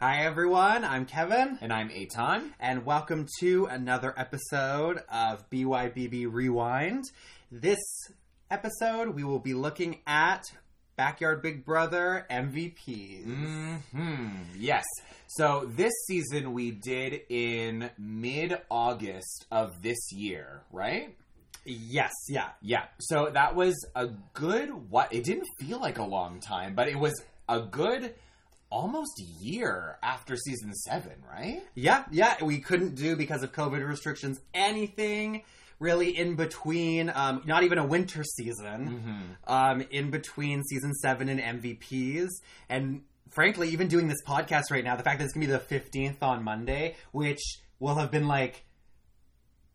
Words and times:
Hi, 0.00 0.24
everyone. 0.24 0.84
I'm 0.84 1.06
Kevin, 1.06 1.58
And 1.60 1.72
I'm 1.72 1.90
Aton. 1.90 2.54
and 2.60 2.84
welcome 2.86 3.26
to 3.40 3.66
another 3.66 4.14
episode 4.16 5.02
of 5.10 5.48
BYBB 5.50 6.32
Rewind. 6.32 7.04
This 7.50 7.78
episode, 8.50 9.08
we 9.16 9.24
will 9.24 9.40
be 9.40 9.54
looking 9.54 9.98
at 10.06 10.44
Backyard 10.96 11.42
Big 11.42 11.64
Brother 11.64 12.26
MVPs. 12.30 13.24
hmm 13.90 14.28
Yes. 14.56 14.84
So 15.26 15.68
this 15.74 15.92
season 16.06 16.52
we 16.52 16.70
did 16.70 17.22
in 17.28 17.90
mid 17.98 18.56
August 18.70 19.46
of 19.50 19.82
this 19.82 20.12
year, 20.12 20.62
right? 20.70 21.16
Yes, 21.64 22.12
yeah. 22.28 22.50
Yeah. 22.62 22.84
So 23.00 23.30
that 23.32 23.54
was 23.56 23.74
a 23.96 24.06
good 24.32 24.70
what 24.90 25.12
it 25.12 25.24
didn't 25.24 25.48
feel 25.58 25.80
like 25.80 25.98
a 25.98 26.04
long 26.04 26.38
time, 26.40 26.74
but 26.76 26.86
it 26.88 26.96
was 26.96 27.20
a 27.48 27.60
good 27.60 28.14
almost 28.70 29.20
a 29.20 29.44
year 29.44 29.98
after 30.02 30.36
season 30.36 30.74
seven, 30.74 31.12
right? 31.28 31.62
Yeah, 31.74 32.04
yeah. 32.10 32.42
We 32.42 32.58
couldn't 32.58 32.94
do, 32.94 33.16
because 33.16 33.42
of 33.42 33.52
COVID 33.52 33.86
restrictions, 33.86 34.40
anything 34.54 35.42
really 35.80 36.16
in 36.16 36.34
between, 36.34 37.10
um, 37.14 37.42
not 37.46 37.62
even 37.62 37.78
a 37.78 37.86
winter 37.86 38.24
season. 38.24 38.88
Mm-hmm. 39.46 39.52
um, 39.52 39.86
in 39.90 40.10
between 40.10 40.62
season 40.64 40.92
seven 40.94 41.28
and 41.28 41.62
MVPs. 41.62 42.28
And 42.68 43.02
frankly, 43.30 43.68
even 43.70 43.88
doing 43.88 44.08
this 44.08 44.22
podcast 44.26 44.64
right 44.70 44.84
now, 44.84 44.96
the 44.96 45.02
fact 45.02 45.18
that 45.18 45.24
it's 45.24 45.34
going 45.34 45.46
to 45.46 45.52
be 45.52 45.78
the 45.78 46.08
15th 46.08 46.22
on 46.22 46.42
Monday, 46.42 46.96
which 47.12 47.40
will 47.78 47.94
have 47.94 48.10
been 48.10 48.26
like 48.26 48.64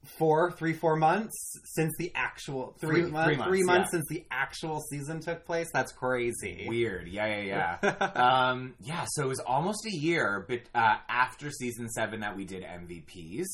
four, 0.03 0.51
three, 0.51 0.73
four 0.73 0.95
months 0.95 1.57
since 1.65 1.93
the 1.97 2.11
actual 2.15 2.75
three, 2.79 3.03
Three- 3.03 3.11
months, 3.11 3.27
three 3.27 3.37
months, 3.37 3.49
three 3.49 3.63
months 3.63 3.89
yeah. 3.91 3.97
since 3.99 4.05
the 4.09 4.25
actual 4.31 4.81
season 4.89 5.19
took 5.19 5.45
place. 5.45 5.67
That's 5.73 5.91
crazy. 5.91 6.65
Weird. 6.67 7.07
Yeah, 7.07 7.41
yeah, 7.41 7.77
yeah. 7.81 7.89
um, 8.49 8.75
yeah, 8.81 9.05
so 9.09 9.23
it 9.23 9.27
was 9.29 9.39
almost 9.39 9.85
a 9.85 9.91
year 9.91 10.45
but 10.47 10.61
uh, 10.75 10.95
after 11.09 11.49
season 11.49 11.89
seven 11.89 12.21
that 12.21 12.35
we 12.35 12.45
did 12.45 12.63
MVPs. 12.63 13.45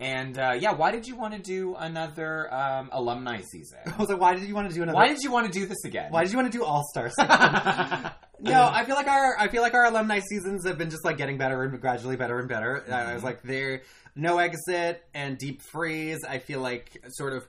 And 0.00 0.36
uh, 0.36 0.54
yeah, 0.58 0.72
why 0.72 0.90
did 0.90 1.06
you 1.06 1.14
want 1.16 1.34
to 1.34 1.40
do 1.40 1.76
another 1.76 2.52
um, 2.52 2.90
alumni 2.92 3.40
season? 3.42 3.78
I 3.86 3.96
was 3.96 4.08
like, 4.08 4.20
why 4.20 4.34
did 4.34 4.48
you 4.48 4.54
want 4.54 4.68
to 4.68 4.74
do 4.74 4.82
another? 4.82 4.96
Why 4.96 5.08
did 5.08 5.22
you 5.22 5.30
want 5.30 5.46
to 5.46 5.52
do 5.52 5.66
this 5.66 5.84
again? 5.84 6.10
Why 6.10 6.24
did 6.24 6.32
you 6.32 6.38
want 6.38 6.50
to 6.50 6.58
do 6.58 6.64
All 6.64 6.82
Stars? 6.90 7.14
no, 8.40 8.68
I 8.72 8.84
feel 8.84 8.96
like 8.96 9.06
our 9.06 9.38
I 9.38 9.48
feel 9.48 9.62
like 9.62 9.74
our 9.74 9.84
alumni 9.84 10.20
seasons 10.20 10.66
have 10.66 10.78
been 10.78 10.90
just 10.90 11.04
like 11.04 11.16
getting 11.16 11.38
better 11.38 11.62
and 11.62 11.80
gradually 11.80 12.16
better 12.16 12.38
and 12.38 12.48
better. 12.48 12.84
I 12.92 13.14
was 13.14 13.22
like, 13.22 13.42
they're 13.42 13.82
no 14.14 14.38
exit 14.38 15.04
and 15.14 15.38
deep 15.38 15.62
freeze. 15.62 16.18
I 16.28 16.38
feel 16.38 16.60
like 16.60 16.90
sort 17.10 17.32
of 17.32 17.46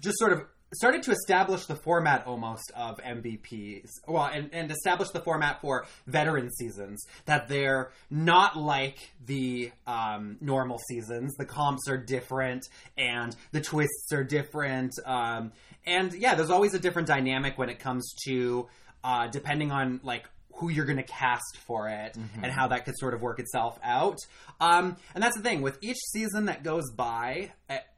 just 0.00 0.18
sort 0.18 0.32
of 0.32 0.44
started 0.74 1.02
to 1.02 1.10
establish 1.10 1.66
the 1.66 1.74
format 1.74 2.26
almost 2.26 2.70
of 2.76 2.98
MVPs. 2.98 3.88
Well, 4.06 4.26
and, 4.26 4.50
and 4.52 4.70
establish 4.70 5.08
the 5.10 5.20
format 5.20 5.60
for 5.60 5.86
veteran 6.06 6.50
seasons 6.50 7.02
that 7.24 7.48
they're 7.48 7.90
not 8.10 8.56
like 8.56 8.98
the 9.24 9.72
um, 9.86 10.36
normal 10.40 10.78
seasons. 10.88 11.34
The 11.36 11.46
comps 11.46 11.88
are 11.88 11.96
different 11.96 12.64
and 12.96 13.34
the 13.52 13.60
twists 13.60 14.12
are 14.12 14.24
different. 14.24 14.92
Um, 15.04 15.52
and 15.86 16.12
yeah, 16.12 16.34
there's 16.34 16.50
always 16.50 16.74
a 16.74 16.78
different 16.78 17.08
dynamic 17.08 17.56
when 17.56 17.70
it 17.70 17.78
comes 17.78 18.14
to 18.26 18.68
uh, 19.04 19.28
depending 19.28 19.70
on 19.72 20.00
like 20.02 20.28
who 20.54 20.68
you're 20.70 20.84
going 20.86 20.96
to 20.98 21.04
cast 21.04 21.56
for 21.66 21.88
it 21.88 22.16
and 22.42 22.50
how 22.50 22.66
that 22.66 22.84
could 22.84 22.94
sort 22.98 23.14
of 23.14 23.20
work 23.22 23.38
itself 23.38 23.78
out. 23.82 24.16
Um, 24.60 24.96
and 25.14 25.22
that's 25.22 25.36
the 25.36 25.42
thing 25.42 25.62
with 25.62 25.78
each 25.82 25.98
season 26.10 26.46
that 26.46 26.64
goes 26.64 26.90
by, 26.96 27.52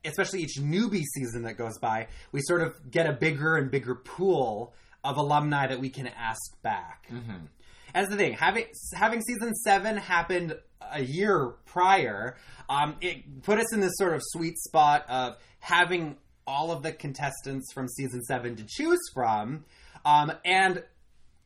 especially 0.05 0.41
each 0.43 0.59
newbie 0.61 1.05
season 1.15 1.45
that 1.45 1.55
goes 1.57 1.79
by, 1.79 2.09
we 2.33 2.41
sort 2.43 2.61
of 2.61 2.91
get 2.91 3.07
a 3.07 3.15
bigger 3.15 3.57
and 3.57 3.71
bigger 3.71 3.95
pool 3.95 4.75
of 5.03 5.17
alumni 5.17 5.69
that 5.69 5.81
we 5.81 5.89
can 5.89 6.07
ask 6.09 6.41
back. 6.63 7.07
Mhm. 7.11 7.49
As 7.95 8.09
the 8.09 8.17
thing, 8.17 8.35
having 8.35 8.67
having 8.95 9.23
season 9.23 9.55
seven 9.55 9.97
happened 9.97 10.55
a 10.93 11.03
year 11.03 11.55
prior, 11.65 12.37
um, 12.69 12.97
it 13.01 13.43
put 13.43 13.59
us 13.59 13.73
in 13.73 13.81
this 13.81 13.93
sort 13.97 14.15
of 14.15 14.21
sweet 14.23 14.59
spot 14.59 15.07
of 15.09 15.37
having 15.61 16.19
all 16.47 16.73
of 16.73 16.83
the 16.83 16.93
contestants 16.93 17.73
from 17.73 17.89
season 17.89 18.23
seven 18.25 18.55
to 18.57 18.65
choose 18.69 18.99
from, 19.15 19.65
um, 20.05 20.33
and 20.45 20.83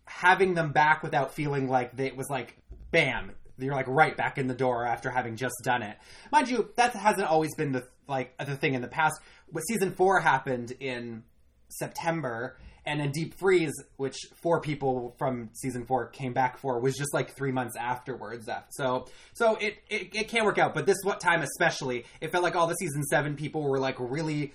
having 0.07 0.55
them 0.55 0.73
back 0.73 1.03
without 1.03 1.35
feeling 1.35 1.69
like 1.69 1.97
they, 1.97 2.07
it 2.07 2.17
was 2.17 2.29
like 2.29 2.57
bam 2.91 3.33
you're 3.59 3.75
like 3.75 3.87
right 3.89 4.17
back 4.17 4.39
in 4.39 4.47
the 4.47 4.55
door 4.55 4.85
after 4.87 5.11
having 5.11 5.37
just 5.37 5.55
done 5.63 5.83
it. 5.83 5.97
Mind 6.33 6.49
you 6.49 6.71
that 6.77 6.93
hasn't 6.95 7.29
always 7.29 7.55
been 7.55 7.73
the 7.73 7.87
like 8.09 8.37
the 8.39 8.57
thing 8.57 8.75
in 8.75 8.83
the 8.83 8.89
past. 8.89 9.15
But 9.53 9.61
season 9.61 9.93
four 9.93 10.21
happened 10.21 10.73
in 10.81 11.23
september 11.69 12.57
and 12.87 13.01
then 13.01 13.11
deep 13.11 13.35
freeze 13.35 13.73
which 13.97 14.17
four 14.43 14.61
people 14.61 15.15
from 15.19 15.49
season 15.55 15.87
four 15.87 16.07
came 16.09 16.33
back 16.33 16.59
for 16.59 16.79
was 16.79 16.95
just 16.95 17.15
like 17.15 17.35
three 17.35 17.53
months 17.53 17.77
afterwards. 17.77 18.49
So 18.71 19.07
so 19.35 19.57
it 19.57 19.77
it, 19.89 20.15
it 20.15 20.29
can 20.29 20.45
work 20.45 20.59
out 20.59 20.75
but 20.75 20.87
this 20.87 20.99
what 21.03 21.21
time 21.21 21.43
especially 21.43 22.05
it 22.21 22.33
felt 22.33 22.43
like 22.43 22.57
all 22.57 22.67
the 22.67 22.75
season 22.75 23.05
seven 23.05 23.37
people 23.37 23.63
were 23.63 23.79
like 23.79 23.97
really 23.99 24.53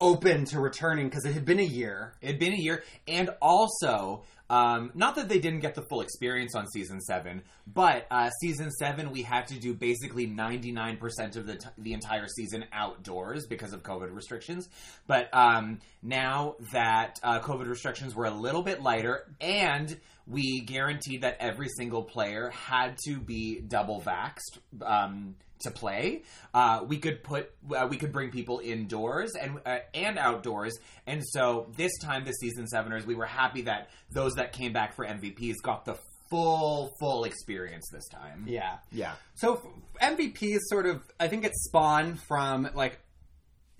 open 0.00 0.44
to 0.46 0.60
returning 0.60 1.08
because 1.08 1.24
it 1.24 1.32
had 1.32 1.44
been 1.44 1.58
a 1.58 1.64
year 1.64 2.14
It 2.20 2.26
had 2.26 2.38
been 2.38 2.52
a 2.52 2.56
year, 2.56 2.82
and 3.08 3.30
also, 3.40 4.24
um, 4.48 4.92
not 4.94 5.16
that 5.16 5.28
they 5.28 5.38
didn't 5.38 5.60
get 5.60 5.74
the 5.74 5.82
full 5.82 6.00
experience 6.02 6.54
on 6.54 6.66
season 6.68 7.00
seven, 7.00 7.42
but 7.66 8.06
uh, 8.10 8.30
season 8.42 8.70
seven 8.70 9.10
we 9.10 9.22
had 9.22 9.46
to 9.48 9.58
do 9.58 9.74
basically 9.74 10.26
ninety 10.26 10.72
nine 10.72 10.98
percent 10.98 11.36
of 11.36 11.46
the 11.46 11.56
t- 11.56 11.68
the 11.78 11.92
entire 11.92 12.26
season 12.28 12.64
outdoors 12.72 13.46
because 13.46 13.72
of 13.72 13.82
COVID 13.82 14.14
restrictions. 14.14 14.68
But 15.06 15.32
um, 15.32 15.80
now 16.02 16.56
that 16.72 17.18
uh, 17.22 17.40
COVID 17.40 17.68
restrictions 17.68 18.14
were 18.14 18.26
a 18.26 18.30
little 18.34 18.62
bit 18.62 18.82
lighter, 18.82 19.24
and 19.40 19.98
we 20.26 20.60
guaranteed 20.60 21.22
that 21.22 21.36
every 21.40 21.68
single 21.68 22.02
player 22.02 22.50
had 22.50 22.96
to 23.06 23.18
be 23.18 23.60
double 23.60 24.00
vaxxed. 24.00 24.58
Um, 24.82 25.36
to 25.60 25.70
play, 25.70 26.22
uh, 26.54 26.84
we 26.86 26.98
could 26.98 27.22
put 27.22 27.50
uh, 27.74 27.86
we 27.90 27.96
could 27.96 28.12
bring 28.12 28.30
people 28.30 28.60
indoors 28.62 29.32
and 29.40 29.58
uh, 29.64 29.78
and 29.94 30.18
outdoors, 30.18 30.78
and 31.06 31.22
so 31.26 31.72
this 31.76 31.92
time, 32.02 32.24
the 32.24 32.32
season 32.32 32.66
seveners, 32.66 33.06
we 33.06 33.14
were 33.14 33.26
happy 33.26 33.62
that 33.62 33.90
those 34.10 34.34
that 34.34 34.52
came 34.52 34.72
back 34.72 34.94
for 34.94 35.06
MVPs 35.06 35.54
got 35.62 35.84
the 35.84 35.96
full 36.30 36.92
full 36.98 37.22
experience 37.24 37.86
this 37.92 38.08
time. 38.08 38.44
yeah 38.48 38.78
yeah, 38.90 39.12
So 39.36 39.62
f- 40.00 40.12
MVP 40.16 40.56
is 40.56 40.68
sort 40.68 40.86
of, 40.86 41.00
I 41.20 41.28
think 41.28 41.44
it 41.44 41.52
spawned 41.54 42.18
from 42.26 42.68
like 42.74 42.98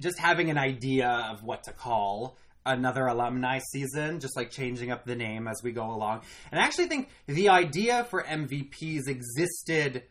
just 0.00 0.18
having 0.18 0.48
an 0.50 0.56
idea 0.58 1.08
of 1.08 1.42
what 1.42 1.64
to 1.64 1.72
call 1.72 2.36
another 2.64 3.06
alumni 3.06 3.58
season, 3.72 4.20
just 4.20 4.36
like 4.36 4.50
changing 4.50 4.90
up 4.92 5.04
the 5.04 5.16
name 5.16 5.48
as 5.48 5.60
we 5.64 5.72
go 5.72 5.90
along. 5.90 6.20
And 6.52 6.60
I 6.60 6.64
actually 6.64 6.86
think 6.86 7.08
the 7.26 7.48
idea 7.48 8.04
for 8.10 8.22
MVPs 8.22 9.08
existed 9.08 10.02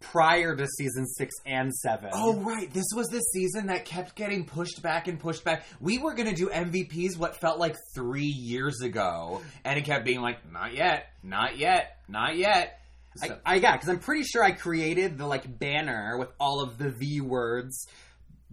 prior 0.00 0.56
to 0.56 0.66
season 0.66 1.06
six 1.06 1.34
and 1.46 1.72
seven. 1.74 2.10
Oh 2.12 2.36
right, 2.40 2.72
this 2.72 2.86
was 2.94 3.06
the 3.08 3.20
season 3.20 3.66
that 3.66 3.84
kept 3.84 4.16
getting 4.16 4.44
pushed 4.44 4.82
back 4.82 5.06
and 5.08 5.20
pushed 5.20 5.44
back. 5.44 5.64
We 5.80 5.98
were 5.98 6.14
gonna 6.14 6.34
do 6.34 6.48
MVPs 6.48 7.16
what 7.18 7.36
felt 7.36 7.58
like 7.58 7.76
three 7.94 8.24
years 8.24 8.80
ago, 8.80 9.42
and 9.64 9.78
it 9.78 9.84
kept 9.84 10.04
being 10.04 10.20
like, 10.22 10.50
not 10.50 10.74
yet, 10.74 11.06
not 11.22 11.58
yet, 11.58 11.98
not 12.08 12.36
yet. 12.36 12.80
So- 13.16 13.38
I, 13.44 13.52
I 13.52 13.54
yeah, 13.56 13.72
because 13.72 13.88
I'm 13.88 13.98
pretty 13.98 14.22
sure 14.24 14.42
I 14.42 14.52
created 14.52 15.18
the 15.18 15.26
like 15.26 15.58
banner 15.58 16.16
with 16.18 16.30
all 16.40 16.62
of 16.62 16.78
the 16.78 16.90
V 16.90 17.20
words 17.20 17.86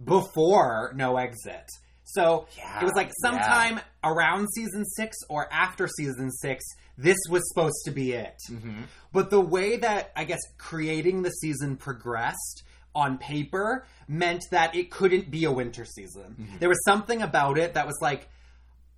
before 0.04 0.92
No 0.94 1.16
Exit. 1.16 1.68
So 2.04 2.46
Yeah, 2.56 2.80
it 2.80 2.84
was 2.84 2.94
like 2.94 3.08
yeah. 3.08 3.30
sometime 3.30 3.80
around 4.02 4.48
season 4.54 4.84
six 4.84 5.16
or 5.28 5.52
after 5.52 5.86
season 5.86 6.30
six, 6.30 6.64
this 6.98 7.16
was 7.30 7.48
supposed 7.48 7.78
to 7.84 7.90
be 7.92 8.12
it. 8.12 8.36
Mhm. 8.50 8.82
But 9.12 9.30
the 9.30 9.40
way 9.40 9.76
that 9.76 10.12
I 10.16 10.24
guess 10.24 10.40
creating 10.58 11.22
the 11.22 11.30
season 11.30 11.76
progressed 11.76 12.64
on 12.94 13.16
paper 13.18 13.86
meant 14.08 14.42
that 14.50 14.74
it 14.74 14.90
couldn't 14.90 15.30
be 15.30 15.44
a 15.44 15.52
winter 15.52 15.84
season. 15.84 16.36
Mm-hmm. 16.40 16.58
There 16.58 16.68
was 16.68 16.82
something 16.84 17.22
about 17.22 17.56
it 17.56 17.74
that 17.74 17.86
was 17.86 17.96
like, 18.02 18.28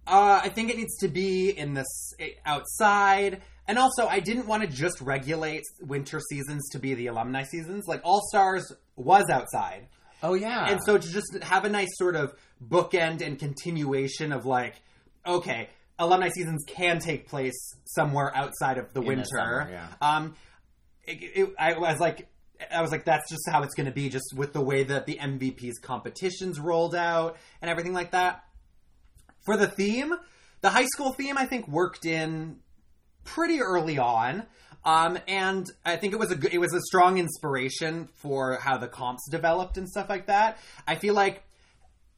uh, 0.06 0.40
I 0.42 0.48
think 0.48 0.70
it 0.70 0.78
needs 0.78 0.96
to 0.98 1.08
be 1.08 1.50
in 1.50 1.74
this 1.74 2.14
outside. 2.46 3.42
And 3.68 3.78
also, 3.78 4.06
I 4.08 4.20
didn't 4.20 4.46
want 4.46 4.62
to 4.62 4.68
just 4.68 5.00
regulate 5.00 5.62
winter 5.80 6.20
seasons 6.30 6.68
to 6.70 6.78
be 6.78 6.94
the 6.94 7.08
alumni 7.08 7.44
seasons. 7.44 7.84
Like 7.86 8.00
All 8.02 8.22
Stars 8.28 8.72
was 8.96 9.28
outside, 9.30 9.88
Oh 10.22 10.34
yeah, 10.34 10.70
and 10.70 10.80
so 10.84 10.98
to 10.98 11.08
just 11.12 11.38
have 11.42 11.64
a 11.64 11.68
nice 11.68 11.88
sort 11.96 12.16
of 12.16 12.34
bookend 12.66 13.20
and 13.24 13.38
continuation 13.38 14.32
of 14.32 14.44
like, 14.46 14.74
okay, 15.26 15.68
alumni 16.00 16.30
seasons 16.30 16.64
can 16.66 16.98
take 16.98 17.28
place 17.28 17.54
somewhere 17.84 18.34
outside 18.34 18.78
of 18.78 18.92
the 18.92 19.00
In 19.00 19.06
the 19.06 19.08
winter. 19.08 19.24
summer, 19.26 19.68
yeah. 19.70 19.88
Um, 20.00 20.34
it, 21.04 21.18
it, 21.22 21.54
I 21.58 21.78
was 21.78 22.00
like, 22.00 22.28
I 22.74 22.82
was 22.82 22.90
like, 22.90 23.04
that's 23.04 23.30
just 23.30 23.42
how 23.48 23.62
it's 23.62 23.74
going 23.74 23.86
to 23.86 23.92
be, 23.92 24.08
just 24.08 24.34
with 24.34 24.52
the 24.52 24.60
way 24.60 24.82
that 24.82 25.06
the 25.06 25.16
MVP's 25.16 25.78
competitions 25.78 26.58
rolled 26.58 26.94
out 26.94 27.36
and 27.62 27.70
everything 27.70 27.92
like 27.94 28.10
that. 28.10 28.44
For 29.46 29.56
the 29.56 29.66
theme, 29.66 30.14
the 30.60 30.70
high 30.70 30.86
school 30.86 31.12
theme, 31.12 31.38
I 31.38 31.46
think 31.46 31.68
worked 31.68 32.04
in 32.04 32.58
pretty 33.24 33.60
early 33.60 33.98
on. 33.98 34.46
Um, 34.84 35.18
and 35.28 35.66
I 35.84 35.96
think 35.96 36.12
it 36.14 36.18
was 36.18 36.30
a 36.30 36.36
good, 36.36 36.52
it 36.54 36.58
was 36.58 36.72
a 36.74 36.80
strong 36.80 37.18
inspiration 37.18 38.08
for 38.14 38.58
how 38.60 38.78
the 38.78 38.88
comps 38.88 39.28
developed 39.30 39.76
and 39.76 39.88
stuff 39.88 40.08
like 40.08 40.26
that. 40.26 40.58
I 40.86 40.96
feel 40.96 41.14
like 41.14 41.42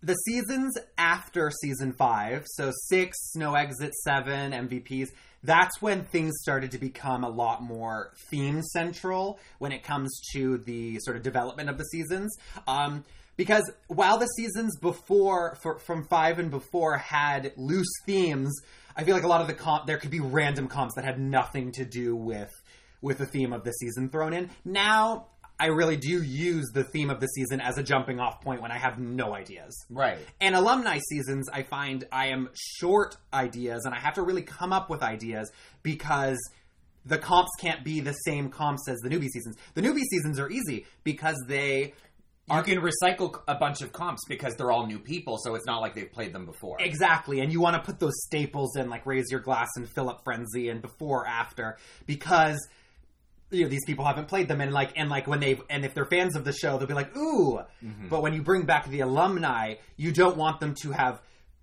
the 0.03 0.15
seasons 0.15 0.77
after 0.99 1.51
season 1.51 1.93
five, 1.93 2.45
so 2.47 2.73
six, 2.89 3.17
no 3.37 3.55
exit, 3.55 3.95
seven, 4.05 4.53
MVPs, 4.53 5.09
that's 5.45 5.81
when 5.81 6.05
things 6.05 6.33
started 6.41 6.73
to 6.73 6.79
become 6.79 7.25
a 7.25 7.29
lot 7.29 7.63
more 7.63 8.13
theme 8.31 8.63
central 8.63 9.39
when 9.59 9.73
it 9.73 9.83
comes 9.83 10.21
to 10.33 10.59
the 10.59 10.99
sort 11.01 11.17
of 11.17 11.23
development 11.23 11.69
of 11.69 11.79
the 11.79 11.85
seasons. 11.85 12.37
Um, 12.67 13.05
because 13.37 13.71
while 13.89 14.19
the 14.19 14.27
seasons 14.27 14.77
before, 14.79 15.57
for, 15.63 15.79
from 15.79 16.05
five 16.05 16.39
and 16.39 16.51
before, 16.51 16.97
had 16.99 17.53
loose 17.57 17.93
themes, 18.05 18.53
I 18.97 19.05
feel 19.05 19.15
like 19.15 19.25
a 19.25 19.29
lot 19.29 19.41
of 19.41 19.47
the 19.47 19.55
comp 19.55 19.87
there 19.87 19.99
could 19.99 20.11
be 20.11 20.21
random 20.21 20.69
comps 20.69 20.95
that 20.97 21.05
had 21.05 21.19
nothing 21.19 21.73
to 21.73 21.85
do 21.85 22.15
with 22.15 22.51
with 23.01 23.19
the 23.19 23.27
theme 23.27 23.53
of 23.53 23.65
the 23.65 23.73
season 23.73 24.09
thrown 24.09 24.33
in. 24.33 24.49
Now 24.65 25.27
I 25.63 25.67
really 25.67 25.97
do 25.97 26.21
use 26.25 26.73
the 26.75 26.83
theme 26.83 27.09
of 27.09 27.21
the 27.21 27.29
season 27.29 27.61
as 27.61 27.79
a 27.79 27.85
jumping 27.85 28.19
off 28.19 28.41
point 28.41 28.61
when 28.61 28.73
I 28.73 28.79
have 28.79 28.99
no 28.99 29.33
ideas. 29.33 29.73
Right. 29.89 30.19
And 30.41 30.57
alumni 30.57 30.99
seasons, 31.09 31.49
I 31.49 31.63
find 31.63 32.05
I 32.11 32.31
am 32.31 32.51
short 32.55 33.17
ideas 33.33 33.85
and 33.85 33.95
I 33.95 34.01
have 34.01 34.15
to 34.15 34.23
really 34.23 34.43
come 34.43 34.73
up 34.73 34.91
with 34.91 35.05
ideas 35.05 35.53
because 35.85 36.37
the 37.07 37.17
comps 37.17 37.53
can't 37.61 37.85
be 37.85 38.01
the 38.01 38.13
same 38.13 38.49
comps 38.49 38.89
as 38.89 38.99
the 39.05 39.09
newbie 39.09 39.29
seasons. 39.29 39.57
The 39.75 39.83
newbie 39.83 40.03
seasons 40.11 40.41
are 40.41 40.51
easy 40.51 40.85
because 41.05 41.37
they 41.47 41.95
You 42.51 42.63
can 42.65 42.81
recycle 42.81 43.41
a 43.47 43.55
bunch 43.55 43.83
of 43.83 43.93
comps 43.93 44.23
because 44.29 44.57
they're 44.57 44.73
all 44.73 44.89
new 44.89 44.99
people, 44.99 45.39
so 45.39 45.55
it's 45.55 45.65
not 45.65 45.81
like 45.81 45.95
they've 45.95 46.11
played 46.11 46.33
them 46.33 46.45
before. 46.45 46.79
Exactly, 46.81 47.39
and 47.39 47.53
you 47.53 47.61
want 47.61 47.77
to 47.77 47.83
put 47.83 48.01
those 48.01 48.15
staples 48.27 48.77
in, 48.77 48.91
like 48.91 49.07
raise 49.07 49.27
your 49.31 49.41
glass 49.41 49.69
and 49.77 49.89
fill 49.89 50.11
up 50.11 50.23
frenzy 50.25 50.69
and 50.69 50.83
before 50.83 51.25
after, 51.25 51.79
because 52.05 52.59
you 53.53 53.65
know 53.65 53.69
these 53.69 53.85
people 53.85 54.05
haven't 54.05 54.27
played 54.29 54.49
them, 54.49 54.61
and 54.61 54.73
like 54.73 54.93
and 54.97 55.09
like 55.11 55.27
when 55.27 55.41
they 55.41 55.59
and 55.71 55.85
if 55.85 55.95
they're 55.95 56.05
fans 56.07 56.37
of 56.37 56.45
the 56.45 56.53
show, 56.53 56.79
they'll 56.79 56.89
be 56.89 56.95
like 56.95 57.17
ooh. 57.17 57.61
Mm-hmm. 57.85 58.09
But 58.09 58.23
when 58.23 58.33
you 58.35 58.43
bring 58.43 58.63
back 58.65 58.89
the 58.89 59.01
alumni, 59.01 59.75
you 59.97 60.13
don't 60.13 60.37
want 60.37 60.59
them 60.61 60.75
to 60.83 60.91
have 60.93 61.21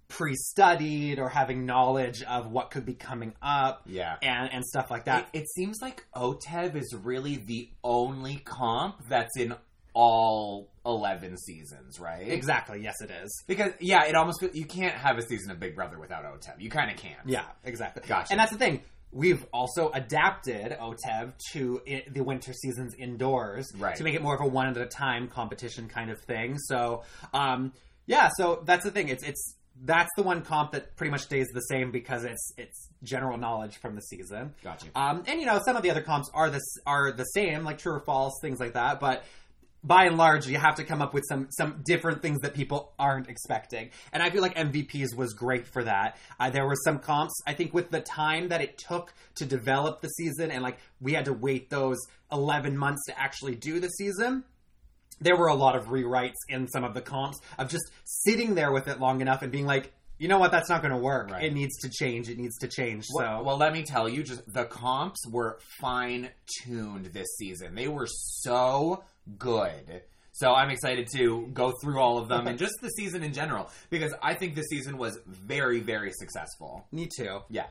pre-studied 0.08 1.20
or 1.20 1.30
having 1.30 1.66
knowledge 1.66 2.24
of 2.24 2.52
what 2.52 2.72
could 2.72 2.86
be 2.86 2.94
coming 2.94 3.34
up, 3.42 3.84
Yeah. 3.86 4.16
and 4.22 4.52
and 4.52 4.66
stuff 4.66 4.90
like 4.92 5.02
It, 5.02 5.06
that. 5.06 5.30
it 5.34 5.48
seems 5.56 5.78
like 5.82 6.06
OTEV 6.16 6.76
is 6.76 6.96
really 6.96 7.38
the 7.38 7.70
only 7.84 8.38
comp 8.44 9.08
that's 9.08 9.38
in 9.38 9.54
all 9.94 10.70
11 10.86 11.38
seasons, 11.38 12.00
right? 12.00 12.28
exactly, 12.28 12.82
yes, 12.82 13.02
it 13.02 13.12
is. 13.24 13.44
Because, 13.48 13.72
yeah, 13.80 14.06
it 14.06 14.16
almost, 14.16 14.44
you 14.54 14.66
can't 14.66 14.94
have 14.96 15.18
a 15.18 15.22
season 15.24 15.52
of 15.52 15.60
Big 15.60 15.76
Brother 15.76 16.00
without 16.00 16.24
OTEV. 16.24 16.60
You 16.60 16.70
kind 16.70 16.92
of 16.92 16.98
can't. 16.98 17.20
Yeah, 17.26 17.46
exactly. 17.64 18.04
Gotcha. 18.08 18.32
And 18.32 18.40
that's 18.40 18.52
the 18.52 18.58
thing. 18.58 18.82
We've 19.12 19.46
also 19.52 19.90
adapted 19.92 20.78
OTEV 20.80 21.34
to 21.54 21.82
i 21.88 22.04
the 22.12 22.22
winter 22.24 22.54
seasons 22.54 22.94
indoors 22.94 23.68
Right. 23.78 23.96
to 23.96 24.04
make 24.04 24.14
it 24.16 24.22
more 24.22 24.36
of 24.36 24.42
a 24.42 24.48
one 24.48 24.68
at 24.68 24.78
a 24.78 24.86
time 24.86 25.28
competition 25.28 25.88
kind 25.88 26.12
of 26.12 26.20
thing. 26.22 26.58
So, 26.60 27.04
um, 27.34 27.74
yeah, 28.06 28.30
so 28.38 28.62
that's 28.66 28.84
the 28.84 28.92
thing. 28.92 29.10
It's 29.10 29.24
it's 29.24 29.56
that's 29.82 30.10
the 30.18 30.24
one 30.24 30.42
comp 30.42 30.74
that 30.74 30.96
pretty 30.98 31.10
much 31.12 31.22
stays 31.22 31.48
the 31.54 31.62
same 31.62 31.92
because 31.92 32.24
it's 32.24 32.54
it's 32.58 32.90
general 33.02 33.38
knowledge 33.38 33.78
from 33.78 33.96
the 33.96 34.02
season. 34.02 34.54
Gotcha. 34.64 34.88
Um, 34.94 35.24
and 35.26 35.40
you 35.40 35.46
know, 35.46 35.60
some 35.66 35.76
of 35.76 35.84
the 35.84 35.90
other 35.92 36.02
comps 36.02 36.30
are 36.34 36.50
the 36.50 36.60
are 36.86 37.12
the 37.12 37.24
same, 37.24 37.64
like 37.64 37.78
true 37.78 37.94
or 37.94 38.00
false, 38.02 38.34
things 38.42 38.60
like 38.60 38.74
that. 38.74 39.00
But 39.00 39.24
by 39.84 40.06
and 40.06 40.18
large, 40.18 40.48
you 40.48 40.58
have 40.58 40.76
to 40.76 40.84
come 40.84 41.02
up 41.02 41.14
with 41.14 41.24
some 41.28 41.48
some 41.52 41.82
different 41.84 42.22
things 42.22 42.40
that 42.42 42.54
people 42.54 42.94
aren't 43.00 43.30
expecting. 43.30 43.92
And 44.12 44.22
I 44.22 44.30
feel 44.30 44.42
like 44.42 44.56
MVPs 44.56 45.16
was 45.16 45.34
great 45.34 45.68
for 45.68 45.84
that. 45.84 46.18
Uh, 46.40 46.50
there 46.50 46.66
were 46.66 46.76
some 46.76 47.00
comps. 47.00 47.34
I 47.48 47.54
think 47.54 47.74
with 47.74 47.90
the 47.90 48.02
time 48.02 48.50
that 48.50 48.62
it 48.62 48.78
took 48.78 49.14
to 49.36 49.46
develop 49.46 50.02
the 50.02 50.10
season, 50.10 50.52
and 50.52 50.64
like 50.64 50.80
we 51.00 51.14
had 51.14 51.26
to 51.26 51.34
wait 51.34 51.70
those 51.70 51.98
eleven 52.32 52.78
months 52.78 53.06
to 53.08 53.20
actually 53.20 53.56
do 53.56 53.80
the 53.80 53.90
season. 53.90 54.44
There 55.22 55.36
were 55.36 55.48
a 55.48 55.56
lot 55.56 55.76
of 55.76 55.88
rewrites 55.88 56.38
in 56.48 56.68
some 56.70 56.86
of 56.86 56.94
the 56.94 57.02
comps 57.02 57.40
of 57.58 57.70
just 57.70 57.84
sitting 58.06 58.56
there 58.56 58.72
with 58.72 58.88
it 58.88 59.02
long 59.02 59.20
enough 59.20 59.42
and 59.42 59.52
being 59.52 59.66
like, 59.66 59.92
you 60.18 60.28
know 60.28 60.38
what, 60.38 60.52
that's 60.52 60.70
not 60.70 60.82
going 60.82 60.94
to 60.94 61.00
work. 61.00 61.32
Right. 61.32 61.46
It 61.46 61.54
needs 61.54 61.78
to 61.80 61.90
change. 61.90 62.30
It 62.30 62.38
needs 62.38 62.58
to 62.60 62.68
change. 62.68 63.06
So 63.06 63.18
Well, 63.18 63.44
well, 63.44 63.58
let 63.58 63.74
me 63.74 63.84
tell 63.84 64.08
you, 64.08 64.24
just 64.24 64.42
the 64.54 64.66
comps 64.66 65.26
were 65.28 65.60
fine 65.80 66.30
tuned 66.62 67.08
this 67.08 67.28
season. 67.38 67.76
They 67.76 67.88
were 67.88 68.08
so 68.08 69.04
good. 69.38 70.02
So 70.32 70.54
I'm 70.54 70.70
excited 70.70 71.08
to 71.18 71.48
go 71.54 71.74
through 71.82 72.00
all 72.00 72.18
of 72.18 72.30
them 72.30 72.48
and 72.48 72.58
just 72.58 72.76
the 72.82 72.88
season 72.90 73.24
in 73.24 73.34
general 73.34 73.70
because 73.90 74.14
I 74.24 74.36
think 74.36 74.56
this 74.56 74.68
season 74.70 74.98
was 74.98 75.20
very, 75.28 75.82
very 75.82 76.12
successful. 76.14 76.88
me 76.94 77.10
too. 77.14 77.40
Yeah. 77.50 77.66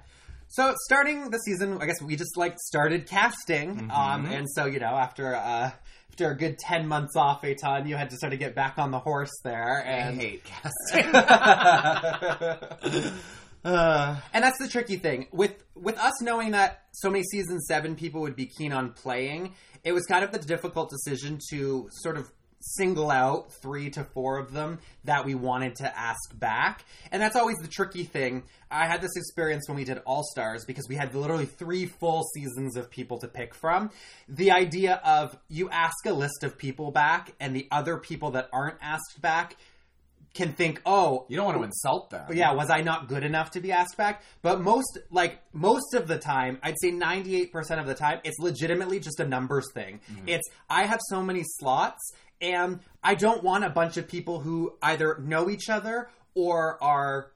So 0.48 0.74
starting 0.84 1.30
the 1.30 1.38
season, 1.38 1.78
I 1.80 1.86
guess 1.86 2.02
we 2.02 2.16
just 2.16 2.36
like 2.36 2.56
started 2.58 3.06
casting, 3.06 3.90
um, 3.92 4.26
and 4.26 4.46
so 4.54 4.64
you 4.64 4.80
know 4.80 4.86
after 4.86 5.34
uh, 5.34 5.70
after 6.10 6.30
a 6.30 6.36
good 6.36 6.58
ten 6.58 6.88
months 6.88 7.16
off, 7.16 7.44
Aton, 7.44 7.86
you 7.86 7.96
had 7.96 8.10
to 8.10 8.16
sort 8.18 8.32
of 8.32 8.38
get 8.38 8.54
back 8.54 8.78
on 8.78 8.90
the 8.90 8.98
horse 8.98 9.32
there, 9.44 9.84
I 9.86 9.90
and 9.90 10.20
hate 10.20 10.44
casting. 10.44 11.12
uh, 13.68 14.16
and 14.32 14.42
that's 14.42 14.58
the 14.58 14.68
tricky 14.68 14.96
thing 14.96 15.26
with 15.30 15.62
with 15.74 15.98
us 15.98 16.22
knowing 16.22 16.52
that 16.52 16.84
so 16.92 17.10
many 17.10 17.22
season 17.24 17.60
seven 17.60 17.96
people 17.96 18.22
would 18.22 18.34
be 18.34 18.46
keen 18.46 18.72
on 18.72 18.92
playing. 18.92 19.54
It 19.84 19.92
was 19.92 20.06
kind 20.06 20.24
of 20.24 20.32
the 20.32 20.38
difficult 20.38 20.90
decision 20.90 21.38
to 21.50 21.88
sort 21.92 22.16
of 22.16 22.30
single 22.60 23.10
out 23.10 23.52
three 23.52 23.90
to 23.90 24.04
four 24.04 24.38
of 24.38 24.52
them 24.52 24.78
that 25.04 25.24
we 25.24 25.34
wanted 25.34 25.76
to 25.76 25.98
ask 25.98 26.18
back. 26.38 26.84
And 27.12 27.22
that's 27.22 27.36
always 27.36 27.56
the 27.58 27.68
tricky 27.68 28.04
thing. 28.04 28.44
I 28.70 28.86
had 28.86 29.00
this 29.02 29.16
experience 29.16 29.68
when 29.68 29.76
we 29.76 29.84
did 29.84 29.98
All 30.06 30.24
Stars 30.24 30.64
because 30.64 30.88
we 30.88 30.96
had 30.96 31.14
literally 31.14 31.46
three 31.46 31.86
full 31.86 32.24
seasons 32.34 32.76
of 32.76 32.90
people 32.90 33.18
to 33.18 33.28
pick 33.28 33.54
from. 33.54 33.90
The 34.28 34.50
idea 34.50 35.00
of 35.04 35.36
you 35.48 35.68
ask 35.70 35.94
a 36.06 36.12
list 36.12 36.42
of 36.42 36.58
people 36.58 36.90
back 36.90 37.34
and 37.38 37.54
the 37.54 37.68
other 37.70 37.98
people 37.98 38.30
that 38.32 38.48
aren't 38.52 38.78
asked 38.80 39.20
back 39.20 39.56
can 40.34 40.52
think, 40.52 40.80
oh, 40.86 41.26
you 41.28 41.36
don't 41.36 41.46
want 41.46 41.58
to 41.58 41.64
insult 41.64 42.10
them. 42.10 42.26
yeah, 42.32 42.52
was 42.52 42.70
I 42.70 42.80
not 42.82 43.08
good 43.08 43.24
enough 43.24 43.52
to 43.52 43.60
be 43.60 43.72
asked 43.72 43.96
back? 43.96 44.22
But 44.42 44.60
most, 44.60 44.98
like, 45.10 45.40
most 45.52 45.94
of 45.94 46.06
the 46.06 46.18
time, 46.18 46.58
I'd 46.62 46.76
say 46.80 46.92
98% 46.92 47.80
of 47.80 47.86
the 47.86 47.94
time, 47.94 48.20
it's 48.24 48.38
legitimately 48.38 49.00
just 49.00 49.20
a 49.20 49.26
numbers 49.26 49.66
thing. 49.72 50.00
Mm-hmm. 50.10 50.28
It's, 50.28 50.48
I 50.68 50.84
have 50.84 51.00
so 51.08 51.22
many 51.22 51.42
slots, 51.44 52.12
and 52.40 52.80
I 53.02 53.14
don't 53.14 53.42
want 53.42 53.64
a 53.64 53.70
bunch 53.70 53.96
of 53.96 54.06
people 54.06 54.40
who 54.40 54.76
either 54.82 55.18
know 55.18 55.50
each 55.50 55.68
other 55.68 56.10
or 56.34 56.82
are 56.82 57.32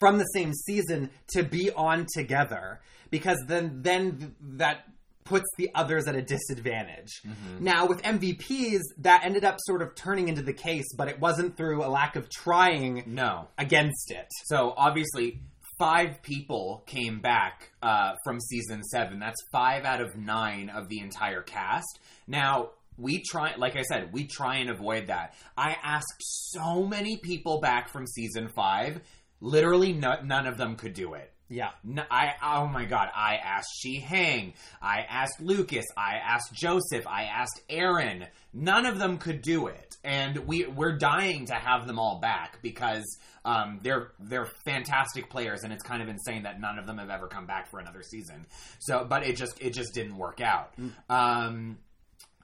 from 0.00 0.18
the 0.18 0.24
same 0.24 0.52
season 0.52 1.10
to 1.28 1.42
be 1.42 1.70
on 1.70 2.06
together 2.12 2.80
because 3.10 3.38
then 3.46 3.82
then 3.82 4.34
that 4.40 4.84
puts 5.24 5.46
the 5.56 5.70
others 5.74 6.06
at 6.08 6.16
a 6.16 6.22
disadvantage. 6.22 7.22
Now 7.60 7.86
with 7.86 8.02
MVPs 8.02 8.80
that 8.98 9.24
ended 9.24 9.44
up 9.44 9.56
sort 9.66 9.82
of 9.82 9.94
turning 9.94 10.28
into 10.28 10.42
the 10.42 10.52
case 10.52 10.84
but 10.96 11.08
it 11.08 11.20
wasn't 11.20 11.56
through 11.56 11.84
a 11.84 11.88
lack 11.88 12.16
of 12.16 12.28
trying 12.30 13.04
No. 13.06 13.48
against 13.58 14.10
it. 14.10 14.26
So 14.46 14.74
obviously, 14.76 15.40
five 15.78 16.22
people 16.22 16.84
came 16.86 17.20
back 17.20 17.70
uh, 17.82 18.14
from 18.24 18.40
season 18.40 18.82
seven. 18.84 19.18
That's 19.18 19.40
five 19.50 19.84
out 19.84 20.00
of 20.00 20.16
nine 20.16 20.68
of 20.70 20.88
the 20.88 21.00
entire 21.00 21.42
cast. 21.42 21.98
Now 22.26 22.70
we 22.98 23.22
try, 23.22 23.54
like 23.56 23.74
I 23.76 23.82
said, 23.82 24.12
we 24.12 24.26
try 24.26 24.56
and 24.56 24.70
avoid 24.70 25.06
that. 25.06 25.34
I 25.56 25.76
asked 25.82 26.20
so 26.20 26.84
many 26.84 27.16
people 27.16 27.60
back 27.60 27.88
from 27.88 28.06
season 28.06 28.48
five. 28.54 29.00
Literally, 29.40 29.92
no, 29.92 30.20
none 30.22 30.46
of 30.46 30.56
them 30.56 30.76
could 30.76 30.94
do 30.94 31.14
it. 31.14 31.31
Yeah. 31.52 31.72
No, 31.84 32.02
I 32.10 32.32
oh 32.42 32.66
my 32.66 32.86
god! 32.86 33.10
I 33.14 33.36
asked 33.36 33.68
Shi 33.82 34.00
Hang, 34.00 34.54
I 34.80 35.00
asked 35.00 35.38
Lucas, 35.38 35.84
I 35.98 36.14
asked 36.16 36.54
Joseph, 36.54 37.06
I 37.06 37.24
asked 37.24 37.60
Aaron. 37.68 38.24
None 38.54 38.86
of 38.86 38.98
them 38.98 39.18
could 39.18 39.42
do 39.42 39.66
it, 39.66 39.96
and 40.02 40.46
we 40.46 40.66
we're 40.66 40.96
dying 40.96 41.46
to 41.46 41.54
have 41.54 41.86
them 41.86 41.98
all 41.98 42.20
back 42.20 42.60
because 42.62 43.04
um, 43.44 43.80
they're 43.82 44.12
they're 44.18 44.48
fantastic 44.64 45.28
players, 45.28 45.62
and 45.62 45.74
it's 45.74 45.82
kind 45.82 46.02
of 46.02 46.08
insane 46.08 46.44
that 46.44 46.58
none 46.58 46.78
of 46.78 46.86
them 46.86 46.96
have 46.96 47.10
ever 47.10 47.26
come 47.26 47.44
back 47.44 47.70
for 47.70 47.80
another 47.80 48.02
season. 48.02 48.46
So, 48.78 49.04
but 49.06 49.26
it 49.26 49.36
just 49.36 49.60
it 49.60 49.74
just 49.74 49.92
didn't 49.92 50.16
work 50.16 50.40
out. 50.40 50.72
Um, 51.10 51.76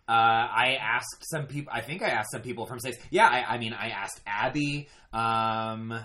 uh, 0.06 0.12
I 0.12 0.78
asked 0.80 1.24
some 1.30 1.46
people. 1.46 1.72
I 1.74 1.80
think 1.80 2.02
I 2.02 2.08
asked 2.08 2.32
some 2.32 2.42
people 2.42 2.66
from 2.66 2.78
states. 2.78 2.98
Yeah, 3.10 3.26
I, 3.26 3.54
I 3.54 3.58
mean, 3.58 3.72
I 3.72 3.88
asked 3.88 4.20
Abby. 4.26 4.88
Um, 5.14 5.98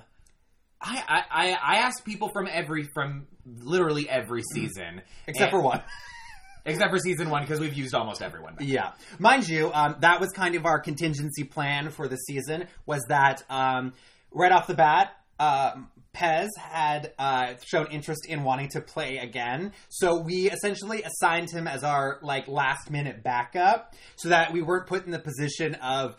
I, 0.84 1.24
I 1.32 1.58
I 1.62 1.76
asked 1.78 2.04
people 2.06 2.30
from 2.34 2.48
every 2.52 2.84
from 2.94 3.28
literally 3.46 4.10
every 4.10 4.44
season, 4.54 5.02
Except 5.28 5.52
And- 5.54 5.60
for 5.60 5.62
one. 5.64 5.82
except 6.66 6.92
for 6.92 7.00
season 7.00 7.30
one 7.30 7.44
because 7.44 7.60
we've 7.60 7.74
used 7.74 7.94
almost 7.94 8.22
everyone. 8.22 8.56
Yeah, 8.60 8.92
mind 9.20 9.48
you, 9.48 9.72
um, 9.74 9.96
that 10.00 10.20
was 10.22 10.30
kind 10.32 10.56
of 10.56 10.66
our 10.66 10.80
contingency 10.80 11.44
plan 11.44 11.90
for 11.90 12.08
the 12.08 12.16
season. 12.16 12.68
Was 12.86 13.04
that 13.10 13.44
um, 13.50 13.94
right 14.32 14.52
off 14.52 14.68
the 14.68 14.76
bat, 14.76 15.12
um 15.40 15.90
Pez 16.14 16.48
had 16.60 17.12
uh, 17.18 17.56
shown 17.66 17.88
interest 17.88 18.28
in 18.30 18.44
wanting 18.44 18.70
to 18.70 18.82
play 18.82 19.18
again, 19.18 19.72
so 19.90 20.22
we 20.22 20.48
essentially 20.52 21.02
assigned 21.02 21.50
him 21.50 21.68
as 21.68 21.84
our 21.84 22.20
like 22.22 22.48
last 22.48 22.92
minute 22.92 23.24
backup, 23.24 23.96
so 24.16 24.30
that 24.30 24.54
we 24.54 24.62
weren't 24.62 24.86
put 24.86 25.06
in 25.06 25.12
the 25.12 25.18
position 25.20 25.74
of 25.76 26.16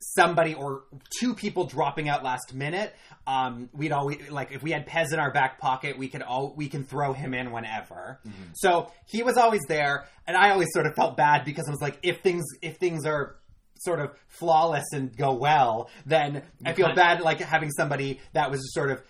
somebody 0.00 0.54
or 0.54 0.84
two 1.18 1.34
people 1.34 1.64
dropping 1.66 2.08
out 2.08 2.24
last 2.24 2.54
minute. 2.54 2.94
Um, 3.26 3.70
we'd 3.72 3.92
always 3.92 4.30
like 4.30 4.52
if 4.52 4.62
we 4.62 4.70
had 4.70 4.86
Pez 4.86 5.12
in 5.12 5.18
our 5.18 5.32
back 5.32 5.58
pocket, 5.58 5.96
we 5.98 6.08
could 6.08 6.22
all 6.22 6.52
we 6.56 6.68
can 6.68 6.84
throw 6.84 7.12
him 7.12 7.32
in 7.34 7.52
whenever. 7.52 8.20
So 8.54 8.90
he 9.06 9.22
was 9.22 9.36
always 9.36 9.62
there, 9.68 10.06
and 10.26 10.36
I 10.36 10.50
always 10.50 10.68
sort 10.72 10.86
of 10.86 10.94
felt 10.94 11.16
bad 11.16 11.44
because 11.44 11.66
I 11.66 11.70
was 11.70 11.80
like, 11.80 11.98
if 12.02 12.20
things 12.20 12.44
if 12.60 12.76
things 12.76 13.06
are 13.06 13.36
sort 13.80 14.00
of 14.00 14.10
flawless 14.28 14.84
and 14.92 15.14
go 15.16 15.32
well, 15.32 15.90
then 16.06 16.42
I 16.64 16.72
feel 16.74 16.86
kind- 16.86 16.96
bad 16.96 17.20
like 17.22 17.40
having 17.40 17.70
somebody 17.70 18.20
that 18.32 18.50
was 18.50 18.60
just 18.60 18.74
sort 18.74 18.90
of 18.90 19.02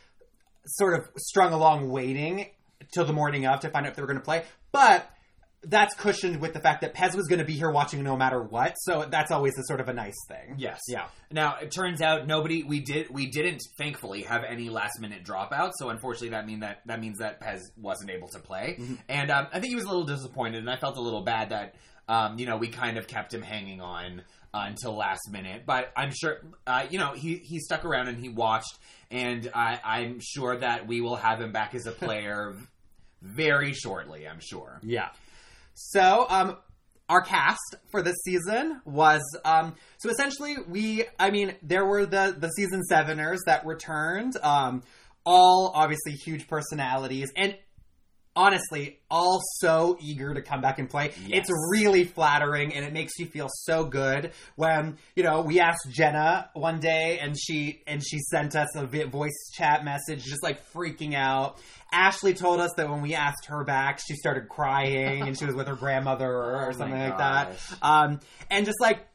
sort 0.67 0.95
of 0.95 1.09
strung 1.17 1.53
along 1.53 1.91
waiting 1.91 2.47
till 2.93 3.05
the 3.05 3.13
morning 3.13 3.47
of 3.47 3.61
to 3.61 3.69
find 3.71 3.85
out 3.87 3.91
if 3.91 3.97
they 3.97 4.03
were 4.03 4.09
going 4.09 4.19
to 4.19 4.25
play. 4.25 4.45
But 4.73 5.11
that's 5.67 5.95
cushioned 5.95 6.41
with 6.41 6.53
the 6.53 6.61
fact 6.61 6.83
that 6.83 6.95
Pez 6.95 7.15
was 7.15 7.27
going 7.27 7.39
to 7.39 7.45
be 7.45 7.55
here 7.55 7.71
watching 7.71 8.03
no 8.03 8.17
matter 8.17 8.43
what. 8.43 8.75
So 8.79 9.07
that's 9.09 9.31
always 9.31 9.53
a 9.59 9.63
sort 9.65 9.81
of 9.81 9.89
a 9.89 9.93
nice 9.93 10.15
thing. 10.29 10.57
Yes. 10.59 10.81
Yeah. 10.89 11.07
Now 11.31 11.57
it 11.61 11.71
turns 11.71 12.01
out 12.01 12.27
nobody 12.27 12.63
we 12.63 12.81
did 12.81 13.11
we 13.11 13.31
didn't 13.31 13.63
thankfully 13.79 14.23
have 14.23 14.45
any 14.45 14.69
last 14.69 15.01
minute 15.01 15.25
dropouts. 15.25 15.73
So 15.79 15.89
unfortunately 15.89 16.31
that 16.31 16.47
mean 16.47 16.61
that 16.61 16.81
that 16.87 17.01
means 17.01 17.19
that 17.19 17.41
Pez 17.41 17.61
wasn't 17.77 18.11
able 18.11 18.29
to 18.29 18.39
play, 18.39 18.79
and 19.09 19.31
um, 19.31 19.47
I 19.53 19.61
think 19.61 19.71
he 19.71 19.75
was 19.75 19.85
a 19.85 19.89
little 19.89 20.05
disappointed, 20.05 20.59
and 20.59 20.71
I 20.71 20.77
felt 20.77 20.97
a 20.97 21.01
little 21.01 21.23
bad 21.23 21.51
that 21.51 21.75
um, 22.09 22.39
you 22.39 22.47
know 22.47 22.57
we 22.57 22.69
kind 22.69 22.99
of 22.99 23.07
kept 23.07 23.33
him 23.35 23.43
hanging 23.43 23.81
on 23.81 24.23
uh, 24.53 24.65
until 24.67 24.97
last 24.97 25.29
minute. 25.31 25.63
But 25.67 25.93
I'm 25.97 26.13
sure 26.13 26.39
uh, 26.67 26.87
you 26.91 26.99
know 26.99 27.13
he 27.13 27.37
he 27.37 27.59
stuck 27.59 27.85
around 27.85 28.09
and 28.09 28.19
he 28.19 28.29
watched, 28.29 28.79
and 29.11 29.51
I, 29.55 29.81
I'm 29.85 30.21
sure 30.21 30.57
that 30.57 30.87
we 30.87 31.01
will 31.01 31.17
have 31.17 31.41
him 31.41 31.53
back 31.53 31.75
as 31.75 31.87
a 31.87 31.93
player 31.93 32.55
very 33.23 33.73
shortly. 33.73 34.29
I'm 34.29 34.41
sure. 34.41 34.81
Yeah. 34.83 35.09
So, 35.75 36.27
um, 36.29 36.57
our 37.09 37.21
cast 37.21 37.75
for 37.91 38.03
this 38.03 38.17
season 38.25 38.81
was 38.85 39.23
um, 39.45 39.75
so 39.99 40.09
essentially 40.09 40.57
we 40.69 41.05
I 41.19 41.31
mean 41.31 41.55
there 41.63 41.85
were 41.85 42.07
the 42.07 42.35
the 42.37 42.49
season 42.49 42.83
seveners 42.85 43.41
that 43.47 43.67
returned 43.67 44.37
um, 44.43 44.83
all 45.25 45.73
obviously 45.75 46.13
huge 46.13 46.49
personalities 46.49 47.31
and 47.37 47.57
honestly 48.37 48.99
all 49.11 49.41
so 49.61 49.97
eager 50.01 50.35
to 50.35 50.43
come 50.43 50.61
back 50.61 50.79
and 50.79 50.91
play. 50.91 51.13
Yes. 51.27 51.43
it's 51.43 51.51
really 51.71 52.05
flattering 52.05 52.75
and 52.75 52.85
it 52.85 52.93
makes 52.93 53.13
you 53.19 53.27
feel 53.27 53.49
so 53.51 53.85
good 53.85 54.33
when 54.57 54.97
you 55.15 55.23
know 55.23 55.41
we 55.43 55.61
asked 55.61 55.87
jenna 55.91 56.51
one 56.55 56.81
day 56.81 57.19
and 57.21 57.37
she 57.39 57.83
and 57.87 58.03
she 58.05 58.19
sent 58.19 58.57
us 58.57 58.75
a 58.77 58.87
voice 59.07 59.51
chat 59.55 59.85
message 59.85 60.25
just 60.25 60.43
like 60.43 60.61
freaking 60.73 61.15
out. 61.15 61.59
Ashley 61.93 62.35
told 62.35 62.59
us 62.59 62.73
that 62.77 62.91
when 62.91 63.03
we 63.03 63.15
asked 63.15 63.47
her 63.47 63.63
back 63.63 64.01
she 64.05 64.17
started 64.17 64.49
crying 64.49 65.23
and 65.23 65.39
she 65.39 65.45
was 65.45 65.55
with 65.55 65.69
her 65.69 65.77
grandmother 65.77 66.27
or, 66.29 66.67
Oh 66.69 66.73
something 66.73 66.99
like 66.99 67.19
that. 67.19 67.57
um, 67.83 68.19
and 68.51 68.67
just 68.67 68.81
like 68.81 69.07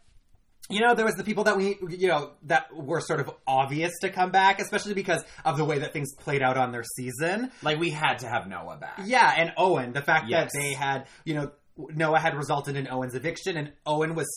you 0.70 0.82
know, 0.82 0.94
there 0.94 1.06
was 1.06 1.16
the 1.16 1.24
people 1.24 1.46
that 1.46 1.58
we, 1.58 1.78
you 1.90 2.08
know, 2.08 2.32
that 2.44 2.76
were 2.76 3.02
sort 3.02 3.20
of 3.20 3.32
obvious 3.48 3.92
to 4.02 4.10
come 4.10 4.32
back, 4.32 4.60
especially 4.62 4.94
because 4.94 5.24
of 5.44 5.58
the 5.58 5.66
way 5.66 5.80
that 5.80 5.94
things 5.94 6.14
played 6.16 6.42
out 6.42 6.58
on 6.58 6.72
their 6.72 6.84
season. 6.96 7.52
Like 7.64 7.80
we 7.80 7.90
had 7.90 8.20
to 8.20 8.28
have 8.28 8.48
Noah 8.48 8.78
back. 8.78 9.00
Yeah, 9.06 9.34
and 9.36 9.52
Owen, 9.58 9.94
the 9.94 10.02
fact 10.02 10.30
Yes. 10.30 10.52
that 10.54 10.60
they 10.60 10.74
had, 10.74 11.08
you 11.26 11.34
know, 11.34 11.52
Noah 11.78 12.20
had 12.20 12.36
resulted 12.36 12.76
in 12.76 12.88
Owen's 12.88 13.16
eviction, 13.16 13.58
and 13.58 13.72
Owen 13.86 14.14
was 14.14 14.28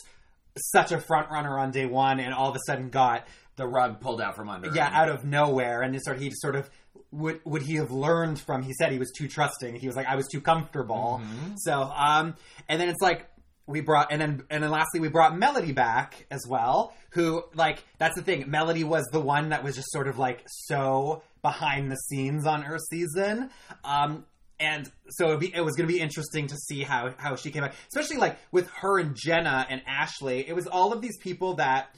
such 0.73 0.93
a 0.93 0.99
front 1.01 1.31
runner 1.31 1.59
on 1.59 1.71
day 1.71 1.87
one, 1.87 2.21
and 2.21 2.33
all 2.33 2.51
of 2.51 2.57
a 2.57 2.61
sudden 2.67 2.89
got, 2.91 3.27
The 3.57 3.67
rug 3.67 4.01
pulled 4.01 4.21
out 4.21 4.37
from 4.37 4.49
under. 4.49 4.71
yeah, 4.75 4.89
him. 4.89 4.95
out 4.95 5.09
of 5.09 5.25
nowhere, 5.25 5.83
and 5.83 5.99
sort 6.03 6.17
of, 6.17 6.23
he 6.23 6.31
sort 6.35 6.57
of 6.57 6.71
would 7.11 7.41
would 7.45 7.61
he 7.63 7.75
have 7.77 7.91
learned 7.91 8.39
from? 8.41 8.63
He 8.63 8.73
said 8.79 8.91
he 8.91 8.99
was 8.99 9.13
too 9.17 9.29
trusting. 9.29 9.75
He 9.75 9.87
was 9.87 9.97
like, 9.97 10.07
I 10.07 10.17
was 10.17 10.27
too 10.29 10.41
comfortable. 10.41 11.21
Mm-hmm. 11.23 11.55
So, 11.59 11.83
um, 11.83 12.35
and 12.71 12.81
then 12.81 12.89
it's 12.89 13.03
like 13.03 13.29
we 13.73 13.81
brought, 13.81 14.13
and 14.13 14.21
then 14.21 14.43
and 14.51 14.63
then 14.63 14.71
lastly 14.71 15.01
we 15.01 15.09
brought 15.09 15.37
Melody 15.37 15.73
back 15.73 16.27
as 16.31 16.47
well. 16.47 16.95
Who 17.11 17.43
like 17.55 17.83
that's 17.99 18.15
the 18.15 18.23
thing. 18.23 18.49
Melody 18.49 18.85
was 18.85 19.05
the 19.11 19.21
one 19.21 19.49
that 19.49 19.65
was 19.65 19.75
just 19.75 19.91
sort 19.91 20.07
of 20.07 20.19
like 20.19 20.45
so 20.47 21.23
behind 21.43 21.91
the 21.91 21.97
scenes 21.97 22.47
on 22.47 22.63
her 22.63 22.79
season. 22.91 23.51
Um, 23.85 24.25
and 24.61 24.89
so 25.09 25.37
be, 25.37 25.53
it 25.53 25.65
was 25.65 25.75
going 25.75 25.89
to 25.89 25.93
be 25.93 26.01
interesting 26.01 26.47
to 26.47 26.57
see 26.57 26.83
how 26.83 27.15
how 27.17 27.35
she 27.37 27.51
came 27.51 27.63
back, 27.63 27.75
especially 27.89 28.19
like 28.19 28.39
with 28.53 28.69
her 28.71 28.99
and 29.01 29.17
Jenna 29.17 29.67
and 29.69 29.83
Ashley. 29.87 30.47
It 30.47 30.55
was 30.55 30.67
all 30.67 30.93
of 30.93 31.01
these 31.01 31.19
people 31.19 31.55
that 31.55 31.95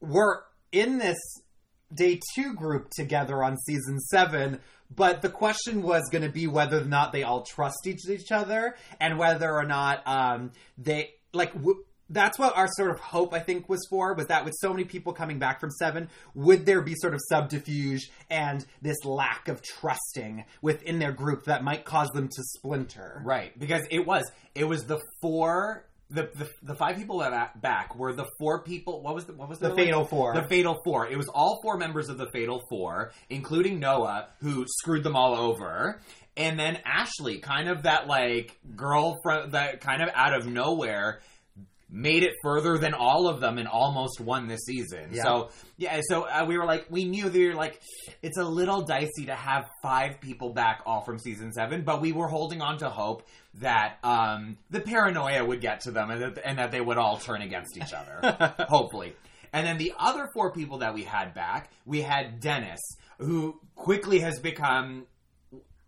were 0.00 0.42
in 0.72 0.98
this 0.98 1.18
day 1.94 2.20
two 2.34 2.54
group 2.54 2.90
together 2.90 3.42
on 3.44 3.56
season 3.58 4.00
seven. 4.00 4.60
But 4.94 5.22
the 5.22 5.28
question 5.28 5.82
was 5.82 6.08
going 6.10 6.22
to 6.22 6.30
be 6.30 6.46
whether 6.46 6.80
or 6.80 6.84
not 6.84 7.12
they 7.12 7.22
all 7.22 7.42
trust 7.42 7.86
each, 7.86 8.08
each 8.08 8.32
other 8.32 8.74
and 8.98 9.18
whether 9.18 9.50
or 9.52 9.64
not 9.64 10.06
um, 10.06 10.52
they 10.78 11.14
like. 11.32 11.52
W- 11.54 11.84
that's 12.12 12.40
what 12.40 12.56
our 12.56 12.66
sort 12.72 12.90
of 12.90 12.98
hope 12.98 13.32
I 13.32 13.38
think 13.38 13.68
was 13.68 13.86
for 13.88 14.14
was 14.14 14.26
that 14.26 14.44
with 14.44 14.54
so 14.58 14.70
many 14.70 14.84
people 14.84 15.12
coming 15.12 15.38
back 15.38 15.60
from 15.60 15.70
seven, 15.70 16.08
would 16.34 16.66
there 16.66 16.82
be 16.82 16.94
sort 16.96 17.14
of 17.14 17.20
subterfuge 17.28 18.10
and 18.28 18.66
this 18.82 19.04
lack 19.04 19.46
of 19.46 19.62
trusting 19.62 20.44
within 20.60 20.98
their 20.98 21.12
group 21.12 21.44
that 21.44 21.62
might 21.62 21.84
cause 21.84 22.08
them 22.08 22.26
to 22.26 22.42
splinter? 22.42 23.22
Right, 23.24 23.56
because 23.58 23.84
it 23.90 24.04
was 24.04 24.30
it 24.56 24.64
was 24.64 24.86
the 24.86 25.00
four 25.22 25.84
the 26.10 26.30
the, 26.34 26.50
the 26.62 26.74
five 26.74 26.96
people 26.96 27.18
that 27.18 27.60
back 27.60 27.96
were 27.96 28.12
the 28.12 28.26
four 28.38 28.62
people. 28.62 29.02
What 29.02 29.14
was 29.14 29.24
the 29.24 29.32
what 29.32 29.48
was 29.48 29.58
The 29.58 29.68
their 29.68 29.76
Fatal? 29.76 30.04
Four. 30.04 30.34
The 30.34 30.48
Fatal 30.48 30.78
Four. 30.84 31.08
It 31.08 31.16
was 31.16 31.28
all 31.28 31.60
four 31.62 31.76
members 31.76 32.08
of 32.08 32.18
the 32.18 32.28
Fatal 32.32 32.62
Four, 32.68 33.12
including 33.28 33.78
Noah, 33.78 34.28
who 34.40 34.64
screwed 34.68 35.04
them 35.04 35.16
all 35.16 35.34
over. 35.34 36.00
And 36.36 36.58
then 36.58 36.78
Ashley, 36.84 37.38
kind 37.38 37.68
of 37.68 37.82
that 37.84 38.06
like 38.06 38.58
girl 38.76 39.18
from 39.22 39.50
that 39.50 39.80
kind 39.80 40.02
of 40.02 40.08
out 40.14 40.34
of 40.34 40.46
nowhere, 40.46 41.20
made 41.90 42.22
it 42.22 42.32
further 42.42 42.78
than 42.78 42.94
all 42.94 43.28
of 43.28 43.40
them 43.40 43.58
and 43.58 43.66
almost 43.66 44.20
won 44.20 44.46
this 44.46 44.60
season. 44.64 45.10
Yeah. 45.12 45.22
So 45.22 45.50
yeah, 45.76 46.00
so 46.08 46.22
uh, 46.22 46.44
we 46.46 46.56
were 46.56 46.64
like, 46.64 46.86
we 46.88 47.04
knew 47.04 47.28
they 47.28 47.48
were 47.48 47.54
like, 47.54 47.80
it's 48.22 48.38
a 48.38 48.44
little 48.44 48.82
dicey 48.82 49.26
to 49.26 49.34
have 49.34 49.68
five 49.82 50.20
people 50.20 50.52
back 50.52 50.82
all 50.86 51.02
from 51.02 51.18
season 51.18 51.52
seven, 51.52 51.82
but 51.82 52.00
we 52.00 52.12
were 52.12 52.28
holding 52.28 52.60
on 52.60 52.78
to 52.78 52.88
hope 52.88 53.26
that 53.54 53.98
um, 54.02 54.56
the 54.70 54.80
paranoia 54.80 55.44
would 55.44 55.60
get 55.60 55.80
to 55.80 55.90
them 55.90 56.10
and 56.10 56.22
that, 56.22 56.42
and 56.44 56.58
that 56.58 56.70
they 56.70 56.80
would 56.80 56.98
all 56.98 57.18
turn 57.18 57.42
against 57.42 57.76
each 57.76 57.92
other, 57.92 58.54
hopefully. 58.68 59.14
And 59.52 59.66
then 59.66 59.78
the 59.78 59.92
other 59.98 60.28
four 60.32 60.52
people 60.52 60.78
that 60.78 60.94
we 60.94 61.02
had 61.02 61.34
back, 61.34 61.70
we 61.84 62.00
had 62.02 62.40
Dennis, 62.40 62.80
who 63.18 63.58
quickly 63.74 64.20
has 64.20 64.38
become 64.38 65.06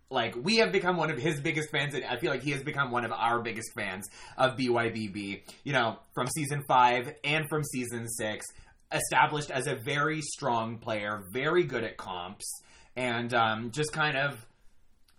like 0.09 0.35
we 0.35 0.57
have 0.57 0.71
become 0.71 0.95
one 0.95 1.09
of 1.09 1.17
his 1.17 1.41
biggest 1.41 1.71
fans 1.71 1.95
and 1.95 2.05
i 2.05 2.17
feel 2.17 2.29
like 2.29 2.43
he 2.43 2.51
has 2.51 2.61
become 2.61 2.91
one 2.91 3.03
of 3.03 3.11
our 3.11 3.41
biggest 3.41 3.69
fans 3.75 4.07
of 4.37 4.55
bybb 4.55 5.41
you 5.63 5.73
know 5.73 5.97
from 6.13 6.27
season 6.27 6.63
five 6.67 7.11
and 7.23 7.49
from 7.49 7.63
season 7.63 8.07
six 8.07 8.45
established 8.91 9.49
as 9.49 9.65
a 9.65 9.75
very 9.75 10.21
strong 10.21 10.77
player 10.77 11.23
very 11.31 11.63
good 11.63 11.83
at 11.83 11.97
comps 11.97 12.45
and 12.95 13.33
um, 13.33 13.71
just 13.71 13.91
kind 13.91 14.15
of 14.15 14.45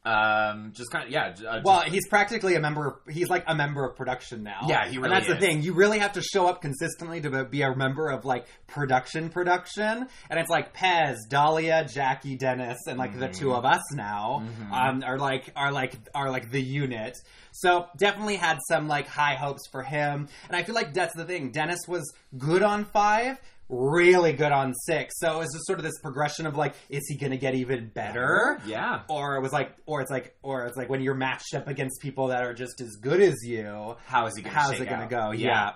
um, 0.04 0.72
just 0.74 0.90
kind 0.90 1.04
of 1.06 1.10
yeah 1.10 1.34
uh, 1.48 1.60
Well, 1.64 1.80
just- 1.82 1.92
he's 1.94 2.08
practically 2.08 2.54
a 2.56 2.60
member. 2.60 3.00
He's 3.10 3.28
like 3.28 3.44
a 3.46 3.54
member 3.54 3.84
of 3.88 3.96
production 3.96 4.42
now. 4.42 4.66
Yeah, 4.68 4.86
he 4.88 4.96
and 4.96 5.04
really 5.04 5.14
that's 5.14 5.28
the 5.28 5.36
thing. 5.36 5.62
You 5.62 5.72
really 5.74 5.98
have 6.00 6.12
to 6.12 6.22
show 6.22 6.46
up 6.46 6.60
consistently 6.60 7.20
to 7.22 7.44
be 7.46 7.62
a 7.62 7.74
member 7.74 8.08
of 8.10 8.24
like 8.24 8.46
production, 8.66 9.30
production. 9.30 10.06
And 10.30 10.38
it's 10.40 10.50
like 10.50 10.74
Pez, 10.76 11.16
Dahlia, 11.30 11.86
Jackie, 11.92 12.36
Dennis, 12.36 12.78
and 12.86 12.98
like 12.98 13.18
the 13.18 13.28
two 13.28 13.52
of 13.54 13.64
us 13.64 13.82
now 13.94 14.42
Mm-hmm. 14.44 14.72
um, 14.72 15.02
are 15.04 15.18
like 15.18 15.50
are 15.56 15.72
like 15.72 15.94
are 16.14 16.30
like 16.30 16.50
the 16.50 16.60
unit. 16.62 17.16
So 17.52 17.86
definitely 17.96 18.36
had 18.36 18.58
some 18.68 18.88
like 18.88 19.06
high 19.06 19.36
hopes 19.36 19.62
for 19.70 19.82
him. 19.82 20.28
And 20.48 20.56
I 20.56 20.64
feel 20.64 20.74
like 20.74 20.92
that's 20.92 21.14
the 21.14 21.24
thing. 21.24 21.50
Dennis 21.52 21.80
was 21.86 22.12
good 22.36 22.62
on 22.62 22.84
five. 22.84 23.40
Really 23.70 24.34
good 24.34 24.52
on 24.52 24.74
six, 24.74 25.14
so 25.18 25.40
it's 25.40 25.52
just 25.54 25.66
sort 25.66 25.78
of 25.78 25.84
this 25.84 25.98
progression 26.02 26.46
of 26.46 26.54
like, 26.56 26.74
is 26.90 27.06
he 27.08 27.16
going 27.16 27.30
to 27.32 27.38
get 27.38 27.54
even 27.54 27.88
better? 27.88 28.60
yeah 28.66 29.00
or 29.08 29.36
it 29.36 29.40
was 29.42 29.52
like 29.52 29.74
or 29.86 30.00
it's 30.02 30.10
like 30.10 30.34
or 30.42 30.66
it's 30.66 30.76
like 30.76 30.88
when 30.90 31.00
you're 31.00 31.14
matched 31.14 31.54
up 31.54 31.66
against 31.66 32.00
people 32.00 32.28
that 32.28 32.42
are 32.44 32.52
just 32.54 32.80
as 32.80 32.96
good 33.00 33.20
as 33.20 33.34
you 33.42 33.96
how 34.06 34.26
is 34.26 34.34
he 34.36 34.42
gonna 34.42 34.54
how's 34.54 34.78
it 34.80 34.84
gonna 34.88 35.04
out? 35.04 35.10
go 35.10 35.30
yeah, 35.32 35.72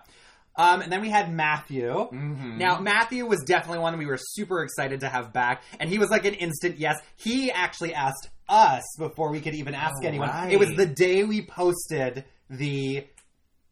um 0.57 0.81
and 0.83 0.93
then 0.93 1.01
we 1.01 1.09
had 1.11 1.33
matthew 1.33 1.93
Mhm. 2.13 2.57
now 2.59 2.79
matthew 2.81 3.27
was 3.27 3.41
definitely 3.45 3.81
one 3.81 3.97
we 3.99 4.07
were 4.07 4.19
super 4.21 4.63
excited 4.63 5.01
to 5.01 5.09
have 5.09 5.33
back 5.33 5.63
and 5.81 5.89
he 5.91 5.99
was 5.99 6.09
like 6.11 6.25
an 6.25 6.35
instant 6.35 6.79
yes 6.79 7.01
he 7.17 7.51
actually 7.51 7.95
asked 7.95 8.29
us 8.49 8.83
before 8.99 9.31
we 9.31 9.41
could 9.41 9.55
even 9.55 9.75
ask 9.75 9.95
Oh, 10.03 10.07
anyone 10.07 10.29
right. 10.29 10.53
it 10.53 10.59
was 10.59 10.71
the 10.77 10.87
day 10.87 11.25
we 11.25 11.43
posted 11.45 12.25
the 12.51 13.07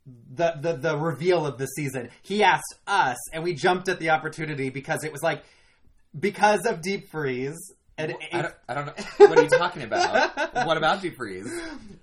the, 0.06 0.54
the 0.60 0.72
the 0.74 0.96
reveal 0.96 1.46
of 1.46 1.58
the 1.58 1.66
season. 1.66 2.10
He 2.22 2.42
asked 2.42 2.74
us 2.86 3.16
and 3.32 3.42
we 3.42 3.54
jumped 3.54 3.88
at 3.88 3.98
the 3.98 4.10
opportunity 4.10 4.70
because 4.70 5.04
it 5.04 5.12
was 5.12 5.22
like 5.22 5.42
because 6.18 6.64
of 6.66 6.80
deep 6.80 7.10
freeze 7.10 7.56
and 7.98 8.14
I 8.32 8.42
don't, 8.42 8.54
I 8.68 8.74
don't 8.74 8.86
know. 8.86 8.92
What 9.26 9.38
are 9.38 9.42
you 9.42 9.48
talking 9.48 9.82
about? 9.82 10.32
What 10.66 10.76
about 10.76 11.00
deep 11.02 11.16
freeze? 11.16 11.50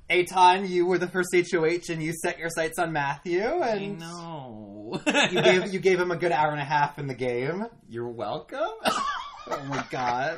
Aton, 0.09 0.67
you 0.69 0.85
were 0.85 0.97
the 0.97 1.07
first 1.07 1.29
HOH 1.33 1.91
and 1.91 2.01
you 2.01 2.13
set 2.21 2.39
your 2.39 2.49
sights 2.49 2.77
on 2.79 2.93
Matthew 2.93 3.41
i 3.43 3.69
and 3.75 3.99
know. 3.99 5.01
you 5.05 5.41
gave 5.41 5.67
you 5.73 5.79
gave 5.79 5.99
him 5.99 6.11
a 6.11 6.15
good 6.15 6.31
hour 6.31 6.51
and 6.51 6.61
a 6.61 6.65
half 6.65 6.97
in 6.99 7.07
the 7.07 7.15
game. 7.15 7.65
you're 7.89 8.09
welcome 8.09 8.59
Oh 9.49 9.63
my 9.65 9.85
god. 9.89 10.37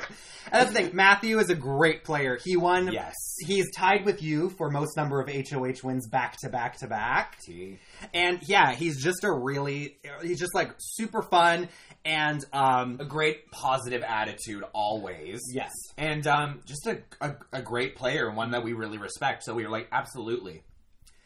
And 0.50 0.60
that's 0.62 0.70
the 0.72 0.74
thing, 0.82 0.90
Matthew 0.94 1.38
is 1.40 1.50
a 1.50 1.54
great 1.56 2.04
player. 2.04 2.38
He 2.44 2.56
won 2.56 2.90
yes 2.92 3.14
he's 3.46 3.66
tied 3.76 4.04
with 4.06 4.22
you 4.22 4.48
for 4.50 4.70
most 4.70 4.96
number 4.96 5.20
of 5.20 5.28
HOH 5.28 5.84
wins 5.84 6.08
back 6.08 6.36
to 6.42 6.48
back 6.48 6.78
to 6.78 6.86
back. 6.86 7.38
T. 7.44 7.78
And 8.14 8.40
yeah, 8.48 8.72
he's 8.74 9.02
just 9.02 9.24
a 9.24 9.30
really 9.32 9.96
he's 10.22 10.38
just 10.40 10.54
like 10.54 10.72
super 10.78 11.22
fun 11.22 11.68
and 12.04 12.44
um 12.52 12.96
a 13.00 13.04
great 13.04 13.50
positive 13.50 14.02
attitude 14.02 14.64
always. 14.72 15.40
yes. 15.52 15.72
And 15.98 16.26
um, 16.26 16.60
just 16.64 16.86
a, 16.86 16.98
a, 17.20 17.34
a 17.52 17.62
great 17.62 17.96
player 17.96 18.28
and 18.28 18.36
one 18.36 18.52
that 18.52 18.62
we 18.64 18.72
really 18.72 18.98
respect. 18.98 19.42
So 19.44 19.54
we 19.54 19.64
were 19.64 19.70
like, 19.70 19.88
absolutely. 19.92 20.62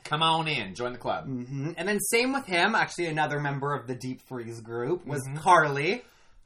Come 0.04 0.22
on 0.22 0.48
in, 0.48 0.74
join 0.74 0.92
the 0.92 0.98
club. 0.98 1.24
hmm 1.26 1.72
And 1.76 1.86
then 1.86 2.00
same 2.00 2.32
with 2.32 2.46
him, 2.46 2.74
actually 2.74 3.06
another 3.06 3.38
member 3.38 3.74
of 3.74 3.86
the 3.86 3.94
Deep 3.94 4.22
Freeze 4.28 4.60
group 4.60 5.06
was 5.06 5.22
Mhm. 5.28 5.36
Carly. 5.38 6.02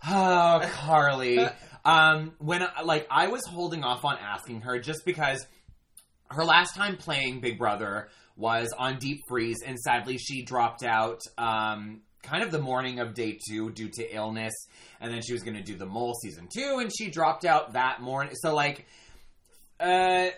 Oh, 0.07 0.61
Carly. 0.73 1.39
um, 1.85 2.33
when 2.39 2.67
like 2.85 3.07
I 3.11 3.29
was 3.29 3.43
holding 3.47 3.85
off 3.85 4.05
on 4.05 4.17
asking 4.19 4.63
her 4.63 4.79
just 4.79 5.05
because 5.05 5.47
her 6.31 6.45
last 6.45 6.75
time 6.75 6.97
playing 6.97 7.41
Big 7.41 7.59
Brother 7.59 8.09
was 8.37 8.73
on 8.77 8.99
Deep 8.99 9.21
Freeze, 9.29 9.59
and 9.65 9.79
sadly 9.79 10.19
she 10.19 10.43
dropped 10.43 10.83
out. 10.83 11.21
Um, 11.39 12.03
kind 12.23 12.43
of 12.43 12.51
the 12.51 12.59
morning 12.59 13.01
of 13.01 13.13
day 13.15 13.39
two 13.49 13.71
due 13.73 13.91
to 13.91 14.15
illness 14.15 14.53
and 14.99 15.13
then 15.13 15.21
she 15.21 15.35
was 15.35 15.43
going 15.43 15.57
to 15.57 15.63
do 15.63 15.77
the 15.77 15.85
mole 15.85 16.15
season 16.23 16.49
two 16.51 16.79
and 16.81 16.91
she 16.97 17.11
dropped 17.11 17.45
out 17.45 17.75
that 17.75 18.01
morning 18.01 18.33
so 18.35 18.55
like 18.55 18.87
uh 19.79 20.29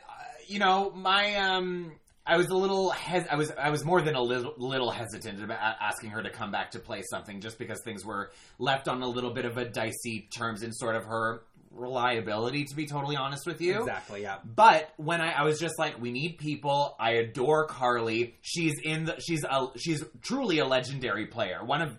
you 0.48 0.58
know 0.58 0.90
my 0.90 1.36
um 1.36 1.92
I 2.26 2.36
was 2.36 2.48
a 2.48 2.56
little 2.56 2.90
hes- 2.90 3.26
I 3.30 3.36
was 3.36 3.52
I 3.52 3.70
was 3.70 3.84
more 3.84 4.02
than 4.02 4.14
a 4.16 4.22
little 4.22 4.54
little 4.56 4.90
hesitant 4.90 5.42
about 5.42 5.58
asking 5.80 6.10
her 6.10 6.22
to 6.22 6.30
come 6.30 6.50
back 6.50 6.72
to 6.72 6.78
play 6.78 7.02
something 7.10 7.40
just 7.40 7.58
because 7.58 7.80
things 7.84 8.04
were 8.04 8.30
left 8.58 8.88
on 8.88 9.02
a 9.02 9.06
little 9.08 9.32
bit 9.32 9.44
of 9.44 9.56
a 9.58 9.64
dicey 9.68 10.28
terms 10.36 10.62
in 10.62 10.72
sort 10.72 10.96
of 10.96 11.04
her 11.04 11.42
reliability 11.70 12.64
to 12.64 12.74
be 12.74 12.86
totally 12.86 13.16
honest 13.16 13.46
with 13.46 13.60
you. 13.60 13.80
Exactly. 13.80 14.22
Yeah. 14.22 14.38
But 14.44 14.90
when 14.96 15.20
I, 15.20 15.32
I 15.32 15.42
was 15.44 15.58
just 15.60 15.78
like, 15.78 16.00
we 16.00 16.10
need 16.10 16.38
people. 16.38 16.96
I 16.98 17.12
adore 17.12 17.66
Carly. 17.66 18.34
She's 18.42 18.74
in 18.82 19.04
the. 19.04 19.20
She's 19.20 19.44
a. 19.44 19.68
She's 19.76 20.02
truly 20.22 20.58
a 20.58 20.66
legendary 20.66 21.26
player. 21.26 21.64
One 21.64 21.82
of. 21.82 21.96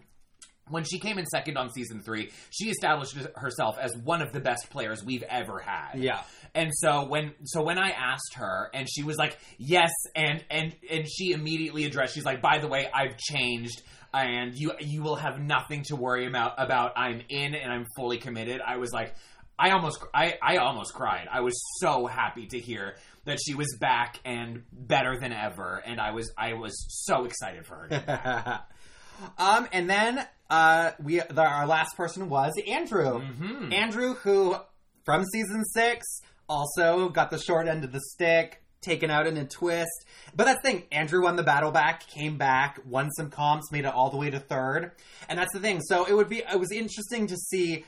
When 0.70 0.84
she 0.84 1.00
came 1.00 1.18
in 1.18 1.26
second 1.28 1.58
on 1.58 1.72
season 1.72 2.02
three, 2.02 2.32
she 2.50 2.70
established 2.70 3.16
herself 3.38 3.78
as 3.80 3.96
one 3.96 4.22
of 4.22 4.34
the 4.34 4.42
best 4.42 4.70
players 4.70 5.02
we've 5.02 5.24
ever 5.24 5.60
had. 5.60 5.94
Yeah. 5.96 6.20
And 6.56 6.72
so 6.74 7.06
when 7.06 7.34
so 7.46 7.62
when 7.64 7.78
I 7.78 7.90
asked 7.92 8.36
her 8.36 8.70
and 8.74 8.88
she 8.90 9.04
was 9.04 9.18
like, 9.18 9.38
"Yes," 9.58 9.92
and 10.16 10.44
and 10.50 10.76
and 10.90 11.08
she 11.10 11.32
immediately 11.32 11.86
addressed 11.86 12.14
she's 12.16 12.26
like, 12.26 12.42
"By 12.42 12.60
the 12.60 12.68
way, 12.68 12.90
I've 12.94 13.18
changed 13.18 13.82
and 14.14 14.54
you 14.56 14.72
you 14.80 15.04
will 15.04 15.16
have 15.18 15.40
nothing 15.40 15.84
to 15.84 15.96
worry 15.96 16.26
about 16.28 16.54
about 16.58 16.94
I'm 16.98 17.22
in 17.30 17.56
and 17.56 17.72
I'm 17.72 17.86
fully 17.96 18.18
committed." 18.18 18.62
I 18.62 18.78
was 18.78 18.92
like, 18.92 19.16
I 19.60 19.72
almost 19.72 20.04
I 20.14 20.36
I 20.42 20.58
almost 20.58 20.94
cried. 20.94 21.28
I 21.32 21.42
was 21.42 21.54
so 21.80 22.06
happy 22.06 22.48
to 22.48 22.60
hear 22.60 22.96
that 23.26 23.40
she 23.46 23.56
was 23.56 23.68
back 23.80 24.20
and 24.24 24.64
better 24.72 25.20
than 25.20 25.34
ever 25.34 25.82
and 25.86 26.00
I 26.00 26.12
was 26.12 26.32
I 26.38 26.54
was 26.54 26.86
so 27.06 27.26
excited 27.26 27.66
for 27.66 27.76
her. 27.76 27.88
to 27.90 28.00
be 28.00 28.06
back. 28.06 28.70
um, 29.38 29.68
and 29.74 29.90
then 29.90 30.26
uh, 30.50 30.92
we 31.04 31.20
the, 31.20 31.42
our 31.42 31.68
last 31.68 31.98
person 31.98 32.30
was 32.30 32.54
Andrew. 32.68 33.20
Mhm. 33.20 33.74
Andrew, 33.74 34.14
who 34.14 34.56
from 35.04 35.26
season 35.26 35.64
six 35.74 36.06
also 36.50 37.10
got 37.10 37.32
the 37.32 37.38
short 37.40 37.68
end 37.68 37.84
of 37.84 37.92
the 37.92 38.00
stick, 38.14 38.62
taken 38.82 39.10
out 39.10 39.28
in 39.28 39.38
a 39.38 39.46
twist. 39.46 40.06
But 40.36 40.46
that's 40.46 40.62
the 40.64 40.70
thing. 40.72 40.84
Andrew 40.92 41.24
won 41.24 41.36
the 41.36 41.44
battle 41.44 41.72
back, 41.72 42.08
came 42.08 42.38
back, 42.38 42.80
won 42.86 43.12
some 43.12 43.30
comps, 43.30 43.72
made 43.72 43.86
it 43.86 43.94
all 43.94 44.10
the 44.10 44.18
way 44.18 44.30
to 44.30 44.40
third, 44.40 44.92
and 45.28 45.38
that's 45.40 45.54
the 45.54 45.60
thing. 45.60 45.82
So 45.82 46.06
it 46.06 46.14
would 46.14 46.30
be 46.30 46.40
it 46.40 46.60
was 46.60 46.72
interesting 46.72 47.28
to 47.28 47.36
see. 47.36 47.86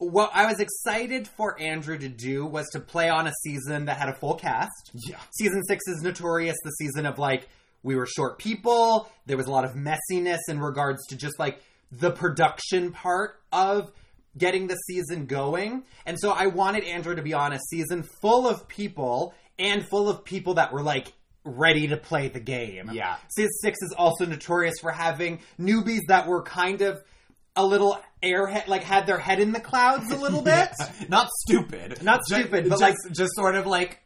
What 0.00 0.30
I 0.32 0.46
was 0.46 0.60
excited 0.60 1.26
for 1.26 1.60
Andrew 1.60 1.98
to 1.98 2.08
do 2.08 2.46
was 2.46 2.68
to 2.70 2.78
play 2.78 3.08
on 3.08 3.26
a 3.26 3.32
season 3.42 3.86
that 3.86 3.96
had 3.96 4.08
a 4.08 4.14
full 4.14 4.34
cast 4.36 4.92
Yeah. 4.94 5.16
season 5.32 5.64
six 5.64 5.82
is 5.88 6.02
notorious 6.02 6.56
the 6.62 6.70
season 6.70 7.04
of 7.04 7.18
like 7.18 7.48
we 7.82 7.96
were 7.96 8.06
short 8.06 8.38
people 8.38 9.10
there 9.26 9.36
was 9.36 9.46
a 9.46 9.50
lot 9.50 9.64
of 9.64 9.72
messiness 9.74 10.38
in 10.46 10.60
regards 10.60 11.04
to 11.08 11.16
just 11.16 11.36
like 11.40 11.60
the 11.90 12.12
production 12.12 12.92
part 12.92 13.40
of 13.50 13.90
getting 14.38 14.66
the 14.66 14.76
season 14.86 15.26
going 15.26 15.82
and 16.06 16.18
so 16.18 16.30
i 16.30 16.46
wanted 16.46 16.84
andrew 16.84 17.14
to 17.14 17.22
be 17.22 17.34
on 17.34 17.52
a 17.52 17.58
season 17.70 18.02
full 18.22 18.48
of 18.48 18.66
people 18.68 19.34
and 19.58 19.86
full 19.88 20.08
of 20.08 20.24
people 20.24 20.54
that 20.54 20.72
were 20.72 20.82
like 20.82 21.12
ready 21.44 21.88
to 21.88 21.96
play 21.96 22.28
the 22.28 22.40
game 22.40 22.90
Yeah. 22.92 23.16
season 23.34 23.50
six 23.62 23.78
is 23.82 23.94
also 23.96 24.24
notorious 24.26 24.74
for 24.80 24.90
having 24.90 25.40
newbies 25.58 26.00
that 26.08 26.26
were 26.26 26.42
kind 26.42 26.82
of 26.82 27.02
a 27.56 27.64
little 27.64 27.98
airhead 28.22 28.68
like 28.68 28.82
had 28.84 29.06
their 29.06 29.18
head 29.18 29.40
in 29.40 29.52
the 29.52 29.60
clouds 29.60 30.10
a 30.12 30.16
little 30.16 30.42
bit 30.54 30.68
Not 31.08 31.28
stupid. 31.46 32.02
Not 32.02 32.20
stupid, 32.24 32.64
but 32.68 32.78
just, 32.78 32.82
like- 32.82 32.96
just 33.12 33.32
sort 33.34 33.54
of 33.56 33.66
like 33.66 34.00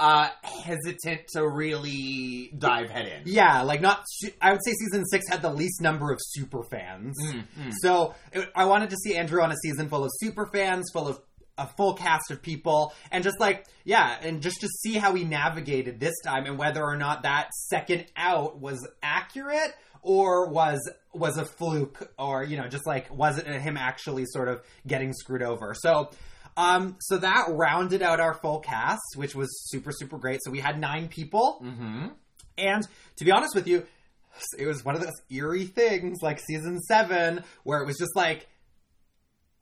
uh 0.00 0.30
hesitant 0.42 1.28
to 1.34 1.46
really 1.46 2.52
dive 2.56 2.88
head 2.90 3.06
in. 3.06 3.22
Yeah, 3.26 3.62
like 3.62 3.80
not. 3.80 4.02
su- 4.08 4.32
I 4.40 4.52
would 4.52 4.64
say 4.64 4.72
season 4.72 5.04
six 5.06 5.28
had 5.28 5.42
the 5.42 5.52
least 5.52 5.80
number 5.80 6.10
of 6.10 6.18
super 6.20 6.62
fans. 6.70 7.16
Mm, 7.22 7.44
mm. 7.58 7.72
So 7.82 8.14
it, 8.32 8.50
I 8.56 8.64
wanted 8.64 8.90
to 8.90 8.96
see 8.96 9.14
Andrew 9.14 9.42
on 9.42 9.52
a 9.52 9.56
season 9.62 9.88
full 9.88 10.02
of 10.02 10.10
super 10.18 10.46
fans, 10.52 10.90
full 10.92 11.06
of 11.06 11.20
a 11.58 11.66
full 11.76 11.94
cast 11.94 12.30
of 12.30 12.40
people, 12.40 12.94
and 13.10 13.22
just 13.22 13.38
like 13.38 13.66
yeah, 13.84 14.16
and 14.22 14.40
just 14.40 14.62
to 14.62 14.68
see 14.68 14.94
how 14.94 15.14
he 15.14 15.24
navigated 15.24 16.00
this 16.00 16.14
time 16.24 16.46
and 16.46 16.58
whether 16.58 16.82
or 16.82 16.96
not 16.96 17.22
that 17.24 17.52
second 17.52 18.06
out 18.16 18.58
was 18.58 18.88
accurate 19.02 19.74
or 20.02 20.48
was 20.48 20.80
was 21.12 21.36
a 21.36 21.44
fluke 21.44 22.10
or 22.18 22.42
you 22.42 22.56
know 22.56 22.68
just 22.68 22.86
like 22.86 23.14
was 23.14 23.38
it 23.38 23.46
him 23.46 23.76
actually 23.76 24.24
sort 24.24 24.48
of 24.48 24.62
getting 24.86 25.12
screwed 25.12 25.42
over. 25.42 25.74
So. 25.74 26.10
Um, 26.56 26.96
so 27.00 27.18
that 27.18 27.46
rounded 27.48 28.02
out 28.02 28.20
our 28.20 28.34
full 28.34 28.60
cast, 28.60 29.16
which 29.16 29.34
was 29.34 29.48
super, 29.68 29.92
super 29.92 30.18
great. 30.18 30.40
So 30.42 30.50
we 30.50 30.60
had 30.60 30.78
nine 30.78 31.08
people. 31.08 31.62
Mm-hmm. 31.64 32.08
And 32.58 32.86
to 33.16 33.24
be 33.24 33.30
honest 33.30 33.54
with 33.54 33.66
you, 33.66 33.86
it 34.58 34.66
was 34.66 34.84
one 34.84 34.94
of 34.94 35.00
those 35.00 35.14
eerie 35.30 35.64
things 35.64 36.18
like 36.22 36.40
season 36.40 36.80
seven 36.80 37.44
where 37.64 37.80
it 37.80 37.86
was 37.86 37.98
just 37.98 38.14
like 38.14 38.48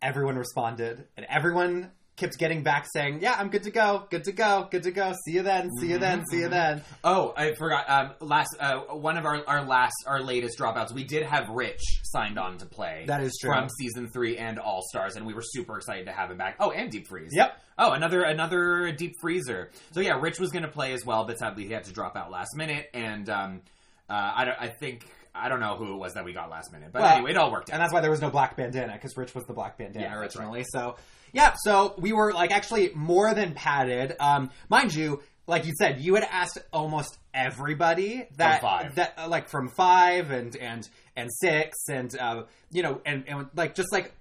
everyone 0.02 0.36
responded 0.36 1.04
and 1.16 1.26
everyone 1.28 1.90
kept 2.18 2.36
getting 2.38 2.62
back 2.62 2.86
saying, 2.92 3.20
Yeah, 3.22 3.34
I'm 3.38 3.48
good 3.48 3.62
to 3.62 3.70
go, 3.70 4.06
good 4.10 4.24
to 4.24 4.32
go, 4.32 4.68
good 4.70 4.82
to 4.82 4.90
go. 4.90 5.14
See 5.24 5.32
you 5.32 5.42
then, 5.42 5.70
see 5.80 5.88
you 5.88 5.98
then, 5.98 6.24
see 6.30 6.40
you 6.40 6.48
then. 6.48 6.82
Oh, 7.04 7.32
I 7.36 7.54
forgot. 7.54 7.88
Um, 7.88 8.10
last 8.20 8.56
uh, 8.58 8.78
one 8.80 9.16
of 9.16 9.24
our, 9.24 9.42
our 9.46 9.64
last 9.64 9.94
our 10.06 10.20
latest 10.20 10.58
dropouts, 10.58 10.92
we 10.92 11.04
did 11.04 11.22
have 11.24 11.48
Rich 11.48 11.82
signed 12.04 12.38
on 12.38 12.58
to 12.58 12.66
play. 12.66 13.04
That 13.06 13.22
is 13.22 13.38
true. 13.40 13.50
from 13.50 13.68
season 13.78 14.08
three 14.12 14.36
and 14.36 14.58
All 14.58 14.82
Stars, 14.90 15.16
and 15.16 15.26
we 15.26 15.34
were 15.34 15.42
super 15.42 15.76
excited 15.76 16.06
to 16.06 16.12
have 16.12 16.30
him 16.30 16.36
back. 16.36 16.56
Oh, 16.60 16.70
and 16.70 16.90
Deep 16.90 17.06
Freeze. 17.08 17.30
Yep. 17.32 17.56
Oh, 17.78 17.92
another 17.92 18.22
another 18.22 18.92
Deep 18.92 19.14
Freezer. 19.20 19.70
So 19.92 20.00
yeah, 20.00 20.18
Rich 20.20 20.40
was 20.40 20.50
going 20.50 20.64
to 20.64 20.70
play 20.70 20.92
as 20.92 21.06
well, 21.06 21.24
but 21.24 21.38
sadly 21.38 21.66
he 21.66 21.72
had 21.72 21.84
to 21.84 21.92
drop 21.92 22.16
out 22.16 22.30
last 22.30 22.56
minute, 22.56 22.86
and 22.92 23.28
um, 23.30 23.62
uh, 24.10 24.32
I 24.36 24.44
don't. 24.44 24.60
I 24.60 24.68
think 24.68 25.06
I 25.34 25.48
don't 25.48 25.60
know 25.60 25.76
who 25.76 25.94
it 25.94 25.98
was 25.98 26.14
that 26.14 26.24
we 26.24 26.32
got 26.32 26.50
last 26.50 26.72
minute, 26.72 26.90
but 26.92 27.02
Well, 27.02 27.12
anyway, 27.12 27.30
it 27.30 27.36
all 27.36 27.52
worked 27.52 27.70
out. 27.70 27.74
And 27.74 27.82
that's 27.82 27.92
why 27.92 28.00
there 28.00 28.10
was 28.10 28.20
no 28.20 28.30
black 28.30 28.56
bandana 28.56 28.94
because 28.94 29.16
Rich 29.16 29.34
was 29.34 29.44
the 29.44 29.52
black 29.52 29.78
bandana 29.78 30.06
Yeah, 30.06 30.18
originally. 30.18 30.64
So 30.68 30.96
yeah, 31.32 31.54
so 31.64 31.94
we 31.98 32.12
were 32.12 32.32
like 32.32 32.50
actually 32.50 32.90
more 32.94 33.34
than 33.34 33.54
padded. 33.54 34.16
Um, 34.20 34.50
mind 34.68 34.94
you, 34.94 35.22
like 35.46 35.66
you 35.66 35.72
said, 35.78 36.00
you 36.00 36.14
had 36.14 36.24
asked 36.24 36.58
almost 36.72 37.18
everybody 37.32 38.26
that 38.36 38.60
five. 38.60 38.94
that 38.96 39.14
uh, 39.16 39.28
like 39.28 39.48
from 39.48 39.68
five 39.68 40.30
and 40.30 40.54
and 40.56 40.88
and 41.16 41.30
six 41.32 41.76
and 41.88 42.16
uh, 42.18 42.44
you 42.70 42.82
know 42.82 43.00
and 43.04 43.24
and 43.26 43.48
like 43.54 43.74
just 43.74 43.92
like 43.92 44.12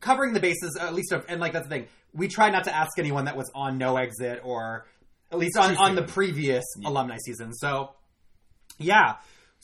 covering 0.00 0.32
the 0.32 0.40
bases 0.40 0.76
at 0.80 0.94
least 0.94 1.12
of 1.12 1.24
and 1.28 1.40
like 1.40 1.52
that's 1.52 1.68
the 1.68 1.74
thing. 1.74 1.86
We 2.12 2.28
tried 2.28 2.50
not 2.50 2.64
to 2.64 2.74
ask 2.74 2.98
anyone 2.98 3.26
that 3.26 3.36
was 3.36 3.50
on 3.54 3.78
no 3.78 3.96
exit 3.96 4.40
or 4.42 4.86
at 5.30 5.38
least 5.38 5.58
on, 5.58 5.76
on 5.76 5.94
the 5.94 6.02
previous 6.02 6.64
alumni 6.84 7.16
season. 7.24 7.52
So 7.54 7.92
yeah. 8.78 9.16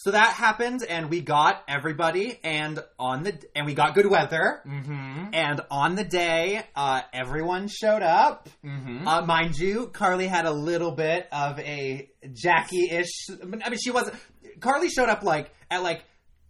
So 0.03 0.11
that 0.11 0.33
happened, 0.33 0.83
and 0.83 1.11
we 1.11 1.21
got 1.21 1.62
everybody, 1.69 2.41
and 2.43 2.83
on 2.99 3.23
the 3.23 3.41
and 3.55 3.67
we 3.67 3.75
got 3.75 3.95
good 3.95 4.11
weather, 4.11 4.61
mm-hmm. 4.67 5.27
and 5.33 5.61
on 5.71 5.95
the 5.95 6.03
day, 6.03 6.67
uh, 6.75 7.03
everyone 7.12 7.69
showed 7.69 8.03
up. 8.03 8.49
Mm-hmm. 8.65 9.07
Uh, 9.07 9.23
mind 9.25 9.57
you, 9.57 9.87
Carly 9.87 10.27
had 10.27 10.45
a 10.45 10.51
little 10.51 10.91
bit 10.91 11.29
of 11.31 11.61
a 11.61 12.11
Jackie-ish. 12.33 13.29
I 13.41 13.45
mean, 13.47 13.79
she 13.79 13.93
wasn't. 13.93 14.17
Carly 14.59 14.88
showed 14.88 15.09
up 15.09 15.23
like 15.23 15.53
at 15.71 15.85
like 15.85 16.03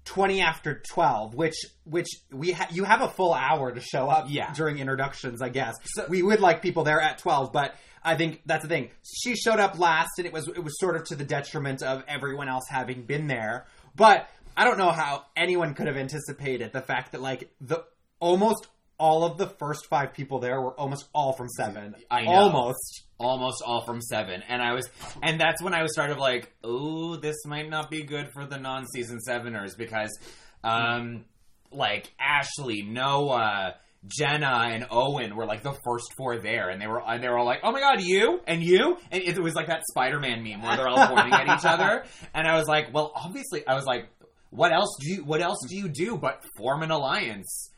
twenty 0.07 0.41
after 0.41 0.81
twelve, 0.91 1.35
which 1.35 1.57
which 1.85 2.09
we 2.33 2.53
ha- 2.53 2.69
you 2.71 2.85
have 2.85 3.03
a 3.03 3.09
full 3.09 3.35
hour 3.35 3.71
to 3.71 3.83
show 3.83 4.09
up. 4.09 4.29
Yeah. 4.31 4.55
during 4.55 4.79
introductions, 4.79 5.43
I 5.43 5.51
guess. 5.51 5.75
we 6.09 6.23
would 6.23 6.41
like 6.41 6.62
people 6.62 6.85
there 6.85 7.03
at 7.03 7.19
twelve, 7.19 7.53
but 7.53 7.75
I 8.05 8.17
think 8.17 8.43
that's 8.47 8.62
the 8.62 8.69
thing. 8.69 8.91
She 9.03 9.35
showed 9.37 9.61
up 9.61 9.79
last, 9.79 10.11
and 10.19 10.27
it 10.27 10.33
was 10.33 10.49
it 10.49 10.62
was 10.62 10.79
sort 10.79 10.97
of 10.97 11.05
to 11.05 11.15
the 11.17 11.25
detriment 11.25 11.83
of 11.83 12.03
everyone 12.09 12.49
else 12.49 12.65
having 12.69 13.03
been 13.03 13.27
there. 13.27 13.67
But 13.95 14.29
I 14.57 14.65
don't 14.65 14.79
know 14.79 14.91
how 14.91 15.25
anyone 15.37 15.75
could 15.75 15.87
have 15.87 15.97
anticipated 15.97 16.73
the 16.73 16.81
fact 16.83 17.12
that 17.12 17.21
like 17.23 17.51
the 17.61 17.85
almost 18.21 18.67
all 18.99 19.25
of 19.25 19.37
the 19.38 19.47
first 19.49 19.87
five 19.87 20.12
people 20.12 20.38
there 20.38 20.61
were 20.61 20.73
almost 20.79 21.09
all 21.15 21.33
from 21.33 21.49
seven. 21.49 21.95
I 22.11 22.25
know. 22.25 22.31
Almost. 22.31 23.03
almost 23.19 23.62
all 23.65 23.85
from 23.85 24.01
seven 24.01 24.43
and 24.49 24.61
i 24.62 24.73
was 24.75 24.88
and 25.23 25.41
that's 25.41 25.62
when 25.62 25.75
i 25.75 25.83
was 25.83 25.95
sort 25.95 26.11
of 26.11 26.19
like 26.19 26.53
oh 26.62 27.17
this 27.17 27.45
might 27.47 27.69
not 27.71 27.88
be 27.91 28.03
good 28.03 28.29
for 28.33 28.45
the 28.47 28.59
non-season 28.59 29.21
seveners 29.21 29.75
because 29.77 30.11
um 30.65 31.25
like 31.71 32.12
ashley 32.21 32.83
noah 32.83 33.75
jenna 34.07 34.69
and 34.73 34.87
owen 34.91 35.37
were 35.37 35.47
like 35.47 35.62
the 35.62 35.77
first 35.85 36.12
four 36.17 36.38
there 36.38 36.71
and 36.71 36.81
they 36.81 36.87
were 36.87 37.01
and 37.01 37.23
they 37.23 37.29
were 37.29 37.38
all 37.38 37.47
like 37.47 37.61
oh 37.62 37.71
my 37.71 37.81
god 37.81 38.01
you 38.03 38.41
and 38.47 38.62
you 38.62 38.97
and 39.11 39.23
it 39.23 39.38
was 39.38 39.55
like 39.55 39.69
that 39.69 39.83
spider-man 39.91 40.43
meme 40.43 40.61
where 40.61 40.77
they're 40.77 40.88
all 40.88 41.07
pointing 41.07 41.33
at 41.33 41.59
each 41.59 41.65
other 41.65 42.05
and 42.35 42.47
i 42.47 42.57
was 42.57 42.67
like 42.67 42.93
well 42.93 43.12
obviously 43.15 43.67
i 43.67 43.75
was 43.75 43.85
like 43.85 44.09
what 44.51 44.73
else 44.73 44.97
do 45.01 45.12
you 45.12 45.25
what 45.25 45.41
else 45.41 45.59
do 45.69 45.77
you 45.77 45.88
do 45.88 46.17
but 46.17 46.45
form 46.57 46.83
an 46.83 46.91
alliance 46.91 47.71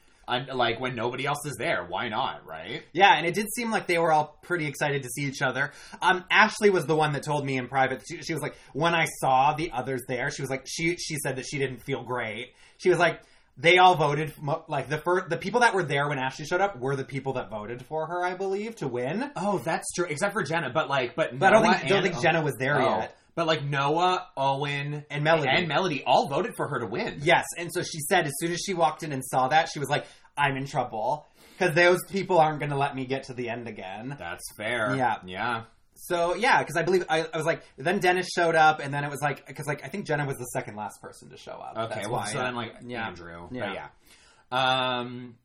like 0.55 0.81
when 0.81 0.95
nobody 0.95 1.27
else 1.27 1.45
is 1.45 1.55
there 1.59 1.85
why 1.87 2.09
not 2.09 2.47
right 2.47 2.83
Yeah, 2.93 3.15
and 3.15 3.27
it 3.27 3.35
did 3.35 3.47
seem 3.55 3.71
like 3.71 3.87
they 3.87 3.99
were 3.99 4.11
all 4.11 4.39
pretty 4.43 4.67
excited 4.67 5.03
to 5.03 5.09
see 5.11 5.25
each 5.25 5.43
other. 5.43 5.73
Um, 6.01 6.25
Ashley 6.31 6.71
was 6.71 6.87
the 6.87 6.97
one 6.97 7.13
that 7.13 7.23
told 7.25 7.45
me 7.45 7.59
in 7.59 7.69
private. 7.69 8.03
She, 8.09 8.23
she 8.23 8.33
was 8.33 8.43
like, 8.43 8.57
when 8.73 8.95
I 8.95 9.05
saw 9.21 9.55
the 9.55 9.71
others 9.73 10.01
there, 10.09 10.31
she 10.31 10.41
was 10.41 10.51
like, 10.51 10.65
she 10.67 10.97
she 10.97 11.17
said 11.17 11.37
that 11.37 11.45
she 11.45 11.59
didn't 11.59 11.83
feel 11.85 12.03
great. 12.03 12.55
She 12.79 12.89
was 12.89 12.99
like, 12.99 13.21
they 13.57 13.79
all 13.79 13.95
voted 13.95 14.33
like 14.69 14.89
the 14.89 14.99
first 14.99 15.29
the 15.31 15.37
people 15.37 15.61
that 15.61 15.75
were 15.75 15.85
there 15.85 16.09
when 16.09 16.19
Ashley 16.19 16.45
showed 16.45 16.61
up 16.61 16.79
were 16.79 16.97
the 16.97 17.05
people 17.05 17.35
that 17.35 17.51
voted 17.51 17.85
for 17.87 18.07
her, 18.07 18.25
I 18.25 18.35
believe, 18.35 18.77
to 18.77 18.89
win. 18.89 19.31
Oh, 19.37 19.59
that's 19.59 19.93
true. 19.95 20.07
Except 20.09 20.33
for 20.33 20.43
Jenna, 20.43 20.71
but 20.71 20.89
like, 20.89 21.15
but 21.15 21.39
But 21.39 21.53
I 21.53 21.63
don't 21.63 21.79
think 21.79 21.89
don't 21.89 22.03
think 22.03 22.21
Jenna 22.21 22.43
was 22.43 22.55
there 22.59 22.81
oh. 22.81 22.99
yet. 22.99 23.17
But 23.37 23.47
like 23.49 23.65
Noah, 23.65 24.29
Owen, 24.37 25.05
And 25.11 25.25
Melody. 25.25 25.49
and 25.51 25.67
Melody 25.67 26.05
all 26.07 26.29
voted 26.29 26.55
for 26.57 26.69
her 26.69 26.79
to 26.81 26.87
win. 26.87 27.19
Yes, 27.23 27.45
and 27.59 27.73
so 27.73 27.83
she 27.83 27.99
said 28.09 28.27
as 28.27 28.33
soon 28.39 28.53
as 28.53 28.61
she 28.61 28.75
walked 28.75 29.03
in 29.03 29.13
and 29.13 29.25
saw 29.25 29.49
that, 29.49 29.69
she 29.73 29.81
was 29.81 29.89
like, 29.89 30.07
"I'm 30.37 30.57
in 30.57 30.67
trouble." 30.67 31.27
Because 31.59 31.75
those 31.75 31.99
people 32.11 32.39
aren't 32.39 32.59
going 32.59 32.71
to 32.71 32.77
let 32.77 32.97
me 32.97 33.07
get 33.07 33.25
to 33.25 33.35
the 33.35 33.49
end 33.49 33.69
again. 33.69 34.17
That's 34.19 34.43
fair. 34.57 34.97
Yeah. 34.97 35.17
yeah. 35.25 35.63
So 36.07 36.35
yeah, 36.35 36.59
because 36.59 36.77
I 36.77 36.83
believe 36.83 37.05
I, 37.09 37.27
I 37.33 37.37
was 37.37 37.47
like, 37.47 37.63
then 37.79 37.99
Dennis 37.99 38.29
showed 38.35 38.55
up, 38.55 38.81
and 38.81 38.93
then 38.93 39.05
it 39.05 39.11
was 39.11 39.23
like, 39.23 39.47
because 39.47 39.67
like 39.67 39.83
I 39.85 39.89
think 39.89 40.07
Jenna 40.07 40.27
was 40.27 40.37
the 40.37 40.45
second 40.53 40.77
last 40.77 41.01
person 41.01 41.31
to 41.31 41.37
show 41.39 41.53
up. 41.53 41.91
Okay, 41.91 42.03
well, 42.03 42.21
why, 42.21 42.27
so 42.27 42.39
then 42.39 42.55
like 42.55 42.75
Yeah. 42.87 43.07
Andrew, 43.07 43.49
Yeah. 43.51 43.73
Yeah, 43.73 44.99
um, 44.99 45.37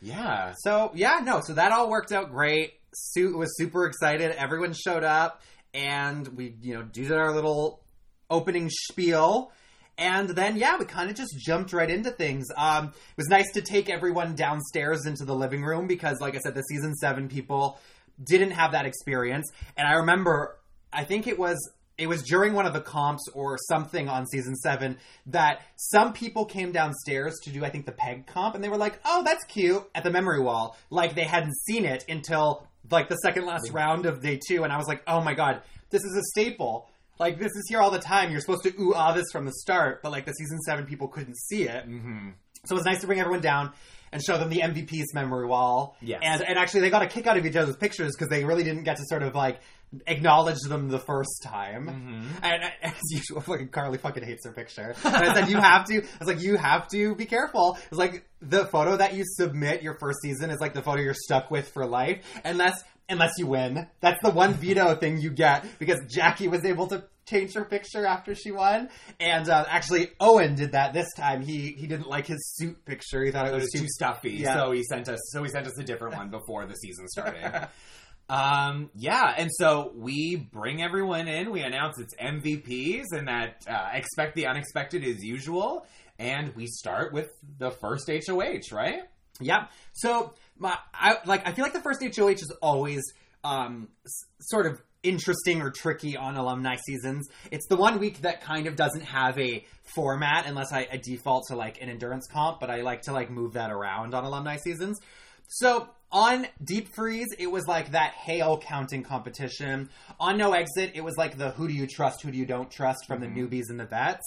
yeah, 0.00 0.54
So 0.58 0.92
yeah, 0.94 1.20
no, 1.22 1.40
so 1.40 1.54
that 1.54 1.72
all 1.72 1.90
worked 1.90 2.12
out 2.12 2.30
great. 2.30 2.74
Sue 2.94 3.36
was 3.36 3.56
super 3.56 3.84
excited. 3.86 4.30
Everyone 4.32 4.72
showed 4.72 5.04
up, 5.04 5.42
and 5.74 6.26
we 6.28 6.56
you 6.62 6.74
know 6.74 6.82
did 6.82 7.12
our 7.12 7.34
little 7.34 7.82
opening 8.30 8.70
spiel. 8.70 9.52
And 10.00 10.28
then, 10.28 10.56
yeah, 10.56 10.78
we 10.78 10.84
kind 10.84 11.10
of 11.10 11.16
just 11.16 11.36
jumped 11.40 11.72
right 11.72 11.90
into 11.90 12.12
things. 12.12 12.46
Um, 12.56 12.86
it 12.86 13.16
was 13.16 13.26
nice 13.26 13.50
to 13.54 13.60
take 13.62 13.90
everyone 13.90 14.36
downstairs 14.36 15.06
into 15.06 15.24
the 15.24 15.34
living 15.34 15.64
room 15.64 15.88
because, 15.88 16.20
like 16.20 16.36
I 16.36 16.38
said, 16.38 16.54
the 16.54 16.62
season 16.62 16.94
seven 16.94 17.26
people 17.26 17.80
didn't 18.22 18.52
have 18.52 18.72
that 18.72 18.86
experience. 18.86 19.50
And 19.76 19.86
I 19.86 19.94
remember, 19.94 20.56
I 20.92 21.04
think 21.04 21.26
it 21.26 21.38
was 21.38 21.56
it 21.96 22.08
was 22.08 22.22
during 22.22 22.54
one 22.54 22.64
of 22.64 22.72
the 22.72 22.80
comps 22.80 23.28
or 23.34 23.58
something 23.68 24.08
on 24.08 24.24
season 24.26 24.54
seven 24.54 24.98
that 25.26 25.62
some 25.74 26.12
people 26.12 26.44
came 26.44 26.70
downstairs 26.70 27.34
to 27.42 27.50
do, 27.50 27.64
I 27.64 27.70
think, 27.70 27.86
the 27.86 27.92
peg 27.92 28.26
comp, 28.28 28.54
and 28.54 28.62
they 28.62 28.68
were 28.68 28.76
like, 28.76 29.00
"Oh, 29.04 29.24
that's 29.24 29.44
cute" 29.46 29.82
at 29.94 30.04
the 30.04 30.10
memory 30.10 30.40
wall, 30.40 30.76
like 30.90 31.14
they 31.16 31.24
hadn't 31.24 31.56
seen 31.66 31.84
it 31.84 32.04
until 32.08 32.66
like 32.90 33.08
the 33.08 33.16
second 33.16 33.46
last 33.46 33.70
round 33.72 34.06
of 34.06 34.22
day 34.22 34.38
two, 34.48 34.62
and 34.64 34.72
I 34.72 34.76
was 34.78 34.86
like, 34.86 35.02
"Oh 35.08 35.20
my 35.20 35.34
god, 35.34 35.62
this 35.90 36.02
is 36.04 36.16
a 36.16 36.22
staple." 36.40 36.88
Like 37.18 37.40
this 37.40 37.50
is 37.50 37.66
here 37.68 37.80
all 37.80 37.90
the 37.90 37.98
time. 37.98 38.30
You're 38.30 38.40
supposed 38.40 38.62
to 38.62 38.72
ooh 38.80 38.94
ah 38.94 39.12
this 39.12 39.26
from 39.32 39.44
the 39.44 39.52
start, 39.52 40.00
but 40.02 40.12
like 40.12 40.24
the 40.24 40.32
season 40.34 40.60
seven 40.60 40.86
people 40.86 41.08
couldn't 41.08 41.36
see 41.36 41.64
it. 41.64 41.84
hmm 41.84 42.28
So 42.64 42.74
it 42.74 42.78
was 42.78 42.84
nice 42.84 43.00
to 43.00 43.08
bring 43.08 43.18
everyone 43.18 43.40
down 43.40 43.72
and 44.12 44.22
show 44.22 44.38
them 44.38 44.48
the 44.48 44.60
MVP's 44.60 45.14
memory 45.14 45.46
wall. 45.46 45.96
Yes. 46.00 46.20
And 46.22 46.42
and 46.42 46.58
actually 46.58 46.80
they 46.80 46.90
got 46.90 47.02
a 47.02 47.06
kick 47.06 47.26
out 47.26 47.36
of 47.36 47.46
each 47.46 47.56
other's 47.56 47.76
pictures 47.76 48.12
because 48.16 48.28
they 48.28 48.44
really 48.44 48.64
didn't 48.64 48.84
get 48.84 48.96
to 48.96 49.04
sort 49.06 49.22
of 49.22 49.34
like 49.34 49.60
acknowledge 50.06 50.60
them 50.68 50.88
the 50.88 50.98
first 50.98 51.42
time. 51.42 51.86
Mm-hmm. 51.86 52.44
And 52.44 52.62
as 52.82 53.00
usual, 53.10 53.40
fucking 53.40 53.68
Carly 53.68 53.98
fucking 53.98 54.22
hates 54.22 54.44
her 54.44 54.52
picture. 54.52 54.94
And 55.04 55.16
I 55.16 55.34
said, 55.34 55.48
you 55.48 55.56
have 55.58 55.86
to, 55.86 56.02
I 56.02 56.18
was 56.18 56.28
like, 56.28 56.42
you 56.42 56.56
have 56.56 56.88
to 56.88 57.14
be 57.14 57.24
careful. 57.24 57.78
It's 57.88 57.98
like 57.98 58.24
the 58.40 58.66
photo 58.66 58.96
that 58.96 59.14
you 59.14 59.24
submit 59.24 59.82
your 59.82 59.94
first 59.98 60.18
season 60.22 60.50
is 60.50 60.58
like 60.60 60.74
the 60.74 60.82
photo 60.82 61.00
you're 61.00 61.14
stuck 61.14 61.50
with 61.50 61.68
for 61.68 61.86
life. 61.86 62.24
Unless, 62.44 62.84
unless 63.08 63.32
you 63.38 63.46
win. 63.46 63.86
That's 64.00 64.22
the 64.22 64.30
one 64.30 64.54
veto 64.54 64.94
thing 64.96 65.18
you 65.18 65.30
get 65.30 65.64
because 65.78 66.00
Jackie 66.08 66.48
was 66.48 66.64
able 66.64 66.86
to 66.88 67.04
change 67.26 67.54
her 67.54 67.64
picture 67.64 68.06
after 68.06 68.34
she 68.34 68.50
won. 68.50 68.88
And 69.20 69.48
uh, 69.48 69.64
actually, 69.68 70.10
Owen 70.20 70.54
did 70.54 70.72
that 70.72 70.92
this 70.92 71.08
time. 71.14 71.42
He 71.42 71.72
he 71.72 71.86
didn't 71.86 72.08
like 72.08 72.26
his 72.26 72.38
suit 72.56 72.84
picture. 72.84 73.22
He 73.24 73.30
thought 73.30 73.46
it 73.46 73.50
It 73.50 73.54
was, 73.54 73.62
was 73.64 73.72
too 73.72 73.80
too 73.80 73.86
stuffy, 73.88 74.32
Yeah. 74.32 74.54
so 74.54 74.72
he 74.72 74.82
sent 74.84 75.08
us. 75.08 75.18
So 75.32 75.42
he 75.42 75.50
sent 75.50 75.66
us 75.66 75.78
a 75.78 75.84
different 75.84 76.16
one 76.16 76.30
before 76.30 76.66
the 76.66 76.74
season 76.74 77.06
started. 77.08 77.68
um, 78.30 78.90
yeah, 78.94 79.34
and 79.36 79.50
so 79.52 79.92
we 79.96 80.36
bring 80.36 80.82
everyone 80.82 81.28
in. 81.28 81.50
We 81.50 81.62
announce 81.62 81.98
it's 81.98 82.14
MVPs, 82.16 83.04
and 83.12 83.28
that 83.28 83.64
uh, 83.68 83.88
expect 83.94 84.34
the 84.34 84.46
unexpected 84.46 85.04
as 85.04 85.22
usual. 85.22 85.86
And 86.18 86.54
we 86.56 86.66
start 86.66 87.12
with 87.12 87.30
the 87.58 87.70
first 87.70 88.10
HOH, 88.10 88.74
right? 88.74 89.02
Yeah. 89.40 89.66
So 89.92 90.34
my 90.58 90.76
I 90.92 91.16
like 91.24 91.46
I 91.46 91.52
feel 91.52 91.64
like 91.64 91.72
the 91.72 91.80
first 91.80 92.02
HOH 92.02 92.28
is 92.28 92.52
always 92.62 93.02
um 93.44 93.88
s- 94.04 94.24
sort 94.40 94.66
of 94.66 94.80
interesting 95.02 95.62
or 95.62 95.70
tricky 95.70 96.16
on 96.16 96.36
alumni 96.36 96.76
seasons. 96.84 97.28
It's 97.50 97.66
the 97.68 97.76
one 97.76 98.00
week 98.00 98.22
that 98.22 98.40
kind 98.40 98.66
of 98.66 98.76
doesn't 98.76 99.02
have 99.02 99.38
a 99.38 99.64
format 99.94 100.46
unless 100.46 100.72
I, 100.72 100.88
I 100.92 100.96
default 101.02 101.44
to 101.48 101.56
like 101.56 101.80
an 101.80 101.88
endurance 101.88 102.26
comp, 102.26 102.58
but 102.60 102.68
I 102.68 102.80
like 102.82 103.02
to 103.02 103.12
like 103.12 103.30
move 103.30 103.52
that 103.52 103.70
around 103.70 104.14
on 104.14 104.24
alumni 104.24 104.56
seasons. 104.56 104.98
So 105.46 105.88
on 106.10 106.46
Deep 106.62 106.88
Freeze, 106.94 107.28
it 107.38 107.50
was 107.50 107.66
like 107.66 107.92
that 107.92 108.12
hail 108.12 108.58
counting 108.58 109.02
competition. 109.02 109.88
On 110.18 110.36
No 110.36 110.52
Exit, 110.52 110.92
it 110.94 111.02
was 111.02 111.16
like 111.16 111.38
the 111.38 111.50
who 111.50 111.68
do 111.68 111.74
you 111.74 111.86
trust, 111.86 112.22
who 112.22 112.30
do 112.30 112.38
you 112.38 112.46
don't 112.46 112.70
trust 112.70 113.06
from 113.06 113.20
the 113.20 113.26
newbies 113.26 113.70
and 113.70 113.78
the 113.78 113.84
vets. 113.86 114.24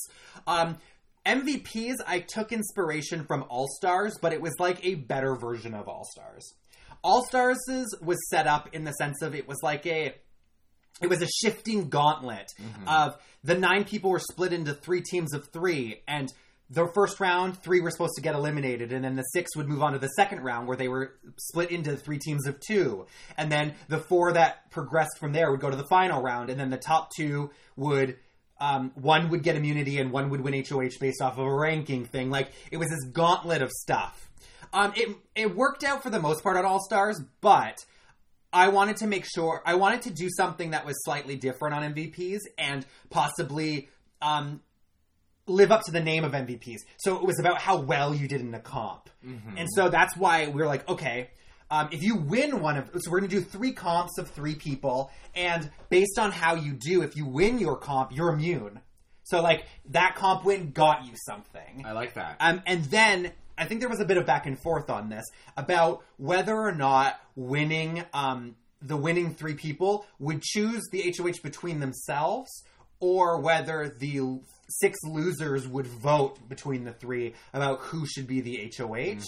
Um, 0.48 0.78
MVPs, 1.26 1.98
I 2.08 2.20
took 2.20 2.52
inspiration 2.52 3.26
from 3.26 3.46
All 3.50 3.68
Stars, 3.78 4.18
but 4.22 4.34
it 4.34 4.42
was 4.42 4.54
like 4.60 4.84
a 4.86 4.96
better 4.96 5.36
version 5.36 5.74
of 5.74 5.88
All 5.88 6.06
Stars. 6.12 6.54
All 7.04 7.24
Stars 7.26 7.60
was 8.02 8.18
set 8.30 8.48
up 8.48 8.70
in 8.74 8.84
the 8.84 8.94
sense 8.94 9.22
of 9.22 9.36
it 9.36 9.48
was 9.48 9.58
like 9.62 9.86
a 9.86 10.16
it 11.02 11.10
was 11.10 11.22
a 11.22 11.28
shifting 11.28 11.90
gauntlet 11.90 12.52
mm-hmm. 12.62 12.88
of 12.88 13.18
the 13.44 13.56
nine 13.56 13.84
people 13.86 14.12
were 14.12 14.20
split 14.20 14.54
into 14.54 14.74
three 14.74 15.02
teams 15.02 15.34
of 15.34 15.48
three 15.52 16.02
and 16.08 16.32
the 16.70 16.88
first 16.94 17.20
round 17.20 17.58
three 17.58 17.82
were 17.82 17.90
supposed 17.90 18.14
to 18.16 18.22
get 18.22 18.36
eliminated 18.36 18.92
and 18.92 19.04
then 19.04 19.16
the 19.16 19.24
six 19.34 19.56
would 19.56 19.68
move 19.68 19.82
on 19.82 19.94
to 19.94 20.00
the 20.00 20.10
second 20.10 20.42
round 20.42 20.68
where 20.68 20.78
they 20.78 20.88
were 20.88 21.16
split 21.38 21.72
into 21.72 21.98
three 21.98 22.20
teams 22.20 22.46
of 22.46 22.60
two 22.60 23.08
and 23.36 23.52
then 23.52 23.74
the 23.88 23.98
four 23.98 24.32
that 24.34 24.70
progressed 24.70 25.18
from 25.20 25.34
there 25.34 25.50
would 25.50 25.60
go 25.60 25.72
to 25.72 25.76
the 25.76 25.88
final 25.88 26.22
round 26.22 26.52
and 26.52 26.60
then 26.60 26.70
the 26.70 26.78
top 26.78 27.10
two 27.16 27.50
would 27.76 28.18
um, 28.62 28.92
one 28.94 29.30
would 29.30 29.42
get 29.42 29.56
immunity 29.56 29.98
and 29.98 30.12
one 30.12 30.30
would 30.30 30.42
win 30.42 30.54
HOH 30.54 31.00
based 31.00 31.20
off 31.20 31.34
of 31.34 31.46
a 31.46 31.54
ranking 31.54 32.06
thing. 32.06 32.30
Like 32.30 32.52
it 32.70 32.78
was 32.78 32.90
this 32.90 33.04
gauntlet 33.12 33.62
of 33.64 33.72
stuff. 33.72 34.30
Um, 34.72 34.94
it 34.96 35.10
it 35.36 35.56
worked 35.56 35.84
out 35.84 36.04
for 36.04 36.12
the 36.12 36.20
most 36.20 36.44
part 36.44 36.56
on 36.56 36.64
All 36.64 36.80
Stars, 36.80 37.20
but 37.42 37.84
I 38.54 38.70
wanted 38.70 38.98
to 38.98 39.08
make 39.08 39.26
sure 39.26 39.62
I 39.66 39.76
wanted 39.76 40.04
to 40.04 40.12
do 40.12 40.30
something 40.38 40.72
that 40.72 40.86
was 40.86 40.96
slightly 41.04 41.36
different 41.36 41.74
on 41.76 41.94
MVPs 41.94 42.40
and 42.58 42.86
possibly 43.10 43.90
um, 44.22 44.62
live 45.48 45.72
up 45.72 45.82
to 45.86 45.92
the 45.92 46.00
name 46.02 46.24
of 46.24 46.34
MVPs. 46.34 46.82
So 47.00 47.18
it 47.18 47.24
was 47.24 47.40
about 47.40 47.58
how 47.58 47.82
well 47.82 48.14
you 48.14 48.28
did 48.28 48.42
in 48.42 48.52
the 48.52 48.60
comp, 48.60 49.10
and 49.58 49.68
so 49.76 49.90
that's 49.90 50.16
why 50.16 50.48
we 50.48 50.62
were 50.62 50.68
like, 50.68 50.88
okay. 50.88 51.32
Um, 51.72 51.88
if 51.92 52.04
you 52.04 52.16
win 52.16 52.60
one 52.62 52.78
of, 52.78 52.90
so 53.00 53.10
we're 53.10 53.20
going 53.20 53.30
to 53.30 53.36
do 53.38 53.42
three 53.42 53.72
comps 53.72 54.18
of 54.18 54.30
three 54.30 54.56
people, 54.56 55.10
and 55.34 55.72
based 55.90 56.20
on 56.20 56.32
how 56.32 56.56
you 56.56 56.74
do, 56.74 57.02
if 57.02 57.16
you 57.16 57.26
win 57.26 57.58
your 57.60 57.78
comp, 57.78 58.12
you're 58.14 58.30
immune. 58.30 58.82
So 59.24 59.42
like 59.42 59.66
that 59.92 60.16
comp 60.16 60.44
win 60.44 60.72
got 60.72 61.06
you 61.06 61.14
something. 61.26 61.84
I 61.86 61.94
like 61.94 62.16
that. 62.16 62.36
Um, 62.42 62.62
and 62.66 62.84
then 62.86 63.32
I 63.58 63.66
think 63.66 63.80
there 63.80 63.90
was 63.90 64.02
a 64.02 64.06
bit 64.06 64.18
of 64.18 64.26
back 64.26 64.46
and 64.46 64.60
forth 64.62 64.90
on 64.90 65.10
this 65.10 65.26
about 65.56 66.04
whether 66.18 66.54
or 66.54 66.74
not 66.74 67.20
winning 67.36 68.04
um, 68.14 68.56
the 68.82 68.98
winning 68.98 69.34
three 69.34 69.54
people 69.54 70.06
would 70.20 70.42
choose 70.42 70.82
the 70.92 71.14
HOH 71.18 71.42
between 71.44 71.80
themselves 71.80 72.50
or 73.00 73.40
whether 73.40 73.88
the 73.88 74.40
six 74.80 75.00
losers 75.04 75.68
would 75.68 75.88
vote 75.88 76.48
between 76.48 76.84
the 76.84 76.94
three 76.94 77.34
about 77.54 77.80
who 77.80 78.06
should 78.06 78.28
be 78.28 78.42
the 78.42 78.72
HOH. 78.78 79.22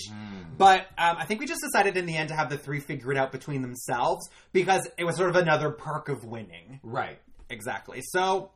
But 0.58 0.82
um, 0.98 1.18
I 1.18 1.26
think 1.26 1.40
we 1.40 1.46
just 1.46 1.62
decided 1.62 1.98
in 1.98 2.06
the 2.06 2.16
end 2.16 2.30
to 2.30 2.36
have 2.36 2.50
the 2.50 2.58
three 2.58 2.80
figure 2.80 3.12
it 3.12 3.18
out 3.18 3.32
between 3.32 3.62
themselves 3.62 4.30
because 4.52 4.88
it 4.98 5.04
was 5.04 5.18
sort 5.18 5.30
of 5.30 5.36
another 5.36 5.70
perk 5.72 6.10
of 6.10 6.26
winning. 6.26 6.80
right. 6.84 7.20
Exactly. 7.50 8.02
So, 8.02 8.52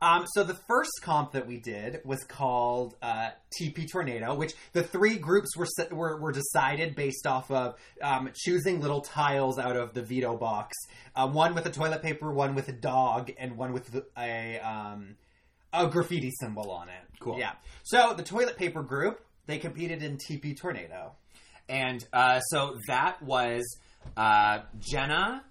um, 0.00 0.26
so 0.32 0.44
the 0.44 0.54
first 0.54 0.90
comp 1.02 1.32
that 1.32 1.46
we 1.46 1.58
did 1.58 2.00
was 2.04 2.22
called 2.24 2.94
uh, 3.02 3.30
TP 3.60 3.90
Tornado, 3.90 4.34
which 4.34 4.54
the 4.72 4.82
three 4.82 5.16
groups 5.16 5.56
were 5.56 5.66
set, 5.66 5.92
were, 5.92 6.18
were 6.18 6.32
decided 6.32 6.94
based 6.94 7.26
off 7.26 7.50
of 7.50 7.76
um, 8.00 8.30
choosing 8.34 8.80
little 8.80 9.00
tiles 9.00 9.58
out 9.58 9.76
of 9.76 9.92
the 9.92 10.02
veto 10.02 10.36
box. 10.36 10.76
Uh, 11.14 11.28
one 11.28 11.54
with 11.54 11.66
a 11.66 11.70
toilet 11.70 12.02
paper, 12.02 12.32
one 12.32 12.54
with 12.54 12.68
a 12.68 12.72
dog, 12.72 13.32
and 13.38 13.56
one 13.56 13.72
with 13.72 14.02
a 14.16 14.58
um, 14.60 15.16
a 15.72 15.86
graffiti 15.88 16.30
symbol 16.40 16.70
on 16.70 16.88
it. 16.88 16.94
Cool. 17.20 17.38
Yeah. 17.38 17.52
So 17.84 18.14
the 18.14 18.22
toilet 18.22 18.56
paper 18.56 18.82
group 18.82 19.24
they 19.48 19.58
competed 19.58 20.02
in 20.02 20.18
TP 20.18 20.56
Tornado. 20.56 21.12
And 21.68 22.06
uh, 22.12 22.40
so 22.40 22.78
that 22.86 23.20
was 23.22 23.64
uh, 24.16 24.60
Jenna, 24.78 25.42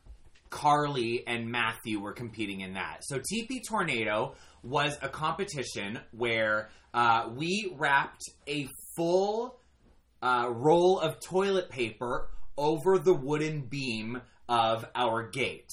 Carly, 0.50 1.26
and 1.28 1.52
Matthew 1.52 2.00
were 2.00 2.14
competing 2.14 2.62
in 2.62 2.76
that. 2.76 3.00
So 3.02 3.18
TP 3.20 3.60
Tornado 3.68 4.36
was 4.64 4.98
a 5.02 5.10
competition 5.10 6.00
where 6.12 6.70
uh, 6.94 7.30
we 7.36 7.74
wrapped 7.76 8.22
a 8.48 8.68
full 8.96 9.60
uh, 10.22 10.48
roll 10.50 11.00
of 11.00 11.20
toilet 11.20 11.70
paper 11.70 12.30
over 12.58 12.98
the 13.00 13.14
wooden 13.14 13.62
beam 13.62 14.22
of 14.48 14.86
our 14.96 15.28
gate. 15.28 15.70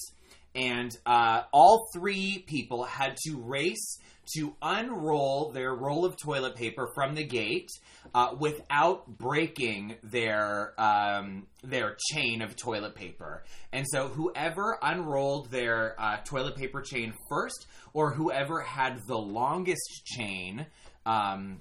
And 0.54 0.90
uh, 1.04 1.42
all 1.52 1.88
three 1.94 2.44
people 2.46 2.84
had 2.84 3.16
to 3.24 3.36
race 3.36 3.98
to 4.36 4.54
unroll 4.62 5.50
their 5.50 5.74
roll 5.74 6.04
of 6.04 6.16
toilet 6.16 6.54
paper 6.56 6.90
from 6.94 7.14
the 7.14 7.24
gate 7.24 7.68
uh, 8.14 8.34
without 8.38 9.06
breaking 9.06 9.96
their 10.02 10.74
um, 10.78 11.46
their 11.62 11.96
chain 12.12 12.42
of 12.42 12.56
toilet 12.56 12.94
paper. 12.94 13.44
And 13.72 13.86
so, 13.88 14.08
whoever 14.08 14.78
unrolled 14.82 15.50
their 15.50 15.94
uh, 15.98 16.18
toilet 16.24 16.56
paper 16.56 16.82
chain 16.82 17.14
first, 17.28 17.66
or 17.92 18.12
whoever 18.12 18.60
had 18.60 19.00
the 19.06 19.18
longest 19.18 20.02
chain, 20.04 20.66
um, 21.06 21.60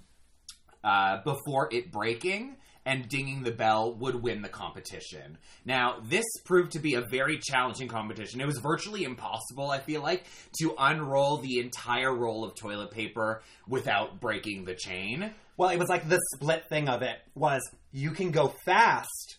uh, 0.84 1.24
before 1.24 1.70
it 1.72 1.92
breaking. 1.92 2.58
And 2.86 3.08
dinging 3.08 3.44
the 3.44 3.52
bell 3.52 3.94
would 3.96 4.16
win 4.22 4.42
the 4.42 4.50
competition. 4.50 5.38
Now, 5.64 6.00
this 6.04 6.26
proved 6.44 6.74
to 6.74 6.80
be 6.80 6.96
a 6.96 7.02
very 7.02 7.40
challenging 7.42 7.88
competition. 7.88 8.42
It 8.42 8.46
was 8.46 8.58
virtually 8.58 9.04
impossible, 9.04 9.72
I 9.72 9.80
feel 9.80 10.02
like, 10.02 10.26
to 10.60 10.76
unroll 10.78 11.38
the 11.38 11.60
entire 11.60 12.14
roll 12.14 12.44
of 12.44 12.56
toilet 12.56 12.92
paper 12.92 13.42
without 13.68 14.20
breaking 14.20 14.66
the 14.66 14.76
chain. 14.76 15.34
Well, 15.56 15.70
it 15.70 15.80
was 15.80 15.88
like 15.88 16.10
the 16.10 16.20
split 16.36 16.68
thing 16.68 16.90
of 16.90 17.04
it 17.04 17.20
was 17.36 17.62
you 17.94 18.12
can 18.12 18.32
go 18.32 18.54
fast 18.66 19.38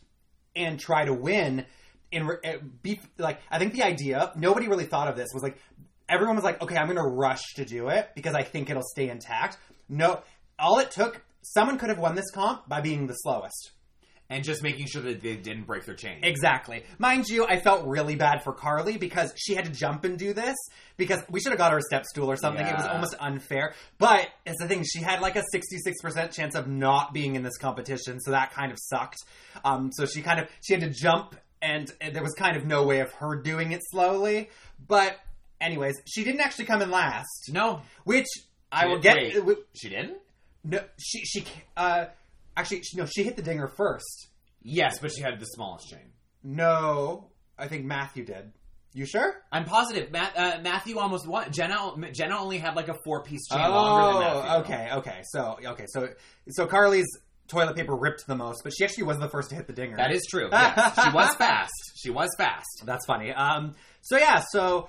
and 0.57 0.81
try 0.81 1.05
to 1.05 1.13
win. 1.13 1.67
In 2.11 2.31
uh, 2.31 2.53
be 2.83 3.01
like, 3.19 3.41
I 3.51 3.59
think 3.59 3.75
the 3.75 3.83
idea 3.83 4.33
nobody 4.37 4.69
really 4.69 4.85
thought 4.85 5.09
of 5.09 5.17
this 5.17 5.29
was 5.35 5.43
like 5.43 5.59
everyone 6.09 6.37
was 6.37 6.45
like, 6.45 6.63
okay, 6.63 6.77
I'm 6.77 6.87
going 6.87 6.97
to 6.97 7.03
rush 7.03 7.55
to 7.57 7.65
do 7.65 7.89
it 7.89 8.11
because 8.15 8.35
I 8.35 8.43
think 8.43 8.71
it'll 8.71 8.83
stay 8.83 9.09
intact. 9.09 9.59
No, 9.89 10.23
all 10.59 10.79
it 10.79 10.91
took 10.91 11.23
someone 11.45 11.79
could 11.79 11.89
have 11.91 11.99
won 11.99 12.15
this 12.15 12.31
comp 12.33 12.69
by 12.69 12.81
being 12.81 13.07
the 13.07 13.15
slowest. 13.15 13.71
And 14.31 14.43
just 14.43 14.63
making 14.63 14.87
sure 14.87 15.03
that 15.03 15.21
they 15.21 15.37
didn't 15.37 15.65
break 15.67 15.85
their 15.85 15.95
chain. 15.95 16.21
Exactly. 16.23 16.85
Mind 16.99 17.29
you, 17.29 17.47
I 17.47 17.61
felt 17.61 17.87
really 17.87 18.17
bad 18.17 18.43
for 18.43 18.55
Carly 18.55 18.97
because 18.97 19.35
she 19.37 19.55
had 19.55 19.67
to 19.67 19.71
jump 19.71 20.03
and 20.05 20.19
do 20.19 20.33
this 20.33 20.57
because 20.97 21.21
we 21.29 21.41
should 21.41 21.53
have 21.53 21.59
got 21.59 21.73
her 21.73 21.79
a 21.79 21.83
step 21.83 22.07
stool 22.07 22.31
or 22.31 22.37
something. 22.37 22.67
It 22.67 22.75
was 22.75 22.87
Yeah. 22.87 22.93
almost 22.93 23.15
unfair. 23.21 23.75
But 23.99 24.29
it's 24.47 24.59
the 24.59 24.67
thing, 24.67 24.83
she 24.83 25.01
had 25.01 25.21
like 25.21 25.37
a 25.37 25.45
66% 25.53 26.33
chance 26.33 26.55
of 26.55 26.67
not 26.67 27.13
being 27.13 27.35
in 27.35 27.43
this 27.43 27.59
competition, 27.59 28.19
so 28.19 28.31
that 28.31 28.51
kind 28.53 28.73
of 28.73 28.79
sucked. 28.81 29.19
Um, 29.63 29.91
so 29.93 30.07
she 30.07 30.23
kind 30.23 30.41
of 30.41 30.49
she 30.63 30.73
had 30.73 30.81
to 30.81 30.91
jump 30.91 31.37
and, 31.61 31.93
and 32.01 32.17
there 32.17 32.23
was 32.23 32.33
kind 32.33 32.57
of 32.57 32.65
no 32.65 32.83
way 32.85 33.01
of 33.01 33.13
her 33.13 33.37
doing 33.37 33.73
it 33.73 33.83
slowly. 33.91 34.49
But 34.89 35.19
anyways, 35.61 35.97
she 36.07 36.25
didn't 36.25 36.41
actually 36.41 36.65
come 36.65 36.81
in 36.81 36.91
last, 36.91 37.51
No. 37.53 37.83
which 38.05 38.27
I 38.73 38.87
will 38.87 39.01
get 39.01 39.45
wait, 39.45 39.59
she 39.75 39.91
didn't? 39.91 40.17
No 40.65 40.81
she 40.99 41.25
she 41.25 41.45
uh 41.77 42.07
actually 42.57 42.83
no, 42.95 43.07
she 43.07 43.23
hit 43.23 43.37
the 43.37 43.43
dinger 43.43 43.69
first. 43.69 44.29
Yes, 44.63 44.99
but 44.99 45.13
she 45.13 45.21
had 45.23 45.39
the 45.39 45.45
smallest 45.45 45.89
chain. 45.91 46.13
No, 46.43 47.31
I 47.59 47.69
think 47.69 47.85
Matthew 47.85 48.25
did. 48.25 48.53
You 48.97 49.07
sure? 49.07 49.35
I'm 49.51 49.65
positive. 49.65 50.13
Ma- 50.13 50.31
uh, 50.37 50.59
Matthew 50.63 50.99
almost 50.99 51.27
won. 51.27 51.51
Jenna, 51.51 51.93
Jenna 52.13 52.39
only 52.39 52.59
had 52.59 52.77
like 52.77 52.89
a 52.89 52.95
four 53.05 53.25
piece 53.25 53.49
chain 53.49 53.59
longer 53.59 54.13
than 54.21 54.23
Matthew. 54.23 54.51
Oh, 54.51 54.61
okay, 54.61 54.89
okay. 54.93 55.21
So, 55.25 55.59
okay, 55.73 55.85
so 55.89 56.09
so 56.51 56.67
Carly's 56.67 57.07
toilet 57.49 57.75
paper 57.77 57.95
ripped 57.97 58.27
the 58.29 58.37
most, 58.37 58.63
but 58.63 58.73
she 58.73 58.85
actually 58.85 59.05
was 59.05 59.19
the 59.19 59.29
first 59.29 59.51
to 59.51 59.57
hit 59.57 59.67
the 59.67 59.73
dinger. 59.73 59.97
That 59.97 60.13
is 60.13 60.25
true. 60.31 60.49
Yes. 60.51 60.95
she 61.05 61.11
was 61.13 61.35
fast. 61.39 61.73
She 61.97 62.11
was 62.11 62.31
fast. 62.39 62.83
That's 62.85 63.05
funny. 63.05 63.33
Um, 63.33 63.75
so 64.01 64.17
yeah, 64.17 64.43
so 64.53 64.89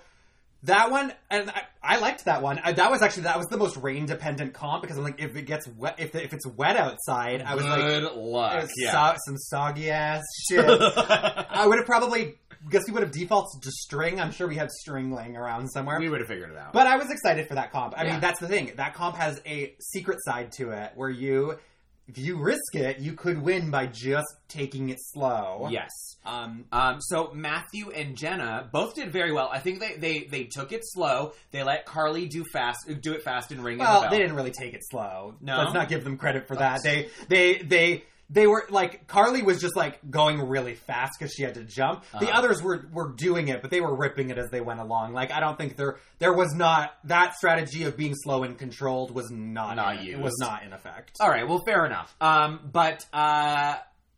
that 0.65 0.91
one, 0.91 1.13
and 1.29 1.49
I, 1.49 1.61
I 1.83 1.99
liked 1.99 2.25
that 2.25 2.41
one. 2.41 2.59
I, 2.63 2.73
that 2.73 2.91
was 2.91 3.01
actually 3.01 3.23
that 3.23 3.37
was 3.37 3.47
the 3.47 3.57
most 3.57 3.77
rain 3.77 4.05
dependent 4.05 4.53
comp 4.53 4.81
because 4.81 4.97
I'm 4.97 5.03
like, 5.03 5.19
if 5.21 5.35
it 5.35 5.43
gets 5.43 5.67
wet, 5.67 5.95
if 5.99 6.13
if 6.15 6.33
it's 6.33 6.45
wet 6.45 6.75
outside, 6.77 7.41
I 7.41 7.55
was 7.55 7.65
like, 7.65 7.79
Good 7.81 8.03
it 8.03 8.15
luck. 8.15 8.69
Yeah. 8.77 8.91
so- 9.13 9.17
some 9.25 9.37
soggy 9.37 9.89
ass 9.89 10.23
shit. 10.49 10.65
I 10.69 11.65
would 11.67 11.77
have 11.77 11.85
probably 11.85 12.35
guess 12.69 12.81
we 12.87 12.93
would 12.93 13.03
have 13.03 13.11
defaulted 13.11 13.61
to 13.61 13.69
string. 13.71 14.19
I'm 14.19 14.31
sure 14.31 14.47
we 14.47 14.55
had 14.55 14.71
string 14.71 15.11
laying 15.11 15.37
around 15.37 15.67
somewhere. 15.69 15.99
we 15.99 16.09
would 16.09 16.19
have 16.19 16.27
figured 16.27 16.49
it 16.49 16.57
out. 16.57 16.73
But 16.73 16.87
I 16.87 16.97
was 16.97 17.11
excited 17.11 17.47
for 17.47 17.53
that 17.55 17.71
comp. 17.71 17.93
I 17.95 18.03
Yeah. 18.05 18.11
mean, 18.13 18.21
that's 18.21 18.39
the 18.39 18.47
thing. 18.47 18.71
That 18.77 18.95
comp 18.95 19.17
has 19.17 19.39
a 19.45 19.75
secret 19.79 20.17
side 20.25 20.51
to 20.53 20.71
it 20.71 20.91
where 20.95 21.09
you, 21.11 21.59
if 22.07 22.17
you 22.17 22.37
risk 22.37 22.73
it, 22.73 22.97
you 22.99 23.13
could 23.13 23.39
win 23.39 23.69
by 23.69 23.85
just 23.85 24.25
taking 24.47 24.89
it 24.89 24.97
slow. 24.99 25.67
yes. 25.69 25.89
Um, 26.25 26.65
Um, 26.71 26.97
so 27.01 27.31
Matthew 27.33 27.91
and 27.91 28.15
Jenna 28.17 28.67
both 28.71 28.95
did 28.95 29.11
very 29.11 29.31
well. 29.31 29.49
I 29.51 29.59
think 29.59 29.79
they, 29.79 29.95
they, 29.95 30.19
they 30.29 30.43
took 30.45 30.71
it 30.71 30.81
slow. 30.83 31.33
They 31.51 31.63
let 31.63 31.85
Carly 31.85 32.27
do 32.27 32.43
fast 32.51 32.79
do 33.01 33.13
it 33.13 33.23
fast 33.23 33.51
and 33.51 33.63
ring 33.63 33.73
in 33.79 33.79
the 33.79 33.85
bell. 33.85 34.09
they 34.09 34.17
didn't 34.19 34.35
really 34.35 34.51
take 34.51 34.73
it 34.73 34.81
slow. 34.89 35.35
No? 35.41 35.57
Let's 35.57 35.73
not 35.73 35.89
give 35.89 36.03
them 36.03 36.17
credit 36.17 36.47
for 36.47 36.55
that. 36.55 36.81
They, 36.83 37.09
they, 37.29 37.57
they, 37.59 38.03
they 38.27 38.47
were 38.47 38.65
like 38.71 39.05
Carly 39.05 39.43
was 39.43 39.61
just 39.61 39.75
like 39.75 39.99
going 40.09 40.41
really 40.49 40.73
fast 40.73 41.11
because 41.19 41.31
she 41.31 41.43
had 41.43 41.53
to 41.53 41.63
jump. 41.63 42.03
The 42.11 42.17
Uh-huh. 42.29 42.31
others 42.39 42.59
were 42.63 42.87
were 42.91 43.11
doing 43.11 43.49
it, 43.49 43.61
but 43.61 43.69
they 43.69 43.81
were 43.81 43.95
ripping 43.95 44.31
it 44.31 44.39
as 44.39 44.49
they 44.49 44.61
went 44.61 44.79
along. 44.79 45.13
Like 45.13 45.31
I 45.31 45.39
don't 45.39 45.55
think 45.59 45.75
there 45.77 45.99
there 46.17 46.33
was 46.33 46.51
not 46.55 46.95
that 47.03 47.35
strategy 47.35 47.83
of 47.83 47.95
being 47.95 48.15
slow 48.15 48.41
and 48.41 48.57
controlled 48.57 49.11
was 49.11 49.29
not 49.29 49.75
Not 49.75 49.99
in, 49.99 50.07
it 50.07 50.19
was 50.19 50.35
not 50.39 50.63
in 50.63 50.73
effect. 50.73 51.17
All 51.19 51.29
right, 51.29 51.47
well, 51.47 51.61
fair 51.63 51.85
enough. 51.85 52.15
Um, 52.19 52.61
but 52.73 53.05
uh, 53.13 53.75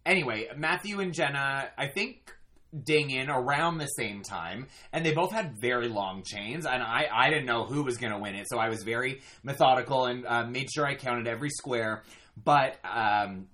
anyway, 0.08 0.48
Matthew 0.56 1.00
and 1.00 1.14
Jenna, 1.14 1.70
I 1.78 1.88
think, 1.88 2.34
ding 2.84 3.12
in 3.12 3.30
around 3.30 3.78
the 3.78 3.88
same 3.88 4.24
time, 4.24 4.68
and 4.92 5.06
they 5.06 5.14
both 5.14 5.32
had 5.32 5.60
very 5.60 5.88
long 5.88 6.24
chains, 6.24 6.66
and 6.66 6.82
I, 6.82 7.08
I 7.14 7.30
didn't 7.30 7.46
know 7.46 7.66
who 7.66 7.84
was 7.84 7.98
going 7.98 8.14
to 8.14 8.20
win 8.20 8.36
it, 8.36 8.48
so 8.50 8.58
I 8.58 8.70
was 8.70 8.84
very 8.84 9.22
methodical 9.44 10.06
and 10.06 10.26
uh, 10.26 10.46
made 10.46 10.70
sure 10.74 10.86
I 10.86 10.96
counted 10.96 11.28
every 11.28 11.50
square. 11.50 12.04
But 12.44 12.78
um, 12.84 13.48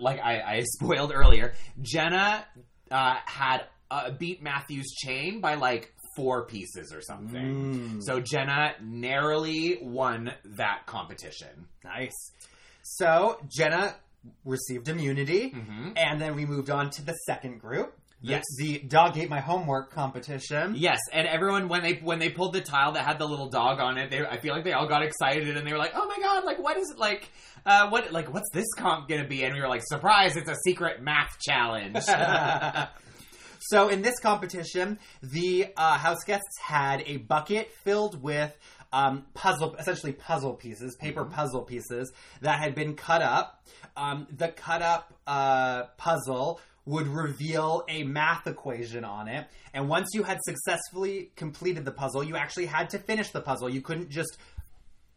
like 0.00 0.20
I, 0.20 0.40
I 0.40 0.62
spoiled 0.64 1.12
earlier, 1.14 1.54
Jenna 1.80 2.46
uh, 2.90 3.16
had 3.24 3.64
uh, 3.90 4.10
beat 4.12 4.42
Matthew's 4.42 4.92
chain 4.94 5.40
by 5.40 5.54
like 5.54 5.92
four 6.16 6.46
pieces 6.46 6.92
or 6.94 7.02
something. 7.02 7.98
Mm. 7.98 8.02
So 8.02 8.20
Jenna 8.20 8.74
narrowly 8.82 9.78
won 9.82 10.32
that 10.56 10.86
competition. 10.86 11.68
Nice. 11.84 12.32
So 12.82 13.38
Jenna 13.48 13.96
received 14.44 14.88
immunity, 14.88 15.50
Mhm. 15.52 15.92
and 15.96 16.20
then 16.20 16.34
we 16.34 16.44
moved 16.46 16.70
on 16.70 16.90
to 16.90 17.02
the 17.04 17.14
second 17.26 17.58
group. 17.60 17.94
the- 18.22 18.28
Yes. 18.30 18.44
the 18.58 18.78
dog 18.78 19.18
ate 19.18 19.28
my 19.28 19.40
homework 19.40 19.92
competition. 19.92 20.74
Yes, 20.74 20.98
and 21.12 21.28
everyone 21.28 21.68
when 21.68 21.82
they 21.82 21.96
when 21.96 22.18
they 22.18 22.30
pulled 22.30 22.54
the 22.54 22.62
tile 22.62 22.92
that 22.92 23.04
had 23.04 23.18
the 23.18 23.26
little 23.28 23.50
dog 23.50 23.78
on 23.78 23.98
it, 23.98 24.10
they 24.10 24.24
I 24.26 24.38
feel 24.38 24.54
like 24.54 24.64
they 24.64 24.72
all 24.72 24.86
got 24.88 25.02
excited 25.02 25.54
and 25.54 25.66
they 25.66 25.70
were 25.70 25.78
like, 25.78 25.92
"Oh 25.94 26.06
my 26.08 26.16
god! 26.22 26.42
Like 26.44 26.58
what 26.58 26.78
is 26.78 26.90
it 26.90 26.98
like? 26.98 27.28
Uh, 27.66 27.90
what 27.90 28.12
like 28.12 28.32
what's 28.32 28.50
this 28.54 28.66
comp 28.78 29.06
gonna 29.06 29.28
be?" 29.28 29.44
And 29.44 29.54
we 29.54 29.60
were 29.60 29.68
like, 29.68 29.82
"Surprise! 29.86 30.34
It's 30.34 30.48
a 30.48 30.56
secret 30.64 31.02
math 31.02 31.38
challenge." 31.40 31.98
so 33.60 33.88
in 33.88 34.00
this 34.02 34.18
competition, 34.18 34.98
the 35.22 35.66
uh, 35.76 35.98
house 35.98 36.24
guests 36.24 36.58
had 36.62 37.02
a 37.06 37.18
bucket 37.18 37.70
filled 37.84 38.22
with 38.22 38.56
um, 38.92 39.26
puzzle, 39.34 39.74
essentially 39.78 40.12
puzzle 40.12 40.54
pieces, 40.54 40.96
paper 40.98 41.24
puzzle 41.24 41.62
pieces 41.62 42.12
that 42.40 42.60
had 42.60 42.74
been 42.74 42.94
cut 42.94 43.20
up. 43.20 43.62
Um, 43.96 44.26
the 44.36 44.48
cut 44.48 44.82
up 44.82 45.14
uh, 45.26 45.84
puzzle 45.96 46.60
would 46.84 47.08
reveal 47.08 47.84
a 47.88 48.04
math 48.04 48.46
equation 48.46 49.04
on 49.04 49.26
it, 49.26 49.46
and 49.74 49.88
once 49.88 50.10
you 50.14 50.22
had 50.22 50.38
successfully 50.44 51.32
completed 51.34 51.84
the 51.84 51.92
puzzle, 51.92 52.22
you 52.22 52.36
actually 52.36 52.66
had 52.66 52.90
to 52.90 52.98
finish 52.98 53.30
the 53.30 53.40
puzzle. 53.40 53.68
You 53.68 53.80
couldn't 53.80 54.10
just 54.10 54.36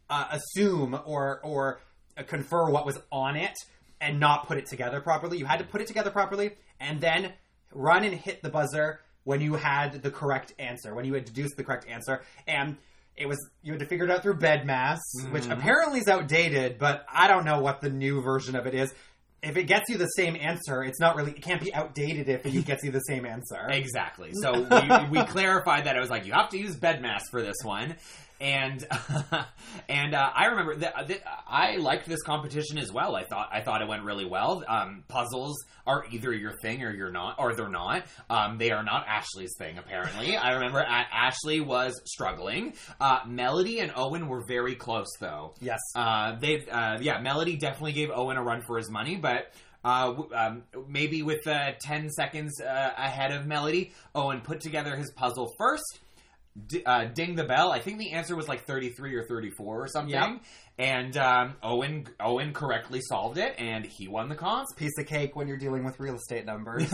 uh, 0.10 0.26
assume 0.32 1.00
or 1.06 1.40
or 1.44 1.82
uh, 2.18 2.24
confer 2.24 2.70
what 2.70 2.86
was 2.86 3.00
on 3.12 3.36
it 3.36 3.58
and 4.02 4.20
not 4.20 4.48
put 4.48 4.58
it 4.58 4.66
together 4.68 5.02
properly. 5.02 5.38
You 5.38 5.46
had 5.46 5.60
to 5.60 5.66
put 5.66 5.82
it 5.82 5.88
together 5.88 6.10
properly 6.10 6.52
and 6.80 7.02
then 7.02 7.34
run 7.74 8.04
and 8.04 8.14
hit 8.14 8.42
the 8.42 8.50
buzzer 8.50 9.02
when 9.24 9.42
you 9.42 9.56
had 9.56 10.02
the 10.02 10.10
correct 10.10 10.54
answer, 10.58 10.96
when 10.96 11.06
you 11.06 11.14
had 11.14 11.26
deduced 11.26 11.58
the 11.58 11.64
correct 11.64 11.88
answer, 11.88 12.24
and 12.48 12.78
it 13.20 13.28
was 13.28 13.38
you 13.62 13.74
had 13.74 13.80
to 13.82 13.86
figure 13.86 14.06
it 14.06 14.12
out 14.12 14.24
through 14.24 14.38
BEDMAS, 14.38 14.98
which 15.32 15.44
mm-hmm. 15.44 15.52
apparently 15.52 16.00
is 16.00 16.08
outdated, 16.08 16.80
but 16.80 17.06
I 17.14 17.28
don't 17.28 17.46
know 17.46 17.60
what 17.60 17.82
the 17.82 17.90
new 17.90 18.22
version 18.22 18.56
of 18.56 18.66
it 18.66 18.74
is. 18.74 18.94
If 19.44 19.56
it 19.56 19.64
gets 19.64 19.90
you 19.90 19.98
the 19.98 20.08
same 20.08 20.36
answer, 20.36 20.84
it's 20.84 21.00
not 21.00 21.16
really. 21.16 21.32
It 21.32 21.42
can't 21.42 21.62
be 21.62 21.74
outdated 21.74 22.28
if 22.28 22.46
it 22.46 22.66
gets 22.66 22.84
you 22.84 22.92
the 22.92 23.00
same 23.02 23.26
answer. 23.26 23.68
exactly. 23.70 24.32
So 24.34 24.54
we, 25.12 25.20
we 25.20 25.26
clarified 25.26 25.86
that 25.86 25.96
it 25.96 26.00
was 26.00 26.10
like 26.10 26.26
you 26.26 26.34
have 26.34 26.50
to 26.50 26.58
use 26.58 26.76
BEDMAS 26.76 27.22
for 27.30 27.42
this 27.42 27.58
one. 27.64 27.96
And 28.42 28.86
and 29.90 30.14
uh, 30.16 30.32
I 30.34 30.46
remember 30.46 30.76
that, 30.78 31.08
that 31.10 31.22
I 31.48 31.76
liked 31.78 32.08
this 32.08 32.22
competition 32.24 32.78
as 32.78 32.92
well. 32.92 33.16
I 33.16 33.24
thought 33.24 33.50
I 33.52 33.62
thought 33.62 33.82
it 33.82 33.88
went 33.88 34.04
really 34.04 34.26
well. 34.26 34.64
Um, 34.68 35.04
puzzles 35.08 35.58
are 35.86 36.06
either 36.12 36.32
your 36.34 36.54
thing 36.62 36.84
or 36.84 36.94
you're 36.94 37.12
not, 37.12 37.36
or 37.40 37.54
they're 37.54 37.68
not. 37.68 38.06
Um, 38.30 38.58
they 38.58 38.72
are 38.72 38.84
not 38.84 39.06
Ashley's 39.08 39.54
thing 39.58 39.78
apparently. 39.78 40.38
I 40.38 40.54
remember 40.54 40.80
a- 40.80 40.86
Ashley 40.88 41.60
was 41.60 42.00
struggling. 42.06 42.74
Uh, 43.00 43.20
Melody 43.28 43.80
and 43.80 43.92
Owen 43.96 44.28
were 44.28 44.44
very 44.48 44.76
close 44.76 45.10
though. 45.20 45.54
Yes. 45.60 45.80
Uh, 45.96 46.38
they, 46.40 46.66
uh, 46.68 47.00
yeah, 47.02 47.20
Melody 47.20 47.58
definitely 47.58 47.94
gave 47.94 48.10
Owen 48.10 48.38
a 48.38 48.44
run 48.44 48.62
for 48.62 48.78
his 48.78 48.90
money, 48.90 49.16
but 49.18 49.52
uh, 49.84 50.08
w- 50.12 50.30
um, 50.36 50.64
maybe 50.88 51.24
with 51.24 51.48
uh, 51.48 51.72
10 51.82 52.10
seconds 52.10 52.60
uh, 52.62 52.92
ahead 52.98 53.32
of 53.32 53.46
Melody, 53.46 53.92
Owen 54.14 54.42
put 54.42 54.60
together 54.62 54.96
his 54.96 55.12
puzzle 55.14 55.54
first. 55.58 56.00
D- 56.68 56.84
uh, 56.86 57.06
ding 57.06 57.36
the 57.36 57.44
bell. 57.44 57.72
I 57.72 57.80
think 57.80 58.00
the 58.00 58.12
answer 58.12 58.36
was 58.36 58.48
like 58.48 58.66
33 58.66 59.16
or 59.16 59.24
34 59.24 59.84
or 59.84 59.88
something. 59.88 60.14
Yep. 60.14 60.42
And 60.78 61.18
um, 61.18 61.56
Owen 61.62 62.08
Owen 62.20 62.54
correctly 62.54 63.02
solved 63.02 63.38
it, 63.38 63.56
and 63.58 63.86
he 63.86 64.08
won 64.08 64.30
the 64.30 64.36
comp. 64.36 64.66
Piece 64.78 64.98
of 64.98 65.06
cake 65.06 65.36
when 65.36 65.48
you're 65.48 65.58
dealing 65.58 65.84
with 65.84 66.00
real 66.00 66.16
estate 66.16 66.46
numbers. 66.46 66.92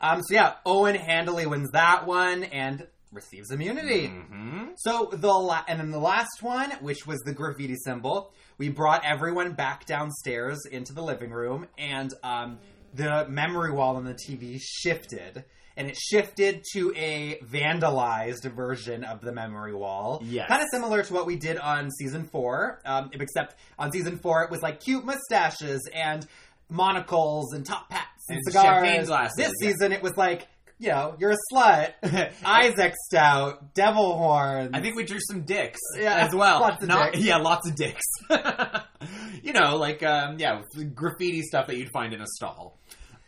um, 0.00 0.22
so 0.22 0.34
yeah, 0.34 0.54
Owen 0.64 0.94
handily 0.94 1.46
wins 1.46 1.70
that 1.72 2.06
one 2.06 2.44
and 2.44 2.86
receives 3.12 3.50
immunity. 3.50 4.08
hmm 4.08 4.66
So 4.76 5.10
the 5.12 5.28
la- 5.28 5.64
and 5.68 5.80
then 5.80 5.90
the 5.90 5.98
last 6.00 6.42
one, 6.42 6.70
which 6.80 7.06
was 7.06 7.20
the 7.20 7.32
graffiti 7.32 7.76
symbol, 7.84 8.32
we 8.58 8.68
brought 8.68 9.04
everyone 9.04 9.52
back 9.52 9.86
downstairs 9.86 10.58
into 10.70 10.92
the 10.92 11.02
living 11.02 11.30
room, 11.30 11.66
and 11.78 12.12
um, 12.22 12.58
the 12.94 13.26
memory 13.28 13.72
wall 13.72 13.96
on 13.96 14.04
the 14.04 14.14
TV 14.14 14.60
shifted, 14.60 15.44
and 15.76 15.88
it 15.88 15.96
shifted 15.96 16.64
to 16.72 16.92
a 16.96 17.38
vandalized 17.44 18.44
version 18.54 19.04
of 19.04 19.20
the 19.20 19.32
memory 19.32 19.74
wall. 19.74 20.22
Yes. 20.24 20.48
Kind 20.48 20.62
of 20.62 20.68
similar 20.72 21.02
to 21.02 21.12
what 21.14 21.26
we 21.26 21.36
did 21.36 21.58
on 21.58 21.90
season 21.90 22.24
four, 22.24 22.80
um, 22.84 23.10
except 23.12 23.56
on 23.78 23.92
season 23.92 24.18
four 24.18 24.42
it 24.44 24.50
was 24.50 24.62
like 24.62 24.80
cute 24.80 25.04
mustaches 25.04 25.88
and 25.94 26.26
monocles 26.70 27.52
and 27.52 27.64
top 27.64 27.90
hats 27.92 28.24
and, 28.28 28.36
And 28.38 28.46
cigars. 28.52 29.06
glasses, 29.06 29.34
This 29.36 29.52
yeah. 29.60 29.68
season 29.70 29.92
it 29.92 30.02
was 30.02 30.16
like, 30.16 30.48
you 30.78 30.88
know, 30.88 31.14
you're 31.18 31.30
a 31.32 31.36
slut, 31.54 31.92
Isaac 32.44 32.92
Stout, 33.06 33.72
devil 33.74 34.16
horns. 34.18 34.70
I 34.74 34.80
think 34.80 34.94
we 34.96 35.04
drew 35.04 35.18
some 35.20 35.42
dicks 35.42 35.80
Yeah, 35.98 36.26
as 36.26 36.34
well. 36.34 36.60
lots 36.60 36.82
of 36.82 36.88
Not- 36.88 37.12
dicks. 37.12 37.24
Yeah, 37.24 37.36
lots 37.38 37.66
of 37.68 37.74
dicks. 37.76 38.04
you 39.42 39.52
know, 39.52 39.76
like 39.76 40.02
um, 40.02 40.38
yeah, 40.38 40.62
graffiti 40.94 41.42
stuff 41.42 41.66
that 41.68 41.76
you'd 41.76 41.90
find 41.92 42.12
in 42.12 42.20
a 42.20 42.26
stall. 42.26 42.78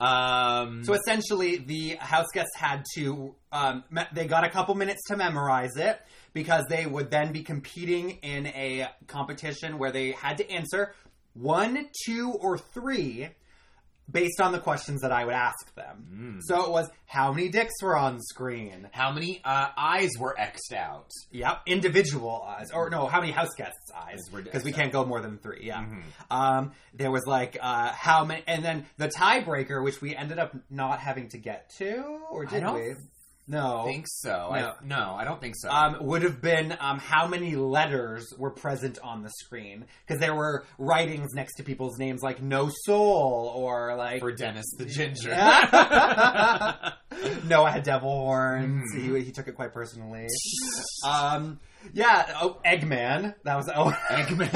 Um, 0.00 0.84
So 0.84 0.92
essentially, 0.94 1.56
the 1.56 1.96
house 1.96 2.28
guests 2.32 2.56
had 2.56 2.84
to, 2.94 3.34
um, 3.52 3.84
me- 3.90 4.06
they 4.12 4.26
got 4.26 4.44
a 4.44 4.50
couple 4.50 4.74
minutes 4.74 5.02
to 5.08 5.16
memorize 5.16 5.76
it 5.76 6.00
because 6.32 6.64
they 6.68 6.86
would 6.86 7.10
then 7.10 7.32
be 7.32 7.42
competing 7.42 8.10
in 8.22 8.46
a 8.48 8.88
competition 9.08 9.78
where 9.78 9.90
they 9.90 10.12
had 10.12 10.38
to 10.38 10.48
answer 10.50 10.94
one, 11.34 11.88
two, 12.04 12.32
or 12.32 12.58
three 12.58 13.28
based 14.10 14.40
on 14.40 14.52
the 14.52 14.58
questions 14.58 15.02
that 15.02 15.12
I 15.12 15.24
would 15.24 15.34
ask 15.34 15.74
them. 15.74 16.40
So 16.42 16.64
it 16.64 16.70
was 16.70 16.88
how 17.06 17.32
many 17.32 17.48
dicks 17.48 17.74
were 17.82 17.96
on 17.96 18.20
screen? 18.20 18.88
how 18.92 19.12
many 19.12 19.40
uh, 19.44 19.68
eyes 19.76 20.10
were 20.18 20.34
xed 20.38 20.74
out? 20.76 21.10
Yep, 21.30 21.62
individual 21.66 22.42
eyes, 22.46 22.70
or 22.72 22.90
no, 22.90 23.06
how 23.06 23.20
many 23.20 23.32
house 23.32 23.54
guests' 23.56 23.90
eyes? 23.94 24.18
Were 24.32 24.42
Because 24.42 24.64
we 24.64 24.72
can't 24.72 24.92
go 24.92 25.04
more 25.04 25.20
than 25.20 25.38
three. 25.38 25.62
Yeah. 25.64 25.84
Mhm. 25.84 26.02
Um, 26.30 26.72
there 26.94 27.10
was 27.10 27.26
like 27.26 27.58
uh, 27.60 27.92
how 27.92 28.24
many, 28.24 28.42
and 28.46 28.64
then 28.64 28.86
the 28.96 29.08
tiebreaker, 29.08 29.82
which 29.82 30.00
we 30.00 30.16
ended 30.16 30.38
up 30.38 30.56
not 30.70 31.00
having 31.00 31.28
to 31.30 31.38
get 31.38 31.70
to, 31.78 32.18
or 32.30 32.44
did 32.44 32.64
we? 32.74 32.94
No. 33.48 33.84
think 33.86 34.04
so. 34.08 34.30
No. 34.30 34.50
I, 34.50 34.74
no, 34.84 35.14
I 35.16 35.24
don't 35.24 35.40
think 35.40 35.54
so. 35.56 35.70
um, 35.70 35.96
would 36.00 36.22
have 36.22 36.40
been 36.42 36.76
um, 36.80 36.98
how 36.98 37.26
many 37.26 37.56
letters 37.56 38.32
were 38.38 38.50
present 38.50 38.98
on 39.02 39.22
the 39.22 39.30
screen 39.30 39.86
because 40.06 40.20
there 40.20 40.34
were 40.34 40.64
writings 40.78 41.28
next 41.34 41.54
to 41.56 41.62
people's 41.64 41.98
names 41.98 42.22
like 42.22 42.42
no 42.42 42.70
soul 42.84 43.52
or 43.56 43.96
like 43.96 44.20
for 44.20 44.32
Dennis 44.32 44.66
the 44.76 44.84
Ginger. 44.84 45.30
Noah 47.44 47.70
had 47.72 47.82
devil 47.82 48.10
horns. 48.10 48.84
Mhm. 48.94 49.16
He, 49.16 49.24
he 49.24 49.32
took 49.32 49.48
it 49.48 49.56
quite 49.56 49.72
personally. 49.72 50.26
um, 51.06 51.58
yeah, 51.92 52.34
oh, 52.40 52.58
Eggman. 52.64 53.34
That 53.44 53.56
was 53.56 53.68
oh, 53.74 53.90
Eggman. 54.10 54.50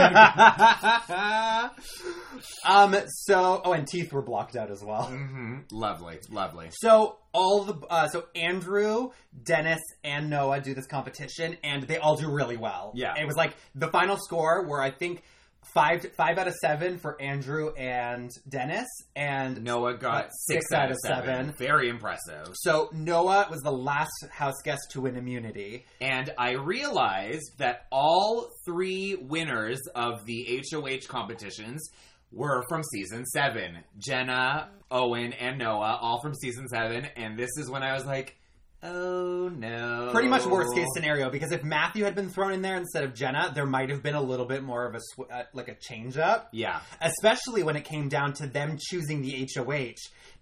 um. 2.65 2.97
So, 3.09 3.63
oh, 3.65 3.73
and 3.73 3.87
teeth 3.87 4.13
were 4.13 4.23
blocked 4.23 4.57
out 4.57 4.71
as 4.71 4.83
well. 4.85 5.05
hmm 5.05 5.59
Lovely, 5.71 6.19
lovely. 6.31 6.69
So 6.73 7.19
all 7.33 7.65
the 7.65 7.75
uh, 7.89 8.09
so 8.09 8.27
Andrew, 8.35 9.11
Dennis, 9.43 9.81
and 10.05 10.31
Noah 10.31 10.61
do 10.61 10.75
this 10.75 10.87
competition, 10.87 11.57
and 11.65 11.85
they 11.85 11.99
all 11.99 12.17
do 12.17 12.31
really 12.31 12.57
well. 12.57 12.93
Yeah. 12.95 13.15
it 13.19 13.27
was 13.27 13.37
like 13.37 13.55
the 13.75 13.89
final 13.89 14.17
score 14.17 14.67
where 14.67 14.81
I 14.81 14.91
think 14.91 15.23
five 15.63 16.05
five 16.17 16.39
out 16.39 16.49
of 16.49 16.55
seven 16.55 16.99
for 16.99 17.21
Andrew 17.21 17.73
and 17.75 18.31
Dennis, 18.49 18.89
and 19.17 19.63
Noah 19.63 19.95
got 19.95 20.23
Got 20.25 20.31
six, 20.49 20.73
out 20.73 20.91
of 20.91 20.97
seven. 21.07 21.25
seven. 21.47 21.53
Very 21.59 21.89
impressive. 21.89 22.49
so 22.55 22.91
Noah 22.93 23.47
was 23.51 23.61
the 23.61 23.73
last 23.73 24.13
house 24.31 24.61
guest 24.65 24.91
to 24.91 25.01
win 25.03 25.17
immunity. 25.17 25.87
And 26.01 26.33
I 26.37 26.53
realized 26.53 27.59
that 27.59 27.87
all 27.91 28.51
three 28.67 29.15
winners 29.17 29.81
of 29.95 30.25
the 30.27 30.63
HOH 30.73 31.07
competitions 31.09 31.89
were 32.33 32.65
from 32.69 32.83
season 32.93 33.25
seven. 33.27 33.79
Jenna, 33.99 34.71
Owen, 34.91 35.33
and 35.35 35.59
Noah, 35.59 35.99
all 36.01 36.21
from 36.21 36.35
season 36.35 36.67
seven. 36.69 37.07
And 37.17 37.39
this 37.39 37.51
is 37.59 37.71
when 37.71 37.83
I 37.83 37.93
was 37.95 38.05
like, 38.05 38.37
oh 38.83 39.49
no. 39.49 40.11
Pretty 40.13 40.29
much 40.29 40.45
worst 40.47 40.75
case 40.75 40.89
scenario 40.95 41.31
because 41.31 41.53
if 41.53 41.63
Matthew 41.63 42.05
had 42.05 42.15
been 42.15 42.29
thrown 42.29 42.53
in 42.53 42.63
there 42.63 42.77
instead 42.77 43.05
of 43.05 43.15
Jenna, 43.15 43.53
there 43.55 43.67
might 43.67 43.91
have 43.91 44.03
been 44.03 44.15
a 44.15 44.21
little 44.23 44.47
bit 44.47 44.63
more 44.63 44.87
of 44.87 44.95
a 44.95 45.01
sw- 45.01 45.31
uh, 45.31 45.43
like 45.53 45.69
a 45.69 45.75
change 45.75 46.17
up. 46.17 46.49
Yeah. 46.53 46.81
especially 47.01 47.63
when 47.63 47.77
it 47.77 47.85
came 47.85 48.09
down 48.09 48.33
to 48.35 48.47
them 48.47 48.79
choosing 48.81 49.23
the 49.23 49.49
HOH. 49.55 49.95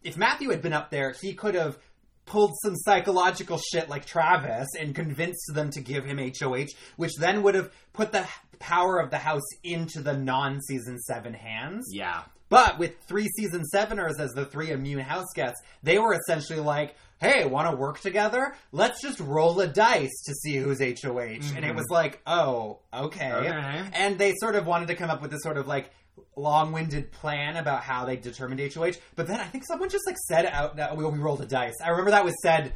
If 0.03 0.16
Matthew 0.16 0.50
had 0.50 0.62
been 0.62 0.72
up 0.72 0.90
there, 0.90 1.14
he 1.20 1.35
could 1.35 1.55
have 1.55 1.79
pulled 2.26 2.53
some 2.62 2.76
psychological 2.76 3.59
shit 3.59 3.88
like 3.88 4.07
Travis 4.07 4.68
and 4.79 4.94
convinced 4.94 5.53
them 5.53 5.70
to 5.70 5.81
give 5.81 6.05
him 6.05 6.18
HOH, 6.18 6.66
which 6.96 7.12
then 7.18 7.42
would 7.42 7.55
have 7.55 7.70
put 7.92 8.12
the 8.12 8.26
power 8.59 8.98
of 8.98 9.11
the 9.11 9.18
house 9.18 9.42
into 9.64 10.00
the 10.00 10.16
non 10.16 10.61
season 10.62 10.98
7 11.00 11.35
hands. 11.35 11.87
Yeah. 11.92 12.22
But 12.48 12.79
with 12.79 12.98
three 13.09 13.29
season 13.37 13.64
seveners 13.64 14.18
as 14.18 14.33
the 14.33 14.44
three 14.44 14.70
immune 14.70 15.00
house 15.00 15.29
guests, 15.35 15.61
they 15.83 15.98
were 15.98 16.14
essentially 16.14 16.59
like, 16.61 16.96
hey, 17.20 17.44
want 17.44 17.70
to 17.70 17.76
work 17.76 18.00
together? 18.00 18.54
Let's 18.72 19.02
just 19.02 19.20
roll 19.20 19.61
a 19.61 19.66
dice 19.66 20.22
to 20.26 20.35
see 20.35 20.56
who's 20.56 20.80
HOH. 20.80 21.54
And 21.54 21.64
it 21.64 21.72
Mhm. 21.72 21.76
was 21.76 21.87
like, 21.90 22.20
oh, 22.26 22.80
okay. 22.92 23.30
Okay. 23.33 23.85
And 23.92 24.18
they 24.18 24.35
sort 24.40 24.56
of 24.56 24.66
wanted 24.66 24.88
to 24.88 24.94
come 24.94 25.11
up 25.11 25.20
with 25.22 25.30
this 25.30 25.42
sort 25.42 25.59
of 25.59 25.66
like 25.68 25.90
long 26.37 26.72
winded 26.72 27.12
plan 27.12 27.56
about 27.56 27.83
how 27.83 28.04
they 28.06 28.16
determined 28.16 28.61
HOH. 28.61 28.94
But 29.16 29.26
then 29.26 29.38
I 29.40 29.44
think 29.44 29.64
someone 29.66 29.88
just 29.90 30.06
like 30.06 30.16
said 30.28 30.46
out 30.46 30.76
that 30.76 30.96
we, 30.96 31.04
we 31.04 31.18
rolled 31.18 31.40
a 31.42 31.46
dice. 31.46 31.74
I 31.85 31.90
remember 31.90 32.12
that 32.12 32.24
was 32.24 32.35
said 32.42 32.74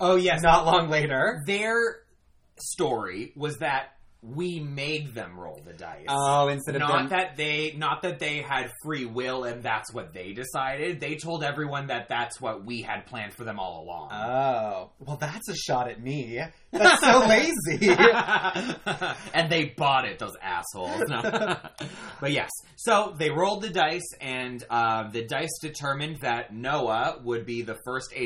Oh, 0.00 0.16
yes. 0.16 0.42
not 0.42 0.66
long 0.66 0.88
later. 0.90 1.42
Their 1.46 1.98
story 2.58 3.32
was 3.36 3.58
that 3.58 3.95
we 4.22 4.58
made 4.60 5.14
them 5.14 5.38
roll 5.38 5.60
the 5.64 5.72
dice. 5.72 6.06
Oh, 6.08 6.48
instead 6.48 6.74
of 6.76 6.80
not 6.80 6.98
them- 6.98 7.08
that 7.10 7.36
they 7.36 7.74
not 7.76 8.02
that 8.02 8.18
they 8.18 8.38
had 8.38 8.70
free 8.84 9.04
will 9.04 9.44
and 9.44 9.62
that's 9.62 9.92
what 9.92 10.12
they 10.12 10.32
decided 10.32 11.00
they 11.00 11.16
told 11.16 11.44
everyone 11.44 11.88
that 11.88 12.08
that's 12.08 12.40
what 12.40 12.64
we 12.64 12.82
had 12.82 13.06
planned 13.06 13.32
for 13.34 13.44
them 13.44 13.58
all 13.60 13.84
along 13.84 14.10
Oh, 14.12 14.90
well, 14.98 15.16
that's 15.16 15.48
a 15.48 15.54
shot 15.54 15.88
at 15.88 16.02
me. 16.02 16.40
That's 16.72 17.00
so 17.04 17.18
lazy. 17.28 17.88
and 19.34 19.50
they 19.50 19.66
bought 19.76 20.06
it 20.06 20.18
those 20.18 20.34
assholes 20.42 21.02
No. 21.08 21.22
but 22.20 22.32
yes 22.32 22.50
so 22.76 23.14
they 23.18 23.30
rolled 23.30 23.62
the 23.62 23.70
dice 23.70 24.06
and 24.20 24.64
uh, 24.70 25.08
the 25.10 25.24
dice 25.26 25.58
determined 25.60 26.20
that 26.22 26.52
noah 26.54 27.20
would 27.24 27.46
be 27.46 27.62
the 27.62 27.78
first 27.84 28.12
hoh 28.12 28.24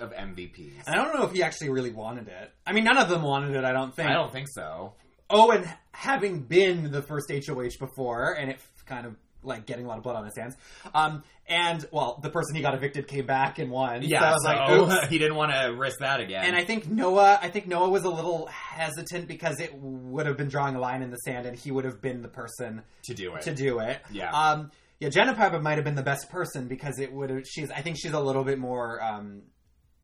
of 0.00 0.12
mvps 0.12 0.82
And 0.86 0.94
I 0.94 1.04
don't 1.04 1.14
know 1.18 1.24
if 1.26 1.32
he 1.32 1.42
actually 1.42 1.70
really 1.70 1.90
wanted 1.92 2.28
it. 2.28 2.52
I 2.66 2.72
mean, 2.72 2.84
none 2.84 2.98
of 2.98 3.08
them 3.08 3.22
wanted 3.22 3.56
it, 3.56 3.64
I 3.64 3.72
don't 3.72 3.94
think. 3.94 4.08
i 4.08 4.12
don't 4.12 4.32
think 4.32 4.46
so 4.54 4.94
Owen, 5.30 5.68
having 5.92 6.40
been 6.40 6.90
the 6.90 7.02
first 7.02 7.30
HOH 7.30 7.78
before, 7.78 8.32
and 8.32 8.50
it 8.50 8.58
kind 8.86 9.06
of 9.06 9.16
like 9.42 9.66
getting 9.66 9.86
a 9.86 9.88
lot 9.88 9.96
of 9.96 10.04
blood 10.04 10.16
on 10.16 10.24
his 10.24 10.36
hands. 10.36 10.56
Um, 10.94 11.22
and 11.48 11.86
well, 11.90 12.20
the 12.22 12.30
person 12.30 12.54
he 12.54 12.62
got 12.62 12.74
evicted 12.74 13.08
came 13.08 13.26
back 13.26 13.58
and 13.58 13.70
won. 13.70 14.02
yeah 14.02 14.20
so 14.20 14.26
I 14.26 14.32
was 14.32 14.42
so 14.42 14.48
like, 14.48 14.98
oops. 14.98 15.08
he 15.10 15.18
didn't 15.18 15.36
want 15.36 15.52
to 15.52 15.74
risk 15.76 16.00
that 16.00 16.20
again 16.20 16.44
And 16.44 16.54
I 16.54 16.64
think 16.64 16.88
Noah, 16.88 17.38
I 17.40 17.48
think 17.48 17.66
Noah 17.66 17.88
was 17.88 18.04
a 18.04 18.10
little 18.10 18.46
hesitant 18.46 19.28
because 19.28 19.60
it 19.60 19.74
would 19.74 20.26
have 20.26 20.36
been 20.36 20.48
drawing 20.48 20.76
a 20.76 20.80
line 20.80 21.02
in 21.02 21.10
the 21.10 21.16
sand, 21.16 21.46
and 21.46 21.56
he 21.56 21.70
would 21.70 21.84
have 21.84 22.00
been 22.00 22.22
the 22.22 22.28
person 22.28 22.82
to 23.04 23.14
do 23.14 23.34
it 23.34 23.42
to 23.42 23.54
do 23.54 23.78
it. 23.80 23.98
Yeah. 24.10 24.30
Um, 24.30 24.70
yeah, 24.98 25.08
Jenna 25.08 25.34
Piper 25.34 25.60
might 25.60 25.76
have 25.76 25.84
been 25.84 25.94
the 25.94 26.02
best 26.02 26.28
person 26.28 26.68
because 26.68 26.98
it 26.98 27.10
would 27.10 27.30
have. 27.30 27.46
She's. 27.48 27.70
I 27.70 27.80
think 27.80 27.96
she's 27.98 28.12
a 28.12 28.20
little 28.20 28.44
bit 28.44 28.58
more 28.58 29.02
um, 29.02 29.42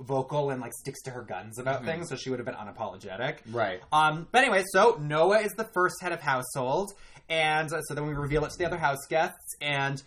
vocal 0.01 0.51
and 0.51 0.61
like 0.61 0.73
sticks 0.75 1.01
to 1.03 1.11
her 1.11 1.23
guns 1.23 1.59
about 1.59 1.83
Mhm. 1.83 1.87
things, 1.87 2.09
so 2.09 2.17
she 2.17 2.29
would 2.31 2.39
have 2.39 2.47
been 2.47 2.55
unapologetic. 2.55 3.39
right 3.51 3.81
Um, 3.93 4.29
but 4.31 4.43
anyway, 4.43 4.63
so 4.73 4.97
Noah 5.01 5.41
is 5.41 5.53
the 5.57 5.69
first 5.73 5.97
head 6.03 6.13
of 6.13 6.21
household, 6.21 6.93
and 7.29 7.73
uh, 7.73 7.81
so 7.83 7.95
then 7.95 8.07
we 8.07 8.13
reveal 8.15 8.45
it 8.45 8.51
to 8.51 8.59
the 8.59 8.67
other 8.67 8.77
house 8.79 9.07
guests, 9.09 9.57
and 9.61 10.03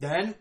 then 0.00 0.34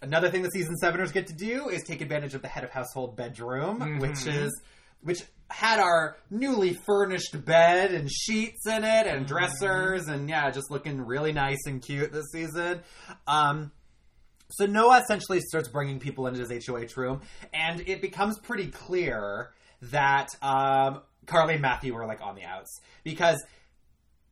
another 0.00 0.30
thing 0.30 0.42
the 0.42 0.50
season 0.50 0.76
seveners 0.76 1.10
get 1.12 1.26
to 1.26 1.32
do 1.32 1.68
is 1.68 1.82
take 1.82 2.00
advantage 2.00 2.34
of 2.34 2.42
the 2.42 2.48
head 2.48 2.62
of 2.64 2.70
household 2.70 3.16
bedroom, 3.16 3.98
which 3.98 4.10
Mhm. 4.12 4.44
is 4.44 4.62
which 5.00 5.22
had 5.48 5.78
our 5.78 6.16
newly 6.28 6.74
furnished 6.84 7.44
bed 7.44 7.92
and 7.94 8.10
sheets 8.10 8.66
in 8.66 8.82
it 8.82 9.06
and 9.06 9.26
dressers 9.28 10.08
and 10.08 10.28
yeah, 10.28 10.50
just 10.50 10.72
looking 10.72 11.00
really 11.06 11.32
nice 11.32 11.60
and 11.66 11.80
cute 11.80 12.10
this 12.12 12.26
season. 12.32 12.80
Um, 13.28 13.70
so 14.50 14.66
Noah 14.66 15.00
essentially 15.00 15.40
starts 15.40 15.68
bringing 15.68 15.98
people 16.00 16.26
into 16.26 16.44
his 16.46 16.66
HOH 16.66 17.00
room, 17.00 17.20
and 17.52 17.80
it 17.86 18.00
becomes 18.00 18.38
pretty 18.38 18.68
clear 18.68 19.50
that 19.82 20.28
um, 20.42 21.02
Carly 21.26 21.54
and 21.54 21.62
Matthew 21.62 21.94
are 21.96 22.06
like 22.06 22.20
on 22.20 22.34
the 22.34 22.44
outs 22.44 22.80
because 23.04 23.42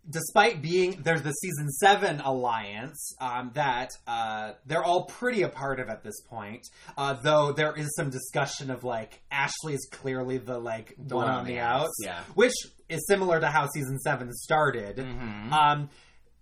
despite 0.09 0.63
being 0.63 1.01
there's 1.03 1.23
the 1.23 1.33
season 1.33 1.69
seven 1.69 2.21
alliance 2.21 3.15
um, 3.21 3.51
that 3.55 3.91
uh, 4.07 4.53
they're 4.65 4.85
all 4.85 5.05
pretty 5.05 5.43
a 5.43 5.49
part 5.49 5.81
of 5.81 5.89
at 5.89 6.03
this 6.03 6.21
point, 6.29 6.67
uh, 6.97 7.13
though 7.15 7.53
there 7.53 7.77
is 7.77 7.93
some 7.97 8.11
discussion 8.11 8.71
of 8.71 8.85
like 8.85 9.21
Ashley 9.31 9.75
is 9.75 9.89
clearly 9.91 10.39
the 10.39 10.59
like 10.59 10.95
The 10.99 11.17
one 11.17 11.29
on 11.29 11.45
the 11.45 11.59
outs, 11.59 11.95
yeah 12.03 12.21
which 12.35 12.55
is 12.89 13.05
similar 13.09 13.41
to 13.41 13.49
how 13.49 13.67
season 13.69 13.99
seven 13.99 14.33
started. 14.33 14.97
Mhm. 14.99 15.53
Um, 15.53 15.91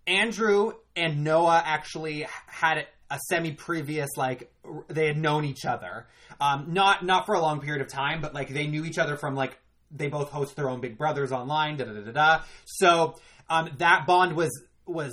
Andrew 0.06 0.72
and 0.94 1.24
Noah 1.24 1.62
actually 1.64 2.26
had 2.46 2.86
a 3.10 3.18
semi 3.28 3.52
previous 3.52 4.10
like 4.16 4.52
they 4.88 5.06
had 5.06 5.16
known 5.16 5.44
each 5.44 5.64
other, 5.64 6.06
um, 6.40 6.72
not 6.72 7.04
not 7.04 7.26
for 7.26 7.34
a 7.34 7.40
long 7.40 7.60
period 7.60 7.82
of 7.82 7.88
time, 7.88 8.20
but 8.20 8.34
like 8.34 8.48
they 8.48 8.66
knew 8.66 8.84
each 8.84 8.98
other 8.98 9.16
from 9.16 9.34
like 9.34 9.58
they 9.90 10.08
both 10.08 10.30
host 10.30 10.56
their 10.56 10.68
own 10.68 10.80
Big 10.80 10.98
Brothers 10.98 11.32
online. 11.32 11.76
Da 11.76 11.84
da 11.84 11.92
da 11.92 12.00
da. 12.00 12.12
da. 12.12 12.42
So 12.64 13.18
um, 13.48 13.70
that 13.78 14.06
bond 14.06 14.34
was 14.34 14.50
was 14.86 15.12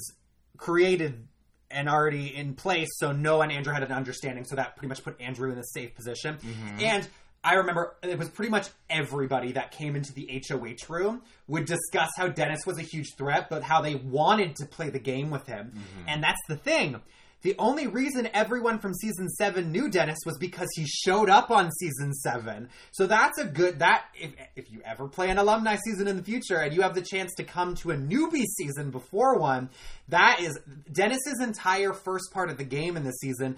created 0.58 1.28
and 1.70 1.88
already 1.90 2.36
in 2.36 2.54
place. 2.54 2.90
So 2.98 3.12
Noah 3.12 3.44
and 3.44 3.52
Andrew 3.52 3.74
had 3.74 3.84
an 3.84 3.92
understanding. 3.92 4.44
So 4.46 4.56
that 4.56 4.76
pretty 4.76 4.90
much 4.90 5.04
put 5.04 5.20
Andrew 5.22 5.52
in 5.52 5.58
a 5.58 5.64
safe 5.64 5.96
position. 5.96 6.38
Mhm. 6.38 6.82
And 6.84 7.08
I 7.44 7.56
remember 7.56 7.96
it 8.04 8.20
was 8.20 8.30
pretty 8.30 8.52
much 8.52 8.68
everybody 8.90 9.54
that 9.54 9.72
came 9.72 9.96
into 9.96 10.14
the 10.14 10.28
HOH 10.48 10.88
room 10.94 11.22
would 11.48 11.66
discuss 11.66 12.10
how 12.18 12.28
Dennis 12.28 12.66
was 12.68 12.78
a 12.78 12.84
huge 12.84 13.16
threat, 13.18 13.50
but 13.50 13.64
how 13.64 13.82
they 13.82 13.96
wanted 13.96 14.56
to 14.58 14.66
play 14.66 14.90
the 14.90 15.00
game 15.00 15.32
with 15.32 15.48
him. 15.48 15.74
And 16.08 16.22
that's 16.24 16.42
the 16.48 16.56
thing. 16.56 17.02
The 17.42 17.56
only 17.58 17.88
reason 17.88 18.30
everyone 18.34 18.80
from 18.80 18.94
season 18.94 19.28
seven 19.30 19.72
knew 19.72 19.90
Dennis 19.90 20.20
was 20.26 20.38
because 20.38 20.68
he 20.76 20.86
showed 20.86 21.30
up 21.30 21.50
on 21.50 21.72
season 21.72 22.14
seven. 22.14 22.70
So 22.92 23.08
that's 23.08 23.40
a 23.40 23.46
good 23.46 23.80
that 23.80 24.06
if 24.14 24.34
if 24.56 24.72
you 24.72 24.82
ever 24.86 25.08
play 25.08 25.30
an 25.30 25.38
alumni 25.38 25.78
season 25.84 26.08
in 26.08 26.18
the 26.18 26.24
future 26.24 26.58
and 26.58 26.74
you 26.74 26.82
have 26.82 26.94
the 26.94 27.02
chance 27.02 27.34
to 27.38 27.44
come 27.44 27.76
to 27.76 27.92
a 27.92 27.96
newbie 27.96 28.46
season 28.58 28.92
before 28.92 29.40
one, 29.40 29.70
that 30.10 30.40
is 30.40 30.60
Dennis's 30.92 31.42
entire 31.42 31.94
first 31.94 32.32
part 32.32 32.50
of 32.50 32.58
the 32.58 32.64
game 32.64 32.96
in 32.98 33.04
this 33.04 33.18
season 33.20 33.58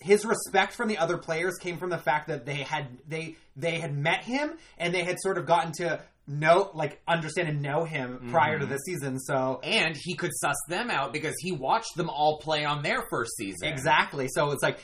his 0.00 0.24
respect 0.24 0.72
from 0.72 0.88
the 0.88 0.96
other 0.96 1.18
players 1.18 1.56
came 1.58 1.76
from 1.76 1.90
the 1.90 1.98
fact 1.98 2.28
that 2.28 2.46
they 2.46 2.62
had 2.62 2.86
they 3.06 3.36
they 3.54 3.78
had 3.78 3.94
met 3.94 4.24
him 4.24 4.52
and 4.78 4.94
they 4.94 5.04
had 5.04 5.18
sort 5.20 5.36
of 5.36 5.46
gotten 5.46 5.72
to 5.72 6.00
know 6.30 6.70
like 6.74 7.00
understand 7.08 7.48
and 7.48 7.60
know 7.60 7.84
him 7.84 8.28
prior 8.30 8.58
to 8.58 8.64
mm-hmm. 8.64 8.72
the 8.72 8.78
season 8.78 9.18
so 9.18 9.60
And 9.62 9.96
he 9.96 10.14
could 10.14 10.30
suss 10.34 10.56
them 10.68 10.90
out 10.90 11.12
because 11.12 11.34
he 11.40 11.52
watched 11.52 11.96
them 11.96 12.08
all 12.08 12.38
play 12.38 12.64
on 12.64 12.82
their 12.82 13.04
first 13.10 13.32
season. 13.36 13.68
exactly. 13.68 14.28
So 14.34 14.52
it's 14.52 14.62
like 14.62 14.78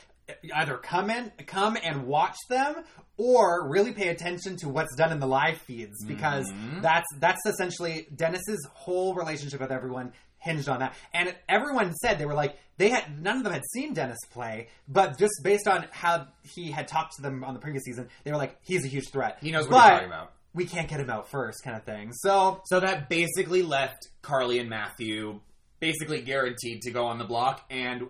either 0.54 0.76
come 0.76 1.10
in 1.10 1.30
come 1.46 1.76
and 1.82 2.06
watch 2.06 2.36
them 2.50 2.74
or 3.16 3.68
really 3.68 3.92
pay 3.92 4.08
attention 4.08 4.56
to 4.56 4.68
what's 4.68 4.94
done 4.96 5.12
in 5.12 5.20
the 5.20 5.26
live 5.26 5.58
feeds 5.58 6.04
because 6.04 6.50
mm-hmm. 6.50 6.80
that's 6.80 7.06
that's 7.18 7.40
essentially 7.46 8.08
Dennis's 8.14 8.66
whole 8.72 9.14
relationship 9.14 9.60
with 9.60 9.70
everyone 9.70 10.12
hinged 10.38 10.68
on 10.68 10.80
that. 10.80 10.94
And 11.14 11.34
everyone 11.48 11.94
said 11.94 12.18
they 12.18 12.26
were 12.26 12.34
like 12.34 12.58
they 12.76 12.88
had 12.88 13.22
none 13.22 13.38
of 13.38 13.44
them 13.44 13.52
had 13.52 13.62
seen 13.72 13.94
Dennis 13.94 14.18
play 14.30 14.68
but 14.88 15.18
just 15.18 15.32
based 15.42 15.68
on 15.68 15.86
how 15.92 16.26
he 16.42 16.70
had 16.70 16.88
talked 16.88 17.14
to 17.16 17.22
them 17.22 17.44
on 17.44 17.54
the 17.54 17.60
previous 17.60 17.84
season 17.84 18.08
they 18.24 18.32
were 18.32 18.36
like 18.36 18.56
he's 18.62 18.84
a 18.84 18.88
huge 18.88 19.10
threat. 19.10 19.38
He 19.40 19.52
knows 19.52 19.68
what 19.68 19.72
but 19.72 19.82
he's 19.82 19.92
talking 19.92 20.08
about. 20.08 20.32
We 20.56 20.64
can't 20.66 20.88
get 20.88 20.98
him 20.98 21.10
out 21.10 21.28
first 21.28 21.62
kind 21.62 21.76
of 21.76 21.84
thing 21.84 22.12
so 22.12 22.60
So 22.64 22.80
that 22.80 23.08
basically 23.08 23.62
left 23.62 24.08
Carly 24.22 24.58
and 24.58 24.68
Matthew 24.68 25.40
basically 25.80 26.20
guaranteed 26.22 26.82
to 26.82 26.90
go 26.90 27.06
on 27.06 27.18
the 27.18 27.24
block, 27.24 27.64
and 27.70 28.08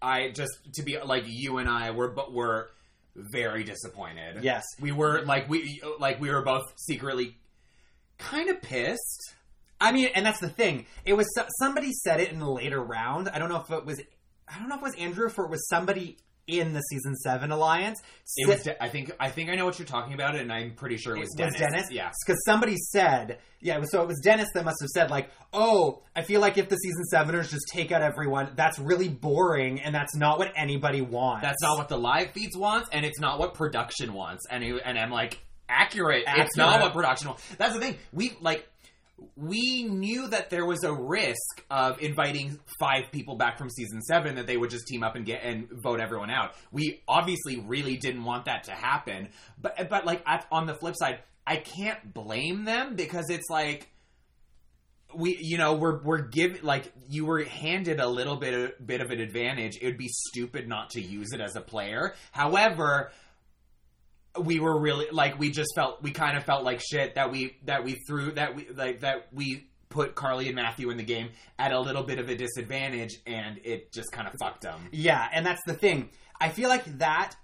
I 0.00 0.30
just 0.30 0.52
to 0.74 0.82
be 0.82 0.98
like 0.98 1.24
you 1.26 1.58
and 1.58 1.68
I 1.68 1.90
were, 1.90 2.08
but 2.08 2.32
were 2.32 2.70
very 3.14 3.64
disappointed. 3.64 4.42
Yes. 4.42 4.64
we 4.80 4.92
were 4.92 5.22
like 5.22 5.48
we 5.48 5.80
like 5.98 6.20
we 6.20 6.30
were 6.30 6.42
both 6.42 6.64
secretly 6.76 7.36
kind 8.18 8.50
of 8.50 8.60
pissed. 8.62 9.34
I 9.80 9.92
mean, 9.92 10.08
and 10.14 10.24
that's 10.24 10.40
the 10.40 10.48
thing. 10.48 10.86
It 11.04 11.14
was 11.14 11.26
somebody 11.58 11.92
said 11.92 12.20
it 12.20 12.32
in 12.32 12.38
the 12.38 12.48
later 12.48 12.82
round. 12.82 13.28
I 13.28 13.38
don't 13.38 13.48
know 13.48 13.60
if 13.60 13.70
it 13.70 13.84
was. 13.84 14.00
I 14.48 14.58
don't 14.58 14.68
know 14.68 14.76
if 14.76 14.82
it 14.82 14.84
was 14.84 14.94
Andrew, 14.96 15.24
or 15.24 15.28
if 15.28 15.38
it 15.38 15.50
was 15.50 15.68
somebody 15.68 16.18
in 16.46 16.72
the 16.72 16.80
season 16.80 17.14
seven 17.16 17.50
alliance. 17.50 18.02
It 18.36 18.48
was. 18.48 18.62
De- 18.62 18.82
I 18.82 18.88
think. 18.88 19.12
I 19.18 19.30
think 19.30 19.50
I 19.50 19.54
know 19.54 19.64
what 19.64 19.78
you're 19.78 19.86
talking 19.86 20.12
about, 20.14 20.36
and 20.36 20.52
I'm 20.52 20.74
pretty 20.74 20.96
sure 20.96 21.16
it 21.16 21.20
was 21.20 21.34
Dennis. 21.36 21.58
Dennis. 21.58 21.90
Yeah. 21.90 22.10
because 22.26 22.42
somebody 22.44 22.76
said, 22.76 23.38
yeah. 23.60 23.76
it 23.76 23.80
was- 23.80 23.90
So 23.90 24.02
it 24.02 24.08
was 24.08 24.20
Dennis 24.22 24.48
that 24.54 24.64
must 24.64 24.76
have 24.80 24.90
said, 24.90 25.10
like, 25.10 25.30
"Oh, 25.52 26.02
I 26.14 26.22
feel 26.22 26.40
like 26.40 26.58
if 26.58 26.68
the 26.68 26.76
season 26.76 27.04
seveners 27.10 27.50
just 27.50 27.64
take 27.72 27.92
out 27.92 28.02
everyone, 28.02 28.52
that's 28.56 28.78
really 28.78 29.08
boring, 29.08 29.80
and 29.80 29.94
that's 29.94 30.14
not 30.16 30.38
what 30.38 30.52
anybody 30.56 31.00
wants. 31.00 31.42
That's 31.44 31.62
not 31.62 31.78
what 31.78 31.88
the 31.88 31.98
live 31.98 32.32
feeds 32.32 32.56
wants, 32.56 32.88
and 32.92 33.04
it's 33.04 33.18
not 33.20 33.38
what 33.38 33.54
production 33.54 34.12
wants. 34.12 34.44
And 34.50 34.62
and 34.64 34.98
I'm 34.98 35.10
like, 35.10 35.38
accurate. 35.68 36.24
It's 36.26 36.56
not 36.56 36.80
what 36.80 36.92
production 36.92 37.28
wants. 37.28 37.42
That's 37.56 37.74
the 37.74 37.80
thing. 37.80 37.96
We 38.12 38.36
like. 38.40 38.68
We 39.36 39.84
knew 39.84 40.28
that 40.28 40.50
there 40.50 40.66
was 40.66 40.84
a 40.84 40.92
risk 40.92 41.64
of 41.70 42.00
inviting 42.02 42.58
five 42.78 43.04
people 43.12 43.36
back 43.36 43.58
from 43.58 43.70
season 43.70 44.02
seven 44.02 44.36
that 44.36 44.46
they 44.46 44.56
would 44.56 44.70
just 44.70 44.86
team 44.86 45.02
up 45.02 45.16
and 45.16 45.24
get 45.24 45.42
and 45.44 45.68
vote 45.70 46.00
everyone 46.00 46.30
out. 46.30 46.54
We 46.72 47.02
obviously 47.06 47.60
really 47.60 47.96
didn't 47.96 48.24
want 48.24 48.46
that 48.46 48.64
to 48.64 48.72
happen, 48.72 49.28
but 49.60 49.88
but 49.88 50.04
like 50.04 50.24
on 50.50 50.66
the 50.66 50.74
flip 50.74 50.94
side, 50.96 51.20
I 51.46 51.56
can't 51.56 52.12
blame 52.12 52.64
them 52.64 52.96
because 52.96 53.26
it's 53.30 53.48
like 53.48 53.88
we 55.16 55.38
you 55.40 55.58
know 55.58 55.74
we're 55.74 56.02
we're 56.02 56.22
give 56.22 56.62
like 56.62 56.92
you 57.08 57.24
were 57.24 57.44
handed 57.44 58.00
a 58.00 58.08
little 58.08 58.36
bit 58.36 58.54
of, 58.54 58.86
bit 58.86 59.00
of 59.00 59.10
an 59.10 59.20
advantage. 59.20 59.78
It 59.80 59.86
would 59.86 59.98
be 59.98 60.08
stupid 60.08 60.68
not 60.68 60.90
to 60.90 61.00
use 61.00 61.28
it 61.32 61.40
as 61.40 61.56
a 61.56 61.60
player. 61.60 62.14
However 62.32 63.12
we 64.40 64.60
were 64.60 64.78
really 64.78 65.06
like 65.12 65.38
we 65.38 65.50
just 65.50 65.70
felt 65.74 66.02
we 66.02 66.10
kind 66.10 66.36
of 66.36 66.44
felt 66.44 66.64
like 66.64 66.80
shit 66.80 67.14
that 67.14 67.30
we 67.30 67.56
that 67.64 67.84
we 67.84 68.00
threw 68.06 68.32
that 68.32 68.56
we 68.56 68.68
like 68.74 69.00
that 69.00 69.28
we 69.32 69.68
put 69.88 70.14
Carly 70.16 70.46
and 70.46 70.56
Matthew 70.56 70.90
in 70.90 70.96
the 70.96 71.04
game 71.04 71.30
at 71.58 71.72
a 71.72 71.78
little 71.80 72.02
bit 72.02 72.18
of 72.18 72.28
a 72.28 72.34
disadvantage 72.34 73.12
and 73.26 73.60
it 73.62 73.92
just 73.92 74.10
kind 74.10 74.26
of 74.26 74.34
fucked 74.40 74.62
them 74.62 74.88
Yeah, 74.90 75.28
and 75.32 75.46
that's 75.46 75.62
the 75.66 75.74
thing. 75.74 76.10
I 76.40 76.48
feel 76.48 76.68
like 76.68 76.98
that 76.98 77.34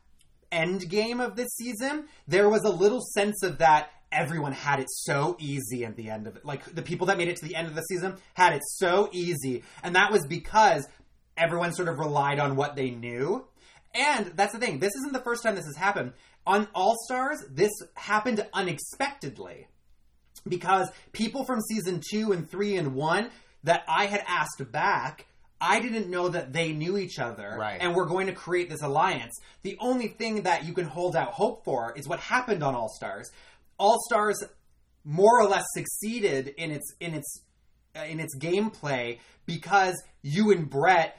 end 0.51 0.89
game 0.89 1.21
of 1.21 1.37
this 1.37 1.49
season, 1.57 2.07
there 2.27 2.49
was 2.49 2.65
a 2.65 2.71
little 2.71 3.01
sense 3.15 3.43
of 3.45 3.59
that 3.59 3.91
everyone 4.13 4.53
had 4.53 4.81
it 4.81 4.89
so 4.89 5.37
easy 5.39 5.85
at 5.85 5.97
the 5.97 6.11
end 6.11 6.27
of 6.27 6.37
it. 6.37 6.45
Like 6.45 6.65
the 6.75 6.83
people 6.83 7.07
that 7.07 7.19
made 7.19 7.29
it 7.29 7.37
to 7.37 7.45
the 7.45 7.55
end 7.55 7.69
of 7.69 7.75
the 7.75 7.83
season 7.83 8.17
had 8.35 8.55
it 8.55 8.63
so 8.65 9.09
easy. 9.13 9.63
And 9.83 9.95
that 9.95 10.11
was 10.11 10.27
because 10.27 10.87
everyone 11.37 11.73
sort 11.73 11.89
of 11.89 11.99
relied 11.99 12.39
on 12.39 12.57
what 12.57 12.77
they 12.77 12.91
knew. 12.91 13.47
And 13.95 14.27
that's 14.37 14.53
the 14.53 14.59
thing. 14.59 14.79
This 14.79 14.95
isn't 14.97 15.13
the 15.13 15.23
first 15.23 15.43
time 15.43 15.55
this 15.55 15.67
has 15.67 15.77
happened. 15.77 16.13
On 16.51 16.67
All 16.75 16.97
Stars, 17.05 17.45
this 17.49 17.71
happened 17.95 18.45
unexpectedly 18.53 19.69
because 20.49 20.91
people 21.13 21.45
from 21.45 21.61
season 21.61 22.01
two 22.11 22.33
and 22.33 22.51
three 22.51 22.77
and 22.77 22.97
one 22.97 23.31
that 23.63 23.85
I 23.87 24.07
had 24.07 24.25
asked 24.27 24.73
back, 24.73 25.27
I 25.61 25.79
didn't 25.79 26.11
know 26.11 26.29
that 26.29 26.53
they 26.53 26.73
knew 26.73 26.99
each 26.99 27.21
other 27.21 27.55
Right. 27.57 27.79
and 27.81 27.95
were 27.95 28.07
going 28.07 28.27
to 28.27 28.33
create 28.33 28.69
this 28.69 28.83
alliance. 28.83 29.39
The 29.63 29.77
only 29.79 30.09
thing 30.09 30.43
that 30.43 30.65
you 30.65 30.73
can 30.73 30.87
hold 30.87 31.15
out 31.15 31.29
hope 31.35 31.65
for 31.65 31.93
is 31.97 32.09
what 32.09 32.19
happened 32.19 32.65
on 32.65 32.75
All 32.75 32.89
Stars. 32.89 33.31
All 33.79 33.99
Stars 34.09 34.43
more 35.05 35.41
or 35.41 35.49
less 35.49 35.65
succeeded 35.73 36.49
in 36.57 36.73
its 36.73 36.95
in 36.99 37.15
its 37.15 37.43
uh, 37.95 38.01
in 38.09 38.19
its 38.19 38.37
gameplay 38.37 39.19
because 39.47 39.95
you 40.23 40.51
and 40.51 40.69
Brett 40.69 41.17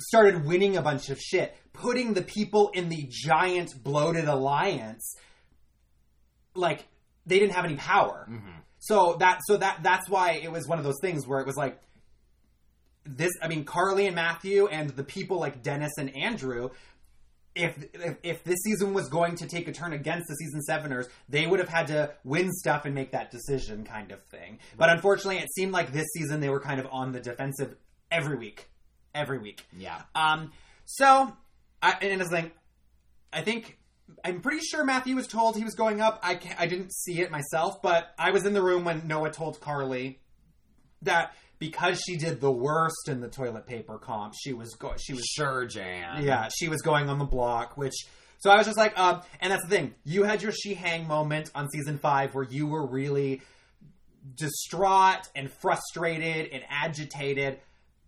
started 0.00 0.44
winning 0.44 0.76
a 0.76 0.82
bunch 0.82 1.10
of 1.10 1.18
shit, 1.18 1.56
putting 1.72 2.14
the 2.14 2.22
people 2.22 2.70
in 2.74 2.88
the 2.88 3.08
giant 3.10 3.70
bloated 3.82 4.26
alliance 4.26 5.16
like 6.54 6.86
they 7.26 7.38
didn't 7.38 7.54
have 7.54 7.64
any 7.64 7.76
power. 7.76 8.26
Mm-hmm. 8.30 8.58
So 8.78 9.16
that 9.20 9.40
so 9.46 9.56
that 9.56 9.80
that's 9.82 10.08
why 10.08 10.32
it 10.32 10.50
was 10.50 10.66
one 10.66 10.78
of 10.78 10.84
those 10.84 10.98
things 11.00 11.26
where 11.26 11.40
it 11.40 11.46
was 11.46 11.56
like 11.56 11.80
this 13.04 13.32
I 13.40 13.48
mean 13.48 13.64
Carly 13.64 14.06
and 14.06 14.14
Matthew 14.14 14.66
and 14.66 14.90
the 14.90 15.04
people 15.04 15.38
like 15.38 15.62
Dennis 15.62 15.92
and 15.98 16.14
Andrew 16.16 16.70
if, 17.54 17.76
if 17.94 18.16
if 18.22 18.44
this 18.44 18.58
season 18.64 18.94
was 18.94 19.08
going 19.08 19.36
to 19.36 19.46
take 19.46 19.68
a 19.68 19.72
turn 19.72 19.92
against 19.92 20.28
the 20.28 20.34
season 20.36 20.62
seveners, 20.62 21.08
they 21.28 21.46
would 21.46 21.60
have 21.60 21.68
had 21.68 21.88
to 21.88 22.14
win 22.24 22.50
stuff 22.50 22.84
and 22.84 22.94
make 22.94 23.12
that 23.12 23.30
decision, 23.30 23.84
kind 23.84 24.10
of 24.10 24.22
thing. 24.24 24.58
But 24.76 24.90
unfortunately, 24.90 25.38
it 25.38 25.52
seemed 25.54 25.72
like 25.72 25.92
this 25.92 26.06
season 26.14 26.40
they 26.40 26.48
were 26.48 26.60
kind 26.60 26.80
of 26.80 26.86
on 26.90 27.12
the 27.12 27.20
defensive 27.20 27.76
every 28.10 28.36
week, 28.38 28.70
every 29.14 29.38
week. 29.38 29.64
yeah 29.76 30.02
Um, 30.14 30.52
so 30.84 31.32
I 31.82 31.96
and 32.00 32.12
another 32.12 32.30
thing, 32.30 32.50
I 33.32 33.42
think 33.42 33.78
I'm 34.24 34.40
pretty 34.40 34.64
sure 34.64 34.84
Matthew 34.84 35.16
was 35.16 35.26
told 35.26 35.56
he 35.56 35.64
was 35.64 35.74
going 35.74 36.00
up. 36.00 36.20
I 36.22 36.38
I 36.58 36.66
didn't 36.66 36.92
see 36.92 37.20
it 37.20 37.30
myself, 37.30 37.82
but 37.82 38.14
I 38.18 38.30
was 38.30 38.44
in 38.46 38.52
the 38.52 38.62
room 38.62 38.84
when 38.84 39.06
Noah 39.06 39.30
told 39.30 39.60
Carly 39.60 40.20
that 41.02 41.34
because 41.58 42.00
she 42.00 42.16
did 42.16 42.40
the 42.40 42.50
worst 42.50 43.08
in 43.08 43.20
the 43.20 43.28
toilet 43.28 43.66
paper 43.66 43.98
comp, 43.98 44.34
she 44.36 44.52
was 44.52 44.74
go- 44.74 44.96
she 44.96 45.12
was 45.12 45.24
sure 45.24 45.64
Jan 45.66 46.24
yeah, 46.24 46.48
she 46.56 46.68
was 46.68 46.82
going 46.82 47.08
on 47.08 47.18
the 47.18 47.24
block, 47.24 47.76
which 47.76 47.94
so 48.38 48.50
I 48.50 48.56
was 48.56 48.66
just 48.66 48.76
like, 48.78 48.98
um, 48.98 49.22
and 49.40 49.52
that's 49.52 49.62
the 49.62 49.70
thing. 49.70 49.94
You 50.04 50.24
had 50.24 50.42
your 50.42 50.50
she 50.50 50.74
hang 50.74 51.06
moment 51.06 51.50
on 51.54 51.68
season 51.70 51.98
five 51.98 52.34
where 52.34 52.42
you 52.44 52.66
were 52.66 52.84
really 52.84 53.40
distraught 54.36 55.28
and 55.34 55.50
frustrated 55.50 56.50
and 56.52 56.62
agitated. 56.68 57.60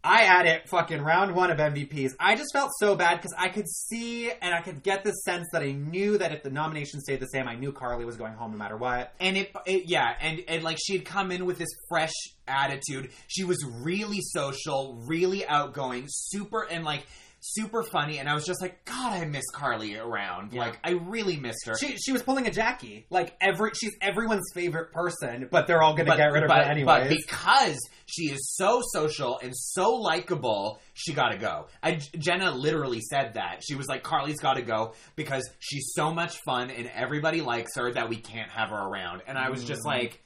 I 0.07 0.21
had 0.25 0.45
it 0.45 0.69
fucking 0.69 1.01
round 1.01 1.35
one 1.35 1.51
of 1.51 1.57
MVPs. 1.57 2.11
I 2.21 2.37
just 2.37 2.53
felt 2.53 2.73
so 2.79 2.95
bad 2.95 3.17
because 3.17 3.33
I 3.39 3.49
could 3.49 3.67
see 3.67 4.31
and 4.31 4.55
I 4.55 4.61
could 4.61 4.83
get 4.83 5.03
the 5.03 5.13
sense 5.13 5.47
that 5.53 5.63
I 5.63 5.73
knew 5.73 6.19
that 6.19 6.31
if 6.31 6.43
the 6.43 6.51
nomination 6.51 7.01
stayed 7.01 7.21
the 7.21 7.27
same, 7.29 7.49
I 7.49 7.55
knew 7.55 7.73
Carly 7.73 8.05
was 8.05 8.19
going 8.19 8.35
home 8.35 8.53
no 8.53 8.59
matter 8.59 8.77
what. 8.77 9.15
and 9.19 9.39
it, 9.39 9.51
it 9.65 9.85
yeah 9.87 10.15
and 10.21 10.43
and 10.47 10.63
like 10.63 10.77
she'd 10.85 11.07
come 11.07 11.33
in 11.33 11.47
with 11.47 11.57
this 11.57 11.71
fresh 11.89 12.13
attitude 12.47 13.11
she 13.27 13.43
was 13.45 13.65
really 13.83 14.19
social 14.21 15.03
really 15.07 15.47
outgoing 15.47 16.05
super 16.07 16.63
and 16.71 16.85
like 16.85 17.07
super 17.47 17.83
funny 17.83 18.19
and 18.19 18.27
i 18.29 18.35
was 18.35 18.47
just 18.47 18.63
like 18.63 18.83
god 18.87 19.13
i 19.13 19.25
miss 19.27 19.45
carly 19.53 19.97
around 19.99 20.53
Yeah. 20.55 20.61
like 20.63 20.79
i 20.83 20.93
really 20.93 21.37
missed 21.37 21.67
her 21.67 21.77
She 21.79 21.99
she 21.99 22.11
was 22.11 22.23
pulling 22.23 22.47
a 22.47 22.51
Jackie. 22.51 23.05
Like 23.11 23.37
every 23.41 23.73
she's 23.79 23.93
everyone's 24.01 24.51
favorite 24.55 24.93
person, 24.93 25.49
but 25.51 25.67
they're 25.67 25.83
all 25.83 25.95
gonna 25.95 26.17
get 26.17 26.33
rid 26.33 26.43
of 26.43 26.49
but, 26.49 26.65
her 26.65 26.71
anyways. 26.71 26.87
but 26.87 27.09
because 27.11 27.79
she 28.07 28.25
is 28.31 28.55
so 28.57 28.81
social 28.93 29.39
and 29.43 29.53
so 29.55 29.91
likable, 29.93 30.81
she 30.95 31.13
got 31.13 31.31
to 31.31 31.37
go. 31.39 31.67
I, 31.83 31.97
Jenna 32.19 32.51
literally 32.53 33.01
said 33.01 33.35
that. 33.35 33.63
She 33.67 33.75
was 33.75 33.87
like, 33.89 34.03
Carly's 34.03 34.41
got 34.41 34.55
to 34.55 34.63
go 34.63 34.95
because 35.17 35.49
she's 35.59 35.93
so 35.95 36.13
much 36.15 36.39
fun 36.47 36.71
and 36.71 36.89
everybody 36.95 37.41
likes 37.43 37.77
her 37.77 37.93
that 37.93 38.09
we 38.09 38.17
can't 38.17 38.51
have 38.51 38.71
her 38.71 38.77
around. 38.89 39.23
And 39.27 39.37
I 39.37 39.51
was 39.51 39.65
just 39.65 39.83
Mm. 39.83 39.87
like, 39.87 40.23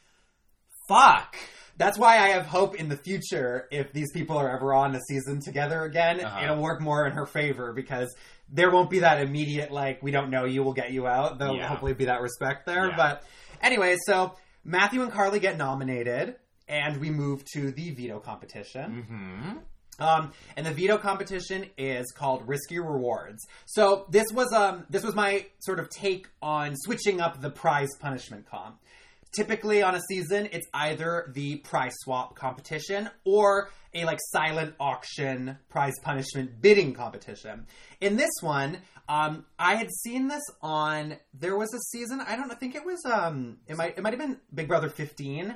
fuck. 0.88 1.36
That's 1.78 1.96
why 1.96 2.16
I 2.18 2.28
have 2.30 2.44
hope 2.46 2.74
in 2.74 2.88
the 2.88 2.96
future 2.96 3.66
if 3.70 3.92
these 3.92 4.12
people 4.12 4.36
are 4.36 4.50
ever 4.50 4.74
on 4.74 4.94
a 4.94 5.00
season 5.08 5.40
together 5.40 5.82
again, 5.84 6.20
Uh-huh. 6.20 6.40
it'll 6.44 6.60
work 6.62 6.80
more 6.80 7.06
in 7.06 7.12
her 7.12 7.24
favor 7.26 7.72
because 7.72 8.14
there 8.50 8.70
won't 8.70 8.90
be 8.90 8.98
that 9.00 9.20
immediate 9.20 9.70
like 9.70 10.02
we 10.02 10.10
don't 10.10 10.30
know 10.30 10.44
you, 10.44 10.62
we'll 10.62 10.72
get 10.72 10.90
you 10.92 11.06
out. 11.06 11.38
There'll 11.38 11.56
Yeah. 11.56 11.68
hopefully 11.68 11.94
be 11.94 12.06
that 12.06 12.20
respect 12.20 12.66
there. 12.66 12.88
Yeah. 12.88 12.96
But 12.96 13.22
anyway, 13.62 13.96
so 14.06 14.34
Matthew 14.64 15.02
and 15.02 15.12
Carly 15.12 15.38
get 15.40 15.56
nominated, 15.56 16.36
and 16.66 16.98
we 17.00 17.10
move 17.10 17.44
to 17.54 17.70
the 17.72 17.90
veto 17.92 18.18
competition. 18.20 19.02
hmm 19.08 19.58
Um, 20.00 20.32
and 20.56 20.64
the 20.64 20.70
veto 20.72 20.96
competition 20.96 21.66
is 21.76 22.06
called 22.16 22.46
Risky 22.46 22.78
Rewards. 22.78 23.44
So 23.66 24.06
this 24.10 24.26
was 24.32 24.52
um 24.52 24.86
this 24.88 25.02
was 25.02 25.14
my 25.16 25.46
sort 25.58 25.80
of 25.80 25.88
take 25.90 26.28
on 26.40 26.74
switching 26.76 27.20
up 27.20 27.40
the 27.40 27.50
prize 27.50 27.88
punishment 27.98 28.46
comp. 28.48 28.78
Typically 29.38 29.82
on 29.82 29.94
a 29.94 30.00
season, 30.08 30.48
it's 30.50 30.66
either 30.74 31.30
the 31.32 31.58
prize 31.58 31.94
swap 32.00 32.34
competition 32.34 33.08
or 33.24 33.70
a 33.94 34.04
like 34.04 34.18
silent 34.32 34.74
auction 34.80 35.56
prize 35.68 35.94
punishment 36.02 36.60
bidding 36.60 36.92
competition. 36.92 37.64
In 38.00 38.16
this 38.16 38.32
one, 38.40 38.78
um, 39.08 39.44
I 39.56 39.76
had 39.76 39.92
seen 39.92 40.26
this 40.26 40.42
on 40.60 41.18
there 41.32 41.56
was 41.56 41.72
a 41.72 41.78
season, 41.96 42.20
I 42.20 42.34
don't 42.34 42.50
I 42.50 42.56
think 42.56 42.74
it 42.74 42.84
was 42.84 42.98
um 43.06 43.58
it 43.68 43.76
might 43.76 43.96
it 43.96 44.02
might 44.02 44.12
have 44.12 44.18
been 44.18 44.40
Big 44.52 44.66
Brother 44.66 44.88
15 44.88 45.54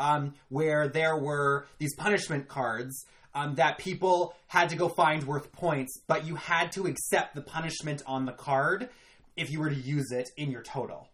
um, 0.00 0.34
where 0.48 0.88
there 0.88 1.16
were 1.16 1.68
these 1.78 1.94
punishment 1.94 2.48
cards 2.48 3.06
um, 3.32 3.54
that 3.54 3.78
people 3.78 4.34
had 4.48 4.70
to 4.70 4.76
go 4.76 4.88
find 4.88 5.22
worth 5.22 5.52
points, 5.52 6.00
but 6.08 6.26
you 6.26 6.34
had 6.34 6.72
to 6.72 6.88
accept 6.88 7.36
the 7.36 7.42
punishment 7.42 8.02
on 8.08 8.26
the 8.26 8.32
card 8.32 8.88
if 9.36 9.52
you 9.52 9.60
were 9.60 9.70
to 9.70 9.76
use 9.76 10.10
it 10.10 10.30
in 10.36 10.50
your 10.50 10.62
total. 10.62 11.08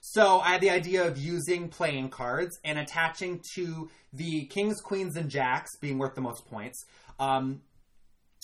So 0.00 0.40
I 0.40 0.50
had 0.52 0.60
the 0.60 0.70
idea 0.70 1.06
of 1.06 1.18
using 1.18 1.68
playing 1.68 2.10
cards 2.10 2.58
and 2.64 2.78
attaching 2.78 3.40
to 3.54 3.90
the 4.12 4.46
kings, 4.46 4.80
queens, 4.80 5.16
and 5.16 5.28
jacks 5.28 5.70
being 5.80 5.98
worth 5.98 6.14
the 6.14 6.20
most 6.20 6.46
points. 6.46 6.84
Um, 7.18 7.62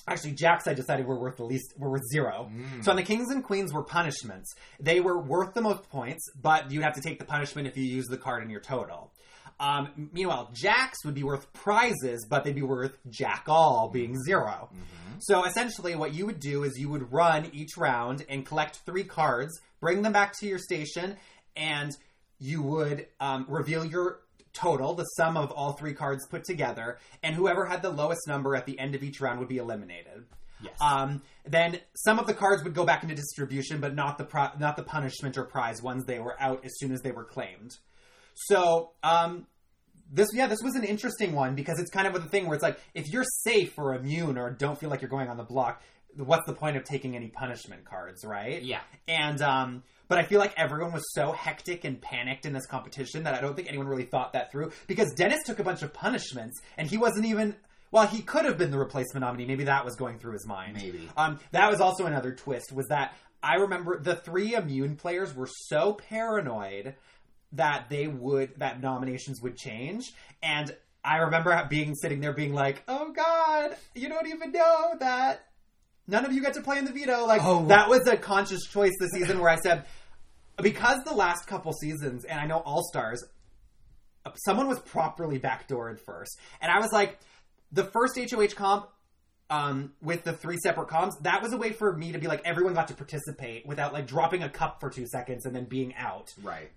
actually, 0.09 0.33
jacks 0.33 0.67
I 0.67 0.75
decided 0.75 1.07
were 1.07 1.19
worth 1.19 1.37
the 1.37 1.45
least 1.45 1.75
were 1.79 1.91
worth 1.91 2.03
zero. 2.13 2.51
So 2.83 2.91
on 2.91 2.97
the 2.97 3.03
kings 3.03 3.31
and 3.31 3.43
queens 3.43 3.73
were 3.73 3.83
punishments. 3.85 4.55
They 4.81 5.01
were 5.01 5.19
worth 5.19 5.55
the 5.55 5.63
most 5.63 5.89
points, 5.91 6.25
but 6.41 6.71
you'd 6.71 6.83
have 6.83 6.95
to 6.95 7.01
take 7.01 7.19
the 7.19 7.25
punishment 7.25 7.69
if 7.69 7.77
you 7.77 7.85
use 7.85 8.07
the 8.07 8.19
card 8.19 8.43
in 8.43 8.51
your 8.51 8.61
total. 8.61 9.13
Um, 9.61 10.11
meanwhile, 10.13 10.51
jacks 10.53 11.05
would 11.05 11.15
be 11.15 11.23
worth 11.23 11.53
prizes, 11.53 12.27
but 12.29 12.43
they'd 12.43 12.57
be 12.57 12.63
worth 12.63 12.99
jack 13.09 13.45
all, 13.47 13.89
being 13.89 14.21
0 14.25 14.69
So 15.21 15.45
essentially, 15.45 15.95
what 15.95 16.13
you 16.13 16.27
would 16.27 16.41
do 16.41 16.65
is 16.65 16.77
you 16.77 16.89
would 16.89 17.13
run 17.13 17.49
each 17.53 17.77
round 17.79 18.25
and 18.29 18.45
collect 18.45 18.81
three 18.85 19.05
cards, 19.05 19.61
bring 19.81 20.03
them 20.03 20.13
back 20.13 20.33
to 20.41 20.47
your 20.47 20.59
station, 20.59 21.17
and 21.57 21.97
you 22.39 22.63
would 22.63 23.07
um, 23.21 23.47
reveal 23.49 23.85
your 23.85 24.21
total, 24.53 24.95
the 24.95 25.05
sum 25.05 25.37
of 25.37 25.51
all 25.51 25.73
three 25.73 25.95
cards 25.95 26.27
put 26.27 26.45
together, 26.45 26.99
and 27.23 27.35
whoever 27.35 27.65
had 27.67 27.83
the 27.83 27.91
lowest 27.91 28.27
number 28.27 28.55
at 28.55 28.67
the 28.67 28.79
end 28.79 28.95
of 28.95 29.03
each 29.03 29.21
round 29.21 29.39
would 29.41 29.49
be 29.49 29.59
eliminated. 29.59 30.25
Yes. 30.63 30.75
Um, 30.81 31.23
then 31.45 31.81
some 31.95 32.19
of 32.19 32.27
the 32.27 32.35
cards 32.35 32.63
would 32.65 32.75
go 32.75 32.85
back 32.85 33.03
into 33.03 33.15
distribution, 33.15 33.81
but 33.81 33.95
not 33.95 34.19
the 34.19 34.25
pro- 34.25 34.57
not 34.59 34.77
the 34.77 34.83
punishment 34.83 35.37
or 35.37 35.45
prize 35.45 35.83
ones. 35.83 36.05
They 36.07 36.21
were 36.21 36.41
out 36.41 36.65
as 36.65 36.73
soon 36.79 36.93
as 36.93 37.03
they 37.03 37.11
were 37.11 37.25
claimed. 37.25 37.73
So 38.35 38.93
um, 39.03 39.47
this 40.11 40.29
yeah, 40.33 40.47
this 40.47 40.61
was 40.63 40.75
an 40.75 40.85
interesting 40.85 41.33
one 41.33 41.55
because 41.55 41.79
it's 41.79 41.91
kind 41.91 42.07
of 42.07 42.15
a 42.15 42.21
thing 42.21 42.47
where 42.47 42.55
it's 42.55 42.63
like 42.63 42.79
if 42.95 43.09
you're 43.09 43.25
safe 43.43 43.79
or 43.79 43.95
immune 43.95 44.39
or 44.39 44.51
don't 44.51 44.79
feel 44.79 44.89
like 44.89 45.03
you're 45.03 45.11
going 45.11 45.29
on 45.29 45.37
the 45.37 45.45
block, 45.45 45.83
what's 46.17 46.47
the 46.47 46.55
point 46.55 46.77
of 46.77 46.85
taking 46.85 47.17
any 47.17 47.29
punishment 47.29 47.85
cards, 47.85 48.25
right? 48.25 48.62
Yeah. 48.62 48.81
And 49.09 49.41
um, 49.43 49.83
but 50.09 50.19
I 50.19 50.23
feel 50.23 50.39
like 50.39 50.55
everyone 50.57 50.93
was 50.93 51.05
so 51.12 51.33
hectic 51.33 51.85
and 51.85 52.01
panicked 52.01 52.47
in 52.47 52.53
this 52.53 52.67
competition 52.67 53.25
that 53.25 53.35
I 53.35 53.41
don't 53.41 53.57
think 53.57 53.69
anyone 53.69 53.87
really 53.87 54.05
thought 54.05 54.33
that 54.35 54.53
through 54.53 54.73
because 54.87 55.12
Dennis 55.15 55.41
took 55.45 55.59
a 55.59 55.65
bunch 55.65 55.83
of 55.83 55.93
punishments 55.93 56.61
and 56.77 56.89
he 56.89 56.97
wasn't 56.97 57.27
even. 57.27 57.57
Well, 57.91 58.09
he 58.09 58.23
could 58.23 58.45
have 58.45 58.59
been 58.59 58.73
the 58.73 58.79
replacement 58.79 59.23
nominee. 59.25 59.47
Maybe 59.47 59.65
that 59.65 59.85
was 59.85 59.95
going 59.95 60.19
through 60.19 60.33
his 60.33 60.49
mind. 60.49 60.75
Maybe. 60.75 61.09
Um, 61.17 61.39
that 61.53 61.71
was 61.71 61.81
also 61.81 62.07
another 62.07 62.33
twist. 62.33 62.73
Was 62.73 62.87
that 62.89 63.15
I 63.43 63.57
remember 63.57 64.01
the 64.01 64.17
three 64.17 64.55
immune 64.55 64.97
players 64.97 65.35
were 65.35 65.49
so 65.69 65.93
paranoid 65.93 66.97
that 67.53 67.87
they 67.91 68.09
would 68.09 68.59
that 68.59 68.81
nominations 68.81 69.41
would 69.43 69.57
change, 69.57 70.12
and 70.43 70.75
I 71.05 71.19
remember 71.19 71.67
being 71.71 71.95
sitting 71.95 72.21
there 72.21 72.33
being 72.33 72.53
like, 72.53 72.83
"Oh 72.89 73.12
God, 73.12 73.77
you 73.95 74.09
don't 74.09 74.27
even 74.27 74.51
know 74.51 74.97
that 74.99 75.47
none 76.07 76.25
of 76.25 76.33
you 76.33 76.41
get 76.43 76.55
to 76.55 76.61
play 76.63 76.79
in 76.79 76.85
the 76.85 76.93
veto." 76.93 77.27
Like 77.27 77.43
Oh. 77.45 77.67
that 77.67 77.89
was 77.89 78.07
a 78.07 78.17
conscious 78.17 78.65
choice 78.65 78.93
this 79.01 79.11
season 79.13 79.41
where 79.41 79.51
I 79.51 79.57
said 79.57 79.85
because 80.63 81.03
the 81.05 81.15
last 81.15 81.47
couple 81.47 81.73
seasons, 81.73 82.25
and 82.25 82.39
I 82.39 82.47
know 82.47 82.59
All 82.59 82.83
Stars, 82.85 83.25
someone 84.47 84.69
was 84.69 84.79
properly 84.81 85.39
backdoored 85.39 85.99
first, 86.01 86.39
and 86.61 86.71
I 86.71 86.79
was 86.81 86.93
like, 86.93 87.19
the 87.73 87.85
first 87.85 88.17
HOH 88.19 88.55
comp 88.55 88.89
um, 89.51 89.93
with 90.01 90.25
the 90.25 90.33
three 90.33 90.57
separate 90.57 90.89
comps, 90.89 91.17
that 91.23 91.43
was 91.43 91.53
a 91.53 91.57
way 91.57 91.73
for 91.73 91.93
me 91.97 92.13
to 92.13 92.19
be 92.19 92.27
like 92.27 92.41
everyone 92.45 92.73
got 92.75 92.89
to 92.89 92.95
participate 92.95 93.67
without 93.67 93.93
like 93.93 94.07
dropping 94.07 94.43
a 94.43 94.49
cup 94.49 94.81
for 94.81 94.89
two 94.91 95.07
seconds 95.07 95.45
and 95.45 95.55
then 95.55 95.65
being 95.65 95.95
out. 95.97 96.33
Right. 96.43 96.71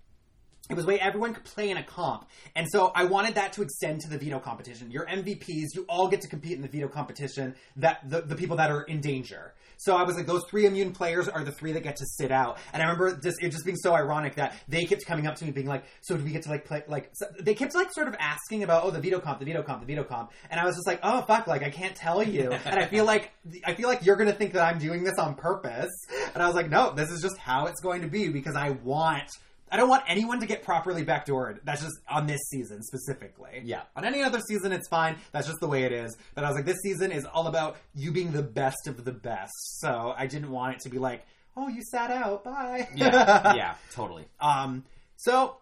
It 0.70 0.76
was 0.76 0.86
a 0.86 0.88
way 0.88 1.00
everyone 1.00 1.34
could 1.34 1.46
play 1.46 1.70
in 1.70 1.78
a 1.78 1.84
comp, 1.84 2.28
and 2.56 2.68
so 2.70 2.92
I 2.96 3.06
wanted 3.06 3.36
that 3.36 3.54
to 3.54 3.62
extend 3.62 4.02
to 4.02 4.10
the 4.10 4.18
veto 4.18 4.40
competition. 4.40 4.92
Your 4.92 5.06
MVPs, 5.06 5.76
you 5.76 5.86
all 5.88 6.08
get 6.08 6.22
to 6.22 6.28
compete 6.28 6.54
in 6.54 6.62
the 6.62 6.68
veto 6.68 6.88
competition. 6.88 7.56
That 7.78 8.10
the, 8.10 8.22
the 8.22 8.36
people 8.36 8.58
that 8.58 8.72
are 8.72 8.84
in 8.84 9.02
danger. 9.02 9.54
So 9.78 9.96
I 9.96 10.04
was 10.04 10.16
like, 10.16 10.26
those 10.26 10.44
three 10.50 10.66
immune 10.66 10.92
players 10.92 11.30
are 11.30 11.44
the 11.44 11.52
three 11.52 11.72
that 11.74 11.84
get 11.84 11.98
to 11.98 12.06
sit 12.06 12.32
out. 12.32 12.58
And 12.74 12.82
I 12.82 12.86
remember 12.86 13.16
just 13.16 13.42
it 13.42 13.50
just 13.50 13.64
being 13.64 13.78
so 13.78 13.94
ironic 13.94 14.36
that 14.36 14.56
they 14.68 14.86
kept 14.86 15.06
coming 15.06 15.28
up 15.28 15.36
to 15.36 15.46
me 15.46 15.52
being 15.52 15.68
like, 15.68 15.86
"So 16.02 16.18
do 16.18 16.24
we 16.24 16.32
get 16.32 16.44
to 16.44 16.50
like 16.50 16.66
play 16.66 16.84
like?" 16.88 17.10
So 17.14 17.28
they 17.40 17.54
kept 17.54 17.76
like 17.76 17.94
sort 17.94 18.08
of 18.08 18.16
asking 18.20 18.64
about, 18.64 18.84
"Oh, 18.84 18.92
the 18.92 19.00
veto 19.00 19.20
comp, 19.20 19.40
the 19.40 19.46
veto 19.46 19.62
comp, 19.62 19.82
the 19.82 19.86
veto 19.86 20.04
comp," 20.04 20.32
and 20.50 20.60
I 20.60 20.66
was 20.66 20.76
just 20.76 20.88
like, 20.88 21.00
"Oh 21.04 21.22
fuck!" 21.22 21.48
Like 21.48 21.64
I 21.64 21.70
can't 21.70 21.96
tell 21.96 22.24
you, 22.24 22.52
and 22.66 22.80
I 22.80 22.88
feel 22.88 23.06
like 23.06 23.32
I 23.66 23.76
feel 23.76 23.88
like 23.88 24.06
you're 24.06 24.16
gonna 24.16 24.34
think 24.34 24.54
that 24.54 24.64
I'm 24.64 24.80
doing 24.80 25.04
this 25.04 25.18
on 25.20 25.36
purpose, 25.36 25.92
and 26.34 26.42
I 26.42 26.48
was 26.48 26.56
like, 26.56 26.70
"No, 26.70 26.92
this 26.94 27.12
is 27.12 27.22
just 27.22 27.38
how 27.38 27.68
it's 27.68 27.82
going 27.82 28.02
to 28.02 28.08
be 28.08 28.30
because 28.30 28.56
I 28.56 28.72
want." 28.72 29.30
I 29.72 29.78
don't 29.78 29.90
want 29.90 30.04
anyone 30.08 30.40
to 30.40 30.46
get 30.46 30.64
properly 30.64 31.04
backdoored. 31.04 31.60
That's 31.64 31.82
just 31.82 31.96
on 32.10 32.28
this 32.28 32.40
season 32.50 32.84
specifically. 32.84 33.62
Yeah. 33.64 33.82
On 33.96 34.06
any 34.06 34.24
other 34.24 34.40
season, 34.40 34.72
it's 34.72 34.88
fine. 34.88 35.18
That's 35.32 35.48
just 35.48 35.60
the 35.60 35.68
way 35.68 35.84
it 35.84 35.92
is. 35.92 36.16
But 36.36 36.44
I 36.44 36.48
was 36.48 36.56
like, 36.56 36.66
this 36.66 36.78
season 36.84 37.12
is 37.12 37.26
all 37.26 37.48
about 37.48 37.78
you 37.94 38.12
being 38.12 38.32
the 38.32 38.44
best 38.44 38.88
of 38.88 39.04
the 39.04 39.12
best. 39.12 39.54
So 39.80 40.14
I 40.18 40.28
didn't 40.28 40.52
want 40.52 40.76
it 40.76 40.82
to 40.82 40.90
be 40.90 41.00
like, 41.00 41.26
oh, 41.58 41.68
you 41.68 41.82
sat 41.92 42.12
out. 42.12 42.44
Bye. 42.44 42.88
Yeah. 42.96 43.54
yeah. 43.56 43.76
Totally. 43.92 44.26
Um. 44.40 44.86
So 45.18 45.58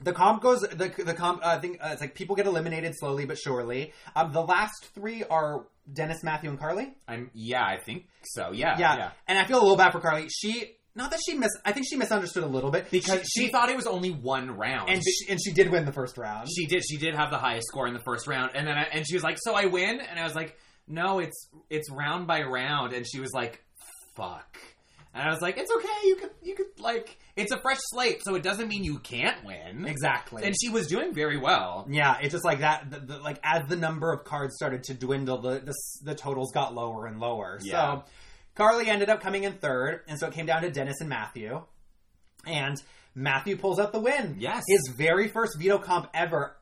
the 0.00 0.12
comp 0.12 0.42
goes. 0.42 0.60
The 0.62 0.92
the 1.04 1.14
comp. 1.14 1.44
I 1.44 1.58
think 1.58 1.78
uh, 1.80 1.90
it's 1.92 2.00
like 2.00 2.14
people 2.14 2.34
get 2.34 2.46
eliminated 2.46 2.94
slowly 2.98 3.26
but 3.26 3.38
surely. 3.38 3.92
Um. 4.16 4.32
The 4.32 4.42
last 4.42 4.88
three 4.94 5.22
are 5.24 5.66
Dennis, 5.92 6.24
Matthew, 6.24 6.50
and 6.50 6.58
Carly. 6.58 6.94
I'm. 7.06 7.30
Yeah. 7.34 7.64
I 7.64 7.76
think 7.76 8.06
so. 8.24 8.52
Yeah. 8.52 8.76
Yeah. 8.78 8.96
Yeah. 8.96 9.10
And 9.28 9.38
I 9.38 9.44
feel 9.44 9.58
a 9.58 9.62
little 9.62 9.76
bad 9.76 9.92
for 9.92 10.00
Carly. 10.00 10.28
She. 10.28 10.72
Not 10.96 11.10
that 11.12 11.20
she 11.24 11.34
mis. 11.34 11.50
I 11.64 11.72
think 11.72 11.86
she 11.88 11.96
misunderstood 11.96 12.42
a 12.42 12.48
little 12.48 12.70
bit 12.70 12.90
Because 12.90 13.28
she, 13.28 13.48
thought 13.48 13.68
it 13.68 13.76
was 13.76 13.86
only 13.86 14.10
one 14.10 14.50
round. 14.56 14.88
and 14.90 15.02
she, 15.04 15.30
and 15.30 15.38
she 15.40 15.52
did 15.52 15.70
win 15.70 15.84
the 15.84 15.92
first 15.92 16.16
round. 16.18 16.48
she 16.50 16.66
did. 16.66 16.82
She 16.84 16.96
did 16.96 17.14
have 17.14 17.30
the 17.30 17.38
highest 17.38 17.68
score 17.68 17.86
in 17.86 17.94
the 17.94 18.00
first 18.04 18.26
round, 18.26 18.52
and 18.54 18.66
then 18.66 18.76
I, 18.76 18.84
and 18.92 19.06
she 19.06 19.14
was 19.14 19.22
like, 19.22 19.36
"So 19.40 19.54
I 19.54 19.66
win?" 19.66 20.00
And 20.00 20.18
I 20.18 20.24
was 20.24 20.34
like, 20.34 20.56
"No, 20.88 21.18
it's 21.18 21.48
it's 21.70 21.90
round 21.90 22.26
by 22.26 22.42
round." 22.42 22.92
And 22.94 23.06
she 23.06 23.20
was 23.20 23.32
like, 23.32 23.62
"Fuck." 24.16 24.58
And 25.14 25.26
I 25.26 25.30
was 25.30 25.40
like, 25.40 25.56
"It's 25.56 25.70
okay. 25.70 26.08
You 26.08 26.16
could 26.16 26.30
you 26.42 26.54
could 26.54 26.78
like 26.78 27.18
it's 27.36 27.52
a 27.52 27.58
fresh 27.58 27.78
slate, 27.90 28.22
so 28.24 28.34
it 28.34 28.42
doesn't 28.42 28.68
mean 28.68 28.84
you 28.84 28.98
can't 28.98 29.44
win." 29.44 29.86
exactly. 29.86 30.44
And 30.44 30.54
she 30.58 30.68
was 30.70 30.86
doing 30.88 31.14
very 31.14 31.38
well. 31.38 31.86
Yeah, 31.90 32.18
it's 32.20 32.32
just 32.32 32.44
like 32.44 32.60
that. 32.60 32.90
The, 32.90 33.00
the, 33.00 33.18
like 33.18 33.38
as 33.42 33.66
the 33.68 33.76
number 33.76 34.12
of 34.12 34.24
cards 34.24 34.54
started 34.56 34.82
to 34.84 34.94
dwindle, 34.94 35.40
the 35.40 35.60
the, 35.60 35.74
the 36.02 36.14
totals 36.14 36.52
got 36.52 36.74
lower 36.74 37.06
and 37.06 37.18
lower. 37.20 37.58
Yeah. 37.62 37.72
So 37.72 38.04
Carly 38.56 38.88
ended 38.88 39.08
up 39.10 39.20
coming 39.20 39.44
in 39.44 39.52
third, 39.52 40.00
and 40.08 40.18
so 40.18 40.26
it 40.28 40.32
came 40.34 40.46
down 40.46 40.62
to 40.62 40.70
Dennis 40.70 40.96
and 41.00 41.08
Matthew. 41.08 41.62
And 42.46 42.76
Matthew 43.14 43.56
pulls 43.56 43.78
out 43.78 43.92
the 43.92 44.00
win. 44.00 44.36
Yes. 44.38 44.62
his 44.68 44.92
very 44.96 45.28
first 45.28 45.58
veto 45.58 45.78
comp 45.78 46.08
ever. 46.14 46.56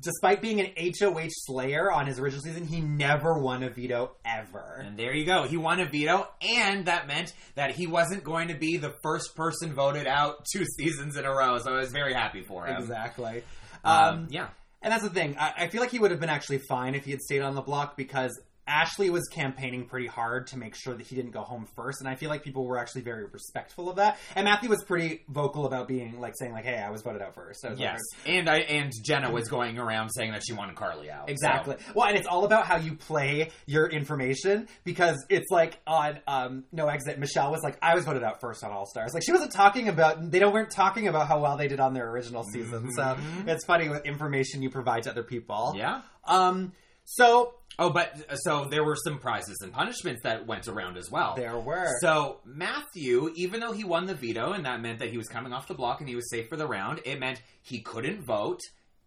Despite 0.00 0.40
being 0.42 0.60
an 0.60 0.70
HOH 0.76 1.28
Slayer 1.30 1.90
on 1.90 2.06
his 2.06 2.18
original 2.18 2.42
season, 2.42 2.64
he 2.66 2.80
never 2.80 3.38
won 3.38 3.62
a 3.62 3.70
veto 3.70 4.12
ever. 4.24 4.82
And 4.84 4.96
there 4.96 5.14
you 5.14 5.24
go. 5.26 5.44
He 5.44 5.56
won 5.56 5.80
a 5.80 5.86
veto, 5.86 6.28
and 6.40 6.86
that 6.86 7.08
meant 7.08 7.32
that 7.56 7.74
he 7.74 7.86
wasn't 7.86 8.22
going 8.22 8.48
to 8.48 8.54
be 8.54 8.76
the 8.76 8.94
first 9.02 9.34
person 9.34 9.74
voted 9.74 10.06
out 10.06 10.44
two 10.52 10.64
seasons 10.76 11.16
in 11.16 11.24
a 11.24 11.30
row. 11.30 11.58
So 11.58 11.72
I 11.72 11.78
was 11.78 11.90
very 11.90 12.14
happy 12.14 12.42
for 12.42 12.66
him. 12.66 12.76
Exactly. 12.80 13.42
Um, 13.84 13.94
Um, 14.08 14.28
yeah. 14.30 14.48
And 14.82 14.92
that's 14.92 15.02
the 15.02 15.10
thing. 15.10 15.36
I, 15.38 15.52
I 15.64 15.68
feel 15.68 15.80
like 15.80 15.90
he 15.90 15.98
would 15.98 16.12
have 16.12 16.20
been 16.20 16.28
actually 16.28 16.58
fine 16.58 16.94
if 16.94 17.04
he 17.04 17.10
had 17.10 17.20
stayed 17.20 17.42
on 17.42 17.54
the 17.56 17.62
block 17.62 17.96
because 17.96 18.38
Ashley 18.68 19.10
was 19.10 19.26
campaigning 19.28 19.86
pretty 19.86 20.06
hard 20.06 20.48
to 20.48 20.58
make 20.58 20.74
sure 20.74 20.94
that 20.94 21.06
he 21.06 21.16
didn't 21.16 21.30
go 21.32 21.40
home 21.40 21.66
first, 21.74 22.00
and 22.00 22.08
I 22.08 22.14
feel 22.14 22.28
like 22.28 22.42
people 22.44 22.64
were 22.66 22.78
actually 22.78 23.00
very 23.02 23.24
respectful 23.24 23.88
of 23.88 23.96
that. 23.96 24.18
And 24.36 24.44
Matthew 24.44 24.68
was 24.68 24.84
pretty 24.84 25.22
vocal 25.28 25.66
about 25.66 25.88
being 25.88 26.20
like 26.20 26.34
saying 26.38 26.52
like, 26.52 26.64
"Hey, 26.64 26.78
I 26.78 26.90
was 26.90 27.02
voted 27.02 27.22
out 27.22 27.34
first. 27.34 27.64
I 27.64 27.70
was 27.70 27.78
voted 27.78 27.92
Yes, 27.94 28.00
and 28.26 28.48
I 28.48 28.58
and 28.58 28.92
Jenna 29.04 29.30
was 29.30 29.48
going 29.48 29.78
around 29.78 30.10
saying 30.10 30.32
that 30.32 30.42
she 30.46 30.52
wanted 30.52 30.76
Carly 30.76 31.10
out. 31.10 31.28
so- 31.28 31.32
Exactly. 31.32 31.76
Well, 31.94 32.06
and 32.08 32.16
it's 32.18 32.26
all 32.28 32.44
about 32.44 32.66
how 32.66 32.76
you 32.76 32.94
play 32.94 33.50
your 33.66 33.86
information 33.88 34.68
because 34.84 35.16
it's 35.28 35.50
like 35.50 35.80
on 35.86 36.18
um, 36.26 36.64
No 36.72 36.88
Exit, 36.88 37.18
Michelle 37.18 37.50
was 37.50 37.62
like, 37.62 37.78
I 37.82 37.94
was 37.94 38.04
voted 38.04 38.22
out 38.22 38.40
first 38.40 38.62
on 38.62 38.70
All 38.70 38.86
Stars. 38.86 39.14
Like 39.14 39.22
she 39.24 39.32
wasn't 39.32 39.52
talking 39.52 39.88
about 39.88 40.30
they 40.30 40.38
don't 40.38 40.52
weren't 40.52 40.70
talking 40.70 41.08
about 41.08 41.26
how 41.28 41.40
well 41.40 41.56
they 41.56 41.68
did 41.68 41.80
on 41.80 41.94
their 41.94 42.10
original 42.10 42.44
season. 42.44 42.90
So 42.92 43.16
it's 43.46 43.64
funny 43.64 43.88
with 43.88 44.04
information 44.04 44.62
you 44.62 44.70
provide 44.70 45.04
to 45.04 45.10
other 45.10 45.22
people. 45.22 45.74
Yeah. 45.76 46.02
Um. 46.26 46.72
So 47.04 47.54
Oh, 47.80 47.90
but 47.90 48.12
so 48.42 48.64
there 48.64 48.82
were 48.82 48.96
some 48.96 49.18
prizes 49.20 49.58
and 49.62 49.72
punishments 49.72 50.22
that 50.24 50.46
went 50.48 50.66
around 50.66 50.96
as 50.96 51.10
well. 51.10 51.34
there 51.36 51.56
were. 51.58 51.86
So 52.00 52.40
Matthew, 52.44 53.32
even 53.36 53.60
though 53.60 53.70
he 53.72 53.84
won 53.84 54.06
the 54.06 54.14
veto, 54.14 54.52
and 54.52 54.64
that 54.64 54.80
meant 54.80 54.98
that 54.98 55.10
he 55.10 55.16
was 55.16 55.28
coming 55.28 55.52
off 55.52 55.68
the 55.68 55.74
block 55.74 56.00
and 56.00 56.08
he 56.08 56.16
was 56.16 56.28
safe 56.28 56.48
for 56.48 56.56
the 56.56 56.66
round, 56.66 57.00
it 57.04 57.20
meant 57.20 57.40
he 57.62 57.80
couldn't 57.80 58.24
vote, 58.24 58.60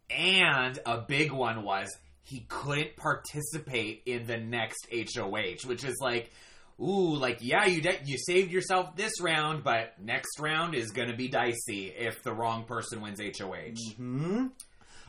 and 0.09 0.79
a 0.85 0.99
big 1.01 1.31
one 1.33 1.63
was 1.63 1.89
he 2.23 2.45
couldn't 2.47 2.95
participate 2.95 4.03
in 4.05 4.25
the 4.25 4.37
next 4.37 4.87
HOH, 4.93 5.65
which 5.67 5.83
is 5.83 5.97
like, 5.99 6.31
ooh, 6.79 7.15
like 7.15 7.39
yeah, 7.41 7.65
you 7.65 7.81
de- 7.81 7.99
you 8.05 8.17
saved 8.17 8.51
yourself 8.51 8.95
this 8.95 9.19
round, 9.19 9.63
but 9.65 9.95
next 10.01 10.39
round 10.39 10.75
is 10.75 10.91
gonna 10.91 11.15
be 11.15 11.27
dicey 11.27 11.87
if 11.87 12.23
the 12.23 12.31
wrong 12.33 12.63
person 12.63 13.01
wins 13.01 13.19
HOH. 13.19 13.95
hmm 13.97 14.47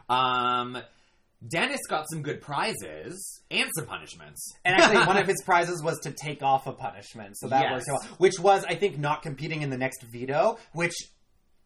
Um, 0.09 0.79
Dennis 1.49 1.81
got 1.89 2.07
some 2.11 2.23
good 2.23 2.41
prizes 2.41 3.43
and 3.51 3.69
some 3.77 3.87
punishments. 3.87 4.55
And 4.65 4.77
actually, 4.81 5.05
one 5.07 5.17
of 5.17 5.27
his 5.27 5.43
prizes 5.45 5.83
was 5.83 5.99
to 6.01 6.13
take 6.13 6.43
off 6.43 6.67
a 6.67 6.73
punishment, 6.73 7.37
so 7.39 7.49
that 7.49 7.63
Yes. 7.63 7.73
worked 7.89 7.89
out. 8.05 8.09
Which 8.21 8.39
was, 8.39 8.65
I 8.65 8.75
think, 8.77 8.99
not 8.99 9.23
competing 9.23 9.63
in 9.63 9.71
the 9.71 9.79
next 9.79 10.03
veto, 10.03 10.59
which, 10.73 10.95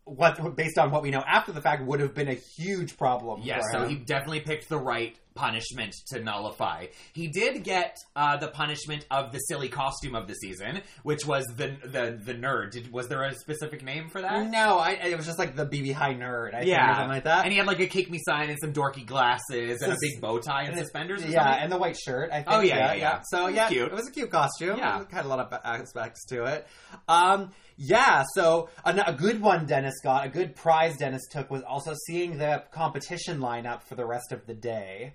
what 0.07 0.57
based 0.57 0.78
on 0.78 0.90
what 0.90 1.02
we 1.02 1.11
know 1.11 1.22
after 1.26 1.52
the 1.52 1.61
fact, 1.61 1.84
would 1.84 2.00
have 2.00 2.14
been 2.14 2.28
a 2.28 2.34
huge 2.34 2.96
problem. 2.96 3.40
Yes, 3.42 3.62
so 3.72 3.86
he 3.86 3.96
definitely 3.96 4.40
picked 4.40 4.68
the 4.68 4.78
right 4.78 5.16
punishment 5.34 5.94
to 6.07 6.18
nullify. 6.18 6.86
He 7.12 7.28
did 7.28 7.62
get 7.62 7.98
uh, 8.14 8.38
the 8.38 8.48
punishment 8.48 9.04
of 9.11 9.32
the 9.32 9.38
silly 9.38 9.68
costume 9.68 10.14
of 10.14 10.28
the 10.28 10.34
season, 10.34 10.80
which 11.02 11.26
was 11.26 11.44
the 11.57 11.76
the 11.84 12.18
the 12.24 12.34
nerd. 12.34 12.70
Did, 12.70 12.90
was 12.90 13.09
there 13.09 13.22
a 13.24 13.34
specific 13.34 13.82
name 13.84 14.09
for 14.09 14.22
that? 14.22 14.48
No, 14.48 14.78
I, 14.78 14.92
it 14.92 15.16
was 15.16 15.26
just 15.26 15.38
like 15.38 15.57
the 15.57 15.66
BB 15.66 15.92
High 15.92 16.14
nerd, 16.14 16.54
I 16.54 16.61
think, 16.61 16.70
Yeah, 16.70 16.94
something 16.94 17.09
like 17.09 17.24
that. 17.24 17.44
And 17.44 17.52
he 17.52 17.59
had 17.59 17.66
like 17.66 17.80
a 17.80 17.86
kick 17.86 18.09
me 18.11 18.18
sign 18.26 18.48
and 18.48 18.59
some 18.61 18.72
dorky 18.72 19.04
glasses 19.04 19.82
and 19.82 19.92
a 19.92 19.96
big 20.00 20.20
bow 20.20 20.38
tie 20.38 20.62
and 20.62 20.70
and 20.70 20.78
suspenders. 20.78 21.24
Yeah, 21.24 21.42
something? 21.44 21.62
and 21.64 21.72
the 21.72 21.78
white 21.78 21.98
shirt. 21.98 22.30
I 22.30 22.36
think. 22.36 22.46
Oh, 22.48 22.61
yeah, 22.61 22.76
yeah, 22.76 22.94
yeah. 22.94 23.20
So 23.26 23.42
It 23.42 23.46
was 23.46 23.54
yeah, 23.57 23.68
cute. 23.68 23.88
it 23.88 23.94
was 23.94 24.09
a 24.09 24.12
cute 24.12 24.30
costume. 24.30 24.78
Yeah. 24.78 25.02
it 25.02 25.11
had 25.11 25.24
a 25.24 25.28
lot 25.28 25.40
of 25.40 25.52
aspects 25.64 26.24
to 26.26 26.44
it. 26.46 26.66
Um, 27.09 27.50
yeah. 27.77 28.24
So 28.35 28.68
a, 28.85 28.95
a 29.07 29.12
good 29.12 29.41
one 29.41 29.66
Dennis 29.66 29.95
got, 30.03 30.27
a 30.27 30.29
good 30.29 30.55
prize 30.57 30.97
Dennis 30.97 31.27
took 31.31 31.51
was 31.51 31.62
also 31.62 31.95
seeing 32.07 32.39
the 32.39 32.64
competition 32.70 33.39
lineup 33.39 33.83
for 33.83 33.95
the 33.95 34.07
rest 34.07 34.33
of 34.33 34.47
the 34.47 34.55
day, 34.55 35.14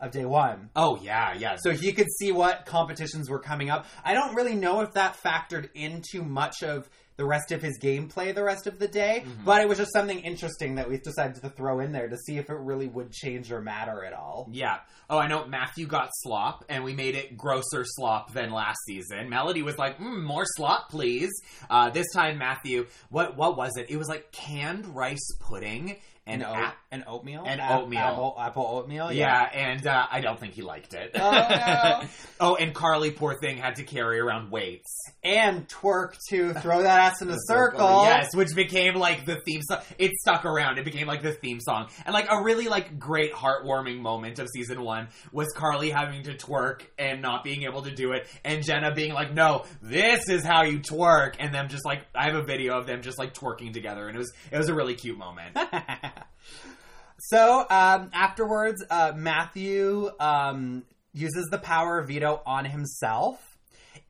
of 0.00 0.10
day 0.10 0.24
one. 0.24 0.70
oh 0.76 0.98
yeah, 1.02 1.34
yeah. 1.34 1.56
So 1.62 1.72
he 1.72 1.92
could 1.92 2.08
see 2.18 2.32
what 2.32 2.64
competitions 2.66 3.28
were 3.28 3.40
coming 3.40 3.70
up. 3.70 3.86
I 4.04 4.14
don't 4.14 4.34
really 4.34 4.54
know 4.54 4.80
if 4.80 4.92
that 4.92 5.16
factored 5.22 5.68
into 5.74 6.22
much 6.22 6.62
of 6.62 6.88
the 7.16 7.24
rest 7.26 7.52
of 7.52 7.60
his 7.60 7.78
gameplay 7.78 8.34
the 8.34 8.42
rest 8.42 8.66
of 8.66 8.78
the 8.78 8.88
day, 8.88 9.24
Mm-hmm. 9.26 9.44
but 9.44 9.60
it 9.60 9.68
was 9.68 9.76
just 9.78 9.92
something 9.92 10.20
interesting 10.20 10.76
that 10.76 10.88
we 10.88 10.96
decided 10.98 11.40
to 11.42 11.50
throw 11.50 11.80
in 11.80 11.92
there 11.92 12.08
to 12.08 12.16
see 12.16 12.38
if 12.38 12.48
it 12.48 12.56
really 12.58 12.88
would 12.88 13.12
change 13.12 13.52
or 13.52 13.60
matter 13.60 14.04
at 14.04 14.12
all. 14.14 14.48
Yeah. 14.52 14.78
Oh, 15.10 15.18
I 15.18 15.26
know 15.26 15.46
Matthew 15.46 15.86
got 15.86 16.08
slop, 16.12 16.64
and 16.68 16.84
we 16.84 16.94
made 16.94 17.14
it 17.16 17.36
grosser 17.36 17.84
slop 17.84 18.32
than 18.32 18.52
last 18.52 18.78
season. 18.86 19.28
Melody 19.28 19.62
was 19.62 19.76
like, 19.76 19.98
mm, 19.98 20.22
"More 20.22 20.44
slop, 20.46 20.88
please." 20.88 21.30
Uh, 21.68 21.90
this 21.90 22.06
time, 22.14 22.38
Matthew, 22.38 22.86
what 23.10 23.36
what 23.36 23.56
was 23.56 23.76
it? 23.76 23.90
It 23.90 23.96
was 23.96 24.08
like 24.08 24.30
canned 24.32 24.86
rice 24.86 25.28
pudding 25.40 25.96
and 26.32 26.42
And, 26.42 26.44
oat, 26.44 26.72
and 26.92 27.04
oatmeal? 27.06 27.44
and 27.46 27.60
oatmeal. 27.60 28.00
Apple, 28.00 28.36
apple 28.38 28.66
oatmeal? 28.66 29.12
yeah, 29.12 29.42
and 29.52 29.86
uh, 29.86 30.06
I 30.10 30.20
don't 30.20 30.38
think 30.38 30.54
he 30.54 30.62
liked 30.62 30.94
it. 30.94 31.12
Oh, 31.14 31.30
no. 31.30 32.00
oh, 32.40 32.54
and 32.56 32.74
Carly, 32.74 33.10
poor 33.10 33.38
thing, 33.40 33.56
had 33.58 33.76
to 33.76 33.84
carry 33.84 34.18
around 34.18 34.50
weights. 34.50 34.90
And 35.22 35.68
twerk 35.68 36.14
to 36.30 36.54
throw 36.54 36.82
that 36.82 37.00
ass 37.12 37.22
in 37.22 37.30
a 37.30 37.36
circle. 37.46 38.04
Yes, 38.04 38.34
which 38.34 38.54
became 38.54 38.94
like 38.94 39.26
the 39.26 39.40
theme 39.44 39.60
song. 39.62 39.80
It 39.98 40.12
stuck 40.20 40.44
around. 40.44 40.78
It 40.78 40.84
became 40.84 41.06
like 41.06 41.22
the 41.22 41.32
theme 41.32 41.60
song. 41.60 41.88
And 42.06 42.12
like 42.14 42.26
a 42.30 42.42
really 42.42 42.68
like 42.68 42.98
great 42.98 43.32
heartwarming 43.32 44.00
moment 44.00 44.38
of 44.38 44.48
season 44.52 44.82
one 44.82 45.08
was 45.32 45.48
Carly 45.54 45.90
having 45.90 46.22
to 46.24 46.34
twerk 46.34 46.82
and 46.98 47.20
not 47.22 47.44
being 47.44 47.64
able 47.64 47.82
to 47.82 47.90
do 47.94 48.12
it, 48.12 48.26
and 48.44 48.64
Jenna 48.64 48.94
being 48.94 49.12
like, 49.12 49.32
"No, 49.34 49.64
this 49.82 50.28
is 50.28 50.44
how 50.44 50.62
you 50.62 50.78
twerk," 50.80 51.34
and 51.38 51.54
them 51.54 51.68
just 51.68 51.84
like 51.84 52.06
I 52.14 52.26
have 52.26 52.34
a 52.36 52.42
video 52.44 52.78
of 52.78 52.86
them 52.86 53.02
just 53.02 53.18
like 53.18 53.34
twerking 53.34 53.72
together, 53.72 54.06
and 54.08 54.16
it 54.16 54.18
was 54.18 54.32
it 54.50 54.58
was 54.58 54.68
a 54.68 54.74
really 54.74 54.94
cute 54.94 55.18
moment. 55.18 55.56
so 57.18 57.60
um, 57.70 58.10
afterwards, 58.12 58.84
uh, 58.88 59.12
Matthew 59.14 60.10
um, 60.18 60.84
uses 61.12 61.48
the 61.50 61.58
power 61.58 61.98
of 61.98 62.08
veto 62.08 62.42
on 62.46 62.64
himself. 62.64 63.38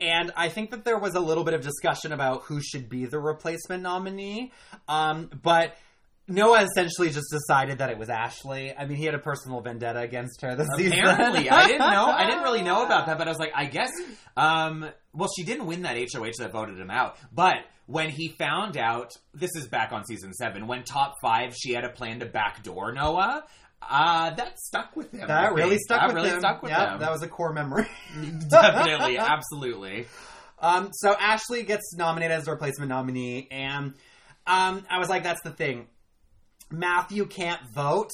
And 0.00 0.32
I 0.34 0.48
think 0.48 0.70
that 0.70 0.84
there 0.84 0.98
was 0.98 1.14
a 1.14 1.20
little 1.20 1.44
bit 1.44 1.52
of 1.52 1.62
discussion 1.62 2.12
about 2.12 2.42
who 2.44 2.60
should 2.62 2.88
be 2.88 3.04
the 3.04 3.18
replacement 3.18 3.82
nominee. 3.82 4.52
Um, 4.88 5.30
but 5.42 5.76
Noah 6.30 6.62
essentially 6.64 7.10
just 7.10 7.26
decided 7.30 7.78
that 7.78 7.90
it 7.90 7.98
was 7.98 8.08
Ashley. 8.08 8.74
I 8.76 8.86
mean, 8.86 8.96
he 8.96 9.04
had 9.04 9.14
a 9.14 9.18
personal 9.18 9.60
vendetta 9.60 10.00
against 10.00 10.40
her 10.42 10.54
this 10.56 10.68
season. 10.76 10.98
Apparently, 11.00 11.50
I 11.50 11.66
didn't 11.66 11.80
know. 11.80 12.06
I 12.06 12.24
didn't 12.26 12.42
really 12.44 12.62
know 12.62 12.84
about 12.86 13.06
that, 13.06 13.18
but 13.18 13.26
I 13.26 13.30
was 13.30 13.38
like, 13.38 13.52
I 13.54 13.66
guess. 13.66 13.90
Um, 14.36 14.86
well, 15.12 15.28
she 15.36 15.44
didn't 15.44 15.66
win 15.66 15.82
that 15.82 15.96
HOH 15.96 16.32
that 16.38 16.52
voted 16.52 16.78
him 16.78 16.90
out, 16.90 17.16
but 17.32 17.56
when 17.86 18.08
he 18.08 18.28
found 18.28 18.76
out, 18.76 19.10
this 19.34 19.50
is 19.56 19.66
back 19.66 19.90
on 19.92 20.04
season 20.04 20.32
seven, 20.32 20.66
when 20.68 20.84
top 20.84 21.14
five, 21.20 21.54
she 21.56 21.72
had 21.72 21.84
a 21.84 21.90
plan 21.90 22.20
to 22.20 22.26
backdoor 22.26 22.92
Noah. 22.92 23.44
Uh, 23.82 24.30
that 24.34 24.58
stuck 24.60 24.94
with 24.94 25.10
him. 25.12 25.26
That 25.26 25.54
really 25.54 25.78
stuck 25.78 26.00
that 26.00 26.06
with 26.08 26.16
really 26.16 26.28
him. 26.30 26.38
stuck 26.40 26.62
with 26.62 26.70
Yep, 26.70 26.88
him. 26.92 26.98
That 27.00 27.10
was 27.10 27.22
a 27.22 27.28
core 27.28 27.52
memory. 27.52 27.88
Definitely, 28.48 29.18
absolutely. 29.18 30.06
Um, 30.60 30.90
so 30.92 31.14
Ashley 31.18 31.62
gets 31.62 31.94
nominated 31.96 32.36
as 32.36 32.44
the 32.44 32.50
replacement 32.52 32.90
nominee, 32.90 33.48
and 33.50 33.94
um, 34.46 34.84
I 34.90 34.98
was 34.98 35.08
like, 35.08 35.22
"That's 35.22 35.40
the 35.42 35.50
thing." 35.50 35.86
Matthew 36.70 37.26
can't 37.26 37.62
vote, 37.72 38.10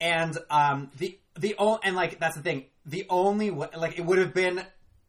and 0.00 0.36
um, 0.50 0.90
the 0.98 1.18
the 1.38 1.54
only 1.58 1.80
and 1.84 1.96
like 1.96 2.18
that's 2.18 2.36
the 2.36 2.42
thing. 2.42 2.66
The 2.84 3.06
only 3.10 3.50
way, 3.50 3.68
like 3.76 3.98
it 3.98 4.04
would 4.04 4.18
have 4.18 4.34
been 4.34 4.62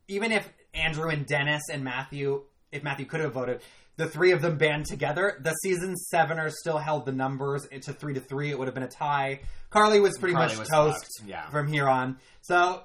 even 0.08 0.32
if 0.32 0.52
Andrew 0.74 1.10
and 1.10 1.26
Dennis 1.26 1.64
and 1.72 1.84
Matthew, 1.84 2.44
if 2.72 2.84
Matthew 2.84 3.06
could 3.06 3.20
have 3.20 3.34
voted, 3.34 3.62
the 3.98 4.08
three 4.08 4.32
of 4.32 4.42
them 4.42 4.58
band 4.58 4.86
together. 4.86 5.40
The 5.42 5.54
season 5.54 5.96
seveners 5.96 6.56
still 6.60 6.78
held 6.78 7.06
the 7.06 7.12
numbers 7.12 7.68
to 7.68 7.94
three 7.94 8.14
to 8.14 8.20
three. 8.20 8.52
It 8.52 8.60
would 8.60 8.68
have 8.68 8.76
been 8.76 8.84
a 8.84 8.90
tie. 8.90 9.42
Carly 9.70 10.00
was 10.00 10.18
pretty 10.18 10.34
Carly 10.34 10.50
much 10.50 10.60
was 10.60 10.70
toast 10.70 11.24
yeah. 11.26 11.50
from 11.50 11.68
here 11.68 11.88
on. 11.88 12.18
So 12.42 12.84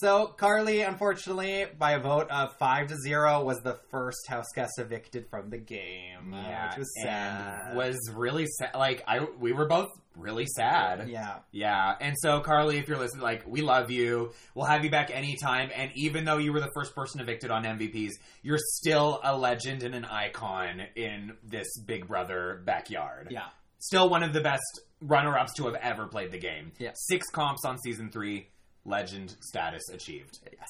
so 0.00 0.26
Carly, 0.26 0.82
unfortunately, 0.82 1.66
by 1.78 1.92
a 1.92 2.00
vote 2.00 2.28
of 2.30 2.56
five 2.58 2.88
to 2.88 2.96
zero, 2.96 3.42
was 3.44 3.58
the 3.62 3.78
first 3.90 4.26
house 4.28 4.46
guest 4.54 4.78
evicted 4.78 5.28
from 5.30 5.50
the 5.50 5.58
game, 5.58 6.32
uh, 6.32 6.36
Yeah, 6.42 6.68
which 6.70 6.78
was 6.78 6.94
sad. 7.02 7.76
Was 7.76 7.96
really 8.14 8.46
sad. 8.46 8.70
Like 8.74 9.02
I, 9.06 9.20
we 9.38 9.52
were 9.52 9.66
both 9.66 9.88
really 10.16 10.46
sad. 10.46 11.08
yeah, 11.08 11.36
Yeah, 11.52 11.94
and 12.00 12.16
so 12.18 12.40
Carly, 12.40 12.78
if 12.78 12.88
you're 12.88 12.98
listening, 12.98 13.22
like 13.22 13.44
we 13.46 13.60
love 13.62 13.90
you. 13.90 14.32
We'll 14.54 14.66
have 14.66 14.84
you 14.84 14.90
back 14.90 15.10
anytime. 15.12 15.70
And 15.74 15.90
even 15.94 16.24
though 16.24 16.38
you 16.38 16.52
were 16.52 16.60
the 16.60 16.70
first 16.74 16.94
person 16.94 17.20
evicted 17.20 17.50
on 17.50 17.62
MVPs, 17.64 18.12
you're 18.42 18.58
still 18.58 19.20
a 19.22 19.36
legend 19.36 19.82
and 19.84 19.94
an 19.94 20.04
icon 20.04 20.82
in 20.96 21.36
this 21.44 21.78
Big 21.86 22.08
Brother 22.08 22.62
backyard. 22.64 23.28
yeah. 23.30 23.46
Still 23.80 24.08
one 24.10 24.24
of 24.24 24.32
the 24.32 24.40
best 24.40 24.80
runner-ups 25.00 25.54
to 25.54 25.66
have 25.66 25.76
ever 25.76 26.08
played 26.08 26.32
the 26.32 26.38
game. 26.38 26.72
Yeah. 26.80 26.90
Six 26.94 27.28
comps 27.30 27.64
on 27.64 27.78
season 27.78 28.10
three, 28.10 28.48
legend 28.88 29.36
status 29.40 29.88
achieved. 29.90 30.38
Yes. 30.44 30.68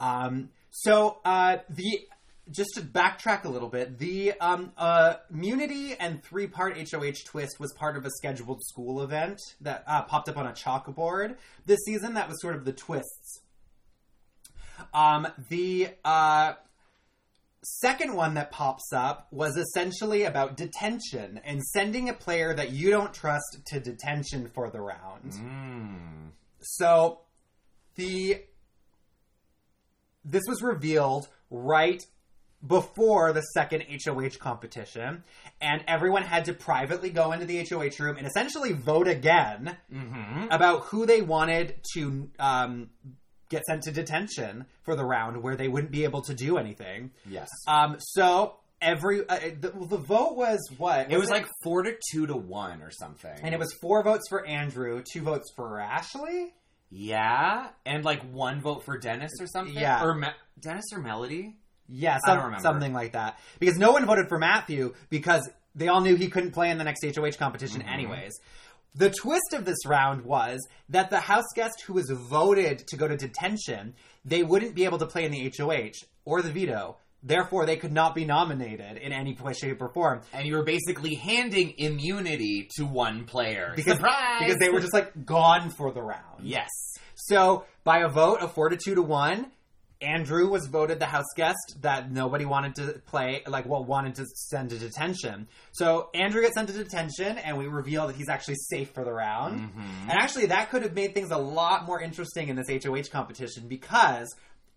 Um, 0.00 0.50
so 0.70 1.18
uh, 1.24 1.58
the 1.70 2.06
just 2.50 2.70
to 2.74 2.80
backtrack 2.80 3.44
a 3.44 3.48
little 3.48 3.68
bit, 3.68 3.98
the 3.98 4.32
um, 4.40 4.72
uh, 4.76 5.14
Munity 5.34 5.96
and 5.98 6.22
three 6.22 6.46
part 6.46 6.76
HOH 6.76 7.24
twist 7.24 7.58
was 7.58 7.72
part 7.72 7.96
of 7.96 8.04
a 8.04 8.10
scheduled 8.10 8.62
school 8.62 9.02
event 9.02 9.40
that 9.60 9.82
uh, 9.86 10.02
popped 10.02 10.28
up 10.28 10.36
on 10.36 10.46
a 10.46 10.52
chalkboard 10.52 11.36
this 11.64 11.80
season. 11.84 12.14
That 12.14 12.28
was 12.28 12.40
sort 12.40 12.54
of 12.54 12.64
the 12.64 12.72
twists. 12.72 13.40
Um, 14.94 15.26
the 15.48 15.88
uh, 16.04 16.54
second 17.62 18.14
one 18.14 18.34
that 18.34 18.52
pops 18.52 18.92
up 18.92 19.26
was 19.32 19.56
essentially 19.56 20.24
about 20.24 20.56
detention 20.56 21.40
and 21.44 21.62
sending 21.62 22.08
a 22.08 22.14
player 22.14 22.54
that 22.54 22.70
you 22.70 22.90
don't 22.90 23.12
trust 23.12 23.58
to 23.68 23.80
detention 23.80 24.50
for 24.54 24.70
the 24.70 24.80
round. 24.80 25.32
Mm. 25.32 26.30
So 26.60 27.20
the 27.96 28.42
this 30.24 30.42
was 30.48 30.62
revealed 30.62 31.28
right 31.50 32.02
before 32.66 33.32
the 33.32 33.42
second 33.42 33.84
HOH 34.04 34.38
competition, 34.40 35.22
and 35.60 35.84
everyone 35.86 36.22
had 36.22 36.46
to 36.46 36.54
privately 36.54 37.10
go 37.10 37.32
into 37.32 37.44
the 37.46 37.64
HOH 37.68 38.02
room 38.02 38.16
and 38.16 38.26
essentially 38.26 38.72
vote 38.72 39.08
again 39.08 39.76
hmm 39.92 40.46
about 40.50 40.84
who 40.84 41.06
they 41.06 41.20
wanted 41.22 41.74
to 41.94 42.30
um, 42.38 42.88
get 43.48 43.62
sent 43.64 43.82
to 43.82 43.92
detention 43.92 44.66
for 44.82 44.96
the 44.96 45.04
round 45.04 45.42
where 45.42 45.56
they 45.56 45.68
wouldn't 45.68 45.92
be 45.92 46.04
able 46.04 46.22
to 46.22 46.34
do 46.34 46.56
anything. 46.56 47.10
Yes. 47.28 47.48
Um, 47.66 47.96
so 47.98 48.56
every 48.80 49.28
uh, 49.28 49.38
the, 49.60 49.72
the 49.88 49.96
vote 49.98 50.36
was 50.36 50.58
what? 50.78 51.10
it 51.10 51.18
was 51.18 51.30
like 51.30 51.46
four 51.62 51.82
to 51.82 51.94
two 52.12 52.26
to 52.26 52.36
one 52.36 52.82
or 52.82 52.90
something. 52.90 53.38
and 53.42 53.54
it 53.54 53.58
was 53.58 53.72
four 53.80 54.02
votes 54.02 54.24
for 54.28 54.44
Andrew, 54.46 55.02
two 55.12 55.22
votes 55.22 55.52
for 55.56 55.80
Ashley. 55.80 56.54
Yeah, 56.90 57.68
and 57.84 58.04
like 58.04 58.22
one 58.32 58.60
vote 58.60 58.84
for 58.84 58.98
Dennis 58.98 59.32
or 59.40 59.46
something. 59.46 59.74
Yeah. 59.74 60.02
or 60.04 60.14
Me- 60.14 60.28
Dennis 60.60 60.84
or 60.92 61.00
Melody. 61.00 61.56
Yeah, 61.88 62.18
I 62.24 62.26
some, 62.26 62.58
something 62.60 62.92
like 62.92 63.12
that. 63.12 63.38
Because 63.60 63.78
no 63.78 63.92
one 63.92 64.04
voted 64.06 64.28
for 64.28 64.38
Matthew 64.38 64.94
because 65.08 65.48
they 65.74 65.88
all 65.88 66.00
knew 66.00 66.16
he 66.16 66.28
couldn't 66.28 66.52
play 66.52 66.70
in 66.70 66.78
the 66.78 66.84
next 66.84 67.04
HOH 67.04 67.32
competition 67.38 67.80
Mm-hmm. 67.80 67.88
anyways. 67.92 68.32
The 68.94 69.10
twist 69.10 69.52
of 69.52 69.64
this 69.66 69.84
round 69.86 70.24
was 70.24 70.66
that 70.88 71.10
the 71.10 71.20
house 71.20 71.44
guest 71.54 71.82
who 71.86 71.92
was 71.92 72.10
voted 72.10 72.78
to 72.88 72.96
go 72.96 73.06
to 73.06 73.16
detention, 73.16 73.94
they 74.24 74.42
wouldn't 74.42 74.74
be 74.74 74.84
able 74.84 74.98
to 74.98 75.06
play 75.06 75.24
in 75.24 75.32
the 75.32 75.52
HOH 75.56 76.06
or 76.24 76.40
the 76.40 76.50
veto. 76.50 76.96
Therefore, 77.26 77.66
they 77.66 77.76
could 77.76 77.92
not 77.92 78.14
be 78.14 78.24
nominated 78.24 78.98
in 78.98 79.12
any 79.12 79.36
way, 79.42 79.52
shape, 79.52 79.82
or 79.82 79.88
form. 79.88 80.20
And 80.32 80.46
you 80.46 80.54
were 80.54 80.62
basically 80.62 81.16
handing 81.16 81.74
immunity 81.76 82.68
to 82.76 82.84
one 82.84 83.24
player. 83.24 83.72
Because, 83.74 83.94
Surprise! 83.94 84.38
because 84.38 84.56
they 84.58 84.70
were 84.70 84.80
just 84.80 84.94
like 84.94 85.26
gone 85.26 85.70
for 85.70 85.92
the 85.92 86.00
round. 86.02 86.44
yes. 86.44 86.68
So, 87.16 87.64
by 87.82 88.00
a 88.00 88.08
vote 88.08 88.40
of 88.40 88.52
four 88.52 88.68
to 88.68 88.76
two 88.76 88.94
to 88.94 89.02
one, 89.02 89.50
Andrew 90.02 90.48
was 90.50 90.66
voted 90.66 90.98
the 91.00 91.06
house 91.06 91.32
guest 91.34 91.78
that 91.80 92.12
nobody 92.12 92.44
wanted 92.44 92.74
to 92.74 93.00
play, 93.06 93.42
like, 93.46 93.66
well, 93.66 93.82
wanted 93.82 94.16
to 94.16 94.26
send 94.26 94.68
to 94.70 94.78
detention. 94.78 95.48
So, 95.72 96.10
Andrew 96.14 96.42
gets 96.42 96.54
sent 96.54 96.68
to 96.68 96.74
detention, 96.74 97.38
and 97.38 97.56
we 97.56 97.66
reveal 97.66 98.06
that 98.06 98.16
he's 98.16 98.28
actually 98.28 98.56
safe 98.70 98.90
for 98.90 99.02
the 99.02 99.12
round. 99.12 99.60
Mm-hmm. 99.60 100.10
And 100.10 100.12
actually, 100.12 100.46
that 100.46 100.70
could 100.70 100.82
have 100.82 100.94
made 100.94 101.14
things 101.14 101.30
a 101.30 101.38
lot 101.38 101.86
more 101.86 102.00
interesting 102.00 102.48
in 102.50 102.56
this 102.56 102.66
HOH 102.68 103.10
competition 103.10 103.66
because 103.66 104.28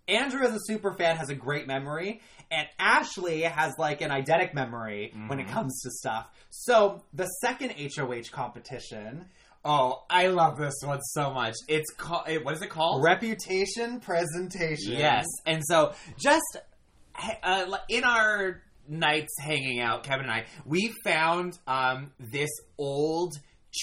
Andrew, 0.09 0.41
as 0.45 0.53
a 0.53 0.59
super 0.65 0.93
fan, 0.93 1.15
has 1.17 1.29
a 1.29 1.35
great 1.35 1.67
memory, 1.67 2.21
and 2.51 2.67
Ashley 2.79 3.41
has 3.43 3.73
like 3.77 4.01
an 4.01 4.09
eidetic 4.11 4.53
memory 4.53 5.13
when 5.27 5.39
it 5.39 5.43
Mm-hmm. 5.45 5.53
comes 5.53 5.81
to 5.83 5.91
stuff. 5.91 6.29
So, 6.49 7.03
the 7.13 7.25
second 7.41 7.73
HOH 7.95 8.31
competition, 8.31 9.25
Oh, 9.65 10.03
I 10.09 10.27
love 10.27 10.57
this 10.57 10.75
one 10.85 11.01
so 11.01 11.33
much. 11.33 11.53
It's 11.67 11.91
called. 11.97 12.27
What 12.43 12.53
is 12.55 12.61
it 12.61 12.69
called? 12.69 13.03
reputation 13.03 13.99
presentation. 13.99 14.93
Yes, 14.93 15.25
and 15.45 15.61
so 15.65 15.93
just 16.17 16.57
uh, 17.43 17.65
in 17.89 18.05
our 18.05 18.61
nights 18.87 19.33
hanging 19.41 19.81
out, 19.81 20.03
Kevin 20.03 20.21
and 20.25 20.31
I, 20.31 20.45
we 20.65 20.93
found 21.03 21.59
um, 21.67 22.11
this 22.19 22.49
old 22.77 23.33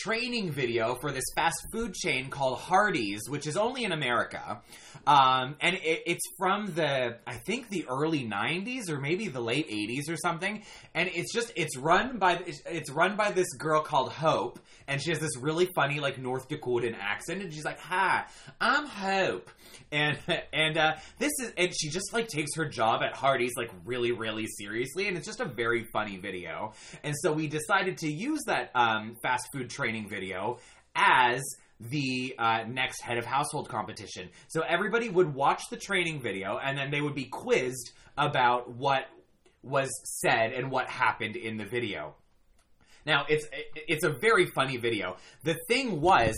training 0.03 0.51
video 0.51 0.97
for 0.97 1.13
this 1.13 1.25
fast 1.37 1.59
food 1.73 1.95
chain 1.95 2.29
called 2.31 2.59
Hardee's, 2.59 3.29
which 3.29 3.47
is 3.47 3.57
only 3.59 3.85
in 3.85 3.93
America, 3.93 4.63
um, 5.07 5.57
and 5.61 5.77
it, 5.77 6.03
it's 6.07 6.25
from 6.39 6.75
the 6.75 7.19
I 7.27 7.35
think 7.35 7.69
the 7.69 7.87
early 7.89 8.25
'90s 8.25 8.89
or 8.91 9.01
maybe 9.01 9.29
the 9.29 9.41
late 9.41 9.69
'80s 9.71 10.11
or 10.13 10.17
something. 10.17 10.63
And 10.95 11.09
it's 11.13 11.33
just 11.33 11.53
it's 11.57 11.77
run 11.77 12.19
by 12.19 12.35
it's- 12.35 12.91
run 12.91 13.17
by 13.17 13.31
this 13.31 13.53
girl 13.55 13.83
called 13.83 14.13
Hope, 14.13 14.59
and 14.87 15.03
she 15.03 15.11
has 15.11 15.19
this 15.19 15.37
really 15.37 15.67
funny 15.75 16.01
like 16.01 16.19
North 16.19 16.49
Dakotan 16.49 16.97
accent, 16.99 17.43
and 17.43 17.53
she's 17.53 17.65
like, 17.65 17.81
"Hi, 17.81 18.25
I'm 18.61 18.87
Hope." 18.87 19.51
and 19.93 20.19
and 20.53 20.77
uh, 20.77 20.97
this 21.19 21.33
is 21.41 21.53
and 21.57 21.73
she 21.77 21.91
just 21.91 22.13
like 22.13 22.29
takes 22.29 22.55
her 22.57 22.67
job 22.67 23.03
at 23.03 23.15
Hardee's 23.15 23.55
like 23.57 23.71
really 23.85 24.13
really 24.13 24.47
seriously, 24.47 25.09
and 25.09 25.17
it's 25.17 25.27
just 25.27 25.41
a 25.41 25.45
very 25.45 25.85
funny 25.93 26.17
video. 26.17 26.73
And 27.03 27.15
so 27.23 27.33
we 27.33 27.49
decided 27.49 27.99
to 27.99 28.09
use 28.09 28.41
that 28.47 28.71
um, 28.75 29.17
fast 29.23 29.49
food 29.53 29.71
training 29.71 30.09
video 30.09 30.59
as 30.95 31.43
the 31.81 32.35
uh, 32.39 32.65
next 32.69 33.03
head 33.03 33.19
of 33.19 33.25
household 33.27 33.69
competition. 33.69 34.31
So 34.49 34.63
everybody 34.63 35.09
would 35.09 35.35
watch 35.35 35.63
the 35.71 35.77
training 35.77 36.21
video, 36.21 36.59
and 36.59 36.77
then 36.77 36.91
they 36.91 37.01
would 37.01 37.15
be 37.15 37.27
quizzed 37.27 37.93
about 38.17 38.71
what 38.71 39.07
was 39.63 39.91
said 40.21 40.53
and 40.53 40.71
what 40.71 40.89
happened 40.89 41.37
in 41.37 41.57
the 41.57 41.65
video. 41.65 42.15
Now 43.05 43.25
it's 43.29 43.47
it's 43.75 44.05
a 44.05 44.11
very 44.11 44.47
funny 44.47 44.77
video. 44.77 45.17
The 45.45 45.57
thing 45.69 46.01
was 46.01 46.35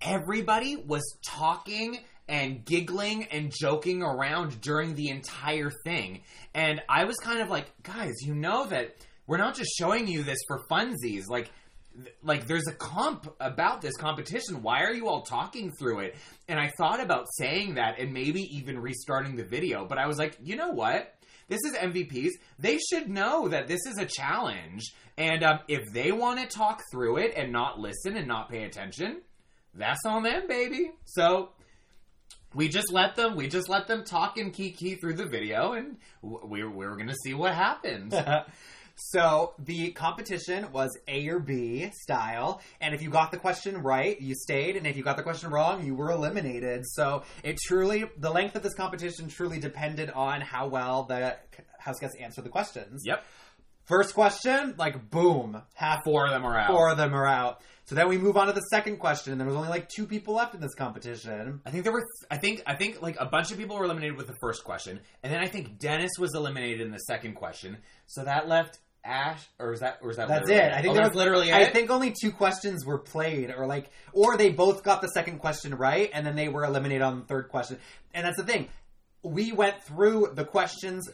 everybody 0.00 0.76
was 0.76 1.02
talking 1.24 1.98
and 2.28 2.64
giggling 2.64 3.24
and 3.24 3.52
joking 3.58 4.02
around 4.02 4.60
during 4.60 4.94
the 4.94 5.08
entire 5.08 5.70
thing. 5.84 6.20
And 6.54 6.82
I 6.88 7.04
was 7.04 7.16
kind 7.16 7.40
of 7.40 7.48
like, 7.48 7.82
guys, 7.82 8.14
you 8.22 8.34
know 8.34 8.66
that 8.66 8.94
we're 9.26 9.38
not 9.38 9.56
just 9.56 9.70
showing 9.78 10.06
you 10.06 10.22
this 10.22 10.38
for 10.46 10.60
funsies. 10.70 11.28
Like, 11.28 11.50
like 12.22 12.46
there's 12.46 12.66
a 12.68 12.74
comp 12.74 13.34
about 13.40 13.80
this 13.80 13.96
competition. 13.96 14.62
Why 14.62 14.82
are 14.82 14.92
you 14.92 15.08
all 15.08 15.22
talking 15.22 15.72
through 15.78 16.00
it? 16.00 16.16
And 16.48 16.58
I 16.58 16.72
thought 16.78 17.00
about 17.00 17.26
saying 17.36 17.74
that 17.74 17.98
and 17.98 18.12
maybe 18.12 18.42
even 18.56 18.78
restarting 18.78 19.36
the 19.36 19.44
video, 19.44 19.86
but 19.86 19.98
I 19.98 20.06
was 20.06 20.18
like, 20.18 20.36
you 20.42 20.56
know 20.56 20.70
what? 20.70 21.14
This 21.48 21.60
is 21.64 21.72
MVPs. 21.74 22.32
They 22.58 22.78
should 22.78 23.08
know 23.08 23.48
that 23.48 23.68
this 23.68 23.80
is 23.86 23.98
a 23.98 24.04
challenge. 24.04 24.92
And 25.16 25.42
um, 25.42 25.60
if 25.66 25.92
they 25.92 26.12
want 26.12 26.38
to 26.40 26.46
talk 26.46 26.82
through 26.90 27.18
it 27.18 27.32
and 27.36 27.52
not 27.52 27.78
listen 27.80 28.16
and 28.16 28.28
not 28.28 28.50
pay 28.50 28.64
attention, 28.64 29.22
that's 29.74 30.04
on 30.04 30.22
them, 30.24 30.46
baby. 30.46 30.90
So 31.04 31.50
we 32.54 32.68
just 32.68 32.92
let 32.92 33.16
them. 33.16 33.34
We 33.34 33.48
just 33.48 33.68
let 33.68 33.86
them 33.86 34.04
talk 34.04 34.38
and 34.38 34.52
kiki 34.52 34.96
through 34.96 35.14
the 35.14 35.26
video, 35.26 35.72
and 35.72 35.96
we 36.22 36.64
were, 36.64 36.96
to 36.96 37.14
see 37.24 37.34
what 37.34 37.54
happened. 37.54 38.12
so 38.98 39.54
the 39.58 39.92
competition 39.92 40.70
was 40.72 40.90
A 41.06 41.28
or 41.28 41.38
B 41.38 41.90
style, 42.02 42.60
and 42.80 42.94
if 42.94 43.02
you 43.02 43.10
got 43.10 43.30
the 43.30 43.36
question 43.38 43.78
right, 43.78 44.20
you 44.20 44.34
stayed, 44.34 44.76
and 44.76 44.86
if 44.86 44.96
you 44.96 45.02
got 45.02 45.16
the 45.16 45.22
question 45.22 45.50
wrong, 45.50 45.84
you 45.86 45.94
were 45.94 46.10
eliminated. 46.10 46.82
So 46.86 47.22
it 47.42 47.58
truly, 47.66 48.04
the 48.18 48.30
length 48.30 48.56
of 48.56 48.62
this 48.62 48.74
competition 48.74 49.28
truly 49.28 49.60
depended 49.60 50.10
on 50.10 50.40
how 50.40 50.68
well 50.68 51.04
the 51.04 51.36
house 51.78 51.98
guests 52.00 52.16
answered 52.20 52.44
the 52.44 52.50
questions. 52.50 53.02
yep, 53.06 53.24
First 53.88 54.12
question, 54.12 54.74
like 54.76 55.10
boom, 55.10 55.62
half 55.72 56.04
four 56.04 56.26
of 56.26 56.30
them 56.32 56.44
are 56.44 56.58
out. 56.58 56.68
four 56.70 56.90
of 56.90 56.98
them 56.98 57.14
are 57.14 57.26
out. 57.26 57.62
So 57.86 57.94
then 57.94 58.06
we 58.06 58.18
move 58.18 58.36
on 58.36 58.48
to 58.48 58.52
the 58.52 58.60
second 58.70 58.98
question, 58.98 59.32
and 59.32 59.40
there 59.40 59.48
was 59.48 59.56
only 59.56 59.70
like 59.70 59.88
two 59.88 60.06
people 60.06 60.34
left 60.34 60.54
in 60.54 60.60
this 60.60 60.74
competition. 60.74 61.62
I 61.64 61.70
think 61.70 61.84
there 61.84 61.92
were. 61.94 62.04
I 62.30 62.36
think. 62.36 62.62
I 62.66 62.74
think 62.74 63.00
like 63.00 63.16
a 63.18 63.24
bunch 63.24 63.50
of 63.50 63.56
people 63.56 63.78
were 63.78 63.84
eliminated 63.84 64.18
with 64.18 64.26
the 64.26 64.36
first 64.42 64.62
question, 64.62 65.00
and 65.22 65.32
then 65.32 65.40
I 65.40 65.46
think 65.46 65.78
Dennis 65.78 66.10
was 66.18 66.34
eliminated 66.34 66.82
in 66.82 66.90
the 66.90 66.98
second 66.98 67.36
question. 67.36 67.78
So 68.06 68.24
that 68.24 68.46
left 68.46 68.78
Ash, 69.04 69.42
or 69.58 69.72
is 69.72 69.80
that, 69.80 69.98
or 70.02 70.10
is 70.10 70.16
that? 70.16 70.28
That's 70.28 70.48
literally 70.48 70.68
it. 70.68 70.72
I 70.72 70.82
think 70.82 70.92
oh, 70.92 70.94
that's 70.94 71.08
was 71.10 71.16
literally 71.16 71.52
I 71.52 71.60
it. 71.60 71.72
think 71.72 71.90
only 71.90 72.12
two 72.20 72.30
questions 72.30 72.84
were 72.84 72.98
played, 72.98 73.52
or 73.56 73.66
like, 73.66 73.90
or 74.12 74.36
they 74.36 74.50
both 74.50 74.82
got 74.82 75.00
the 75.00 75.08
second 75.08 75.38
question 75.38 75.74
right, 75.74 76.10
and 76.12 76.26
then 76.26 76.36
they 76.36 76.48
were 76.48 76.64
eliminated 76.64 77.02
on 77.02 77.20
the 77.20 77.26
third 77.26 77.48
question. 77.48 77.78
And 78.12 78.26
that's 78.26 78.36
the 78.36 78.44
thing. 78.44 78.68
We 79.22 79.52
went 79.52 79.82
through 79.82 80.32
the 80.34 80.44
questions, 80.44 81.08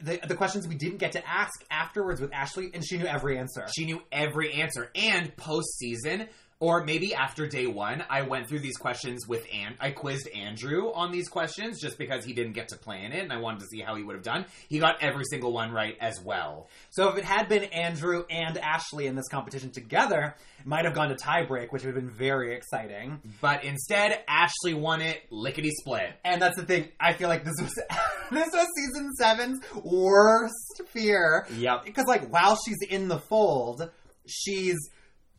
the 0.00 0.20
the 0.26 0.34
questions 0.34 0.66
we 0.66 0.74
didn't 0.74 0.98
get 0.98 1.12
to 1.12 1.28
ask 1.28 1.52
afterwards 1.70 2.20
with 2.20 2.32
Ashley, 2.32 2.70
and 2.74 2.84
she 2.84 2.98
knew 2.98 3.06
every 3.06 3.38
answer. 3.38 3.66
She 3.76 3.84
knew 3.84 4.02
every 4.10 4.54
answer. 4.54 4.90
And 4.94 5.34
postseason, 5.36 6.28
or 6.62 6.84
maybe 6.84 7.12
after 7.12 7.48
day 7.48 7.66
one, 7.66 8.04
I 8.08 8.22
went 8.22 8.48
through 8.48 8.60
these 8.60 8.76
questions 8.76 9.26
with 9.26 9.44
and 9.52 9.74
I 9.80 9.90
quizzed 9.90 10.28
Andrew 10.28 10.92
on 10.94 11.10
these 11.10 11.28
questions 11.28 11.80
just 11.80 11.98
because 11.98 12.24
he 12.24 12.34
didn't 12.34 12.52
get 12.52 12.68
to 12.68 12.76
play 12.76 13.02
in 13.02 13.10
it, 13.10 13.18
and 13.24 13.32
I 13.32 13.38
wanted 13.38 13.62
to 13.62 13.66
see 13.66 13.80
how 13.80 13.96
he 13.96 14.04
would 14.04 14.14
have 14.14 14.22
done. 14.22 14.46
He 14.68 14.78
got 14.78 15.02
every 15.02 15.24
single 15.28 15.52
one 15.52 15.72
right 15.72 15.96
as 16.00 16.20
well. 16.22 16.68
So 16.90 17.08
if 17.08 17.18
it 17.18 17.24
had 17.24 17.48
been 17.48 17.64
Andrew 17.64 18.22
and 18.30 18.56
Ashley 18.58 19.08
in 19.08 19.16
this 19.16 19.26
competition 19.26 19.72
together, 19.72 20.36
it 20.60 20.66
might 20.66 20.84
have 20.84 20.94
gone 20.94 21.08
to 21.08 21.16
tiebreak, 21.16 21.72
which 21.72 21.82
would 21.82 21.96
have 21.96 22.04
been 22.04 22.14
very 22.14 22.54
exciting. 22.54 23.20
But 23.40 23.64
instead, 23.64 24.22
Ashley 24.28 24.74
won 24.74 25.00
it 25.00 25.20
lickety 25.30 25.72
split. 25.80 26.12
And 26.24 26.40
that's 26.40 26.56
the 26.56 26.64
thing. 26.64 26.90
I 27.00 27.14
feel 27.14 27.28
like 27.28 27.42
this 27.42 27.60
was 27.60 27.74
this 28.30 28.48
was 28.52 28.66
season 28.76 29.10
seven's 29.18 29.60
worst 29.82 30.82
fear. 30.90 31.44
Yep. 31.56 31.86
Because 31.86 32.04
like 32.06 32.28
while 32.32 32.56
she's 32.64 32.88
in 32.88 33.08
the 33.08 33.18
fold, 33.18 33.90
she's 34.28 34.78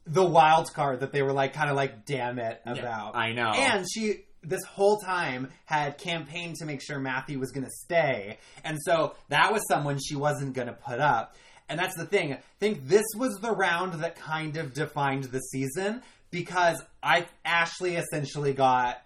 the 0.06 0.24
wild 0.24 0.74
card 0.74 1.00
that 1.00 1.12
they 1.12 1.22
were 1.22 1.34
like 1.34 1.54
kind 1.54 1.70
of 1.70 1.76
like 1.76 2.06
damn 2.06 2.40
it 2.40 2.62
about. 2.66 3.16
I 3.16 3.34
know. 3.34 3.52
And 3.52 3.86
she 3.90 4.26
this 4.44 4.64
whole 4.66 4.98
time 4.98 5.50
had 5.66 5.98
campaigned 5.98 6.56
to 6.58 6.66
make 6.66 6.82
sure 6.82 7.00
Matthew 7.00 7.40
was 7.40 7.52
going 7.52 7.64
to 7.64 7.72
stay. 7.72 8.38
And 8.64 8.78
so 8.84 9.16
that 9.30 9.54
was 9.54 9.66
someone 9.68 10.00
she 10.00 10.16
wasn't 10.16 10.54
going 10.54 10.68
to 10.68 10.74
put 10.74 11.00
up. 11.00 11.38
And 11.70 11.80
that's 11.80 11.96
the 11.96 12.06
thing. 12.06 12.34
I 12.34 12.42
think 12.60 12.88
this 12.88 13.06
was 13.16 13.40
the 13.42 13.52
round 13.52 13.94
that 14.02 14.18
kind 14.18 14.58
of 14.58 14.74
defined 14.74 15.26
the 15.26 15.40
season 15.40 16.02
because 16.30 16.84
I 17.02 17.28
Ashley 17.46 17.96
essentially 17.96 18.54
got 18.54 19.02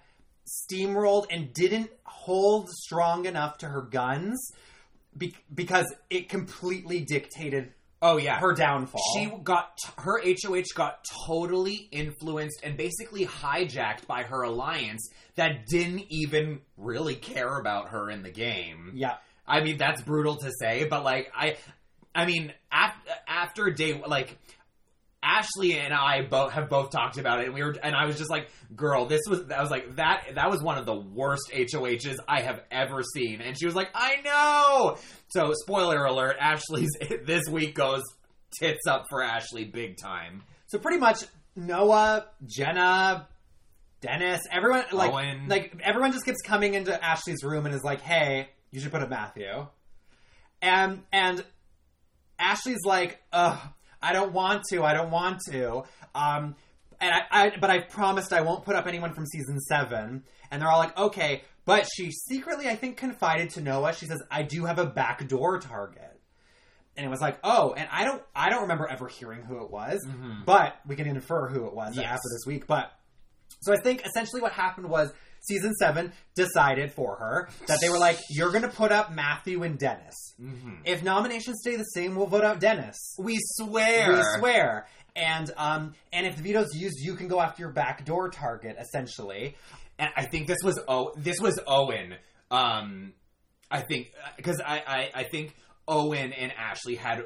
steamrolled 0.48 1.28
and 1.30 1.54
didn't 1.54 1.91
hold 2.04 2.70
strong 2.70 3.26
enough 3.26 3.60
to 3.60 3.68
her 3.68 3.82
guns 3.82 4.52
be- 5.16 5.36
because 5.54 5.93
it 6.10 6.30
completely 6.30 7.02
dictated 7.02 7.74
Oh 8.02 8.18
yeah, 8.18 8.39
her 8.39 8.54
downfall. 8.54 9.02
She 9.14 9.32
got 9.43 9.72
her 9.98 10.22
HOH 10.24 10.76
got 10.76 11.04
totally 11.26 11.88
influenced 11.91 12.60
and 12.64 12.78
basically 12.78 13.26
hijacked 13.26 14.06
by 14.06 14.24
her 14.24 14.43
alliance 14.43 15.10
that 15.36 15.66
didn't 15.68 16.06
even 16.10 16.60
really 16.78 17.16
care 17.16 17.58
about 17.58 17.89
her 17.89 18.10
in 18.10 18.22
the 18.24 18.32
game. 18.32 18.91
yeah. 18.95 19.16
I 19.48 19.62
mean 19.62 19.78
that's 19.78 20.02
brutal 20.02 20.36
to 20.38 20.52
say, 20.60 20.86
but 20.89 21.04
like 21.04 21.32
I, 21.36 21.56
I 22.14 22.26
mean 22.26 22.54
after 22.72 23.12
after 23.28 23.72
day 23.72 24.02
like. 24.06 24.38
Ashley 25.24 25.78
and 25.78 25.93
I 25.93 26.22
both 26.22 26.54
have 26.54 26.70
both 26.70 26.91
talked 26.91 27.18
about 27.18 27.41
it, 27.41 27.45
and 27.48 27.54
we 27.54 27.62
were, 27.62 27.76
and 27.84 27.95
I 27.95 28.06
was 28.06 28.18
just 28.18 28.30
like, 28.30 28.50
"Girl, 28.76 29.08
this 29.08 29.22
was." 29.28 29.50
I 29.52 29.60
was 29.62 29.72
like, 29.72 29.95
"That 29.95 30.36
that 30.36 30.50
was 30.50 30.62
one 30.62 30.78
of 30.78 30.86
the 30.86 30.95
worst 30.95 31.52
HOHs 31.52 32.18
I 32.28 32.41
have 32.41 32.62
ever 32.72 33.02
seen," 33.04 33.41
and 33.41 33.58
she 33.60 33.66
was 33.66 33.76
like, 33.76 33.89
"I 33.93 34.22
know." 34.24 34.98
So, 35.30 35.53
spoiler 35.53 36.05
alert: 36.05 36.38
Ashley's 36.39 36.91
this 37.25 37.43
week 37.49 37.75
goes 37.75 38.01
tits 38.59 38.88
up 38.88 39.05
for 39.09 39.21
Ashley 39.21 39.65
big 39.65 39.97
time. 39.97 40.43
So 40.67 40.80
pretty 40.80 40.99
much 40.99 41.23
Noah, 41.55 42.25
Jenna, 42.45 43.28
Dennis, 44.01 44.41
everyone 44.51 44.84
like 44.91 45.11
Owen. 45.11 45.47
like 45.47 45.80
everyone 45.84 46.11
just 46.11 46.25
keeps 46.25 46.41
coming 46.41 46.73
into 46.73 47.03
Ashley's 47.03 47.43
room 47.43 47.65
and 47.65 47.73
is 47.73 47.84
like, 47.84 48.01
"Hey, 48.01 48.49
you 48.71 48.80
should 48.80 48.91
put 48.91 49.01
up 49.01 49.09
Matthew." 49.09 49.67
And 50.61 51.03
and 51.11 51.43
Ashley's 52.39 52.84
like, 52.86 53.21
"Ugh, 53.34 53.57
I 54.01 54.13
don't 54.13 54.34
want 54.34 54.63
to. 54.71 54.84
I 54.84 54.93
don't 54.93 55.11
want 55.11 55.39
to." 55.49 55.84
Um 56.13 56.55
and 56.99 57.13
I, 57.13 57.21
I 57.32 57.51
but 57.59 57.69
I 57.69 57.80
promised 57.80 58.34
I 58.34 58.41
won't 58.41 58.65
put 58.65 58.75
up 58.75 58.88
anyone 58.88 59.13
from 59.13 59.25
season 59.25 59.59
7. 59.59 60.23
And 60.49 60.61
they're 60.61 60.69
all 60.69 60.80
like, 60.80 60.97
"Okay." 60.97 61.43
But 61.68 61.88
she 61.95 62.09
secretly 62.11 62.68
I 62.68 62.76
think 62.76 62.97
confided 62.97 63.51
to 63.51 63.61
Noah. 63.61 63.93
She 63.93 64.07
says, 64.07 64.24
"I 64.32 64.41
do 64.41 64.65
have 64.65 64.80
a 64.80 64.86
backdoor 64.88 65.59
target." 65.59 66.13
and 66.95 67.05
it 67.05 67.09
was 67.09 67.22
like, 67.22 67.38
oh, 67.43 67.76
and 67.78 67.88
I 67.91 68.03
don't, 68.05 68.24
I 68.36 68.49
don't 68.49 68.63
remember 68.63 68.88
ever 68.88 69.07
hearing 69.07 69.43
who 69.43 69.63
it 69.63 69.70
was, 69.70 70.03
but 70.47 70.78
we 70.88 70.95
can 70.95 71.05
infer 71.05 71.47
who 71.47 71.68
it 71.68 71.76
was 71.76 71.95
Yes. 71.95 72.05
after 72.05 72.28
this 72.34 72.43
week. 72.47 72.65
But 72.65 72.91
so 73.61 73.72
I 73.72 73.78
think 73.78 74.03
essentially 74.03 74.41
what 74.41 74.51
happened 74.53 74.89
was 74.89 75.13
season 75.41 75.76
seven 75.76 76.11
decided 76.36 76.91
for 76.91 77.15
her 77.18 77.49
that 77.68 77.78
they 77.84 77.89
were 77.89 77.99
like, 77.99 78.18
you're 78.32 78.49
going 78.49 78.63
to 78.63 78.68
put 78.70 78.91
up 78.91 79.11
Matthew 79.13 79.61
and 79.61 79.78
Dennis. 79.78 80.15
If 80.86 81.03
nominations 81.03 81.57
stay 81.61 81.76
the 81.76 81.84
same, 81.84 82.15
we'll 82.15 82.26
vote 82.26 82.43
out 82.43 82.59
Dennis. 82.59 82.97
We 83.20 83.38
swear. 83.39 84.13
We 84.13 84.24
swear. 84.39 84.88
And 85.15 85.51
um, 85.55 85.93
and 86.11 86.26
if 86.26 86.36
the 86.38 86.41
veto's 86.41 86.74
used, 86.76 86.97
you 86.99 87.13
can 87.13 87.28
go 87.28 87.39
after 87.39 87.61
your 87.61 87.72
backdoor 87.74 88.30
target, 88.32 88.76
essentially. 88.80 89.55
And 90.00 90.10
I 90.16 90.26
think 90.26 90.48
this 90.48 90.60
was 90.64 90.80
oh 90.88 91.14
this 91.18 91.39
was 91.39 91.60
Owen. 91.68 92.16
Um, 92.52 93.14
I 93.70 93.82
think 93.82 94.12
because 94.38 94.62
I, 94.66 94.82
I 94.88 95.22
I 95.22 95.24
think 95.24 95.56
Owen 95.88 96.34
and 96.34 96.52
Ashley 96.52 96.95
had 96.95 97.24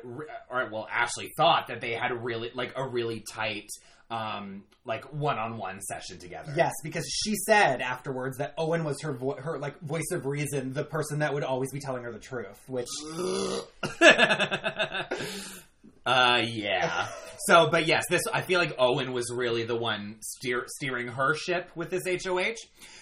or 0.49 0.69
well 0.71 0.87
Ashley 0.91 1.29
thought 1.37 1.67
that 1.67 1.81
they 1.81 1.93
had 1.93 2.11
a 2.11 2.15
really 2.15 2.51
like 2.53 2.73
a 2.75 2.87
really 2.87 3.23
tight 3.31 3.69
um 4.09 4.63
like 4.83 5.05
one 5.13 5.37
on 5.37 5.57
one 5.57 5.79
session 5.81 6.17
together. 6.17 6.53
Yes, 6.55 6.71
because 6.83 7.05
she 7.07 7.35
said 7.45 7.81
afterwards 7.81 8.37
that 8.37 8.53
Owen 8.57 8.83
was 8.83 9.01
her 9.01 9.13
vo- 9.13 9.35
her 9.35 9.59
like 9.59 9.79
voice 9.79 10.09
of 10.11 10.25
reason, 10.25 10.73
the 10.73 10.83
person 10.83 11.19
that 11.19 11.33
would 11.33 11.43
always 11.43 11.71
be 11.71 11.79
telling 11.79 12.03
her 12.03 12.11
the 12.11 12.19
truth, 12.19 12.59
which 12.67 12.87
uh 16.05 16.41
yeah. 16.43 17.07
So, 17.47 17.69
but 17.69 17.87
yes, 17.87 18.03
this 18.09 18.21
I 18.31 18.41
feel 18.41 18.59
like 18.59 18.75
Owen 18.77 19.13
was 19.13 19.31
really 19.33 19.63
the 19.63 19.75
one 19.75 20.17
steer, 20.21 20.65
steering 20.67 21.07
her 21.07 21.35
ship 21.35 21.71
with 21.75 21.89
this 21.89 22.03
HOH. 22.05 22.55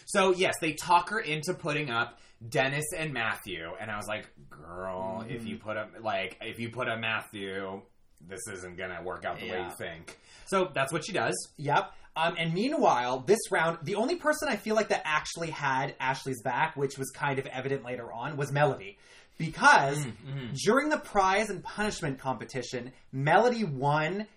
So 0.06 0.34
yes, 0.34 0.56
they 0.62 0.74
talk 0.74 1.10
her 1.10 1.20
into 1.20 1.54
putting 1.54 1.90
up 1.90 2.20
Dennis 2.48 2.86
and 2.98 3.14
Matthew, 3.14 3.70
and 3.80 3.92
I 3.92 3.98
was 3.98 4.08
like, 4.08 4.30
"Girl, 4.50 5.26
if 5.28 5.46
you 5.46 5.58
put 5.58 5.78
up 5.78 5.92
like 6.02 6.38
if 6.42 6.60
you 6.60 6.70
put 6.70 6.88
up 6.88 7.00
Matthew, 7.00 7.82
this 8.22 8.42
isn't 8.54 8.78
gonna 8.78 9.02
work 9.04 9.26
out 9.26 9.40
the 9.40 9.50
way 9.50 9.62
you 9.62 9.72
think." 9.78 10.18
So 10.46 10.72
that's 10.74 10.94
what 10.94 11.06
she 11.06 11.12
does. 11.12 11.36
Yep. 11.58 11.92
Um, 12.16 12.36
and 12.38 12.54
meanwhile, 12.54 13.20
this 13.20 13.40
round, 13.52 13.80
the 13.84 13.96
only 13.96 14.16
person 14.16 14.50
I 14.50 14.56
feel 14.56 14.76
like 14.76 14.90
that 14.90 15.04
actually 15.06 15.52
had 15.52 15.96
Ashley's 16.00 16.42
back, 16.42 16.76
which 16.76 16.98
was 16.98 17.10
kind 17.12 17.40
of 17.40 17.46
evident 17.48 17.84
later 17.86 18.12
on, 18.12 18.36
was 18.36 18.52
Melody. 18.52 18.98
Because 19.40 20.06
during 20.66 20.90
the 20.90 20.98
prize 20.98 21.50
and 21.50 21.64
punishment 21.64 22.20
competition, 22.20 22.92
Melody 23.12 23.64
won 23.64 24.28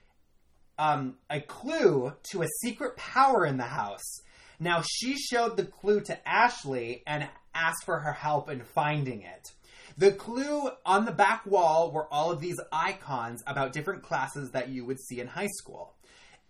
um, 0.78 1.16
a 1.28 1.40
clue 1.40 2.14
to 2.30 2.42
a 2.42 2.48
secret 2.62 2.96
power 2.96 3.44
in 3.44 3.56
the 3.56 3.64
house. 3.64 4.20
Now, 4.60 4.82
she 4.82 5.16
showed 5.18 5.56
the 5.56 5.64
clue 5.64 6.00
to 6.02 6.28
Ashley 6.28 7.02
and 7.04 7.28
asked 7.52 7.84
for 7.84 7.98
her 7.98 8.12
help 8.12 8.48
in 8.48 8.62
finding 8.62 9.22
it. 9.22 9.50
The 9.98 10.12
clue 10.12 10.70
on 10.86 11.04
the 11.04 11.12
back 11.12 11.44
wall 11.44 11.90
were 11.90 12.06
all 12.12 12.30
of 12.30 12.40
these 12.40 12.60
icons 12.72 13.42
about 13.46 13.72
different 13.72 14.02
classes 14.02 14.52
that 14.52 14.68
you 14.68 14.84
would 14.84 15.00
see 15.00 15.20
in 15.20 15.26
high 15.26 15.50
school. 15.58 15.94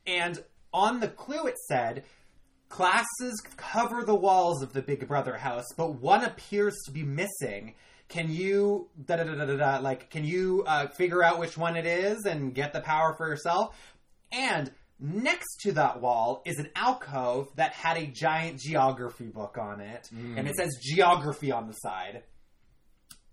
And 0.07 0.43
on 0.73 1.01
the 1.01 1.09
clue, 1.09 1.47
it 1.47 1.59
said, 1.69 2.05
Classes 2.69 3.43
cover 3.57 4.05
the 4.05 4.15
walls 4.15 4.63
of 4.63 4.73
the 4.73 4.83
Big 4.83 5.07
Brother 5.09 5.37
house, 5.37 5.67
but 5.77 6.01
one 6.01 6.25
appears 6.25 6.75
to 6.87 6.91
be 6.91 7.03
missing. 7.03 7.75
Can 8.13 8.31
you 8.31 8.91
da 9.07 9.17
da 9.17 9.25
da 9.25 9.35
da 9.35 9.47
da, 9.47 9.57
da 9.57 9.79
like? 9.79 10.11
Can 10.11 10.23
you 10.23 10.65
uh, 10.67 10.89
figure 10.89 11.23
out 11.23 11.39
which 11.39 11.57
one 11.57 11.77
it 11.77 11.87
is 11.87 12.27
and 12.27 12.55
get 12.55 12.75
the 12.75 12.83
power 12.83 13.15
for 13.15 13.27
yourself? 13.27 13.75
And 14.31 14.71
next 15.01 15.63
to 15.63 15.73
that 15.73 16.03
wall 16.03 16.43
is 16.45 16.59
an 16.59 16.69
alcove 16.77 17.49
that 17.57 17.73
had 17.73 17.97
a 17.97 18.07
giant 18.07 18.61
geography 18.61 19.29
book 19.29 19.57
on 19.59 19.81
it, 19.81 20.11
and 20.37 20.47
it 20.47 20.57
says 20.57 20.77
geography 20.83 21.53
on 21.53 21.69
the 21.69 21.73
side. 21.73 22.23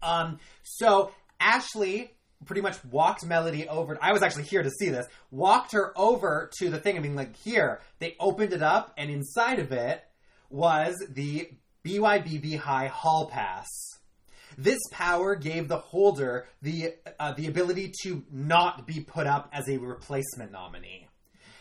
Um, 0.02 0.40
so 0.64 1.12
Ashley 1.42 2.12
pretty 2.46 2.62
much 2.62 2.78
walked 2.86 3.26
Melody 3.26 3.68
over. 3.68 3.98
I 4.02 4.14
was 4.14 4.24
actually 4.24 4.44
here 4.44 4.64
to 4.64 4.70
see 4.70 4.88
this. 4.90 5.08
Walked 5.30 5.74
her 5.74 5.92
over 5.98 6.50
to 6.60 6.70
the 6.70 6.80
thing 6.80 6.96
i 6.96 7.02
mean 7.02 7.16
like, 7.16 7.36
"Here." 7.36 7.82
They 8.00 8.16
opened 8.18 8.54
it 8.54 8.64
up, 8.64 8.94
and 8.98 9.12
inside 9.12 9.60
of 9.60 9.74
it 9.74 10.06
was 10.50 10.96
the 11.10 11.50
BYBB 11.86 12.60
High 12.60 12.88
Hall 12.88 13.30
Pass. 13.30 13.68
This 14.60 14.80
power 14.92 15.36
gave 15.36 15.70
the 15.70 15.78
holder 15.78 16.46
the 16.62 16.94
uh, 17.18 17.32
the 17.32 17.48
ability 17.48 17.94
to 18.04 18.24
not 18.30 18.86
be 18.86 19.00
put 19.00 19.26
up 19.26 19.48
as 19.54 19.70
a 19.70 19.78
replacement 19.78 20.52
nominee. 20.52 21.08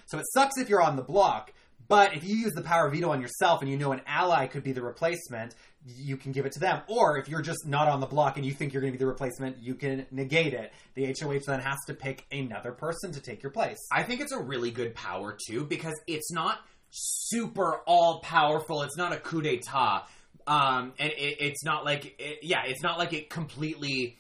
So 0.07 0.19
it 0.19 0.25
sucks 0.35 0.59
if 0.59 0.69
you're 0.69 0.83
on 0.83 0.97
the 0.97 1.03
block, 1.03 1.53
but 1.87 2.17
if 2.17 2.25
you 2.25 2.35
use 2.35 2.55
the 2.55 2.63
power 2.63 2.89
veto 2.91 3.11
on 3.11 3.21
yourself 3.21 3.63
and 3.63 3.71
you 3.71 3.77
know 3.77 3.93
an 3.93 4.01
ally 4.05 4.49
could 4.49 4.65
be 4.65 4.73
the 4.73 4.83
replacement, 4.83 5.55
you 5.87 6.17
can 6.17 6.33
give 6.33 6.45
it 6.45 6.51
to 6.53 6.59
them. 6.59 6.83
Or 6.89 7.17
if 7.19 7.29
you're 7.29 7.41
just 7.41 7.69
not 7.69 7.87
on 7.87 8.01
the 8.01 8.07
block 8.07 8.37
and 8.37 8.45
you 8.45 8.53
think 8.53 8.73
you're 8.73 8.83
going 8.83 8.93
to 8.93 8.99
be 8.99 9.05
the 9.05 9.09
replacement, 9.09 9.59
you 9.59 9.77
can 9.77 10.05
negate 10.11 10.53
it. 10.53 10.73
The 10.95 11.07
HOH 11.07 11.45
then 11.47 11.61
has 11.61 11.79
to 11.87 11.95
pick 11.95 12.27
another 12.33 12.73
person 12.73 13.13
to 13.13 13.21
take 13.21 13.45
your 13.45 13.53
place. 13.53 13.79
I 13.93 14.03
think 14.03 14.21
it's 14.21 14.33
a 14.33 14.43
really 14.43 14.73
good 14.73 14.97
power 14.97 15.37
too 15.47 15.65
because 15.65 15.95
it's 16.09 16.33
not 16.33 16.59
super 16.91 17.83
all 17.87 18.19
powerful. 18.21 18.83
It's 18.83 18.97
not 18.97 19.13
a 19.13 19.19
coup 19.19 19.41
d'état, 19.41 20.03
um, 20.49 20.93
and 20.99 21.11
it, 21.13 21.37
it's 21.41 21.65
not 21.65 21.85
like 21.85 22.17
it, 22.19 22.39
yeah, 22.43 22.63
it's 22.67 22.83
not 22.83 22.99
like 22.99 23.13
it 23.13 23.29
completely 23.31 24.17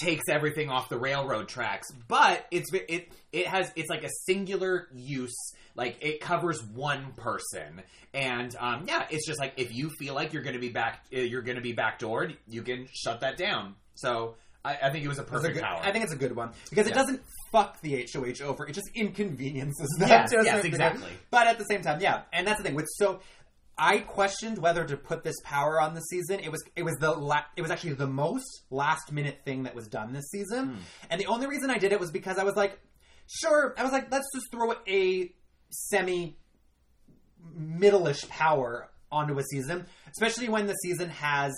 takes 0.00 0.24
everything 0.28 0.70
off 0.70 0.88
the 0.88 0.98
railroad 0.98 1.48
tracks. 1.48 1.88
But 2.08 2.46
it's 2.50 2.72
it 2.72 3.10
it 3.32 3.46
has 3.46 3.72
it's 3.76 3.88
like 3.90 4.04
a 4.04 4.10
singular 4.26 4.88
use. 4.94 5.34
Like 5.74 5.96
it 6.02 6.20
covers 6.20 6.62
one 6.62 7.12
person, 7.16 7.82
and 8.12 8.54
um, 8.58 8.84
yeah, 8.86 9.06
it's 9.10 9.26
just 9.26 9.38
like 9.40 9.54
if 9.56 9.74
you 9.74 9.88
feel 9.98 10.14
like 10.14 10.32
you're 10.32 10.42
going 10.42 10.54
to 10.56 10.60
be 10.60 10.68
back, 10.68 11.04
uh, 11.14 11.20
you're 11.20 11.42
going 11.42 11.56
to 11.56 11.62
be 11.62 11.74
backdoored, 11.74 12.36
you 12.48 12.62
can 12.62 12.86
shut 12.92 13.20
that 13.20 13.36
down. 13.38 13.76
So 13.94 14.34
I, 14.64 14.76
I 14.82 14.90
think 14.90 15.04
it 15.04 15.08
was 15.08 15.18
a 15.18 15.22
It's 15.22 15.30
a 15.30 15.32
perfect 15.32 15.54
good- 15.54 15.62
power. 15.62 15.80
I 15.82 15.92
think 15.92 16.04
it's 16.04 16.12
a 16.12 16.16
good 16.16 16.34
one 16.36 16.50
because 16.68 16.86
it 16.86 16.90
Yeah. 16.90 16.96
doesn't 17.02 17.22
fuck 17.52 17.80
the 17.82 18.06
HOH 18.12 18.44
over. 18.44 18.66
It 18.66 18.72
just 18.74 18.90
inconveniences 18.94 19.88
them. 19.98 20.08
Yes, 20.08 20.32
yes, 20.32 20.64
exactly. 20.64 21.10
But 21.30 21.46
at 21.46 21.58
the 21.58 21.64
same 21.64 21.82
time, 21.82 22.00
yeah, 22.00 22.22
and 22.32 22.46
that's 22.46 22.58
the 22.58 22.64
thing 22.64 22.74
with 22.74 22.88
so. 22.98 23.20
I 23.78 23.98
questioned 23.98 24.58
whether 24.58 24.84
to 24.84 24.96
put 24.96 25.24
this 25.24 25.36
power 25.42 25.80
on 25.80 25.94
the 25.94 26.00
season. 26.02 26.40
It 26.40 26.50
was 26.50 26.62
it 26.76 26.82
was 26.82 26.96
the 27.00 27.10
la- 27.12 27.44
it 27.56 27.62
was 27.62 27.70
actually 27.70 27.94
the 27.94 28.06
most 28.06 28.64
last 28.70 29.10
minute 29.12 29.40
thing 29.44 29.62
that 29.62 29.74
was 29.74 29.88
done 29.88 30.12
this 30.12 30.28
season, 30.30 30.78
and 31.08 31.20
the 31.20 31.26
only 31.26 31.46
reason 31.46 31.70
I 31.70 31.78
did 31.78 31.92
it 31.92 32.00
was 32.00 32.10
because 32.10 32.38
I 32.38 32.44
was 32.44 32.56
like, 32.56 32.78
sure, 33.26 33.74
I 33.78 33.82
was 33.82 33.92
like, 33.92 34.10
let's 34.12 34.26
just 34.34 34.50
throw 34.52 34.72
a 34.86 35.32
semi 35.70 36.36
middle-ish 37.54 38.28
power 38.28 38.90
onto 39.10 39.38
a 39.38 39.42
season, 39.42 39.86
especially 40.12 40.48
when 40.48 40.66
the 40.66 40.74
season 40.74 41.08
has 41.08 41.52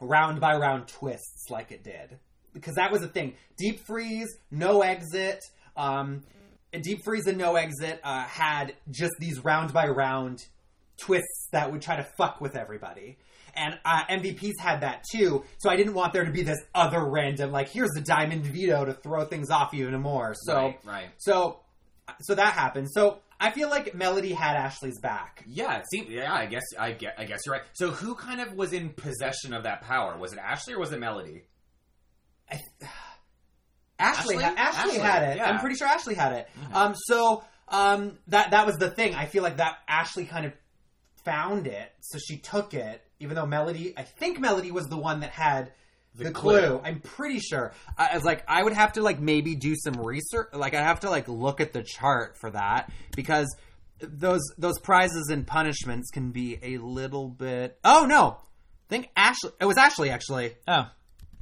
round 0.00 0.40
by 0.40 0.56
round 0.56 0.88
twists 0.88 1.50
like 1.50 1.70
it 1.70 1.84
did. 1.84 2.18
Because 2.52 2.74
that 2.74 2.90
was 2.90 3.02
the 3.02 3.08
thing. 3.08 3.34
Deep 3.56 3.80
freeze, 3.86 4.28
no 4.50 4.82
exit. 4.82 5.38
Um, 5.76 6.22
deep 6.72 7.04
freeze 7.04 7.26
and 7.26 7.38
no 7.38 7.56
exit 7.56 8.00
uh, 8.02 8.24
had 8.24 8.74
just 8.90 9.12
these 9.20 9.44
round 9.44 9.72
by 9.72 9.86
round 9.86 10.44
twists 11.00 11.48
that 11.52 11.70
would 11.72 11.82
try 11.82 11.96
to 11.96 12.04
fuck 12.16 12.40
with 12.40 12.56
everybody. 12.56 13.18
And 13.54 13.78
uh, 13.84 14.04
MVPs 14.08 14.58
had 14.60 14.82
that 14.82 15.04
too, 15.10 15.44
so 15.58 15.68
I 15.70 15.76
didn't 15.76 15.94
want 15.94 16.12
there 16.12 16.24
to 16.24 16.30
be 16.30 16.42
this 16.42 16.60
other 16.74 17.04
random 17.04 17.50
like 17.50 17.68
here's 17.68 17.90
the 17.90 18.00
diamond 18.00 18.46
veto 18.46 18.84
to 18.84 18.92
throw 18.94 19.24
things 19.24 19.50
off 19.50 19.74
even 19.74 20.00
more. 20.00 20.34
So 20.36 20.54
Right, 20.54 20.78
right. 20.84 21.08
so 21.18 21.60
so 22.20 22.34
that 22.36 22.52
happened. 22.54 22.88
So 22.92 23.18
I 23.40 23.50
feel 23.50 23.68
like 23.68 23.94
Melody 23.94 24.32
had 24.32 24.54
Ashley's 24.54 25.00
back. 25.00 25.42
Yeah, 25.48 25.78
it 25.78 25.84
seemed. 25.90 26.08
Yeah, 26.10 26.32
I 26.32 26.46
guess. 26.46 26.62
I 26.78 26.92
guess. 26.92 27.12
I 27.18 27.24
guess 27.24 27.40
you're 27.46 27.54
right. 27.54 27.64
So, 27.72 27.90
who 27.90 28.14
kind 28.14 28.38
of 28.40 28.52
was 28.52 28.72
in 28.74 28.90
possession 28.90 29.54
of 29.54 29.62
that 29.62 29.80
power? 29.80 30.16
Was 30.18 30.32
it 30.34 30.38
Ashley 30.38 30.74
or 30.74 30.78
was 30.78 30.92
it 30.92 31.00
Melody? 31.00 31.44
Ashley, 32.50 32.66
Ashley? 33.98 34.36
ha- 34.36 34.54
Ashley, 34.56 34.90
Ashley, 34.92 34.98
had 34.98 35.22
it. 35.30 35.36
yeah. 35.38 35.48
I'm 35.50 35.58
pretty 35.60 35.76
sure 35.76 35.86
Ashley 35.88 36.14
had 36.14 36.32
it. 36.32 36.48
Um, 36.72 36.94
so 36.96 37.42
um, 37.68 38.18
that 38.28 38.50
that 38.52 38.66
was 38.66 38.76
the 38.76 38.90
thing. 38.90 39.14
I 39.14 39.26
feel 39.26 39.42
like 39.42 39.56
that 39.58 39.78
Ashley 39.88 40.26
kind 40.26 40.46
of 40.46 40.52
found 41.24 41.66
it, 41.66 41.92
so 42.00 42.18
she 42.18 42.36
took 42.38 42.74
it. 42.74 43.02
Even 43.18 43.34
though 43.36 43.46
Melody, 43.46 43.94
I 43.96 44.02
think 44.02 44.40
Melody 44.40 44.70
was 44.72 44.86
the 44.86 44.96
one 44.96 45.20
that 45.20 45.30
had 45.30 45.72
The, 46.16 46.24
The 46.24 46.30
clue. 46.32 46.58
Clue. 46.60 46.80
I'm 46.84 47.00
pretty 47.00 47.38
sure. 47.40 47.72
I 47.98 48.08
I 48.12 48.14
was 48.14 48.24
like, 48.24 48.44
I 48.48 48.62
would 48.62 48.72
have 48.72 48.94
to 48.94 49.02
like 49.02 49.20
maybe 49.20 49.54
do 49.54 49.74
some 49.76 49.94
research. 49.94 50.48
Like, 50.52 50.74
I'd 50.74 50.82
have 50.82 51.00
to 51.00 51.10
like 51.10 51.28
look 51.28 51.60
at 51.60 51.72
the 51.72 51.82
chart 51.82 52.36
for 52.38 52.50
that 52.50 52.90
because 53.14 53.54
those 54.00 54.40
those 54.58 54.78
prizes 54.80 55.28
and 55.30 55.46
punishments 55.46 56.10
can 56.10 56.30
be 56.30 56.58
a 56.62 56.78
little 56.78 57.28
bit. 57.28 57.78
Oh 57.84 58.06
no, 58.08 58.38
I 58.38 58.88
think 58.88 59.10
Ashley. 59.16 59.50
It 59.60 59.66
was 59.66 59.76
Ashley 59.76 60.10
actually. 60.10 60.56
Oh, 60.66 60.86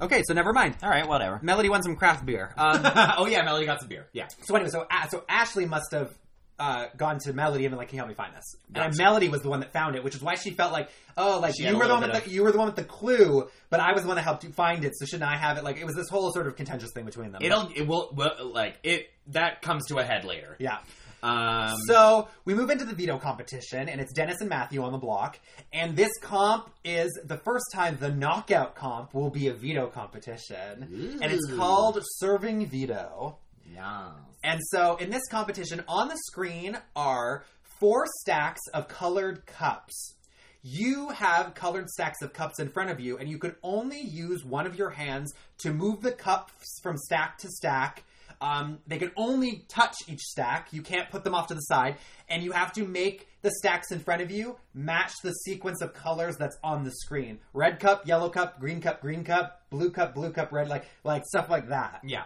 Okay, 0.01 0.23
so 0.25 0.33
never 0.33 0.53
mind. 0.53 0.77
all 0.81 0.89
right, 0.89 1.05
whatever. 1.07 1.39
Melody 1.43 1.67
won 1.67 1.83
some 1.83 1.95
craft 1.97 2.25
beer. 2.25 2.53
Um, 2.57 2.81
oh 3.17 3.25
yeah, 3.25 3.41
Melody 3.43 3.65
got 3.65 3.79
some 3.81 3.89
beer. 3.89 4.07
Yeah. 4.13 4.27
so 4.43 4.55
anyway, 4.55 4.69
so 4.69 4.85
so 5.09 5.23
Ashley 5.27 5.65
must 5.65 5.91
have 5.91 6.13
uh, 6.59 6.87
gone 6.97 7.19
to 7.19 7.33
Melody 7.33 7.65
and 7.65 7.71
been 7.71 7.77
like, 7.77 7.87
"Can 7.89 7.95
you 7.95 7.99
help 8.01 8.09
me 8.09 8.15
find 8.15 8.35
this?" 8.35 8.55
And 8.75 8.95
Melody 8.97 9.29
was 9.29 9.41
the 9.41 9.49
one 9.49 9.61
that 9.61 9.71
found 9.71 9.95
it, 9.95 10.03
which 10.03 10.15
is 10.15 10.21
why 10.21 10.35
she 10.35 10.51
felt 10.51 10.71
like, 10.71 10.89
"Oh, 11.17 11.39
like 11.39 11.55
She 11.55 11.63
you 11.65 11.77
were 11.77 11.87
the 11.87 11.93
one 11.93 12.01
with 12.03 12.11
bit 12.11 12.25
the 12.25 12.29
you 12.31 12.43
were 12.43 12.51
the 12.51 12.57
one 12.57 12.67
with 12.67 12.75
the 12.75 12.83
clue, 12.83 13.49
but 13.69 13.79
I 13.79 13.93
was 13.93 14.01
the 14.03 14.07
one 14.07 14.17
that 14.17 14.23
helped 14.23 14.43
you 14.43 14.51
find 14.51 14.83
it. 14.85 14.93
So 14.97 15.05
shouldn't 15.05 15.29
I 15.29 15.37
have 15.37 15.57
it?" 15.57 15.63
Like 15.63 15.77
it 15.77 15.85
was 15.85 15.95
this 15.95 16.09
whole 16.09 16.31
sort 16.33 16.47
of 16.47 16.55
contentious 16.55 16.91
thing 16.93 17.05
between 17.05 17.31
them. 17.31 17.41
It'll 17.41 17.69
it 17.75 17.87
will, 17.87 18.11
will 18.13 18.51
like 18.53 18.77
it 18.83 19.09
that 19.27 19.61
comes 19.61 19.87
to 19.87 19.97
a 19.97 20.03
head 20.03 20.25
later. 20.25 20.55
yeah. 20.59 20.79
Um, 21.21 21.75
So 21.87 22.29
we 22.45 22.53
move 22.53 22.69
into 22.69 22.85
the 22.85 22.95
veto 22.95 23.17
competition, 23.19 23.89
and 23.89 23.99
it's 23.99 24.13
Dennis 24.13 24.37
and 24.39 24.49
Matthew 24.49 24.81
on 24.83 24.93
the 24.93 24.97
block. 24.97 25.37
And 25.73 25.93
this 25.95 26.11
comp 26.21 26.69
is 26.85 27.09
the 27.25 27.35
first 27.37 27.65
time 27.73 27.97
the 27.99 28.09
knockout 28.09 28.75
comp 28.75 29.13
will 29.13 29.29
be 29.29 29.49
a 29.49 29.53
veto 29.53 29.87
competition, 29.87 31.19
and 31.21 31.31
it's 31.31 31.45
called 31.57 32.01
Serving 32.19 32.65
Veto. 32.67 33.37
yeah. 33.69 34.11
And 34.43 34.61
so 34.71 34.95
in 34.97 35.09
this 35.09 35.27
competition, 35.29 35.83
on 35.87 36.07
the 36.07 36.17
screen 36.27 36.77
are 36.95 37.43
four 37.79 38.05
stacks 38.21 38.61
of 38.73 38.87
colored 38.87 39.45
cups. 39.45 40.15
You 40.61 41.09
have 41.09 41.53
colored 41.55 41.89
stacks 41.89 42.21
of 42.21 42.33
cups 42.33 42.59
in 42.59 42.69
front 42.69 42.89
of 42.89 42.99
you, 42.99 43.17
and 43.17 43.29
you 43.29 43.37
can 43.37 43.55
only 43.63 44.01
use 44.01 44.43
one 44.43 44.65
of 44.65 44.77
your 44.77 44.89
hands 44.89 45.33
to 45.59 45.73
move 45.73 46.01
the 46.01 46.11
cups 46.11 46.79
from 46.83 46.97
stack 46.97 47.37
to 47.39 47.47
stack. 47.47 48.03
Um, 48.41 48.79
they 48.87 48.97
can 48.97 49.11
only 49.15 49.65
touch 49.69 49.95
each 50.07 50.19
stack. 50.19 50.69
You 50.71 50.81
can't 50.81 51.09
put 51.09 51.23
them 51.23 51.33
off 51.33 51.47
to 51.47 51.53
the 51.53 51.61
side, 51.61 51.97
and 52.27 52.43
you 52.43 52.51
have 52.51 52.73
to 52.73 52.85
make 52.85 53.27
the 53.41 53.51
stacks 53.51 53.91
in 53.91 53.99
front 53.99 54.21
of 54.21 54.31
you 54.31 54.57
match 54.73 55.13
the 55.23 55.31
sequence 55.31 55.81
of 55.81 55.93
colors 55.93 56.35
that's 56.37 56.57
on 56.63 56.83
the 56.83 56.91
screen: 56.91 57.39
red 57.53 57.79
cup, 57.79 58.05
yellow 58.07 58.29
cup, 58.29 58.59
green 58.59 58.81
cup, 58.81 59.01
green 59.01 59.23
cup, 59.23 59.61
blue 59.69 59.91
cup, 59.91 60.13
blue 60.13 60.31
cup, 60.31 60.51
red, 60.51 60.67
like 60.69 60.85
like 61.03 61.25
stuff 61.25 61.49
like 61.49 61.69
that. 61.69 62.01
Yeah. 62.03 62.23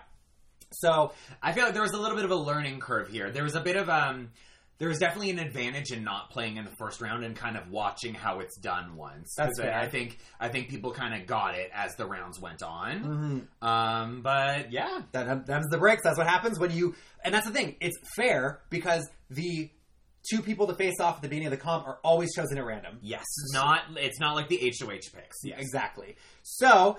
So 0.73 1.13
I 1.41 1.51
feel 1.53 1.63
like 1.65 1.73
there 1.73 1.83
was 1.83 1.91
a 1.93 1.99
little 1.99 2.15
bit 2.15 2.25
of 2.25 2.31
a 2.31 2.35
learning 2.35 2.79
curve 2.79 3.07
here. 3.09 3.31
There 3.31 3.43
was 3.43 3.55
a 3.55 3.61
bit 3.61 3.75
of 3.75 3.89
um 3.89 4.29
there 4.79 4.89
was 4.89 4.97
definitely 4.97 5.29
an 5.29 5.39
advantage 5.39 5.91
in 5.91 6.03
not 6.03 6.31
playing 6.31 6.57
in 6.57 6.65
the 6.65 6.71
first 6.77 6.99
round 6.99 7.23
and 7.23 7.35
kind 7.35 7.55
of 7.55 7.69
watching 7.69 8.13
how 8.15 8.39
it's 8.39 8.57
done 8.57 8.95
once. 8.97 9.33
That's 9.37 9.59
fair. 9.61 9.73
I 9.77 9.87
think 9.87 10.17
I 10.39 10.49
think 10.49 10.67
people 10.69 10.91
kind 10.91 11.13
of 11.19 11.27
got 11.27 11.55
it 11.55 11.69
as 11.73 11.95
the 11.95 12.05
rounds 12.05 12.39
went 12.39 12.63
on. 12.63 13.47
mhm. 13.61 13.65
Um, 13.67 14.21
but 14.23 14.71
yeah, 14.71 15.01
That 15.11 15.45
them's 15.45 15.67
the 15.69 15.77
breaks. 15.77 16.01
That's 16.03 16.17
what 16.17 16.27
happens 16.27 16.59
when 16.59 16.71
you. 16.71 16.95
And 17.23 17.33
that's 17.33 17.47
the 17.47 17.53
thing. 17.53 17.75
It's 17.79 17.97
fair 18.17 18.61
because 18.69 19.07
the 19.29 19.69
two 20.29 20.41
people 20.41 20.67
to 20.67 20.73
face 20.73 20.99
off 20.99 21.17
at 21.17 21.21
the 21.21 21.27
beginning 21.27 21.47
of 21.47 21.51
the 21.51 21.57
comp 21.63 21.85
are 21.87 21.99
always 22.03 22.33
chosen 22.33 22.57
at 22.57 22.65
random. 22.65 22.97
yes, 23.01 23.25
not 23.53 23.81
it's 23.97 24.19
not 24.19 24.35
like 24.35 24.49
the 24.49 24.57
HOH 24.57 24.87
picks. 25.13 25.37
Yeah, 25.43 25.55
exactly. 25.59 26.15
So 26.41 26.97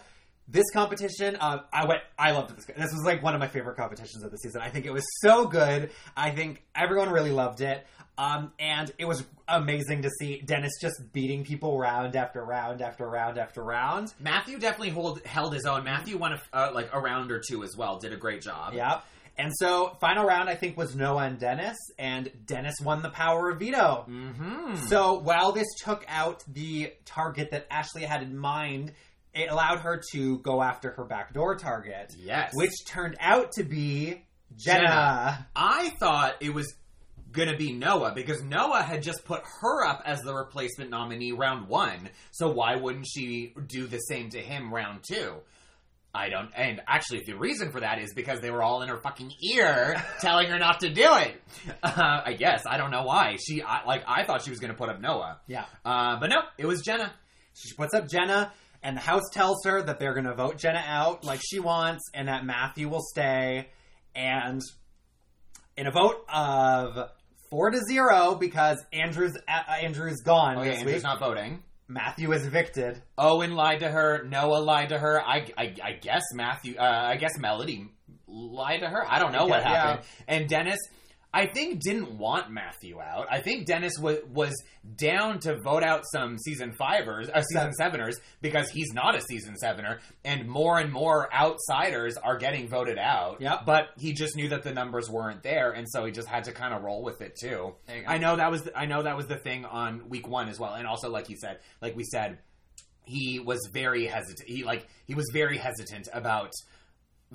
this 0.48 0.64
competition, 0.72 1.36
uh, 1.36 1.60
I 1.72 1.86
went. 1.86 2.00
I 2.18 2.32
loved 2.32 2.56
this. 2.56 2.66
This 2.66 2.92
was 2.92 3.02
like 3.04 3.22
one 3.22 3.34
of 3.34 3.40
my 3.40 3.48
favorite 3.48 3.76
competitions 3.76 4.22
of 4.24 4.30
the 4.30 4.36
season. 4.36 4.60
I 4.60 4.68
think 4.68 4.84
it 4.86 4.92
was 4.92 5.04
so 5.22 5.46
good. 5.46 5.90
I 6.16 6.30
think 6.30 6.62
everyone 6.74 7.10
really 7.10 7.30
loved 7.32 7.60
it. 7.60 7.86
Um, 8.16 8.52
and 8.60 8.92
it 8.98 9.06
was 9.06 9.24
amazing 9.48 10.02
to 10.02 10.10
see 10.20 10.40
Dennis 10.40 10.72
just 10.80 10.94
beating 11.12 11.44
people 11.44 11.78
round 11.78 12.14
after 12.14 12.44
round 12.44 12.80
after 12.80 13.08
round 13.08 13.38
after 13.38 13.62
round. 13.62 14.14
Matthew 14.20 14.58
definitely 14.58 14.90
hold, 14.90 15.24
held 15.26 15.52
his 15.52 15.66
own. 15.66 15.82
Matthew 15.82 16.16
won 16.16 16.34
a, 16.34 16.40
uh, 16.52 16.70
like 16.72 16.90
a 16.92 17.00
round 17.00 17.32
or 17.32 17.40
two 17.40 17.64
as 17.64 17.74
well. 17.76 17.98
Did 17.98 18.12
a 18.12 18.16
great 18.16 18.40
job. 18.40 18.74
Yeah. 18.74 19.00
And 19.36 19.50
so 19.56 19.96
final 20.00 20.24
round 20.24 20.48
I 20.48 20.54
think 20.54 20.76
was 20.76 20.94
Noah 20.94 21.24
and 21.24 21.40
Dennis, 21.40 21.76
and 21.98 22.30
Dennis 22.46 22.76
won 22.80 23.02
the 23.02 23.10
power 23.10 23.50
of 23.50 23.58
veto. 23.58 24.04
hmm 24.06 24.76
So 24.86 25.14
while 25.18 25.50
this 25.50 25.66
took 25.82 26.04
out 26.06 26.44
the 26.46 26.92
target 27.04 27.50
that 27.50 27.66
Ashley 27.68 28.04
had 28.04 28.22
in 28.22 28.36
mind, 28.38 28.92
it 29.34 29.50
allowed 29.50 29.80
her 29.80 30.00
to 30.12 30.38
go 30.38 30.62
after 30.62 30.92
her 30.92 31.04
backdoor 31.04 31.56
target, 31.56 32.14
Yes. 32.18 32.52
which 32.54 32.72
turned 32.86 33.16
out 33.20 33.52
to 33.52 33.64
be 33.64 34.22
Jenna. 34.56 34.80
Jenna. 34.86 35.46
I 35.56 35.90
thought 35.98 36.36
it 36.40 36.54
was 36.54 36.74
gonna 37.32 37.56
be 37.56 37.72
Noah 37.72 38.12
because 38.14 38.42
Noah 38.44 38.82
had 38.82 39.02
just 39.02 39.24
put 39.24 39.42
her 39.60 39.84
up 39.86 40.02
as 40.06 40.20
the 40.20 40.32
replacement 40.32 40.90
nominee 40.90 41.32
round 41.32 41.68
one. 41.68 42.08
So 42.30 42.48
why 42.50 42.76
wouldn't 42.76 43.06
she 43.08 43.54
do 43.66 43.86
the 43.88 43.98
same 43.98 44.30
to 44.30 44.38
him 44.40 44.72
round 44.72 45.00
two? 45.02 45.34
I 46.16 46.28
don't. 46.28 46.48
And 46.54 46.80
actually, 46.86 47.24
the 47.26 47.32
reason 47.32 47.72
for 47.72 47.80
that 47.80 47.98
is 47.98 48.14
because 48.14 48.40
they 48.40 48.52
were 48.52 48.62
all 48.62 48.82
in 48.82 48.88
her 48.88 48.98
fucking 48.98 49.32
ear, 49.52 50.00
telling 50.20 50.48
her 50.48 50.60
not 50.60 50.78
to 50.80 50.90
do 50.94 51.12
it. 51.16 51.42
Uh, 51.82 52.20
I 52.24 52.34
guess 52.34 52.62
I 52.68 52.76
don't 52.76 52.92
know 52.92 53.02
why. 53.02 53.34
She 53.44 53.62
I, 53.64 53.84
like 53.84 54.04
I 54.06 54.22
thought 54.24 54.42
she 54.42 54.50
was 54.50 54.60
gonna 54.60 54.74
put 54.74 54.88
up 54.90 55.00
Noah, 55.00 55.40
Yeah. 55.48 55.64
uh, 55.84 56.20
but 56.20 56.28
no, 56.30 56.36
it 56.56 56.66
was 56.66 56.82
Jenna. 56.82 57.12
She 57.54 57.74
puts 57.74 57.94
up 57.94 58.08
Jenna, 58.08 58.52
and 58.84 58.96
the 58.96 59.00
house 59.00 59.24
tells 59.32 59.64
her 59.64 59.82
that 59.82 59.98
they're 59.98 60.14
going 60.14 60.26
to 60.26 60.34
vote 60.34 60.58
Jenna 60.58 60.84
out 60.86 61.24
like 61.24 61.40
she 61.42 61.58
wants, 61.58 62.04
and 62.14 62.28
that 62.28 62.44
Matthew 62.44 62.88
will 62.88 63.02
stay. 63.02 63.68
And 64.14 64.60
in 65.76 65.88
a 65.88 65.90
vote 65.90 66.24
of 66.32 67.10
four 67.50 67.70
to 67.70 67.80
zero, 67.88 68.36
because 68.36 68.78
Andrew's 68.92 69.36
uh, 69.48 69.72
Andrew's 69.82 70.22
gone 70.22 70.58
Okay, 70.58 70.70
this 70.70 70.78
Andrew's 70.78 70.94
week, 70.96 71.02
not 71.02 71.18
voting. 71.18 71.62
Matthew 71.88 72.32
is 72.32 72.46
evicted. 72.46 73.02
Owen 73.18 73.54
lied 73.54 73.80
to 73.80 73.90
her. 73.90 74.24
Noah 74.24 74.60
lied 74.60 74.90
to 74.90 74.98
her. 74.98 75.20
I, 75.20 75.46
I, 75.56 75.74
I 75.82 75.92
guess 76.00 76.22
Matthew. 76.32 76.76
Uh, 76.78 76.82
I 76.82 77.16
guess 77.16 77.38
Melody 77.38 77.88
lied 78.26 78.80
to 78.80 78.88
her. 78.88 79.04
I 79.06 79.18
don't 79.18 79.32
know 79.32 79.46
what 79.46 79.60
Okay, 79.60 79.68
happened. 79.68 80.06
And 80.28 80.48
Dennis, 80.48 80.78
I 81.34 81.46
think, 81.46 81.82
didn't 81.82 82.16
want 82.16 82.52
Matthew 82.52 83.00
out. 83.00 83.26
I 83.28 83.40
think 83.40 83.66
Dennis 83.66 83.98
was 83.98 84.18
was 84.32 84.54
down 84.96 85.40
to 85.40 85.58
vote 85.60 85.82
out 85.82 86.04
some 86.12 86.38
season 86.38 86.72
fivers, 86.78 87.28
uh, 87.28 87.42
season 87.42 87.72
seveners, 87.72 88.20
because 88.40 88.70
he's 88.70 88.92
not 88.92 89.16
a 89.16 89.20
season 89.20 89.56
sevener, 89.56 89.98
and 90.24 90.46
more 90.48 90.78
and 90.78 90.92
more 90.92 91.28
outsiders 91.34 92.16
are 92.16 92.38
getting 92.38 92.68
voted 92.68 92.98
out. 92.98 93.40
Yep. 93.40 93.66
But 93.66 93.88
he 93.98 94.12
just 94.12 94.36
knew 94.36 94.48
that 94.50 94.62
the 94.62 94.72
numbers 94.72 95.10
weren't 95.10 95.42
there, 95.42 95.72
and 95.72 95.88
so 95.90 96.04
he 96.04 96.12
just 96.12 96.28
had 96.28 96.44
to 96.44 96.52
kind 96.52 96.72
of 96.72 96.84
roll 96.84 97.02
with 97.02 97.20
it 97.20 97.34
too. 97.34 97.74
There 97.86 97.96
you 97.96 98.02
go. 98.04 98.08
I 98.08 98.18
know 98.18 98.36
that 98.36 98.52
was 98.52 98.62
the, 98.62 98.78
I 98.78 98.86
know 98.86 99.02
that 99.02 99.16
was 99.16 99.26
the 99.26 99.36
thing 99.36 99.64
on 99.64 100.08
week 100.08 100.28
one 100.28 100.48
as 100.48 100.60
well, 100.60 100.74
and 100.74 100.86
also 100.86 101.10
like 101.10 101.28
you 101.28 101.36
said, 101.36 101.58
like 101.82 101.96
we 101.96 102.04
said, 102.04 102.38
he 103.06 103.40
was 103.40 103.58
very 103.72 104.06
hesitant. 104.06 104.48
He 104.48 104.62
like 104.62 104.86
he 105.06 105.14
was 105.14 105.26
very 105.32 105.58
hesitant 105.58 106.08
about 106.12 106.52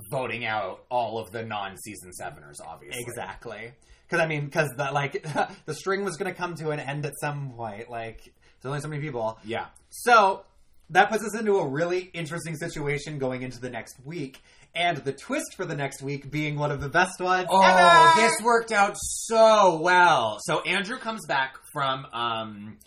voting 0.10 0.46
out 0.46 0.86
all 0.90 1.20
of 1.20 1.32
the 1.32 1.44
non-season 1.44 2.14
seveners. 2.14 2.60
Obviously, 2.66 3.02
Exactly. 3.02 3.74
Because 4.10 4.24
I 4.24 4.28
mean, 4.28 4.46
because 4.46 4.70
the 4.76 4.92
like 4.92 5.24
the 5.66 5.74
string 5.74 6.04
was 6.04 6.18
going 6.18 6.32
to 6.32 6.38
come 6.38 6.56
to 6.56 6.72
an 6.72 6.80
end 6.80 7.06
at 7.06 7.14
some 7.22 7.52
point. 7.52 7.90
Like 7.90 8.34
there's 8.62 8.70
only 8.70 8.82
so 8.82 8.88
many 8.88 9.02
people. 9.02 9.38
Yeah, 9.44 9.68
So 9.90 10.46
that 10.90 11.10
puts 11.10 11.24
us 11.24 11.38
into 11.38 11.58
a 11.58 11.68
really 11.68 12.10
interesting 12.14 12.56
situation 12.56 13.20
going 13.20 13.44
into 13.44 13.60
the 13.60 13.70
next 13.70 13.96
week. 14.04 14.42
And 14.76 14.98
the 14.98 15.14
twist 15.14 15.56
for 15.56 15.66
the 15.66 15.76
next 15.76 16.02
week 16.02 16.30
being 16.30 16.58
one 16.58 16.72
of 16.72 16.80
the 16.80 16.90
best 16.90 17.20
ones. 17.20 17.48
Oh, 17.50 17.62
ever! 17.62 18.22
this 18.22 18.40
worked 18.44 18.72
out 18.72 18.96
so 19.00 19.80
well. 19.82 20.38
So 20.42 20.62
Andrew 20.62 20.98
comes 20.98 21.26
back 21.28 21.56
from 21.74 22.06
um 22.14 22.78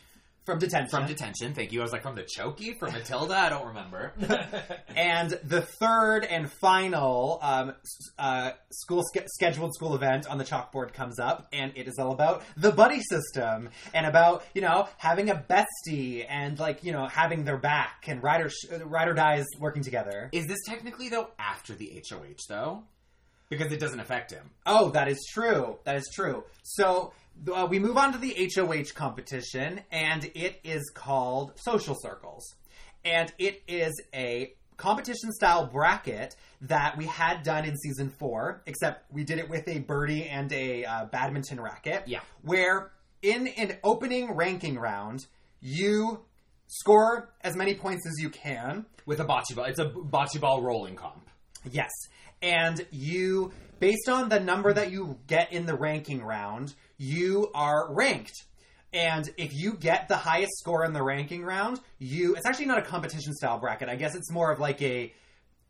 from 0.45 0.59
detention. 0.59 0.89
from 0.91 1.07
detention. 1.07 1.55
Thank 1.55 1.73
you. 1.73 1.81
I 1.81 1.83
was 1.83 1.93
like 1.93 2.03
from 2.03 2.17
the 2.17 2.23
chokey 2.25 2.77
from 2.79 2.93
Matilda. 2.93 3.35
I 3.37 3.49
don't 3.49 3.67
remember. 3.69 4.13
and 4.97 5.31
the 5.45 5.63
third 5.63 6.25
and 6.25 6.51
final 6.51 7.39
um, 7.43 7.75
uh, 8.19 8.53
school 8.71 9.03
sch- 9.15 9.23
scheduled 9.27 9.75
school 9.75 9.95
event 9.95 10.27
on 10.27 10.39
the 10.39 10.45
chalkboard 10.45 10.93
comes 10.93 11.19
up, 11.19 11.47
and 11.53 11.73
it 11.77 11.87
is 11.89 11.99
all 11.99 12.13
about 12.13 12.43
the 12.57 12.73
buddy 12.73 13.01
system 13.01 13.69
and 13.95 14.07
about 14.07 14.45
you 14.55 14.63
know 14.63 14.89
having 14.99 15.31
a 15.31 15.35
bestie 15.35 16.25
and 16.29 16.59
like 16.59 16.83
you 16.85 16.93
know 16.93 17.07
having 17.07 17.45
their 17.45 17.59
back 17.59 18.05
and 18.09 18.23
ride 18.23 18.41
or 18.41 18.49
sh- 18.49 18.67
ride 18.85 19.09
or 19.09 19.15
dies 19.15 19.47
working 19.61 19.83
together. 19.83 20.29
Is 20.33 20.47
this 20.47 20.59
technically 20.67 21.09
though 21.09 21.29
after 21.39 21.75
the 21.75 22.03
HOH 22.09 22.47
though? 22.49 22.83
Because 23.49 23.71
it 23.71 23.81
doesn't 23.81 24.01
affect 24.01 24.31
him. 24.31 24.51
Oh, 24.65 24.91
that 24.91 25.09
is 25.09 25.19
true. 25.35 25.77
That 25.85 25.97
is 25.97 26.11
true. 26.15 26.45
So 26.63 27.13
uh, 27.51 27.67
we 27.69 27.79
move 27.79 27.97
on 27.97 28.13
to 28.13 28.19
the 28.19 28.51
HOH 28.55 28.95
competition, 28.95 29.81
and 29.91 30.25
it 30.35 30.61
is 30.65 30.91
called 30.95 31.53
Social 31.57 31.97
Circles. 32.01 32.55
And 33.05 33.33
it 33.39 33.63
is 33.67 34.01
a 34.15 34.55
competition 34.77 35.33
style 35.33 35.67
bracket 35.67 36.37
that 36.63 36.97
we 36.97 37.07
had 37.07 37.43
done 37.43 37.65
in 37.65 37.77
season 37.77 38.11
four, 38.11 38.63
except 38.67 39.13
we 39.13 39.25
did 39.25 39.39
it 39.39 39.49
with 39.49 39.67
a 39.69 39.81
birdie 39.81 40.29
and 40.29 40.53
a 40.53 40.85
uh, 40.85 41.05
badminton 41.07 41.61
racket. 41.61 42.05
Yeah. 42.07 42.21
Where 42.43 42.93
in 43.23 43.49
an 43.49 43.79
opening 43.83 44.35
ranking 44.35 44.77
round, 44.77 45.27
you 45.61 46.21
score 46.67 47.31
as 47.43 47.57
many 47.57 47.75
points 47.75 48.07
as 48.07 48.21
you 48.21 48.31
can. 48.31 48.87
With 49.05 49.21
a 49.21 49.25
bocce 49.25 49.55
ball, 49.55 49.65
it's 49.65 49.81
a 49.81 49.87
bocce 49.87 50.41
ball 50.41 50.63
rolling 50.63 50.97
comp. 50.97 51.29
Yes. 51.71 51.91
And 52.41 52.85
you, 52.91 53.53
based 53.79 54.09
on 54.09 54.29
the 54.29 54.41
number 54.41 54.73
that 54.73 54.91
you 54.91 55.19
get 55.27 55.53
in 55.53 55.67
the 55.67 55.77
ranking 55.77 56.23
round, 56.23 56.75
you 57.03 57.51
are 57.53 57.93
ranked. 57.93 58.45
And 58.93 59.29
if 59.37 59.53
you 59.55 59.75
get 59.75 60.07
the 60.07 60.17
highest 60.17 60.53
score 60.59 60.85
in 60.85 60.93
the 60.93 61.03
ranking 61.03 61.43
round, 61.43 61.81
you 61.99 62.37
it's 62.37 62.47
actually 62.47 62.67
not 62.67 62.79
a 62.79 62.83
competition 62.83 63.35
style 63.35 63.59
bracket. 63.59 63.89
I 63.89 63.97
guess 63.97 64.15
it's 64.15 64.31
more 64.31 64.53
of 64.53 64.61
like 64.61 64.81
a 64.83 65.13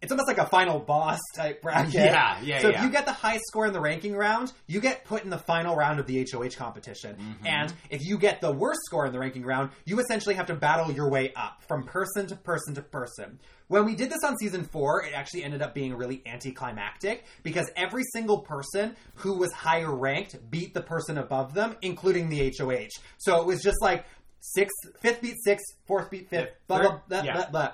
it's 0.02 0.10
almost 0.10 0.26
like 0.26 0.38
a 0.38 0.46
final 0.46 0.80
boss 0.80 1.20
type 1.34 1.62
bracket. 1.62 1.94
Yeah, 1.94 2.40
yeah, 2.42 2.60
So 2.60 2.68
if 2.70 2.82
you 2.82 2.90
get 2.90 3.06
the 3.06 3.12
highest 3.12 3.44
score 3.46 3.66
in 3.66 3.72
the 3.72 3.80
ranking 3.80 4.14
round, 4.14 4.52
you 4.66 4.80
get 4.80 5.04
put 5.04 5.22
in 5.22 5.30
the 5.30 5.38
final 5.38 5.76
round 5.76 6.00
of 6.00 6.06
the 6.06 6.26
HOH 6.30 6.56
competition. 6.56 7.14
Mm-hmm. 7.16 7.46
And 7.46 7.72
if 7.88 8.04
you 8.04 8.18
get 8.18 8.40
the 8.40 8.50
worst 8.52 8.80
score 8.84 9.06
in 9.06 9.12
the 9.12 9.20
ranking 9.20 9.44
round, 9.44 9.70
you 9.84 10.00
essentially 10.00 10.34
have 10.34 10.46
to 10.46 10.54
battle 10.54 10.92
your 10.92 11.08
way 11.08 11.32
up 11.36 11.62
from 11.68 11.84
person 11.84 12.26
to 12.26 12.36
person 12.36 12.74
to 12.74 12.82
person. 12.82 13.38
When 13.68 13.84
we 13.86 13.94
did 13.94 14.10
this 14.10 14.18
on 14.24 14.36
season 14.38 14.64
four, 14.64 15.04
it 15.04 15.14
actually 15.14 15.44
ended 15.44 15.62
up 15.62 15.72
being 15.72 15.94
really 15.94 16.20
anticlimactic 16.26 17.24
because 17.44 17.70
every 17.76 18.02
single 18.12 18.40
person 18.40 18.96
who 19.14 19.38
was 19.38 19.52
higher 19.52 19.94
ranked 19.94 20.36
beat 20.50 20.74
the 20.74 20.82
person 20.82 21.16
above 21.16 21.54
them, 21.54 21.76
including 21.80 22.28
the 22.28 22.52
HOH. 22.58 22.88
So 23.18 23.40
it 23.40 23.46
was 23.46 23.62
just 23.62 23.80
like 23.80 24.04
sixth, 24.40 24.74
fifth 25.00 25.22
beat 25.22 25.36
sixth, 25.44 25.64
fourth 25.86 26.10
beat 26.10 26.28
fifth, 26.28 26.50
blah, 26.66 26.80
blah, 26.80 27.00
blah, 27.08 27.22
Yeah. 27.22 27.34
blah, 27.34 27.50
blah. 27.50 27.72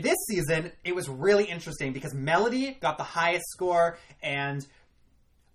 This 0.00 0.16
season, 0.28 0.72
it 0.84 0.94
was 0.94 1.08
really 1.08 1.44
interesting 1.44 1.92
because 1.92 2.12
Melody 2.14 2.76
got 2.80 2.98
the 2.98 3.04
highest 3.04 3.46
score 3.50 3.98
and 4.22 4.64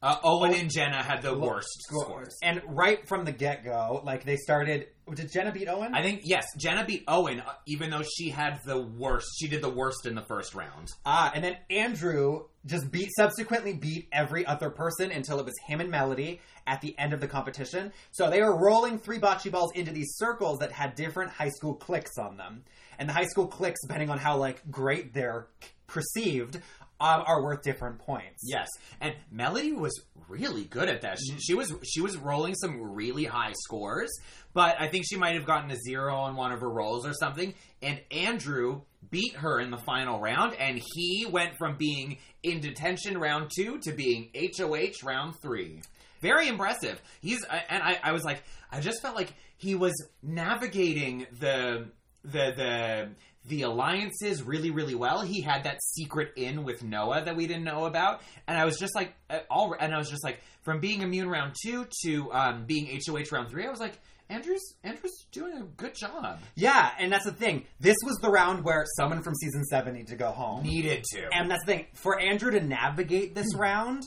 Uh, 0.03 0.17
Owen 0.23 0.51
and 0.55 0.71
Jenna 0.71 1.03
had 1.03 1.21
the 1.21 1.37
worst 1.37 1.69
scores. 1.83 2.35
And 2.41 2.59
right 2.65 3.07
from 3.07 3.23
the 3.23 3.31
get 3.31 3.63
go, 3.63 4.01
like 4.03 4.23
they 4.25 4.35
started. 4.35 4.87
Did 5.13 5.31
Jenna 5.31 5.51
beat 5.51 5.67
Owen? 5.67 5.93
I 5.93 6.01
think 6.01 6.21
yes, 6.23 6.43
Jenna 6.57 6.83
beat 6.83 7.03
Owen, 7.07 7.39
uh, 7.39 7.53
even 7.67 7.91
though 7.91 8.01
she 8.01 8.29
had 8.29 8.61
the 8.65 8.81
worst. 8.81 9.27
She 9.39 9.47
did 9.47 9.61
the 9.61 9.69
worst 9.69 10.07
in 10.07 10.15
the 10.15 10.23
first 10.23 10.55
round. 10.55 10.87
Ah, 11.05 11.31
and 11.35 11.43
then 11.43 11.55
Andrew 11.69 12.45
just 12.65 12.89
beat 12.91 13.09
subsequently 13.15 13.73
beat 13.73 14.07
every 14.11 14.43
other 14.43 14.71
person 14.71 15.11
until 15.11 15.39
it 15.39 15.45
was 15.45 15.53
him 15.67 15.81
and 15.81 15.91
Melody 15.91 16.41
at 16.65 16.81
the 16.81 16.97
end 16.97 17.13
of 17.13 17.19
the 17.19 17.27
competition. 17.27 17.93
So 18.09 18.31
they 18.31 18.41
were 18.41 18.57
rolling 18.57 18.97
three 18.97 19.19
bocce 19.19 19.51
balls 19.51 19.71
into 19.75 19.91
these 19.91 20.15
circles 20.15 20.57
that 20.59 20.71
had 20.71 20.95
different 20.95 21.29
high 21.29 21.49
school 21.49 21.75
cliques 21.75 22.17
on 22.17 22.37
them. 22.37 22.63
And 23.01 23.09
the 23.09 23.13
high 23.13 23.25
school 23.25 23.47
cliques, 23.47 23.81
depending 23.81 24.11
on 24.11 24.19
how 24.19 24.37
like 24.37 24.61
great 24.69 25.11
they're 25.11 25.47
perceived, 25.87 26.57
um, 26.99 27.23
are 27.25 27.43
worth 27.43 27.63
different 27.63 27.97
points. 27.97 28.43
Yes, 28.43 28.67
and 29.01 29.15
Melody 29.31 29.73
was 29.73 29.91
really 30.29 30.65
good 30.65 30.87
at 30.87 31.01
that. 31.01 31.17
She, 31.17 31.35
she 31.39 31.53
was 31.55 31.73
she 31.83 31.99
was 31.99 32.15
rolling 32.15 32.53
some 32.53 32.93
really 32.93 33.23
high 33.23 33.53
scores, 33.63 34.11
but 34.53 34.79
I 34.79 34.87
think 34.87 35.05
she 35.09 35.17
might 35.17 35.33
have 35.33 35.47
gotten 35.47 35.71
a 35.71 35.77
zero 35.77 36.15
on 36.15 36.35
one 36.35 36.51
of 36.51 36.59
her 36.59 36.69
rolls 36.69 37.07
or 37.07 37.13
something. 37.13 37.55
And 37.81 37.99
Andrew 38.11 38.81
beat 39.09 39.33
her 39.37 39.59
in 39.59 39.71
the 39.71 39.79
final 39.79 40.19
round, 40.19 40.53
and 40.53 40.79
he 40.93 41.25
went 41.25 41.57
from 41.57 41.77
being 41.77 42.19
in 42.43 42.59
detention 42.59 43.17
round 43.17 43.49
two 43.51 43.79
to 43.79 43.93
being 43.93 44.29
HOH 44.35 45.03
round 45.03 45.33
three. 45.41 45.81
Very 46.21 46.47
impressive. 46.47 47.01
He's 47.19 47.43
and 47.67 47.81
I, 47.81 47.99
I 48.03 48.11
was 48.11 48.23
like, 48.23 48.43
I 48.71 48.79
just 48.79 49.01
felt 49.01 49.15
like 49.15 49.33
he 49.57 49.73
was 49.73 49.93
navigating 50.21 51.25
the 51.39 51.87
the 52.23 52.53
the 52.55 53.09
the 53.45 53.63
alliances 53.63 54.43
really 54.43 54.71
really 54.71 54.95
well. 54.95 55.21
He 55.21 55.41
had 55.41 55.63
that 55.63 55.81
secret 55.83 56.33
in 56.35 56.63
with 56.63 56.83
Noah 56.83 57.23
that 57.25 57.35
we 57.35 57.47
didn't 57.47 57.63
know 57.63 57.85
about, 57.85 58.21
and 58.47 58.57
I 58.57 58.65
was 58.65 58.77
just 58.77 58.95
like 58.95 59.13
uh, 59.29 59.39
all 59.49 59.75
and 59.79 59.93
I 59.93 59.97
was 59.97 60.09
just 60.09 60.23
like 60.23 60.41
from 60.61 60.79
being 60.79 61.01
immune 61.01 61.29
round 61.29 61.55
two 61.61 61.87
to 62.03 62.31
um, 62.31 62.65
being 62.65 62.99
HOH 63.05 63.25
round 63.31 63.49
three. 63.49 63.65
I 63.65 63.69
was 63.69 63.79
like. 63.79 63.99
Andrew's 64.29 64.75
Andrew's 64.85 65.25
doing 65.33 65.57
a 65.57 65.63
good 65.75 65.93
job. 65.93 66.39
Yeah, 66.55 66.91
and 66.97 67.11
that's 67.11 67.25
the 67.25 67.33
thing. 67.33 67.65
This 67.81 67.97
was 68.05 68.15
the 68.21 68.29
round 68.29 68.63
where 68.63 68.85
someone 68.95 69.21
from 69.23 69.35
season 69.35 69.65
seven 69.65 69.95
needed 69.95 70.07
to 70.07 70.15
go 70.15 70.31
home. 70.31 70.63
Needed 70.63 71.03
to. 71.11 71.27
And 71.33 71.51
that's 71.51 71.65
the 71.65 71.73
thing. 71.73 71.87
For 71.95 72.17
Andrew 72.17 72.49
to 72.51 72.61
navigate 72.61 73.35
this 73.35 73.53
round 73.53 74.05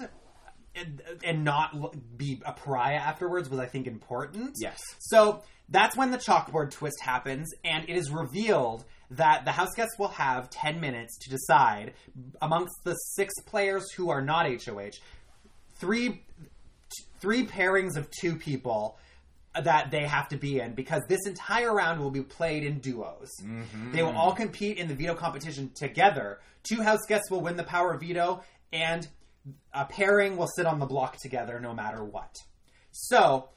and, 0.75 1.03
and 1.23 1.45
not 1.45 1.95
be 2.17 2.43
a 2.45 2.53
pariah 2.53 2.97
afterwards 2.97 3.49
was, 3.49 3.61
I 3.61 3.67
think, 3.67 3.87
important. 3.87 4.55
yes. 4.61 4.79
So 4.99 5.43
that's 5.69 5.97
when 5.97 6.11
the 6.11 6.19
chalkboard 6.19 6.71
twist 6.71 7.01
happens, 7.01 7.51
and 7.65 7.89
it 7.89 7.97
is 7.97 8.11
revealed 8.11 8.85
that 9.11 9.45
the 9.45 9.53
house 9.53 9.75
guests 9.75 9.99
will 9.99 10.09
have 10.09 10.51
10 10.51 10.81
minutes 10.81 11.19
to 11.19 11.31
decide 11.31 11.95
amongst 12.43 12.75
the 12.85 12.95
six 12.95 13.33
players 13.47 13.91
who 13.93 14.11
are 14.11 14.23
not 14.23 14.47
HOH, 14.47 14.99
three, 15.77 16.23
three 17.21 17.47
pairings 17.47 17.97
of 17.97 18.11
two 18.11 18.37
people 18.37 18.99
that 19.63 19.91
they 19.91 20.05
have 20.05 20.29
to 20.29 20.37
be 20.37 20.59
in 20.59 20.75
because 20.75 21.03
this 21.09 21.27
entire 21.27 21.73
round 21.73 22.01
will 22.01 22.11
be 22.11 22.23
played 22.23 22.65
in 22.65 22.81
duos. 22.81 23.31
Mm-hmm. 23.43 23.93
They 23.93 24.03
will 24.03 24.17
all 24.17 24.33
compete 24.33 24.79
in 24.79 24.89
the 24.89 24.95
veto 24.95 25.15
competition 25.15 25.71
together. 25.75 26.41
Two 26.65 26.83
house 26.83 27.07
guests 27.09 27.31
will 27.31 27.41
win 27.41 27.57
the 27.57 27.63
power 27.63 27.93
of 27.93 28.01
veto, 28.01 28.43
and 28.73 29.07
a 29.73 29.85
pairing 29.85 30.37
will 30.37 30.47
sit 30.47 30.67
on 30.67 30.79
the 30.79 30.87
block 30.87 31.17
together 31.19 31.61
no 31.61 31.75
matter 31.75 32.05
what. 32.05 32.43
So, 32.93 33.49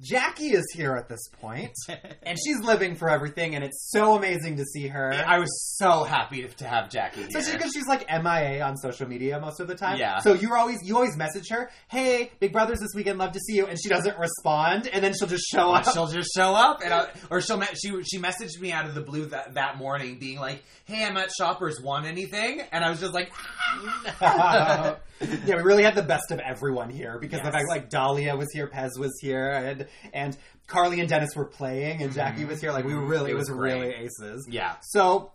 Jackie 0.00 0.52
is 0.52 0.64
here 0.74 0.96
at 0.96 1.08
this 1.08 1.28
point, 1.40 1.72
and 2.22 2.38
she's 2.42 2.60
living 2.60 2.94
for 2.96 3.10
everything, 3.10 3.54
and 3.54 3.62
it's 3.62 3.90
so 3.90 4.16
amazing 4.16 4.56
to 4.56 4.64
see 4.64 4.88
her. 4.88 5.12
I 5.12 5.38
was 5.38 5.76
so 5.76 6.04
happy 6.04 6.46
to 6.46 6.66
have 6.66 6.90
Jackie 6.90 7.20
here. 7.20 7.28
Especially 7.28 7.58
because 7.58 7.72
she's 7.72 7.86
like 7.86 8.08
MIA 8.08 8.62
on 8.62 8.76
social 8.76 9.06
media 9.06 9.38
most 9.40 9.60
of 9.60 9.68
the 9.68 9.74
time. 9.74 9.98
Yeah. 9.98 10.20
So 10.20 10.34
you're 10.34 10.56
always 10.56 10.78
you 10.82 10.96
always 10.96 11.16
message 11.16 11.48
her, 11.50 11.70
"Hey, 11.88 12.30
Big 12.40 12.52
Brother's 12.52 12.80
this 12.80 12.90
weekend, 12.94 13.18
love 13.18 13.32
to 13.32 13.40
see 13.40 13.56
you," 13.56 13.66
and 13.66 13.78
she 13.80 13.88
doesn't 13.88 14.18
respond, 14.18 14.86
and 14.86 15.04
then 15.04 15.12
she'll 15.14 15.28
just 15.28 15.46
show 15.50 15.72
up. 15.72 15.84
she'll 15.92 16.06
just 16.08 16.30
show 16.34 16.54
up 16.54 16.80
and 16.82 16.92
I, 16.92 17.08
or 17.30 17.40
she'll 17.40 17.58
me- 17.58 17.66
she 17.74 17.90
she 18.04 18.18
messaged 18.18 18.60
me 18.60 18.72
out 18.72 18.86
of 18.86 18.94
the 18.94 19.00
blue 19.00 19.26
that, 19.26 19.54
that 19.54 19.76
morning 19.76 20.18
being 20.18 20.38
like 20.38 20.62
hey 20.84 21.04
i'm 21.04 21.16
at 21.16 21.30
shoppers 21.30 21.80
want 21.80 22.06
anything 22.06 22.60
and 22.72 22.84
i 22.84 22.90
was 22.90 23.00
just 23.00 23.14
like 23.14 23.32
yeah, 25.46 25.56
we 25.56 25.62
really 25.62 25.82
had 25.82 25.94
the 25.94 26.02
best 26.02 26.30
of 26.30 26.38
everyone 26.38 26.90
here 26.90 27.18
because 27.18 27.40
the 27.42 27.52
fact 27.52 27.68
like 27.68 27.90
Dahlia 27.90 28.36
was 28.36 28.48
here, 28.52 28.66
Pez 28.66 28.98
was 28.98 29.18
here, 29.20 29.50
and 29.50 29.86
and 30.12 30.36
Carly 30.66 31.00
and 31.00 31.08
Dennis 31.08 31.30
were 31.36 31.44
playing, 31.44 32.02
and 32.02 32.12
Jackie 32.12 32.40
mm-hmm. 32.40 32.50
was 32.50 32.60
here. 32.60 32.72
Like 32.72 32.84
we 32.84 32.94
were 32.94 33.04
really, 33.04 33.30
It 33.30 33.34
it 33.34 33.36
was 33.36 33.50
was, 33.50 33.58
really 33.58 33.88
aces. 33.88 34.46
yeah 34.50 34.76
So, 34.82 35.32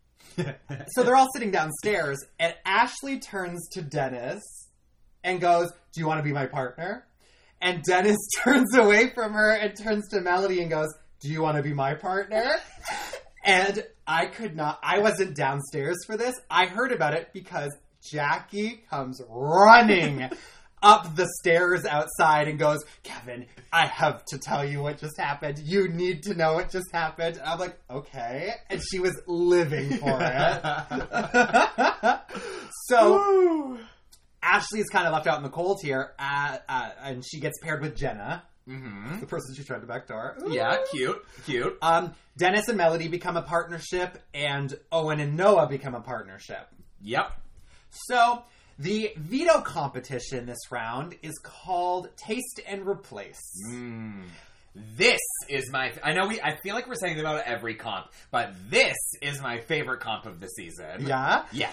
so 0.36 1.02
they're 1.02 1.16
all 1.16 1.28
sitting 1.34 1.50
downstairs, 1.50 2.18
and 2.38 2.54
Ashley 2.64 3.18
turns 3.18 3.68
to 3.72 3.82
Dennis 3.82 4.42
and 5.22 5.40
goes, 5.40 5.70
"Do 5.92 6.00
you 6.00 6.06
want 6.06 6.18
to 6.18 6.24
be 6.24 6.32
my 6.32 6.46
partner?" 6.46 7.06
And 7.60 7.82
Dennis 7.82 8.16
turns 8.42 8.74
away 8.74 9.10
from 9.14 9.32
her 9.32 9.52
and 9.52 9.76
turns 9.76 10.08
to 10.10 10.20
Melody 10.20 10.60
and 10.60 10.70
goes, 10.70 10.88
"Do 11.20 11.28
you 11.28 11.42
want 11.42 11.56
to 11.56 11.62
be 11.62 11.72
my 11.72 11.94
partner?" 11.94 12.56
And 13.44 13.84
I 14.06 14.26
could 14.26 14.56
not, 14.56 14.78
I 14.82 15.00
wasn't 15.00 15.36
downstairs 15.36 15.98
for 16.06 16.16
this. 16.16 16.34
I 16.50 16.64
heard 16.66 16.92
about 16.92 17.12
it 17.14 17.30
because 17.34 17.70
Jackie 18.02 18.84
comes 18.88 19.20
running 19.28 20.30
up 20.84 21.16
the 21.16 21.26
stairs 21.40 21.84
outside 21.84 22.46
and 22.46 22.58
goes, 22.58 22.84
Kevin, 23.02 23.46
I 23.72 23.86
have 23.86 24.24
to 24.26 24.38
tell 24.38 24.64
you 24.64 24.82
what 24.82 24.98
just 24.98 25.18
happened. 25.18 25.58
You 25.58 25.88
need 25.88 26.22
to 26.24 26.34
know 26.34 26.54
what 26.54 26.70
just 26.70 26.92
happened. 26.92 27.38
And 27.38 27.44
I'm 27.46 27.58
like, 27.58 27.76
okay. 27.90 28.52
And 28.70 28.80
she 28.88 29.00
was 29.00 29.20
living 29.26 29.96
for 29.98 30.18
it. 30.20 30.62
so 32.88 33.78
Ashley's 34.42 34.88
kind 34.90 35.06
of 35.06 35.12
left 35.12 35.26
out 35.26 35.38
in 35.38 35.42
the 35.42 35.48
cold 35.50 35.80
here, 35.82 36.12
uh, 36.18 36.58
uh, 36.68 36.90
and 37.02 37.24
she 37.26 37.40
gets 37.40 37.58
paired 37.62 37.80
with 37.80 37.96
Jenna, 37.96 38.42
hmm 38.66 39.18
the 39.20 39.26
person 39.26 39.54
she 39.54 39.62
tried 39.64 39.80
to 39.80 39.86
backdoor. 39.86 40.36
yeah 40.48 40.76
cute 40.90 41.22
cute 41.44 41.76
Um, 41.82 42.14
Dennis 42.36 42.68
and 42.68 42.76
Melody 42.78 43.08
become 43.08 43.36
a 43.36 43.42
partnership, 43.42 44.18
and 44.34 44.74
Owen 44.92 45.20
and 45.20 45.36
Noah 45.36 45.66
become 45.68 45.94
a 45.94 46.00
partnership. 46.00 46.68
yep 47.02 47.32
So 48.08 48.42
the 48.78 49.12
veto 49.16 49.60
competition 49.60 50.46
this 50.46 50.70
round 50.70 51.14
is 51.22 51.38
called 51.42 52.08
Taste 52.16 52.60
and 52.66 52.86
Replace. 52.86 53.40
Mm. 53.70 54.22
This 54.96 55.20
is 55.48 55.70
my. 55.70 55.92
I 56.02 56.12
know 56.14 56.26
we. 56.26 56.40
I 56.40 56.56
feel 56.56 56.74
like 56.74 56.88
we're 56.88 56.94
saying 56.96 57.20
about 57.20 57.44
every 57.46 57.76
comp, 57.76 58.08
but 58.32 58.52
this 58.70 58.96
is 59.22 59.40
my 59.40 59.60
favorite 59.60 60.00
comp 60.00 60.26
of 60.26 60.40
the 60.40 60.48
season. 60.48 61.06
Yeah, 61.06 61.44
Yes. 61.52 61.72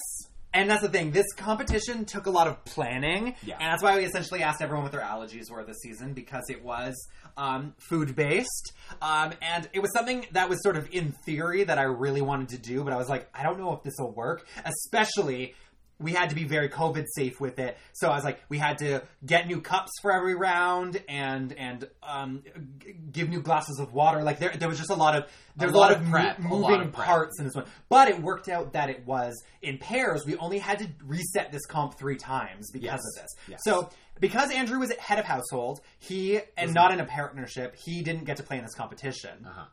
and 0.53 0.69
that's 0.69 0.83
the 0.83 0.89
thing. 0.89 1.09
This 1.09 1.25
competition 1.33 2.05
took 2.05 2.27
a 2.27 2.29
lot 2.29 2.45
of 2.47 2.63
planning, 2.63 3.33
Yeah. 3.41 3.55
and 3.59 3.73
that's 3.73 3.81
why 3.81 3.95
we 3.97 4.03
essentially 4.03 4.43
asked 4.43 4.61
everyone 4.61 4.83
what 4.83 4.91
their 4.91 5.01
allergies 5.01 5.49
were 5.49 5.63
this 5.63 5.79
season 5.81 6.13
because 6.13 6.43
it 6.49 6.63
was 6.63 6.93
um, 7.37 7.73
food 7.79 8.15
based, 8.15 8.73
um, 9.01 9.33
and 9.41 9.67
it 9.73 9.79
was 9.79 9.91
something 9.95 10.27
that 10.33 10.47
was 10.47 10.61
sort 10.61 10.77
of 10.77 10.87
in 10.93 11.11
theory 11.25 11.63
that 11.63 11.79
I 11.79 11.83
really 11.83 12.21
wanted 12.21 12.49
to 12.49 12.59
do, 12.59 12.83
but 12.83 12.93
I 12.93 12.97
was 12.97 13.09
like, 13.09 13.27
I 13.33 13.41
don't 13.41 13.57
know 13.57 13.73
if 13.73 13.81
this 13.81 13.95
will 13.97 14.11
work, 14.11 14.45
especially. 14.63 15.55
We 16.01 16.13
had 16.13 16.29
to 16.29 16.35
be 16.35 16.43
very 16.43 16.69
COVID 16.69 17.05
safe 17.15 17.39
with 17.39 17.59
it, 17.59 17.77
so 17.93 18.09
I 18.09 18.15
was 18.15 18.23
like, 18.23 18.41
we 18.49 18.57
had 18.57 18.77
to 18.79 19.01
get 19.25 19.47
new 19.47 19.61
cups 19.61 19.91
for 20.01 20.11
every 20.11 20.35
round 20.35 21.01
and 21.07 21.53
and 21.53 21.87
um, 22.03 22.43
g- 22.79 22.95
give 23.11 23.29
new 23.29 23.41
glasses 23.41 23.79
of 23.79 23.93
water. 23.93 24.23
Like 24.23 24.39
there, 24.39 24.51
there 24.57 24.67
was 24.69 24.77
just 24.77 24.89
a 24.89 24.95
lot 24.95 25.15
of 25.15 25.29
there 25.55 25.67
was 25.67 25.75
a 25.75 25.79
lot, 25.79 25.91
of 25.91 26.03
prep, 26.09 26.39
mo- 26.39 26.55
a 26.55 26.57
lot 26.57 26.71
moving 26.71 26.87
of 26.87 26.93
parts 26.93 27.39
in 27.39 27.45
this 27.45 27.55
one. 27.55 27.65
But 27.89 28.07
it 28.09 28.21
worked 28.21 28.49
out 28.49 28.73
that 28.73 28.89
it 28.89 29.05
was 29.05 29.41
in 29.61 29.77
pairs. 29.77 30.25
We 30.25 30.35
only 30.37 30.59
had 30.59 30.79
to 30.79 30.87
reset 31.05 31.51
this 31.51 31.65
comp 31.65 31.97
three 31.97 32.17
times 32.17 32.71
because 32.71 32.85
Yes. 32.85 32.99
of 32.99 33.21
this. 33.23 33.29
Yes. 33.49 33.59
So 33.63 33.89
because 34.19 34.51
Andrew 34.51 34.79
was 34.79 34.91
head 34.93 35.19
of 35.19 35.25
household, 35.25 35.81
he 35.99 36.39
and 36.57 36.73
not 36.73 36.91
in 36.91 36.99
a 36.99 37.05
partnership, 37.05 37.75
he 37.75 38.01
didn't 38.01 38.25
get 38.25 38.37
to 38.37 38.43
play 38.43 38.57
in 38.57 38.63
this 38.63 38.75
competition. 38.75 39.45
Uh-huh. 39.45 39.65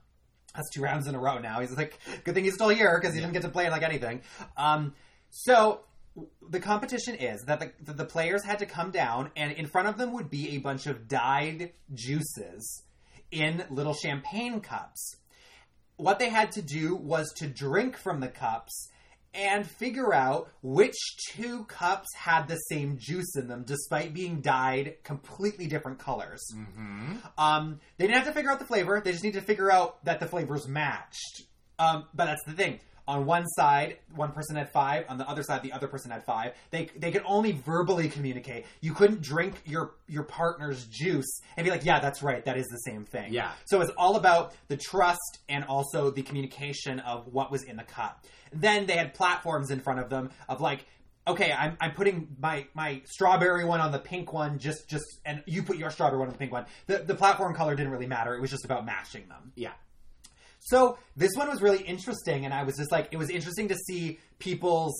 That's 0.54 0.70
two 0.74 0.82
rounds 0.82 1.06
in 1.06 1.14
a 1.14 1.18
row 1.20 1.38
now. 1.38 1.60
He's 1.60 1.76
like, 1.76 1.98
good 2.24 2.34
thing 2.34 2.42
he's 2.44 2.54
still 2.54 2.70
here 2.70 2.98
because 2.98 3.14
he 3.14 3.20
didn't 3.20 3.34
get 3.34 3.42
to 3.42 3.48
play 3.48 3.66
in 3.66 3.70
like 3.70 3.82
anything. 3.82 4.22
Um, 4.56 4.94
so 5.30 5.80
the 6.48 6.60
competition 6.60 7.14
is 7.14 7.42
that 7.42 7.60
the, 7.60 7.72
that 7.84 7.96
the 7.96 8.04
players 8.04 8.44
had 8.44 8.58
to 8.60 8.66
come 8.66 8.90
down, 8.90 9.30
and 9.36 9.52
in 9.52 9.66
front 9.66 9.88
of 9.88 9.98
them 9.98 10.12
would 10.12 10.30
be 10.30 10.50
a 10.50 10.58
bunch 10.58 10.86
of 10.86 11.08
dyed 11.08 11.72
juices 11.94 12.82
in 13.30 13.64
little 13.70 13.94
champagne 13.94 14.60
cups. 14.60 15.16
What 15.96 16.18
they 16.18 16.28
had 16.28 16.52
to 16.52 16.62
do 16.62 16.94
was 16.94 17.32
to 17.38 17.46
drink 17.46 17.96
from 17.96 18.20
the 18.20 18.28
cups 18.28 18.90
and 19.34 19.66
figure 19.66 20.14
out 20.14 20.50
which 20.62 20.96
two 21.32 21.64
cups 21.64 22.08
had 22.16 22.48
the 22.48 22.56
same 22.56 22.96
juice 22.98 23.36
in 23.36 23.48
them, 23.48 23.64
despite 23.66 24.14
being 24.14 24.40
dyed 24.40 24.96
completely 25.04 25.66
different 25.66 25.98
colors. 25.98 26.40
Mm-hmm. 26.54 27.16
Um, 27.36 27.80
they 27.96 28.06
didn't 28.06 28.18
have 28.18 28.26
to 28.26 28.32
figure 28.32 28.50
out 28.50 28.58
the 28.58 28.66
flavor; 28.66 29.00
they 29.04 29.12
just 29.12 29.24
need 29.24 29.34
to 29.34 29.42
figure 29.42 29.70
out 29.70 30.04
that 30.04 30.20
the 30.20 30.26
flavors 30.26 30.66
matched. 30.66 31.42
Um, 31.78 32.06
but 32.14 32.26
that's 32.26 32.44
the 32.44 32.52
thing. 32.52 32.80
On 33.08 33.24
one 33.24 33.46
side, 33.48 33.96
one 34.14 34.32
person 34.32 34.54
had 34.54 34.70
five. 34.70 35.06
On 35.08 35.16
the 35.16 35.26
other 35.28 35.42
side, 35.42 35.62
the 35.62 35.72
other 35.72 35.88
person 35.88 36.10
had 36.10 36.22
five. 36.24 36.52
They 36.70 36.90
they 36.96 37.10
could 37.10 37.22
only 37.24 37.52
verbally 37.52 38.08
communicate. 38.10 38.66
You 38.82 38.92
couldn't 38.92 39.22
drink 39.22 39.54
your 39.64 39.94
your 40.06 40.24
partner's 40.24 40.84
juice 40.84 41.40
and 41.56 41.64
be 41.64 41.70
like, 41.70 41.86
"Yeah, 41.86 42.00
that's 42.00 42.22
right. 42.22 42.44
That 42.44 42.58
is 42.58 42.66
the 42.66 42.76
same 42.90 43.06
thing." 43.06 43.32
Yeah. 43.32 43.50
So 43.64 43.80
it's 43.80 43.90
all 43.96 44.16
about 44.16 44.54
the 44.68 44.76
trust 44.76 45.38
and 45.48 45.64
also 45.64 46.10
the 46.10 46.22
communication 46.22 47.00
of 47.00 47.26
what 47.32 47.50
was 47.50 47.62
in 47.62 47.76
the 47.76 47.82
cup. 47.82 48.26
Then 48.52 48.84
they 48.84 48.96
had 48.96 49.14
platforms 49.14 49.70
in 49.70 49.80
front 49.80 50.00
of 50.00 50.10
them 50.10 50.30
of 50.48 50.60
like, 50.60 50.84
okay, 51.26 51.52
I'm, 51.52 51.76
I'm 51.80 51.92
putting 51.92 52.28
my, 52.40 52.66
my 52.74 53.02
strawberry 53.04 53.64
one 53.64 53.80
on 53.80 53.92
the 53.92 53.98
pink 53.98 54.32
one, 54.32 54.58
just 54.58 54.88
just 54.88 55.04
and 55.24 55.42
you 55.46 55.62
put 55.62 55.76
your 55.76 55.90
strawberry 55.90 56.18
one 56.18 56.28
on 56.28 56.32
the 56.32 56.38
pink 56.38 56.52
one. 56.52 56.66
The 56.86 56.98
the 56.98 57.14
platform 57.14 57.54
color 57.54 57.74
didn't 57.74 57.92
really 57.92 58.06
matter. 58.06 58.34
It 58.34 58.40
was 58.40 58.50
just 58.50 58.64
about 58.64 58.84
matching 58.84 59.28
them. 59.28 59.52
Yeah. 59.54 59.72
So 60.70 60.98
this 61.16 61.32
one 61.34 61.48
was 61.48 61.62
really 61.62 61.82
interesting, 61.82 62.44
and 62.44 62.52
I 62.54 62.62
was 62.64 62.76
just 62.76 62.92
like, 62.92 63.08
it 63.10 63.16
was 63.16 63.30
interesting 63.30 63.68
to 63.68 63.74
see 63.74 64.18
people's 64.38 64.94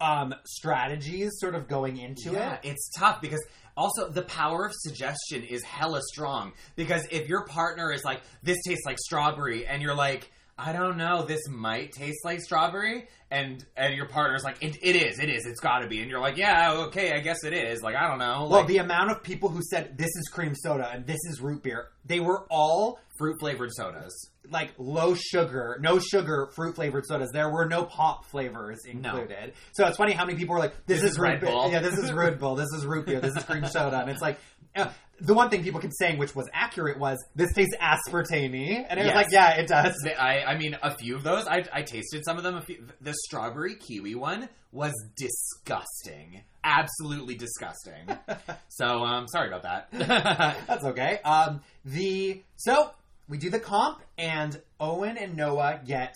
um, 0.00 0.34
strategies 0.46 1.30
sort 1.38 1.54
of 1.54 1.66
going 1.68 1.96
into 1.96 2.30
Yeah, 2.32 2.54
it. 2.54 2.60
it's 2.64 2.90
tough 2.96 3.20
because 3.20 3.44
also 3.76 4.08
the 4.08 4.22
power 4.22 4.64
of 4.66 4.72
suggestion 4.74 5.42
is 5.44 5.62
hella 5.64 6.00
strong. 6.12 6.52
Because 6.76 7.06
if 7.10 7.28
your 7.28 7.44
partner 7.46 7.92
is 7.92 8.04
like, 8.04 8.20
this 8.42 8.58
tastes 8.66 8.84
like 8.86 8.98
strawberry, 8.98 9.66
and 9.66 9.82
you're 9.82 9.94
like, 9.94 10.30
I 10.58 10.72
don't 10.72 10.96
know, 10.96 11.24
this 11.24 11.46
might 11.48 11.92
taste 11.92 12.24
like 12.24 12.40
strawberry, 12.40 13.06
and 13.30 13.64
and 13.76 13.94
your 13.94 14.06
partner's 14.08 14.42
like, 14.42 14.60
it, 14.62 14.76
it 14.82 14.96
is, 14.96 15.20
it 15.20 15.28
is, 15.28 15.46
it's 15.46 15.60
got 15.60 15.78
to 15.80 15.86
be, 15.86 16.00
and 16.00 16.10
you're 16.10 16.20
like, 16.20 16.36
yeah, 16.36 16.72
okay, 16.88 17.12
I 17.12 17.20
guess 17.20 17.44
it 17.44 17.52
is. 17.52 17.80
Like, 17.82 17.94
I 17.94 18.08
don't 18.08 18.18
know, 18.18 18.48
Well, 18.50 18.60
like, 18.60 18.66
the 18.66 18.78
amount 18.78 19.12
of 19.12 19.22
people 19.22 19.48
who 19.50 19.60
said 19.62 19.96
this 19.96 20.08
is 20.08 20.28
cream 20.32 20.54
soda 20.56 20.90
and 20.92 21.06
this 21.06 21.20
is 21.30 21.40
root 21.40 21.62
beer, 21.62 21.88
they 22.04 22.18
were 22.20 22.44
all 22.50 22.98
fruit 23.18 23.36
flavored 23.40 23.70
sodas. 23.72 24.30
like 24.50 24.72
low 24.78 25.14
sugar, 25.14 25.78
no 25.80 25.98
sugar 26.00 26.48
fruit 26.56 26.74
flavored 26.74 27.04
sodas. 27.06 27.30
There 27.32 27.50
were 27.50 27.66
no 27.66 27.84
pop 27.84 28.24
flavors 28.24 28.78
included. 28.84 29.52
So 29.72 29.86
it's 29.86 29.96
funny 29.96 30.12
how 30.12 30.24
many 30.24 30.38
people 30.38 30.54
were 30.54 30.60
like, 30.60 30.74
"This, 30.86 31.00
This 31.02 31.10
is, 31.10 31.10
is 31.12 31.18
Red 31.20 31.32
root 31.34 31.40
beer. 31.42 31.50
Bull. 31.50 31.70
Yeah, 31.70 31.80
this 31.80 31.98
is 31.98 32.12
Red 32.12 32.38
Bull. 32.40 32.54
This 32.56 32.68
is 32.74 32.84
root 32.86 33.06
beer. 33.06 33.20
This 33.20 33.36
is 33.36 33.44
cream 33.44 33.64
soda." 33.76 34.00
And 34.00 34.10
it's 34.10 34.22
like. 34.22 34.38
Uh, 34.74 34.88
The 35.20 35.34
one 35.34 35.50
thing 35.50 35.62
people 35.64 35.80
kept 35.80 35.94
saying, 35.98 36.18
which 36.18 36.34
was 36.34 36.48
accurate, 36.52 36.98
was 36.98 37.18
this 37.34 37.52
tastes 37.52 37.74
aspartame, 37.80 38.86
and 38.88 39.00
it 39.00 39.04
was 39.04 39.14
like, 39.14 39.32
yeah, 39.32 39.56
it 39.58 39.66
does. 39.66 39.94
I, 40.18 40.44
I 40.44 40.58
mean, 40.58 40.76
a 40.82 40.94
few 40.96 41.16
of 41.16 41.22
those. 41.24 41.46
I, 41.46 41.64
I 41.72 41.82
tasted 41.82 42.24
some 42.24 42.36
of 42.36 42.44
them. 42.44 42.54
A 42.56 42.62
few, 42.62 42.84
the 43.00 43.14
strawberry 43.26 43.74
kiwi 43.74 44.14
one 44.14 44.48
was 44.70 44.92
disgusting, 45.16 46.42
absolutely 46.62 47.34
disgusting. 47.34 48.08
so, 48.68 49.04
um, 49.04 49.26
sorry 49.28 49.48
about 49.48 49.62
that. 49.62 49.88
That's 50.68 50.84
okay. 50.84 51.18
Um, 51.24 51.62
the 51.84 52.42
so 52.56 52.90
we 53.28 53.38
do 53.38 53.50
the 53.50 53.60
comp, 53.60 54.00
and 54.16 54.60
Owen 54.78 55.16
and 55.16 55.36
Noah 55.36 55.80
get 55.84 56.14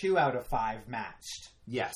two 0.00 0.16
out 0.18 0.36
of 0.36 0.46
five 0.46 0.88
matched. 0.88 1.50
yes. 1.66 1.94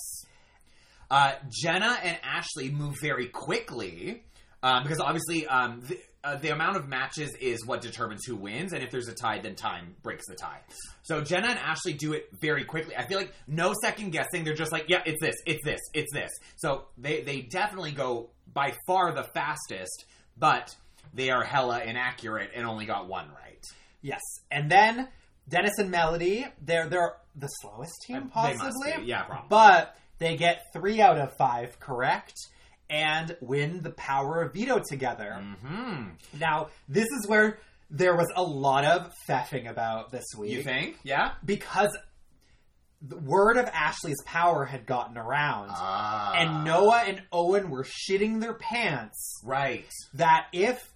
Uh, 1.10 1.34
Jenna 1.62 1.96
and 2.02 2.16
Ashley 2.24 2.70
move 2.70 2.94
very 3.00 3.26
quickly 3.28 4.24
um, 4.64 4.82
because 4.82 4.98
obviously 4.98 5.46
um, 5.46 5.82
the, 5.86 6.00
uh, 6.24 6.36
the 6.36 6.48
amount 6.48 6.78
of 6.78 6.88
matches 6.88 7.36
is 7.38 7.66
what 7.66 7.82
determines 7.82 8.24
who 8.24 8.34
wins, 8.34 8.72
and 8.72 8.82
if 8.82 8.90
there's 8.90 9.08
a 9.08 9.14
tie, 9.14 9.38
then 9.38 9.54
time 9.54 9.94
breaks 10.02 10.26
the 10.26 10.34
tie. 10.34 10.60
So 11.02 11.20
Jenna 11.20 11.48
and 11.48 11.58
Ashley 11.58 11.92
do 11.92 12.14
it 12.14 12.30
very 12.40 12.64
quickly. 12.64 12.96
I 12.96 13.06
feel 13.06 13.18
like 13.18 13.34
no 13.46 13.74
second 13.82 14.10
guessing. 14.12 14.42
They're 14.42 14.54
just 14.54 14.72
like, 14.72 14.86
yeah, 14.88 15.02
it's 15.04 15.20
this, 15.20 15.36
it's 15.44 15.62
this, 15.64 15.80
it's 15.92 16.10
this. 16.14 16.30
So 16.56 16.86
they 16.96 17.20
they 17.20 17.42
definitely 17.42 17.92
go 17.92 18.30
by 18.54 18.72
far 18.86 19.12
the 19.12 19.24
fastest, 19.24 20.06
but 20.38 20.74
they 21.12 21.30
are 21.30 21.44
hella 21.44 21.82
inaccurate 21.82 22.50
and 22.54 22.66
only 22.66 22.86
got 22.86 23.06
one 23.06 23.28
right. 23.28 23.62
Yes, 24.00 24.22
and 24.50 24.70
then 24.70 25.08
Dennis 25.46 25.74
and 25.78 25.90
Melody, 25.90 26.46
they're 26.64 26.88
they're 26.88 27.16
the 27.36 27.48
slowest 27.48 27.92
team 28.06 28.28
possibly. 28.28 28.94
Yeah, 29.04 29.24
probably. 29.24 29.46
But 29.50 29.96
they 30.18 30.38
get 30.38 30.72
three 30.72 31.02
out 31.02 31.18
of 31.18 31.36
five 31.36 31.78
correct 31.80 32.34
and 32.94 33.36
win 33.40 33.82
the 33.82 33.90
power 33.90 34.40
of 34.42 34.52
veto 34.54 34.80
together. 34.88 35.32
Hmm. 35.64 36.10
Now, 36.38 36.68
this 36.88 37.06
is 37.20 37.26
where 37.26 37.58
there 37.90 38.14
was 38.16 38.30
a 38.36 38.42
lot 38.42 38.84
of 38.84 39.12
feffing 39.28 39.68
about 39.68 40.10
this 40.12 40.24
week. 40.38 40.52
You 40.52 40.62
think? 40.62 40.98
Yeah. 41.02 41.32
Because 41.44 41.90
the 43.02 43.18
word 43.18 43.56
of 43.56 43.66
Ashley's 43.66 44.22
power 44.24 44.64
had 44.64 44.86
gotten 44.86 45.18
around. 45.18 45.68
Ah. 45.72 46.32
and 46.36 46.64
Noah 46.64 47.02
and 47.06 47.22
Owen 47.32 47.68
were 47.68 47.84
shitting 47.84 48.40
their 48.40 48.54
pants 48.54 49.40
Right. 49.44 49.84
that 50.14 50.46
if 50.52 50.90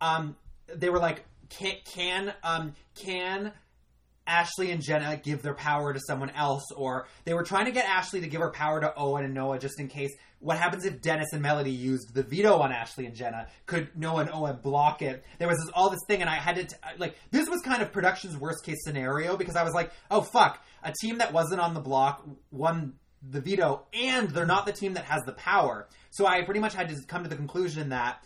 um 0.00 0.36
they 0.74 0.88
were 0.90 0.98
like 0.98 1.24
can 1.50 1.74
can 1.94 2.32
um 2.42 2.74
can 2.96 3.52
Ashley 4.26 4.70
and 4.70 4.82
Jenna 4.82 5.16
give 5.16 5.42
their 5.42 5.54
power 5.54 5.92
to 5.92 6.00
someone 6.00 6.30
else 6.30 6.64
or 6.74 7.06
they 7.24 7.34
were 7.34 7.42
trying 7.42 7.66
to 7.66 7.70
get 7.70 7.86
Ashley 7.86 8.20
to 8.20 8.26
give 8.26 8.40
her 8.40 8.50
power 8.50 8.80
to 8.80 8.94
Owen 8.96 9.24
and 9.24 9.34
Noah 9.34 9.58
just 9.58 9.78
in 9.78 9.88
case. 9.88 10.12
What 10.38 10.58
happens 10.58 10.84
if 10.84 11.00
Dennis 11.00 11.32
and 11.32 11.40
Melody 11.40 11.70
used 11.70 12.14
the 12.14 12.22
veto 12.22 12.58
on 12.58 12.70
Ashley 12.70 13.06
and 13.06 13.14
Jenna? 13.14 13.48
Could 13.66 13.96
Noah 13.96 14.22
and 14.22 14.30
Owen 14.30 14.58
block 14.62 15.00
it? 15.00 15.24
There 15.38 15.48
was 15.48 15.58
this, 15.58 15.70
all 15.74 15.90
this 15.90 16.00
thing 16.06 16.20
and 16.20 16.28
I 16.30 16.36
had 16.36 16.56
to 16.56 16.64
t- 16.64 16.74
like 16.98 17.16
this 17.30 17.48
was 17.48 17.60
kind 17.62 17.82
of 17.82 17.92
production's 17.92 18.36
worst 18.36 18.64
case 18.64 18.78
scenario 18.82 19.36
because 19.36 19.56
I 19.56 19.62
was 19.62 19.74
like 19.74 19.90
oh 20.10 20.20
fuck 20.20 20.62
a 20.82 20.92
team 21.00 21.18
that 21.18 21.32
wasn't 21.32 21.60
on 21.60 21.74
the 21.74 21.80
block 21.80 22.26
won 22.50 22.94
the 23.30 23.40
veto 23.40 23.86
and 23.92 24.30
they're 24.30 24.46
not 24.46 24.66
the 24.66 24.72
team 24.72 24.94
that 24.94 25.04
has 25.04 25.22
the 25.24 25.32
power. 25.32 25.88
So 26.10 26.26
I 26.26 26.42
pretty 26.42 26.60
much 26.60 26.74
had 26.74 26.88
to 26.90 26.96
come 27.06 27.22
to 27.22 27.28
the 27.28 27.36
conclusion 27.36 27.90
that 27.90 28.22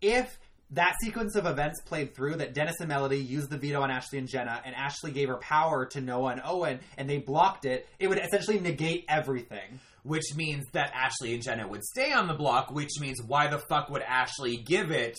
if 0.00 0.38
that 0.72 0.94
sequence 1.02 1.36
of 1.36 1.46
events 1.46 1.80
played 1.82 2.14
through 2.14 2.36
that 2.36 2.54
Dennis 2.54 2.76
and 2.80 2.88
Melody 2.88 3.18
used 3.18 3.50
the 3.50 3.58
veto 3.58 3.82
on 3.82 3.90
Ashley 3.90 4.18
and 4.18 4.28
Jenna, 4.28 4.60
and 4.64 4.74
Ashley 4.74 5.12
gave 5.12 5.28
her 5.28 5.36
power 5.36 5.86
to 5.86 6.00
Noah 6.00 6.32
and 6.32 6.42
Owen, 6.44 6.80
and 6.96 7.08
they 7.08 7.18
blocked 7.18 7.64
it, 7.64 7.86
it 7.98 8.08
would 8.08 8.18
essentially 8.18 8.58
negate 8.58 9.04
everything. 9.08 9.80
Which 10.04 10.34
means 10.34 10.64
that 10.72 10.90
Ashley 10.94 11.32
and 11.34 11.42
Jenna 11.42 11.68
would 11.68 11.84
stay 11.84 12.12
on 12.12 12.26
the 12.26 12.34
block, 12.34 12.72
which 12.72 12.90
means 13.00 13.22
why 13.24 13.46
the 13.46 13.58
fuck 13.58 13.88
would 13.88 14.02
Ashley 14.02 14.56
give 14.56 14.90
it 14.90 15.16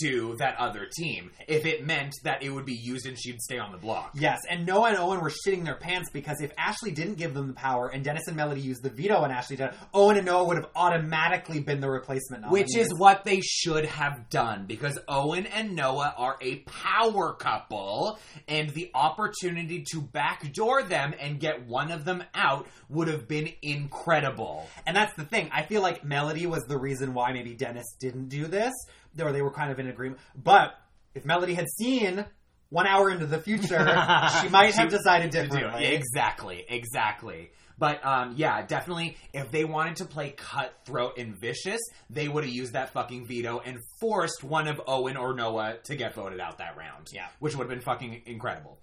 to 0.00 0.36
that 0.38 0.56
other 0.58 0.86
team 0.96 1.30
if 1.46 1.66
it 1.66 1.86
meant 1.86 2.14
that 2.24 2.42
it 2.42 2.50
would 2.50 2.66
be 2.66 2.74
used 2.74 3.06
and 3.06 3.18
she'd 3.18 3.40
stay 3.40 3.58
on 3.58 3.72
the 3.72 3.78
block? 3.78 4.10
Yes, 4.14 4.40
and 4.48 4.66
Noah 4.66 4.90
and 4.90 4.98
Owen 4.98 5.20
were 5.20 5.30
shitting 5.30 5.64
their 5.64 5.76
pants 5.76 6.10
because 6.12 6.40
if 6.40 6.52
Ashley 6.58 6.90
didn't 6.90 7.14
give 7.14 7.34
them 7.34 7.48
the 7.48 7.54
power 7.54 7.88
and 7.88 8.04
Dennis 8.04 8.26
and 8.26 8.36
Melody 8.36 8.60
used 8.60 8.82
the 8.82 8.90
veto 8.90 9.16
on 9.16 9.30
Ashley, 9.30 9.56
Jenna, 9.56 9.74
Owen 9.92 10.16
and 10.16 10.26
Noah 10.26 10.44
would 10.44 10.56
have 10.56 10.68
automatically 10.74 11.60
been 11.60 11.80
the 11.80 11.90
replacement 11.90 12.42
nominees. 12.42 12.64
Which 12.64 12.76
is 12.76 12.92
what 12.98 13.24
they 13.24 13.40
should 13.40 13.84
have 13.84 14.28
done 14.30 14.66
because 14.66 14.98
Owen 15.08 15.46
and 15.46 15.74
Noah 15.74 16.14
are 16.16 16.36
a 16.40 16.56
power 16.60 17.34
couple, 17.34 18.18
and 18.48 18.70
the 18.70 18.90
opportunity 18.94 19.84
to 19.92 20.00
backdoor 20.00 20.82
them 20.82 21.14
and 21.18 21.40
get 21.40 21.66
one 21.66 21.90
of 21.90 22.04
them 22.04 22.24
out 22.34 22.66
would 22.88 23.08
have 23.08 23.28
been 23.28 23.50
incredible. 23.62 24.68
And 24.86 24.96
that's 24.96 25.14
the 25.16 25.24
thing. 25.24 25.50
I 25.52 25.62
feel 25.62 25.82
like 25.82 26.04
Melody 26.04 26.46
was 26.46 26.62
the 26.64 26.78
reason 26.78 27.14
why 27.14 27.32
maybe 27.32 27.54
Dennis 27.54 27.86
didn't 28.00 28.28
do 28.28 28.46
this, 28.46 28.72
or 29.20 29.32
they 29.32 29.42
were 29.42 29.50
kind 29.52 29.70
of 29.70 29.78
in 29.78 29.88
agreement. 29.88 30.20
But 30.36 30.74
if 31.14 31.24
Melody 31.24 31.54
had 31.54 31.66
seen 31.68 32.24
one 32.70 32.86
hour 32.86 33.10
into 33.10 33.26
the 33.26 33.38
future, 33.40 33.78
she 34.42 34.48
might 34.48 34.74
have 34.74 34.90
She- 34.90 34.96
decided 34.96 35.32
to 35.32 35.42
do 35.42 35.48
differently. 35.48 35.84
it. 35.84 35.92
Exactly, 35.94 36.64
exactly. 36.68 37.50
But 37.76 38.04
um, 38.06 38.34
yeah, 38.36 38.64
definitely. 38.64 39.16
If 39.32 39.50
they 39.50 39.64
wanted 39.64 39.96
to 39.96 40.04
play 40.04 40.30
cutthroat 40.30 41.18
and 41.18 41.36
vicious, 41.36 41.80
they 42.08 42.28
would 42.28 42.44
have 42.44 42.52
used 42.52 42.74
that 42.74 42.90
fucking 42.92 43.26
veto 43.26 43.58
and 43.64 43.78
forced 44.00 44.44
one 44.44 44.68
of 44.68 44.80
Owen 44.86 45.16
or 45.16 45.34
Noah 45.34 45.78
to 45.86 45.96
get 45.96 46.14
voted 46.14 46.38
out 46.38 46.58
that 46.58 46.76
round. 46.76 47.08
Yeah. 47.12 47.26
which 47.40 47.56
would 47.56 47.64
have 47.64 47.70
been 47.70 47.84
fucking 47.84 48.22
incredible. 48.26 48.78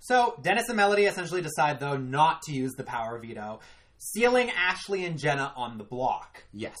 So 0.00 0.38
Dennis 0.40 0.68
and 0.68 0.76
Melody 0.78 1.04
essentially 1.04 1.42
decide 1.42 1.80
though 1.80 1.98
not 1.98 2.40
to 2.42 2.52
use 2.54 2.72
the 2.78 2.84
power 2.84 3.18
veto, 3.18 3.60
sealing 3.98 4.50
Ashley 4.50 5.04
and 5.04 5.18
Jenna 5.18 5.52
on 5.54 5.76
the 5.76 5.84
block. 5.84 6.42
Yes. 6.54 6.78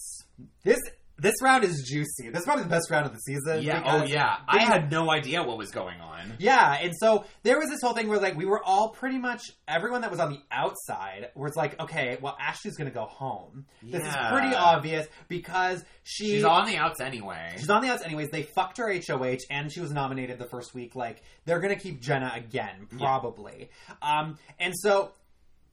This 0.64 0.80
this 1.20 1.34
round 1.42 1.64
is 1.64 1.84
juicy. 1.88 2.30
This 2.30 2.40
is 2.40 2.44
probably 2.44 2.64
the 2.64 2.70
best 2.70 2.90
round 2.90 3.06
of 3.06 3.12
the 3.12 3.18
season. 3.20 3.62
Yeah. 3.62 3.82
Oh 3.84 4.04
yeah. 4.04 4.38
I 4.48 4.62
had 4.62 4.90
no 4.90 5.10
idea 5.10 5.42
what 5.42 5.58
was 5.58 5.70
going 5.70 6.00
on. 6.00 6.34
Yeah, 6.38 6.78
and 6.80 6.92
so 6.98 7.24
there 7.42 7.58
was 7.58 7.68
this 7.68 7.80
whole 7.82 7.94
thing 7.94 8.08
where 8.08 8.18
like 8.18 8.36
we 8.36 8.44
were 8.44 8.62
all 8.62 8.90
pretty 8.90 9.18
much 9.18 9.42
everyone 9.68 10.00
that 10.02 10.10
was 10.10 10.20
on 10.20 10.30
the 10.32 10.40
outside 10.50 11.28
was 11.34 11.56
like, 11.56 11.80
okay, 11.80 12.18
well 12.20 12.36
Ashley's 12.40 12.76
gonna 12.76 12.90
go 12.90 13.04
home. 13.04 13.66
This 13.82 14.02
is 14.04 14.16
pretty 14.30 14.54
obvious 14.54 15.06
because 15.28 15.84
she 16.02 16.30
She's 16.30 16.44
on 16.44 16.66
the 16.66 16.76
outs 16.76 17.00
anyway. 17.00 17.54
She's 17.56 17.70
on 17.70 17.82
the 17.82 17.88
outs 17.88 18.04
anyways. 18.04 18.28
They 18.30 18.42
fucked 18.42 18.78
her 18.78 18.92
HOH 18.92 19.38
and 19.50 19.72
she 19.72 19.80
was 19.80 19.90
nominated 19.90 20.38
the 20.38 20.48
first 20.48 20.74
week. 20.74 20.94
Like 20.94 21.22
they're 21.44 21.60
gonna 21.60 21.78
keep 21.78 22.00
Jenna 22.00 22.32
again, 22.34 22.86
probably. 22.98 23.70
Um, 24.02 24.38
and 24.58 24.74
so 24.76 25.12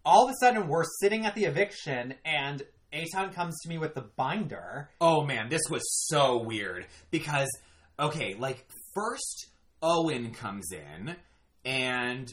all 0.06 0.26
of 0.26 0.32
a 0.32 0.36
sudden 0.40 0.68
we're 0.68 0.86
sitting 1.02 1.26
at 1.26 1.36
the 1.36 1.46
eviction 1.46 2.14
and 2.24 2.64
Aton 2.94 3.34
comes 3.34 3.60
to 3.62 3.70
me 3.70 3.78
with 3.78 3.94
the 3.94 4.06
binder. 4.16 4.90
Oh 5.02 5.24
man, 5.24 5.50
this 5.50 5.64
was 5.70 5.82
so 6.08 6.38
weird 6.38 6.86
because 7.12 7.50
okay, 8.00 8.36
like 8.38 8.66
first 8.94 9.48
Owen 9.82 10.32
comes 10.32 10.72
in, 10.72 11.16
and 11.66 12.32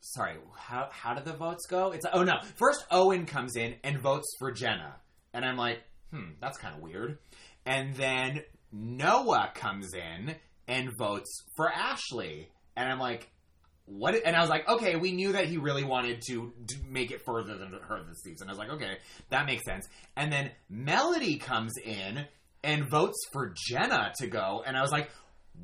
sorry, 0.00 0.36
how 0.56 0.88
how 0.90 1.14
did 1.14 1.24
the 1.24 1.32
votes 1.32 1.66
go? 1.68 1.92
It's 1.92 2.06
oh 2.12 2.22
no, 2.22 2.34
first 2.56 2.84
Owen 2.90 3.26
comes 3.26 3.56
in 3.56 3.76
and 3.84 4.00
votes 4.00 4.34
for 4.38 4.52
Jenna, 4.52 4.96
and 5.32 5.44
I'm 5.44 5.56
like, 5.56 5.82
hmm, 6.10 6.32
that's 6.40 6.58
kind 6.58 6.74
of 6.74 6.82
weird. 6.82 7.18
And 7.64 7.94
then 7.94 8.42
Noah 8.72 9.52
comes 9.54 9.94
in 9.94 10.34
and 10.66 10.90
votes 10.98 11.44
for 11.56 11.70
Ashley, 11.70 12.50
and 12.76 12.90
I'm 12.90 12.98
like, 12.98 13.30
what? 13.86 14.14
And 14.24 14.36
I 14.36 14.40
was 14.40 14.50
like, 14.50 14.68
okay, 14.68 14.96
we 14.96 15.12
knew 15.12 15.32
that 15.32 15.46
he 15.46 15.58
really 15.58 15.84
wanted 15.84 16.22
to 16.28 16.52
d- 16.64 16.76
make 16.88 17.10
it 17.10 17.22
further 17.24 17.56
than 17.58 17.72
her 17.72 18.02
this 18.08 18.22
season. 18.22 18.48
I 18.48 18.52
was 18.52 18.58
like, 18.58 18.70
okay, 18.70 18.98
that 19.30 19.46
makes 19.46 19.64
sense. 19.64 19.86
And 20.16 20.32
then 20.32 20.50
Melody 20.68 21.36
comes 21.36 21.72
in 21.84 22.26
and 22.62 22.88
votes 22.88 23.18
for 23.32 23.52
Jenna 23.68 24.12
to 24.18 24.26
go, 24.28 24.62
and 24.64 24.76
I 24.76 24.82
was 24.82 24.92
like, 24.92 25.10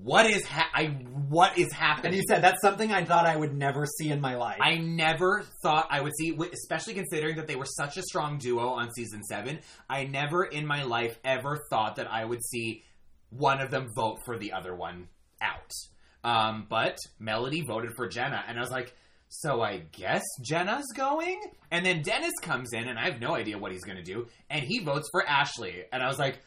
what 0.02 0.26
is 0.26 0.44
ha- 0.44 0.70
I 0.74 0.86
what 1.28 1.58
is 1.58 1.72
happening? 1.72 2.06
And 2.06 2.16
you 2.16 2.22
said 2.28 2.42
that's 2.42 2.60
something 2.60 2.92
I 2.92 3.04
thought 3.04 3.26
I 3.26 3.36
would 3.36 3.54
never 3.54 3.86
see 3.86 4.10
in 4.10 4.20
my 4.20 4.36
life. 4.36 4.58
I 4.60 4.76
never 4.76 5.44
thought 5.62 5.88
I 5.90 6.00
would 6.00 6.12
see, 6.16 6.36
especially 6.52 6.94
considering 6.94 7.36
that 7.36 7.46
they 7.46 7.56
were 7.56 7.64
such 7.64 7.96
a 7.96 8.02
strong 8.02 8.38
duo 8.38 8.68
on 8.68 8.92
season 8.92 9.22
seven. 9.24 9.60
I 9.88 10.04
never 10.04 10.44
in 10.44 10.66
my 10.66 10.84
life 10.84 11.18
ever 11.24 11.58
thought 11.70 11.96
that 11.96 12.10
I 12.10 12.24
would 12.24 12.44
see 12.44 12.84
one 13.30 13.60
of 13.60 13.70
them 13.70 13.88
vote 13.94 14.18
for 14.24 14.38
the 14.38 14.52
other 14.52 14.74
one 14.74 15.08
out. 15.40 15.72
Um, 16.24 16.66
but 16.68 16.98
Melody 17.18 17.62
voted 17.62 17.92
for 17.96 18.08
Jenna, 18.08 18.42
and 18.46 18.58
I 18.58 18.60
was 18.60 18.70
like, 18.70 18.94
so 19.28 19.60
I 19.60 19.78
guess 19.92 20.22
Jenna's 20.42 20.86
going? 20.96 21.40
And 21.70 21.84
then 21.84 22.02
Dennis 22.02 22.32
comes 22.42 22.72
in, 22.72 22.88
and 22.88 22.98
I 22.98 23.10
have 23.10 23.20
no 23.20 23.34
idea 23.34 23.58
what 23.58 23.72
he's 23.72 23.84
going 23.84 23.98
to 23.98 24.02
do, 24.02 24.26
and 24.50 24.64
he 24.64 24.80
votes 24.80 25.08
for 25.12 25.26
Ashley. 25.26 25.84
And 25.92 26.02
I 26.02 26.08
was 26.08 26.18
like, 26.18 26.38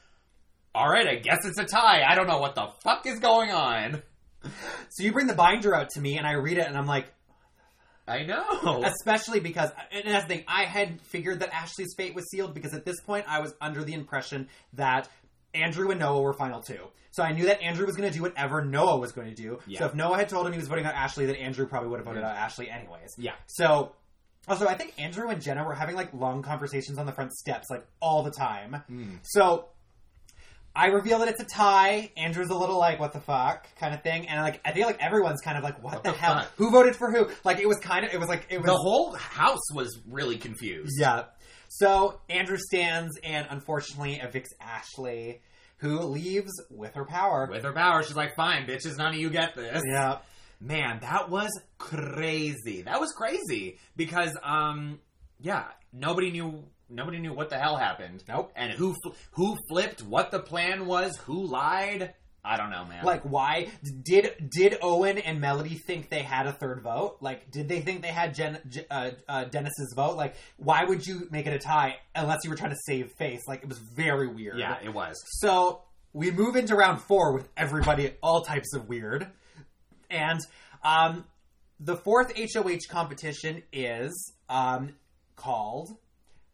all 0.73 0.89
right, 0.89 1.07
I 1.07 1.15
guess 1.15 1.45
it's 1.45 1.60
a 1.60 1.65
tie. 1.65 2.03
I 2.03 2.15
don't 2.15 2.27
know 2.27 2.39
what 2.39 2.56
the 2.56 2.68
fuck 2.84 3.06
is 3.06 3.19
going 3.19 3.52
on. 3.52 4.02
so 4.89 5.03
you 5.03 5.11
bring 5.11 5.27
the 5.27 5.35
binder 5.35 5.76
out 5.76 5.89
to 5.91 6.02
me, 6.02 6.18
and 6.18 6.26
I 6.26 6.34
read 6.34 6.57
it, 6.57 6.65
and 6.65 6.77
I'm 6.77 6.88
like, 6.88 7.06
I 8.07 8.23
know. 8.23 8.84
especially 8.84 9.39
because, 9.39 9.69
and 9.91 10.03
that's 10.06 10.26
the 10.26 10.35
thing, 10.35 10.43
I 10.48 10.65
had 10.65 10.99
figured 11.02 11.39
that 11.41 11.53
Ashley's 11.53 11.93
fate 11.95 12.15
was 12.15 12.30
sealed 12.30 12.53
because 12.53 12.73
at 12.73 12.84
this 12.84 12.99
point 13.02 13.26
I 13.27 13.39
was 13.39 13.53
under 13.61 13.84
the 13.84 13.93
impression 13.93 14.48
that 14.73 15.07
Andrew 15.53 15.91
and 15.91 15.99
Noah 15.99 16.22
were 16.22 16.34
final 16.34 16.61
two. 16.61 16.88
So 17.12 17.24
I 17.24 17.34
knew 17.34 17.46
that 17.46 17.62
Andrew 17.62 17.86
was 17.86 17.96
going 17.96 18.10
to 18.10 18.16
do 18.16 18.22
whatever 18.24 18.64
Noah 18.64 18.98
was 18.98 19.12
going 19.12 19.28
to 19.30 19.36
do. 19.36 19.60
Yeah. 19.68 19.80
So 19.80 19.86
if 19.86 19.96
Noah 19.96 20.18
had 20.18 20.30
told 20.30 20.48
him 20.48 20.54
he 20.54 20.60
was 20.60 20.68
voting 20.68 20.86
out 20.86 20.96
Ashley, 20.96 21.26
then 21.26 21.36
Andrew 21.36 21.68
probably 21.68 21.90
would 21.90 22.00
have 22.00 22.06
voted 22.06 22.24
out 22.24 22.36
Ashley 22.36 22.70
anyways. 22.70 23.14
Yeah. 23.18 23.34
So, 23.48 23.92
also, 24.48 24.68
I 24.68 24.76
think 24.76 24.94
Andrew 24.98 25.28
and 25.30 25.42
Jenna 25.42 25.64
were 25.66 25.74
having 25.76 25.96
like 25.96 26.14
long 26.14 26.42
conversations 26.42 26.98
on 26.98 27.06
the 27.06 27.12
front 27.12 27.34
steps, 27.34 27.68
like 27.70 27.86
all 28.02 28.24
the 28.24 28.32
time. 28.32 28.82
Hmm. 28.88 29.16
So, 29.24 29.68
I 30.74 30.88
reveal 30.88 31.20
that 31.20 31.28
it's 31.28 31.42
a 31.42 31.46
tie. 31.46 32.12
Andrew's 32.16 32.50
a 32.50 32.56
little 32.56 32.80
like, 32.80 32.98
what 32.98 33.12
the 33.12 33.20
fuck 33.20 33.68
kind 33.78 33.94
of 33.94 34.04
thing. 34.04 34.30
And 34.30 34.42
like, 34.42 34.62
I 34.64 34.72
feel 34.72 34.88
like 34.88 35.02
everyone's 35.04 35.42
kind 35.42 35.58
of 35.58 35.66
like, 35.66 35.84
what, 35.84 35.96
What 35.96 36.04
the, 36.06 36.12
the 36.12 36.18
hell? 36.18 36.36
fuck? 36.36 36.52
Who 36.56 36.72
voted 36.72 36.96
for 36.96 37.12
who? 37.12 37.28
Like, 37.44 37.60
it 37.60 37.68
was 37.68 37.78
kind 37.80 38.06
of, 38.06 38.14
it 38.14 38.20
was 38.22 38.30
like, 38.30 38.46
it 38.50 38.60
was. 38.60 38.68
the 38.68 38.78
whole 38.78 39.14
house 39.14 39.70
was 39.74 40.00
really 40.10 40.38
confused. 40.38 40.94
Yeah. 40.98 41.26
So 41.68 42.20
Andrew 42.30 42.58
stands 42.58 43.18
and 43.22 43.48
unfortunately 43.50 44.22
evicts 44.24 44.50
Ashley, 44.62 45.42
who 45.82 45.99
leaves 45.99 46.52
with 46.70 46.94
her 46.94 47.06
power. 47.06 47.48
With 47.52 47.64
her 47.64 47.74
power, 47.74 48.03
she's 48.03 48.16
like, 48.16 48.36
fine, 48.36 48.66
bitches, 48.68 48.98
none 48.98 49.14
of 49.14 49.20
you 49.20 49.30
get 49.30 49.56
this. 49.56 49.82
yeah. 49.86 50.20
Man, 50.60 50.99
that 51.02 51.30
was 51.30 51.49
crazy. 51.80 52.84
That 52.84 52.99
was 52.99 53.12
crazy. 53.14 53.80
Because, 53.95 54.38
um, 54.44 54.99
yeah, 55.40 55.66
nobody 55.91 56.32
knew 56.32 56.64
nobody 56.88 57.18
knew 57.20 57.34
what 57.34 57.49
the 57.49 57.58
hell 57.58 57.78
happened. 57.78 58.24
Nope. 58.28 58.52
And 58.56 58.72
who 58.74 58.94
fl- 59.03 59.16
who 59.32 59.58
flipped, 59.70 60.02
what 60.03 60.30
the 60.30 60.40
plan 60.40 60.86
was, 60.86 61.18
who 61.26 61.45
lied. 61.48 62.14
I 62.43 62.57
don't 62.57 62.72
know, 62.72 62.85
man. 62.85 63.05
Like, 63.05 63.22
why 63.22 63.69
did 64.03 64.49
did 64.49 64.77
Owen 64.81 65.19
and 65.19 65.39
Melody 65.39 65.76
think 65.76 66.09
they 66.09 66.23
had 66.23 66.47
a 66.47 66.51
third 66.51 66.81
vote? 66.81 67.18
Like, 67.22 67.51
did 67.51 67.69
they 67.69 67.81
think 67.81 68.01
they 68.01 68.07
had 68.07 68.34
Jen, 68.34 68.57
uh, 68.89 69.11
uh, 69.30 69.43
Dennis's 69.45 69.93
vote? 69.95 70.18
Like, 70.18 70.35
why 70.57 70.84
would 70.84 71.05
you 71.05 71.27
make 71.30 71.45
it 71.45 71.53
a 71.53 71.59
tie 71.59 71.97
unless 72.15 72.39
you 72.43 72.49
were 72.49 72.55
trying 72.55 72.72
to 72.72 72.80
save 72.88 73.11
face? 73.11 73.41
Like, 73.47 73.61
it 73.61 73.69
was 73.69 73.77
very 73.77 74.27
weird. 74.27 74.57
yeah, 74.57 74.77
it 74.84 74.91
was. 74.93 75.15
So 75.39 75.84
we 76.13 76.31
move 76.31 76.55
into 76.55 76.76
round 76.76 77.01
four 77.01 77.34
with 77.34 77.47
everybody 77.55 78.13
all 78.23 78.41
types 78.41 78.73
of 78.73 78.89
weird. 78.89 79.27
And 80.09 80.39
um, 80.84 81.26
the 81.80 81.95
fourth 81.95 82.34
HOH 82.35 82.80
competition 82.89 83.63
is 83.72 84.34
um, 84.49 84.95
called 85.35 85.89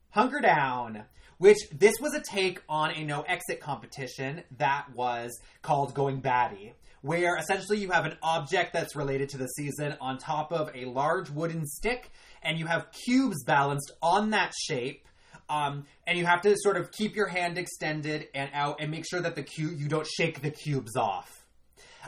Hunker 0.09 0.41
Down, 0.41 1.03
which 1.37 1.57
this 1.71 1.95
was 1.99 2.13
a 2.13 2.21
take 2.21 2.61
on 2.67 2.91
a 2.91 3.03
no 3.03 3.21
exit 3.21 3.59
competition 3.59 4.43
that 4.57 4.87
was 4.93 5.39
called 5.61 5.93
Going 5.93 6.19
Batty, 6.19 6.73
where 7.01 7.37
essentially 7.37 7.79
you 7.79 7.91
have 7.91 8.05
an 8.05 8.17
object 8.21 8.73
that's 8.73 8.95
related 8.95 9.29
to 9.29 9.37
the 9.37 9.47
season 9.47 9.95
on 10.01 10.17
top 10.17 10.51
of 10.51 10.71
a 10.75 10.85
large 10.85 11.29
wooden 11.29 11.65
stick, 11.65 12.11
and 12.41 12.57
you 12.57 12.65
have 12.65 12.87
cubes 13.05 13.43
balanced 13.45 13.91
on 14.01 14.31
that 14.31 14.53
shape. 14.67 15.03
Um, 15.49 15.85
and 16.05 16.17
you 16.17 16.25
have 16.25 16.41
to 16.41 16.57
sort 16.57 16.75
of 16.75 16.91
keep 16.91 17.15
your 17.15 17.27
hand 17.27 17.57
extended 17.57 18.27
and 18.35 18.49
out 18.53 18.81
and 18.81 18.91
make 18.91 19.05
sure 19.09 19.21
that 19.21 19.35
the 19.35 19.43
cube 19.43 19.79
you 19.79 19.87
don't 19.87 20.05
shake 20.05 20.41
the 20.41 20.51
cubes 20.51 20.97
off. 20.97 21.45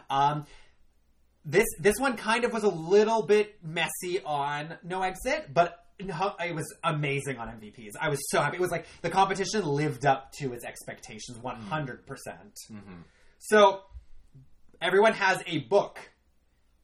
Um, 0.10 0.46
this 1.46 1.66
this 1.80 1.96
one 2.00 2.18
kind 2.18 2.44
of 2.44 2.52
was 2.52 2.64
a 2.64 2.70
little 2.70 3.22
bit 3.22 3.58
messy 3.64 4.22
on 4.26 4.78
no 4.84 5.02
exit, 5.04 5.54
but 5.54 5.86
no- 6.00 6.36
it 6.40 6.56
was 6.56 6.74
amazing 6.84 7.38
on 7.38 7.48
MVPs. 7.48 7.92
I 8.00 8.10
was 8.10 8.20
so 8.30 8.42
happy. 8.42 8.58
It 8.58 8.62
was 8.62 8.72
like 8.72 8.86
the 9.02 9.10
competition 9.10 9.66
lived 9.66 10.06
up 10.06 10.32
to 10.40 10.54
its 10.54 10.64
expectations 10.66 11.38
mm-hmm. 11.38 11.74
100%. 11.74 12.06
percent 12.06 12.56
mm-hmm. 12.72 13.02
So 13.40 13.82
everyone 14.82 15.14
has 15.14 15.42
a 15.48 15.60
book 15.60 16.00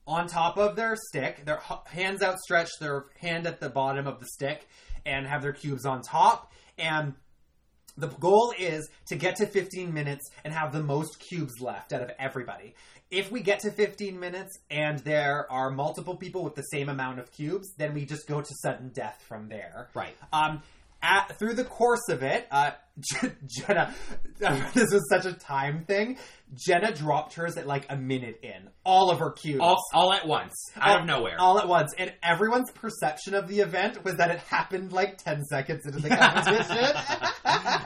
on 0.08 0.28
top 0.28 0.58
of 0.58 0.76
their 0.76 0.96
stick, 0.96 1.46
their 1.46 1.62
hands 1.88 2.22
outstretched, 2.22 2.80
their 2.80 3.06
hand 3.20 3.48
at 3.48 3.60
the 3.60 3.70
bottom 3.70 4.08
of 4.08 4.20
the 4.20 4.28
stick, 4.28 4.68
and 5.06 5.26
have 5.26 5.42
their 5.42 5.54
cubes 5.54 5.86
on 5.86 6.02
top. 6.02 6.52
And 6.78 7.16
the 7.98 8.08
goal 8.08 8.54
is 8.58 8.90
to 9.08 9.16
get 9.16 9.38
to 9.38 9.48
15 9.48 9.94
minutes 9.94 10.30
and 10.44 10.54
have 10.54 10.74
the 10.74 10.84
most 10.84 11.20
cubes 11.20 11.54
left 11.60 11.94
out 11.94 12.02
of 12.02 12.12
everybody. 12.20 12.76
If 13.12 13.32
we 13.32 13.42
get 13.42 13.60
to 13.60 13.72
15 13.72 14.20
minutes 14.20 14.58
and 14.70 15.00
there 15.00 15.50
are 15.52 15.70
multiple 15.70 16.16
people 16.16 16.44
with 16.44 16.56
the 16.56 16.64
same 16.64 16.90
amount 16.90 17.20
of 17.20 17.32
cubes, 17.32 17.74
then 17.78 17.94
we 17.94 18.06
just 18.06 18.28
go 18.28 18.42
to 18.42 18.54
sudden 18.62 18.90
death 18.90 19.24
from 19.28 19.48
there. 19.48 19.90
Right. 19.94 20.16
Um, 20.34 20.64
at, 21.06 21.38
through 21.38 21.54
the 21.54 21.64
course 21.64 22.10
of 22.10 22.24
it, 22.24 22.48
uh, 22.52 22.72
Jenna, 23.46 23.94
this 24.74 24.92
was 24.92 25.08
such 25.10 25.26
a 25.26 25.34
time 25.34 25.84
thing. 25.86 26.18
Jenna 26.54 26.94
dropped 26.94 27.34
hers 27.34 27.58
at 27.58 27.68
like 27.68 27.86
a 27.90 27.98
minute 27.98 28.40
in. 28.42 28.70
All 28.84 29.12
of 29.12 29.20
her 29.20 29.32
cubes. 29.32 29.60
All, 29.62 29.78
all 29.94 30.14
at 30.14 30.26
once, 30.28 30.54
out 30.76 30.90
All- 30.90 31.00
of 31.02 31.06
nowhere. 31.06 31.36
All 31.40 31.60
at 31.60 31.68
once. 31.68 31.94
And 31.98 32.14
everyone's 32.24 32.72
perception 32.72 33.34
of 33.36 33.48
the 33.48 33.60
event 33.60 34.04
was 34.04 34.16
that 34.16 34.32
it 34.32 34.40
happened 34.40 34.94
like 34.94 35.18
10 35.18 35.44
seconds 35.46 35.86
into 35.86 36.00
the 36.00 36.10
competition. 36.10 36.78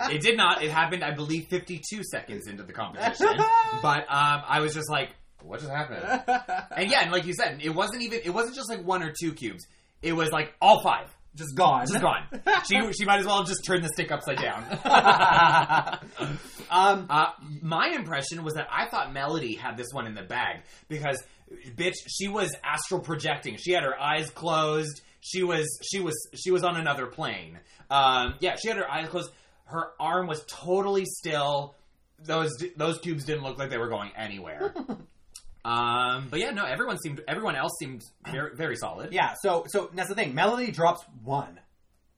it 0.15 0.21
did 0.21 0.37
not. 0.37 0.63
It 0.63 0.71
happened, 0.71 1.03
I 1.03 1.11
believe, 1.11 1.47
52 1.49 2.03
seconds 2.03 2.47
into 2.47 2.63
the 2.63 2.73
competition. 2.73 3.27
but 3.81 4.01
um, 4.01 4.43
I 4.47 4.59
was 4.61 4.73
just 4.73 4.89
like, 4.89 5.09
what 5.41 5.59
just 5.61 5.71
happened? 5.71 6.03
and 6.75 6.91
yeah, 6.91 7.01
and 7.01 7.11
like 7.11 7.25
you 7.25 7.33
said, 7.33 7.59
it 7.63 7.73
wasn't 7.73 8.03
even. 8.03 8.19
It 8.23 8.31
wasn't 8.31 8.55
just 8.55 8.69
like 8.69 8.85
one 8.85 9.01
or 9.01 9.13
two 9.17 9.33
cubes. 9.33 9.65
It 10.01 10.13
was 10.13 10.31
like 10.31 10.53
all 10.61 10.81
five. 10.83 11.07
Just 11.35 11.55
gone. 11.55 11.85
Just 11.87 12.01
gone. 12.01 12.23
she 12.67 12.75
she 12.93 13.05
might 13.05 13.19
as 13.19 13.25
well 13.25 13.43
just 13.43 13.63
turned 13.63 13.83
the 13.83 13.89
stick 13.89 14.11
upside 14.11 14.37
down. 14.37 14.63
um, 16.69 17.05
uh, 17.09 17.31
my 17.61 17.89
impression 17.89 18.43
was 18.43 18.55
that 18.55 18.67
I 18.71 18.87
thought 18.89 19.13
Melody 19.13 19.55
had 19.55 19.77
this 19.77 19.87
one 19.91 20.07
in 20.07 20.15
the 20.15 20.23
bag 20.23 20.63
because, 20.87 21.23
bitch, 21.75 21.95
she 22.07 22.27
was 22.27 22.55
astral 22.63 22.99
projecting. 22.99 23.57
She 23.57 23.71
had 23.71 23.83
her 23.83 23.99
eyes 23.99 24.29
closed. 24.31 25.01
She 25.21 25.43
was 25.43 25.67
she 25.83 25.99
was 25.99 26.15
she 26.35 26.51
was 26.51 26.63
on 26.63 26.77
another 26.77 27.05
plane. 27.05 27.59
Um, 27.89 28.35
yeah, 28.39 28.55
she 28.61 28.67
had 28.67 28.77
her 28.77 28.89
eyes 28.89 29.07
closed. 29.09 29.31
Her 29.65 29.91
arm 29.99 30.27
was 30.27 30.43
totally 30.47 31.05
still. 31.05 31.75
Those 32.21 32.51
those 32.75 32.99
cubes 32.99 33.23
didn't 33.23 33.43
look 33.43 33.57
like 33.57 33.69
they 33.69 33.77
were 33.77 33.89
going 33.89 34.11
anywhere. 34.15 34.73
um, 35.65 36.27
but 36.29 36.39
yeah, 36.39 36.51
no, 36.51 36.65
everyone 36.65 36.97
seemed 36.97 37.21
everyone 37.27 37.55
else 37.55 37.73
seemed 37.79 38.03
very 38.31 38.55
very 38.55 38.75
solid. 38.75 39.11
yeah, 39.13 39.33
so 39.41 39.65
so 39.67 39.89
that's 39.93 40.09
the 40.09 40.15
thing. 40.15 40.33
Melody 40.33 40.71
drops 40.71 41.03
one 41.23 41.59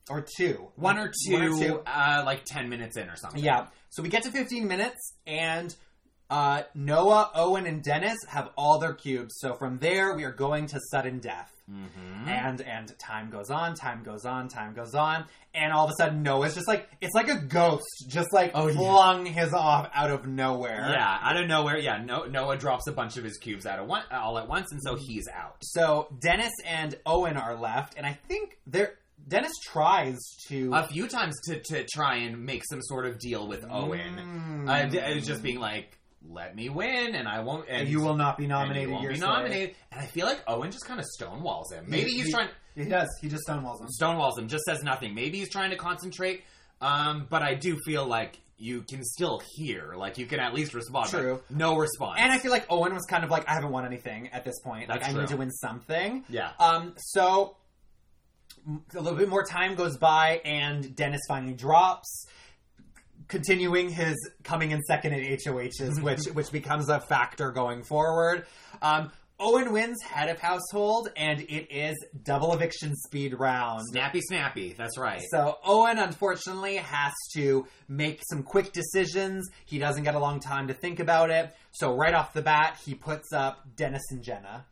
or 0.09 0.25
two. 0.37 0.67
One 0.75 0.97
or 0.97 1.11
two, 1.25 1.33
One 1.33 1.43
or 1.43 1.59
two. 1.59 1.79
Uh, 1.85 2.23
like 2.25 2.43
ten 2.45 2.69
minutes 2.69 2.97
in 2.97 3.09
or 3.09 3.15
something. 3.15 3.43
Yeah. 3.43 3.67
So 3.89 4.01
we 4.01 4.07
get 4.09 4.23
to 4.23 4.31
15 4.31 4.67
minutes, 4.69 5.15
and 5.27 5.75
uh, 6.29 6.63
Noah, 6.73 7.29
Owen, 7.35 7.65
and 7.65 7.83
Dennis 7.83 8.17
have 8.29 8.49
all 8.57 8.79
their 8.79 8.93
cubes. 8.93 9.35
So 9.39 9.55
from 9.55 9.79
there, 9.79 10.15
we 10.15 10.23
are 10.23 10.31
going 10.31 10.67
to 10.67 10.79
sudden 10.91 11.19
death. 11.19 11.51
Mm-hmm. 11.71 12.27
And 12.27 12.61
and 12.61 12.93
time 12.99 13.29
goes 13.29 13.49
on, 13.49 13.75
time 13.75 14.03
goes 14.03 14.25
on, 14.25 14.47
time 14.49 14.73
goes 14.73 14.93
on, 14.93 15.25
and 15.53 15.71
all 15.71 15.85
of 15.85 15.91
a 15.91 15.93
sudden 15.97 16.21
Noah's 16.21 16.53
just 16.55 16.67
like 16.67 16.89
it's 16.99 17.13
like 17.15 17.29
a 17.29 17.39
ghost, 17.39 17.85
just 18.09 18.33
like 18.33 18.51
Oh, 18.53 18.67
yeah. 18.67 18.75
flung 18.75 19.25
his 19.25 19.53
off 19.53 19.89
out 19.93 20.11
of 20.11 20.27
nowhere. 20.27 20.89
Yeah, 20.91 21.17
out 21.21 21.37
of 21.37 21.47
nowhere. 21.47 21.77
Yeah, 21.77 22.03
no, 22.03 22.25
Noah 22.25 22.57
drops 22.57 22.87
a 22.87 22.91
bunch 22.91 23.17
of 23.17 23.23
his 23.23 23.37
cubes 23.37 23.65
out 23.65 23.79
of 23.79 23.87
one, 23.87 24.03
all 24.11 24.37
at 24.37 24.47
once, 24.47 24.71
and 24.71 24.81
so 24.83 24.95
he's 24.95 25.27
out. 25.27 25.55
So 25.61 26.07
Dennis 26.19 26.51
and 26.65 26.95
Owen 27.05 27.37
are 27.37 27.55
left, 27.55 27.95
and 27.97 28.05
I 28.05 28.13
think 28.27 28.57
they're 28.67 28.95
Dennis 29.27 29.53
tries 29.63 30.17
to. 30.47 30.71
A 30.73 30.87
few 30.87 31.07
times 31.07 31.39
to, 31.45 31.59
to 31.61 31.85
try 31.85 32.17
and 32.17 32.43
make 32.43 32.63
some 32.67 32.81
sort 32.81 33.05
of 33.05 33.19
deal 33.19 33.47
with 33.47 33.63
Owen. 33.69 34.65
Mm. 34.65 34.67
Uh, 34.67 34.97
it 34.97 35.21
just 35.21 35.43
being 35.43 35.59
like, 35.59 35.97
let 36.27 36.55
me 36.55 36.69
win, 36.69 37.15
and 37.15 37.27
I 37.27 37.39
won't. 37.41 37.67
And 37.67 37.81
And 37.81 37.89
you 37.89 38.01
will 38.01 38.15
not 38.15 38.37
be 38.37 38.43
and 38.45 38.51
nominated. 38.51 38.89
you 38.89 38.95
won't 38.95 39.09
be 39.09 39.19
nominated. 39.19 39.75
And 39.91 40.01
I 40.01 40.05
feel 40.05 40.25
like 40.25 40.41
Owen 40.47 40.71
just 40.71 40.85
kind 40.85 40.99
of 40.99 41.05
stonewalls 41.19 41.71
him. 41.73 41.85
Maybe 41.87 42.09
He- 42.11 42.17
he's 42.17 42.25
he- 42.27 42.31
trying 42.31 42.49
He 42.75 42.85
does. 42.85 43.09
He 43.21 43.27
just 43.29 43.43
stonewalls 43.47 43.81
him. 43.81 43.87
stonewalls 43.99 44.37
him, 44.37 44.47
just 44.47 44.63
says 44.65 44.81
nothing. 44.83 45.13
Maybe 45.15 45.39
he's 45.39 45.49
trying 45.49 45.71
to 45.71 45.77
concentrate. 45.77 46.43
Um, 46.79 47.27
but 47.29 47.41
I 47.43 47.53
do 47.55 47.77
feel 47.85 48.05
like 48.05 48.39
you 48.57 48.83
can 48.83 49.03
still 49.03 49.41
hear, 49.55 49.93
like 49.95 50.17
you 50.19 50.25
can 50.27 50.39
at 50.39 50.53
least 50.53 50.73
respond. 50.75 51.09
True. 51.09 51.41
no 51.49 51.75
response. 51.77 52.19
And 52.21 52.31
I 52.31 52.37
feel 52.37 52.51
like 52.51 52.65
Owen 52.69 52.93
was 52.93 53.05
kind 53.05 53.23
of 53.23 53.31
like, 53.31 53.47
I 53.49 53.53
haven't 53.55 53.71
won 53.71 53.85
anything 53.85 54.29
at 54.29 54.45
this 54.45 54.59
point. 54.61 54.87
Like, 54.87 55.01
That's 55.01 55.13
I 55.15 55.19
need 55.19 55.27
to 55.29 55.37
win 55.37 55.51
something. 55.51 56.23
yeah. 56.29 56.51
Um, 56.59 56.93
so 56.97 57.57
a 58.95 58.99
little 59.01 59.17
bit 59.17 59.29
more 59.29 59.43
time 59.43 59.73
goes 59.75 59.97
by, 59.97 60.41
and 60.45 60.95
Dennis 60.95 61.21
finally 61.27 61.53
drops, 61.53 62.27
continuing 63.31 63.89
his 63.89 64.15
coming 64.43 64.71
in 64.71 64.81
second 64.83 65.13
at 65.13 65.23
HOHs, 65.43 65.99
which 66.03 66.25
which 66.25 66.51
becomes 66.51 66.89
a 66.89 66.99
factor 66.99 67.51
going 67.51 67.81
forward. 67.81 68.45
Um, 68.81 69.11
Owen 69.39 69.73
wins 69.73 69.99
head 70.03 70.29
of 70.29 70.39
household, 70.39 71.09
and 71.17 71.39
it 71.41 71.73
is 71.75 71.97
double 72.21 72.53
eviction 72.53 72.95
speed 72.95 73.33
round. 73.33 73.81
Snappy, 73.87 74.21
snappy. 74.21 74.75
That's 74.77 74.99
right. 74.99 75.21
So 75.31 75.57
Owen 75.65 75.97
unfortunately 75.97 76.75
has 76.75 77.13
to 77.33 77.65
make 77.87 78.21
some 78.29 78.43
quick 78.43 78.71
decisions. 78.71 79.49
He 79.65 79.79
doesn't 79.79 80.03
get 80.03 80.13
a 80.13 80.19
long 80.19 80.41
time 80.41 80.67
to 80.67 80.75
think 80.75 80.99
about 80.99 81.31
it. 81.31 81.55
So 81.71 81.95
right 81.95 82.13
off 82.13 82.33
the 82.33 82.43
bat, 82.43 82.77
he 82.85 82.93
puts 82.93 83.33
up 83.33 83.65
Dennis 83.75 84.03
and 84.11 84.21
Jenna. 84.21 84.65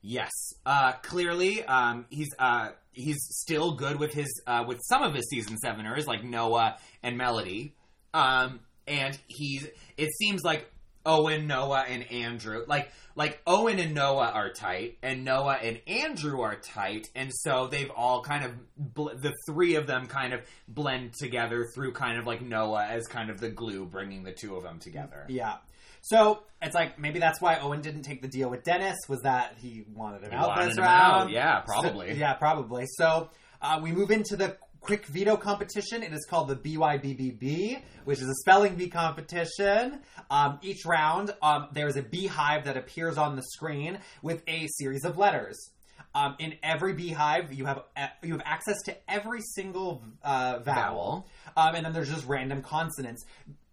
Yes, 0.00 0.30
uh, 0.64 0.92
clearly, 1.02 1.64
um, 1.64 2.06
he's 2.10 2.28
uh, 2.38 2.70
he's 2.92 3.16
still 3.30 3.74
good 3.74 3.98
with 3.98 4.12
his 4.12 4.28
uh, 4.46 4.64
with 4.66 4.78
some 4.84 5.02
of 5.02 5.14
his 5.14 5.28
season 5.28 5.56
seveners 5.58 6.06
like 6.06 6.22
Noah 6.22 6.76
and 7.02 7.18
Melody, 7.18 7.74
um, 8.14 8.60
and 8.86 9.18
he's. 9.26 9.66
It 9.98 10.10
seems 10.18 10.42
like 10.42 10.70
Owen, 11.06 11.46
Noah, 11.46 11.84
and 11.86 12.10
Andrew 12.10 12.64
like 12.66 12.90
like 13.16 13.40
Owen 13.46 13.78
and 13.78 13.94
Noah 13.94 14.30
are 14.34 14.50
tight, 14.52 14.96
and 15.02 15.24
Noah 15.24 15.54
and 15.62 15.80
Andrew 15.86 16.40
are 16.40 16.56
tight, 16.56 17.08
and 17.14 17.30
so 17.32 17.66
they've 17.66 17.90
all 17.90 18.22
kind 18.22 18.44
of 18.44 18.52
bl- 18.76 19.10
the 19.20 19.32
three 19.46 19.74
of 19.74 19.86
them 19.86 20.06
kind 20.06 20.32
of 20.32 20.40
blend 20.66 21.12
together 21.12 21.66
through 21.74 21.92
kind 21.92 22.18
of 22.18 22.26
like 22.26 22.40
Noah 22.40 22.86
as 22.86 23.06
kind 23.06 23.28
of 23.30 23.38
the 23.40 23.50
glue 23.50 23.84
bringing 23.84 24.22
the 24.24 24.32
two 24.32 24.56
of 24.56 24.62
them 24.62 24.78
together. 24.78 25.26
Yeah. 25.28 25.56
So 26.00 26.42
it's 26.60 26.74
like 26.74 26.98
maybe 26.98 27.18
that's 27.18 27.40
why 27.40 27.58
Owen 27.60 27.80
didn't 27.80 28.02
take 28.02 28.20
the 28.20 28.28
deal 28.28 28.50
with 28.50 28.62
Dennis 28.64 28.96
was 29.08 29.20
that 29.22 29.54
he 29.58 29.84
wanted 29.94 30.22
him 30.22 30.30
He 30.32 30.36
out 30.36 30.48
wanted 30.48 30.70
this 30.70 30.76
him 30.78 30.84
round. 30.84 31.22
out, 31.24 31.30
yeah, 31.30 31.60
So- 31.64 31.72
probably. 31.72 32.12
yeah, 32.18 32.34
probably. 32.34 32.84
So 32.98 33.30
uh, 33.62 33.80
we 33.82 33.92
move 33.92 34.10
into 34.10 34.36
the 34.36 34.56
quick 34.84 35.06
veto 35.06 35.34
competition. 35.34 36.02
It 36.02 36.12
is 36.12 36.26
called 36.28 36.48
the 36.48 36.56
BYBBB, 36.56 37.80
which 38.04 38.20
is 38.20 38.28
a 38.28 38.34
spelling 38.40 38.74
bee 38.76 38.90
competition. 38.90 40.00
Um, 40.30 40.58
each 40.60 40.84
round, 40.84 41.34
um, 41.42 41.68
there's 41.72 41.96
a 41.96 42.02
beehive 42.02 42.66
that 42.66 42.76
appears 42.76 43.16
on 43.16 43.34
the 43.34 43.42
screen 43.54 43.98
with 44.20 44.42
a 44.46 44.66
series 44.78 45.04
of 45.06 45.16
letters. 45.16 45.58
Um, 46.14 46.36
in 46.38 46.56
every 46.62 46.92
beehive, 46.92 47.52
you 47.52 47.64
have 47.64 47.82
uh, 47.96 48.08
you 48.22 48.32
have 48.32 48.42
access 48.44 48.76
to 48.84 48.96
every 49.10 49.40
single 49.54 50.02
uh, 50.22 50.58
vowel, 50.58 51.26
Um, 51.56 51.74
and 51.74 51.84
then 51.84 51.94
there's 51.94 52.10
just 52.10 52.26
random 52.26 52.60
consonants. 52.60 53.24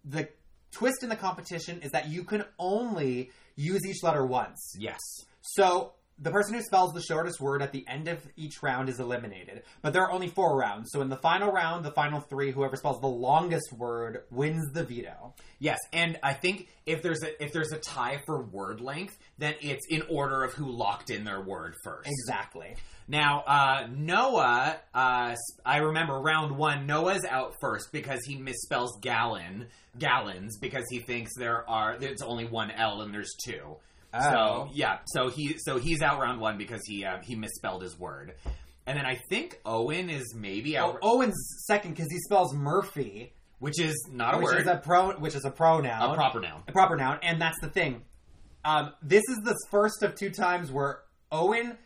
The 0.04 0.28
twist 0.72 1.02
in 1.02 1.10
the 1.10 1.16
competition 1.16 1.82
is 1.82 1.90
that 1.90 2.08
you 2.08 2.24
can 2.24 2.44
only 2.58 3.30
use 3.54 3.82
each 3.86 4.02
letter 4.02 4.24
once. 4.24 4.74
Yes. 4.78 4.98
So 5.42 5.92
the 6.22 6.30
person 6.30 6.54
who 6.54 6.62
spells 6.62 6.92
the 6.92 7.02
shortest 7.02 7.40
word 7.40 7.62
at 7.62 7.72
the 7.72 7.84
end 7.88 8.06
of 8.06 8.24
each 8.36 8.62
round 8.62 8.88
is 8.88 9.00
eliminated. 9.00 9.62
But 9.82 9.92
there 9.92 10.02
are 10.02 10.12
only 10.12 10.28
four 10.28 10.56
rounds. 10.56 10.90
So 10.92 11.00
in 11.00 11.08
the 11.08 11.16
final 11.16 11.50
round, 11.50 11.84
the 11.84 11.90
final 11.90 12.20
three, 12.20 12.52
whoever 12.52 12.76
spells 12.76 13.00
the 13.00 13.08
longest 13.08 13.72
word 13.72 14.22
wins 14.30 14.72
the 14.72 14.84
veto. 14.84 15.34
Yes, 15.58 15.78
and 15.92 16.18
I 16.22 16.34
think 16.34 16.68
if 16.86 17.02
there's 17.02 17.22
a 17.22 17.42
if 17.42 17.52
there's 17.52 17.72
a 17.72 17.78
tie 17.78 18.20
for 18.24 18.40
word 18.40 18.80
length, 18.80 19.18
then 19.38 19.54
it's 19.60 19.86
in 19.88 20.02
order 20.08 20.44
of 20.44 20.52
who 20.54 20.70
locked 20.70 21.10
in 21.10 21.24
their 21.24 21.40
word 21.40 21.74
first. 21.82 22.08
Exactly. 22.08 22.76
Now, 23.08 23.40
uh, 23.40 23.88
Noah, 23.92 24.76
uh, 24.94 25.34
I 25.66 25.76
remember 25.78 26.20
round 26.20 26.56
one, 26.56 26.86
Noah's 26.86 27.24
out 27.24 27.54
first 27.60 27.90
because 27.92 28.20
he 28.24 28.36
misspells 28.36 29.00
gallon, 29.00 29.66
gallons, 29.98 30.56
because 30.58 30.84
he 30.88 31.00
thinks 31.00 31.32
there 31.36 31.68
are 31.68 31.98
there's 31.98 32.22
only 32.22 32.46
one 32.46 32.70
L 32.70 33.02
and 33.02 33.12
there's 33.12 33.34
two. 33.44 33.76
Oh. 34.14 34.20
So 34.30 34.70
yeah, 34.74 34.98
so 35.06 35.28
he 35.30 35.56
so 35.58 35.78
he's 35.78 36.02
out 36.02 36.20
round 36.20 36.40
one 36.40 36.58
because 36.58 36.80
he 36.86 37.04
uh, 37.04 37.18
he 37.22 37.34
misspelled 37.34 37.82
his 37.82 37.98
word, 37.98 38.34
and 38.86 38.98
then 38.98 39.06
I 39.06 39.20
think 39.30 39.60
Owen 39.64 40.10
is 40.10 40.34
maybe 40.34 40.76
Oh, 40.78 40.98
Owen's 41.02 41.64
second 41.66 41.92
because 41.92 42.08
he 42.10 42.18
spells 42.18 42.54
Murphy, 42.54 43.32
which 43.58 43.80
is 43.80 43.94
not 44.12 44.34
a 44.34 44.38
which 44.38 44.44
word, 44.44 44.60
is 44.60 44.66
a 44.66 44.76
pro, 44.76 45.12
which 45.18 45.34
is 45.34 45.44
a 45.44 45.50
pronoun, 45.50 46.10
a 46.10 46.14
proper 46.14 46.40
noun. 46.40 46.62
a 46.68 46.72
proper 46.72 46.96
noun, 46.96 47.18
and 47.22 47.40
that's 47.40 47.58
the 47.60 47.68
thing. 47.68 48.02
Um, 48.64 48.92
this 49.02 49.22
is 49.28 49.38
the 49.44 49.56
first 49.70 50.02
of 50.02 50.14
two 50.14 50.30
times 50.30 50.70
where 50.70 51.00
Owen 51.32 51.76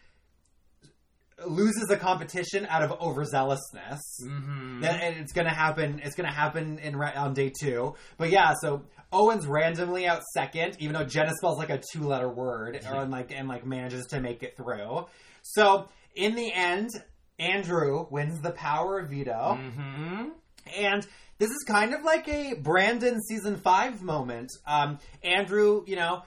loses 1.45 1.91
a 1.91 1.97
competition 1.97 2.67
out 2.71 2.83
of 2.83 2.91
overzealousness. 2.99 4.01
Mm-hmm. 4.25 4.81
That- 4.81 5.03
and 5.03 5.17
it's 5.19 5.33
gonna 5.33 5.53
happen. 5.53 6.01
It's 6.05 6.15
gonna 6.15 6.33
happen 6.33 6.79
in 6.79 6.95
on 6.95 7.35
day 7.35 7.53
two. 7.61 7.95
But 8.17 8.31
yeah, 8.31 8.55
so 8.61 8.85
Owen's 9.13 9.47
randomly 9.47 10.07
out 10.07 10.23
second, 10.35 10.77
even 10.79 10.95
though 10.95 11.05
Jenna 11.05 11.33
spells 11.37 11.59
like 11.59 11.71
a 11.71 11.81
two-letter 11.93 12.29
word, 12.29 12.81
or 12.91 13.03
and 13.03 13.11
like 13.11 13.33
and 13.33 13.49
like 13.49 13.67
manages 13.67 14.07
to 14.07 14.21
make 14.21 14.43
it 14.43 14.57
through. 14.57 15.07
So 15.43 15.89
in 16.15 16.35
the 16.35 16.53
end, 16.53 16.91
Andrew 17.39 18.07
wins 18.11 18.41
the 18.41 18.51
power 18.53 18.99
of 18.99 19.11
veto, 19.11 19.59
Mm-hmm. 19.61 20.29
and 20.77 21.07
this 21.39 21.51
is 21.51 21.65
kind 21.69 21.93
of 21.93 22.03
like 22.03 22.27
a 22.29 22.55
Brandon 22.55 23.21
season 23.23 23.57
five 23.57 24.03
moment. 24.03 24.51
Um, 24.67 24.99
Andrew, 25.23 25.85
you 25.87 25.97
know. 25.97 26.23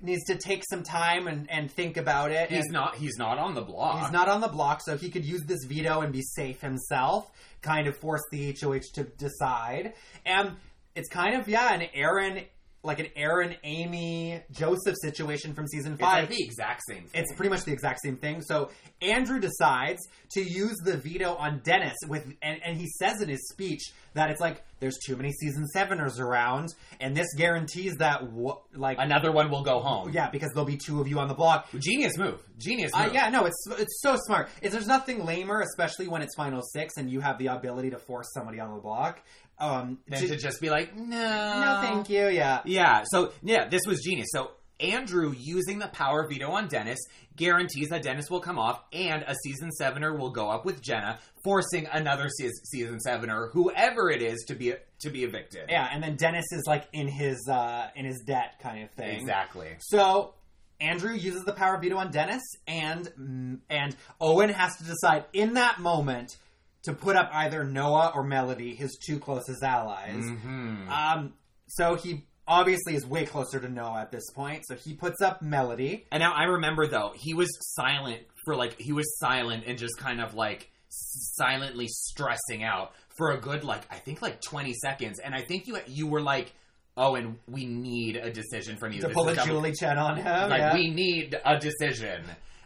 Needs 0.00 0.24
to 0.26 0.36
take 0.36 0.62
some 0.70 0.82
time 0.82 1.26
and, 1.26 1.50
and 1.50 1.70
think 1.70 1.96
about 1.96 2.30
it. 2.30 2.50
He's 2.50 2.64
and- 2.64 2.72
not. 2.72 2.96
He's 2.96 3.16
not 3.16 3.38
on 3.38 3.54
the 3.54 3.62
block. 3.62 4.02
He's 4.02 4.12
not 4.12 4.28
on 4.28 4.40
the 4.40 4.48
block, 4.48 4.80
so 4.84 4.96
he 4.96 5.10
could 5.10 5.24
use 5.24 5.42
this 5.44 5.64
veto 5.64 6.02
and 6.02 6.12
be 6.12 6.22
safe 6.22 6.60
himself, 6.60 7.30
kind 7.62 7.86
of 7.88 7.96
force 7.96 8.22
the 8.30 8.56
HOH 8.60 8.92
to 8.94 9.04
decide. 9.04 9.94
And 10.24 10.52
it's 10.94 11.08
kind 11.08 11.34
of, 11.40 11.48
yeah, 11.48 11.72
and 11.72 11.88
Aaron, 11.94 12.44
like 12.84 13.00
an 13.00 13.08
Aaron, 13.16 13.56
Amy, 13.64 14.40
Joseph 14.52 14.94
situation 15.02 15.52
from 15.52 15.66
season 15.66 15.92
It's 15.94 16.00
five. 16.00 16.28
like 16.28 16.36
the 16.38 16.44
exact 16.44 16.82
same 16.88 17.04
thing. 17.04 17.22
It's 17.22 17.32
pretty 17.34 17.50
much 17.50 17.64
the 17.64 17.72
exact 17.72 18.00
same 18.02 18.16
thing. 18.16 18.40
So 18.42 18.70
Andrew 19.02 19.40
decides 19.40 20.00
to 20.32 20.40
use 20.42 20.76
the 20.84 20.96
veto 20.96 21.34
on 21.34 21.60
Dennis 21.64 21.96
with, 22.08 22.24
and, 22.40 22.60
and 22.64 22.76
he 22.78 22.86
says 22.86 23.20
in 23.20 23.28
his 23.28 23.48
speech 23.48 23.92
that 24.14 24.30
it's 24.30 24.40
like 24.40 24.62
there's 24.80 24.96
too 25.04 25.16
many 25.16 25.32
season 25.32 25.66
seveners 25.68 26.20
around, 26.20 26.72
and 27.00 27.16
this 27.16 27.26
guarantees 27.36 27.96
that 27.96 28.22
wh- 28.22 28.56
like 28.78 28.96
Another 29.00 29.32
one 29.32 29.50
will 29.50 29.64
go 29.64 29.80
home. 29.80 30.10
yeah 30.12 30.30
because 30.30 30.50
there'll 30.54 30.64
be 30.66 30.76
two 30.76 31.00
of 31.00 31.08
you 31.08 31.18
on 31.18 31.26
the 31.28 31.34
block. 31.34 31.68
Genius 31.78 32.16
move. 32.16 32.40
Genius 32.58 32.92
Uh, 32.94 33.10
yeah, 33.12 33.28
no, 33.28 33.44
it's 33.44 33.60
it's 33.78 34.00
so 34.00 34.16
smart. 34.26 34.48
It's, 34.62 34.72
there's 34.72 34.86
nothing 34.86 35.24
lamer, 35.24 35.60
especially 35.60 36.06
when 36.08 36.22
it's 36.22 36.34
final 36.36 36.62
six 36.62 36.96
and 36.96 37.10
you 37.10 37.20
have 37.20 37.38
the 37.38 37.48
ability 37.48 37.90
to 37.90 37.98
force 37.98 38.28
somebody 38.32 38.60
on 38.60 38.72
the 38.72 38.80
block. 38.80 39.20
Um, 39.60 39.98
Than 40.08 40.20
to- 40.20 40.28
to 40.28 40.36
just 40.36 40.60
be 40.60 40.70
like, 40.70 40.96
no. 40.96 41.04
no, 41.06 41.80
thank 41.82 42.08
you. 42.10 42.28
Yeah, 42.28 42.60
Yeah, 42.64 43.04
so, 43.10 43.32
yeah, 43.42 43.68
this 43.68 43.82
was 43.86 44.00
genius. 44.02 44.28
So, 44.32 44.52
Andrew 44.80 45.34
using 45.36 45.80
the 45.80 45.88
power 45.88 46.28
veto 46.28 46.52
on 46.52 46.68
Dennis 46.68 47.00
guarantees 47.34 47.88
that 47.88 48.02
Dennis 48.04 48.30
will 48.30 48.38
come 48.40 48.60
off 48.60 48.80
and 48.92 49.24
a 49.26 49.34
season 49.42 49.72
sevener 49.72 50.16
will 50.16 50.30
go 50.30 50.48
up 50.48 50.64
with 50.64 50.80
Jenna, 50.80 51.18
forcing 51.42 51.88
another 51.92 52.28
se- 52.28 52.50
season 52.70 53.00
sevener, 53.00 53.48
whoever 53.52 54.08
it 54.08 54.22
is, 54.22 54.44
to 54.46 54.54
be 54.54 54.74
to 55.00 55.10
be 55.10 55.24
evicted. 55.24 55.62
yeah, 55.68 55.88
and 55.92 56.00
then 56.00 56.14
Dennis 56.14 56.44
is 56.52 56.62
like 56.68 56.86
in 56.92 57.08
his 57.08 57.48
uh, 57.50 57.88
in 57.96 58.04
his 58.04 58.20
debt 58.24 58.60
kind 58.62 58.84
of 58.84 58.90
thing. 58.92 59.18
Exactly. 59.20 59.68
So 59.80 60.34
Andrew 60.80 61.12
uses 61.14 61.42
the 61.44 61.52
power 61.52 61.76
veto 61.80 61.96
on 61.96 62.12
Dennis, 62.12 62.42
and 62.68 63.04
mm, 63.18 63.58
and 63.68 63.96
Owen 64.20 64.50
has 64.50 64.76
to 64.76 64.84
decide 64.84 65.24
in 65.32 65.54
that 65.54 65.80
moment 65.80 66.36
to 66.84 66.92
put 66.92 67.16
up 67.16 67.30
either 67.32 67.64
Noah 67.64 68.12
or 68.14 68.22
Melody, 68.24 68.74
his 68.74 68.98
two 69.04 69.18
closest 69.18 69.62
allies. 69.62 70.24
hmm 70.24 70.88
Um, 70.88 71.34
so 71.66 71.96
he 71.96 72.24
obviously 72.46 72.94
is 72.94 73.04
way 73.06 73.26
closer 73.26 73.60
to 73.60 73.68
Noah 73.68 74.00
at 74.00 74.10
this 74.10 74.30
point. 74.30 74.64
So 74.66 74.74
he 74.74 74.94
puts 74.94 75.20
up 75.20 75.42
Melody. 75.42 76.06
And 76.10 76.20
now 76.20 76.32
I 76.32 76.44
remember 76.44 76.86
though 76.86 77.12
he 77.14 77.34
was 77.34 77.48
silent 77.74 78.22
for 78.44 78.56
like 78.56 78.80
he 78.80 78.92
was 78.92 79.18
silent 79.18 79.64
and 79.66 79.76
just 79.78 79.98
kind 79.98 80.20
of 80.20 80.34
like 80.34 80.70
silently 80.88 81.86
stressing 81.88 82.62
out 82.64 82.92
for 83.16 83.32
a 83.32 83.38
good 83.38 83.64
like 83.64 83.82
I 83.90 83.96
think 83.96 84.22
like 84.22 84.40
twenty 84.40 84.72
seconds, 84.74 85.18
and 85.18 85.34
I 85.34 85.42
think 85.42 85.66
you 85.66 85.78
you 85.86 86.06
were 86.06 86.22
like, 86.22 86.52
oh, 86.96 87.16
and 87.16 87.38
we 87.48 87.66
need 87.66 88.16
a 88.16 88.30
decision 88.30 88.78
from 88.78 88.92
you 88.92 89.00
to 89.00 89.08
This 89.08 89.14
pull 89.14 89.28
a 89.28 89.36
Julie 89.36 89.72
Chen 89.72 89.98
on 89.98 90.16
him. 90.16 90.48
like 90.48 90.60
yeah. 90.60 90.74
we 90.74 90.90
need 90.90 91.38
a 91.44 91.58
decision. 91.58 92.24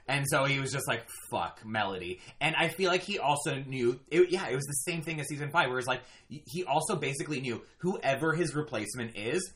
And 0.09 0.27
so 0.29 0.45
he 0.45 0.59
was 0.59 0.73
just 0.73 0.89
like, 0.89 1.07
fuck, 1.31 1.65
Melody. 1.65 2.21
And 2.41 2.57
I 2.57 2.69
feel 2.69 2.91
like 2.91 3.03
he 3.03 3.19
also 3.19 3.57
knew, 3.57 4.01
it, 4.11 4.31
yeah, 4.31 4.49
it 4.49 4.55
was 4.55 4.67
the 4.67 4.91
same 4.91 5.03
thing 5.03 5.21
as 5.21 5.29
season 5.29 5.51
five, 5.51 5.69
where 5.69 5.79
it's 5.79 5.87
like, 5.87 6.03
he 6.29 6.65
also 6.65 6.97
basically 6.97 7.41
knew 7.41 7.63
whoever 7.79 8.33
his 8.33 8.55
replacement 8.55 9.17
is, 9.17 9.53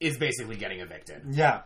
is 0.00 0.16
basically 0.16 0.56
getting 0.56 0.80
evicted. 0.80 1.22
yeah. 1.30 1.62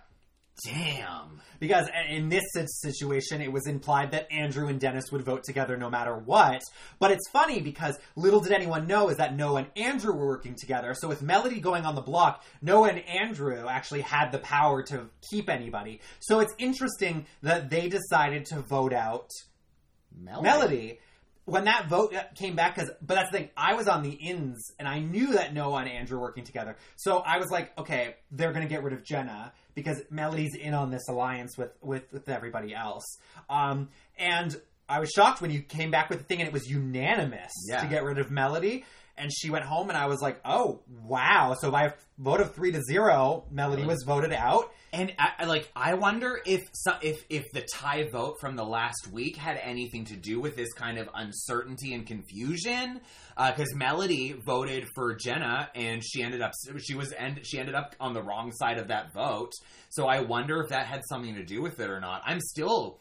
Damn. 0.65 1.41
Because 1.59 1.89
in 2.09 2.29
this 2.29 2.45
situation, 2.81 3.41
it 3.41 3.53
was 3.53 3.67
implied 3.67 4.11
that 4.13 4.31
Andrew 4.31 4.69
and 4.69 4.79
Dennis 4.79 5.11
would 5.11 5.23
vote 5.23 5.45
together 5.45 5.77
no 5.77 5.89
matter 5.89 6.17
what. 6.17 6.63
But 6.99 7.11
it's 7.11 7.29
funny 7.31 7.61
because 7.61 7.99
little 8.17 8.41
did 8.41 8.53
anyone 8.53 8.87
know 8.87 9.09
is 9.09 9.17
that 9.17 9.35
Noah 9.35 9.61
and 9.61 9.67
Andrew 9.77 10.13
were 10.13 10.27
working 10.27 10.55
together. 10.55 10.95
So 10.95 11.09
with 11.09 11.23
Melody 11.23 11.61
going 11.61 11.85
on 11.85 11.95
the 11.95 12.01
block, 12.01 12.45
Noah 12.61 12.91
and 12.91 12.99
Andrew 13.01 13.67
actually 13.67 14.03
had 14.03 14.31
the 14.31 14.39
power 14.39 14.83
to 14.85 15.09
keep 15.31 15.49
anybody. 15.49 16.01
So 16.21 16.41
it's 16.41 16.55
interesting 16.59 17.27
that 17.43 17.71
they 17.71 17.89
decided 17.89 18.47
to 18.47 18.61
vote 18.61 18.93
out 18.93 19.31
Melody. 20.17 20.43
Melody. 20.43 20.99
When 21.45 21.65
that 21.65 21.89
vote 21.89 22.15
uh, 22.15 22.23
came 22.37 22.55
back, 22.55 22.77
because 22.77 22.93
but 23.01 23.17
that's 23.17 23.33
the 23.33 23.39
thing, 23.39 23.51
I 23.57 23.75
was 23.75 23.89
on 23.89 24.05
the 24.05 24.13
ins 24.13 24.71
and 24.79 24.87
I 24.87 25.01
knew 25.01 25.33
that 25.33 25.53
Noah 25.53 25.81
and 25.81 25.91
Andrew 25.91 26.19
were 26.19 26.27
working 26.27 26.45
together, 26.45 26.77
so 26.95 27.19
I 27.19 27.39
was 27.39 27.51
like, 27.51 27.77
okay, 27.77 28.15
they're 28.31 28.53
gonna 28.53 28.69
get 28.69 28.85
rid 28.85 28.93
of 28.93 29.03
Jenna 29.03 29.53
because 29.75 30.01
Melody's 30.11 30.55
in 30.55 30.75
on 30.75 30.91
this 30.91 31.09
alliance 31.09 31.57
with 31.57 31.73
with, 31.81 32.13
with 32.13 32.29
everybody 32.29 32.75
else. 32.75 33.19
Um, 33.51 33.89
and 34.19 34.61
I 34.89 35.01
was 35.01 35.11
shocked 35.11 35.41
when 35.41 35.51
you 35.51 35.63
came 35.63 35.91
back 35.91 36.11
with 36.11 36.19
the 36.19 36.25
thing 36.25 36.41
and 36.41 36.47
it 36.49 36.53
was 36.53 36.69
unanimous 36.69 37.53
Yeah. 37.69 37.81
to 37.83 37.87
get 37.87 38.05
rid 38.05 38.19
of 38.19 38.31
Melody. 38.31 38.85
And 39.17 39.31
she 39.33 39.51
went 39.51 39.65
home, 39.65 39.89
and 39.89 39.99
I 39.99 40.07
was 40.07 40.21
like, 40.21 40.41
"Oh, 40.45 40.81
wow!" 40.89 41.55
So 41.61 41.71
by 41.71 41.85
a 41.87 41.93
vote 42.19 42.41
of 42.41 42.55
three 42.55 42.73
to 42.73 42.83
zero, 42.83 43.45
Melody 43.51 43.85
was 43.85 44.03
voted 44.07 44.33
out. 44.33 44.73
And 44.95 45.13
I, 45.19 45.47
like, 45.47 45.71
I 45.75 45.95
wonder 45.95 46.41
if 46.45 46.61
if 47.01 47.25
if 47.31 47.51
the 47.53 47.67
tie 47.73 48.09
vote 48.11 48.37
from 48.41 48.57
the 48.57 48.65
last 48.65 49.09
week 49.11 49.37
had 49.37 49.59
anything 49.63 50.05
to 50.07 50.17
do 50.17 50.39
with 50.41 50.55
this 50.55 50.73
kind 50.75 50.99
of 50.99 51.09
uncertainty 51.15 51.95
and 51.95 52.07
confusion. 52.07 53.01
Uh, 53.37 53.51
because 53.51 53.75
Melody 53.75 54.35
voted 54.45 54.87
for 54.95 55.15
Jenna, 55.15 55.71
and 55.75 56.05
she 56.05 56.23
ended 56.23 56.43
up 56.43 56.53
she 56.79 56.95
was 56.95 57.13
end, 57.17 57.41
she 57.45 57.59
ended 57.59 57.75
up 57.75 57.97
on 58.01 58.13
the 58.13 58.23
wrong 58.23 58.53
side 58.53 58.79
of 58.79 58.89
that 58.89 59.15
vote. 59.15 59.53
So 59.89 60.07
I 60.07 60.21
wonder 60.21 60.61
if 60.63 60.69
that 60.71 60.87
had 60.87 61.03
something 61.09 61.35
to 61.37 61.45
do 61.45 61.63
with 61.63 61.81
it 61.81 61.89
or 61.89 62.01
not. 62.01 62.23
I'm 62.27 62.41
still 62.41 63.01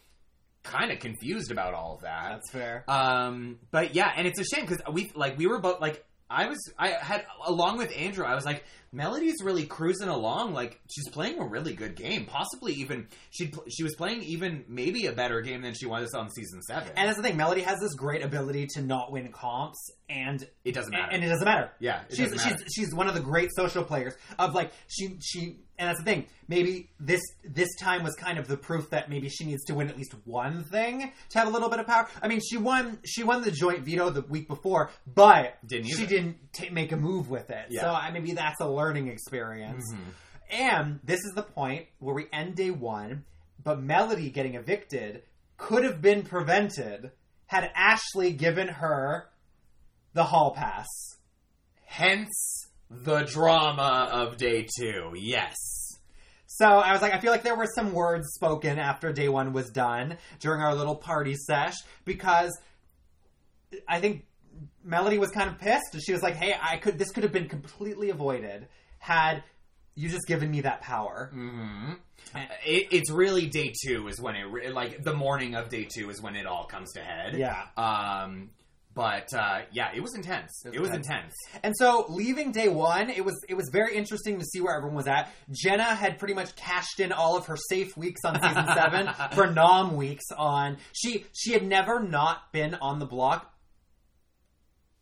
kind 0.64 0.92
of 0.92 1.00
confused 1.00 1.52
about 1.52 1.74
all 1.74 1.96
of 1.96 2.02
that. 2.02 2.30
That's 2.32 2.52
fair. 2.52 2.84
Um, 2.88 3.60
but 3.72 3.96
yeah, 3.96 4.12
and 4.16 4.28
it's 4.28 4.40
a 4.40 4.44
shame 4.44 4.66
because 4.66 4.82
we 4.92 5.12
like 5.16 5.38
we 5.38 5.48
were 5.48 5.60
both 5.60 5.82
like 5.82 6.06
I 6.30 6.48
was 6.48 6.60
I 6.78 6.90
had 6.92 7.26
along 7.46 7.78
with 7.78 7.92
Andrew 7.98 8.24
I 8.26 8.36
was 8.36 8.46
like 8.46 8.64
Melody's 8.94 9.36
really 9.44 9.66
cruising 9.66 10.08
along 10.08 10.54
like 10.54 10.80
she's 10.90 11.10
playing 11.10 11.40
a 11.40 11.46
really 11.46 11.74
good 11.74 11.96
game 11.96 12.26
possibly 12.26 12.74
even 12.74 13.08
she 13.32 13.52
she 13.70 13.84
was 13.84 13.96
playing 13.96 14.22
even 14.24 14.64
maybe 14.70 15.08
a 15.08 15.12
better 15.12 15.42
game 15.42 15.62
than 15.62 15.74
she 15.74 15.86
was 15.86 16.14
on 16.14 16.30
season 16.30 16.62
seven 16.62 16.90
And 16.96 17.08
that's 17.10 17.18
the 17.18 17.24
thing, 17.24 17.36
Melody 17.38 17.62
has 17.62 17.80
this 17.82 17.94
great 17.96 18.24
ability 18.24 18.68
to 18.76 18.82
not 18.82 19.12
win 19.12 19.32
comps, 19.34 19.80
and 20.10 20.46
it 20.64 20.74
doesn't 20.74 20.92
matter 20.92 21.12
and 21.12 21.22
it 21.24 21.28
doesn't 21.28 21.44
matter. 21.46 21.70
yeah 21.80 22.02
she's 22.10 22.32
doesn't 22.32 22.40
she's 22.40 22.64
she's 22.76 22.94
one 22.96 23.08
of 23.10 23.14
the 23.14 23.22
great 23.22 23.50
social 23.56 23.84
players 23.84 24.14
of 24.40 24.54
like 24.54 24.72
she 24.88 25.18
she 25.22 25.60
and 25.82 25.90
that's 25.90 25.98
the 26.00 26.06
thing. 26.06 26.28
Maybe 26.48 26.92
this 27.00 27.22
this 27.44 27.68
time 27.80 28.04
was 28.04 28.14
kind 28.16 28.38
of 28.38 28.48
the 28.48 28.56
proof 28.56 28.92
that 28.92 29.10
maybe 29.10 29.30
she 29.30 29.46
needs 29.46 29.64
to 29.66 29.74
win 29.74 29.90
at 29.90 29.98
least 29.98 30.14
one 30.26 30.64
thing 30.64 31.12
to 31.30 31.40
have 31.40 31.48
a 31.48 31.52
little 31.52 31.70
bit 31.70 31.80
of 31.80 31.88
power. 31.88 32.08
I 32.22 32.28
mean, 32.28 32.40
she 32.40 32.58
won 32.58 33.00
she 33.04 33.24
won 33.24 33.42
the 33.42 33.50
joint 33.52 33.80
veto 33.84 34.12
the 34.12 34.22
week 34.22 34.48
before, 34.48 34.92
but 35.08 35.58
Didn't 35.66 35.88
she 35.88 36.06
didn't 36.06 36.38
ta 36.54 36.66
make 36.72 36.92
a 36.92 36.98
move 36.98 37.30
with 37.32 37.50
it. 37.50 37.66
Yeah. 37.72 37.82
So 37.82 37.88
I, 37.90 38.12
maybe 38.12 38.34
that's 38.34 38.62
a 38.62 38.70
learning 38.70 39.08
experience. 39.08 39.84
Mhm. 39.92 40.00
And 40.52 41.00
this 41.04 41.20
is 41.26 41.32
the 41.34 41.44
point 41.44 41.88
where 42.00 42.14
we 42.14 42.28
end 42.32 42.56
day 42.56 42.70
one, 42.72 43.26
but 43.64 43.82
Melody 43.82 44.30
getting 44.30 44.54
evicted 44.56 45.24
could 45.58 45.84
have 45.84 46.00
been 46.02 46.22
prevented 46.24 47.12
had 47.48 47.72
Ashley 47.76 48.34
given 48.34 48.68
her 48.68 49.30
the 50.14 50.26
hall 50.26 50.52
pass. 50.52 50.88
hence 51.86 52.68
the 53.04 53.22
drama 53.24 54.10
of 54.12 54.38
day 54.38 54.68
two 54.80 55.14
yes 55.16 55.56
So 56.46 56.66
I 56.68 56.92
was 56.92 57.02
like, 57.02 57.14
I 57.14 57.20
feel 57.20 57.32
like 57.32 57.44
there 57.44 57.56
were 57.56 57.70
some 57.76 57.94
words 57.94 58.28
spoken 58.34 58.78
after 58.78 59.14
day 59.14 59.30
one 59.30 59.54
was 59.54 59.70
done 59.70 60.18
during 60.40 60.62
our 60.62 60.76
little 60.76 60.96
party 60.96 61.36
sesh 61.36 61.76
because 62.06 62.52
I 63.88 64.00
think 64.02 64.26
Melody 64.84 65.18
was 65.18 65.32
kind 65.32 65.50
of 65.50 65.58
pissed. 65.60 65.96
She 66.06 66.12
was 66.12 66.22
like, 66.22 66.36
"Hey, 66.36 66.54
I 66.62 66.78
could 66.78 67.00
this 67.00 67.12
could 67.12 67.24
have 67.24 67.32
been 67.32 67.48
completely 67.48 68.10
avoided 68.10 68.68
had 69.00 69.44
you 69.96 70.10
just 70.10 70.28
given 70.28 70.52
me 70.52 70.62
that 70.62 70.82
power." 70.82 71.30
hmm 71.32 71.94
it, 72.66 72.88
it's 72.92 73.10
really 73.10 73.48
day 73.48 73.74
two 73.86 74.08
is 74.08 74.20
when 74.22 74.36
it 74.36 74.74
like 74.74 75.04
the 75.04 75.14
morning 75.14 75.56
of 75.56 75.70
day 75.70 75.86
two 75.86 76.10
is 76.10 76.22
when 76.22 76.36
it 76.36 76.46
all 76.46 76.66
comes 76.66 76.92
to 76.94 77.00
head 77.02 77.38
Yeah. 77.38 77.64
um 77.78 78.52
but 78.94 79.34
uh 79.34 79.60
yeah 79.72 79.90
it 79.96 80.02
was 80.02 80.16
intense 80.16 80.52
It 80.66 80.80
was 80.80 80.90
intense. 80.90 81.34
intense 81.46 81.64
And 81.64 81.74
so 81.78 82.06
leaving 82.10 82.52
day 82.52 82.68
one, 82.68 83.10
it 83.10 83.24
was 83.24 83.36
it 83.48 83.56
was 83.56 83.70
very 83.72 83.96
interesting 83.96 84.38
to 84.40 84.46
see 84.46 84.60
where 84.62 84.76
everyone 84.76 84.96
was 84.98 85.08
at. 85.08 85.30
Jenna 85.52 85.84
had 85.96 86.20
pretty 86.20 86.34
much 86.34 86.56
cashed 86.56 87.00
in 87.00 87.12
all 87.12 87.38
of 87.38 87.46
her 87.46 87.56
safe 87.70 87.96
weeks 87.96 88.22
on 88.26 88.42
season 88.42 88.66
seven 88.76 89.10
for 89.34 89.48
nom 89.48 89.96
weeks 89.96 90.26
on 90.38 90.78
she 90.94 91.26
she 91.34 91.54
had 91.54 91.64
never 91.66 92.00
not 92.02 92.52
been 92.52 92.76
on 92.76 93.00
the 93.00 93.06
block 93.06 93.54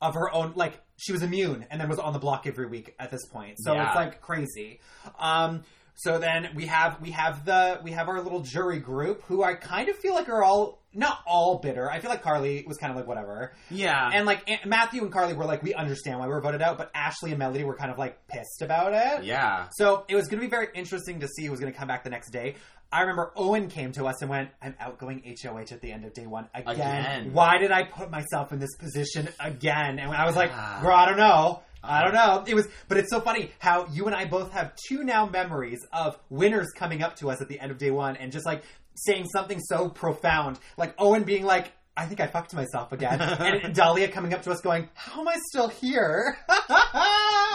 of 0.01 0.13
her 0.13 0.33
own 0.33 0.53
like 0.55 0.79
she 0.97 1.11
was 1.11 1.23
immune 1.23 1.65
and 1.69 1.79
then 1.81 1.89
was 1.89 1.99
on 1.99 2.13
the 2.13 2.19
block 2.19 2.45
every 2.47 2.67
week 2.67 2.95
at 2.99 3.09
this 3.11 3.25
point. 3.27 3.55
So 3.59 3.73
Yeah. 3.73 3.87
it's 3.87 3.95
like 3.95 4.21
crazy. 4.21 4.79
Um 5.17 5.63
so 6.01 6.17
then 6.17 6.49
we 6.55 6.65
have 6.67 6.99
we 7.01 7.11
have 7.11 7.43
the 7.45 7.79
we 7.83 7.91
have 7.91 8.07
our 8.07 8.21
little 8.21 8.39
jury 8.41 8.79
group 8.79 9.21
who 9.27 9.43
I 9.43 9.53
kind 9.55 9.89
of 9.89 9.95
feel 9.97 10.13
like 10.15 10.29
are 10.29 10.43
all 10.43 10.79
not 10.93 11.19
all 11.27 11.59
bitter. 11.59 11.89
I 11.91 11.99
feel 11.99 12.09
like 12.09 12.23
Carly 12.23 12.63
was 12.67 12.77
kind 12.77 12.89
of 12.89 12.97
like 12.97 13.05
whatever. 13.05 13.53
yeah 13.69 14.09
And 14.11 14.25
like 14.25 14.49
Aunt- 14.49 14.65
Matthew 14.65 15.03
and 15.03 15.11
Carly 15.11 15.33
were 15.35 15.45
like, 15.45 15.61
we 15.61 15.75
understand 15.75 16.17
why 16.19 16.25
we 16.25 16.33
were 16.33 16.41
voted 16.41 16.63
out, 16.63 16.79
but 16.79 16.89
Ashley 16.95 17.29
and 17.29 17.37
Melody 17.37 17.63
were 17.63 17.75
kind 17.75 17.91
of 17.91 17.99
like 17.99 18.27
pissed 18.27 18.61
about 18.63 18.93
it. 18.93 19.23
yeah 19.23 19.67
So 19.73 20.05
it 20.07 20.15
was 20.15 20.27
going 20.27 20.39
to 20.41 20.45
be 20.47 20.49
very 20.49 20.67
interesting 20.73 21.19
to 21.19 21.27
see 21.27 21.45
who 21.45 21.51
was 21.51 21.59
going 21.59 21.71
to 21.71 21.77
come 21.77 21.87
back 21.87 22.03
the 22.03 22.09
next 22.09 22.31
day. 22.31 22.55
I 22.91 23.01
remember 23.01 23.31
Owen 23.35 23.67
came 23.69 23.91
to 23.91 24.07
us 24.07 24.19
and 24.23 24.31
went, 24.31 24.49
"I'm 24.63 24.73
outgoing 24.79 25.21
HOH 25.43 25.71
at 25.71 25.79
the 25.81 25.91
end 25.91 26.05
of 26.05 26.13
day 26.15 26.25
one 26.25 26.49
again. 26.55 26.73
Again. 26.73 27.33
Why 27.33 27.59
did 27.59 27.71
I 27.71 27.83
put 27.83 28.09
myself 28.09 28.51
in 28.51 28.57
this 28.57 28.75
position 28.77 29.29
again?" 29.39 29.99
And 29.99 30.09
I 30.11 30.25
was 30.25 30.35
like, 30.35 30.49
Ah. 30.51 30.79
"Girl, 30.81 30.95
I 30.95 31.05
don't 31.05 31.17
know." 31.17 31.61
I 31.83 32.03
don't 32.03 32.13
know. 32.13 32.43
It 32.47 32.55
was, 32.55 32.67
but 32.87 32.97
it's 32.97 33.09
so 33.09 33.21
funny 33.21 33.51
how 33.59 33.87
you 33.87 34.05
and 34.07 34.15
I 34.15 34.25
both 34.25 34.51
have 34.51 34.73
two 34.87 35.03
now 35.03 35.25
memories 35.27 35.79
of 35.93 36.17
winners 36.29 36.67
coming 36.75 37.01
up 37.01 37.15
to 37.17 37.29
us 37.29 37.41
at 37.41 37.47
the 37.47 37.59
end 37.59 37.71
of 37.71 37.77
day 37.77 37.91
one 37.91 38.17
and 38.17 38.31
just 38.31 38.45
like 38.45 38.63
saying 38.95 39.25
something 39.31 39.59
so 39.59 39.89
profound, 39.89 40.59
like 40.77 40.93
Owen 40.97 41.23
being 41.23 41.45
like, 41.45 41.71
"I 41.95 42.05
think 42.05 42.19
I 42.19 42.27
fucked 42.27 42.53
myself 42.53 42.91
again," 42.91 43.21
and 43.21 43.73
Dahlia 43.73 44.09
coming 44.09 44.33
up 44.33 44.41
to 44.43 44.51
us 44.51 44.61
going, 44.61 44.89
"How 44.93 45.21
am 45.21 45.27
I 45.27 45.37
still 45.49 45.69
here?" 45.69 46.37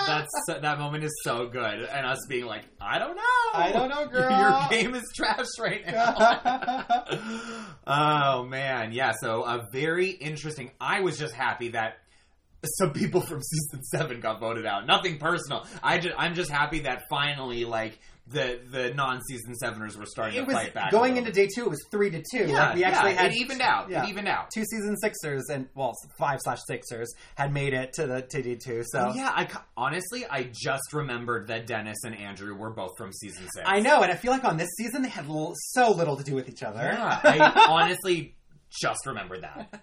That's 0.07 0.29
so, 0.47 0.59
that 0.61 0.79
moment 0.79 1.05
is 1.05 1.13
so 1.23 1.47
good, 1.47 1.81
and 1.83 2.07
us 2.07 2.19
being 2.29 2.45
like, 2.45 2.65
I 2.81 2.99
don't 2.99 3.17
know, 3.17 3.23
I 3.55 3.73
don't 3.73 3.89
know, 3.89 4.07
girl. 4.13 4.31
Your 4.39 4.69
game 4.69 4.95
is 4.95 5.05
trash 5.17 5.47
right 5.59 5.87
now. 5.87 6.85
oh 7.87 8.45
man, 8.45 8.93
yeah. 8.93 9.13
So 9.21 9.45
a 9.45 9.67
very 9.73 10.11
interesting. 10.11 10.73
I 10.81 11.01
was 11.01 11.19
just 11.19 11.35
happy 11.35 11.69
that 11.71 11.99
some 12.79 12.93
people 12.93 13.21
from 13.21 13.43
season 13.43 13.83
seven 13.85 14.21
got 14.21 14.41
voted 14.41 14.67
out. 14.67 14.87
Nothing 14.87 15.19
personal. 15.19 15.67
I 15.83 15.99
just, 15.99 16.15
I'm 16.19 16.35
just 16.35 16.51
happy 16.51 16.81
that 16.81 17.03
finally, 17.11 17.65
like 17.65 17.99
the 18.27 18.59
the 18.71 18.95
non 18.95 19.21
season 19.29 19.55
seveners 19.55 19.99
were 19.99 20.07
starting 20.07 20.43
it 20.43 20.47
to 20.47 20.51
fight 20.53 20.73
back. 20.73 20.91
going 20.91 21.19
into 21.19 21.31
day 21.31 21.47
two. 21.55 21.65
It 21.65 21.71
was 21.71 21.85
three 21.91 22.09
to 22.11 22.23
two. 22.33 22.47
Yeah, 22.47 22.69
like 22.69 22.75
we 22.77 22.85
actually 22.85 23.13
yeah, 23.13 23.23
had 23.23 23.33
it 23.33 23.37
evened 23.37 23.61
out. 23.61 23.91
yeah. 23.91 24.03
It 24.05 24.09
evened 24.09 24.29
out. 24.29 24.51
two 24.51 24.65
season 24.65 24.97
sixers 24.97 25.45
and 25.51 25.69
well 25.75 25.93
five 26.19 26.41
slash 26.43 26.61
sixers 26.67 27.13
had 27.35 27.53
made 27.53 27.75
it 27.75 27.93
to 27.95 28.07
the 28.07 28.23
to 28.23 28.41
D 28.43 28.57
two. 28.57 28.83
So 28.87 29.11
Oh, 29.11 29.15
yeah, 29.15 29.31
I 29.31 29.47
honestly 29.77 30.25
I 30.27 30.45
just 30.45 30.95
remembered 30.95 31.49
that 31.49 31.67
Dennis 31.67 31.99
and 32.05 32.17
Andrew 32.17 32.55
were 32.55 32.71
both 32.71 32.93
from 32.97 33.13
season 33.13 33.43
six. 33.55 33.67
I 33.67 33.81
know, 33.81 34.01
and 34.01 34.11
I 34.11 34.17
feel 34.17 34.31
like 34.33 34.45
on 34.45 34.57
this 34.57 34.71
season 34.79 35.03
they 35.03 35.11
had 35.11 35.27
so 35.55 35.91
little 35.91 36.17
to 36.17 36.25
do 36.25 36.35
with 36.35 36.49
each 36.49 36.63
other. 36.63 36.81
Yeah, 36.81 37.21
I 37.23 37.67
honestly 37.69 38.37
just 38.81 39.07
remembered 39.07 39.43
that. 39.43 39.83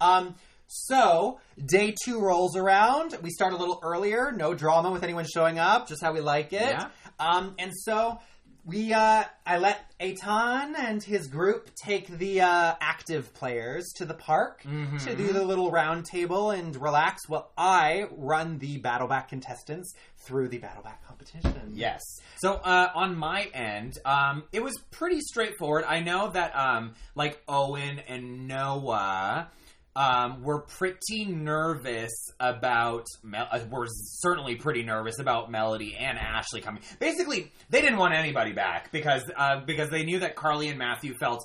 Um, 0.00 0.34
so 0.72 1.40
day 1.66 1.94
two 2.04 2.20
rolls 2.20 2.56
around. 2.56 3.18
We 3.22 3.30
start 3.30 3.52
a 3.52 3.56
little 3.56 3.80
earlier. 3.82 4.30
No 4.32 4.54
drama 4.54 4.90
with 4.92 5.02
anyone 5.02 5.26
showing 5.32 5.58
up. 5.58 5.88
Just 5.88 6.00
how 6.02 6.12
we 6.12 6.20
like 6.20 6.52
it. 6.52 6.60
Yeah. 6.62 6.88
Um, 7.18 7.54
and 7.58 7.72
so 7.74 8.20
we, 8.64 8.92
uh, 8.92 9.24
I 9.44 9.58
let 9.58 9.80
Aton 9.98 10.76
and 10.76 11.02
his 11.02 11.26
group 11.26 11.70
take 11.82 12.06
the 12.06 12.42
uh, 12.42 12.74
active 12.80 13.34
players 13.34 13.90
to 13.96 14.04
the 14.04 14.14
park 14.14 14.62
Mhm. 14.62 15.02
to 15.04 15.16
do 15.16 15.32
the 15.32 15.42
little 15.42 15.70
round 15.72 16.04
table 16.04 16.50
and 16.52 16.76
relax 16.76 17.28
while 17.28 17.50
I 17.58 18.06
run 18.12 18.58
the 18.58 18.78
Battleback 18.80 19.28
contestants 19.28 19.92
through 20.18 20.48
the 20.48 20.58
Battleback 20.60 21.02
competition. 21.08 21.72
Yes. 21.74 22.00
So 22.36 22.54
uh, 22.54 22.90
on 22.94 23.16
my 23.16 23.44
end, 23.54 23.94
um, 24.04 24.44
it 24.52 24.62
was 24.62 24.74
pretty 24.90 25.20
straightforward. 25.20 25.84
I 25.88 26.00
know 26.00 26.30
that 26.30 26.54
um, 26.54 26.94
like 27.16 27.42
Owen 27.48 27.98
and 28.06 28.46
Noah 28.46 29.48
um, 29.96 30.42
were 30.42 30.60
pretty 30.60 31.24
nervous 31.26 32.10
about. 32.38 33.06
Mel- 33.22 33.48
uh, 33.50 33.60
were 33.70 33.86
certainly 33.88 34.56
pretty 34.56 34.82
nervous 34.82 35.18
about 35.18 35.50
Melody 35.50 35.96
and 35.96 36.18
Ashley 36.18 36.60
coming. 36.60 36.82
Basically, 36.98 37.50
they 37.70 37.80
didn't 37.80 37.98
want 37.98 38.14
anybody 38.14 38.52
back 38.52 38.92
because 38.92 39.22
uh, 39.36 39.60
because 39.64 39.90
they 39.90 40.04
knew 40.04 40.20
that 40.20 40.36
Carly 40.36 40.68
and 40.68 40.78
Matthew 40.78 41.14
felt 41.14 41.44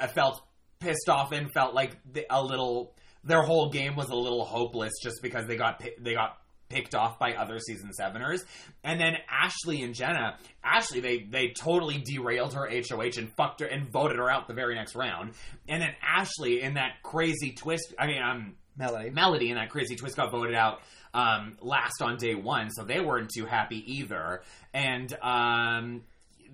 uh, 0.00 0.06
felt 0.08 0.42
pissed 0.78 1.08
off 1.08 1.32
and 1.32 1.50
felt 1.52 1.74
like 1.74 1.96
a 2.30 2.42
little. 2.42 2.94
Their 3.22 3.42
whole 3.42 3.70
game 3.70 3.96
was 3.96 4.08
a 4.08 4.16
little 4.16 4.44
hopeless 4.44 4.92
just 5.02 5.16
because 5.22 5.46
they 5.46 5.56
got 5.56 5.82
they 6.00 6.14
got 6.14 6.38
picked 6.70 6.94
off 6.94 7.18
by 7.18 7.34
other 7.34 7.58
season 7.58 7.92
seveners. 7.92 8.42
And 8.82 8.98
then 8.98 9.16
Ashley 9.28 9.82
and 9.82 9.94
Jenna, 9.94 10.38
Ashley, 10.64 11.00
they 11.00 11.18
they 11.28 11.48
totally 11.48 11.98
derailed 11.98 12.54
her 12.54 12.66
HOH 12.70 13.18
and 13.18 13.30
fucked 13.36 13.60
her 13.60 13.66
and 13.66 13.90
voted 13.90 14.16
her 14.16 14.30
out 14.30 14.48
the 14.48 14.54
very 14.54 14.74
next 14.74 14.94
round. 14.94 15.32
And 15.68 15.82
then 15.82 15.90
Ashley 16.02 16.62
in 16.62 16.74
that 16.74 17.02
crazy 17.02 17.52
twist, 17.52 17.94
I 17.98 18.06
mean, 18.06 18.22
um, 18.22 18.54
Melody. 18.76 19.10
Melody 19.10 19.50
in 19.50 19.56
that 19.56 19.68
crazy 19.68 19.96
twist 19.96 20.16
got 20.16 20.30
voted 20.30 20.54
out 20.54 20.80
um, 21.12 21.56
last 21.60 22.00
on 22.00 22.16
day 22.16 22.34
one, 22.34 22.70
so 22.70 22.84
they 22.84 23.00
weren't 23.00 23.30
too 23.30 23.44
happy 23.44 23.82
either. 23.98 24.42
And 24.72 25.12
um, 25.20 26.02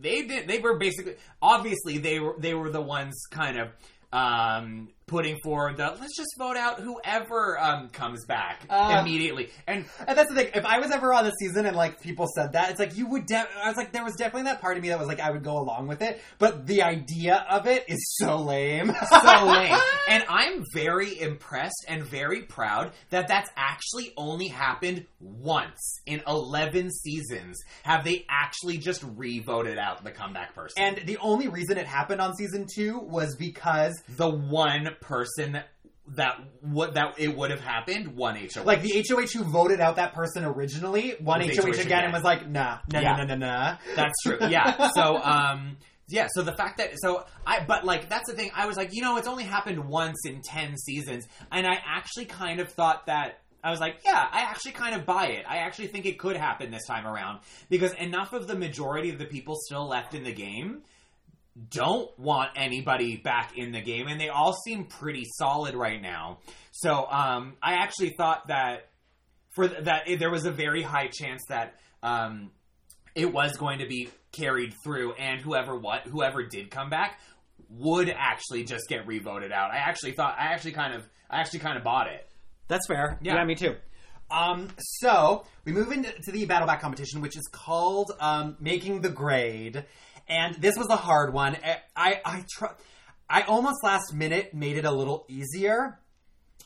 they 0.01 0.23
did. 0.23 0.49
They 0.49 0.59
were 0.59 0.79
basically, 0.79 1.15
obviously, 1.41 1.99
they 1.99 2.19
were 2.19 2.35
they 2.39 2.55
were 2.55 2.71
the 2.71 2.83
ones 2.83 3.15
kind 3.31 3.59
of 3.59 3.69
um, 4.13 4.89
putting 5.07 5.39
forward 5.45 5.77
the 5.77 5.85
let's 6.01 6.17
just 6.17 6.35
vote 6.37 6.57
out 6.57 6.81
whoever 6.81 7.57
um, 7.61 7.89
comes 7.91 8.25
back 8.27 8.67
Uh, 8.69 8.99
immediately. 9.01 9.49
And 9.67 9.85
And 10.07 10.19
that's 10.19 10.29
the 10.31 10.35
thing. 10.35 10.51
If 10.55 10.65
I 10.65 10.81
was 10.81 10.91
ever 10.91 11.15
on 11.15 11.25
the 11.25 11.31
season 11.31 11.65
and 11.65 11.77
like 11.77 12.01
people 12.01 12.27
said 12.35 12.53
that, 12.53 12.71
it's 12.71 12.81
like 12.81 12.97
you 12.97 13.07
would. 13.11 13.27
De- 13.27 13.37
I 13.63 13.69
was 13.69 13.77
like, 13.77 13.93
there 13.93 14.05
was 14.05 14.15
definitely 14.17 14.45
that 14.45 14.61
part 14.61 14.77
of 14.77 14.83
me 14.83 14.89
that 14.89 14.99
was 14.99 15.07
like, 15.07 15.21
I 15.21 15.31
would 15.31 15.45
go 15.45 15.59
along 15.59 15.87
with 15.87 16.03
it. 16.03 16.21
But 16.39 16.67
the 16.67 16.83
idea 16.83 17.47
of 17.49 17.69
it 17.69 17.85
is 17.89 18.17
so 18.19 18.39
lame. 18.39 18.93
so 19.11 19.45
lame. 19.45 19.79
And 20.09 20.25
I'm 20.29 20.65
very 20.75 21.21
impressed 21.21 21.85
and 21.87 22.03
very 22.03 22.43
proud 22.43 22.93
that 23.11 23.29
that's 23.29 23.51
actually 23.57 24.13
only 24.17 24.49
happened 24.49 25.07
once 25.21 26.01
in 26.07 26.21
11 26.27 26.91
seasons. 26.91 27.57
Have 27.85 28.03
they 28.05 28.25
actually 28.29 28.79
just 28.79 29.05
re-voted 29.17 29.79
out 29.79 30.03
the 30.03 30.11
comeback 30.11 30.55
person? 30.55 30.83
And 30.83 31.07
the 31.07 31.19
only 31.19 31.47
reason 31.47 31.79
it 31.79 31.87
happened 31.87 32.21
on 32.21 32.35
season 32.35 32.67
two 32.73 32.99
was 32.99 33.37
because 33.37 33.95
the 34.17 34.29
one 34.29 34.96
person 35.01 35.59
that 36.15 36.39
what 36.61 36.95
that 36.95 37.19
it 37.19 37.37
would 37.37 37.51
have 37.51 37.61
happened, 37.61 38.15
one 38.17 38.37
HOH. 38.37 38.63
like 38.63 38.81
the 38.83 39.05
HOH 39.09 39.27
who 39.37 39.43
voted 39.45 39.81
out 39.81 39.97
that 39.97 40.15
person 40.15 40.45
originally 40.45 41.17
Was 41.21 41.43
HOH, 41.45 41.63
HOH 41.65 41.69
again, 41.71 41.87
again. 41.87 42.05
and 42.05 42.13
was 42.13 42.23
like, 42.23 42.49
nah, 42.49 42.79
nah, 42.93 43.01
Yeah. 43.01 43.17
nah, 43.17 43.25
nah, 43.25 43.35
nah, 43.35 43.47
nah. 43.73 43.77
That's 43.97 44.15
true. 44.23 44.39
Yeah. 44.49 44.91
So, 44.95 45.17
um, 45.17 45.79
yeah. 46.09 46.29
So 46.33 46.43
the 46.43 46.53
fact 46.55 46.79
that 46.79 46.93
so 47.03 47.25
I, 47.45 47.65
but 47.65 47.85
like 47.85 48.09
that's 48.09 48.31
the 48.31 48.37
thing. 48.37 48.53
I 48.55 48.67
was 48.67 48.77
like, 48.77 48.91
you 48.93 49.03
know, 49.03 49.17
it's 49.17 49.27
only 49.27 49.43
happened 49.45 49.89
once 49.89 50.19
in 50.25 50.43
ten 50.43 50.77
seasons, 50.77 51.27
and 51.51 51.67
I 51.67 51.79
actually 51.85 52.27
kind 52.27 52.61
of 52.61 52.71
thought 52.71 53.07
that. 53.07 53.41
I 53.65 53.71
was 53.73 53.81
like, 53.81 53.97
yeah, 54.05 54.25
I 54.31 54.43
actually 54.43 54.73
kind 54.73 54.95
of 54.95 55.05
buy 55.05 55.27
it. 55.29 55.45
I 55.49 55.57
actually 55.57 55.89
think 55.89 56.07
it 56.07 56.21
could 56.21 56.37
happen 56.37 56.71
this 56.71 56.87
time 56.87 57.05
around 57.05 57.41
because 57.69 57.93
enough 57.95 58.33
of 58.33 58.47
the 58.47 58.55
majority 58.55 59.11
of 59.11 59.19
the 59.19 59.25
people 59.25 59.57
still 59.57 59.89
left 59.89 60.15
in 60.15 60.23
the 60.23 60.33
game 60.33 60.83
don't 61.71 62.17
want 62.19 62.51
anybody 62.57 63.17
back 63.17 63.57
in 63.57 63.73
the 63.73 63.81
game, 63.81 64.09
and 64.09 64.21
they 64.21 64.29
all 64.29 64.53
seem 64.65 64.85
pretty 64.85 65.25
solid 65.39 65.75
right 65.75 66.01
now. 66.01 66.39
So, 66.73 67.07
um, 67.11 67.55
I 67.63 67.75
actually 67.75 68.11
thought 68.11 68.49
that 68.49 68.89
for 69.55 69.69
th- 69.69 69.85
that 69.85 70.07
there 70.19 70.31
was 70.31 70.45
a 70.45 70.53
very 70.53 70.83
high 70.83 71.09
chance 71.09 71.43
that 71.49 71.75
um, 72.03 72.51
it 73.15 73.33
was 73.33 73.57
going 73.57 73.79
to 73.79 73.87
be 73.87 74.11
carried 74.33 74.75
through, 74.85 75.15
and 75.15 75.41
whoever 75.41 75.77
what 75.77 76.03
whoever 76.03 76.45
did 76.45 76.71
come 76.71 76.91
back 76.91 77.19
would 77.71 78.11
actually 78.11 78.65
just 78.65 78.89
get 78.89 79.07
revoted 79.07 79.51
out. 79.51 79.71
I 79.71 79.79
actually 79.79 80.13
thought 80.13 80.37
I 80.39 80.53
actually 80.53 80.73
kind 80.73 80.95
of 80.95 81.09
I 81.31 81.41
actually 81.41 81.61
kind 81.61 81.79
of 81.79 81.85
bought 81.85 82.09
it. 82.09 82.29
That's 82.69 82.87
fair. 82.87 83.19
Yeah. 83.23 83.43
me 83.45 83.55
too. 83.55 83.77
Um, 84.31 84.69
so 84.79 85.45
we 85.65 85.73
move 85.73 85.93
into 85.93 86.11
to 86.11 86.33
the 86.33 86.47
battle 86.47 86.67
back 86.67 86.81
competition, 86.81 87.21
which 87.21 87.37
is 87.37 87.49
called 87.51 88.11
um, 88.21 88.57
making 88.61 89.01
the 89.01 89.09
grade, 89.09 89.85
and 90.29 90.55
this 90.57 90.77
was 90.77 90.89
a 90.89 90.97
hard 90.97 91.33
one. 91.33 91.57
I 91.65 91.79
I 91.97 92.21
I, 92.25 92.45
tr- 92.51 92.75
I 93.29 93.43
almost 93.43 93.83
last 93.83 94.15
minute 94.15 94.55
made 94.55 94.77
it 94.77 94.85
a 94.85 94.93
little 94.93 95.25
easier. 95.29 95.99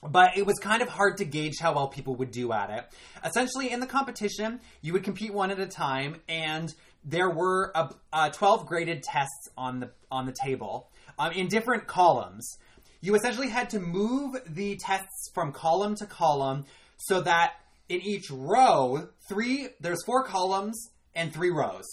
But 0.02 0.38
it 0.38 0.46
was 0.46 0.58
kind 0.58 0.80
of 0.80 0.88
hard 0.88 1.18
to 1.18 1.26
gauge 1.26 1.58
how 1.60 1.74
well 1.74 1.88
people 1.88 2.16
would 2.16 2.30
do 2.30 2.52
at 2.52 2.70
it. 2.70 2.86
Essentially, 3.22 3.70
in 3.70 3.80
the 3.80 3.86
competition, 3.86 4.60
you 4.80 4.94
would 4.94 5.04
compete 5.04 5.34
one 5.34 5.50
at 5.50 5.60
a 5.60 5.66
time, 5.66 6.16
and 6.26 6.74
there 7.04 7.28
were 7.28 7.70
uh, 7.74 7.88
uh, 8.10 8.30
12 8.30 8.64
graded 8.64 9.02
tests 9.02 9.50
on 9.58 9.80
the 9.80 9.90
on 10.10 10.24
the 10.24 10.32
table 10.32 10.88
um, 11.18 11.32
in 11.32 11.48
different 11.48 11.86
columns. 11.86 12.56
You 13.02 13.14
essentially 13.14 13.48
had 13.48 13.70
to 13.70 13.80
move 13.80 14.36
the 14.46 14.76
tests 14.76 15.30
from 15.34 15.52
column 15.52 15.94
to 15.96 16.06
column 16.06 16.64
so 16.96 17.20
that 17.22 17.54
in 17.88 18.00
each 18.02 18.30
row, 18.30 19.08
three 19.28 19.68
there's 19.80 20.02
four 20.04 20.24
columns 20.24 20.90
and 21.14 21.32
three 21.32 21.50
rows. 21.50 21.86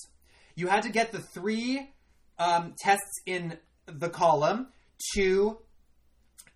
You 0.58 0.66
had 0.68 0.84
to 0.84 0.90
get 0.90 1.12
the 1.12 1.20
three 1.20 1.92
um, 2.40 2.74
tests 2.80 3.22
in 3.28 3.60
the 3.86 4.10
column 4.10 4.68
to 5.14 5.60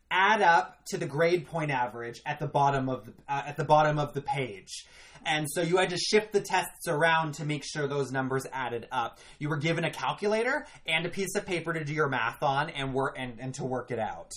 add 0.09 0.41
up 0.41 0.83
to 0.87 0.97
the 0.97 1.05
grade 1.05 1.45
point 1.45 1.69
average 1.69 2.19
at 2.25 2.39
the 2.39 2.47
bottom 2.47 2.89
of 2.89 3.05
the, 3.05 3.13
uh, 3.29 3.43
at 3.45 3.57
the 3.57 3.63
bottom 3.63 3.99
of 3.99 4.13
the 4.13 4.21
page. 4.21 4.85
And 5.23 5.47
so 5.47 5.61
you 5.61 5.77
had 5.77 5.91
to 5.91 5.97
shift 5.97 6.33
the 6.33 6.41
tests 6.41 6.87
around 6.87 7.35
to 7.35 7.45
make 7.45 7.63
sure 7.63 7.87
those 7.87 8.11
numbers 8.11 8.47
added 8.51 8.87
up. 8.91 9.19
You 9.37 9.49
were 9.49 9.57
given 9.57 9.83
a 9.83 9.91
calculator 9.91 10.65
and 10.87 11.05
a 11.05 11.09
piece 11.09 11.35
of 11.35 11.45
paper 11.45 11.71
to 11.71 11.85
do 11.85 11.93
your 11.93 12.09
math 12.09 12.41
on 12.41 12.71
and 12.71 12.95
work 12.95 13.15
and, 13.19 13.39
and 13.39 13.53
to 13.53 13.63
work 13.63 13.91
it 13.91 13.99
out. 13.99 14.31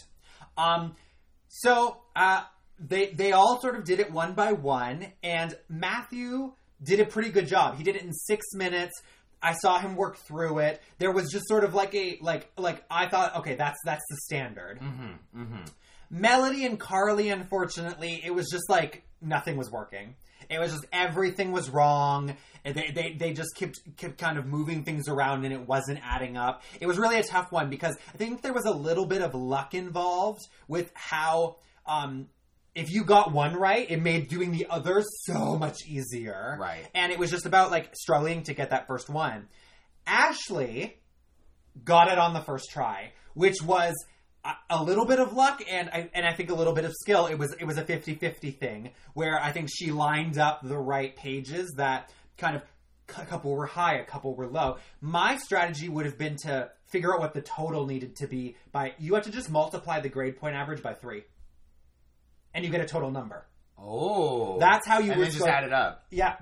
Um, 0.58 0.94
so 1.48 2.02
uh, 2.14 2.42
they 2.78 3.06
they 3.06 3.32
all 3.32 3.62
sort 3.62 3.76
of 3.76 3.84
did 3.84 3.98
it 3.98 4.12
one 4.12 4.34
by 4.34 4.52
one, 4.52 5.06
and 5.22 5.56
Matthew 5.70 6.52
did 6.82 7.00
a 7.00 7.06
pretty 7.06 7.30
good 7.30 7.48
job. 7.48 7.78
He 7.78 7.82
did 7.82 7.96
it 7.96 8.02
in 8.02 8.12
six 8.12 8.44
minutes. 8.52 8.92
I 9.44 9.52
saw 9.52 9.78
him 9.78 9.94
work 9.94 10.16
through 10.16 10.60
it. 10.60 10.82
There 10.98 11.12
was 11.12 11.30
just 11.30 11.46
sort 11.46 11.64
of 11.64 11.74
like 11.74 11.94
a 11.94 12.18
like 12.22 12.50
like 12.56 12.82
I 12.90 13.08
thought, 13.08 13.36
okay, 13.36 13.54
that's 13.54 13.78
that's 13.84 14.02
the 14.08 14.16
standard. 14.24 14.80
Mm-hmm. 14.80 15.42
Mm-hmm. 15.42 15.64
Melody 16.10 16.64
and 16.64 16.80
Carly, 16.80 17.28
unfortunately, 17.28 18.22
it 18.24 18.34
was 18.34 18.48
just 18.50 18.68
like 18.70 19.04
nothing 19.20 19.56
was 19.56 19.70
working. 19.70 20.16
It 20.48 20.58
was 20.58 20.72
just 20.72 20.86
everything 20.92 21.52
was 21.52 21.70
wrong. 21.70 22.36
They, 22.64 22.90
they, 22.94 23.16
they 23.18 23.32
just 23.32 23.54
kept, 23.56 23.78
kept 23.96 24.18
kind 24.18 24.38
of 24.38 24.46
moving 24.46 24.84
things 24.84 25.08
around 25.08 25.44
and 25.44 25.52
it 25.52 25.66
wasn't 25.66 26.00
adding 26.02 26.36
up. 26.36 26.62
It 26.80 26.86
was 26.86 26.98
really 26.98 27.18
a 27.18 27.22
tough 27.22 27.52
one 27.52 27.68
because 27.68 27.96
I 28.12 28.16
think 28.16 28.42
there 28.42 28.52
was 28.52 28.64
a 28.64 28.72
little 28.72 29.06
bit 29.06 29.20
of 29.22 29.34
luck 29.34 29.74
involved 29.74 30.40
with 30.68 30.90
how, 30.94 31.56
um, 31.86 32.28
if 32.74 32.90
you 32.90 33.04
got 33.04 33.32
one 33.32 33.54
right, 33.54 33.88
it 33.88 34.02
made 34.02 34.28
doing 34.28 34.50
the 34.50 34.66
other 34.68 35.02
so 35.24 35.56
much 35.56 35.86
easier. 35.86 36.56
Right. 36.58 36.88
And 36.94 37.12
it 37.12 37.18
was 37.18 37.30
just 37.30 37.46
about 37.46 37.70
like 37.70 37.94
struggling 37.94 38.42
to 38.44 38.54
get 38.54 38.70
that 38.70 38.86
first 38.86 39.08
one. 39.08 39.48
Ashley 40.06 40.96
got 41.84 42.10
it 42.10 42.18
on 42.18 42.34
the 42.34 42.40
first 42.40 42.70
try, 42.70 43.12
which 43.34 43.62
was 43.62 43.94
a, 44.44 44.52
a 44.70 44.82
little 44.82 45.06
bit 45.06 45.20
of 45.20 45.32
luck 45.32 45.62
and 45.70 45.88
I, 45.90 46.10
and 46.14 46.26
I 46.26 46.32
think 46.32 46.50
a 46.50 46.54
little 46.54 46.72
bit 46.72 46.84
of 46.84 46.92
skill. 46.92 47.26
It 47.26 47.38
was 47.38 47.52
it 47.54 47.64
was 47.64 47.78
a 47.78 47.84
50-50 47.84 48.58
thing 48.58 48.90
where 49.14 49.40
I 49.40 49.52
think 49.52 49.68
she 49.72 49.92
lined 49.92 50.38
up 50.38 50.60
the 50.62 50.78
right 50.78 51.14
pages 51.14 51.74
that 51.76 52.10
kind 52.38 52.56
of 52.56 52.62
a 53.16 53.26
couple 53.26 53.54
were 53.54 53.66
high, 53.66 53.96
a 53.96 54.04
couple 54.04 54.34
were 54.34 54.46
low. 54.46 54.78
My 55.00 55.36
strategy 55.36 55.88
would 55.88 56.06
have 56.06 56.18
been 56.18 56.36
to 56.38 56.70
figure 56.86 57.14
out 57.14 57.20
what 57.20 57.34
the 57.34 57.42
total 57.42 57.86
needed 57.86 58.16
to 58.16 58.26
be 58.26 58.56
by 58.72 58.94
you 58.98 59.14
have 59.14 59.24
to 59.24 59.30
just 59.30 59.50
multiply 59.50 60.00
the 60.00 60.08
grade 60.08 60.36
point 60.36 60.54
average 60.54 60.82
by 60.82 60.94
3 60.94 61.24
and 62.54 62.64
you 62.64 62.70
get 62.70 62.80
a 62.80 62.86
total 62.86 63.10
number. 63.10 63.46
Oh, 63.78 64.58
That's 64.58 64.86
how 64.86 64.98
you 65.00 65.10
and 65.10 65.18
would 65.18 65.28
then 65.28 65.34
just 65.34 65.46
add 65.46 65.64
it 65.64 65.72
up. 65.72 66.04
Yeah. 66.10 66.36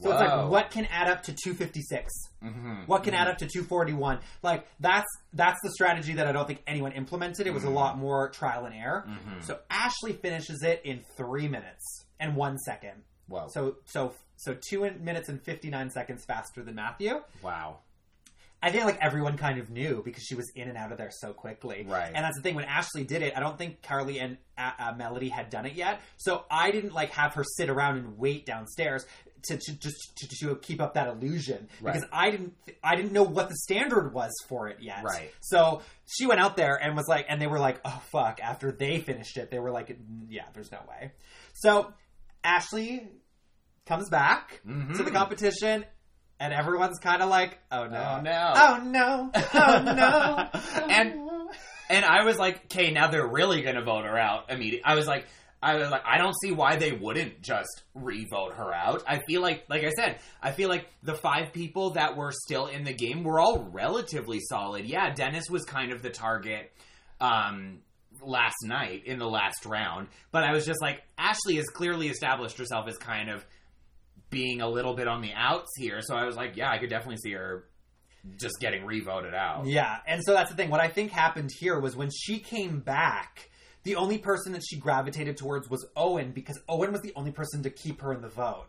So 0.00 0.12
it's 0.12 0.20
like 0.20 0.48
what 0.48 0.70
can 0.70 0.84
add 0.86 1.08
up 1.08 1.24
to 1.24 1.32
256? 1.32 2.12
Mm-hmm. 2.44 2.74
What 2.86 3.02
can 3.02 3.14
add 3.14 3.26
up 3.26 3.38
to 3.38 3.46
241? 3.46 4.20
Like 4.44 4.66
that's 4.78 5.08
that's 5.32 5.58
the 5.64 5.70
strategy 5.72 6.14
that 6.14 6.26
I 6.28 6.32
don't 6.32 6.46
think 6.46 6.62
anyone 6.68 6.92
implemented. 6.92 7.46
It 7.48 7.54
was 7.54 7.64
a 7.64 7.70
lot 7.70 7.98
more 7.98 8.28
trial 8.30 8.64
and 8.66 8.74
error. 8.74 9.08
Mhm. 9.08 9.42
So 9.44 9.58
Ashley 9.70 10.12
finishes 10.12 10.62
it 10.62 10.82
in 10.84 11.02
three 11.16 11.48
minutes 11.48 12.04
and 12.20 12.36
one 12.36 12.58
second. 12.58 13.02
Wow. 13.28 13.48
So 13.48 13.76
so 13.86 14.12
so 14.36 14.56
two 14.70 14.88
minutes 15.00 15.28
and 15.28 15.42
59 15.42 15.90
seconds 15.90 16.24
faster 16.24 16.62
than 16.62 16.76
Matthew. 16.76 17.20
wow. 17.42 17.78
I 18.60 18.70
think 18.72 18.84
like 18.84 18.98
everyone 19.00 19.36
kind 19.36 19.58
of 19.60 19.70
knew 19.70 20.02
because 20.04 20.24
she 20.24 20.34
was 20.34 20.50
in 20.56 20.68
and 20.68 20.76
out 20.76 20.90
of 20.90 20.98
there 20.98 21.10
so 21.12 21.32
quickly. 21.32 21.86
Right. 21.88 22.10
And 22.12 22.24
that's 22.24 22.36
the 22.36 22.42
thing 22.42 22.56
when 22.56 22.64
Ashley 22.64 23.04
did 23.04 23.22
it, 23.22 23.34
I 23.36 23.40
don't 23.40 23.56
think 23.56 23.82
Carly 23.82 24.18
and 24.18 24.36
uh, 24.56 24.70
uh, 24.78 24.92
Melody 24.96 25.28
had 25.28 25.48
done 25.48 25.64
it 25.64 25.74
yet. 25.74 26.00
So 26.16 26.44
I 26.50 26.72
didn't 26.72 26.92
like 26.92 27.10
have 27.10 27.34
her 27.34 27.44
sit 27.44 27.70
around 27.70 27.98
and 27.98 28.18
wait 28.18 28.46
downstairs 28.46 29.06
to, 29.44 29.56
to 29.56 29.78
just 29.78 29.96
to, 30.16 30.28
to 30.40 30.56
keep 30.56 30.80
up 30.82 30.94
that 30.94 31.06
illusion 31.06 31.68
Right. 31.80 31.94
because 31.94 32.08
I 32.12 32.32
didn't 32.32 32.54
I 32.82 32.96
didn't 32.96 33.12
know 33.12 33.22
what 33.22 33.48
the 33.48 33.54
standard 33.54 34.12
was 34.12 34.32
for 34.48 34.66
it 34.66 34.78
yet. 34.80 35.04
Right. 35.04 35.30
So 35.40 35.82
she 36.08 36.26
went 36.26 36.40
out 36.40 36.56
there 36.56 36.74
and 36.74 36.96
was 36.96 37.06
like, 37.06 37.26
and 37.28 37.40
they 37.40 37.46
were 37.46 37.60
like, 37.60 37.80
oh 37.84 38.02
fuck. 38.10 38.40
After 38.42 38.72
they 38.72 38.98
finished 38.98 39.36
it, 39.36 39.52
they 39.52 39.60
were 39.60 39.70
like, 39.70 39.96
yeah, 40.28 40.46
there's 40.54 40.72
no 40.72 40.80
way. 40.88 41.12
So 41.54 41.92
Ashley 42.42 43.06
comes 43.86 44.08
back 44.10 44.60
Mhm. 44.66 44.96
to 44.96 45.02
the 45.04 45.10
competition. 45.12 45.84
And 46.40 46.52
everyone's 46.54 46.98
kind 46.98 47.20
of 47.22 47.28
like, 47.28 47.58
oh 47.72 47.86
no. 47.86 48.18
Oh, 48.18 48.20
no. 48.22 48.52
Oh 48.54 48.82
no. 48.84 49.30
Oh 49.54 49.82
no. 49.82 50.60
And- 50.88 51.28
And 51.90 52.04
I 52.04 52.22
was 52.24 52.36
like, 52.36 52.64
okay, 52.66 52.90
now 52.90 53.10
they're 53.10 53.26
really 53.26 53.62
gonna 53.62 53.82
vote 53.82 54.04
her 54.04 54.16
out 54.18 54.50
immediately. 54.50 54.84
I 54.84 54.94
was 54.94 55.06
like, 55.06 55.26
I 55.62 55.76
was 55.76 55.90
like, 55.90 56.02
I 56.06 56.18
don't 56.18 56.34
see 56.40 56.52
why 56.52 56.76
they 56.76 56.92
wouldn't 56.92 57.40
just 57.42 57.82
re-vote 57.94 58.52
her 58.54 58.72
out. 58.74 59.02
I 59.08 59.20
feel 59.26 59.40
like, 59.40 59.64
like 59.70 59.82
I 59.84 59.90
said, 59.90 60.18
I 60.42 60.52
feel 60.52 60.68
like 60.68 60.86
the 61.02 61.14
five 61.14 61.52
people 61.54 61.90
that 61.94 62.14
were 62.16 62.30
still 62.44 62.66
in 62.66 62.84
the 62.84 62.92
game 62.92 63.24
were 63.24 63.40
all 63.40 63.66
relatively 63.72 64.38
solid. 64.40 64.84
Yeah, 64.84 65.12
Dennis 65.14 65.48
was 65.50 65.64
kind 65.64 65.90
of 65.92 66.02
the 66.02 66.10
target. 66.10 66.70
Um, 67.20 67.78
last 68.20 68.56
night 68.64 69.04
in 69.06 69.18
the 69.18 69.26
last 69.28 69.64
round. 69.64 70.08
But 70.32 70.42
I 70.44 70.52
was 70.52 70.66
just 70.66 70.82
like, 70.82 71.02
Ashley 71.16 71.56
has 71.56 71.66
clearly 71.66 72.08
established 72.08 72.58
herself 72.58 72.86
as 72.88 72.96
kind 72.98 73.30
of 73.30 73.44
being 74.30 74.60
a 74.60 74.68
little 74.68 74.94
bit 74.94 75.08
on 75.08 75.22
the 75.22 75.32
outs 75.34 75.70
here. 75.76 76.00
So 76.02 76.14
I 76.14 76.24
was 76.24 76.36
like, 76.36 76.56
yeah, 76.56 76.70
I 76.70 76.78
could 76.78 76.90
definitely 76.90 77.18
see 77.18 77.32
her 77.32 77.64
just 78.36 78.56
getting 78.60 78.84
re-voted 78.84 79.34
out. 79.34 79.66
Yeah, 79.66 79.96
and 80.06 80.22
so 80.24 80.32
that's 80.32 80.50
the 80.50 80.56
thing. 80.56 80.70
What 80.70 80.80
I 80.80 80.88
think 80.88 81.10
happened 81.10 81.50
here 81.58 81.78
was 81.78 81.96
when 81.96 82.10
she 82.10 82.38
came 82.38 82.80
back, 82.80 83.50
the 83.84 83.96
only 83.96 84.18
person 84.18 84.52
that 84.52 84.62
she 84.68 84.76
gravitated 84.76 85.36
towards 85.36 85.70
was 85.70 85.86
Owen 85.96 86.32
because 86.32 86.58
Owen 86.68 86.92
was 86.92 87.00
the 87.00 87.12
only 87.16 87.30
person 87.30 87.62
to 87.62 87.70
keep 87.70 88.00
her 88.02 88.12
in 88.12 88.20
the 88.20 88.28
vote. 88.28 88.66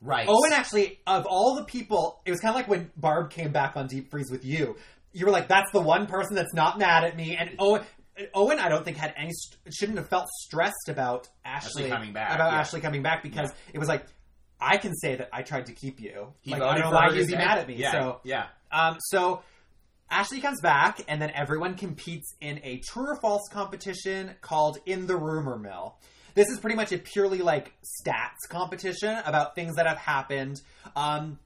Right. 0.00 0.28
Owen 0.28 0.52
actually, 0.52 1.00
of 1.06 1.24
all 1.24 1.54
the 1.54 1.64
people, 1.64 2.20
it 2.26 2.30
was 2.30 2.40
kind 2.40 2.50
of 2.50 2.56
like 2.56 2.68
when 2.68 2.90
Barb 2.96 3.30
came 3.30 3.52
back 3.52 3.76
on 3.76 3.86
Deep 3.86 4.10
Freeze 4.10 4.30
with 4.30 4.44
you. 4.44 4.76
You 5.12 5.24
were 5.24 5.32
like, 5.32 5.48
"That's 5.48 5.70
the 5.70 5.80
one 5.80 6.06
person 6.06 6.34
that's 6.34 6.52
not 6.52 6.78
mad 6.78 7.04
at 7.04 7.16
me." 7.16 7.36
And 7.36 7.52
Owen, 7.58 7.82
Owen, 8.34 8.58
I 8.58 8.68
don't 8.68 8.84
think 8.84 8.96
had 8.96 9.14
any 9.16 9.30
shouldn't 9.72 9.96
have 9.96 10.08
felt 10.08 10.26
stressed 10.40 10.88
about 10.88 11.28
Ashley, 11.44 11.84
Ashley 11.84 11.90
coming 11.90 12.12
back, 12.12 12.34
about 12.34 12.52
yeah. 12.52 12.58
Ashley 12.58 12.80
coming 12.80 13.02
back 13.02 13.22
because 13.22 13.50
it 13.72 13.78
was 13.78 13.88
like, 13.88 14.04
I 14.60 14.76
can 14.76 14.94
say 14.94 15.16
that 15.16 15.28
I 15.32 15.42
tried 15.42 15.66
to 15.66 15.72
keep 15.72 16.00
you. 16.00 16.32
He 16.40 16.52
like, 16.52 16.62
I 16.62 16.78
don't 16.78 16.90
know 16.90 16.96
why 16.96 17.10
you'd 17.10 17.26
be 17.26 17.34
mad 17.34 17.58
at 17.58 17.68
me. 17.68 17.74
Yeah, 17.76 17.92
So 17.92 18.20
yeah. 18.24 18.46
um, 18.72 18.96
so 19.00 19.42
Ashley 20.10 20.40
comes 20.40 20.60
back, 20.60 21.00
and 21.08 21.20
then 21.20 21.30
everyone 21.34 21.74
competes 21.74 22.34
in 22.40 22.60
a 22.62 22.80
true 22.86 23.10
or 23.10 23.16
false 23.16 23.42
competition 23.50 24.30
called 24.40 24.78
In 24.86 25.06
the 25.06 25.16
Rumor 25.16 25.58
Mill. 25.58 25.96
This 26.34 26.48
is 26.48 26.58
pretty 26.58 26.76
much 26.76 26.92
a 26.92 26.98
purely 26.98 27.38
like 27.38 27.72
stats 28.04 28.48
competition 28.48 29.16
about 29.24 29.54
things 29.54 29.76
that 29.76 29.86
have 29.86 29.98
happened 29.98 30.60
um, 30.96 31.38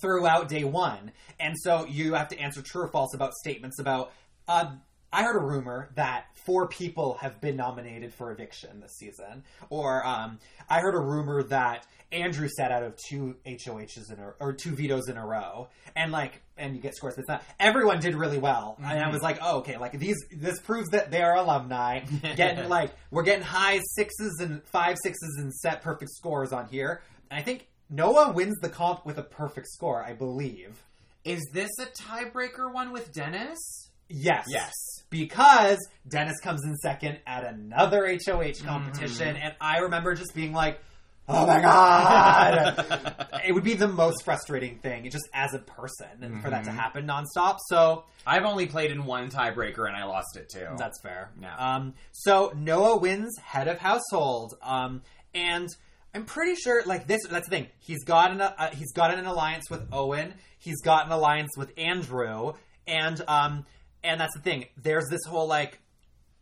throughout 0.00 0.48
day 0.48 0.64
one. 0.64 1.12
And 1.40 1.54
so 1.58 1.86
you 1.86 2.14
have 2.14 2.28
to 2.28 2.38
answer 2.38 2.62
true 2.62 2.82
or 2.82 2.88
false 2.88 3.14
about 3.14 3.32
statements 3.34 3.78
about. 3.78 4.12
Uh, 4.48 4.72
I 5.12 5.24
heard 5.24 5.36
a 5.36 5.44
rumor 5.44 5.90
that 5.94 6.26
four 6.46 6.68
people 6.68 7.18
have 7.20 7.40
been 7.40 7.56
nominated 7.56 8.14
for 8.14 8.32
eviction 8.32 8.80
this 8.80 8.96
season, 8.96 9.44
or 9.68 10.06
um, 10.06 10.38
I 10.70 10.80
heard 10.80 10.94
a 10.94 11.00
rumor 11.00 11.42
that 11.44 11.86
Andrew 12.10 12.48
sat 12.48 12.72
out 12.72 12.82
of 12.82 12.96
two 12.96 13.36
HOHs 13.46 14.10
in 14.10 14.18
a 14.18 14.34
or 14.40 14.52
two 14.52 14.74
vetoes 14.74 15.08
in 15.08 15.16
a 15.16 15.26
row, 15.26 15.68
and 15.94 16.12
like, 16.12 16.40
and 16.56 16.74
you 16.74 16.80
get 16.80 16.94
scores. 16.94 17.18
It's 17.18 17.28
not 17.28 17.42
everyone 17.60 18.00
did 18.00 18.14
really 18.14 18.38
well, 18.38 18.78
and 18.82 19.02
I 19.02 19.10
was 19.10 19.22
like, 19.22 19.38
oh, 19.42 19.58
okay, 19.58 19.76
like 19.76 19.98
these 19.98 20.16
this 20.34 20.58
proves 20.60 20.88
that 20.90 21.10
they 21.10 21.22
are 21.22 21.36
alumni. 21.36 22.00
Getting 22.36 22.68
like 22.68 22.92
we're 23.10 23.22
getting 23.22 23.44
high 23.44 23.80
sixes 23.94 24.38
and 24.40 24.62
five 24.64 24.96
sixes 25.02 25.36
and 25.38 25.52
set 25.52 25.82
perfect 25.82 26.10
scores 26.12 26.52
on 26.52 26.68
here, 26.68 27.02
and 27.30 27.38
I 27.38 27.42
think 27.42 27.68
Noah 27.90 28.32
wins 28.32 28.58
the 28.60 28.70
comp 28.70 29.04
with 29.04 29.18
a 29.18 29.22
perfect 29.22 29.68
score, 29.68 30.02
I 30.02 30.14
believe. 30.14 30.82
Is 31.24 31.46
this 31.52 31.70
a 31.78 31.86
tiebreaker 31.86 32.72
one 32.72 32.92
with 32.92 33.12
Dennis? 33.12 33.90
Yes. 34.12 34.44
Yes. 34.48 34.72
Because 35.10 35.78
Dennis 36.08 36.38
comes 36.40 36.64
in 36.64 36.76
second 36.76 37.18
at 37.26 37.44
another 37.44 38.06
HOH 38.06 38.16
Mm-hmm. 38.18 38.66
competition, 38.66 39.36
and 39.36 39.54
I 39.60 39.78
remember 39.78 40.14
just 40.14 40.34
being 40.34 40.52
like, 40.52 40.80
oh 41.28 41.46
my 41.46 41.60
god! 41.60 43.26
it 43.46 43.52
would 43.52 43.62
be 43.64 43.74
the 43.74 43.88
most 43.88 44.24
frustrating 44.24 44.78
thing, 44.78 45.08
just 45.10 45.28
as 45.34 45.54
a 45.54 45.58
person, 45.58 46.40
for 46.42 46.50
that 46.50 46.64
to 46.64 46.70
Mhm. 46.70 46.74
happen 46.74 47.06
nonstop. 47.06 47.58
So 47.68 48.04
I've 48.26 48.44
only 48.44 48.66
played 48.66 48.90
in 48.90 49.04
one 49.04 49.30
tiebreaker 49.30 49.86
and 49.86 49.96
I 49.96 50.04
lost 50.04 50.36
it 50.36 50.48
too. 50.48 50.66
that's 50.78 51.00
fair. 51.02 51.30
Yeah. 51.40 51.54
Um, 51.56 51.94
so 52.12 52.52
Noah 52.56 52.96
wins 52.98 53.36
head 53.42 53.68
of 53.68 53.78
household, 53.78 54.54
um, 54.62 55.02
and 55.34 55.68
I'm 56.14 56.24
pretty 56.24 56.54
sure 56.56 56.82
like 56.86 57.06
this. 57.06 57.20
That's 57.28 57.46
the 57.48 57.56
thing. 57.56 57.66
He's 57.80 58.04
got 58.04 58.30
an 58.32 58.40
uh, 58.40 58.70
he's 58.72 58.92
got 58.92 59.12
an 59.12 59.24
alliance 59.26 59.70
with 59.70 59.86
Owen. 59.92 60.34
He's 60.58 60.80
got 60.82 61.06
an 61.06 61.12
alliance 61.12 61.50
with 61.56 61.72
Andrew, 61.76 62.52
and 62.86 63.22
um, 63.28 63.66
and 64.04 64.20
that's 64.20 64.34
the 64.34 64.40
thing. 64.42 64.66
There's 64.76 65.08
this 65.08 65.20
whole 65.26 65.46
like. 65.48 65.78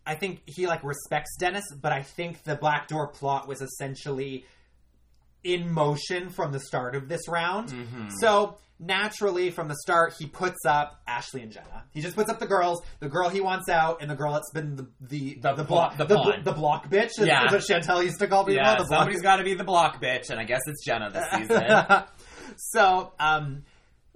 I 0.07 0.15
think 0.15 0.41
he 0.47 0.67
like 0.67 0.83
respects 0.83 1.31
Dennis, 1.39 1.65
but 1.81 1.93
I 1.93 2.03
think 2.03 2.43
the 2.45 2.57
Black 2.57 2.89
Door 2.89 3.09
plot 3.09 3.47
was 3.47 3.61
essentially 3.61 4.45
in 5.45 5.73
motion 5.73 6.31
from 6.31 6.53
the 6.53 6.61
start 6.61 6.95
of 6.95 7.09
this 7.09 7.29
round. 7.29 7.69
Mhm. 7.71 8.11
So 8.21 8.57
naturally, 8.79 9.51
from 9.51 9.69
the 9.69 9.77
start, 9.77 10.15
he 10.19 10.27
puts 10.27 10.65
up 10.67 11.01
Ashley 11.07 11.43
and 11.43 11.53
Jenna. 11.53 11.85
He 11.93 12.01
just 12.01 12.17
puts 12.17 12.31
up 12.31 12.39
the 12.41 12.47
girls, 12.47 12.83
the 12.99 13.09
girl 13.09 13.29
he 13.29 13.41
wants 13.41 13.69
out, 13.69 14.01
and 14.01 14.11
the 14.11 14.15
girl 14.17 14.33
that's 14.33 14.51
been 14.53 14.77
the 14.77 14.89
the 15.01 15.35
The 15.41 15.53
the, 15.55 15.65
block 15.65 15.97
the 15.99 16.05
the, 16.07 16.39
the 16.45 16.53
block 16.53 16.91
bitch. 16.91 17.19
Is, 17.19 17.27
Yeah. 17.27 17.51
what 17.51 17.61
Chantel 17.63 18.03
used 18.03 18.19
to 18.21 18.27
call 18.27 18.45
people. 18.45 18.63
yeah, 18.63 18.77
the 18.77 18.87
somebody's 18.87 19.21
got 19.23 19.37
to 19.37 19.45
be 19.45 19.55
the 19.55 19.65
block 19.65 20.01
bitch, 20.03 20.31
and 20.31 20.41
I 20.41 20.45
guess 20.45 20.61
it's 20.67 20.85
Jenna 20.85 21.11
this 21.11 21.31
season. 21.35 22.05
so, 22.57 23.13
um, 23.21 23.65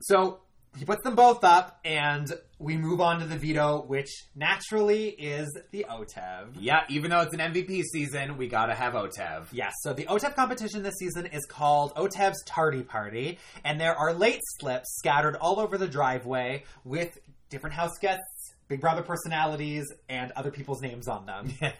so 0.01 0.41
he 0.79 0.85
puts 0.85 1.03
them 1.03 1.15
both 1.15 1.45
up, 1.45 1.79
and 1.85 2.33
we 2.59 2.77
move 2.77 3.01
on 3.01 3.21
to 3.21 3.27
the 3.27 3.37
veto, 3.37 3.83
which 3.87 4.09
naturally 4.35 5.09
is 5.09 5.47
the 5.71 5.87
OTEV. 5.91 6.57
yeah, 6.59 6.81
even 6.89 7.11
though 7.11 7.21
it's 7.21 7.35
an 7.35 7.41
MVP 7.41 7.83
season, 7.93 8.37
we 8.37 8.49
got 8.49 8.67
to 8.67 8.75
have 8.75 8.95
Otev. 8.95 9.47
Yes, 9.53 9.73
so 9.83 9.93
the 9.93 10.05
OTEV 10.05 10.35
competition 10.35 10.83
this 10.83 10.95
season 10.99 11.27
is 11.27 11.45
called 11.47 11.95
OTEV's 11.95 12.43
Tardy 12.47 12.83
Party, 12.83 13.39
and 13.65 13.81
there 13.81 13.95
are 13.95 14.13
late 14.13 14.41
slips 14.59 14.97
scattered 14.99 15.37
all 15.37 15.61
over 15.61 15.79
the 15.79 15.89
driveway 15.89 16.65
with 16.85 17.19
different 17.51 17.75
house 17.75 17.99
guests, 18.01 18.55
Big 18.67 18.81
Brother 18.81 19.03
personalities, 19.03 19.85
and 20.09 20.33
other 20.33 20.51
people's 20.51 20.81
names 20.81 21.07
on 21.09 21.27
them. 21.27 21.53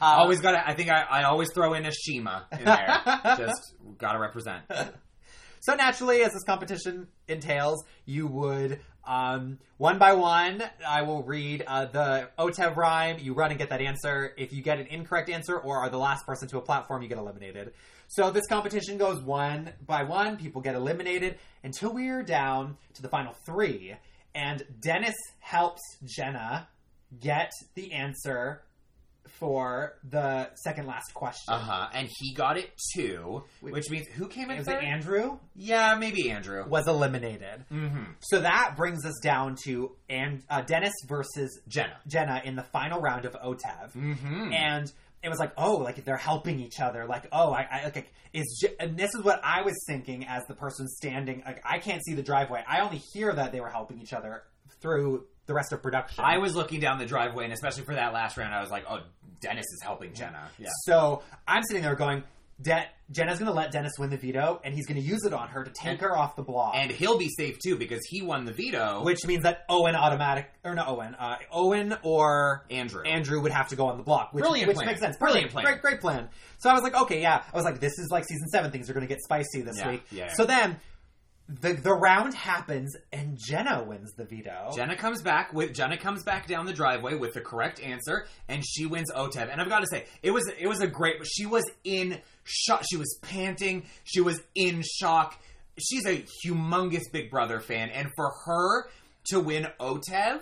Uh, 0.00 0.16
always 0.18 0.40
got 0.40 0.50
to. 0.50 0.68
I 0.68 0.74
think 0.74 0.90
I, 0.90 1.02
I 1.02 1.22
always 1.22 1.52
throw 1.54 1.74
in 1.74 1.86
a 1.86 1.92
Shima 1.92 2.46
in 2.58 2.64
there. 2.64 3.00
Just 3.38 3.74
got 3.98 4.14
to 4.14 4.18
represent. 4.18 4.64
So 5.62 5.76
naturally, 5.76 6.24
as 6.24 6.32
this 6.32 6.42
competition 6.42 7.06
entails, 7.28 7.84
you 8.04 8.26
would 8.26 8.80
um, 9.04 9.60
one 9.76 9.96
by 9.96 10.12
one. 10.12 10.60
I 10.84 11.02
will 11.02 11.22
read 11.22 11.62
uh, 11.64 11.84
the 11.84 12.30
OTEV 12.36 12.74
rhyme. 12.74 13.18
You 13.20 13.32
run 13.34 13.50
and 13.50 13.60
get 13.60 13.68
that 13.68 13.80
answer. 13.80 14.32
If 14.36 14.52
you 14.52 14.60
get 14.60 14.80
an 14.80 14.88
incorrect 14.88 15.30
answer 15.30 15.56
or 15.56 15.76
are 15.76 15.88
the 15.88 15.98
last 15.98 16.26
person 16.26 16.48
to 16.48 16.58
a 16.58 16.60
platform, 16.60 17.00
you 17.02 17.08
get 17.08 17.18
eliminated. 17.18 17.74
So 18.08 18.32
this 18.32 18.44
competition 18.48 18.98
goes 18.98 19.22
one 19.22 19.70
by 19.86 20.02
one. 20.02 20.36
People 20.36 20.62
get 20.62 20.74
eliminated 20.74 21.38
until 21.62 21.92
we 21.92 22.08
are 22.08 22.24
down 22.24 22.76
to 22.94 23.02
the 23.02 23.08
final 23.08 23.32
three. 23.46 23.94
And 24.34 24.66
Dennis 24.80 25.14
helps 25.38 25.82
Jenna 26.04 26.66
get 27.20 27.52
the 27.76 27.92
answer 27.92 28.62
for 29.28 29.94
the 30.08 30.50
second 30.54 30.86
last 30.86 31.12
question. 31.14 31.52
Uh 31.54 31.58
huh. 31.58 31.88
And 31.94 32.08
he 32.18 32.34
got 32.34 32.56
it 32.58 32.70
too, 32.94 33.44
which 33.60 33.90
means 33.90 34.06
who 34.08 34.28
came 34.28 34.50
in 34.50 34.58
Was 34.58 34.66
third? 34.66 34.82
it 34.82 34.86
Andrew? 34.86 35.38
Yeah, 35.54 35.96
maybe 35.98 36.30
Andrew. 36.30 36.64
Was 36.68 36.86
eliminated. 36.88 37.64
Mm-hmm. 37.72 38.04
So 38.20 38.40
that 38.40 38.74
brings 38.76 39.04
us 39.04 39.18
down 39.22 39.56
to 39.64 39.92
and 40.08 40.42
uh, 40.50 40.62
Dennis 40.62 40.92
versus 41.08 41.60
Jenna. 41.68 41.96
Jenna 42.06 42.42
in 42.44 42.56
the 42.56 42.62
final 42.64 43.00
round 43.00 43.24
of 43.24 43.32
OTEV, 43.34 43.92
Mm-hmm. 43.96 44.52
and 44.52 44.92
it 45.22 45.28
was 45.28 45.38
like, 45.38 45.52
oh, 45.56 45.76
like 45.76 46.04
they're 46.04 46.16
helping 46.16 46.58
each 46.60 46.80
other. 46.80 47.06
Like, 47.06 47.28
oh, 47.30 47.52
I, 47.52 47.66
I 47.70 47.84
like 47.84 48.12
is 48.32 48.58
Je- 48.60 48.74
and 48.80 48.96
this 48.96 49.14
is 49.14 49.22
what 49.22 49.40
I 49.44 49.62
was 49.62 49.74
thinking 49.86 50.26
as 50.26 50.42
the 50.48 50.54
person 50.54 50.88
standing. 50.88 51.42
Like, 51.46 51.60
I 51.64 51.78
can't 51.78 52.02
see 52.04 52.14
the 52.14 52.22
driveway. 52.22 52.64
I 52.68 52.80
only 52.80 53.00
hear 53.12 53.32
that 53.32 53.52
they 53.52 53.60
were 53.60 53.68
helping 53.70 54.00
each 54.00 54.12
other 54.12 54.42
through 54.80 55.26
the 55.46 55.54
rest 55.54 55.72
of 55.72 55.82
production. 55.82 56.24
I 56.24 56.38
was 56.38 56.54
looking 56.54 56.80
down 56.80 56.98
the 56.98 57.06
driveway, 57.06 57.44
and 57.44 57.52
especially 57.52 57.84
for 57.84 57.94
that 57.94 58.12
last 58.12 58.36
round, 58.36 58.54
I 58.54 58.60
was 58.60 58.70
like, 58.70 58.84
"Oh, 58.88 59.00
Dennis 59.40 59.66
is 59.66 59.80
helping 59.82 60.14
Jenna." 60.14 60.48
Yeah. 60.58 60.68
so 60.84 61.22
I'm 61.48 61.62
sitting 61.64 61.82
there 61.82 61.96
going, 61.96 62.22
De- 62.60 62.86
Jenna's 63.10 63.38
going 63.40 63.50
to 63.50 63.56
let 63.56 63.72
Dennis 63.72 63.92
win 63.98 64.10
the 64.10 64.16
veto, 64.16 64.60
and 64.62 64.72
he's 64.72 64.86
going 64.86 65.00
to 65.00 65.06
use 65.06 65.24
it 65.24 65.32
on 65.34 65.48
her 65.48 65.64
to 65.64 65.70
take 65.72 66.00
her 66.00 66.16
off 66.16 66.36
the 66.36 66.42
block. 66.44 66.74
And 66.76 66.90
he'll 66.92 67.18
be 67.18 67.28
safe 67.36 67.58
too 67.58 67.76
because 67.76 68.00
he 68.08 68.22
won 68.22 68.44
the 68.44 68.52
veto. 68.52 69.02
which 69.02 69.26
means 69.26 69.42
that 69.42 69.64
Owen 69.68 69.96
automatic 69.96 70.48
or 70.64 70.74
not 70.76 70.86
Owen, 70.88 71.14
uh, 71.16 71.36
Owen 71.50 71.96
or 72.04 72.64
Andrew. 72.70 73.02
Andrew 73.04 73.40
would 73.42 73.50
have 73.52 73.68
to 73.68 73.76
go 73.76 73.88
on 73.88 73.96
the 73.98 74.04
block, 74.04 74.32
which, 74.32 74.42
Brilliant 74.42 74.68
which 74.68 74.76
plan. 74.76 74.86
makes 74.86 75.00
sense. 75.00 75.16
Brilliant 75.16 75.52
Brilliant, 75.52 75.52
plan. 75.52 75.64
great, 75.64 75.82
great 75.82 76.00
plan. 76.00 76.28
So 76.58 76.70
I 76.70 76.74
was 76.74 76.82
like, 76.84 76.94
okay, 76.94 77.20
yeah. 77.20 77.42
I 77.52 77.56
was 77.56 77.64
like, 77.64 77.80
this 77.80 77.98
is 77.98 78.08
like 78.12 78.24
season 78.24 78.46
seven. 78.48 78.70
Things 78.70 78.88
are 78.88 78.92
going 78.94 79.06
to 79.06 79.12
get 79.12 79.20
spicy 79.22 79.62
this 79.62 79.76
Yeah, 79.78 79.90
week. 79.90 80.04
yeah. 80.12 80.32
So 80.34 80.44
then 80.44 80.76
the 81.60 81.74
the 81.74 81.92
round 81.92 82.34
happens, 82.34 82.96
and 83.12 83.38
Jenna 83.38 83.84
wins 83.84 84.12
the 84.14 84.24
veto. 84.24 84.70
Jenna 84.74 84.96
comes 84.96 85.22
back 85.22 85.52
with 85.52 85.74
Jenna 85.74 85.96
comes 85.96 86.22
back 86.22 86.46
down 86.46 86.66
the 86.66 86.72
driveway 86.72 87.14
with 87.14 87.34
the 87.34 87.40
correct 87.40 87.80
answer, 87.80 88.26
and 88.48 88.64
she 88.64 88.86
wins 88.86 89.10
OTEV. 89.12 89.50
And 89.50 89.60
I've 89.60 89.68
got 89.68 89.80
to 89.80 89.86
say, 89.86 90.06
it 90.22 90.30
was 90.30 90.48
it 90.58 90.66
was 90.66 90.80
a 90.80 90.86
great. 90.86 91.16
She 91.26 91.46
was 91.46 91.64
in 91.84 92.20
shock. 92.44 92.84
She 92.90 92.96
was 92.96 93.18
panting. 93.22 93.84
She 94.04 94.20
was 94.20 94.40
in 94.54 94.82
shock. 95.00 95.38
She's 95.78 96.06
a 96.06 96.24
humongous 96.44 97.10
Big 97.12 97.30
Brother 97.30 97.60
fan, 97.60 97.90
and 97.90 98.08
for 98.16 98.32
her 98.46 98.88
to 99.26 99.40
win 99.40 99.66
OTEV 99.80 100.40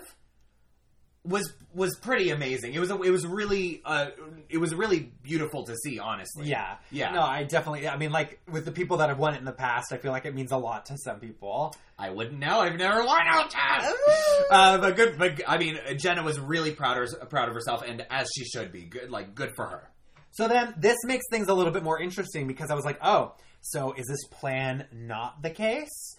was 1.23 1.53
was 1.73 1.95
pretty 1.97 2.31
amazing. 2.31 2.73
It 2.73 2.79
was 2.79 2.89
a, 2.89 2.99
it 3.01 3.11
was 3.11 3.25
really 3.27 3.81
uh, 3.85 4.07
it 4.49 4.57
was 4.57 4.73
really 4.73 5.11
beautiful 5.21 5.63
to 5.65 5.75
see. 5.83 5.99
Honestly, 5.99 6.47
Yeah, 6.47 6.77
Yeah. 6.89 7.11
No, 7.11 7.21
I 7.21 7.43
definitely. 7.43 7.87
I 7.87 7.97
mean, 7.97 8.11
like 8.11 8.39
with 8.49 8.65
the 8.65 8.71
people 8.71 8.97
that 8.97 9.09
have 9.09 9.19
won 9.19 9.35
it 9.35 9.37
in 9.37 9.45
the 9.45 9.51
past, 9.51 9.93
I 9.93 9.97
feel 9.97 10.11
like 10.11 10.25
it 10.25 10.33
means 10.33 10.51
a 10.51 10.57
lot 10.57 10.87
to 10.87 10.97
some 10.97 11.19
people. 11.19 11.75
I 11.97 12.09
wouldn't 12.09 12.39
know. 12.39 12.59
I've 12.59 12.75
never 12.75 13.05
won 13.05 13.21
OTEV. 13.21 13.93
uh, 14.51 14.77
but 14.79 14.95
good. 14.95 15.17
But 15.17 15.41
I 15.47 15.57
mean, 15.57 15.77
Jenna 15.97 16.23
was 16.23 16.39
really 16.39 16.71
proud 16.71 16.97
of 16.97 17.29
proud 17.29 17.49
of 17.49 17.53
herself, 17.53 17.83
and 17.85 18.05
as 18.09 18.27
she 18.35 18.45
should 18.45 18.71
be. 18.71 18.81
Good, 18.83 19.11
like 19.11 19.35
good 19.35 19.51
for 19.55 19.67
her. 19.67 19.89
So 20.31 20.47
then 20.47 20.73
this 20.77 20.97
makes 21.03 21.25
things 21.29 21.49
a 21.49 21.53
little 21.53 21.73
bit 21.73 21.83
more 21.83 22.01
interesting 22.01 22.47
because 22.47 22.71
I 22.71 22.75
was 22.75 22.85
like, 22.85 22.99
oh, 23.03 23.35
so 23.61 23.93
is 23.93 24.07
this 24.07 24.23
plan 24.31 24.87
not 24.91 25.41
the 25.41 25.49
case? 25.49 26.15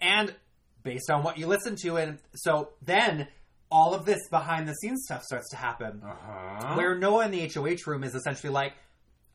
And 0.00 0.34
based 0.82 1.10
on 1.10 1.22
what 1.22 1.38
you 1.38 1.46
listen 1.46 1.76
to, 1.82 1.96
and 1.96 2.18
so 2.34 2.70
then 2.82 3.28
all 3.72 3.94
of 3.94 4.04
this 4.04 4.28
behind 4.28 4.68
the 4.68 4.74
scenes 4.74 5.02
stuff 5.04 5.24
starts 5.24 5.48
to 5.50 5.56
happen. 5.56 6.02
Uh-huh. 6.04 6.74
Where 6.74 6.94
Noah 6.94 7.24
in 7.24 7.30
the 7.30 7.48
HOH 7.48 7.90
room 7.90 8.04
is 8.04 8.14
essentially 8.14 8.52
like, 8.52 8.74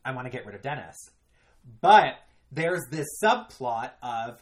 I 0.04 0.12
want 0.12 0.26
to 0.26 0.30
get 0.30 0.46
rid 0.46 0.54
of 0.54 0.62
Dennis. 0.62 0.96
But 1.80 2.14
there's 2.52 2.82
this 2.90 3.06
subplot 3.22 3.90
of 4.02 4.40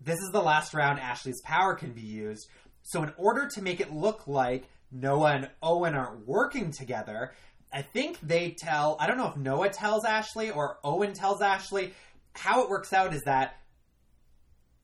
this 0.00 0.20
is 0.20 0.30
the 0.30 0.42
last 0.42 0.74
round 0.74 1.00
Ashley's 1.00 1.40
power 1.42 1.74
can 1.74 1.92
be 1.92 2.02
used. 2.02 2.46
So, 2.82 3.02
in 3.02 3.12
order 3.16 3.48
to 3.54 3.62
make 3.62 3.80
it 3.80 3.92
look 3.92 4.28
like 4.28 4.68
Noah 4.92 5.32
and 5.32 5.50
Owen 5.62 5.94
aren't 5.94 6.28
working 6.28 6.70
together, 6.70 7.32
I 7.72 7.80
think 7.80 8.20
they 8.20 8.50
tell, 8.50 8.96
I 9.00 9.06
don't 9.06 9.16
know 9.16 9.28
if 9.28 9.36
Noah 9.36 9.70
tells 9.70 10.04
Ashley 10.04 10.50
or 10.50 10.78
Owen 10.84 11.14
tells 11.14 11.40
Ashley. 11.40 11.94
How 12.34 12.62
it 12.62 12.68
works 12.68 12.92
out 12.92 13.14
is 13.14 13.22
that 13.22 13.56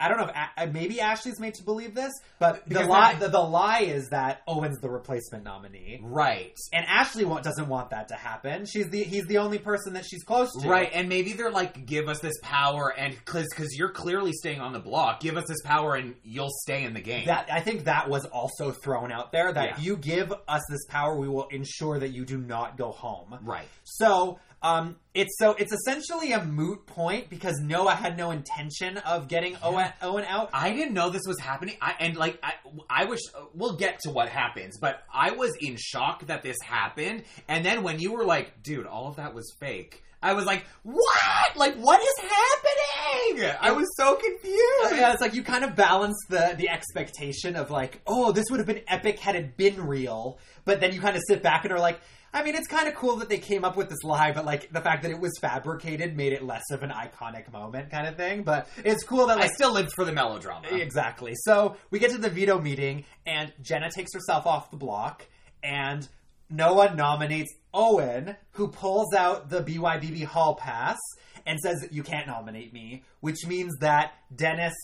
I 0.00 0.08
don't 0.08 0.18
know 0.18 0.24
if 0.24 0.30
A- 0.30 0.62
uh, 0.62 0.66
maybe 0.72 1.00
Ashley's 1.00 1.38
made 1.38 1.54
to 1.54 1.62
believe 1.62 1.94
this, 1.94 2.12
but 2.38 2.66
the 2.68 2.84
lie 2.86 3.14
the, 3.14 3.28
the 3.28 3.38
lie 3.40 3.80
is 3.80 4.08
that 4.08 4.40
Owen's 4.48 4.78
the 4.80 4.88
replacement 4.90 5.44
nominee, 5.44 6.00
Right. 6.02 6.56
and 6.72 6.84
Ashley 6.88 7.24
doesn't 7.42 7.68
want 7.68 7.90
that 7.90 8.08
to 8.08 8.14
happen. 8.14 8.64
She's 8.66 8.88
the 8.88 9.02
he's 9.02 9.26
the 9.26 9.38
only 9.38 9.58
person 9.58 9.92
that 9.94 10.04
she's 10.06 10.22
close 10.24 10.50
to, 10.62 10.68
Right, 10.68 10.90
and 10.92 11.08
maybe 11.08 11.32
they're 11.34 11.50
like, 11.50 11.84
give 11.86 12.08
us 12.08 12.20
this 12.20 12.34
power, 12.42 12.92
and 12.96 13.14
because 13.14 13.46
because 13.50 13.76
you're 13.76 13.90
clearly 13.92 14.32
staying 14.32 14.60
on 14.60 14.72
the 14.72 14.78
block, 14.80 15.20
give 15.20 15.36
us 15.36 15.44
this 15.46 15.60
power, 15.62 15.94
and 15.96 16.14
you'll 16.24 16.50
stay 16.62 16.84
in 16.84 16.94
the 16.94 17.00
game. 17.00 17.26
That 17.26 17.48
I 17.52 17.60
think 17.60 17.84
that 17.84 18.08
was 18.08 18.24
also 18.26 18.70
thrown 18.72 19.12
out 19.12 19.32
there 19.32 19.52
that 19.52 19.64
Yeah. 19.64 19.74
if 19.76 19.82
you 19.84 19.96
give 19.96 20.32
us 20.48 20.62
this 20.70 20.86
power, 20.88 21.14
we 21.16 21.28
will 21.28 21.48
ensure 21.48 21.98
that 21.98 22.10
you 22.10 22.24
do 22.24 22.38
not 22.38 22.76
go 22.78 22.90
home. 22.92 23.38
right. 23.42 23.66
So 23.84 24.38
um, 24.62 24.96
it's 25.14 25.38
so 25.38 25.52
it's 25.52 25.72
essentially 25.72 26.32
a 26.32 26.44
moot 26.44 26.86
point 26.86 27.30
because 27.30 27.58
Noah 27.60 27.94
had 27.94 28.16
no 28.16 28.30
intention 28.30 28.98
of 28.98 29.26
getting 29.26 29.56
Owen, 29.62 29.90
Owen 30.02 30.24
out. 30.24 30.50
I 30.52 30.72
didn't 30.72 30.92
know 30.92 31.08
this 31.08 31.22
was 31.26 31.40
happening, 31.40 31.76
I, 31.80 31.94
and 31.98 32.16
like 32.16 32.38
I, 32.42 32.54
I 32.88 33.04
wish 33.06 33.20
we'll 33.54 33.76
get 33.76 34.00
to 34.00 34.10
what 34.10 34.28
happens, 34.28 34.78
but 34.78 35.02
I 35.12 35.32
was 35.32 35.52
in 35.60 35.76
shock 35.78 36.26
that 36.26 36.42
this 36.42 36.56
happened, 36.62 37.24
and 37.48 37.64
then 37.64 37.82
when 37.82 38.00
you 38.00 38.12
were 38.12 38.24
like, 38.24 38.62
"Dude, 38.62 38.86
all 38.86 39.08
of 39.08 39.16
that 39.16 39.34
was 39.34 39.50
fake," 39.60 40.02
I 40.22 40.34
was 40.34 40.44
like, 40.44 40.66
"What? 40.82 41.56
Like, 41.56 41.76
what 41.76 42.00
is 42.00 42.30
happening?" 42.30 43.50
I 43.60 43.72
was 43.72 43.86
so 43.96 44.16
confused. 44.16 44.96
Yeah, 44.96 45.12
it's 45.12 45.22
like 45.22 45.34
you 45.34 45.42
kind 45.42 45.64
of 45.64 45.74
balance 45.74 46.16
the 46.28 46.54
the 46.58 46.68
expectation 46.68 47.56
of 47.56 47.70
like, 47.70 48.02
oh, 48.06 48.32
this 48.32 48.44
would 48.50 48.60
have 48.60 48.66
been 48.66 48.82
epic 48.86 49.18
had 49.18 49.36
it 49.36 49.56
been 49.56 49.86
real, 49.86 50.38
but 50.66 50.80
then 50.80 50.92
you 50.92 51.00
kind 51.00 51.16
of 51.16 51.22
sit 51.26 51.42
back 51.42 51.64
and 51.64 51.72
are 51.72 51.80
like, 51.80 52.00
I 52.32 52.44
mean, 52.44 52.54
it's 52.54 52.68
kind 52.68 52.86
of 52.86 52.94
cool 52.94 53.16
that 53.16 53.28
they 53.28 53.38
came 53.38 53.64
up 53.64 53.76
with 53.76 53.88
this 53.88 54.04
lie, 54.04 54.32
but 54.32 54.44
like 54.44 54.72
the 54.72 54.80
fact 54.80 55.02
that 55.02 55.10
it 55.10 55.18
was 55.18 55.32
fabricated 55.40 56.16
made 56.16 56.32
it 56.32 56.42
less 56.44 56.62
of 56.70 56.82
an 56.82 56.90
iconic 56.90 57.50
moment, 57.52 57.90
kind 57.90 58.06
of 58.06 58.16
thing. 58.16 58.44
But 58.44 58.68
it's 58.84 59.02
cool 59.02 59.26
that 59.26 59.38
I 59.38 59.48
still 59.48 59.72
lived 59.72 59.92
for 59.92 60.04
the 60.04 60.12
melodrama. 60.12 60.68
Exactly. 60.70 61.34
So 61.44 61.76
we 61.90 61.98
get 61.98 62.12
to 62.12 62.18
the 62.18 62.30
veto 62.30 62.60
meeting, 62.60 63.04
and 63.26 63.52
Jenna 63.60 63.90
takes 63.90 64.14
herself 64.14 64.46
off 64.46 64.70
the 64.70 64.76
block, 64.76 65.26
and 65.62 66.06
Noah 66.48 66.94
nominates 66.94 67.52
Owen, 67.74 68.36
who 68.52 68.68
pulls 68.68 69.14
out 69.14 69.50
the 69.50 69.62
BYBB 69.62 70.24
hall 70.24 70.54
pass 70.54 70.98
and 71.46 71.58
says, 71.60 71.88
You 71.90 72.02
can't 72.02 72.26
nominate 72.26 72.72
me, 72.72 73.04
which 73.20 73.46
means 73.46 73.72
that 73.80 74.12
Dennis 74.34 74.74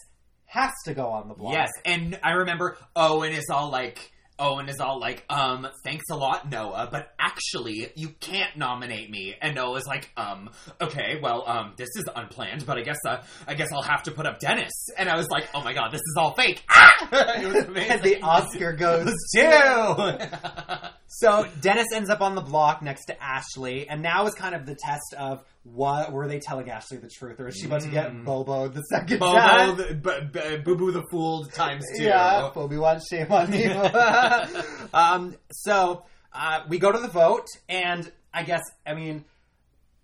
has 0.46 0.72
to 0.84 0.94
go 0.94 1.08
on 1.08 1.28
the 1.28 1.34
block. 1.34 1.54
Yes, 1.54 1.70
and 1.84 2.18
I 2.22 2.32
remember 2.32 2.76
Owen 2.94 3.32
is 3.32 3.46
all 3.50 3.70
like, 3.70 4.12
Owen 4.38 4.68
is 4.68 4.80
all 4.80 5.00
like, 5.00 5.24
um, 5.30 5.66
thanks 5.82 6.04
a 6.10 6.16
lot, 6.16 6.50
Noah, 6.50 6.88
but 6.90 7.12
actually, 7.18 7.90
you 7.94 8.08
can't 8.20 8.56
nominate 8.56 9.10
me. 9.10 9.34
And 9.40 9.54
Noah's 9.54 9.86
like, 9.86 10.10
um, 10.16 10.50
okay, 10.80 11.18
well, 11.22 11.44
um, 11.46 11.72
this 11.76 11.88
is 11.96 12.04
unplanned, 12.14 12.66
but 12.66 12.76
I 12.78 12.82
guess, 12.82 12.98
uh, 13.06 13.22
I 13.46 13.54
guess 13.54 13.68
I'll 13.72 13.82
have 13.82 14.02
to 14.04 14.10
put 14.10 14.26
up 14.26 14.38
Dennis. 14.38 14.72
And 14.98 15.08
I 15.08 15.16
was 15.16 15.28
like, 15.28 15.48
oh 15.54 15.62
my 15.62 15.72
god, 15.72 15.90
this 15.90 16.00
is 16.00 16.14
all 16.18 16.34
fake. 16.34 16.62
Ah! 16.70 17.08
it 17.40 17.46
was 17.46 17.64
amazing. 17.68 17.90
And 17.90 18.02
the 18.02 18.20
Oscar 18.22 18.72
goes 18.72 19.12
to. 19.34 20.90
So 21.08 21.48
Dennis 21.60 21.86
ends 21.94 22.10
up 22.10 22.20
on 22.20 22.34
the 22.34 22.42
block 22.42 22.82
next 22.82 23.06
to 23.06 23.22
Ashley, 23.22 23.88
and 23.88 24.02
now 24.02 24.26
is 24.26 24.34
kind 24.34 24.54
of 24.54 24.66
the 24.66 24.74
test 24.74 25.14
of 25.18 25.44
what 25.74 26.12
were 26.12 26.28
they 26.28 26.38
telling 26.38 26.70
Ashley 26.70 26.98
the 26.98 27.08
truth, 27.08 27.40
or 27.40 27.48
is 27.48 27.56
she 27.56 27.66
about 27.66 27.82
to 27.82 27.88
get 27.88 28.12
Mm. 28.12 28.24
Bobo 28.24 28.68
the 28.68 28.82
second 28.82 29.18
time? 29.18 29.76
Bobo, 29.76 29.82
the, 29.82 29.94
b- 29.94 30.40
b- 30.40 30.56
Boo 30.58 30.76
Boo 30.76 30.92
the 30.92 31.02
Fool 31.10 31.44
times 31.46 31.84
two. 31.96 32.04
Yeah, 32.04 32.50
Obi 32.54 32.76
Wan, 32.76 33.00
shame 33.10 33.30
on 33.32 33.52
you. 33.52 33.70
um, 34.94 35.34
so 35.52 36.04
uh, 36.32 36.60
we 36.68 36.78
go 36.78 36.92
to 36.92 36.98
the 36.98 37.08
vote, 37.08 37.46
and 37.68 38.10
I 38.32 38.42
guess 38.44 38.62
I 38.86 38.94
mean 38.94 39.24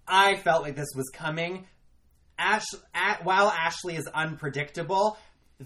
I 0.06 0.36
felt 0.36 0.62
like 0.62 0.76
this 0.76 0.88
was 0.96 1.08
coming. 1.14 1.66
Ash, 2.38 2.64
at, 2.94 3.24
while 3.24 3.48
Ashley 3.48 3.94
is 3.94 4.08
unpredictable, 4.12 5.16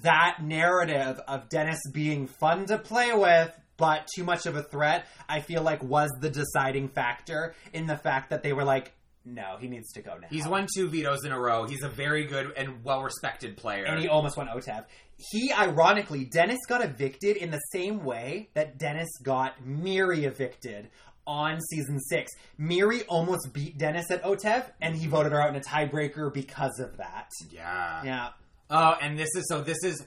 that 0.03 0.39
narrative 0.43 1.21
of 1.27 1.49
Dennis 1.49 1.81
being 1.93 2.27
fun 2.27 2.67
to 2.67 2.77
play 2.79 3.13
with 3.15 3.51
but 3.79 4.09
too 4.15 4.25
much 4.25 4.47
of 4.47 4.57
a 4.57 4.63
threat, 4.63 5.07
I 5.29 5.41
feel 5.41 5.63
like 5.63 5.83
was 5.83 6.11
the 6.21 6.31
deciding 6.31 6.89
factor 6.89 7.55
in 7.73 7.87
the 7.87 7.97
fact 7.97 8.31
that 8.31 8.43
they 8.43 8.53
were 8.55 8.65
like, 8.65 8.93
no, 9.27 9.57
he 9.61 9.67
needs 9.67 9.93
to 9.93 10.03
go 10.03 10.17
now. 10.17 10.29
He's 10.31 10.47
won 10.47 10.67
two 10.73 10.89
vetoes 10.89 11.25
in 11.25 11.33
a 11.33 11.39
row. 11.39 11.67
He's 11.67 11.83
a 11.83 11.89
very 11.89 12.25
good 12.25 12.53
and 12.57 12.85
well 12.85 13.03
respected 13.03 13.57
player. 13.57 13.85
and 13.85 14.01
he 14.01 14.09
almost 14.09 14.37
won 14.37 14.47
OTEV. 14.47 14.85
He, 15.33 15.53
ironically, 15.53 16.25
Dennis 16.25 16.61
got 16.69 16.85
evicted 16.85 17.37
in 17.37 17.51
the 17.51 17.61
same 17.73 18.05
way 18.05 18.51
that 18.55 18.79
Dennis 18.79 19.09
got 19.23 19.65
Miri 19.67 20.25
evicted 20.27 20.91
on 21.27 21.61
season 21.61 21.99
six. 21.99 22.31
Miri 22.57 23.03
almost 23.05 23.53
beat 23.53 23.77
Dennis 23.79 24.11
at 24.13 24.23
OTEV, 24.23 24.71
and 24.81 24.95
he 24.95 25.07
voted 25.09 25.33
her 25.33 25.41
out 25.43 25.51
in 25.51 25.57
a 25.57 25.61
tiebreaker 25.61 26.33
because 26.33 26.79
of 26.79 26.97
that. 26.99 27.31
yeah. 27.51 28.05
Yeah. 28.05 28.29
Oh, 28.71 28.95
and 29.01 29.19
this 29.19 29.29
is 29.35 29.47
so. 29.49 29.61
This 29.63 29.83
is 29.83 30.05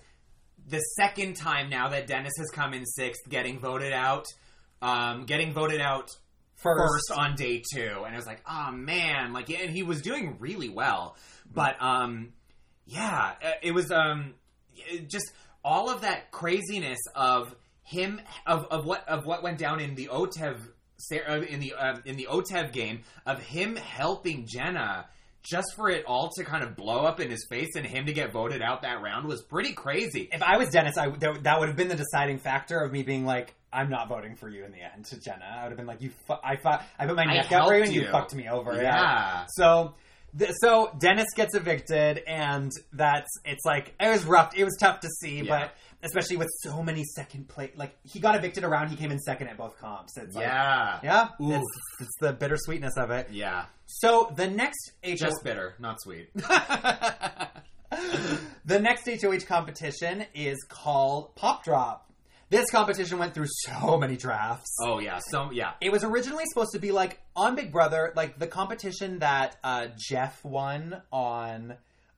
the 0.67 0.79
second 0.97 1.35
time 1.35 1.69
now 1.69 1.89
that 1.89 2.07
Dennis 2.07 2.33
has 2.37 2.49
come 2.51 2.73
in 2.73 2.85
sixth, 2.85 3.21
getting 3.29 3.59
voted 3.59 3.91
out. 3.93 4.25
Um, 4.81 5.25
getting 5.25 5.51
voted 5.51 5.81
out 5.81 6.09
First, 6.61 7.09
first 7.09 7.19
on 7.19 7.35
day 7.35 7.63
two, 7.73 8.03
and 8.05 8.13
I 8.13 8.15
was 8.15 8.25
like, 8.25 8.41
oh 8.49 8.71
man, 8.71 9.31
like, 9.31 9.49
and 9.49 9.69
he 9.69 9.83
was 9.83 10.01
doing 10.01 10.35
really 10.39 10.67
well, 10.67 11.15
but 11.53 11.81
um, 11.81 12.33
yeah, 12.85 13.33
uh, 13.41 13.51
it 13.61 13.71
was 13.71 13.91
um, 13.91 14.33
just 15.07 15.31
all 15.63 15.89
of 15.89 16.01
that 16.01 16.31
craziness 16.31 16.99
of 17.15 17.55
him 17.83 18.21
of, 18.45 18.65
of 18.65 18.85
what 18.85 19.07
of 19.07 19.25
what 19.25 19.41
went 19.41 19.57
down 19.57 19.79
in 19.79 19.95
the 19.95 20.07
OTEV 20.07 20.59
uh, 21.11 21.41
in 21.41 21.59
the 21.59 21.73
uh, 21.73 21.97
in 22.05 22.17
the 22.17 22.27
OTEV 22.29 22.71
game 22.71 23.03
of 23.25 23.41
him 23.41 23.75
helping 23.75 24.47
Jenna. 24.47 25.07
Just 25.41 25.73
for 25.77 25.89
it 25.89 26.03
all 26.05 26.29
to 26.35 26.43
kind 26.43 26.65
of 26.65 26.75
blow 26.75 27.05
up 27.05 27.21
in 27.21 27.31
his 27.31 27.47
face 27.49 27.69
and 27.77 27.85
him 27.85 28.07
to 28.07 28.13
get 28.13 28.33
voted 28.33 28.61
out 28.61 28.81
that 28.81 29.01
round 29.01 29.25
was 29.25 29.41
pretty 29.41 29.71
crazy. 29.71 30.27
if 30.33 30.43
I 30.43 30.57
was 30.57 30.69
Dennis, 30.69 30.97
I 30.97 31.07
that 31.07 31.59
would 31.59 31.69
have 31.69 31.77
been 31.77 31.87
the 31.87 31.95
deciding 31.95 32.39
factor 32.39 32.77
of 32.77 32.91
me 32.91 33.03
being 33.03 33.25
like, 33.25 33.55
I'm 33.71 33.89
not 33.89 34.07
voting 34.09 34.35
for 34.35 34.49
you 34.49 34.65
in 34.65 34.71
the 34.71 34.79
end 34.81 35.05
to 35.05 35.19
Jenna. 35.19 35.45
I 35.45 35.63
would 35.63 35.69
have 35.69 35.77
been 35.77 35.85
like, 35.87 36.01
you, 36.01 36.11
fu- 36.27 36.33
I, 36.43 36.55
fu- 36.55 36.83
I 36.97 37.05
put 37.05 37.15
my 37.15 37.25
neck 37.25 37.51
out 37.51 37.67
for 37.67 37.75
you, 37.75 37.83
and 37.83 37.93
you 37.93 38.01
you. 38.01 38.07
fucked 38.11 38.33
me 38.33 38.47
over. 38.49 38.75
Yeah. 38.81 39.45
So, 39.49 39.93
th- 40.37 40.51
so 40.61 40.91
Dennis 40.99 41.27
gets 41.35 41.55
evicted, 41.55 42.23
and 42.27 42.71
that's 42.93 43.29
it's 43.45 43.63
like 43.65 43.93
it 43.99 44.09
was 44.09 44.25
rough. 44.25 44.57
It 44.57 44.63
was 44.63 44.75
tough 44.79 45.01
to 45.01 45.07
see, 45.21 45.41
Yeah. 45.41 45.59
but 45.65 45.75
especially 46.01 46.37
with 46.37 46.47
so 46.63 46.81
many 46.81 47.03
second 47.03 47.47
place, 47.49 47.71
like 47.75 47.93
he 48.03 48.19
got 48.19 48.33
evicted 48.35 48.63
around, 48.63 48.87
he 48.89 48.95
came 48.95 49.11
in 49.11 49.19
second 49.19 49.47
at 49.49 49.57
both 49.57 49.77
comps. 49.79 50.17
It's 50.17 50.33
like, 50.35 50.45
Yeah. 50.45 50.99
yeah, 51.03 51.27
it's, 51.39 51.65
it's 51.99 52.17
the 52.21 52.31
bittersweetness 52.33 52.93
of 52.97 53.11
it. 53.11 53.27
Yeah. 53.31 53.65
So 53.85 54.31
the 54.35 54.47
next 54.47 54.91
HO, 55.03 55.15
Just 55.15 55.43
bitter, 55.43 55.75
not 55.79 55.97
sweet. 56.01 56.29
the 58.65 58.79
next 58.79 59.07
HOH 59.09 59.45
competition 59.47 60.25
is 60.33 60.57
called 60.69 61.35
Pop 61.35 61.63
Drop. 61.63 62.08
This 62.49 62.69
competition 62.71 63.19
went 63.19 63.35
through 63.35 63.47
so 63.47 63.97
many 63.97 64.17
drafts. 64.17 64.75
oh 64.81 64.99
yeah, 64.99 65.19
so 65.29 65.51
yeah. 65.51 65.73
It 65.81 65.91
was 65.91 66.03
originally 66.03 66.45
supposed 66.47 66.71
to 66.73 66.79
be 66.79 66.91
like 66.91 67.19
on 67.35 67.55
Big 67.55 67.71
Brother, 67.71 68.11
like 68.15 68.39
the 68.39 68.47
competition 68.47 69.19
that 69.19 69.57
uh, 69.63 69.87
Jeff 69.97 70.43
won 70.43 71.01
on 71.11 71.75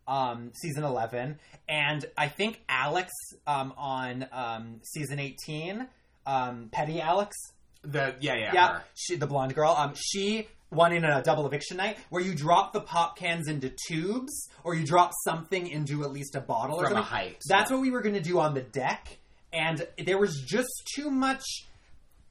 um, 0.07 0.51
season 0.55 0.83
11, 0.83 1.37
and 1.67 2.05
I 2.17 2.27
think 2.29 2.61
Alex 2.69 3.11
um, 3.45 3.73
on 3.77 4.25
um, 4.31 4.79
season 4.83 5.19
18, 5.19 5.87
um, 6.25 6.69
Petty 6.71 7.01
Alex, 7.01 7.35
The 7.83 8.15
yeah 8.19 8.35
yeah. 8.35 8.51
yeah, 8.53 8.67
her. 8.67 8.83
she, 8.95 9.15
the 9.17 9.27
blonde 9.27 9.53
girl, 9.53 9.75
um, 9.77 9.93
she 9.95 10.47
won 10.71 10.93
in 10.93 11.03
a 11.03 11.21
double 11.21 11.45
eviction 11.45 11.77
night 11.77 11.97
where 12.09 12.21
you 12.21 12.33
drop 12.33 12.71
the 12.71 12.79
pop 12.79 13.17
cans 13.17 13.47
into 13.47 13.71
tubes 13.87 14.49
or 14.63 14.73
you 14.73 14.85
drop 14.85 15.11
something 15.25 15.67
into 15.67 16.03
at 16.03 16.11
least 16.11 16.35
a 16.35 16.39
bottle 16.41 16.77
or 16.79 16.87
From 16.87 16.97
a 16.97 17.01
height. 17.01 17.37
That's 17.49 17.69
what 17.69 17.81
we 17.81 17.91
were 17.91 18.01
going 18.01 18.15
to 18.15 18.21
do 18.21 18.39
on 18.39 18.53
the 18.53 18.61
deck, 18.61 19.17
and 19.53 19.88
there 19.98 20.18
was 20.18 20.44
just 20.45 20.69
too 20.95 21.10
much 21.10 21.44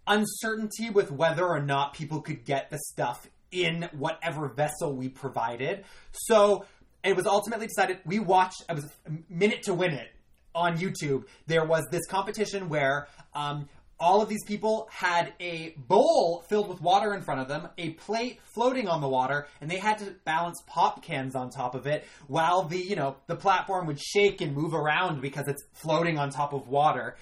uncertainty 0.06 0.90
with 0.90 1.10
whether 1.10 1.46
or 1.46 1.60
not 1.60 1.94
people 1.94 2.20
could 2.20 2.44
get 2.44 2.70
the 2.70 2.78
stuff 2.78 3.28
in 3.52 3.88
whatever 3.92 4.48
vessel 4.48 4.94
we 4.94 5.08
provided. 5.08 5.84
So 6.12 6.64
it 7.04 7.16
was 7.16 7.26
ultimately 7.26 7.66
decided 7.66 7.98
we 8.04 8.18
watched. 8.18 8.62
It 8.68 8.74
was 8.74 8.86
a 9.06 9.12
minute 9.28 9.62
to 9.64 9.74
win 9.74 9.92
it 9.92 10.08
on 10.54 10.78
YouTube. 10.78 11.24
There 11.46 11.64
was 11.64 11.84
this 11.90 12.06
competition 12.06 12.68
where. 12.68 13.08
Um, 13.34 13.68
all 14.00 14.22
of 14.22 14.28
these 14.30 14.42
people 14.44 14.88
had 14.90 15.34
a 15.40 15.74
bowl 15.76 16.42
filled 16.48 16.68
with 16.68 16.80
water 16.80 17.12
in 17.14 17.20
front 17.20 17.40
of 17.40 17.48
them, 17.48 17.68
a 17.76 17.90
plate 17.90 18.40
floating 18.42 18.88
on 18.88 19.02
the 19.02 19.08
water, 19.08 19.46
and 19.60 19.70
they 19.70 19.78
had 19.78 19.98
to 19.98 20.14
balance 20.24 20.62
pop 20.66 21.02
cans 21.02 21.34
on 21.36 21.50
top 21.50 21.74
of 21.74 21.86
it 21.86 22.06
while 22.26 22.62
the, 22.62 22.78
you 22.78 22.96
know, 22.96 23.16
the 23.26 23.36
platform 23.36 23.86
would 23.86 24.00
shake 24.00 24.40
and 24.40 24.56
move 24.56 24.72
around 24.72 25.20
because 25.20 25.46
it's 25.48 25.62
floating 25.74 26.18
on 26.18 26.30
top 26.30 26.54
of 26.54 26.66
water. 26.66 27.16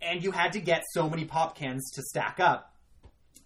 and 0.00 0.22
you 0.22 0.32
had 0.32 0.52
to 0.52 0.60
get 0.60 0.82
so 0.92 1.08
many 1.08 1.24
pop 1.24 1.56
cans 1.56 1.90
to 1.92 2.02
stack 2.02 2.40
up. 2.40 2.74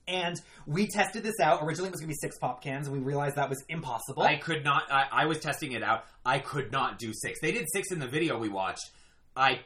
And 0.08 0.40
we 0.66 0.86
tested 0.86 1.24
this 1.24 1.34
out. 1.42 1.62
Originally, 1.62 1.88
it 1.88 1.92
was 1.92 2.00
going 2.00 2.08
to 2.08 2.14
be 2.14 2.18
six 2.20 2.38
pop 2.38 2.62
cans, 2.62 2.86
and 2.86 2.96
we 2.96 3.02
realized 3.02 3.36
that 3.36 3.50
was 3.50 3.62
impossible. 3.68 4.22
I 4.22 4.36
could 4.36 4.62
not. 4.64 4.84
I, 4.90 5.06
I 5.10 5.26
was 5.26 5.40
testing 5.40 5.72
it 5.72 5.82
out. 5.82 6.04
I 6.24 6.38
could 6.38 6.70
not 6.70 7.00
do 7.00 7.12
six. 7.12 7.40
They 7.40 7.50
did 7.50 7.66
six 7.72 7.90
in 7.90 7.98
the 7.98 8.06
video 8.06 8.38
we 8.38 8.48
watched. 8.48 8.88
I 9.36 9.60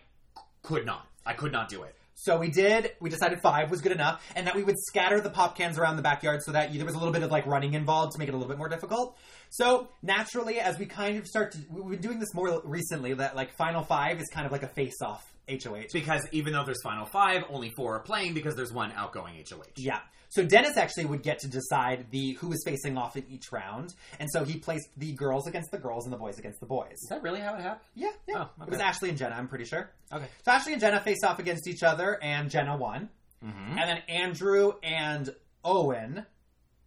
could 0.62 0.86
not. 0.86 1.06
I 1.26 1.34
could 1.34 1.52
not 1.52 1.68
do 1.68 1.82
it. 1.82 1.94
So 2.22 2.36
we 2.36 2.50
did. 2.50 2.92
We 3.00 3.08
decided 3.08 3.40
five 3.40 3.70
was 3.70 3.80
good 3.80 3.92
enough, 3.92 4.22
and 4.36 4.46
that 4.46 4.54
we 4.54 4.62
would 4.62 4.78
scatter 4.78 5.22
the 5.22 5.30
pop 5.30 5.56
cans 5.56 5.78
around 5.78 5.96
the 5.96 6.02
backyard 6.02 6.42
so 6.42 6.52
that 6.52 6.70
there 6.70 6.84
was 6.84 6.94
a 6.94 6.98
little 6.98 7.14
bit 7.14 7.22
of 7.22 7.30
like 7.30 7.46
running 7.46 7.72
involved 7.72 8.12
to 8.12 8.18
make 8.18 8.28
it 8.28 8.32
a 8.32 8.36
little 8.36 8.48
bit 8.48 8.58
more 8.58 8.68
difficult. 8.68 9.16
So 9.48 9.88
naturally, 10.02 10.60
as 10.60 10.78
we 10.78 10.84
kind 10.84 11.16
of 11.16 11.26
start 11.26 11.52
to, 11.52 11.58
we've 11.70 11.98
been 11.98 12.00
doing 12.02 12.18
this 12.18 12.34
more 12.34 12.60
recently. 12.64 13.14
That 13.14 13.36
like 13.36 13.56
final 13.56 13.82
five 13.82 14.20
is 14.20 14.28
kind 14.28 14.44
of 14.44 14.52
like 14.52 14.62
a 14.62 14.68
face-off 14.68 15.32
HOH. 15.48 15.86
Because 15.94 16.28
even 16.30 16.52
though 16.52 16.64
there's 16.64 16.82
final 16.82 17.06
five, 17.06 17.44
only 17.48 17.70
four 17.70 17.96
are 17.96 18.00
playing 18.00 18.34
because 18.34 18.54
there's 18.54 18.72
one 18.72 18.92
outgoing 18.92 19.34
HOH. 19.36 19.62
Yeah. 19.76 20.00
So 20.32 20.44
Dennis 20.44 20.76
actually 20.76 21.06
would 21.06 21.22
get 21.22 21.40
to 21.40 21.48
decide 21.48 22.06
the 22.10 22.32
who 22.34 22.48
was 22.48 22.62
facing 22.64 22.96
off 22.96 23.16
in 23.16 23.24
each 23.28 23.50
round, 23.52 23.94
and 24.18 24.28
so 24.32 24.44
he 24.44 24.58
placed 24.58 24.88
the 24.96 25.12
girls 25.12 25.46
against 25.48 25.70
the 25.72 25.78
girls 25.78 26.04
and 26.06 26.12
the 26.12 26.16
boys 26.18 26.38
against 26.38 26.60
the 26.60 26.66
boys. 26.66 26.92
Is 26.94 27.08
that 27.10 27.22
really 27.22 27.40
how 27.40 27.54
it 27.56 27.60
happened? 27.60 27.80
Yeah, 27.96 28.10
yeah. 28.28 28.34
Oh, 28.36 28.40
okay. 28.42 28.50
It 28.66 28.70
was 28.70 28.80
Ashley 28.80 29.08
and 29.08 29.18
Jenna. 29.18 29.34
I'm 29.34 29.48
pretty 29.48 29.64
sure. 29.64 29.90
Okay. 30.12 30.26
So 30.44 30.52
Ashley 30.52 30.72
and 30.72 30.80
Jenna 30.80 31.00
faced 31.00 31.24
off 31.24 31.38
against 31.40 31.66
each 31.66 31.82
other, 31.82 32.18
and 32.22 32.48
Jenna 32.50 32.76
won. 32.76 33.08
Mm-hmm. 33.44 33.78
And 33.78 33.88
then 33.90 33.98
Andrew 34.08 34.72
and 34.82 35.34
Owen 35.64 36.24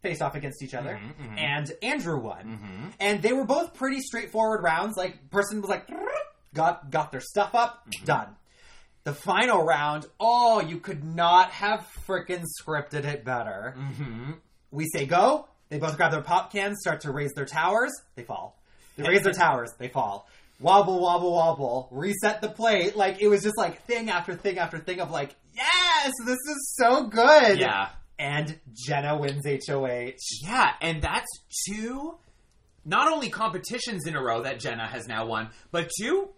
faced 0.02 0.22
off 0.22 0.34
against 0.34 0.62
each 0.62 0.74
other, 0.74 0.98
Mhm, 1.02 1.26
mhm. 1.34 1.38
and 1.38 1.72
Andrew 1.82 2.18
won. 2.20 2.44
Mm-hmm. 2.44 2.88
And 3.00 3.22
they 3.22 3.32
were 3.32 3.44
both 3.44 3.74
pretty 3.74 4.00
straightforward 4.00 4.62
rounds. 4.62 4.96
Like 4.96 5.30
person 5.30 5.60
was 5.60 5.68
like 5.70 5.88
got 6.54 6.90
got 6.90 7.10
their 7.12 7.20
stuff 7.20 7.54
up, 7.54 7.86
Mm-hmm. 7.88 8.04
done. 8.06 8.36
The 9.04 9.14
final 9.14 9.62
round, 9.62 10.06
oh, 10.18 10.60
you 10.60 10.78
could 10.78 11.04
not 11.04 11.50
have 11.50 11.86
frickin' 12.06 12.44
scripted 12.60 13.04
it 13.04 13.24
better. 13.24 13.74
Mm-hmm. 13.78 14.32
We 14.70 14.86
say 14.86 15.04
go. 15.06 15.46
They 15.68 15.78
both 15.78 15.96
grab 15.96 16.12
their 16.12 16.22
pop 16.22 16.52
cans, 16.52 16.78
start 16.80 17.02
to 17.02 17.12
raise 17.12 17.32
their 17.34 17.44
towers. 17.44 17.92
They 18.14 18.22
fall. 18.22 18.58
They 18.96 19.06
raise 19.06 19.22
their 19.22 19.32
towers. 19.44 19.70
They 19.78 19.88
fall. 19.88 20.26
Wobble, 20.60 21.00
wobble, 21.00 21.32
wobble. 21.32 21.88
Reset 21.90 22.40
the 22.40 22.48
plate. 22.48 22.96
Like 22.96 23.20
it 23.20 23.28
was 23.28 23.42
just 23.42 23.58
like 23.58 23.82
thing 23.82 24.08
after 24.08 24.34
thing 24.34 24.58
after 24.58 24.78
thing 24.78 25.00
of 25.00 25.10
like, 25.10 25.34
yes, 25.54 26.12
this 26.24 26.38
is 26.38 26.74
so 26.78 27.06
good. 27.06 27.58
Yeah. 27.58 27.88
And 28.18 28.58
Jenna 28.72 29.18
wins 29.18 29.44
HOH. 29.44 30.12
Yeah, 30.42 30.70
and 30.80 31.02
that's 31.02 31.26
two, 31.68 32.16
not 32.84 33.12
only 33.12 33.28
competitions 33.28 34.06
in 34.06 34.14
a 34.14 34.22
row 34.22 34.42
that 34.44 34.60
Jenna 34.60 34.86
has 34.86 35.08
now 35.08 35.26
won, 35.26 35.50
but 35.72 35.90
two 36.00 36.28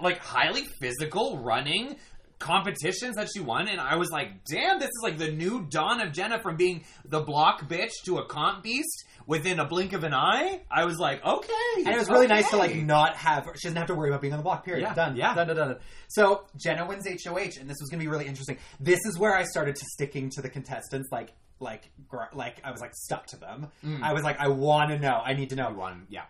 like 0.00 0.18
highly 0.18 0.64
physical 0.64 1.38
running 1.38 1.96
competitions 2.40 3.16
that 3.16 3.28
she 3.32 3.40
won. 3.40 3.68
And 3.68 3.80
I 3.80 3.96
was 3.96 4.10
like, 4.10 4.44
damn, 4.44 4.80
this 4.80 4.88
is 4.88 5.00
like 5.02 5.18
the 5.18 5.30
new 5.30 5.66
dawn 5.68 6.00
of 6.00 6.12
Jenna 6.12 6.40
from 6.40 6.56
being 6.56 6.84
the 7.04 7.20
block 7.20 7.68
bitch 7.68 7.92
to 8.06 8.18
a 8.18 8.26
comp 8.26 8.64
beast 8.64 9.04
within 9.26 9.60
a 9.60 9.66
blink 9.66 9.92
of 9.92 10.02
an 10.02 10.14
eye. 10.14 10.62
I 10.70 10.86
was 10.86 10.98
like, 10.98 11.24
okay. 11.24 11.52
And 11.76 11.88
it 11.88 11.98
was 11.98 12.08
really 12.08 12.24
okay. 12.24 12.34
nice 12.34 12.50
to 12.50 12.56
like 12.56 12.74
not 12.74 13.14
have 13.16 13.44
she 13.56 13.68
doesn't 13.68 13.76
have 13.76 13.86
to 13.88 13.94
worry 13.94 14.08
about 14.08 14.22
being 14.22 14.32
on 14.32 14.38
the 14.38 14.42
block. 14.42 14.64
Period. 14.64 14.82
Yeah, 14.82 14.94
Done. 14.94 15.16
yeah. 15.16 15.34
Done. 15.34 15.48
Done. 15.48 15.56
Done. 15.56 15.76
So 16.08 16.46
Jenna 16.56 16.86
wins 16.86 17.06
HOH, 17.06 17.60
and 17.60 17.68
this 17.68 17.76
was 17.80 17.90
going 17.90 18.00
to 18.00 18.04
be 18.04 18.08
really 18.08 18.26
interesting. 18.26 18.56
This 18.80 19.00
is 19.04 19.18
where 19.18 19.36
I 19.36 19.44
started 19.44 19.76
to 19.76 19.84
sticking 19.92 20.30
to 20.30 20.42
the 20.42 20.48
contestants, 20.48 21.10
like 21.12 21.34
like 21.60 21.90
gr- 22.08 22.32
like 22.32 22.56
I 22.64 22.70
was 22.70 22.80
like 22.80 22.94
stuck 22.94 23.26
to 23.28 23.36
them. 23.36 23.68
Mm. 23.84 24.02
I 24.02 24.14
was 24.14 24.22
like, 24.22 24.40
I 24.40 24.48
want 24.48 24.90
to 24.90 24.98
know. 24.98 25.20
I 25.22 25.34
need 25.34 25.50
to 25.50 25.56
know. 25.56 25.68
You 25.68 25.76
won, 25.76 26.06
yeah. 26.08 26.24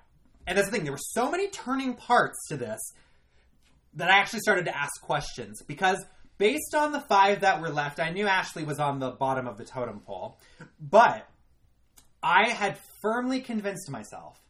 And 0.47 0.59
that's 0.59 0.69
the 0.69 0.73
thing. 0.73 0.83
There 0.83 0.93
were 0.93 0.99
so 0.99 1.31
many 1.31 1.49
turning 1.51 1.95
parts 1.95 2.37
to 2.49 2.57
this 2.57 2.81
that 3.95 4.11
I 4.11 4.19
actually 4.19 4.41
started 4.41 4.67
to 4.67 4.77
ask 4.77 5.01
questions 5.03 5.63
because 5.63 6.05
based 6.39 6.75
on 6.75 6.93
the 6.93 7.01
five 7.01 7.41
that 7.41 7.61
were 7.61 7.71
left, 7.71 8.01
I 8.01 8.11
knew 8.11 8.27
Ashley 8.27 8.65
was 8.65 8.79
on 8.79 8.99
the 8.99 9.11
bottom 9.11 9.47
of 9.47 9.59
the 9.59 9.65
totem 9.65 10.01
pole, 10.01 10.39
but 10.81 11.29
I 12.23 12.51
had 12.51 12.79
firmly 13.03 13.41
convinced 13.41 13.91
myself 13.91 14.41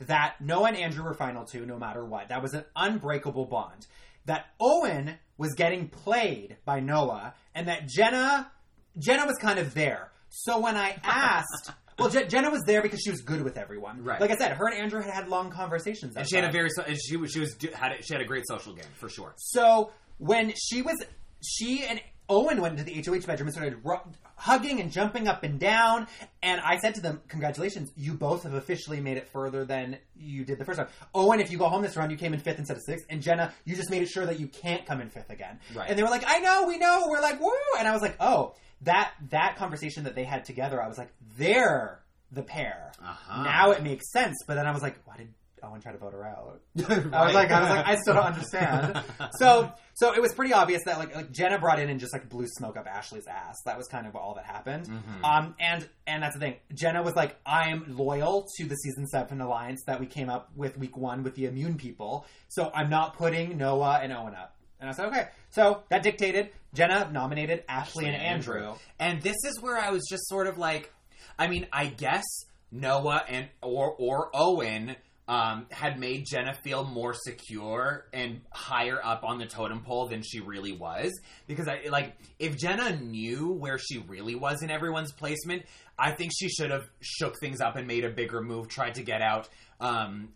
that 0.00 0.40
Noah 0.40 0.68
and 0.68 0.76
Andrew 0.76 1.04
were 1.04 1.14
final 1.14 1.44
two, 1.44 1.64
no 1.64 1.78
matter 1.78 2.04
what. 2.04 2.28
That 2.28 2.42
was 2.42 2.54
an 2.54 2.64
unbreakable 2.74 3.46
bond. 3.46 3.86
That 4.26 4.46
Owen 4.60 5.14
was 5.38 5.54
getting 5.54 5.88
played 5.88 6.56
by 6.64 6.80
Noah, 6.80 7.34
and 7.54 7.68
that 7.68 7.86
Jenna, 7.88 8.50
Jenna 8.98 9.26
was 9.26 9.36
kind 9.40 9.58
of 9.58 9.74
there. 9.74 10.10
So 10.28 10.60
when 10.60 10.76
I 10.76 10.96
asked, 11.04 11.70
well, 11.98 12.08
Je- 12.10 12.26
Jenna 12.26 12.50
was 12.50 12.62
there 12.66 12.82
because 12.82 13.00
she 13.00 13.10
was 13.10 13.20
good 13.22 13.42
with 13.42 13.56
everyone. 13.56 14.04
Right. 14.04 14.20
Like 14.20 14.30
I 14.30 14.36
said, 14.36 14.52
her 14.52 14.66
and 14.68 14.76
Andrew 14.76 15.00
had 15.02 15.12
had 15.12 15.28
long 15.28 15.50
conversations. 15.50 16.16
And 16.16 16.28
she 16.28 16.36
had 16.36 16.44
a 16.44 16.52
very, 16.52 16.68
so- 16.70 16.82
and 16.82 16.96
she 17.00 17.16
was, 17.16 17.32
she 17.32 17.40
was, 17.40 17.56
had 17.74 17.92
a, 17.92 18.02
she 18.02 18.12
had 18.12 18.20
a 18.20 18.26
great 18.26 18.44
social 18.46 18.72
game 18.74 18.84
for 18.96 19.08
sure. 19.08 19.34
So 19.36 19.90
when 20.18 20.52
she 20.56 20.82
was, 20.82 20.96
she 21.44 21.84
and 21.84 22.00
Owen 22.28 22.60
went 22.60 22.78
into 22.78 22.84
the 22.84 22.94
HOH 22.94 23.26
bedroom 23.26 23.48
and 23.48 23.52
started 23.52 23.78
ru- 23.84 24.00
hugging 24.34 24.80
and 24.80 24.90
jumping 24.90 25.28
up 25.28 25.42
and 25.42 25.58
down. 25.60 26.06
And 26.42 26.60
I 26.60 26.78
said 26.78 26.96
to 26.96 27.00
them, 27.00 27.20
"Congratulations, 27.28 27.90
you 27.96 28.14
both 28.14 28.42
have 28.44 28.54
officially 28.54 29.00
made 29.00 29.16
it 29.16 29.28
further 29.28 29.64
than 29.64 29.98
you 30.16 30.44
did 30.44 30.58
the 30.58 30.64
first 30.64 30.78
time." 30.78 30.88
Owen, 31.14 31.40
if 31.40 31.50
you 31.50 31.58
go 31.58 31.68
home 31.68 31.82
this 31.82 31.96
round, 31.96 32.10
you 32.10 32.18
came 32.18 32.34
in 32.34 32.40
fifth 32.40 32.58
instead 32.58 32.76
of 32.76 32.82
sixth. 32.82 33.06
And 33.08 33.22
Jenna, 33.22 33.52
you 33.64 33.76
just 33.76 33.90
made 33.90 34.02
it 34.02 34.08
sure 34.08 34.26
that 34.26 34.40
you 34.40 34.48
can't 34.48 34.84
come 34.86 35.00
in 35.00 35.10
fifth 35.10 35.30
again. 35.30 35.60
Right. 35.74 35.88
And 35.88 35.98
they 35.98 36.02
were 36.02 36.10
like, 36.10 36.24
"I 36.26 36.38
know, 36.40 36.64
we 36.66 36.78
know." 36.78 37.06
We're 37.08 37.20
like, 37.20 37.40
"Woo!" 37.40 37.50
And 37.78 37.86
I 37.86 37.92
was 37.92 38.02
like, 38.02 38.16
"Oh." 38.20 38.54
That 38.82 39.12
that 39.30 39.56
conversation 39.56 40.04
that 40.04 40.14
they 40.14 40.24
had 40.24 40.44
together, 40.44 40.82
I 40.82 40.86
was 40.86 40.98
like, 40.98 41.08
they're 41.38 42.02
the 42.30 42.42
pair. 42.42 42.92
Uh-huh. 43.02 43.42
Now 43.42 43.70
it 43.70 43.82
makes 43.82 44.12
sense. 44.12 44.36
But 44.46 44.56
then 44.56 44.66
I 44.66 44.72
was 44.72 44.82
like, 44.82 44.98
why 45.06 45.16
did 45.16 45.32
Owen 45.66 45.80
try 45.80 45.92
to 45.92 45.98
vote 45.98 46.12
her 46.12 46.24
out? 46.24 46.60
I 46.78 47.24
was 47.24 47.34
like, 47.34 47.50
I 47.50 47.60
was 47.60 47.70
like, 47.70 47.86
I 47.86 47.96
still 47.96 48.14
don't 48.14 48.26
understand. 48.26 49.02
so, 49.38 49.72
so 49.94 50.14
it 50.14 50.22
was 50.22 50.32
pretty 50.32 50.52
obvious 50.52 50.82
that 50.84 50.98
like, 50.98 51.14
like 51.14 51.32
Jenna 51.32 51.58
brought 51.58 51.78
in 51.78 51.90
and 51.90 51.98
just 52.00 52.12
like 52.12 52.28
blew 52.28 52.46
smoke 52.46 52.76
up 52.76 52.86
Ashley's 52.86 53.26
ass. 53.26 53.56
That 53.64 53.76
was 53.76 53.86
kind 53.88 54.06
of 54.06 54.14
all 54.16 54.34
that 54.34 54.44
happened. 54.44 54.86
Mhm. 54.86 55.24
Um, 55.24 55.54
and 55.58 55.88
and 56.06 56.22
that's 56.22 56.34
the 56.34 56.40
thing. 56.40 56.56
Jenna 56.74 57.02
was 57.02 57.14
like, 57.16 57.36
I 57.44 57.70
am 57.70 57.84
loyal 57.96 58.46
to 58.56 58.66
the 58.66 58.76
season 58.76 59.06
seven 59.08 59.40
alliance 59.40 59.82
that 59.86 60.00
we 60.00 60.06
came 60.06 60.28
up 60.30 60.50
with 60.54 60.78
week 60.78 60.96
one 60.96 61.22
with 61.22 61.34
the 61.34 61.46
immune 61.46 61.76
people. 61.76 62.26
So 62.48 62.70
I'm 62.74 62.90
not 62.90 63.16
putting 63.16 63.56
Noah 63.56 64.00
and 64.02 64.12
Owen 64.12 64.34
up. 64.34 64.56
And 64.80 64.90
I 64.90 64.92
said, 64.92 65.06
okay. 65.06 65.28
So 65.50 65.84
that 65.88 66.02
dictated 66.02 66.50
Jenna 66.74 67.10
nominated 67.10 67.64
Ashley, 67.68 68.06
and 68.06 68.14
Andrew. 68.14 68.74
And 68.98 69.22
this 69.22 69.36
is 69.44 69.60
where 69.60 69.78
I 69.78 69.90
was 69.90 70.06
just 70.08 70.28
sort 70.28 70.46
of 70.46 70.58
like, 70.58 70.92
I 71.38 71.48
mean, 71.48 71.66
I 71.72 71.86
guess 71.86 72.24
Noah 72.70 73.24
and 73.28 73.48
or 73.62 73.94
or 73.98 74.30
Owen 74.34 74.96
um, 75.28 75.66
had 75.70 75.98
made 75.98 76.24
Jenna 76.26 76.54
feel 76.54 76.84
more 76.84 77.12
secure 77.14 78.06
and 78.12 78.42
higher 78.52 79.00
up 79.02 79.24
on 79.24 79.38
the 79.38 79.46
totem 79.46 79.80
pole 79.82 80.06
than 80.08 80.22
she 80.22 80.40
really 80.40 80.72
was. 80.72 81.12
Because 81.48 81.66
I 81.66 81.86
like, 81.90 82.16
if 82.38 82.56
Jenna 82.56 82.96
knew 82.96 83.52
where 83.52 83.78
she 83.78 83.98
really 83.98 84.34
was 84.36 84.62
in 84.62 84.70
everyone's 84.70 85.12
placement, 85.12 85.64
I 85.98 86.12
think 86.12 86.30
she 86.36 86.48
should 86.48 86.70
have 86.70 86.88
shook 87.00 87.34
things 87.40 87.60
up 87.60 87.76
and 87.76 87.86
made 87.86 88.04
a 88.04 88.10
bigger 88.10 88.40
move, 88.40 88.68
tried 88.68 88.94
to 88.94 89.02
get 89.02 89.20
out. 89.20 89.48
Um, 89.80 90.28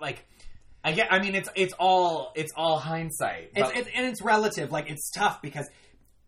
like, 0.00 0.24
I 0.82 0.92
get. 0.92 1.12
I 1.12 1.20
mean, 1.20 1.34
it's 1.34 1.48
it's 1.54 1.72
all 1.78 2.32
it's 2.34 2.52
all 2.56 2.78
hindsight. 2.78 3.52
It's, 3.54 3.70
it's 3.78 3.88
and 3.94 4.04
it's 4.06 4.20
relative. 4.20 4.70
Like 4.70 4.90
it's 4.90 5.10
tough 5.12 5.40
because 5.40 5.66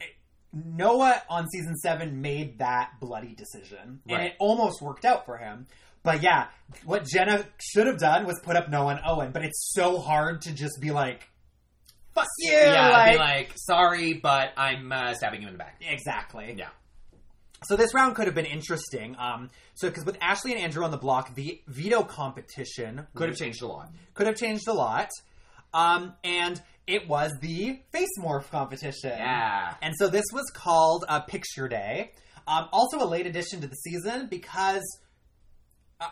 it- 0.01 0.17
Noah 0.55 1.23
on 1.29 1.47
season 1.51 1.77
seven 1.77 2.23
made 2.23 2.61
that 2.61 2.93
bloody 3.01 3.35
decision, 3.35 4.01
and 4.09 4.27
it 4.29 4.35
almost 4.39 4.81
worked 4.81 5.05
out 5.05 5.27
for 5.27 5.37
him. 5.37 5.67
But 6.07 6.23
yeah, 6.23 6.47
what 6.85 7.05
Jenna 7.05 7.45
should 7.61 7.89
have 7.89 7.99
done 7.99 8.27
was 8.27 8.41
put 8.45 8.55
up 8.55 8.71
Noah 8.71 8.93
and 8.93 9.01
Owen. 9.05 9.33
But 9.33 9.45
it's 9.45 9.73
so 9.75 9.99
hard 9.99 10.43
to 10.43 10.55
just 10.55 10.81
be 10.81 10.93
like, 10.93 11.29
"Fuck 12.15 12.29
you!" 12.39 12.53
yeah, 12.53 12.91
like, 12.91 13.13
be 13.13 13.19
like, 13.19 13.53
sorry, 13.57 14.13
but 14.15 14.51
I'm 14.57 14.93
uh, 14.93 15.15
stabbing 15.15 15.43
you 15.43 15.49
in 15.49 15.55
the 15.55 15.59
back. 15.59 15.83
exactly. 15.87 16.55
Yeah. 16.57 16.69
So 17.65 17.75
this 17.75 17.93
round 17.93 18.15
could 18.15 18.27
have 18.27 18.37
been 18.37 18.47
interesting. 18.47 19.17
Um, 19.19 19.51
so 19.75 19.89
because 19.89 20.05
with 20.05 20.17
Ashley 20.21 20.53
and 20.53 20.61
Andrew 20.61 20.85
on 20.85 20.93
the 20.93 20.97
block, 20.97 21.35
the 21.35 21.61
veto 21.67 22.05
competition 22.05 23.09
Could 23.17 23.29
have 23.31 23.37
changed 23.37 23.63
a 23.63 23.67
lot. 23.67 23.91
could 24.15 24.29
have 24.29 24.37
changed 24.37 24.69
a 24.69 24.73
lot. 24.75 25.11
Um, 25.75 26.15
and 26.23 26.63
it 26.87 27.09
was 27.09 27.33
the 27.41 27.81
face 27.91 28.09
morph 28.21 28.49
competition. 28.51 29.11
Yeah. 29.11 29.75
And 29.83 29.93
so 29.99 30.07
this 30.07 30.27
was 30.33 30.45
called 30.55 31.05
uh, 31.09 31.21
Picture 31.21 31.67
Day. 31.67 32.13
Um, 32.47 32.69
also 32.73 33.03
a 33.03 33.09
late 33.09 33.27
addition 33.27 33.61
to 33.63 33.67
the 33.67 33.75
season 33.75 34.29
because 34.31 34.85
uh, 36.01 36.09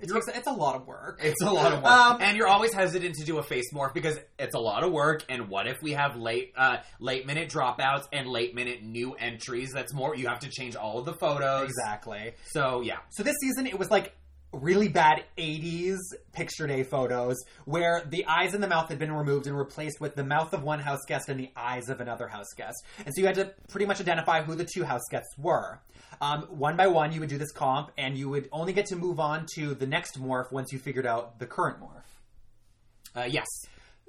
it 0.00 0.08
takes, 0.08 0.28
it's 0.28 0.46
a 0.46 0.52
lot 0.52 0.76
of 0.76 0.86
work. 0.86 1.20
It's 1.22 1.42
a 1.42 1.50
lot 1.50 1.72
of 1.72 1.82
work. 1.82 1.92
Um, 1.92 2.18
and 2.20 2.36
you're 2.36 2.48
always 2.48 2.72
hesitant 2.72 3.16
to 3.16 3.24
do 3.24 3.38
a 3.38 3.42
face 3.42 3.72
morph 3.72 3.94
because 3.94 4.18
it's 4.38 4.54
a 4.54 4.58
lot 4.58 4.82
of 4.82 4.92
work. 4.92 5.24
And 5.28 5.48
what 5.48 5.66
if 5.66 5.76
we 5.82 5.92
have 5.92 6.16
late 6.16 6.52
uh, 6.56 6.78
late 7.00 7.26
minute 7.26 7.50
dropouts 7.50 8.04
and 8.12 8.28
late 8.28 8.54
minute 8.54 8.82
new 8.82 9.12
entries? 9.14 9.72
That's 9.72 9.92
more. 9.92 10.16
You 10.16 10.28
have 10.28 10.40
to 10.40 10.50
change 10.50 10.76
all 10.76 10.98
of 10.98 11.04
the 11.04 11.14
photos. 11.14 11.64
Exactly. 11.68 12.32
So 12.46 12.80
yeah. 12.80 12.98
So 13.10 13.22
this 13.22 13.36
season 13.40 13.66
it 13.66 13.78
was 13.78 13.90
like 13.90 14.14
really 14.52 14.88
bad 14.88 15.24
80s 15.36 15.98
picture 16.32 16.66
day 16.66 16.82
photos 16.82 17.36
where 17.64 18.02
the 18.08 18.26
eyes 18.26 18.54
and 18.54 18.62
the 18.62 18.68
mouth 18.68 18.88
had 18.88 18.98
been 18.98 19.12
removed 19.12 19.46
and 19.46 19.56
replaced 19.56 20.00
with 20.00 20.14
the 20.14 20.24
mouth 20.24 20.52
of 20.54 20.62
one 20.62 20.78
house 20.78 21.00
guest 21.06 21.28
and 21.28 21.38
the 21.38 21.50
eyes 21.56 21.88
of 21.88 22.00
another 22.00 22.28
house 22.28 22.52
guest. 22.56 22.76
And 23.04 23.14
so 23.14 23.20
you 23.20 23.26
had 23.26 23.34
to 23.36 23.52
pretty 23.68 23.86
much 23.86 24.00
identify 24.00 24.42
who 24.42 24.54
the 24.54 24.64
two 24.64 24.84
house 24.84 25.02
guests 25.10 25.36
were. 25.36 25.80
Um, 26.20 26.42
one 26.44 26.76
by 26.76 26.86
one, 26.86 27.12
you 27.12 27.20
would 27.20 27.28
do 27.28 27.38
this 27.38 27.52
comp, 27.52 27.90
and 27.96 28.16
you 28.16 28.28
would 28.28 28.48
only 28.52 28.72
get 28.72 28.86
to 28.86 28.96
move 28.96 29.20
on 29.20 29.46
to 29.54 29.74
the 29.74 29.86
next 29.86 30.20
morph 30.20 30.50
once 30.52 30.72
you 30.72 30.78
figured 30.78 31.06
out 31.06 31.38
the 31.38 31.46
current 31.46 31.78
morph. 31.80 33.20
Uh, 33.20 33.24
yes. 33.24 33.46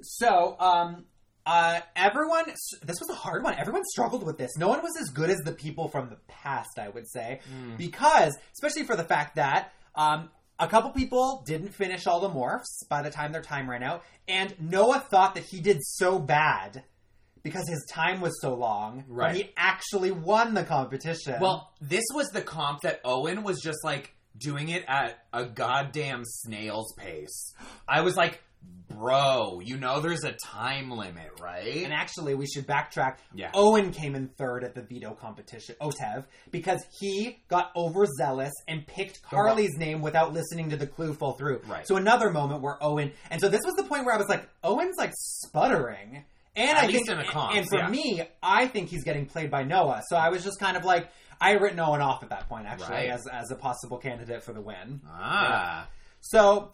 So, 0.02 0.56
um, 0.60 1.06
Uh, 1.46 1.80
everyone, 1.96 2.44
this 2.82 3.00
was 3.00 3.08
a 3.10 3.14
hard 3.14 3.42
one. 3.42 3.54
Everyone 3.54 3.82
struggled 3.92 4.22
with 4.22 4.36
this. 4.36 4.50
No 4.58 4.68
one 4.68 4.82
was 4.82 4.92
as 5.00 5.08
good 5.08 5.30
as 5.30 5.38
the 5.38 5.52
people 5.52 5.88
from 5.88 6.10
the 6.10 6.16
past, 6.28 6.78
I 6.78 6.90
would 6.90 7.08
say, 7.08 7.40
because, 7.78 8.36
especially 8.52 8.82
for 8.84 8.96
the 8.96 9.04
fact 9.04 9.36
that 9.36 9.72
um, 9.94 10.28
a 10.58 10.68
couple 10.68 10.90
people 10.90 11.42
didn't 11.46 11.70
finish 11.70 12.06
all 12.06 12.20
the 12.20 12.28
morphs 12.28 12.86
by 12.90 13.00
the 13.00 13.08
time 13.08 13.32
their 13.32 13.40
time 13.40 13.70
ran 13.70 13.82
out, 13.82 14.04
and 14.26 14.54
Noah 14.60 15.00
thought 15.00 15.36
that 15.36 15.44
he 15.44 15.60
did 15.60 15.78
so 15.82 16.18
bad 16.18 16.84
because 17.42 17.68
his 17.68 17.84
time 17.92 18.20
was 18.20 18.32
so 18.40 18.54
long. 18.54 19.04
but 19.08 19.14
Right. 19.14 19.34
he 19.36 19.50
actually 19.56 20.10
won 20.10 20.54
the 20.54 20.64
competition. 20.64 21.36
Well, 21.40 21.70
this 21.80 22.04
was 22.14 22.28
the 22.28 22.42
comp 22.42 22.82
that 22.82 23.00
Owen 23.04 23.42
was 23.42 23.60
just 23.60 23.78
like 23.84 24.12
doing 24.36 24.68
it 24.68 24.84
at 24.86 25.18
a 25.32 25.44
goddamn 25.44 26.22
snail's 26.24 26.94
pace. 26.96 27.54
I 27.88 28.02
was 28.02 28.16
like, 28.16 28.40
bro, 28.88 29.60
you 29.62 29.76
know 29.76 30.00
there's 30.00 30.24
a 30.24 30.32
time 30.44 30.90
limit, 30.90 31.30
right? 31.40 31.84
And 31.84 31.92
actually, 31.92 32.34
we 32.34 32.46
should 32.46 32.66
backtrack. 32.66 33.16
Yeah. 33.34 33.50
Owen 33.54 33.92
came 33.92 34.14
in 34.14 34.28
third 34.28 34.64
at 34.64 34.74
the 34.74 34.82
veto 34.82 35.14
competition, 35.14 35.76
Otev, 35.80 36.24
because 36.50 36.80
he 37.00 37.38
got 37.48 37.70
overzealous 37.76 38.52
and 38.66 38.86
picked 38.86 39.22
Carly's 39.22 39.76
name 39.76 40.00
without 40.02 40.32
listening 40.32 40.70
to 40.70 40.76
the 40.76 40.86
clue 40.86 41.14
full 41.14 41.32
through. 41.32 41.60
Right. 41.66 41.86
So 41.86 41.96
another 41.96 42.30
moment 42.30 42.62
where 42.62 42.82
Owen, 42.82 43.12
and 43.30 43.40
so 43.40 43.48
this 43.48 43.60
was 43.64 43.74
the 43.74 43.84
point 43.84 44.04
where 44.04 44.14
I 44.14 44.18
was 44.18 44.28
like, 44.28 44.48
Owen's 44.64 44.96
like 44.98 45.12
sputtering. 45.14 46.24
And 46.58 46.76
At 46.76 46.84
I 46.84 46.86
think, 46.88 47.08
comps, 47.28 47.56
and 47.56 47.66
for 47.68 47.78
yeah. 47.78 47.88
me, 47.88 48.22
I 48.42 48.66
think 48.66 48.88
he's 48.88 49.04
getting 49.04 49.26
played 49.26 49.50
by 49.50 49.62
Noah. 49.62 50.02
So 50.08 50.16
I 50.16 50.28
was 50.28 50.42
just 50.42 50.58
kind 50.58 50.76
of 50.76 50.84
like, 50.84 51.08
I 51.40 51.50
had 51.50 51.62
written 51.62 51.78
Owen 51.78 52.00
off 52.00 52.22
at 52.24 52.30
that 52.30 52.48
point, 52.48 52.66
actually, 52.66 52.94
Right. 52.94 53.10
as 53.10 53.26
as 53.28 53.50
a 53.50 53.54
possible 53.54 53.98
candidate 53.98 54.42
for 54.42 54.52
the 54.52 54.60
win. 54.60 55.00
ah. 55.08 55.86
So 56.20 56.72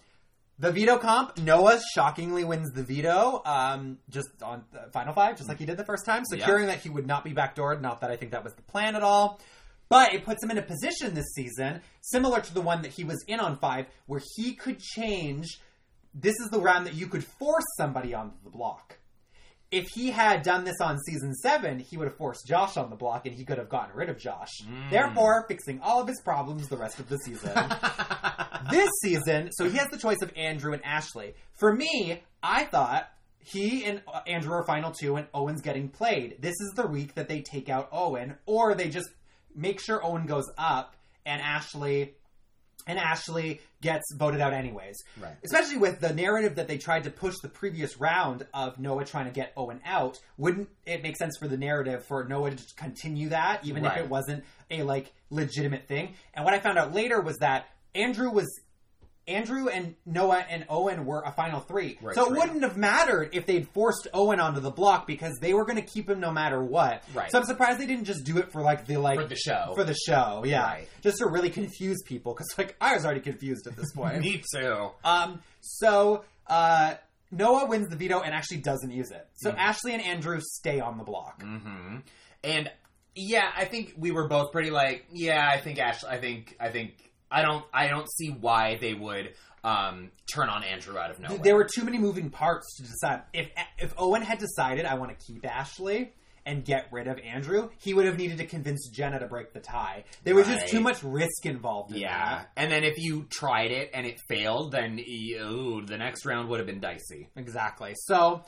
the 0.59 0.71
veto 0.73 0.97
comp, 0.99 1.37
Noah 1.39 1.81
shockingly 1.95 2.45
wins 2.45 2.71
the 2.73 2.83
veto, 2.83 3.43
um, 3.45 3.99
just 4.09 4.29
on 4.43 4.65
the 4.73 4.89
final 4.93 5.13
five, 5.13 5.37
just 5.37 5.49
like 5.49 5.59
he 5.59 5.67
did 5.67 5.77
the 5.77 5.85
first 5.85 6.07
time, 6.07 6.23
securing 6.25 6.67
that 6.69 6.79
he 6.81 6.89
would 6.89 7.07
not 7.07 7.23
be 7.25 7.33
backdoored. 7.35 7.81
Not 7.81 8.01
that 8.01 8.11
I 8.11 8.17
think 8.17 8.33
that 8.33 8.43
was 8.45 8.55
the 8.55 8.63
plan 8.63 8.97
at 8.97 9.03
all. 9.03 9.39
But 9.91 10.15
it 10.15 10.25
puts 10.25 10.43
him 10.43 10.51
in 10.51 10.57
a 10.57 10.63
position 10.63 11.13
this 11.15 11.35
season, 11.35 11.83
similar 12.01 12.41
to 12.41 12.55
the 12.55 12.63
one 12.63 12.81
that 12.83 12.93
he 12.93 13.05
was 13.05 13.23
in 13.29 13.39
on 13.39 13.59
five, 13.59 13.87
where 14.07 14.23
he 14.37 14.55
could 14.55 14.79
change. 14.81 15.61
This 16.15 16.35
is 16.41 16.49
the 16.51 16.59
round 16.61 16.87
that 16.87 16.95
you 16.95 17.07
could 17.07 17.23
force 17.25 17.65
somebody 17.77 18.15
onto 18.15 18.37
the 18.45 18.51
block. 18.51 18.97
If 19.75 19.89
he 19.89 20.11
had 20.13 20.43
done 20.43 20.63
this 20.63 20.81
on 20.81 21.01
season 21.01 21.35
seven, 21.35 21.81
he 21.81 21.97
would 21.97 22.07
have 22.07 22.17
forced 22.17 22.47
Josh 22.47 22.77
on 22.77 22.91
the 22.91 22.97
block 22.97 23.27
and 23.27 23.35
he 23.35 23.45
could 23.45 23.59
have 23.59 23.69
gotten 23.69 23.97
rid 23.97 24.09
of 24.09 24.19
Josh. 24.19 24.53
Therefore, 24.89 25.45
fixing 25.49 25.81
all 25.81 26.01
of 26.01 26.07
his 26.07 26.21
problems 26.21 26.69
the 26.69 26.77
rest 26.77 27.01
of 27.01 27.09
the 27.09 27.19
season 27.19 27.53
this 28.71 28.89
season, 29.03 29.51
so 29.51 29.69
he 29.69 29.77
has 29.77 29.89
the 29.89 29.99
choice 29.99 30.23
of 30.23 30.33
Andrew 30.37 30.75
and 30.75 30.85
Ashley. 30.85 31.35
For 31.59 31.73
me, 31.75 32.23
I 32.41 32.65
thought 32.65 33.11
he 33.41 33.85
and 33.85 34.01
uh, 34.07 34.21
Andrew 34.29 34.55
are 34.55 34.65
final 34.65 34.93
two, 34.93 35.17
and 35.17 35.27
Owen's 35.35 35.61
getting 35.61 35.89
played. 35.89 36.37
This 36.41 36.55
is 36.61 36.73
the 36.77 36.87
week 36.87 37.15
that 37.15 37.29
they 37.29 37.41
take 37.41 37.69
out 37.69 37.89
Owen, 37.91 38.37
or 38.47 38.77
they 38.77 38.89
just 38.89 39.09
make 39.57 39.81
sure 39.81 40.05
Owen 40.05 40.27
goes 40.27 40.47
up, 40.57 40.95
and 41.27 41.43
Ashley. 41.43 42.15
And 42.87 42.99
Ashley 42.99 43.61
gets 43.81 44.05
voted 44.15 44.41
out 44.41 44.53
anyways. 44.53 45.03
Right. 45.21 45.35
Especially 45.43 45.79
with 45.79 46.01
the 46.01 46.13
narrative 46.13 46.57
that 46.57 46.69
they 46.69 46.79
tried 46.79 47.05
to 47.05 47.11
push 47.11 47.35
the 47.43 47.49
previous 47.49 47.99
round 47.99 48.47
of 48.53 48.79
Noah 48.79 49.05
trying 49.05 49.27
to 49.27 49.31
get 49.31 49.53
Owen 49.57 49.81
out. 49.87 50.19
Wouldn't 50.37 50.69
it 50.85 51.03
make 51.03 51.17
sense 51.17 51.37
for 51.39 51.49
the 51.49 51.57
narrative 51.57 52.05
for 52.05 52.25
Noah 52.25 52.51
to 52.53 52.75
continue 52.77 53.31
that, 53.31 53.65
even 53.65 53.85
if 53.85 53.97
it 53.97 54.09
wasn't 54.09 54.45
a 54.71 54.83
like 54.83 55.13
legitimate 55.31 55.89
thing? 55.89 56.15
And 56.35 56.45
what 56.45 56.55
I 56.55 56.61
found 56.61 56.79
out 56.79 56.95
later 56.95 57.21
was 57.21 57.39
that 57.39 57.67
Andrew 57.95 58.31
was 58.31 58.49
Andrew 59.27 59.69
and 59.69 59.95
Noah 60.05 60.45
and 60.49 60.67
Owen 60.69 61.07
were 61.07 61.23
a 61.23 61.33
final 61.33 61.61
three. 61.61 61.99
Right, 62.03 62.15
so 62.15 62.27
it 62.27 62.31
right. 62.31 62.41
wouldn't 62.41 62.63
have 62.63 62.77
mattered 62.77 63.31
if 63.33 63.47
they'd 63.47 63.67
forced 63.69 64.07
Owen 64.13 64.39
onto 64.41 64.61
the 64.61 64.71
block 64.71 65.07
because 65.07 65.39
they 65.41 65.55
were 65.55 65.65
going 65.65 65.77
to 65.77 65.83
keep 65.83 66.09
him 66.11 66.21
no 66.21 66.31
matter 66.31 66.63
what. 66.63 67.03
Right. 67.15 67.31
So 67.31 67.39
I'm 67.39 67.45
surprised 67.45 67.81
they 67.81 67.87
didn't 67.87 68.05
just 68.05 68.25
do 68.25 68.39
it 68.39 68.53
for 68.53 68.61
like 68.61 68.87
the 68.87 68.99
like 68.99 69.19
For 69.19 69.27
the 69.27 69.37
show. 69.37 69.73
For 69.75 69.85
the 69.85 69.95
show, 69.95 70.45
yeah. 70.45 70.65
Right. 70.65 70.89
Just 71.03 71.19
to 71.19 71.27
really 71.27 71.51
confuse 71.51 72.03
people 72.03 72.35
because 72.35 72.49
like 72.59 72.77
I 72.81 72.95
was 72.95 73.05
already 73.05 73.21
confused 73.21 73.67
at 73.67 73.77
this 73.77 73.93
point. 73.95 74.21
Me 74.21 74.43
too. 74.55 74.91
Um, 75.05 75.41
so 75.61 76.25
uh, 76.47 76.95
Noah 77.31 77.67
wins 77.67 77.89
the 77.89 77.97
veto 77.97 78.21
and 78.21 78.35
actually 78.35 78.59
doesn't 78.59 78.91
use 78.91 79.11
it. 79.11 79.27
So 79.37 79.51
Ashley 79.51 79.95
and 79.95 80.03
Andrew 80.03 80.41
stay 80.41 80.81
on 80.81 80.99
the 80.99 81.05
block. 81.05 81.43
hmm 81.43 81.99
And 82.43 82.71
yeah, 83.15 83.51
I 83.57 83.65
think 83.65 83.95
we 83.97 84.11
were 84.11 84.29
both 84.29 84.53
pretty 84.53 84.71
like, 84.71 85.07
yeah, 85.13 85.49
I 85.51 85.59
think 85.61 85.79
Ashley. 85.79 86.11
I 86.11 86.19
think, 86.19 86.57
I 86.59 86.69
think, 86.71 86.95
I 87.35 87.43
don't, 87.43 87.65
I 87.73 87.89
don't 87.89 88.11
see 88.11 88.31
why 88.31 88.77
they 88.81 88.95
would 88.95 89.35
um, 89.65 90.11
turn 90.33 90.49
on 90.49 90.63
Andrew 90.63 90.99
out 90.99 91.11
of 91.11 91.19
nowhere. 91.19 91.39
There 91.39 91.57
were 91.57 91.65
too 91.65 91.85
many 91.85 91.99
moving 91.99 92.31
parts 92.31 92.77
to 92.77 92.83
decide. 92.83 93.23
If 93.33 93.51
if 93.79 93.95
Owen 93.97 94.23
had 94.23 94.39
decided 94.39 94.85
I 94.85 94.95
want 94.95 95.19
to 95.19 95.27
keep 95.27 95.47
Ashley 95.47 96.13
and 96.47 96.63
get 96.65 96.89
rid 96.93 97.09
of 97.09 97.19
Andrew, 97.21 97.71
he 97.79 97.95
would 97.95 98.05
have 98.05 98.19
needed 98.19 98.39
to 98.39 98.47
convince 98.47 98.89
Jenna 98.91 99.19
to 99.19 99.27
break 99.27 99.55
the 99.55 99.61
tie. 99.61 100.05
There 100.25 100.35
was 100.35 100.47
just 100.47 100.69
too 100.69 100.81
much 100.81 101.03
risk 101.03 101.47
involved. 101.47 101.93
In 101.93 102.03
yeah, 102.03 102.37
that. 102.37 102.51
and 102.57 102.71
then 102.71 102.85
if 102.85 102.99
you 102.99 103.27
tried 103.31 103.71
it 103.71 103.91
and 103.95 104.07
it 104.07 104.21
failed, 104.29 104.73
then 104.73 105.01
ooh, 105.01 105.85
the 105.87 105.97
next 105.97 106.27
round 106.27 106.51
would 106.51 106.61
have 106.61 106.67
been 106.67 106.81
dicey. 106.81 107.31
exactly. 107.35 107.95
So 107.97 108.45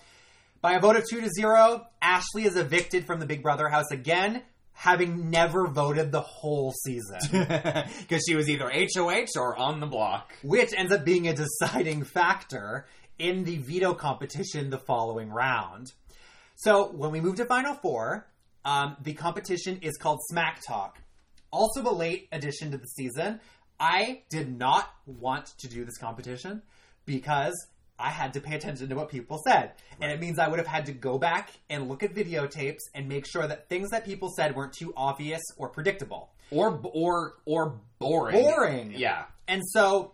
by 0.60 0.74
a 0.74 0.80
vote 0.80 0.96
of 0.96 1.04
two 1.08 1.22
to 1.22 1.30
zero, 1.30 1.86
Ashley 2.02 2.44
is 2.44 2.56
evicted 2.56 3.06
from 3.06 3.20
the 3.20 3.26
Big 3.26 3.42
Brother 3.42 3.68
house 3.68 3.90
again, 3.90 4.42
having 4.76 5.30
never 5.30 5.66
voted 5.66 6.12
the 6.12 6.20
whole 6.20 6.72
season. 6.84 7.18
Because 7.32 8.22
she 8.28 8.36
was 8.36 8.48
either 8.48 8.70
HOH 8.70 9.38
or 9.40 9.56
on 9.56 9.80
the 9.80 9.86
block. 9.86 10.34
which 10.42 10.70
ends 10.76 10.92
up 10.92 11.04
being 11.04 11.26
a 11.26 11.34
deciding 11.34 12.04
factor 12.04 12.86
in 13.18 13.44
the 13.44 13.56
veto 13.56 13.94
competition 13.94 14.68
the 14.70 14.78
following 14.78 15.30
round. 15.30 15.92
So 16.56 16.88
when 16.92 17.10
we 17.10 17.20
move 17.20 17.36
to 17.36 17.46
Final 17.46 17.74
Four, 17.74 18.26
um, 18.64 18.96
the 19.02 19.14
competition 19.14 19.78
is 19.80 19.96
called 19.96 20.20
Smack 20.30 20.60
Talk. 20.66 20.98
Also, 21.50 21.82
a 21.82 21.92
late 21.92 22.28
addition 22.30 22.70
to 22.72 22.78
the 22.78 22.86
season. 22.86 23.40
I 23.80 24.22
did 24.30 24.58
not 24.58 24.90
want 25.06 25.46
to 25.58 25.68
do 25.68 25.84
this 25.84 25.96
competition 25.98 26.62
because 27.06 27.54
I 27.98 28.10
had 28.10 28.34
to 28.34 28.40
pay 28.40 28.54
attention 28.56 28.88
to 28.88 28.94
what 28.94 29.08
people 29.08 29.40
said. 29.46 29.72
And 30.00 30.10
it 30.10 30.20
means 30.20 30.38
I 30.38 30.48
would 30.48 30.58
have 30.58 30.68
had 30.68 30.86
to 30.86 30.92
go 30.92 31.18
back 31.18 31.50
and 31.70 31.88
look 31.88 32.02
at 32.02 32.14
videotapes 32.14 32.80
and 32.94 33.08
make 33.08 33.26
sure 33.26 33.46
that 33.46 33.68
things 33.68 33.90
that 33.90 34.04
people 34.04 34.30
said 34.36 34.54
weren't 34.54 34.72
too 34.72 34.92
obvious 34.96 35.42
or 35.56 35.68
predictable. 35.68 36.30
Or 36.50 36.80
or 36.92 37.34
or 37.44 37.80
boring. 37.98 38.42
Boring. 38.42 38.94
Yeah. 38.96 39.24
And 39.48 39.62
so, 39.72 40.12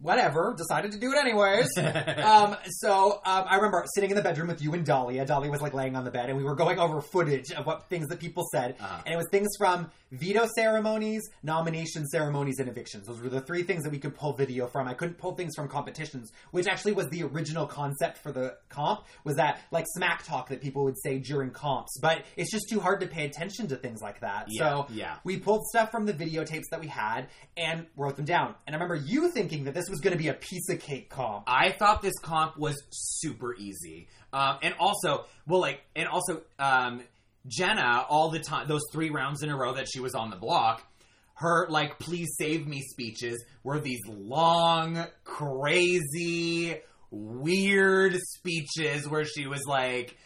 whatever, 0.00 0.54
decided 0.56 0.92
to 0.92 0.98
do 0.98 1.12
it 1.12 1.18
anyways. 1.18 1.68
um, 1.78 2.56
so 2.80 3.20
um, 3.24 3.44
I 3.48 3.56
remember 3.56 3.84
sitting 3.94 4.10
in 4.10 4.16
the 4.16 4.22
bedroom 4.22 4.48
with 4.48 4.62
you 4.62 4.72
and 4.74 4.84
Dahlia. 4.84 5.24
Dahlia 5.26 5.50
was 5.50 5.60
like 5.60 5.74
laying 5.74 5.96
on 5.96 6.04
the 6.04 6.10
bed, 6.10 6.28
and 6.28 6.38
we 6.38 6.44
were 6.44 6.54
going 6.54 6.78
over 6.78 7.00
footage 7.00 7.50
of 7.52 7.66
what 7.66 7.88
things 7.88 8.06
that 8.08 8.20
people 8.20 8.44
said, 8.52 8.76
Uh-huh. 8.80 9.02
and 9.04 9.14
it 9.14 9.16
was 9.16 9.26
things 9.30 9.48
from 9.58 9.90
veto 10.12 10.46
ceremonies, 10.56 11.22
nomination 11.42 12.06
ceremonies, 12.06 12.58
and 12.58 12.68
evictions. 12.68 13.06
Those 13.06 13.20
were 13.20 13.28
the 13.28 13.40
three 13.40 13.64
things 13.64 13.82
that 13.82 13.90
we 13.90 13.98
could 13.98 14.14
pull 14.14 14.32
video 14.32 14.66
from. 14.66 14.86
I 14.88 14.94
couldn't 14.94 15.18
pull 15.18 15.34
things 15.34 15.54
from 15.56 15.68
competitions, 15.68 16.32
which 16.52 16.66
actually 16.66 16.92
was 16.92 17.08
the 17.08 17.24
original 17.24 17.66
concept 17.66 18.18
for 18.18 18.32
the 18.32 18.56
comp. 18.68 19.04
Was 19.24 19.36
that 19.36 19.60
like 19.72 19.84
smack 19.94 20.24
talk 20.24 20.48
that 20.50 20.60
people 20.62 20.84
would 20.84 20.96
say 21.02 21.18
during 21.18 21.50
comps? 21.50 21.98
But 22.00 22.22
it's 22.36 22.50
just 22.52 22.68
too 22.70 22.80
hard 22.80 23.00
to 23.00 23.06
pay 23.06 23.24
attention 23.26 23.66
to 23.68 23.76
things 23.76 24.00
like 24.00 24.20
that. 24.20 24.46
Yeah, 24.48 24.58
so 24.62 24.86
yeah. 24.90 25.16
we 25.24 25.38
pulled 25.38 25.64
stuff 25.66 25.90
from 25.90 26.06
the 26.06 26.12
videotapes 26.14 26.64
that 26.70 26.80
we 26.80 26.86
had 26.86 27.26
and 27.56 27.86
wrote 27.96 28.16
them 28.16 28.24
down. 28.24 28.54
And 28.66 28.74
I 28.74 28.78
remember 28.78 28.94
you 28.94 29.30
thinking 29.32 29.64
that 29.66 29.74
this 29.74 29.88
was 29.88 30.00
going 30.00 30.12
to 30.16 30.22
be 30.22 30.28
a 30.28 30.34
piece 30.34 30.68
of 30.68 30.80
cake 30.80 31.10
comp. 31.10 31.44
I 31.46 31.72
thought 31.72 32.02
this 32.02 32.18
comp 32.20 32.56
was 32.56 32.82
super 32.90 33.54
easy. 33.54 34.08
Um, 34.32 34.58
and 34.62 34.74
also, 34.78 35.24
well, 35.46 35.60
like, 35.60 35.80
and 35.94 36.08
also, 36.08 36.42
um, 36.58 37.02
Jenna, 37.46 38.04
all 38.08 38.30
the 38.30 38.40
time, 38.40 38.68
those 38.68 38.82
three 38.92 39.10
rounds 39.10 39.42
in 39.42 39.50
a 39.50 39.56
row 39.56 39.74
that 39.74 39.86
she 39.88 40.00
was 40.00 40.14
on 40.14 40.30
the 40.30 40.36
block, 40.36 40.82
her, 41.34 41.66
like, 41.68 41.98
please 41.98 42.28
save 42.38 42.66
me 42.66 42.82
speeches 42.82 43.44
were 43.62 43.78
these 43.78 44.00
long, 44.06 45.06
crazy, 45.24 46.80
weird 47.10 48.16
speeches 48.16 49.08
where 49.08 49.24
she 49.24 49.46
was 49.46 49.62
like, 49.66 50.16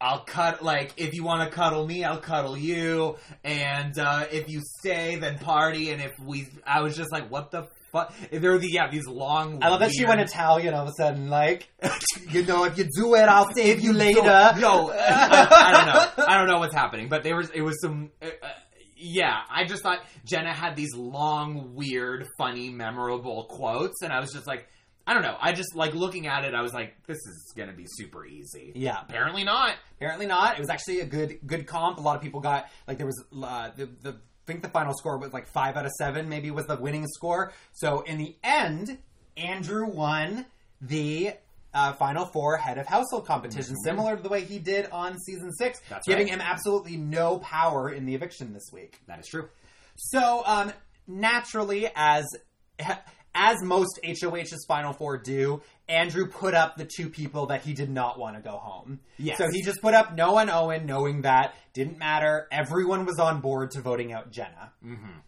I'll 0.00 0.24
cut 0.24 0.62
like 0.62 0.92
if 0.98 1.14
you 1.14 1.24
want 1.24 1.48
to 1.48 1.54
cuddle 1.54 1.86
me, 1.86 2.04
I'll 2.04 2.20
cuddle 2.20 2.58
you, 2.58 3.16
and 3.42 3.98
uh, 3.98 4.26
if 4.30 4.50
you 4.50 4.60
stay, 4.80 5.16
then 5.16 5.38
party. 5.38 5.90
And 5.90 6.02
if 6.02 6.12
we, 6.22 6.48
I 6.66 6.82
was 6.82 6.96
just 6.96 7.10
like, 7.10 7.30
what 7.30 7.50
the 7.50 7.68
fuck? 7.94 8.12
There 8.30 8.52
are 8.52 8.58
the 8.58 8.68
yeah 8.70 8.90
these 8.90 9.06
long. 9.06 9.62
I 9.62 9.68
love 9.70 9.80
that 9.80 9.92
she 9.92 10.04
went 10.04 10.20
Italian 10.20 10.74
all 10.74 10.82
of 10.82 10.88
a 10.88 10.92
sudden, 10.96 11.30
like, 11.30 11.68
you 12.30 12.44
know, 12.44 12.64
if 12.64 12.76
you 12.76 12.84
do 12.84 13.14
it, 13.14 13.22
I'll 13.22 13.52
save 13.54 13.80
you 13.80 13.92
later. 13.92 14.22
No, 14.22 14.90
I, 14.90 15.48
I 15.50 15.72
don't 15.72 15.86
know. 15.86 16.24
I 16.26 16.38
don't 16.38 16.48
know 16.48 16.58
what's 16.58 16.74
happening, 16.74 17.08
but 17.08 17.22
there 17.22 17.36
was 17.36 17.50
it 17.50 17.62
was 17.62 17.80
some. 17.80 18.10
Uh, 18.20 18.26
uh, 18.42 18.48
yeah, 18.96 19.40
I 19.50 19.64
just 19.64 19.82
thought 19.82 19.98
Jenna 20.24 20.52
had 20.52 20.76
these 20.76 20.94
long, 20.94 21.74
weird, 21.74 22.26
funny, 22.38 22.70
memorable 22.70 23.44
quotes, 23.44 24.02
and 24.02 24.12
I 24.12 24.20
was 24.20 24.32
just 24.32 24.46
like, 24.46 24.66
I 25.06 25.12
don't 25.12 25.22
know. 25.22 25.36
I 25.38 25.52
just 25.52 25.74
like 25.74 25.94
looking 25.94 26.26
at 26.26 26.44
it. 26.44 26.54
I 26.54 26.62
was 26.62 26.72
like, 26.72 26.94
this 27.06 27.18
is 27.18 27.52
gonna 27.56 27.74
be 27.74 27.84
super 27.86 28.24
easy. 28.24 28.72
Yeah. 28.74 28.96
Apparently 29.02 29.44
not. 29.44 29.74
Apparently 29.96 30.26
not. 30.26 30.54
It 30.54 30.60
was 30.60 30.70
actually 30.70 31.00
a 31.00 31.06
good 31.06 31.38
good 31.46 31.66
comp. 31.66 31.98
A 31.98 32.00
lot 32.00 32.16
of 32.16 32.22
people 32.22 32.40
got 32.40 32.68
like 32.88 32.96
there 32.96 33.06
was 33.06 33.22
uh, 33.42 33.70
the 33.76 33.86
the 34.02 34.20
think 34.46 34.62
the 34.62 34.68
final 34.68 34.94
score 34.94 35.18
was 35.18 35.32
like 35.32 35.46
five 35.46 35.76
out 35.76 35.86
of 35.86 35.92
seven. 35.92 36.28
Maybe 36.28 36.50
was 36.50 36.66
the 36.66 36.76
winning 36.76 37.06
score. 37.08 37.52
So 37.72 38.00
in 38.02 38.18
the 38.18 38.36
end, 38.42 38.98
Andrew 39.36 39.86
won 39.86 40.46
the 40.80 41.32
uh, 41.72 41.92
Final 41.94 42.24
Four 42.26 42.56
head 42.56 42.78
of 42.78 42.86
household 42.86 43.26
competition, 43.26 43.74
similar 43.84 44.16
to 44.16 44.22
the 44.22 44.28
way 44.28 44.44
he 44.44 44.58
did 44.58 44.88
on 44.90 45.18
season 45.18 45.52
six, 45.52 45.78
Mm-hmm. 45.80 45.94
That's 45.94 46.06
giving 46.06 46.26
right. 46.26 46.34
him 46.34 46.40
absolutely 46.40 46.96
no 46.96 47.38
power 47.38 47.90
in 47.90 48.06
the 48.06 48.14
eviction 48.14 48.52
this 48.52 48.70
week. 48.72 49.00
That 49.08 49.18
is 49.18 49.26
true. 49.26 49.48
So, 49.96 50.42
um, 50.46 50.72
naturally, 51.08 51.88
as 51.94 52.24
as 53.34 53.62
most 53.62 53.98
HOH's 54.04 54.64
Final 54.68 54.92
Four 54.92 55.18
do, 55.18 55.62
Andrew 55.88 56.26
put 56.26 56.54
up 56.54 56.76
the 56.76 56.86
two 56.86 57.10
people 57.10 57.46
that 57.46 57.62
he 57.62 57.74
did 57.74 57.90
not 57.90 58.18
want 58.18 58.36
to 58.36 58.42
go 58.42 58.56
home. 58.56 59.00
Yes. 59.18 59.36
So 59.36 59.50
he 59.50 59.62
just 59.62 59.82
put 59.82 59.94
up 59.94 60.14
Noah 60.14 60.42
and 60.42 60.50
Owen, 60.50 60.86
knowing 60.86 61.22
that 61.22 61.54
didn't 61.74 61.98
matter. 61.98 62.48
Everyone 62.50 63.04
was 63.04 63.18
on 63.18 63.40
board 63.40 63.72
to 63.72 63.82
voting 63.82 64.12
out 64.12 64.30
Jenna. 64.30 64.72
Mm-hmm. 64.84 65.18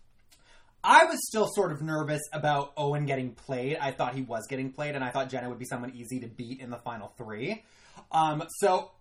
I 0.82 1.04
was 1.04 1.18
still 1.26 1.48
sort 1.52 1.72
of 1.72 1.82
nervous 1.82 2.22
about 2.32 2.72
Owen 2.76 3.06
getting 3.06 3.32
played. 3.32 3.76
I 3.76 3.90
thought 3.90 4.14
he 4.14 4.22
was 4.22 4.46
getting 4.48 4.72
played, 4.72 4.94
and 4.94 5.02
I 5.02 5.10
thought 5.10 5.28
Jenna 5.28 5.48
would 5.48 5.58
be 5.58 5.64
someone 5.64 5.92
easy 5.94 6.20
to 6.20 6.28
beat 6.28 6.60
in 6.60 6.70
the 6.70 6.78
final 6.78 7.12
three. 7.18 7.64
Um, 8.12 8.44
so 8.60 8.92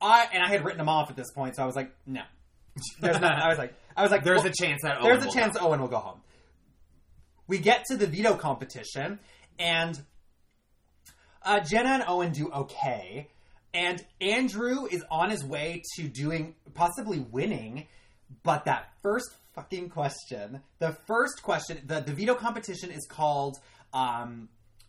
I 0.00 0.28
and 0.32 0.42
I 0.42 0.48
had 0.48 0.64
written 0.64 0.80
him 0.80 0.88
off 0.88 1.10
at 1.10 1.16
this 1.16 1.32
point, 1.32 1.56
so 1.56 1.62
I 1.62 1.66
was 1.66 1.76
like, 1.76 1.90
no. 2.06 2.22
There's 3.00 3.20
not. 3.20 3.38
I 3.38 3.48
was 3.48 3.58
like, 3.58 3.74
I 3.96 4.02
was 4.02 4.10
like, 4.10 4.22
There's 4.22 4.44
well, 4.44 4.52
a 4.52 4.52
chance 4.52 4.82
that 4.82 5.02
there's 5.02 5.24
a 5.24 5.30
chance. 5.30 5.56
Owen 5.58 5.80
will 5.80 5.88
go 5.88 5.96
home. 5.96 6.20
We 7.48 7.58
get 7.58 7.84
to 7.86 7.96
the 7.96 8.06
veto 8.06 8.34
competition, 8.34 9.18
and 9.58 9.98
uh, 11.46 11.60
Jenna 11.60 11.90
and 11.90 12.04
Owen 12.06 12.32
do 12.32 12.50
okay, 12.50 13.28
and 13.72 14.04
Andrew 14.20 14.86
is 14.90 15.04
on 15.10 15.30
his 15.30 15.44
way 15.44 15.82
to 15.96 16.08
doing 16.08 16.54
possibly 16.74 17.20
winning, 17.20 17.86
but 18.42 18.64
that 18.64 18.90
first 19.02 19.30
fucking 19.54 19.90
question, 19.90 20.60
the 20.80 20.92
first 21.06 21.42
question, 21.42 21.80
the, 21.86 22.00
the 22.00 22.12
veto 22.12 22.34
competition 22.34 22.90
is 22.90 23.06
called. 23.06 23.56
Um, 23.94 24.48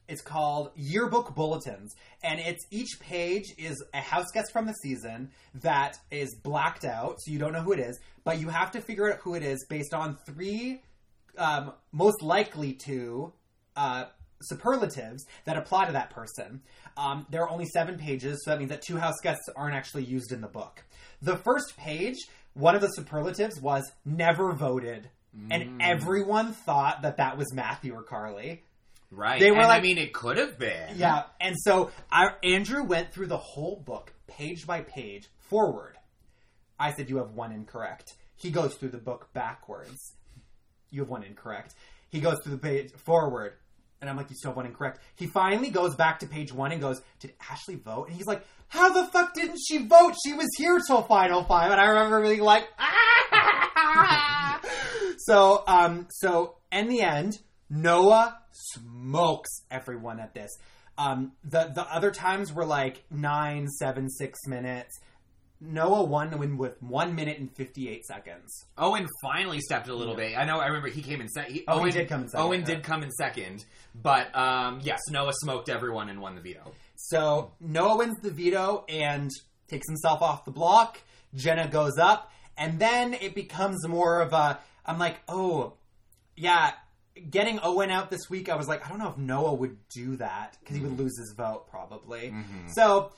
it's 0.09 0.21
called 0.21 0.71
Yearbook 0.77 1.35
Bulletins, 1.35 1.93
and 2.23 2.39
it's 2.39 2.65
each 2.71 2.97
page 3.01 3.53
is 3.57 3.83
a 3.93 3.99
house 3.99 4.27
guest 4.33 4.53
from 4.53 4.65
the 4.65 4.73
season 4.73 5.31
that 5.55 5.97
is 6.11 6.33
blacked 6.43 6.85
out, 6.85 7.17
so 7.19 7.29
you 7.29 7.39
don't 7.39 7.51
know 7.51 7.61
who 7.61 7.73
it 7.73 7.79
is, 7.79 7.99
but 8.23 8.39
you 8.39 8.47
have 8.47 8.71
to 8.71 8.79
figure 8.79 9.11
out 9.11 9.19
who 9.19 9.35
it 9.35 9.43
is 9.43 9.65
based 9.69 9.93
on 9.93 10.17
three 10.25 10.81
um, 11.37 11.73
most 11.91 12.21
likely 12.21 12.71
to 12.73 13.33
uh, 13.75 14.05
superlatives 14.41 15.25
that 15.45 15.57
apply 15.57 15.85
to 15.85 15.93
that 15.93 16.09
person. 16.09 16.61
Um, 16.95 17.25
there 17.29 17.41
are 17.43 17.49
only 17.49 17.65
seven 17.65 17.97
pages, 17.97 18.41
so 18.43 18.51
that 18.51 18.59
means 18.59 18.69
that 18.69 18.81
two 18.81 18.97
house 18.97 19.19
guests 19.21 19.49
aren't 19.55 19.75
actually 19.75 20.03
used 20.03 20.31
in 20.31 20.41
the 20.41 20.47
book. 20.47 20.83
The 21.21 21.37
first 21.37 21.75
page, 21.77 22.17
one 22.53 22.75
of 22.75 22.81
the 22.81 22.87
superlatives 22.89 23.59
was 23.59 23.91
never 24.05 24.53
voted, 24.53 25.09
and 25.51 25.81
everyone 25.81 26.53
thought 26.53 27.03
that 27.03 27.17
that 27.17 27.37
was 27.37 27.53
Matthew 27.53 27.93
or 27.93 28.01
Carly. 28.01 28.63
Right. 29.11 29.39
They 29.39 29.51
were 29.51 29.59
and 29.59 29.67
like- 29.67 29.79
I 29.79 29.81
mean, 29.83 29.97
it 29.97 30.13
could 30.13 30.37
have 30.37 30.57
been. 30.57 30.95
Yeah, 30.97 31.23
and 31.39 31.55
so 31.59 31.91
our, 32.11 32.37
Andrew 32.43 32.83
went 32.83 33.13
through 33.13 33.27
the 33.27 33.37
whole 33.37 33.81
book, 33.85 34.13
page 34.27 34.65
by 34.65 34.81
page, 34.81 35.27
forward. 35.37 35.95
I 36.79 36.91
said, 36.93 37.09
You 37.09 37.17
have 37.17 37.31
one 37.31 37.51
incorrect. 37.51 38.13
He 38.35 38.51
goes 38.51 38.75
through 38.75 38.89
the 38.89 38.97
book 38.97 39.29
backwards. 39.33 40.13
You 40.91 41.01
have 41.01 41.09
one 41.09 41.23
incorrect. 41.23 41.73
He 42.09 42.19
goes 42.19 42.37
through 42.43 42.53
the 42.53 42.59
page 42.59 42.91
forward. 42.93 43.53
And 44.01 44.09
I'm 44.09 44.17
like, 44.17 44.29
You 44.29 44.35
still 44.35 44.51
have 44.51 44.57
one 44.57 44.65
incorrect. 44.65 44.99
He 45.15 45.27
finally 45.27 45.69
goes 45.69 45.95
back 45.95 46.19
to 46.19 46.27
page 46.27 46.53
one 46.53 46.71
and 46.71 46.81
goes, 46.81 47.01
Did 47.19 47.33
Ashley 47.49 47.75
vote? 47.75 48.07
And 48.07 48.15
he's 48.15 48.27
like, 48.27 48.45
How 48.67 48.89
the 48.89 49.05
fuck 49.11 49.33
didn't 49.33 49.59
she 49.67 49.85
vote? 49.85 50.15
She 50.25 50.33
was 50.33 50.47
here 50.57 50.79
till 50.85 51.01
final 51.03 51.43
five. 51.43 51.71
And 51.71 51.79
I 51.79 51.85
remember 51.85 52.21
being 52.21 52.41
like, 52.41 52.65
"Ah!" 52.79 54.61
So, 55.19 55.63
um, 55.67 56.07
so 56.09 56.55
in 56.71 56.87
the 56.87 57.01
end, 57.01 57.39
Noah 57.69 58.39
smokes 58.51 59.49
everyone 59.69 60.19
at 60.19 60.33
this. 60.33 60.51
Um, 60.97 61.33
the 61.43 61.71
the 61.75 61.83
other 61.83 62.11
times 62.11 62.53
were 62.53 62.65
like 62.65 63.03
nine, 63.11 63.67
seven, 63.67 64.09
six 64.09 64.39
minutes. 64.47 64.97
Noah 65.59 66.03
won 66.03 66.37
win 66.37 66.57
with 66.57 66.81
one 66.81 67.15
minute 67.15 67.39
and 67.39 67.53
fifty 67.55 67.89
eight 67.89 68.05
seconds. 68.05 68.65
Owen 68.77 69.07
finally 69.21 69.59
stepped 69.59 69.87
a 69.87 69.95
little 69.95 70.15
bit. 70.15 70.37
I 70.37 70.45
know. 70.45 70.59
I 70.59 70.67
remember 70.67 70.89
he 70.89 71.01
came 71.01 71.21
in 71.21 71.27
second. 71.29 71.61
Oh, 71.67 71.83
he 71.83 71.91
did 71.91 72.07
come 72.09 72.21
in 72.21 72.29
second, 72.29 72.45
Owen 72.45 72.59
yeah. 72.61 72.65
did 72.65 72.83
come 72.83 73.03
in 73.03 73.11
second, 73.11 73.65
but 73.95 74.35
um, 74.35 74.79
yes, 74.83 74.99
Noah 75.09 75.33
smoked 75.33 75.69
everyone 75.69 76.09
and 76.09 76.21
won 76.21 76.35
the 76.35 76.41
veto. 76.41 76.71
So 76.95 77.51
Noah 77.59 77.97
wins 77.97 78.17
the 78.21 78.31
veto 78.31 78.85
and 78.87 79.31
takes 79.67 79.87
himself 79.87 80.21
off 80.21 80.45
the 80.45 80.51
block. 80.51 80.99
Jenna 81.33 81.67
goes 81.67 81.97
up, 81.97 82.31
and 82.57 82.79
then 82.79 83.13
it 83.15 83.35
becomes 83.35 83.87
more 83.87 84.21
of 84.21 84.33
a. 84.33 84.59
I'm 84.85 84.99
like, 84.99 85.17
oh, 85.27 85.73
yeah. 86.35 86.71
Getting 87.31 87.59
Owen 87.63 87.89
out 87.89 88.11
this 88.11 88.29
week, 88.29 88.47
I 88.47 88.55
was 88.55 88.67
like, 88.67 88.85
I 88.85 88.89
don't 88.89 88.99
know 88.99 89.09
if 89.09 89.17
Noah 89.17 89.55
would 89.55 89.75
do 89.89 90.17
that 90.17 90.55
because 90.59 90.75
he 90.75 90.83
would 90.83 90.99
lose 90.99 91.17
his 91.17 91.33
vote 91.35 91.67
probably. 91.67 92.31
So 92.75 93.11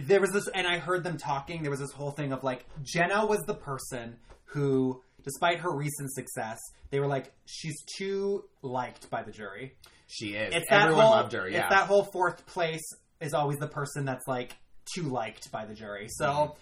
there 0.00 0.20
was 0.20 0.30
this, 0.32 0.48
and 0.54 0.66
I 0.66 0.78
heard 0.78 1.04
them 1.04 1.16
talking. 1.18 1.62
There 1.62 1.70
was 1.70 1.80
this 1.80 1.92
whole 1.92 2.10
thing 2.10 2.32
of 2.32 2.42
like 2.44 2.64
Jenna 2.82 3.26
was 3.26 3.40
the 3.46 3.54
person 3.54 4.16
who, 4.46 5.02
despite 5.24 5.58
her 5.60 5.74
recent 5.74 6.12
success, 6.12 6.58
they 6.90 7.00
were 7.00 7.06
like, 7.06 7.32
she's 7.46 7.76
too 7.98 8.44
liked 8.62 9.10
by 9.10 9.22
the 9.22 9.32
jury 9.32 9.74
She 10.06 10.34
is. 10.34 10.54
it's 10.54 10.66
Everyone 10.70 11.02
whole, 11.02 11.10
loved 11.12 11.32
her. 11.32 11.48
Yeah. 11.48 11.60
It's 11.60 11.70
that 11.70 11.86
whole 11.86 12.04
fourth 12.04 12.46
place 12.46 12.84
is 13.20 13.34
always 13.34 13.58
the 13.58 13.66
person 13.68 14.04
that's 14.04 14.26
like 14.28 14.56
too 14.94 15.02
liked 15.04 15.50
by 15.50 15.64
the 15.66 15.74
jury. 15.74 16.08
So 16.08 16.26
Mm-hmm. 16.26 16.52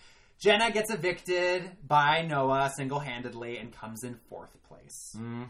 Jenna 0.40 0.70
gets 0.73 0.90
evicted 0.93 1.70
by 1.86 2.23
Noah 2.23 2.70
single 2.77 2.98
handedly 2.98 3.56
and 3.59 3.73
comes 3.73 4.02
in 4.02 4.16
fourth 4.28 4.51
place. 4.69 5.12
hmm 5.15 5.44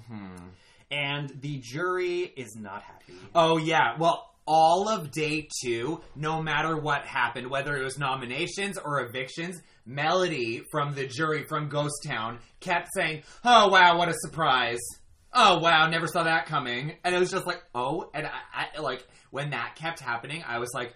And 0.90 1.31
the 1.40 1.59
jury 1.59 2.20
is 2.36 2.55
not 2.55 2.82
happy. 2.82 3.15
Oh 3.35 3.56
yeah. 3.56 3.97
Well, 3.98 4.31
all 4.47 4.89
of 4.89 5.11
day 5.11 5.49
two, 5.62 6.01
no 6.15 6.43
matter 6.43 6.77
what 6.77 7.03
happened, 7.03 7.51
whether 7.51 7.77
it 7.77 7.85
was 7.85 7.99
nominations 7.99 8.79
or 8.79 9.01
evictions, 9.01 9.61
Melody 9.87 10.62
from 10.71 10.95
the 10.95 11.07
jury 11.07 11.45
from 11.45 11.69
Ghost 11.69 12.05
Town 12.07 12.39
kept 12.61 12.89
saying, 12.95 13.23
"Oh 13.45 13.69
wow, 13.69 13.99
what 13.99 14.09
a 14.09 14.15
surprise! 14.15 14.81
Oh 15.33 15.59
wow, 15.59 15.89
never 15.89 16.07
saw 16.07 16.25
that 16.25 16.47
coming." 16.47 16.97
And 17.05 17.15
it 17.15 17.19
was 17.19 17.31
just 17.31 17.47
like, 17.47 17.62
"Oh," 17.75 18.11
and 18.15 18.27
I, 18.27 18.69
I 18.77 18.81
like 18.81 19.07
when 19.31 19.51
that 19.51 19.77
kept 19.77 20.01
happening, 20.01 20.43
I 20.47 20.59
was 20.59 20.71
like. 20.75 20.95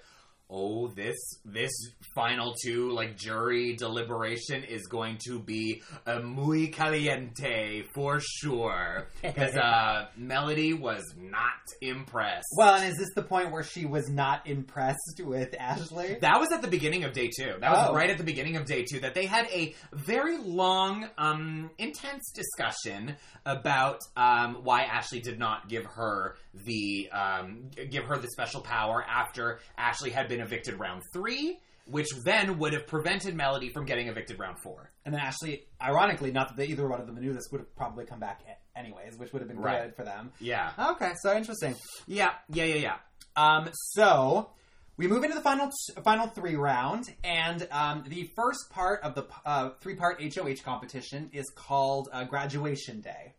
Oh, 0.51 0.89
this 0.89 1.16
this 1.45 1.70
final 2.15 2.55
two 2.65 2.91
like 2.93 3.16
jury 3.19 3.77
deliberation 3.77 4.65
is 4.65 4.87
going 4.87 5.19
to 5.27 5.39
be 5.39 5.83
a 6.07 6.20
muy 6.20 6.69
caliente 6.69 7.83
for 7.95 8.19
sure 8.20 9.09
because 9.23 9.55
uh, 9.55 10.07
Melody 10.16 10.73
was 10.73 11.03
not 11.19 11.43
impressed. 11.83 12.47
Well, 12.57 12.77
and 12.77 12.85
is 12.89 12.97
this 12.97 13.11
the 13.15 13.23
point 13.23 13.53
where 13.53 13.62
she 13.62 13.85
was 13.85 14.09
not 14.09 14.47
impressed 14.49 15.20
with 15.23 15.55
Ashley? 15.59 16.16
That 16.23 16.41
was 16.41 16.51
at 16.53 16.62
the 16.62 16.69
beginning 16.69 17.05
of 17.05 17.12
day 17.12 17.29
two. 17.29 17.53
That 17.61 17.70
was 17.70 17.89
Oh. 17.91 17.95
right 17.95 18.11
at 18.11 18.16
the 18.19 18.25
beginning 18.25 18.57
of 18.57 18.65
day 18.65 18.85
two 18.91 19.01
that 19.01 19.15
they 19.15 19.27
had 19.27 19.47
a 19.53 19.75
very 19.93 20.39
long, 20.39 21.07
um, 21.19 21.70
intense 21.79 22.33
discussion 22.33 23.16
about 23.45 23.99
um, 24.16 24.61
why 24.65 24.83
Ashley 24.83 25.20
did 25.20 25.39
not 25.39 25.69
give 25.69 25.85
her 25.85 26.37
the 26.64 27.09
um, 27.10 27.70
give 27.90 28.05
her 28.05 28.18
the 28.18 28.28
special 28.28 28.60
power 28.60 29.05
after 29.09 29.60
Ashley 29.76 30.10
had 30.10 30.28
been 30.28 30.40
evicted 30.40 30.78
round 30.78 31.02
three, 31.12 31.59
which 31.86 32.09
then 32.24 32.59
would 32.59 32.72
have 32.72 32.86
prevented 32.86 33.35
Melody 33.35 33.70
from 33.70 33.85
getting 33.86 34.09
evicted 34.09 34.39
round 34.39 34.59
four. 34.62 34.90
And 35.05 35.14
then 35.14 35.20
Ashley, 35.20 35.64
ironically, 35.82 36.30
not 36.32 36.48
that 36.48 36.56
they, 36.56 36.66
either 36.66 36.86
one 36.86 37.01
of 37.01 37.06
them 37.06 37.18
knew 37.20 37.32
this, 37.32 37.44
would 37.51 37.60
have 37.60 37.76
probably 37.76 38.05
come 38.05 38.20
back 38.20 38.43
anyways, 38.76 39.16
which 39.16 39.32
would 39.32 39.40
have 39.40 39.48
been 39.48 39.59
Right. 39.59 39.85
good 39.85 39.97
for 39.97 40.05
them. 40.05 40.30
Yeah, 40.40 40.70
Okay, 40.78 41.12
so 41.22 41.35
interesting. 41.36 41.74
yeah, 42.06 42.32
yeah, 42.52 42.64
yeah, 42.64 42.74
yeah. 42.76 42.97
Um, 43.36 43.68
so 43.72 44.51
we 44.97 45.06
move 45.06 45.22
into 45.24 45.35
the 45.36 45.40
final 45.43 45.70
final 46.05 46.26
three 46.26 46.56
round, 46.56 47.05
and 47.24 47.66
um, 47.70 48.05
the 48.09 48.28
first 48.36 48.68
part 48.70 49.02
of 49.02 49.14
the 49.14 49.26
uh, 49.47 49.70
three 49.80 49.94
part 49.94 50.20
HOH 50.20 50.56
competition 50.64 51.30
is 51.32 51.48
called 51.55 52.09
uh, 52.12 52.24
Graduation 52.24 53.01
Day. 53.01 53.35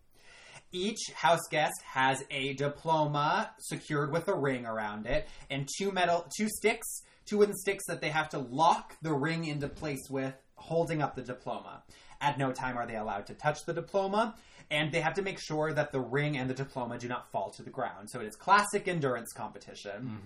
Each 0.71 0.99
house 1.15 1.47
guest 1.49 1.73
has 1.83 2.23
a 2.29 2.53
diploma 2.53 3.51
secured 3.59 4.11
with 4.11 4.27
a 4.27 4.35
ring 4.35 4.65
around 4.65 5.07
it, 5.07 5.27
and 5.49 5.67
two 5.77 5.91
metal 5.91 6.27
two 6.37 6.47
sticks, 6.47 6.87
two 7.25 7.37
wooden 7.39 7.55
sticks 7.55 7.85
that 7.87 8.01
they 8.01 8.09
have 8.09 8.29
to 8.29 8.39
lock 8.39 8.95
the 9.01 9.13
ring 9.13 9.45
into 9.45 9.67
place 9.67 10.07
with, 10.09 10.33
holding 10.55 11.01
up 11.01 11.15
the 11.15 11.23
diploma. 11.23 11.83
At 12.21 12.37
no 12.37 12.51
time 12.51 12.77
are 12.77 12.85
they 12.85 12.97
allowed 12.97 13.27
to 13.27 13.33
touch 13.33 13.65
the 13.65 13.73
diploma, 13.73 14.35
and 14.69 14.91
they 14.91 15.01
have 15.01 15.15
to 15.15 15.21
make 15.23 15.39
sure 15.39 15.73
that 15.73 15.91
the 15.91 16.01
ring 16.01 16.37
and 16.37 16.49
the 16.49 16.53
diploma 16.53 16.99
do 16.99 17.07
not 17.07 17.31
fall 17.31 17.49
to 17.51 17.63
the 17.63 17.69
ground. 17.71 18.09
So 18.11 18.19
it 18.19 18.27
is 18.27 18.35
classic 18.35 18.87
endurance 18.87 19.31
competition. 19.33 20.19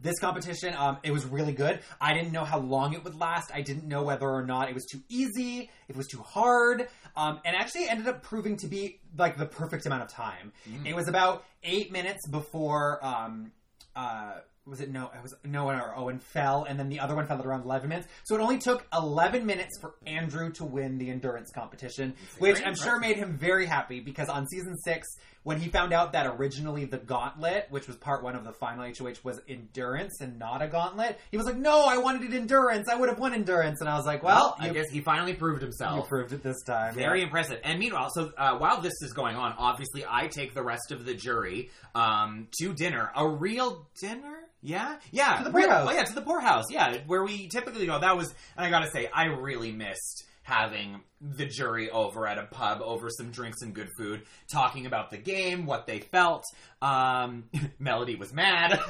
This 0.00 0.18
competition, 0.20 0.74
um, 0.74 0.98
it 1.02 1.10
was 1.10 1.26
really 1.26 1.52
good. 1.52 1.80
I 2.00 2.14
didn't 2.14 2.30
know 2.30 2.44
how 2.44 2.60
long 2.60 2.94
it 2.94 3.02
would 3.02 3.18
last. 3.18 3.50
I 3.52 3.62
didn't 3.62 3.88
know 3.88 4.04
whether 4.04 4.28
or 4.28 4.44
not 4.44 4.68
it 4.68 4.74
was 4.74 4.86
too 4.86 5.00
easy, 5.08 5.70
if 5.88 5.90
it 5.90 5.96
was 5.96 6.06
too 6.06 6.22
hard, 6.22 6.88
um, 7.18 7.40
and 7.44 7.56
actually 7.56 7.88
ended 7.88 8.06
up 8.06 8.22
proving 8.22 8.56
to 8.58 8.68
be 8.68 9.00
like 9.16 9.36
the 9.36 9.44
perfect 9.46 9.84
amount 9.86 10.02
of 10.02 10.08
time. 10.08 10.52
It 10.86 10.94
was 10.94 11.08
about 11.08 11.44
eight 11.64 11.90
minutes 11.90 12.26
before 12.28 13.04
um, 13.04 13.50
uh, 13.96 14.34
was 14.64 14.80
it 14.80 14.90
no? 14.90 15.10
It 15.14 15.22
was 15.22 15.34
no 15.44 15.64
Noah 15.64 15.78
or 15.78 15.96
Owen 15.96 16.18
fell, 16.18 16.64
and 16.64 16.78
then 16.78 16.88
the 16.88 17.00
other 17.00 17.16
one 17.16 17.26
fell 17.26 17.38
at 17.38 17.46
around 17.46 17.64
eleven 17.64 17.88
minutes. 17.88 18.08
So 18.24 18.36
it 18.36 18.40
only 18.40 18.58
took 18.58 18.86
eleven 18.92 19.46
minutes 19.46 19.78
for 19.80 19.94
Andrew 20.06 20.52
to 20.52 20.64
win 20.64 20.98
the 20.98 21.10
endurance 21.10 21.50
competition, 21.52 22.14
which 22.38 22.62
I'm 22.64 22.74
sure 22.74 23.00
made 23.00 23.16
him 23.16 23.36
very 23.36 23.66
happy 23.66 24.00
because 24.00 24.28
on 24.28 24.46
season 24.46 24.76
six, 24.84 25.08
when 25.48 25.58
he 25.60 25.68
found 25.70 25.92
out 25.92 26.12
that 26.12 26.26
originally 26.26 26.84
the 26.84 26.98
gauntlet, 26.98 27.66
which 27.70 27.86
was 27.86 27.96
part 27.96 28.22
one 28.22 28.36
of 28.36 28.44
the 28.44 28.52
final 28.52 28.84
HOH, 28.84 29.14
was 29.24 29.40
endurance 29.48 30.20
and 30.20 30.38
not 30.38 30.60
a 30.62 30.68
gauntlet, 30.68 31.18
he 31.30 31.36
was 31.38 31.46
like, 31.46 31.56
"No, 31.56 31.84
I 31.86 31.96
wanted 31.98 32.22
it 32.32 32.36
endurance. 32.36 32.88
I 32.88 32.94
would 32.96 33.08
have 33.08 33.18
won 33.18 33.32
endurance." 33.34 33.80
And 33.80 33.88
I 33.88 33.96
was 33.96 34.04
like, 34.06 34.22
"Well, 34.22 34.56
I 34.60 34.68
you, 34.68 34.72
guess 34.74 34.86
he 34.92 35.00
finally 35.00 35.32
proved 35.34 35.62
you 35.62 35.66
himself. 35.68 36.08
proved 36.08 36.32
it 36.32 36.42
this 36.42 36.62
time." 36.64 36.94
Very 36.94 37.20
Yeah. 37.20 37.24
impressive. 37.24 37.60
And 37.64 37.78
meanwhile, 37.78 38.10
so 38.14 38.30
uh, 38.36 38.58
while 38.58 38.80
this 38.80 38.94
is 39.02 39.12
going 39.14 39.36
on, 39.36 39.54
obviously 39.58 40.04
I 40.08 40.28
take 40.28 40.54
the 40.54 40.62
rest 40.62 40.92
of 40.92 41.04
the 41.04 41.14
jury 41.14 41.70
um, 41.94 42.48
to 42.60 42.74
dinner. 42.74 43.10
A 43.16 43.26
real 43.26 43.86
dinner? 44.00 44.36
Yeah, 44.60 44.96
yeah. 45.12 45.38
To 45.38 45.44
the 45.44 45.50
Real- 45.52 45.66
poorhouse. 45.68 45.88
Oh, 45.88 45.92
yeah, 45.94 46.04
to 46.04 46.12
the 46.14 46.20
poorhouse. 46.22 46.64
Yeah, 46.70 46.98
where 47.06 47.24
we 47.24 47.48
typically 47.48 47.86
go. 47.86 47.98
That 47.98 48.16
was, 48.16 48.34
and 48.56 48.66
I 48.66 48.70
gotta 48.70 48.90
say, 48.90 49.08
I 49.14 49.26
really 49.26 49.72
missed 49.72 50.24
having 50.48 51.02
the 51.20 51.44
jury 51.44 51.90
over 51.90 52.26
at 52.26 52.38
a 52.38 52.46
pub 52.46 52.80
over 52.82 53.10
some 53.10 53.30
drinks 53.30 53.60
and 53.60 53.74
good 53.74 53.88
food, 53.98 54.22
talking 54.50 54.86
about 54.86 55.10
the 55.10 55.18
game, 55.18 55.66
what 55.66 55.86
they 55.86 56.00
felt. 56.00 56.42
Um, 56.80 57.44
Melody 57.78 58.14
was 58.16 58.32
mad. 58.32 58.80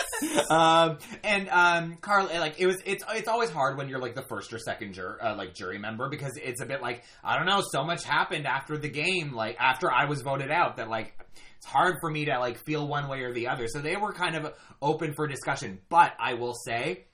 um, 0.50 0.98
and 1.24 1.48
um, 1.48 1.96
Carl, 2.00 2.26
like 2.26 2.60
it 2.60 2.66
was, 2.66 2.76
it's 2.86 3.02
it's 3.14 3.28
always 3.28 3.50
hard 3.50 3.76
when 3.76 3.88
you're 3.88 4.00
like 4.00 4.14
the 4.14 4.24
first 4.28 4.52
or 4.52 4.58
second 4.58 4.92
jur- 4.92 5.18
uh, 5.20 5.34
like 5.36 5.54
jury 5.54 5.78
member 5.78 6.08
because 6.08 6.32
it's 6.36 6.60
a 6.60 6.66
bit 6.66 6.80
like 6.80 7.04
I 7.24 7.36
don't 7.36 7.46
know, 7.46 7.62
so 7.72 7.82
much 7.82 8.04
happened 8.04 8.46
after 8.46 8.78
the 8.78 8.88
game, 8.88 9.32
like 9.32 9.56
after 9.58 9.90
I 9.90 10.04
was 10.04 10.22
voted 10.22 10.50
out 10.52 10.76
that 10.76 10.88
like 10.88 11.14
it's 11.56 11.66
hard 11.66 11.96
for 12.00 12.10
me 12.10 12.26
to 12.26 12.38
like 12.38 12.58
feel 12.64 12.86
one 12.86 13.08
way 13.08 13.22
or 13.22 13.32
the 13.32 13.48
other. 13.48 13.66
So 13.66 13.80
they 13.80 13.96
were 13.96 14.12
kind 14.12 14.36
of 14.36 14.54
open 14.80 15.14
for 15.14 15.26
discussion, 15.26 15.80
but 15.88 16.12
I 16.20 16.34
will 16.34 16.54
say 16.54 17.06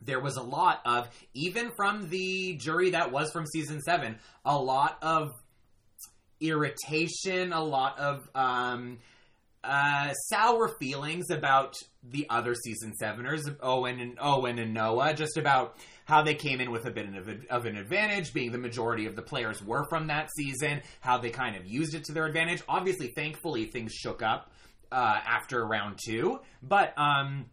there 0.00 0.20
was 0.20 0.36
a 0.36 0.42
lot 0.42 0.80
of 0.84 1.08
even 1.34 1.70
from 1.76 2.08
the 2.08 2.54
jury 2.54 2.90
that 2.90 3.12
was 3.12 3.30
from 3.30 3.46
season 3.46 3.80
seven, 3.80 4.18
a 4.44 4.56
lot 4.56 4.98
of 5.02 5.30
irritation, 6.40 7.52
a 7.52 7.62
lot 7.62 7.98
of 7.98 8.28
um, 8.34 8.98
uh, 9.62 10.12
sour 10.28 10.68
feelings 10.68 11.30
about 11.30 11.74
the 12.02 12.26
other 12.30 12.54
season 12.54 12.94
seveners, 12.94 13.48
Owen 13.60 14.00
and 14.00 14.16
Owen 14.20 14.58
and 14.58 14.72
Noah, 14.72 15.12
just 15.12 15.36
about 15.36 15.76
how 16.06 16.22
they 16.22 16.34
came 16.34 16.60
in 16.60 16.70
with 16.70 16.86
a 16.86 16.90
bit 16.90 17.06
of, 17.14 17.28
of 17.50 17.66
an 17.66 17.76
advantage, 17.76 18.32
being 18.32 18.52
the 18.52 18.58
majority 18.58 19.06
of 19.06 19.16
the 19.16 19.22
players 19.22 19.62
were 19.62 19.84
from 19.88 20.06
that 20.06 20.30
season, 20.34 20.80
how 21.00 21.18
they 21.18 21.30
kind 21.30 21.56
of 21.56 21.66
used 21.66 21.94
it 21.94 22.04
to 22.04 22.12
their 22.12 22.24
advantage. 22.24 22.62
Obviously, 22.68 23.08
thankfully, 23.14 23.66
things 23.66 23.92
shook 23.92 24.22
up 24.22 24.50
uh, 24.90 25.20
after 25.26 25.64
round 25.64 25.98
two, 26.04 26.40
but 26.62 26.94
um, 26.98 27.44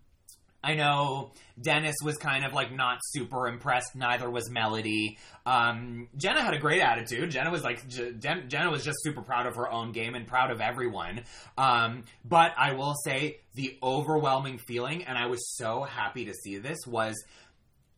I 0.63 0.73
know 0.75 1.31
Dennis 1.61 1.95
was 2.03 2.17
kind 2.17 2.43
of 2.43 2.53
like 2.53 2.73
not 2.73 2.99
super 3.01 3.47
impressed. 3.47 3.95
Neither 3.95 4.29
was 4.29 4.49
Melody. 4.49 5.17
Um, 5.45 6.09
Jenna 6.17 6.41
had 6.41 6.53
a 6.53 6.59
great 6.59 6.81
attitude. 6.81 7.31
Jenna 7.31 7.51
was 7.51 7.63
like, 7.63 7.87
Jenna 7.87 8.69
was 8.69 8.83
just 8.83 8.97
super 9.03 9.21
proud 9.21 9.45
of 9.45 9.55
her 9.55 9.71
own 9.71 9.91
game 9.91 10.15
and 10.15 10.27
proud 10.27 10.51
of 10.51 10.59
everyone. 10.59 11.21
Um, 11.57 12.03
but 12.25 12.53
I 12.57 12.73
will 12.73 12.95
say 13.05 13.37
the 13.53 13.77
overwhelming 13.81 14.57
feeling, 14.57 15.05
and 15.05 15.17
I 15.17 15.27
was 15.27 15.55
so 15.55 15.83
happy 15.83 16.25
to 16.25 16.33
see 16.33 16.57
this, 16.57 16.79
was 16.85 17.15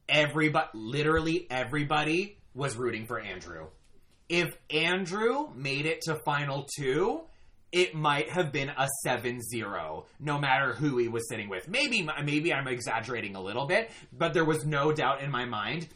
everybody, 0.08 0.68
literally 0.74 1.48
everybody, 1.50 2.38
was 2.54 2.76
rooting 2.76 3.06
for 3.06 3.20
Andrew. 3.20 3.68
If 4.28 4.50
Andrew 4.70 5.50
made 5.56 5.86
it 5.86 6.02
to 6.02 6.18
final 6.24 6.68
two, 6.78 7.22
it 7.72 7.94
might 7.94 8.30
have 8.30 8.52
been 8.52 8.70
a 8.70 8.88
7-0 9.06 10.06
no 10.20 10.40
matter 10.40 10.74
who 10.74 10.98
he 10.98 11.08
was 11.08 11.28
sitting 11.30 11.50
with 11.50 11.68
maybe 11.68 12.08
maybe 12.24 12.54
i'm 12.54 12.68
exaggerating 12.68 13.36
a 13.36 13.42
little 13.42 13.68
bit 13.68 13.92
but 14.12 14.34
there 14.34 14.46
was 14.46 14.66
no 14.66 14.92
doubt 14.92 15.22
in 15.22 15.30
my 15.30 15.46
mind 15.46 15.88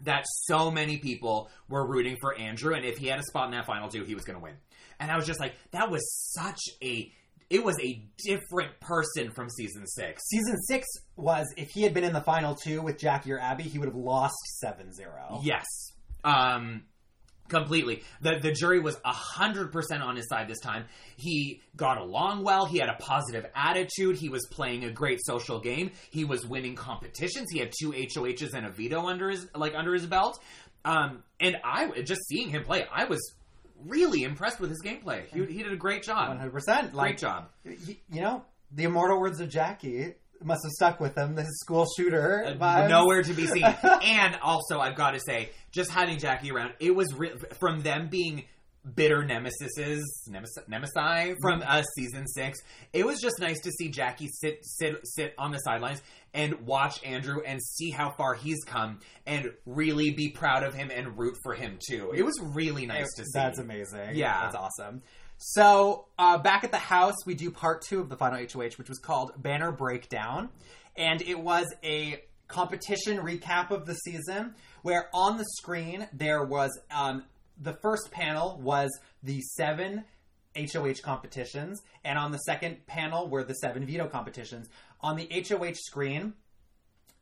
that 0.00 0.24
so 0.26 0.70
many 0.70 0.98
people 0.98 1.50
were 1.68 1.86
rooting 1.86 2.16
for 2.20 2.34
andrew 2.38 2.74
and 2.74 2.84
if 2.84 2.98
he 2.98 3.06
had 3.06 3.18
a 3.18 3.22
spot 3.24 3.46
in 3.46 3.52
that 3.52 3.66
final 3.66 3.88
two 3.88 4.04
he 4.04 4.14
was 4.14 4.24
going 4.24 4.38
to 4.38 4.42
win 4.42 4.54
and 5.00 5.10
i 5.10 5.16
was 5.16 5.26
just 5.26 5.40
like 5.40 5.54
that 5.70 5.90
was 5.90 6.02
such 6.32 6.60
a 6.82 7.12
it 7.50 7.62
was 7.62 7.76
a 7.82 8.02
different 8.24 8.80
person 8.80 9.30
from 9.30 9.50
season 9.50 9.86
six 9.86 10.22
Season 10.28 10.56
six 10.62 10.86
was 11.16 11.46
if 11.58 11.68
he 11.68 11.82
had 11.82 11.92
been 11.92 12.04
in 12.04 12.14
the 12.14 12.22
final 12.22 12.54
two 12.54 12.80
with 12.80 12.96
Jackie 12.98 13.30
or 13.30 13.38
Abby, 13.38 13.64
he 13.64 13.78
would 13.78 13.88
have 13.88 13.94
lost 13.94 14.34
7-0. 14.64 15.40
Yes. 15.42 15.66
Um 16.24 16.84
completely. 17.52 18.02
The 18.20 18.40
the 18.40 18.50
jury 18.50 18.80
was 18.80 18.96
100% 18.96 20.00
on 20.02 20.16
his 20.16 20.28
side 20.28 20.48
this 20.48 20.58
time. 20.58 20.86
He 21.16 21.60
got 21.76 21.98
along 21.98 22.42
well, 22.42 22.66
he 22.66 22.78
had 22.78 22.88
a 22.88 22.96
positive 22.98 23.46
attitude, 23.54 24.16
he 24.16 24.28
was 24.28 24.44
playing 24.50 24.84
a 24.84 24.90
great 24.90 25.20
social 25.24 25.60
game, 25.60 25.92
he 26.10 26.24
was 26.24 26.44
winning 26.44 26.74
competitions, 26.74 27.48
he 27.52 27.60
had 27.60 27.72
two 27.78 27.92
HOHs 27.92 28.54
and 28.54 28.66
a 28.66 28.70
veto 28.70 29.06
under 29.06 29.30
his 29.30 29.46
like 29.54 29.74
under 29.76 29.94
his 29.94 30.06
belt. 30.06 30.40
Um 30.84 31.22
and 31.38 31.56
I 31.62 32.02
just 32.02 32.22
seeing 32.28 32.48
him 32.48 32.64
play, 32.64 32.86
I 32.92 33.04
was 33.04 33.20
really 33.86 34.24
impressed 34.24 34.60
with 34.60 34.70
his 34.70 34.82
gameplay. 34.82 35.26
He, 35.26 35.44
he 35.44 35.62
did 35.62 35.72
a 35.72 35.76
great 35.76 36.02
job. 36.02 36.38
100%. 36.38 36.92
Like, 36.92 36.94
Great 36.94 37.18
job. 37.18 37.48
You 37.64 38.20
know, 38.20 38.44
the 38.70 38.84
immortal 38.84 39.20
words 39.20 39.40
of 39.40 39.48
Jackie 39.48 40.14
must 40.44 40.62
have 40.64 40.72
stuck 40.72 41.00
with 41.00 41.16
him. 41.16 41.34
The 41.34 41.44
school 41.62 41.86
shooter 41.96 42.44
Uh, 42.60 42.88
nowhere 42.88 43.22
to 43.22 43.32
be 43.32 43.46
seen. 43.46 43.64
and 44.02 44.36
also, 44.42 44.80
I've 44.80 44.96
got 44.96 45.12
to 45.12 45.20
say, 45.20 45.50
just 45.70 45.90
having 45.90 46.18
Jackie 46.18 46.50
around, 46.50 46.72
it 46.80 46.94
was 46.94 47.12
re- 47.14 47.32
from 47.60 47.80
them 47.82 48.08
being 48.08 48.44
bitter 48.96 49.22
nemesises, 49.22 50.00
nemes- 50.28 50.58
nemesi 50.68 51.36
from 51.40 51.62
uh, 51.66 51.82
season 51.96 52.26
six. 52.26 52.58
It 52.92 53.06
was 53.06 53.20
just 53.20 53.38
nice 53.38 53.60
to 53.60 53.70
see 53.70 53.88
Jackie 53.90 54.28
sit 54.28 54.58
sit 54.62 54.96
sit 55.04 55.34
on 55.38 55.52
the 55.52 55.58
sidelines 55.58 56.02
and 56.34 56.66
watch 56.66 57.02
Andrew 57.04 57.42
and 57.46 57.62
see 57.62 57.90
how 57.90 58.10
far 58.10 58.34
he's 58.34 58.58
come 58.64 58.98
and 59.26 59.52
really 59.66 60.10
be 60.10 60.30
proud 60.30 60.64
of 60.64 60.74
him 60.74 60.90
and 60.92 61.16
root 61.18 61.36
for 61.44 61.54
him 61.54 61.78
too. 61.88 62.12
It 62.14 62.24
was 62.24 62.34
really 62.42 62.86
nice 62.86 63.06
to 63.16 63.22
see. 63.24 63.30
That's 63.34 63.58
amazing. 63.58 64.14
Yeah. 64.16 64.42
That's 64.42 64.56
awesome. 64.56 65.02
So, 65.44 66.06
uh, 66.18 66.38
back 66.38 66.62
at 66.62 66.70
the 66.70 66.78
house, 66.78 67.16
we 67.26 67.34
do 67.34 67.50
part 67.50 67.82
two 67.82 67.98
of 68.00 68.08
the 68.08 68.16
final 68.16 68.38
HOH, 68.38 68.76
which 68.76 68.88
was 68.88 69.00
called 69.00 69.32
Banner 69.42 69.72
Breakdown. 69.72 70.50
And 70.96 71.20
it 71.20 71.36
was 71.36 71.66
a 71.82 72.22
competition 72.46 73.18
recap 73.18 73.72
of 73.72 73.84
the 73.84 73.94
season 73.94 74.54
where 74.82 75.10
on 75.12 75.38
the 75.38 75.44
screen 75.56 76.06
there 76.12 76.44
was 76.44 76.70
um, 76.92 77.24
the 77.60 77.72
first 77.72 78.12
panel 78.12 78.60
was 78.62 78.96
the 79.24 79.40
seven 79.40 80.04
HOH 80.56 81.02
competitions, 81.02 81.82
and 82.04 82.20
on 82.20 82.30
the 82.30 82.38
second 82.38 82.86
panel 82.86 83.28
were 83.28 83.42
the 83.42 83.54
seven 83.54 83.84
veto 83.84 84.06
competitions. 84.06 84.68
On 85.00 85.16
the 85.16 85.28
HOH 85.28 85.74
screen, 85.74 86.34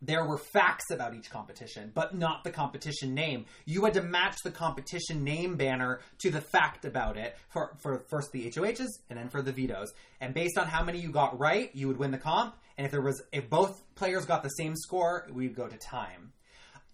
there 0.03 0.25
were 0.25 0.39
facts 0.39 0.91
about 0.91 1.15
each 1.15 1.31
competition, 1.31 1.93
but 1.95 2.17
not 2.17 2.43
the 2.45 2.51
competition 2.51 3.15
name. 3.15 3.45
You 3.67 3.85
had 3.85 3.95
to 3.95 4.03
match 4.03 4.37
the 4.43 4.51
competition 4.51 5.25
name 5.25 5.57
banner 5.57 6.01
to 6.21 6.31
the 6.31 6.41
fact 6.41 6.85
about 6.85 7.17
it 7.17 7.37
for, 7.51 7.77
for 7.81 8.05
first 8.09 8.33
the 8.33 8.51
HOHs 8.51 8.89
and 9.11 9.19
then 9.19 9.29
for 9.29 9.43
the 9.43 9.53
vetoes. 9.53 9.93
And 10.21 10.33
based 10.33 10.57
on 10.57 10.67
how 10.67 10.83
many 10.83 11.01
you 11.01 11.11
got 11.11 11.39
right, 11.39 11.71
you 11.75 11.89
would 11.89 11.99
win 11.99 12.11
the 12.13 12.19
comp. 12.19 12.57
And 12.79 12.87
if 12.87 12.91
there 12.93 13.03
was 13.03 13.23
if 13.33 13.51
both 13.51 13.83
players 13.95 14.25
got 14.25 14.43
the 14.43 14.49
same 14.49 14.75
score, 14.75 15.29
we'd 15.33 15.55
go 15.55 15.67
to 15.67 15.77
time. 15.77 16.33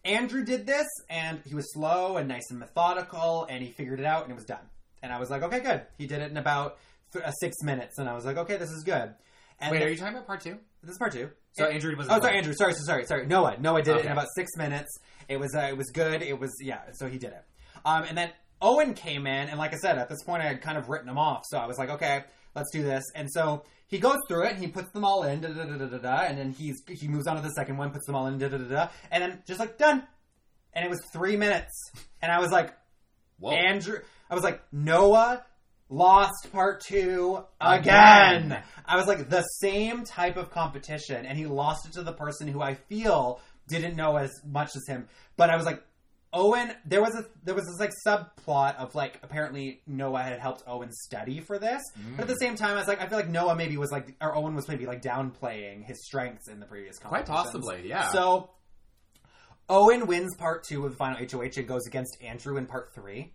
Andrew 0.04 0.44
did 0.44 0.66
this, 0.66 0.86
and 1.10 1.40
he 1.44 1.54
was 1.54 1.72
slow 1.72 2.16
and 2.16 2.28
nice 2.28 2.50
and 2.50 2.58
methodical, 2.60 3.44
and 3.48 3.62
he 3.62 3.72
figured 3.72 3.98
it 3.98 4.06
out, 4.06 4.22
and 4.22 4.30
it 4.30 4.36
was 4.36 4.44
done. 4.44 4.60
And 5.02 5.12
I 5.12 5.18
was 5.18 5.30
like, 5.30 5.42
okay, 5.42 5.60
good. 5.60 5.82
He 5.98 6.06
did 6.06 6.22
it 6.22 6.30
in 6.30 6.36
about 6.36 6.78
th- 7.12 7.24
uh, 7.24 7.30
six 7.32 7.56
minutes, 7.62 7.98
and 7.98 8.08
I 8.08 8.14
was 8.14 8.24
like, 8.24 8.36
okay, 8.36 8.56
this 8.56 8.70
is 8.70 8.84
good. 8.84 9.14
And 9.60 9.72
Wait, 9.72 9.78
then- 9.78 9.88
are 9.88 9.90
you 9.90 9.96
talking 9.96 10.14
about 10.14 10.26
part 10.26 10.40
two? 10.42 10.58
this 10.82 10.92
is 10.92 10.98
part 10.98 11.12
two. 11.12 11.30
So 11.56 11.64
Andrew 11.64 11.96
was 11.96 12.08
Oh, 12.10 12.20
sorry, 12.20 12.36
Andrew. 12.36 12.54
Sorry, 12.54 12.74
sorry, 12.74 12.84
sorry, 12.84 13.06
sorry. 13.06 13.26
Noah. 13.26 13.56
Noah 13.58 13.82
did 13.82 13.96
it 13.96 14.04
in 14.04 14.12
about 14.12 14.28
six 14.34 14.50
minutes. 14.56 14.98
It 15.28 15.38
was 15.38 15.54
uh, 15.54 15.66
it 15.70 15.76
was 15.76 15.90
good. 15.90 16.22
It 16.22 16.38
was 16.38 16.54
yeah. 16.60 16.80
So 16.92 17.08
he 17.08 17.18
did 17.18 17.32
it. 17.32 17.44
Um, 17.84 18.04
and 18.04 18.16
then 18.16 18.30
Owen 18.60 18.94
came 18.94 19.26
in, 19.26 19.48
and 19.48 19.58
like 19.58 19.72
I 19.72 19.76
said, 19.76 19.98
at 19.98 20.08
this 20.08 20.22
point 20.22 20.42
I 20.42 20.46
had 20.46 20.60
kind 20.60 20.76
of 20.76 20.88
written 20.88 21.08
him 21.08 21.18
off. 21.18 21.44
So 21.46 21.58
I 21.58 21.66
was 21.66 21.78
like, 21.78 21.90
okay, 21.90 22.24
let's 22.54 22.70
do 22.72 22.82
this. 22.82 23.04
And 23.14 23.30
so 23.30 23.64
he 23.88 23.98
goes 23.98 24.18
through 24.28 24.46
it, 24.46 24.52
and 24.52 24.58
he 24.58 24.68
puts 24.68 24.90
them 24.92 25.04
all 25.04 25.22
in, 25.22 25.40
da 25.40 25.48
da 25.48 25.64
da 25.64 25.76
da 25.76 25.86
da, 25.86 25.98
da 25.98 26.16
and 26.22 26.38
then 26.38 26.50
he's 26.50 26.82
he 26.88 27.08
moves 27.08 27.26
on 27.26 27.36
to 27.36 27.42
the 27.42 27.50
second 27.50 27.76
one, 27.76 27.90
puts 27.90 28.06
them 28.06 28.14
all 28.14 28.26
in, 28.26 28.38
da 28.38 28.48
da 28.48 28.58
da 28.58 28.64
da, 28.64 28.88
and 29.10 29.22
then 29.22 29.42
just 29.46 29.60
like 29.60 29.78
done. 29.78 30.06
And 30.72 30.84
it 30.84 30.90
was 30.90 31.00
three 31.12 31.36
minutes, 31.36 31.72
and 32.20 32.30
I 32.30 32.38
was 32.38 32.50
like, 32.50 32.74
Whoa. 33.38 33.52
Andrew. 33.52 33.98
I 34.28 34.34
was 34.34 34.44
like, 34.44 34.60
Noah 34.72 35.44
lost 35.88 36.52
part 36.52 36.80
two 36.80 37.44
again. 37.60 38.46
Again. 38.46 38.62
I 38.84 38.96
was 38.96 39.06
like, 39.06 39.28
the 39.28 39.42
same 39.42 40.04
type 40.04 40.36
of 40.36 40.50
competition, 40.50 41.26
and 41.26 41.36
he 41.36 41.46
lost 41.46 41.86
it 41.86 41.92
to 41.92 42.02
the 42.02 42.12
person 42.12 42.48
who 42.48 42.60
I 42.60 42.74
feel 42.74 43.40
didn't 43.68 43.96
know 43.96 44.16
as 44.16 44.30
much 44.44 44.76
as 44.76 44.86
him. 44.86 45.08
But 45.36 45.50
I 45.50 45.56
was 45.56 45.66
like, 45.66 45.82
Owen. 46.32 46.72
There 46.84 47.00
was 47.00 47.14
a 47.14 47.24
there 47.44 47.54
was 47.54 47.64
this 47.64 47.80
like 47.80 47.92
subplot 48.06 48.76
of 48.76 48.94
like 48.94 49.18
apparently 49.22 49.80
Noah 49.86 50.22
had 50.22 50.38
helped 50.38 50.62
Owen 50.66 50.92
study 50.92 51.40
for 51.40 51.58
this, 51.58 51.82
but 52.16 52.22
at 52.22 52.28
the 52.28 52.34
mm. 52.34 52.40
same 52.40 52.56
time, 52.56 52.72
I 52.72 52.78
was 52.78 52.88
like, 52.88 53.00
I 53.00 53.06
feel 53.08 53.18
like 53.18 53.28
Noah 53.28 53.56
maybe 53.56 53.76
was 53.76 53.90
like, 53.90 54.14
or 54.20 54.36
Owen 54.36 54.54
was 54.54 54.68
maybe 54.68 54.86
like 54.86 55.02
downplaying 55.02 55.84
his 55.84 56.04
strengths 56.04 56.48
in 56.48 56.60
the 56.60 56.66
previous 56.66 56.98
Quite 56.98 57.26
possibly, 57.26 57.88
yeah. 57.88 58.10
So 58.10 58.50
Owen 59.68 60.06
wins 60.06 60.36
part 60.36 60.64
two 60.64 60.84
of 60.84 60.92
the 60.92 60.96
final 60.96 61.18
HOH 61.18 61.56
and 61.56 61.66
goes 61.66 61.86
against 61.86 62.18
Andrew 62.22 62.56
in 62.56 62.66
part 62.66 62.94
three. 62.94 63.32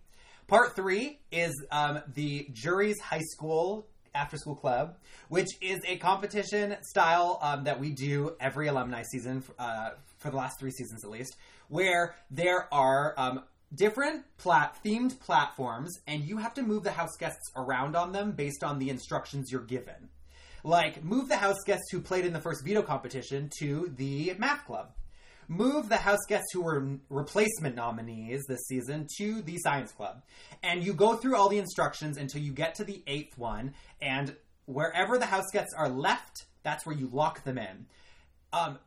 Part 0.52 0.76
three 0.76 1.18
is 1.30 1.64
um, 1.70 2.02
the 2.12 2.46
jury's 2.52 3.00
high 3.00 3.22
school 3.22 3.86
After 4.14 4.36
School 4.36 4.54
Club, 4.54 4.98
which 5.30 5.48
is 5.62 5.80
a 5.88 5.96
competition 5.96 6.76
style 6.82 7.38
um, 7.40 7.64
that 7.64 7.80
we 7.80 7.92
do 7.92 8.36
every 8.38 8.68
alumni 8.68 9.02
season 9.02 9.42
uh, 9.58 9.92
for 10.18 10.28
the 10.28 10.36
last 10.36 10.60
three 10.60 10.70
seasons 10.70 11.06
at 11.06 11.10
least, 11.10 11.36
where 11.68 12.16
there 12.30 12.68
are 12.70 13.14
um, 13.16 13.44
different 13.74 14.26
plat- 14.36 14.76
themed 14.84 15.18
platforms, 15.20 15.98
and 16.06 16.22
you 16.22 16.36
have 16.36 16.52
to 16.52 16.62
move 16.62 16.82
the 16.82 16.90
house 16.90 17.16
guests 17.18 17.50
around 17.56 17.96
on 17.96 18.12
them 18.12 18.32
based 18.32 18.62
on 18.62 18.78
the 18.78 18.90
instructions 18.90 19.50
you're 19.50 19.62
given. 19.62 20.10
Like, 20.64 21.02
move 21.02 21.30
the 21.30 21.36
house 21.36 21.64
guests 21.64 21.90
who 21.90 21.98
played 21.98 22.26
in 22.26 22.34
the 22.34 22.40
first 22.40 22.62
veto 22.62 22.82
competition 22.82 23.48
to 23.60 23.90
the 23.96 24.34
math 24.36 24.66
club. 24.66 24.92
Move 25.48 25.88
the 25.88 25.96
house 25.96 26.24
guests 26.28 26.52
who 26.52 26.62
were 26.62 26.98
replacement 27.10 27.76
nominees 27.76 28.42
this 28.48 28.66
season 28.66 29.06
to 29.18 29.42
the 29.42 29.58
science 29.58 29.92
club. 29.92 30.22
And 30.62 30.84
you 30.84 30.92
go 30.92 31.16
through 31.16 31.36
all 31.36 31.48
the 31.48 31.58
instructions 31.58 32.16
until 32.16 32.40
you 32.40 32.52
get 32.52 32.76
to 32.76 32.84
the 32.84 33.02
eighth 33.06 33.36
one, 33.36 33.74
and 34.00 34.34
wherever 34.66 35.18
the 35.18 35.26
house 35.26 35.50
guests 35.52 35.74
are 35.76 35.88
left, 35.88 36.44
that's 36.62 36.86
where 36.86 36.96
you 36.96 37.08
lock 37.12 37.44
them 37.44 37.58
in. 37.58 37.86
Um, 38.52 38.78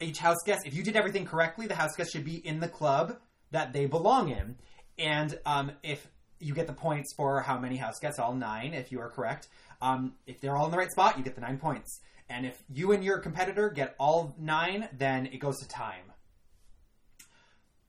each 0.00 0.18
house 0.18 0.38
guest, 0.44 0.62
if 0.66 0.74
you 0.74 0.82
did 0.82 0.96
everything 0.96 1.24
correctly, 1.24 1.66
the 1.66 1.74
house 1.74 1.94
guest 1.96 2.12
should 2.12 2.24
be 2.24 2.36
in 2.46 2.60
the 2.60 2.68
club 2.68 3.18
that 3.50 3.72
they 3.72 3.86
belong 3.86 4.30
in. 4.30 4.56
And 4.98 5.38
um, 5.46 5.72
if 5.82 6.06
you 6.40 6.54
get 6.54 6.66
the 6.66 6.72
points 6.72 7.14
for 7.16 7.40
how 7.40 7.58
many 7.58 7.76
house 7.76 7.98
guests, 8.00 8.18
all 8.18 8.34
nine, 8.34 8.74
if 8.74 8.90
you 8.90 9.00
are 9.00 9.08
correct. 9.08 9.48
Um, 9.80 10.14
if 10.26 10.40
they're 10.40 10.56
all 10.56 10.64
in 10.66 10.70
the 10.70 10.78
right 10.78 10.90
spot, 10.90 11.18
you 11.18 11.24
get 11.24 11.34
the 11.34 11.40
nine 11.40 11.58
points. 11.58 12.00
And 12.32 12.46
if 12.46 12.62
you 12.72 12.92
and 12.92 13.04
your 13.04 13.18
competitor 13.18 13.68
get 13.68 13.94
all 13.98 14.34
nine, 14.38 14.88
then 14.96 15.26
it 15.26 15.38
goes 15.38 15.58
to 15.58 15.68
time. 15.68 16.12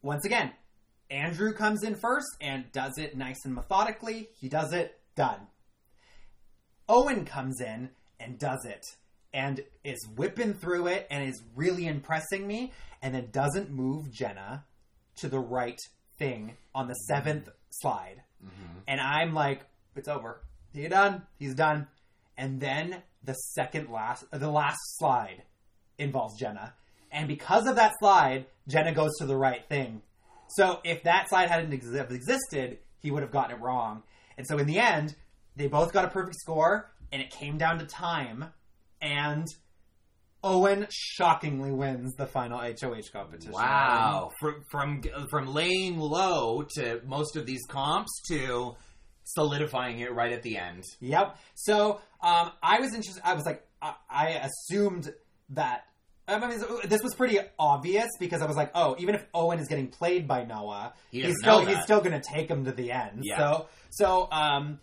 Once 0.02 0.26
again, 0.26 0.52
Andrew 1.10 1.54
comes 1.54 1.82
in 1.84 1.96
first 1.96 2.28
and 2.42 2.70
does 2.74 2.98
it 2.98 3.16
nice 3.16 3.46
and 3.46 3.56
methodically. 3.56 4.28
He 4.42 4.50
does 4.50 4.74
it, 4.74 5.00
done. 5.16 5.48
Owen 6.90 7.24
comes 7.24 7.62
in 7.62 7.92
and 8.20 8.38
does 8.38 8.66
it 8.66 8.84
and 9.34 9.64
is 9.86 10.06
whipping 10.16 10.54
through 10.54 10.88
it 10.88 11.08
and 11.10 11.24
is 11.24 11.42
really 11.56 11.88
impressing 11.88 12.46
me 12.46 12.74
and 13.02 13.16
then 13.16 13.30
doesn't 13.32 13.72
move 13.72 14.12
Jenna 14.12 14.66
to 15.18 15.30
the 15.30 15.40
right 15.40 15.80
thing 16.18 16.58
on 16.76 16.90
the 16.90 16.96
seventh 17.08 17.48
slide. 17.70 18.24
Mm-hmm. 18.44 18.80
And 18.90 19.00
I'm 19.00 19.34
like, 19.34 19.62
it's 19.96 20.10
over. 20.10 20.42
He's 20.74 20.90
done. 20.90 21.22
He's 21.40 21.56
done. 21.56 21.88
And 22.38 22.60
then 22.60 23.04
the 23.24 23.34
second 23.34 23.90
last, 23.90 24.26
the 24.32 24.52
last 24.52 24.80
slide 24.98 25.44
involves 25.98 26.38
Jenna. 26.40 26.74
And 27.12 27.28
because 27.28 27.68
of 27.68 27.76
that 27.76 27.94
slide, 28.00 28.46
Jenna 28.68 28.94
goes 28.94 29.12
to 29.20 29.26
the 29.26 29.38
right 29.38 29.68
thing. 29.70 30.02
So 30.50 30.80
if 30.84 31.04
that 31.04 31.30
slide 31.30 31.50
hadn't 31.50 31.74
ex- 31.74 31.88
existed, 31.88 32.80
he 33.00 33.12
would 33.12 33.24
have 33.24 33.32
gotten 33.32 33.56
it 33.56 33.62
wrong. 33.62 34.04
And 34.38 34.48
so 34.48 34.58
in 34.58 34.68
the 34.68 34.80
end, 34.80 35.16
they 35.56 35.68
both 35.68 35.94
got 35.94 36.06
a 36.06 36.10
perfect 36.10 36.38
score, 36.40 36.92
and 37.12 37.22
it 37.22 37.30
came 37.30 37.58
down 37.58 37.80
to 37.80 37.86
time. 37.86 38.46
And 39.02 39.48
Owen 40.44 40.88
shockingly 40.90 41.72
wins 41.72 42.16
the 42.16 42.26
final 42.26 42.60
HOH 42.60 43.12
competition. 43.12 43.54
Wow, 43.54 44.32
from 44.40 44.64
from 44.70 45.02
from 45.30 45.54
laying 45.54 46.00
low 46.00 46.64
to 46.76 47.02
most 47.06 47.36
of 47.36 47.46
these 47.46 47.64
comps 47.68 48.12
to 48.28 48.76
solidifying 49.24 50.00
it 50.00 50.14
right 50.14 50.32
at 50.32 50.44
the 50.44 50.58
end. 50.58 50.84
Yep. 51.00 51.38
So 51.56 52.02
um, 52.22 52.52
I 52.62 52.80
was 52.80 52.94
interested. 52.94 53.22
I 53.26 53.34
was 53.34 53.46
like, 53.46 53.66
I, 53.82 53.94
I 54.10 54.30
assumed 54.70 55.14
that. 55.50 55.86
I 56.26 56.40
mean, 56.40 56.58
this 56.86 57.04
was 57.04 57.16
pretty 57.16 57.38
obvious 57.60 58.08
because 58.18 58.42
I 58.42 58.46
was 58.46 58.56
like, 58.56 58.72
oh, 58.76 58.96
even 58.98 59.14
if 59.14 59.26
Owen 59.34 59.60
is 59.60 59.68
getting 59.68 59.90
played 59.90 60.26
by 60.26 60.46
Noah, 60.46 60.94
He 61.12 61.22
he's 61.22 61.36
still 61.38 61.66
he's 61.66 61.84
still 61.84 62.00
going 62.00 62.20
to 62.20 62.22
take 62.26 62.50
him 62.50 62.64
to 62.64 62.72
the 62.72 62.94
end. 62.94 63.24
Yeah. 63.24 63.38
So 63.38 63.68
so 63.90 64.30
um, 64.32 64.80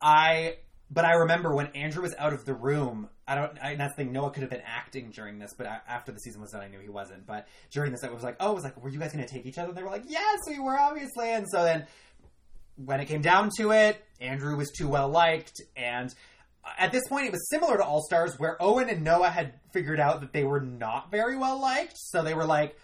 I 0.00 0.56
but 0.90 1.04
I 1.04 1.12
remember 1.12 1.54
when 1.54 1.66
Andrew 1.68 2.02
was 2.02 2.14
out 2.18 2.32
of 2.32 2.44
the 2.44 2.54
room. 2.54 3.08
I 3.28 3.36
don't. 3.36 3.58
I, 3.62 3.76
that's 3.76 3.94
the 3.94 4.04
thing. 4.04 4.12
Noah 4.12 4.30
could 4.30 4.40
have 4.40 4.50
been 4.50 4.62
acting 4.66 5.10
during 5.10 5.38
this, 5.38 5.52
but 5.56 5.66
a- 5.66 5.82
after 5.86 6.10
the 6.10 6.18
season 6.18 6.40
was 6.40 6.50
done, 6.50 6.62
I 6.62 6.68
knew 6.68 6.80
he 6.80 6.88
wasn't. 6.88 7.26
But 7.26 7.46
during 7.70 7.92
this, 7.92 8.02
I 8.02 8.10
was 8.10 8.24
like, 8.24 8.36
oh, 8.40 8.48
I 8.48 8.54
was 8.54 8.64
like, 8.64 8.82
were 8.82 8.88
you 8.88 8.98
guys 8.98 9.12
going 9.12 9.24
to 9.24 9.32
take 9.32 9.46
each 9.46 9.56
other? 9.56 9.68
And 9.68 9.78
they 9.78 9.84
were 9.84 9.90
like, 9.90 10.04
yes, 10.08 10.38
we 10.48 10.58
were 10.58 10.76
obviously. 10.76 11.28
And 11.28 11.46
so 11.48 11.62
then 11.62 11.86
when 12.84 13.00
it 13.00 13.06
came 13.06 13.22
down 13.22 13.50
to 13.58 13.72
it, 13.72 14.02
Andrew 14.20 14.56
was 14.56 14.70
too 14.70 14.88
well 14.88 15.08
liked, 15.08 15.60
and 15.76 16.14
at 16.78 16.92
this 16.92 17.06
point, 17.08 17.26
it 17.26 17.32
was 17.32 17.48
similar 17.48 17.76
to 17.76 17.84
All 17.84 18.02
Stars, 18.02 18.38
where 18.38 18.56
Owen 18.60 18.88
and 18.88 19.02
Noah 19.02 19.30
had 19.30 19.54
figured 19.72 19.98
out 19.98 20.20
that 20.20 20.32
they 20.32 20.44
were 20.44 20.60
not 20.60 21.10
very 21.10 21.36
well 21.36 21.60
liked, 21.60 21.94
so 21.96 22.22
they 22.22 22.34
were 22.34 22.44
like, 22.44 22.76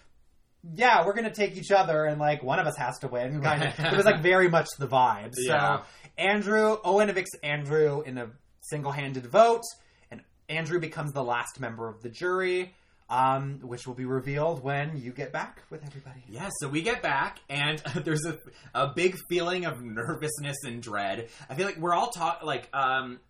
"Yeah, 0.75 1.05
we're 1.05 1.13
going 1.13 1.25
to 1.25 1.35
take 1.35 1.57
each 1.57 1.71
other, 1.71 2.05
and 2.05 2.21
like 2.21 2.43
one 2.43 2.59
of 2.59 2.67
us 2.67 2.77
has 2.77 2.99
to 3.01 3.09
win." 3.09 3.43
Kind 3.43 3.63
of, 3.63 3.79
it 3.79 3.97
was 3.97 4.07
like 4.07 4.23
very 4.23 4.49
much 4.49 4.69
the 4.79 4.89
vibe. 4.89 5.35
Yeah. 5.37 5.79
So 5.79 5.83
Andrew, 6.19 6.79
Owen 6.85 7.09
evicts 7.09 7.37
Andrew 7.43 8.03
in 8.03 8.19
a 8.19 8.31
single-handed 8.63 9.27
vote, 9.27 9.63
and 10.11 10.23
Andrew 10.49 10.81
becomes 10.81 11.13
the 11.13 11.23
last 11.23 11.61
member 11.61 11.89
of 11.89 12.03
the 12.03 12.09
jury. 12.09 12.75
Um, 13.09 13.61
which 13.63 13.87
will 13.87 13.95
be 13.95 14.05
revealed 14.05 14.65
when 14.65 14.97
you 14.97 15.13
get 15.13 15.33
back 15.33 15.63
with 15.71 15.87
everybody. 15.87 16.25
Yeah, 16.29 16.49
so 16.59 16.69
we 16.69 16.83
get 16.83 17.03
back, 17.03 17.39
and 17.49 17.79
there's 18.05 18.27
a, 18.27 18.37
a 18.75 18.93
big 18.93 19.15
feeling 19.29 19.65
of 19.65 19.81
nervousness 19.81 20.57
and 20.65 20.83
dread. 20.83 21.29
I 21.49 21.55
feel 21.55 21.67
like 21.67 21.77
we're 21.77 21.95
all 21.95 22.11
talk 22.11 22.43
like 22.43 22.69
um, 22.73 23.21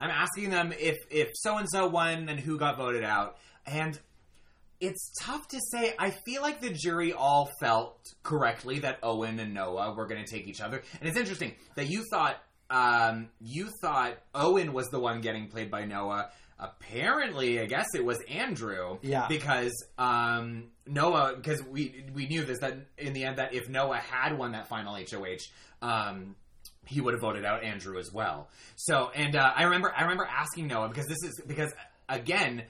I'm 0.00 0.10
asking 0.10 0.50
them 0.50 0.72
if 0.76 0.96
if 1.10 1.28
so 1.34 1.58
and 1.58 1.68
so 1.70 1.86
won 1.86 2.28
and 2.28 2.40
who 2.40 2.58
got 2.58 2.76
voted 2.76 3.04
out, 3.04 3.36
and 3.66 3.96
it's 4.80 5.12
tough 5.20 5.46
to 5.48 5.60
say. 5.70 5.94
I 5.98 6.10
feel 6.10 6.42
like 6.42 6.60
the 6.60 6.70
jury 6.70 7.12
all 7.12 7.50
felt 7.60 7.98
correctly 8.22 8.80
that 8.80 8.98
Owen 9.02 9.38
and 9.38 9.52
Noah 9.52 9.94
were 9.94 10.06
going 10.06 10.24
to 10.24 10.30
take 10.30 10.48
each 10.48 10.60
other, 10.60 10.82
and 11.00 11.08
it's 11.08 11.18
interesting 11.18 11.54
that 11.76 11.88
you 11.88 12.04
thought 12.10 12.36
um, 12.70 13.28
you 13.40 13.68
thought 13.82 14.16
Owen 14.34 14.72
was 14.72 14.86
the 14.88 15.00
one 15.00 15.20
getting 15.20 15.48
played 15.48 15.70
by 15.70 15.84
Noah. 15.84 16.30
Apparently, 16.60 17.60
I 17.60 17.66
guess 17.66 17.86
it 17.94 18.04
was 18.04 18.18
Andrew. 18.28 18.98
Yeah. 19.02 19.26
Because 19.28 19.72
um, 19.98 20.64
Noah, 20.86 21.34
because 21.36 21.62
we 21.64 22.04
we 22.14 22.26
knew 22.26 22.44
this 22.44 22.58
that 22.60 22.76
in 22.98 23.12
the 23.12 23.24
end 23.24 23.38
that 23.38 23.54
if 23.54 23.68
Noah 23.68 23.96
had 23.98 24.36
won 24.36 24.52
that 24.52 24.68
final 24.68 24.94
HOH, 24.94 25.38
um, 25.82 26.36
he 26.86 27.00
would 27.00 27.14
have 27.14 27.20
voted 27.20 27.44
out 27.44 27.62
Andrew 27.64 27.98
as 27.98 28.10
well. 28.12 28.48
So, 28.76 29.10
and 29.14 29.36
uh, 29.36 29.52
I 29.56 29.64
remember 29.64 29.92
I 29.96 30.02
remember 30.02 30.26
asking 30.30 30.66
Noah 30.68 30.88
because 30.88 31.06
this 31.06 31.22
is 31.22 31.40
because 31.46 31.72
again. 32.08 32.62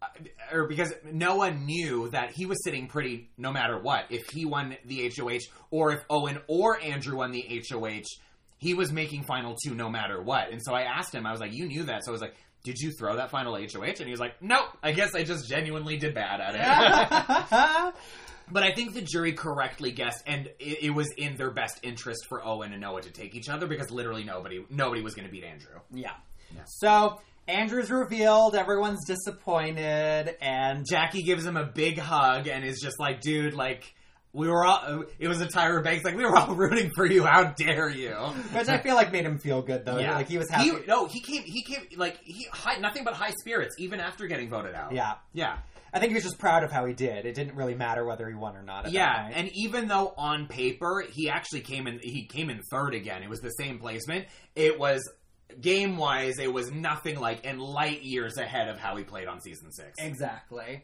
uh, 0.00 0.06
Or 0.52 0.66
because 0.66 0.92
Noah 1.10 1.52
knew 1.52 2.08
that 2.10 2.32
he 2.32 2.44
was 2.46 2.62
sitting 2.64 2.86
pretty 2.88 3.30
no 3.38 3.52
matter 3.52 3.78
what. 3.78 4.06
If 4.10 4.22
he 4.32 4.44
won 4.44 4.76
the 4.84 5.10
HOH, 5.16 5.40
or 5.70 5.92
if 5.92 6.00
Owen 6.10 6.38
or 6.48 6.80
Andrew 6.80 7.16
won 7.18 7.30
the 7.32 7.62
HOH, 7.70 8.02
he 8.58 8.74
was 8.74 8.92
making 8.92 9.24
final 9.24 9.56
two 9.64 9.74
no 9.74 9.88
matter 9.88 10.20
what. 10.22 10.50
And 10.50 10.60
so 10.62 10.74
I 10.74 10.82
asked 10.82 11.14
him, 11.14 11.24
I 11.26 11.30
was 11.32 11.40
like, 11.40 11.52
You 11.52 11.66
knew 11.66 11.84
that. 11.84 12.04
So 12.04 12.10
I 12.10 12.12
was 12.12 12.20
like, 12.20 12.34
Did 12.62 12.78
you 12.78 12.92
throw 12.92 13.16
that 13.16 13.30
final 13.30 13.54
HOH? 13.54 13.82
And 13.82 14.06
he 14.06 14.10
was 14.10 14.20
like, 14.20 14.40
Nope, 14.40 14.68
I 14.82 14.92
guess 14.92 15.14
I 15.14 15.24
just 15.24 15.48
genuinely 15.48 15.96
did 15.96 16.14
bad 16.14 16.40
at 16.40 17.90
it. 17.90 17.94
But 18.50 18.64
I 18.64 18.72
think 18.74 18.92
the 18.92 19.00
jury 19.00 19.32
correctly 19.32 19.92
guessed, 19.92 20.24
and 20.26 20.46
it, 20.58 20.84
it 20.84 20.90
was 20.90 21.08
in 21.16 21.36
their 21.36 21.50
best 21.50 21.78
interest 21.82 22.26
for 22.28 22.44
Owen 22.44 22.72
and 22.72 22.82
Noah 22.82 23.00
to 23.02 23.10
take 23.10 23.34
each 23.34 23.48
other 23.48 23.66
because 23.66 23.90
literally 23.90 24.24
nobody 24.24 24.64
nobody 24.68 25.00
was 25.00 25.14
going 25.14 25.26
to 25.26 25.32
beat 25.32 25.44
Andrew. 25.44 25.80
Yeah. 25.90 26.12
So 26.66 27.20
Andrew's 27.48 27.90
revealed. 27.90 28.54
Everyone's 28.54 29.06
disappointed, 29.06 30.36
and 30.40 30.84
Jackie 30.88 31.22
gives 31.22 31.46
him 31.46 31.56
a 31.56 31.64
big 31.64 31.98
hug 31.98 32.46
and 32.46 32.64
is 32.64 32.80
just 32.82 33.00
like, 33.00 33.20
"Dude, 33.22 33.54
like 33.54 33.94
we 34.32 34.48
were 34.48 34.64
all." 34.64 35.04
It 35.18 35.28
was 35.28 35.40
a 35.40 35.46
Tyra 35.46 35.82
Banks 35.82 36.04
like 36.04 36.16
we 36.16 36.24
were 36.24 36.36
all 36.36 36.54
rooting 36.54 36.90
for 36.94 37.06
you. 37.06 37.24
How 37.24 37.44
dare 37.44 37.88
you? 37.88 38.12
which 38.12 38.68
I 38.68 38.78
feel 38.78 38.94
like 38.94 39.12
made 39.12 39.24
him 39.24 39.38
feel 39.38 39.62
good 39.62 39.84
though. 39.84 39.98
yeah. 39.98 40.16
Like 40.16 40.28
he 40.28 40.38
was 40.38 40.50
happy. 40.50 40.70
He, 40.70 40.76
no, 40.86 41.06
he 41.06 41.20
came. 41.20 41.42
He 41.42 41.62
came 41.62 41.86
like 41.96 42.18
he 42.22 42.46
high, 42.52 42.76
nothing 42.76 43.04
but 43.04 43.14
high 43.14 43.32
spirits 43.40 43.76
even 43.78 44.00
after 44.00 44.26
getting 44.26 44.48
voted 44.48 44.74
out. 44.74 44.92
yeah. 44.92 45.14
yeah. 45.32 45.58
I 45.94 45.98
think 45.98 46.10
he 46.10 46.14
was 46.14 46.24
just 46.24 46.38
proud 46.38 46.64
of 46.64 46.72
how 46.72 46.86
he 46.86 46.94
did. 46.94 47.26
It 47.26 47.34
didn't 47.34 47.54
really 47.54 47.74
matter 47.74 48.02
whether 48.04 48.26
he 48.26 48.34
won 48.34 48.56
or 48.56 48.62
not. 48.62 48.86
At 48.86 48.92
Yeah, 48.92 49.28
and 49.30 49.50
even 49.52 49.88
though 49.88 50.14
on 50.16 50.46
paper 50.46 51.04
he 51.06 51.28
actually 51.28 51.60
came 51.60 51.86
in, 51.86 52.00
he 52.02 52.24
came 52.24 52.48
in 52.48 52.62
third 52.70 52.94
again. 52.94 53.22
It 53.22 53.28
was 53.28 53.40
the 53.40 53.50
same 53.50 53.78
placement. 53.78 54.26
It 54.56 54.78
was 54.78 55.06
game 55.60 55.98
wise, 55.98 56.38
it 56.38 56.50
was 56.50 56.70
nothing 56.70 57.20
like 57.20 57.44
and 57.44 57.60
light 57.60 58.02
years 58.02 58.38
ahead 58.38 58.68
of 58.68 58.78
how 58.78 58.96
he 58.96 59.04
played 59.04 59.28
on 59.28 59.42
season 59.42 59.70
six. 59.70 59.98
exactly. 59.98 60.82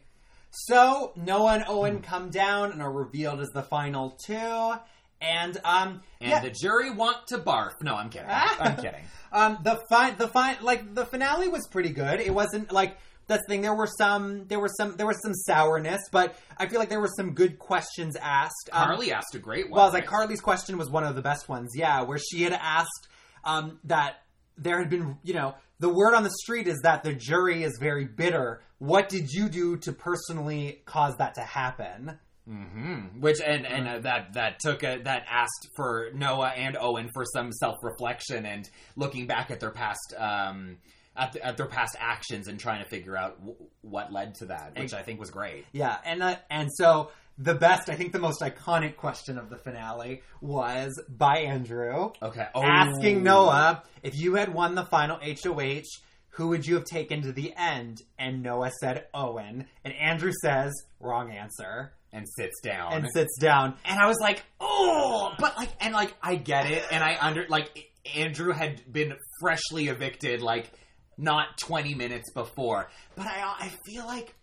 So 0.51 1.13
Noah 1.15 1.53
and 1.55 1.63
Hmm. 1.63 1.71
Owen 1.71 2.01
come 2.01 2.29
down 2.29 2.71
and 2.71 2.81
are 2.81 2.91
revealed 2.91 3.39
as 3.39 3.49
the 3.49 3.63
final 3.63 4.17
two. 4.25 4.73
And 5.21 5.57
um, 5.65 6.01
And 6.21 6.29
yeah, 6.31 6.39
the 6.39 6.49
jury 6.49 6.91
want 6.91 7.27
to 7.27 7.37
barf. 7.39 7.73
No, 7.81 7.95
I'm 7.95 8.09
kidding. 8.09 8.29
I'm 8.29 8.75
kidding. 8.81 9.03
um, 9.33 9.57
the 9.63 9.81
fi- 9.89 10.11
the 10.11 10.27
fi- 10.29 10.57
like 10.61 10.95
the 10.95 11.05
finale 11.05 11.49
was 11.49 11.67
pretty 11.67 11.89
good. 11.89 12.19
It 12.21 12.33
wasn't 12.33 12.71
like 12.71 12.97
that's 13.27 13.43
the 13.45 13.51
thing. 13.53 13.61
There 13.61 13.75
were 13.75 13.85
some, 13.99 14.47
there 14.47 14.59
were 14.59 14.69
some, 14.79 14.95
there 14.95 15.05
was 15.05 15.21
some 15.21 15.33
sourness, 15.35 16.01
but 16.11 16.35
I 16.57 16.67
feel 16.67 16.79
like 16.79 16.89
there 16.89 17.01
were 17.01 17.11
some 17.15 17.33
good 17.35 17.59
questions 17.59 18.15
asked. 18.15 18.69
Um, 18.71 18.85
Carly 18.87 19.11
asked 19.11 19.35
a 19.35 19.39
great 19.39 19.65
one. 19.69 19.77
Well, 19.77 19.81
I 19.83 19.87
was 19.87 19.93
like. 19.93 20.07
Carly's 20.07 20.41
question 20.41 20.77
was 20.79 20.89
one 20.89 21.03
of 21.03 21.15
the 21.15 21.21
best 21.21 21.47
ones, 21.49 21.69
yeah, 21.75 22.01
where 22.03 22.17
she 22.17 22.41
had 22.43 22.53
asked 22.53 23.07
um, 23.43 23.77
that 23.83 24.15
there 24.57 24.79
had 24.79 24.89
been, 24.89 25.17
you 25.23 25.33
know, 25.35 25.53
the 25.79 25.89
word 25.89 26.13
on 26.13 26.23
the 26.23 26.31
street 26.41 26.67
is 26.67 26.79
that 26.83 27.03
the 27.03 27.13
jury 27.13 27.63
is 27.63 27.77
very 27.79 28.05
bitter. 28.05 28.61
What 28.79 29.09
did 29.09 29.31
you 29.31 29.49
do 29.49 29.77
to 29.77 29.93
personally 29.93 30.81
cause 30.85 31.15
that 31.17 31.35
to 31.35 31.41
happen? 31.41 32.19
hmm 32.47 33.19
Which 33.19 33.39
and 33.45 33.65
and 33.67 33.87
uh, 33.87 33.99
that 33.99 34.33
that 34.33 34.59
took 34.59 34.83
a, 34.83 34.99
that 35.03 35.25
asked 35.29 35.69
for 35.75 36.09
Noah 36.13 36.49
and 36.49 36.75
Owen 36.79 37.09
for 37.13 37.23
some 37.25 37.51
self 37.51 37.77
reflection 37.83 38.45
and 38.45 38.67
looking 38.95 39.27
back 39.27 39.51
at 39.51 39.59
their 39.59 39.71
past 39.71 40.13
um 40.17 40.77
at, 41.15 41.33
the, 41.33 41.45
at 41.45 41.57
their 41.57 41.67
past 41.67 41.95
actions 41.99 42.47
and 42.47 42.59
trying 42.59 42.81
to 42.81 42.89
figure 42.89 43.15
out 43.17 43.39
w- 43.39 43.57
what 43.81 44.13
led 44.13 44.35
to 44.35 44.45
that, 44.45 44.79
which 44.79 44.93
I 44.93 45.03
think 45.03 45.19
was 45.19 45.29
great. 45.29 45.65
Yeah, 45.73 45.97
and 46.05 46.23
uh, 46.23 46.37
and 46.49 46.69
so 46.73 47.11
the 47.39 47.55
best, 47.55 47.89
I 47.89 47.95
think, 47.95 48.11
the 48.11 48.19
most 48.19 48.41
iconic 48.41 48.97
question 48.97 49.37
of 49.37 49.49
the 49.49 49.57
finale 49.57 50.21
was 50.41 51.01
by 51.07 51.39
Andrew 51.39 52.11
Okay, 52.21 52.45
asking 52.53 53.19
oh. 53.19 53.21
Noah 53.21 53.83
if 54.03 54.15
you 54.15 54.35
had 54.35 54.53
won 54.53 54.75
the 54.75 54.83
final 54.83 55.17
HOH, 55.17 55.83
who 56.31 56.49
would 56.49 56.67
you 56.67 56.75
have 56.75 56.85
taken 56.85 57.21
to 57.23 57.31
the 57.31 57.53
end? 57.57 58.01
And 58.17 58.43
Noah 58.43 58.71
said 58.81 59.05
Owen, 59.13 59.65
and 59.83 59.93
Andrew 59.93 60.31
says 60.43 60.73
wrong 60.99 61.31
answer. 61.31 61.93
And 62.11 62.25
sits 62.27 62.59
down. 62.61 62.93
And 62.93 63.07
sits 63.13 63.37
down. 63.39 63.75
And 63.85 63.99
I 63.99 64.07
was 64.07 64.17
like, 64.19 64.41
oh, 64.59 65.31
but 65.37 65.55
like, 65.57 65.69
and 65.79 65.93
like, 65.93 66.11
I 66.23 66.35
get 66.35 66.65
it, 66.65 66.83
and 66.91 67.03
I 67.03 67.17
under 67.21 67.45
like 67.49 67.91
Andrew 68.15 68.51
had 68.51 68.81
been 68.91 69.15
freshly 69.39 69.89
evicted, 69.89 70.41
like 70.41 70.71
not 71.17 71.57
twenty 71.59 71.93
minutes 71.93 72.31
before, 72.31 72.89
but 73.15 73.27
I 73.27 73.55
I 73.59 73.67
feel 73.85 74.05
like 74.05 74.33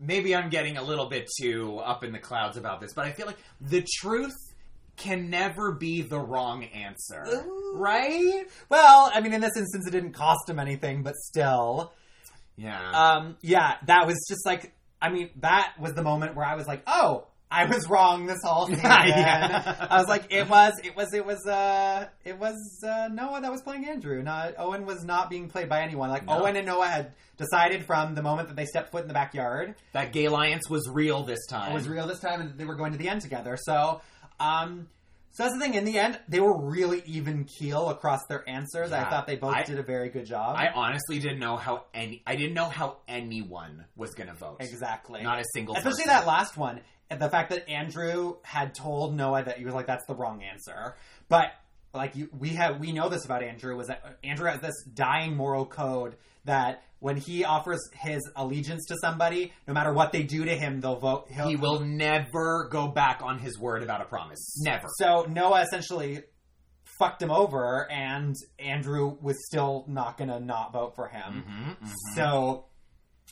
maybe 0.00 0.34
I'm 0.34 0.48
getting 0.50 0.76
a 0.78 0.82
little 0.82 1.06
bit 1.06 1.28
too 1.40 1.78
up 1.78 2.02
in 2.04 2.12
the 2.12 2.18
clouds 2.18 2.56
about 2.56 2.80
this, 2.80 2.92
but 2.94 3.06
I 3.06 3.12
feel 3.12 3.26
like 3.26 3.38
the 3.60 3.86
truth 4.00 4.34
can 4.96 5.30
never 5.30 5.72
be 5.72 6.02
the 6.02 6.18
wrong 6.18 6.64
answer, 6.64 7.24
Ooh. 7.26 7.72
right? 7.76 8.44
Well, 8.68 9.10
I 9.14 9.20
mean, 9.20 9.32
in 9.32 9.40
this 9.40 9.56
instance, 9.56 9.86
it 9.86 9.90
didn't 9.90 10.12
cost 10.12 10.48
him 10.48 10.58
anything, 10.58 11.02
but 11.02 11.14
still, 11.16 11.92
Yeah. 12.56 12.90
um, 12.92 13.36
yeah, 13.40 13.76
that 13.86 14.06
was 14.06 14.16
just 14.28 14.44
like, 14.44 14.72
I 15.00 15.08
mean, 15.10 15.30
that 15.36 15.72
was 15.80 15.94
the 15.94 16.02
moment 16.02 16.34
where 16.34 16.44
I 16.44 16.54
was 16.56 16.66
like, 16.66 16.82
oh. 16.86 17.26
I 17.52 17.64
was 17.64 17.88
wrong 17.88 18.26
this 18.26 18.38
whole 18.44 18.66
season. 18.68 18.82
Yeah. 18.84 19.86
I 19.90 19.98
was 19.98 20.06
like, 20.08 20.26
it 20.32 20.48
was, 20.48 20.74
it 20.84 20.94
was, 20.96 21.12
it 21.12 21.26
was, 21.26 21.44
uh, 21.46 22.06
it 22.24 22.38
was 22.38 22.54
uh, 22.86 23.08
Noah 23.12 23.40
that 23.40 23.50
was 23.50 23.62
playing 23.62 23.86
Andrew. 23.86 24.22
Not 24.22 24.54
Owen 24.58 24.86
was 24.86 25.02
not 25.04 25.30
being 25.30 25.48
played 25.48 25.68
by 25.68 25.82
anyone. 25.82 26.10
Like 26.10 26.26
No. 26.26 26.42
Owen 26.42 26.56
and 26.56 26.66
Noah 26.66 26.86
had 26.86 27.12
decided 27.36 27.84
from 27.84 28.14
the 28.14 28.22
moment 28.22 28.48
that 28.48 28.56
they 28.56 28.66
stepped 28.66 28.92
foot 28.92 29.02
in 29.02 29.08
the 29.08 29.14
backyard 29.14 29.74
that 29.92 30.12
gay 30.12 30.26
alliance 30.26 30.68
was 30.70 30.88
real 30.88 31.24
this 31.24 31.44
time. 31.46 31.72
it 31.72 31.74
was 31.74 31.88
real 31.88 32.06
this 32.06 32.20
time, 32.20 32.40
and 32.40 32.56
they 32.58 32.64
were 32.64 32.76
going 32.76 32.92
to 32.92 32.98
the 32.98 33.08
end 33.08 33.22
together. 33.22 33.56
So, 33.60 34.00
um, 34.38 34.86
so 35.32 35.44
that's 35.44 35.54
the 35.54 35.60
thing. 35.60 35.74
In 35.74 35.84
the 35.84 35.98
end, 35.98 36.18
they 36.28 36.40
were 36.40 36.56
really 36.60 37.02
even 37.06 37.44
keel 37.44 37.88
across 37.88 38.20
their 38.28 38.48
answers. 38.48 38.92
I 38.92 39.08
thought 39.08 39.26
they 39.26 39.36
both 39.36 39.54
I- 39.54 39.62
did 39.62 39.78
a 39.78 39.82
very 39.82 40.08
good 40.10 40.26
job. 40.26 40.56
I 40.56 40.68
honestly 40.74 41.18
didn't 41.18 41.38
know 41.38 41.56
how 41.56 41.84
any. 41.94 42.22
I 42.26 42.36
didn't 42.36 42.54
know 42.54 42.68
how 42.68 42.96
anyone 43.08 43.84
was 43.96 44.10
going 44.14 44.28
to 44.28 44.34
vote. 44.34 44.56
exactly. 44.60 45.22
Not 45.22 45.40
a 45.40 45.44
single. 45.54 45.74
Especially 45.76 46.04
person. 46.04 46.08
that 46.08 46.26
last 46.26 46.56
one. 46.56 46.80
The 47.10 47.28
fact 47.28 47.50
that 47.50 47.68
Andrew 47.68 48.36
had 48.42 48.74
told 48.74 49.16
Noah 49.16 49.42
that 49.44 49.58
he 49.58 49.64
was 49.64 49.74
like, 49.74 49.86
"That's 49.86 50.06
the 50.06 50.14
wrong 50.14 50.42
answer," 50.42 50.96
but 51.28 51.52
like 51.92 52.14
you, 52.14 52.28
we 52.38 52.50
have 52.50 52.78
we 52.78 52.92
know 52.92 53.08
this 53.08 53.24
about 53.24 53.42
Andrew 53.42 53.76
was 53.76 53.88
that 53.88 54.18
Andrew 54.22 54.48
has 54.48 54.60
this 54.60 54.84
dying 54.94 55.36
moral 55.36 55.66
code 55.66 56.16
that 56.44 56.82
when 57.00 57.16
he 57.16 57.44
offers 57.44 57.80
his 57.94 58.20
allegiance 58.36 58.86
to 58.86 58.96
somebody, 59.00 59.52
no 59.66 59.74
matter 59.74 59.92
what 59.92 60.12
they 60.12 60.22
do 60.22 60.44
to 60.44 60.54
him, 60.54 60.80
they'll 60.80 60.98
vote. 61.00 61.26
He'll, 61.30 61.48
He 61.48 61.56
will 61.56 61.80
never 61.80 62.68
go 62.70 62.88
back 62.88 63.22
on 63.22 63.38
his 63.38 63.58
word 63.58 63.82
about 63.82 64.02
a 64.02 64.04
promise. 64.04 64.54
Never. 64.64 64.86
So 64.98 65.26
Noah 65.28 65.62
essentially 65.62 66.22
fucked 66.98 67.22
him 67.22 67.30
over, 67.30 67.90
and 67.90 68.36
Andrew 68.58 69.16
was 69.20 69.36
still 69.46 69.84
not 69.88 70.16
going 70.18 70.28
to 70.28 70.38
not 70.38 70.72
vote 70.72 70.94
for 70.94 71.08
him. 71.08 71.44
Mhm, 71.48 71.78
mhm. 71.78 71.92
So 72.14 72.66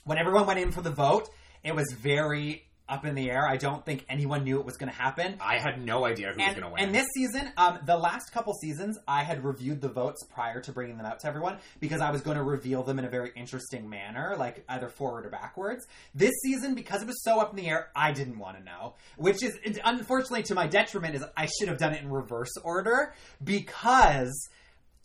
when 0.04 0.18
everyone 0.18 0.46
went 0.46 0.58
in 0.58 0.72
for 0.72 0.80
the 0.80 0.90
vote, 0.90 1.28
it 1.62 1.74
was 1.74 1.92
very 1.92 2.67
up 2.88 3.04
in 3.04 3.14
the 3.14 3.30
air. 3.30 3.46
I 3.46 3.56
don't 3.56 3.84
think 3.84 4.04
anyone 4.08 4.44
knew 4.44 4.58
it 4.60 4.66
was 4.66 4.76
going 4.76 4.90
to 4.90 4.96
happen. 4.98 5.36
I 5.40 5.58
had 5.58 5.84
no 5.84 6.04
idea 6.04 6.32
who 6.32 6.38
was 6.38 6.54
going 6.54 6.62
to 6.62 6.68
win. 6.68 6.82
and 6.84 6.94
this 6.94 7.06
season, 7.14 7.50
um, 7.56 7.78
the 7.84 7.96
last 7.96 8.32
couple 8.32 8.54
seasons, 8.54 8.98
I 9.06 9.22
had 9.24 9.44
reviewed 9.44 9.80
the 9.80 9.88
votes 9.88 10.24
prior 10.32 10.60
to 10.62 10.72
bringing 10.72 10.96
them 10.96 11.06
out 11.06 11.20
to 11.20 11.26
everyone 11.26 11.58
because 11.80 12.00
I 12.00 12.10
was 12.10 12.20
going 12.22 12.36
to 12.36 12.42
reveal 12.42 12.82
them 12.82 12.98
in 12.98 13.04
a 13.04 13.10
very 13.10 13.30
interesting 13.36 13.88
manner, 13.88 14.34
like 14.38 14.64
either 14.68 14.88
forward 14.88 15.26
or 15.26 15.30
backwards. 15.30 15.86
This 16.14 16.32
season, 16.42 16.74
because 16.74 17.02
it 17.02 17.06
was 17.06 17.22
so 17.24 17.40
up 17.40 17.50
in 17.50 17.56
the 17.56 17.68
air, 17.68 17.88
I 17.94 18.12
didn't 18.12 18.38
want 18.38 18.58
to 18.58 18.64
know. 18.64 18.94
Which 19.16 19.42
is, 19.42 19.58
unfortunately, 19.84 20.44
to 20.44 20.54
my 20.54 20.66
detriment, 20.66 21.14
is 21.14 21.24
I 21.36 21.46
should 21.58 21.68
have 21.68 21.78
done 21.78 21.92
it 21.92 22.02
in 22.02 22.10
reverse 22.10 22.56
order 22.62 23.12
because 23.42 24.48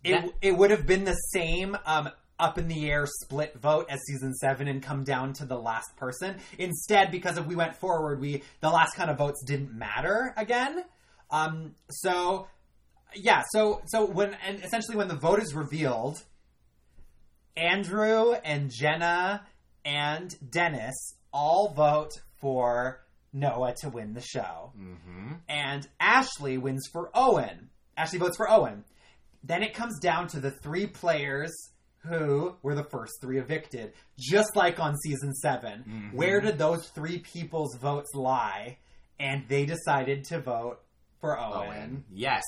it 0.03 0.11
That- 0.14 0.31
it 0.41 0.57
would 0.57 0.72
have 0.72 0.85
been 0.85 1.05
the 1.05 1.14
same. 1.34 1.77
Um, 1.85 2.10
up 2.44 2.57
in 2.57 2.68
the 2.68 2.90
air 2.91 3.06
split 3.07 3.56
vote 3.56 3.86
as 3.90 3.99
season 4.06 4.34
seven 4.36 4.68
and 4.68 4.84
come 4.84 5.03
down 5.06 5.32
to 5.34 5.45
the 5.45 5.57
last 5.57 5.95
person. 5.95 6.36
Instead, 6.60 7.10
because 7.10 7.38
if 7.38 7.45
we 7.45 7.56
went 7.56 7.74
forward, 7.76 8.20
we 8.20 8.44
the 8.60 8.70
last 8.70 8.95
kind 8.95 9.10
of 9.10 9.18
votes 9.18 9.41
didn't 9.45 9.74
matter 9.74 10.34
again. 10.36 10.84
Um, 11.32 11.76
so 11.90 12.48
yeah, 13.15 13.44
so 13.52 13.82
so 13.86 14.06
when 14.06 14.36
and 14.45 14.61
essentially 14.64 14.98
when 14.98 15.07
the 15.07 15.15
vote 15.15 15.41
is 15.41 15.53
revealed, 15.53 16.22
Andrew 17.56 18.34
and 18.34 18.70
Jenna 18.72 19.45
and 19.86 20.36
Dennis 20.52 21.15
all 21.32 21.74
vote 21.74 22.11
for 22.41 23.03
Noah 23.32 23.74
to 23.82 23.90
win 23.90 24.14
the 24.14 24.22
show. 24.22 24.74
Mhm. 24.78 25.40
And 25.48 25.88
Ashley 25.99 26.57
wins 26.57 26.88
for 26.91 27.10
Owen. 27.14 27.70
Ashley 27.95 28.20
votes 28.20 28.38
for 28.38 28.49
Owen. 28.49 28.84
Then 29.44 29.64
it 29.64 29.74
comes 29.74 29.99
down 29.99 30.28
to 30.30 30.40
the 30.40 30.52
three 30.52 30.88
players 30.88 31.52
who 32.05 32.55
were 32.61 32.75
the 32.75 32.84
first 32.84 33.13
three 33.21 33.39
evicted, 33.39 33.93
just 34.19 34.55
like 34.55 34.80
on 34.80 34.95
season 34.97 35.34
7 35.34 35.84
Mhm. 35.84 36.13
Where 36.13 36.41
did 36.41 36.57
those 36.57 36.89
three 36.89 37.19
people's 37.19 37.75
votes 37.77 38.13
lie? 38.13 38.77
And 39.19 39.47
they 39.47 39.65
decided 39.65 40.25
to 40.25 40.39
vote 40.41 40.81
for 41.21 41.39
Owen. 41.39 41.67
Owen. 41.67 42.05
Yes. 42.11 42.43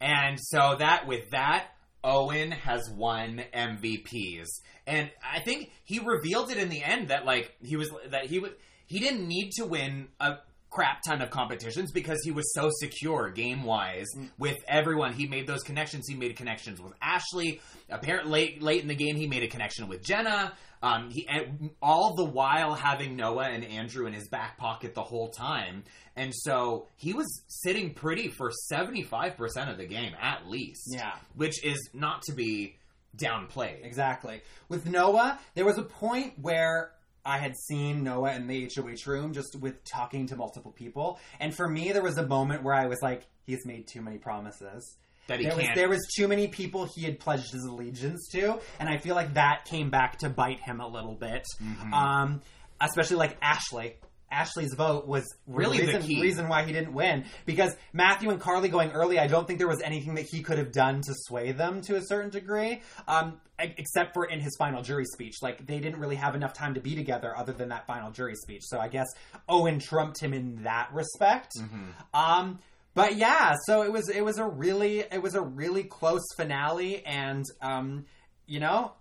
And 0.00 0.38
so 0.40 0.76
that 0.78 1.06
with 1.06 1.30
that, 1.30 1.68
Owen 2.04 2.50
has 2.52 2.88
won 2.90 3.42
MVPs. 3.52 4.46
And 4.86 5.10
I 5.24 5.40
think 5.40 5.72
he 5.84 5.98
revealed 5.98 6.50
it 6.50 6.58
in 6.58 6.68
the 6.68 6.82
end 6.84 7.08
that 7.08 7.24
like 7.24 7.56
he 7.62 7.76
was 7.76 7.90
that 8.10 8.26
he 8.26 8.38
was 8.38 8.50
he 8.86 9.00
didn't 9.00 9.26
need 9.26 9.52
to 9.52 9.64
win 9.64 10.08
a 10.20 10.36
crap 10.74 11.02
ton 11.06 11.22
of 11.22 11.30
competitions 11.30 11.92
because 11.92 12.20
he 12.24 12.32
was 12.32 12.52
so 12.52 12.68
secure 12.80 13.30
game 13.30 13.62
wise 13.62 14.08
with 14.38 14.58
everyone. 14.68 15.12
He 15.12 15.28
made 15.28 15.46
those 15.46 15.62
connections. 15.62 16.06
He 16.08 16.16
made 16.16 16.34
connections 16.36 16.80
with 16.80 16.92
Ashley. 17.00 17.60
Apparently, 17.88 18.30
late 18.30 18.62
late 18.62 18.82
in 18.82 18.88
the 18.88 18.94
game, 18.96 19.14
he 19.16 19.28
made 19.28 19.44
a 19.44 19.48
connection 19.48 19.86
with 19.88 20.02
Jenna. 20.02 20.52
Um, 20.82 21.10
he 21.10 21.26
and 21.28 21.70
all 21.80 22.14
the 22.14 22.24
while 22.24 22.74
having 22.74 23.16
Noah 23.16 23.48
and 23.48 23.64
Andrew 23.64 24.06
in 24.06 24.12
his 24.12 24.28
back 24.28 24.58
pocket 24.58 24.94
the 24.94 25.02
whole 25.02 25.30
time, 25.30 25.84
and 26.16 26.34
so 26.34 26.88
he 26.96 27.12
was 27.14 27.42
sitting 27.46 27.94
pretty 27.94 28.28
for 28.28 28.50
seventy 28.68 29.02
five 29.02 29.36
percent 29.36 29.70
of 29.70 29.78
the 29.78 29.86
game 29.86 30.12
at 30.20 30.46
least. 30.48 30.88
Yeah. 30.92 31.12
which 31.36 31.64
is 31.64 31.88
not 31.94 32.22
to 32.22 32.34
be 32.34 32.76
downplayed. 33.16 33.84
Exactly. 33.86 34.42
With 34.68 34.86
Noah, 34.86 35.38
there 35.54 35.64
was 35.64 35.78
a 35.78 35.82
point 35.84 36.34
where 36.40 36.90
I 37.24 37.38
had 37.38 37.56
seen 37.56 38.02
Noah 38.04 38.34
in 38.34 38.46
the 38.46 38.70
HOH 38.74 39.10
room 39.10 39.32
just 39.32 39.56
with 39.58 39.82
talking 39.84 40.26
to 40.28 40.36
multiple 40.36 40.72
people. 40.72 41.18
And 41.40 41.54
for 41.54 41.68
me, 41.68 41.92
there 41.92 42.02
was 42.02 42.18
a 42.18 42.26
moment 42.26 42.62
where 42.62 42.74
I 42.74 42.86
was 42.86 43.00
like, 43.02 43.26
he's 43.46 43.64
made 43.64 43.86
too 43.86 44.02
many 44.02 44.18
promises. 44.18 44.96
That 45.26 45.38
he 45.40 45.46
There 45.46 45.56
was, 45.56 45.64
can't. 45.64 45.74
there 45.76 45.88
was 45.88 46.06
too 46.14 46.28
many 46.28 46.48
people 46.48 46.84
he 46.94 47.02
had 47.04 47.18
pledged 47.18 47.50
his 47.52 47.64
allegiance 47.64 48.28
to, 48.32 48.58
and 48.78 48.90
I 48.90 48.98
feel 48.98 49.14
like 49.14 49.34
that 49.34 49.64
came 49.64 49.88
back 49.88 50.18
to 50.18 50.28
bite 50.28 50.60
him 50.60 50.80
a 50.80 50.86
little 50.86 51.14
bit. 51.14 51.46
Mm-hmm. 51.62 51.94
Um, 51.94 52.42
especially 52.80 53.16
like 53.16 53.38
Ashley. 53.40 53.96
Ashley's 54.30 54.74
vote 54.74 55.06
was 55.06 55.22
Really 55.46 55.78
the 55.78 55.86
reason, 55.86 56.02
key. 56.02 56.20
reason 56.20 56.48
why 56.48 56.64
he 56.64 56.72
didn't 56.72 56.92
win 56.92 57.24
because 57.46 57.72
Matthew 57.92 58.30
and 58.30 58.40
Carly 58.40 58.68
going 58.68 58.90
early. 58.90 59.18
I 59.18 59.28
don't 59.28 59.46
think 59.46 59.60
there 59.60 59.68
was 59.68 59.80
anything 59.80 60.16
that 60.16 60.26
he 60.26 60.42
could 60.42 60.58
have 60.58 60.72
done 60.72 61.02
to 61.02 61.14
sway 61.14 61.52
them 61.52 61.82
to 61.82 61.94
a 61.96 62.02
certain 62.02 62.30
degree, 62.30 62.82
um, 63.06 63.40
except 63.78 64.14
for 64.14 64.24
in 64.24 64.40
his 64.40 64.54
final 64.58 64.82
jury 64.82 65.04
speech. 65.06 65.34
Like 65.42 65.66
they 65.66 65.78
didn't 65.80 65.98
really 66.00 66.16
have 66.16 66.34
enough 66.34 66.52
time 66.52 66.74
to 66.74 66.80
be 66.80 66.94
together 66.94 67.36
other 67.36 67.52
than 67.52 67.68
that 67.70 67.86
final 67.86 68.10
jury 68.10 68.34
speech. 68.36 68.62
So 68.64 68.78
I 68.78 68.88
guess 68.88 69.06
Owen 69.48 69.78
trumped 69.78 70.20
him 70.20 70.32
in 70.34 70.62
that 70.64 70.88
respect. 70.92 71.52
Mm-hmm. 71.58 71.84
Um, 72.12 72.58
but 72.94 73.16
yeah, 73.16 73.56
so 73.66 73.82
it 73.82 73.92
was 73.92 74.08
it 74.08 74.24
was 74.24 74.38
a 74.38 74.46
really 74.46 75.00
it 75.00 75.20
was 75.22 75.34
a 75.34 75.40
really 75.42 75.82
close 75.84 76.22
finale, 76.36 77.04
and 77.04 77.44
um, 77.60 78.04
you 78.46 78.60
know, 78.60 78.92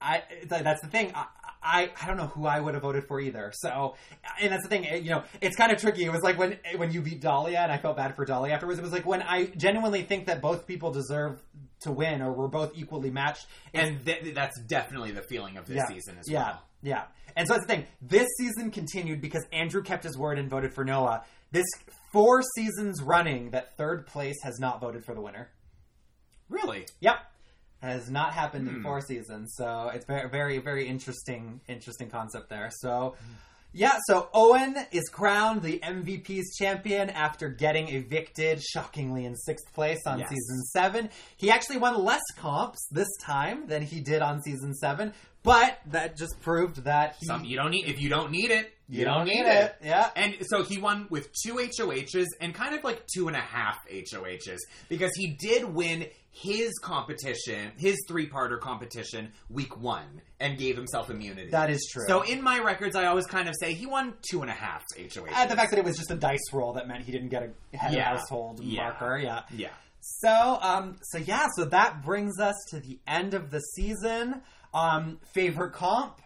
I 0.00 0.22
th- 0.48 0.62
that's 0.62 0.82
the 0.82 0.88
thing. 0.88 1.12
I, 1.14 1.24
I 1.62 1.90
I 2.02 2.06
don't 2.06 2.18
know 2.18 2.26
who 2.26 2.46
I 2.46 2.60
would 2.60 2.74
have 2.74 2.82
voted 2.82 3.04
for 3.08 3.18
either. 3.18 3.52
So, 3.54 3.94
and 4.40 4.52
that's 4.52 4.62
the 4.62 4.68
thing. 4.68 4.84
it- 4.84 5.02
You 5.02 5.10
know, 5.12 5.24
it's 5.40 5.56
kind 5.56 5.72
of 5.72 5.80
tricky. 5.80 6.04
It 6.04 6.12
was 6.12 6.20
like 6.22 6.38
when 6.38 6.58
when 6.76 6.92
you 6.92 7.00
beat 7.00 7.22
Dahlia, 7.22 7.60
and 7.60 7.72
I 7.72 7.78
felt 7.78 7.96
bad 7.96 8.14
for 8.16 8.26
Dahlia 8.26 8.52
afterwards. 8.52 8.78
It 8.78 8.82
was 8.82 8.92
like 8.92 9.06
when 9.06 9.22
I 9.22 9.46
genuinely 9.56 10.02
think 10.02 10.26
that 10.26 10.42
both 10.42 10.66
people 10.66 10.90
deserve 10.92 11.42
to 11.86 11.92
win, 11.92 12.22
or 12.22 12.32
we're 12.32 12.48
both 12.48 12.72
equally 12.76 13.10
matched. 13.10 13.46
And 13.74 14.04
th- 14.04 14.34
that's 14.34 14.60
definitely 14.62 15.12
the 15.12 15.22
feeling 15.22 15.56
of 15.56 15.66
this 15.66 15.78
yeah, 15.78 15.86
season 15.88 16.18
as 16.18 16.30
yeah, 16.30 16.38
well. 16.38 16.62
Yeah. 16.82 16.90
Yeah. 16.90 17.02
And 17.34 17.48
so 17.48 17.54
that's 17.54 17.66
the 17.66 17.72
thing. 17.74 17.86
This 18.00 18.28
season 18.38 18.70
continued 18.70 19.20
because 19.20 19.44
Andrew 19.52 19.82
kept 19.82 20.04
his 20.04 20.16
word 20.16 20.38
and 20.38 20.48
voted 20.48 20.72
for 20.72 20.84
Noah. 20.84 21.24
This 21.52 21.66
four 22.12 22.42
seasons 22.56 23.02
running 23.02 23.50
that 23.50 23.76
third 23.76 24.06
place 24.06 24.36
has 24.42 24.58
not 24.58 24.80
voted 24.80 25.04
for 25.04 25.14
the 25.14 25.20
winner. 25.20 25.50
Really? 26.48 26.86
Yep. 27.00 27.16
Has 27.82 28.10
not 28.10 28.32
happened 28.32 28.68
in 28.68 28.76
Hmm. 28.76 28.82
four 28.82 29.00
seasons. 29.00 29.54
So 29.56 29.90
it's 29.92 30.06
very 30.06 30.28
very 30.30 30.58
very 30.58 30.88
interesting 30.88 31.60
interesting 31.68 32.08
concept 32.08 32.48
there. 32.48 32.70
So 32.80 33.16
Yeah, 33.78 33.98
so 34.06 34.30
Owen 34.32 34.74
is 34.90 35.06
crowned 35.10 35.60
the 35.60 35.78
MVP's 35.80 36.56
champion 36.56 37.10
after 37.10 37.50
getting 37.50 37.88
evicted 37.90 38.62
shockingly 38.62 39.26
in 39.26 39.36
sixth 39.36 39.70
place 39.74 39.98
on 40.06 40.18
Yes. 40.18 40.30
season 40.30 40.62
seven. 40.72 41.10
He 41.36 41.50
actually 41.50 41.76
won 41.76 42.02
less 42.02 42.22
comps 42.38 42.88
this 42.90 43.14
time 43.22 43.66
than 43.66 43.82
he 43.82 44.00
did 44.00 44.22
on 44.22 44.40
season 44.40 44.72
seven, 44.72 45.12
but 45.46 45.78
that 45.86 46.16
just 46.18 46.38
proved 46.42 46.84
that 46.84 47.16
he 47.20 47.26
Some 47.26 47.44
you 47.44 47.56
don't 47.56 47.70
need 47.70 47.86
if 47.86 48.00
you 48.00 48.08
don't 48.10 48.30
need 48.30 48.50
it, 48.50 48.72
you, 48.88 48.98
You 49.00 49.04
don't, 49.06 49.18
don't 49.18 49.26
need, 49.28 49.42
need 49.44 49.46
it. 49.46 49.76
it, 49.80 49.86
yeah. 49.86 50.10
And 50.14 50.34
so 50.42 50.62
he 50.62 50.76
won 50.78 51.06
with 51.08 51.28
two 51.42 51.54
HOHs 51.54 52.26
and 52.40 52.52
kind 52.54 52.74
of 52.74 52.84
like 52.84 53.04
two 53.06 53.28
and 53.28 53.36
a 53.36 53.40
half 53.40 53.78
HOHs 53.88 54.60
because 54.88 55.10
he 55.16 55.28
did 55.38 55.64
win 55.64 56.06
his 56.30 56.72
competition, 56.82 57.72
his 57.78 57.96
three-parter 58.06 58.60
competition, 58.60 59.32
week 59.48 59.80
one, 59.80 60.20
and 60.38 60.58
gave 60.58 60.76
himself 60.76 61.08
immunity. 61.08 61.50
that 61.50 61.70
is 61.70 61.88
true. 61.90 62.04
so 62.06 62.20
in 62.22 62.42
my 62.42 62.58
records, 62.58 62.94
I 62.94 63.06
always 63.06 63.26
kind 63.26 63.48
of 63.48 63.54
say 63.58 63.72
he 63.72 63.86
won 63.86 64.12
two 64.30 64.42
and 64.42 64.50
a 64.50 64.54
half 64.54 64.82
HOHs. 64.98 65.32
Uh, 65.34 65.46
the 65.46 65.56
fact 65.56 65.70
that 65.70 65.78
it 65.78 65.84
was 65.84 65.96
just 65.96 66.10
a 66.10 66.14
dice 66.16 66.52
roll 66.52 66.74
that 66.74 66.86
meant 66.86 67.04
he 67.04 67.12
didn't 67.12 67.30
get 67.30 67.42
a 67.72 67.76
head 67.76 67.94
Yeah. 67.94 68.12
of 68.12 68.18
household 68.18 68.60
Yeah. 68.62 68.82
marker. 68.82 69.16
Yeah. 69.18 69.42
yeah. 69.54 69.68
So, 70.00 70.58
um, 70.62 70.98
so 71.02 71.18
yeah, 71.18 71.46
so 71.56 71.64
that 71.64 72.04
brings 72.04 72.38
us 72.38 72.54
to 72.70 72.78
the 72.80 72.98
end 73.08 73.34
of 73.34 73.50
the 73.50 73.58
season. 73.60 74.40
Um, 74.76 75.18
favorite 75.34 75.72
comp? 75.72 76.20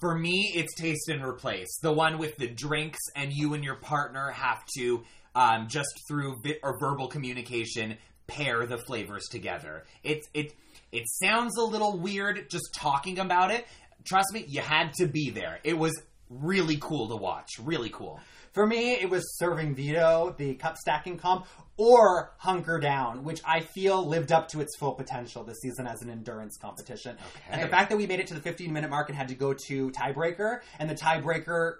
For 0.00 0.16
me, 0.16 0.52
it's 0.54 0.74
taste 0.74 1.08
and 1.08 1.22
replace. 1.22 1.68
The 1.82 1.92
one 1.92 2.18
with 2.18 2.36
the 2.36 2.46
drinks, 2.48 2.98
and 3.14 3.32
you 3.32 3.52
and 3.52 3.62
your 3.62 3.74
partner 3.74 4.30
have 4.30 4.64
to 4.78 5.04
um, 5.34 5.68
just 5.68 5.88
through 6.08 6.36
vi- 6.42 6.58
or 6.62 6.78
verbal 6.80 7.08
communication 7.08 7.98
pair 8.26 8.64
the 8.66 8.78
flavors 8.78 9.26
together. 9.30 9.84
It 10.02 10.26
it 10.32 10.54
it 10.92 11.04
sounds 11.22 11.58
a 11.58 11.62
little 11.62 11.98
weird 11.98 12.48
just 12.50 12.72
talking 12.74 13.18
about 13.18 13.50
it. 13.50 13.66
Trust 14.04 14.32
me, 14.32 14.44
you 14.48 14.60
had 14.60 14.92
to 14.94 15.06
be 15.06 15.30
there. 15.30 15.58
It 15.62 15.76
was 15.76 15.92
really 16.30 16.78
cool 16.80 17.08
to 17.08 17.16
watch. 17.16 17.50
Really 17.62 17.90
cool. 17.90 18.20
For 18.58 18.66
me, 18.66 18.94
it 18.94 19.08
was 19.08 19.38
serving 19.38 19.76
veto, 19.76 20.34
the 20.36 20.56
cup 20.56 20.78
stacking 20.78 21.16
comp, 21.16 21.46
or 21.76 22.32
hunker 22.38 22.80
down, 22.80 23.22
which 23.22 23.40
I 23.44 23.60
feel 23.60 24.04
lived 24.04 24.32
up 24.32 24.48
to 24.48 24.60
its 24.60 24.76
full 24.76 24.94
potential 24.94 25.44
this 25.44 25.60
season 25.60 25.86
as 25.86 26.02
an 26.02 26.10
endurance 26.10 26.56
competition. 26.60 27.16
And 27.48 27.62
the 27.62 27.68
fact 27.68 27.88
that 27.90 27.96
we 27.96 28.08
made 28.08 28.18
it 28.18 28.26
to 28.26 28.34
the 28.34 28.40
15 28.40 28.72
minute 28.72 28.90
mark 28.90 29.10
and 29.10 29.16
had 29.16 29.28
to 29.28 29.36
go 29.36 29.54
to 29.68 29.92
tiebreaker, 29.92 30.62
and 30.80 30.90
the 30.90 30.96
tiebreaker 30.96 31.74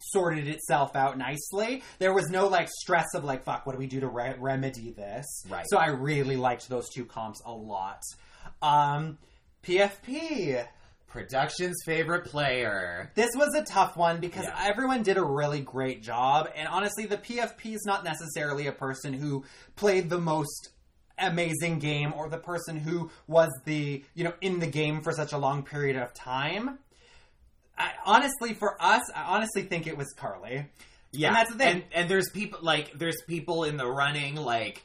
sorted 0.00 0.48
itself 0.48 0.96
out 0.96 1.16
nicely. 1.18 1.84
There 2.00 2.12
was 2.12 2.28
no 2.30 2.48
like 2.48 2.68
stress 2.68 3.06
of 3.14 3.22
like, 3.22 3.44
fuck, 3.44 3.64
what 3.64 3.74
do 3.74 3.78
we 3.78 3.86
do 3.86 4.00
to 4.00 4.08
re- 4.08 4.34
remedy 4.40 4.90
this? 4.90 5.44
Right. 5.48 5.66
So 5.68 5.78
I 5.78 5.90
really 5.90 6.36
liked 6.36 6.68
those 6.68 6.88
two 6.88 7.04
comps 7.04 7.40
a 7.46 7.52
lot. 7.52 8.00
Um, 8.60 9.18
PFP. 9.62 10.66
Production's 11.08 11.76
favorite 11.84 12.26
player. 12.26 13.10
This 13.14 13.30
was 13.34 13.54
a 13.54 13.62
tough 13.64 13.96
one 13.96 14.20
because 14.20 14.44
Yeah. 14.44 14.64
everyone 14.68 15.02
did 15.02 15.16
a 15.16 15.24
really 15.24 15.60
great 15.60 16.02
job. 16.02 16.48
And 16.54 16.68
honestly, 16.68 17.06
the 17.06 17.16
PFP 17.16 17.74
is 17.74 17.82
not 17.86 18.04
necessarily 18.04 18.66
a 18.66 18.72
person 18.72 19.14
who 19.14 19.44
played 19.74 20.10
the 20.10 20.18
most 20.20 20.68
amazing 21.18 21.78
game 21.78 22.12
or 22.14 22.28
the 22.28 22.38
person 22.38 22.76
who 22.76 23.10
was 23.26 23.50
the, 23.64 24.04
you 24.14 24.24
know, 24.24 24.34
in 24.40 24.60
the 24.60 24.66
game 24.66 25.00
for 25.00 25.12
such 25.12 25.32
a 25.32 25.38
long 25.38 25.62
period 25.62 25.96
of 25.96 26.12
time. 26.14 26.78
I, 27.76 27.92
honestly, 28.04 28.54
for 28.54 28.80
us, 28.82 29.02
I 29.14 29.22
honestly 29.34 29.62
think 29.62 29.86
it 29.86 29.96
was 29.96 30.12
Carly. 30.16 30.66
Yeah, 31.10 31.28
And 31.28 31.36
that's 31.36 31.50
the 31.52 31.58
thing. 31.58 31.68
And, 31.68 31.84
and 31.92 32.10
there's 32.10 32.28
people 32.30 32.58
like 32.62 32.92
there's 32.98 33.22
people 33.26 33.64
in 33.64 33.76
the 33.78 33.86
running 33.86 34.34
like 34.34 34.84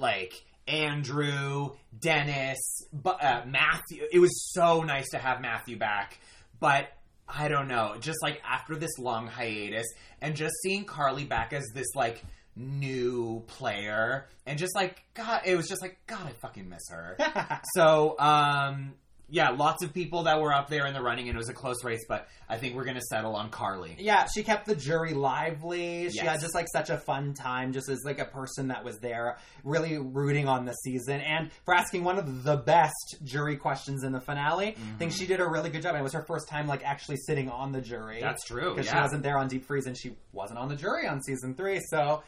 like 0.00 0.32
Andrew, 0.68 1.70
Dennis, 1.98 2.58
but 2.92 3.22
uh, 3.22 3.42
Matthew. 3.46 4.04
It 4.12 4.18
was 4.18 4.52
so 4.52 4.82
nice 4.82 5.08
to 5.10 5.18
have 5.18 5.40
Matthew 5.40 5.76
back, 5.76 6.18
but 6.60 6.88
I 7.26 7.48
don't 7.48 7.68
know. 7.68 7.96
Just 8.00 8.18
like 8.22 8.40
after 8.44 8.76
this 8.76 8.98
long 8.98 9.26
hiatus, 9.26 9.86
and 10.20 10.36
just 10.36 10.54
seeing 10.62 10.84
Carly 10.84 11.24
back 11.24 11.52
as 11.52 11.64
this 11.74 11.88
like 11.94 12.22
new 12.54 13.42
player, 13.46 14.28
and 14.46 14.58
just 14.58 14.74
like 14.74 15.02
God, 15.14 15.42
it 15.44 15.56
was 15.56 15.68
just 15.68 15.82
like 15.82 15.98
God, 16.06 16.26
I 16.26 16.32
fucking 16.40 16.68
miss 16.68 16.88
her. 16.90 17.16
so 17.74 18.18
um 18.18 18.94
yeah 19.30 19.50
lots 19.50 19.82
of 19.84 19.92
people 19.92 20.22
that 20.24 20.40
were 20.40 20.52
up 20.54 20.68
there 20.70 20.86
in 20.86 20.94
the 20.94 21.02
running 21.02 21.28
and 21.28 21.36
it 21.36 21.38
was 21.38 21.48
a 21.50 21.54
close 21.54 21.84
race 21.84 22.04
but 22.08 22.28
i 22.48 22.56
think 22.56 22.74
we're 22.74 22.84
gonna 22.84 23.00
settle 23.00 23.36
on 23.36 23.50
carly 23.50 23.94
Yeah, 23.98 24.26
she 24.34 24.42
kept 24.42 24.66
the 24.66 24.74
jury 24.74 25.12
lively. 25.14 26.08
She 26.10 26.16
Yes. 26.16 26.26
had 26.26 26.40
just 26.40 26.54
like 26.54 26.66
such 26.72 26.90
a 26.90 26.96
fun 26.98 27.34
time, 27.34 27.72
just 27.72 27.88
as 27.88 27.98
like 28.04 28.18
a 28.20 28.24
person 28.24 28.68
that 28.68 28.84
was 28.84 28.98
there, 29.00 29.36
really 29.64 29.98
rooting 29.98 30.48
on 30.48 30.64
the 30.64 30.72
season, 30.72 31.20
and 31.20 31.50
for 31.64 31.74
asking 31.74 32.04
one 32.04 32.18
of 32.18 32.44
the 32.44 32.56
best 32.56 33.16
jury 33.24 33.56
questions 33.56 34.04
in 34.04 34.12
the 34.12 34.20
finale. 34.20 34.68
I 34.68 34.72
think 34.98 35.12
Mm-hmm. 35.12 35.18
she 35.20 35.26
did 35.26 35.40
a 35.40 35.46
really 35.46 35.70
good 35.70 35.82
job. 35.82 35.90
And 35.94 36.00
it 36.00 36.02
was 36.02 36.12
her 36.14 36.24
first 36.26 36.48
time 36.48 36.66
like 36.66 36.84
actually 36.84 37.16
sitting 37.18 37.48
on 37.50 37.72
the 37.72 37.80
jury. 37.80 38.20
That's 38.20 38.44
true, 38.44 38.74
because 38.74 38.88
she 38.90 38.96
wasn't 38.96 39.22
there 39.22 39.36
on 39.38 39.48
Deep 39.48 39.64
Freeze, 39.66 39.86
and 39.86 39.96
she 39.98 40.14
wasn't 40.32 40.58
on 40.58 40.68
the 40.68 40.76
jury 40.76 41.06
on 41.06 41.22
season 41.22 41.54
three. 41.54 41.80
So, 41.90 42.22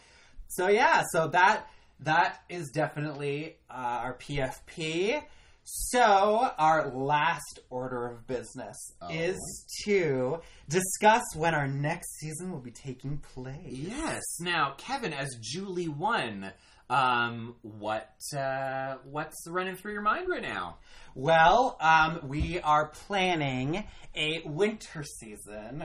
so 0.48 0.68
yeah, 0.68 1.02
so 1.12 1.28
that 1.28 1.66
that 2.00 2.40
is 2.48 2.70
definitely 2.70 3.56
uh, 3.70 3.74
our 4.04 4.14
PFP. 4.14 5.22
So, 5.64 6.50
our 6.58 6.90
last 6.90 7.60
order 7.68 8.06
of 8.06 8.26
business 8.26 8.76
Oh. 9.00 9.08
is 9.10 9.38
to 9.84 10.40
discuss 10.68 11.22
when 11.36 11.54
our 11.54 11.68
next 11.68 12.18
season 12.18 12.50
will 12.50 12.60
be 12.60 12.70
taking 12.72 13.18
place. 13.18 13.66
Yes. 13.68 14.22
Now, 14.40 14.74
Kevin, 14.78 15.12
as 15.12 15.36
Julie 15.40 15.88
one, 15.88 16.52
um, 16.88 17.54
what 17.62 18.10
uh, 18.36 18.96
what's 19.04 19.46
running 19.48 19.76
through 19.76 19.92
your 19.92 20.02
mind 20.02 20.28
right 20.28 20.42
now? 20.42 20.78
Well, 21.14 21.76
um, 21.80 22.20
we 22.24 22.60
are 22.60 22.88
planning 22.88 23.84
a 24.16 24.42
winter 24.44 25.04
season 25.04 25.84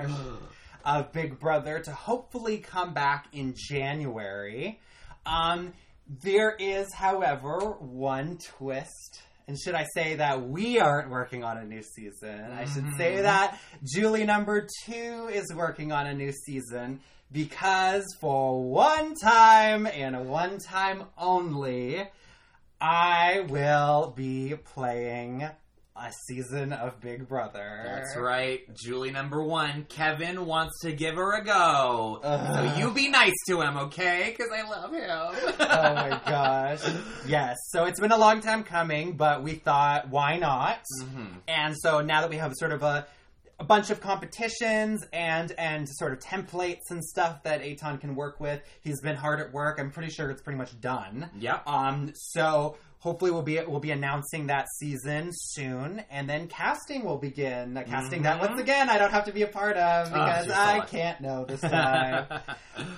of 0.83 1.11
Big 1.11 1.39
Brother 1.39 1.79
to 1.79 1.91
hopefully 1.91 2.57
come 2.57 2.93
back 2.93 3.27
in 3.33 3.53
January. 3.55 4.79
Um, 5.27 5.73
there 6.07 6.55
is, 6.57 6.91
however, 6.93 7.59
one 7.79 8.37
twist. 8.37 9.21
And 9.47 9.59
should 9.59 9.75
I 9.75 9.85
say 9.93 10.15
that 10.15 10.47
we 10.47 10.79
aren't 10.79 11.09
working 11.09 11.43
on 11.43 11.57
a 11.57 11.63
new 11.63 11.83
season? 11.83 12.51
I 12.51 12.65
should 12.65 12.95
say 12.97 13.13
mm-hmm. 13.13 13.23
that 13.23 13.59
Julie 13.83 14.25
number 14.25 14.67
two 14.85 15.29
is 15.31 15.53
working 15.53 15.91
on 15.91 16.07
a 16.07 16.13
new 16.13 16.31
season 16.31 16.99
because 17.31 18.05
for 18.19 18.63
one 18.63 19.13
time 19.15 19.85
and 19.85 20.27
one 20.27 20.57
time 20.57 21.03
only, 21.17 22.07
I 22.81 23.45
will 23.47 24.13
be 24.15 24.55
playing 24.73 25.47
a 25.97 26.11
season 26.27 26.73
of 26.73 26.99
Big 26.99 27.27
Brother. 27.27 27.81
That's 27.85 28.17
right, 28.17 28.61
Julie 28.75 29.11
number 29.11 29.41
one. 29.41 29.85
Kevin 29.87 30.45
wants 30.45 30.81
to 30.81 30.91
give 30.91 31.15
her 31.15 31.39
a 31.39 31.43
go, 31.43 32.19
Ugh. 32.21 32.53
so 32.53 32.77
you 32.77 32.91
be 32.93 33.07
nice 33.09 33.33
to 33.47 33.61
him, 33.61 33.77
okay? 33.77 34.35
Because 34.37 34.51
I 34.53 34.67
love 34.69 34.91
him. 34.91 35.55
oh 35.59 35.93
my 35.93 36.21
gosh. 36.27 36.81
Yes. 37.27 37.55
So 37.69 37.85
it's 37.85 37.99
been 37.99 38.11
a 38.11 38.17
long 38.17 38.41
time 38.41 38.63
coming, 38.63 39.13
but 39.13 39.41
we 39.41 39.53
thought, 39.53 40.09
why 40.09 40.37
not? 40.37 40.79
Mhm. 41.03 41.27
And 41.47 41.75
so 41.77 42.01
now 42.01 42.21
that 42.21 42.29
we 42.29 42.37
have 42.37 42.51
sort 42.55 42.73
of 42.73 42.83
a, 42.83 43.07
a 43.57 43.63
bunch 43.63 43.89
of 43.89 44.01
competitions 44.01 45.05
and 45.13 45.53
and 45.57 45.87
sort 45.89 46.11
of 46.11 46.19
templates 46.19 46.89
and 46.89 47.01
stuff 47.05 47.43
that 47.43 47.61
Aton 47.61 47.99
can 47.99 48.15
work 48.15 48.41
with, 48.41 48.61
he's 48.81 48.99
been 48.99 49.15
hard 49.15 49.39
at 49.39 49.53
work. 49.53 49.79
I'm 49.79 49.91
pretty 49.91 50.11
sure 50.11 50.29
it's 50.29 50.41
pretty 50.41 50.57
much 50.57 50.77
done. 50.81 51.29
Yep. 51.39 51.63
Um. 51.65 52.11
So 52.15 52.75
hopefully 53.05 53.29
we'll 53.29 53.43
be 53.43 53.59
we'll 53.67 53.79
be 53.79 53.91
announcing 53.91 54.47
that 54.47 54.65
season 54.79 55.29
soon, 55.31 56.03
and 56.09 56.27
then 56.27 56.47
casting 56.47 57.05
will 57.05 57.19
begin. 57.19 57.77
A 57.77 57.83
casting 57.83 58.23
that 58.23 58.37
Mhm. 58.41 58.49
once 58.49 58.59
again 58.59 58.89
I 58.89 58.97
don't 58.97 59.11
have 59.11 59.25
to 59.25 59.31
be 59.31 59.43
a 59.43 59.47
part 59.47 59.77
of 59.77 60.09
because 60.11 60.47
you're 60.47 60.55
I 60.55 60.79
can't 60.81 61.21
know 61.21 61.45
this 61.45 61.61
time. 61.77 62.25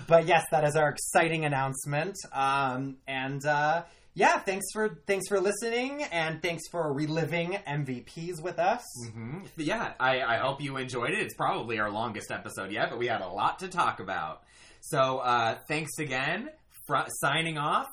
but 0.08 0.26
yes, 0.26 0.46
that 0.52 0.64
is 0.64 0.76
our 0.78 0.90
exciting 0.90 1.44
announcement. 1.46 2.16
Um, 2.32 2.98
and 3.06 3.46
uh, 3.46 3.84
yeah, 4.14 4.40
thanks 4.40 4.66
for 4.74 4.98
thanks 5.08 5.28
for 5.28 5.40
listening, 5.42 6.04
and 6.04 6.42
thanks 6.42 6.64
for 6.72 6.92
reliving 6.94 7.58
MVPs 7.68 8.42
with 8.42 8.60
us. 8.60 8.82
Mhm. 9.14 9.46
Yeah, 9.58 9.92
I, 10.00 10.22
I 10.22 10.38
hope 10.38 10.62
you 10.62 10.78
enjoyed 10.78 11.12
it. 11.12 11.20
It's 11.20 11.36
probably 11.36 11.80
our 11.80 11.92
longest 11.92 12.32
episode 12.32 12.72
yet, 12.72 12.90
but 12.90 12.98
we 12.98 13.08
had 13.08 13.22
a 13.22 13.28
lot 13.28 13.60
to 13.60 13.68
talk 13.68 14.00
about. 14.00 14.42
So 14.80 15.18
uh, 15.18 15.58
thanks 15.68 15.92
again. 16.00 16.50
Fr- 16.88 17.10
signing 17.22 17.58
off, 17.58 17.90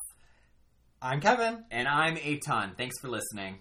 I'm 1.04 1.20
Kevin. 1.20 1.64
and 1.70 1.86
I'm 1.86 2.16
Aton. 2.16 2.76
Thanks 2.78 2.98
for 2.98 3.08
listening. 3.08 3.58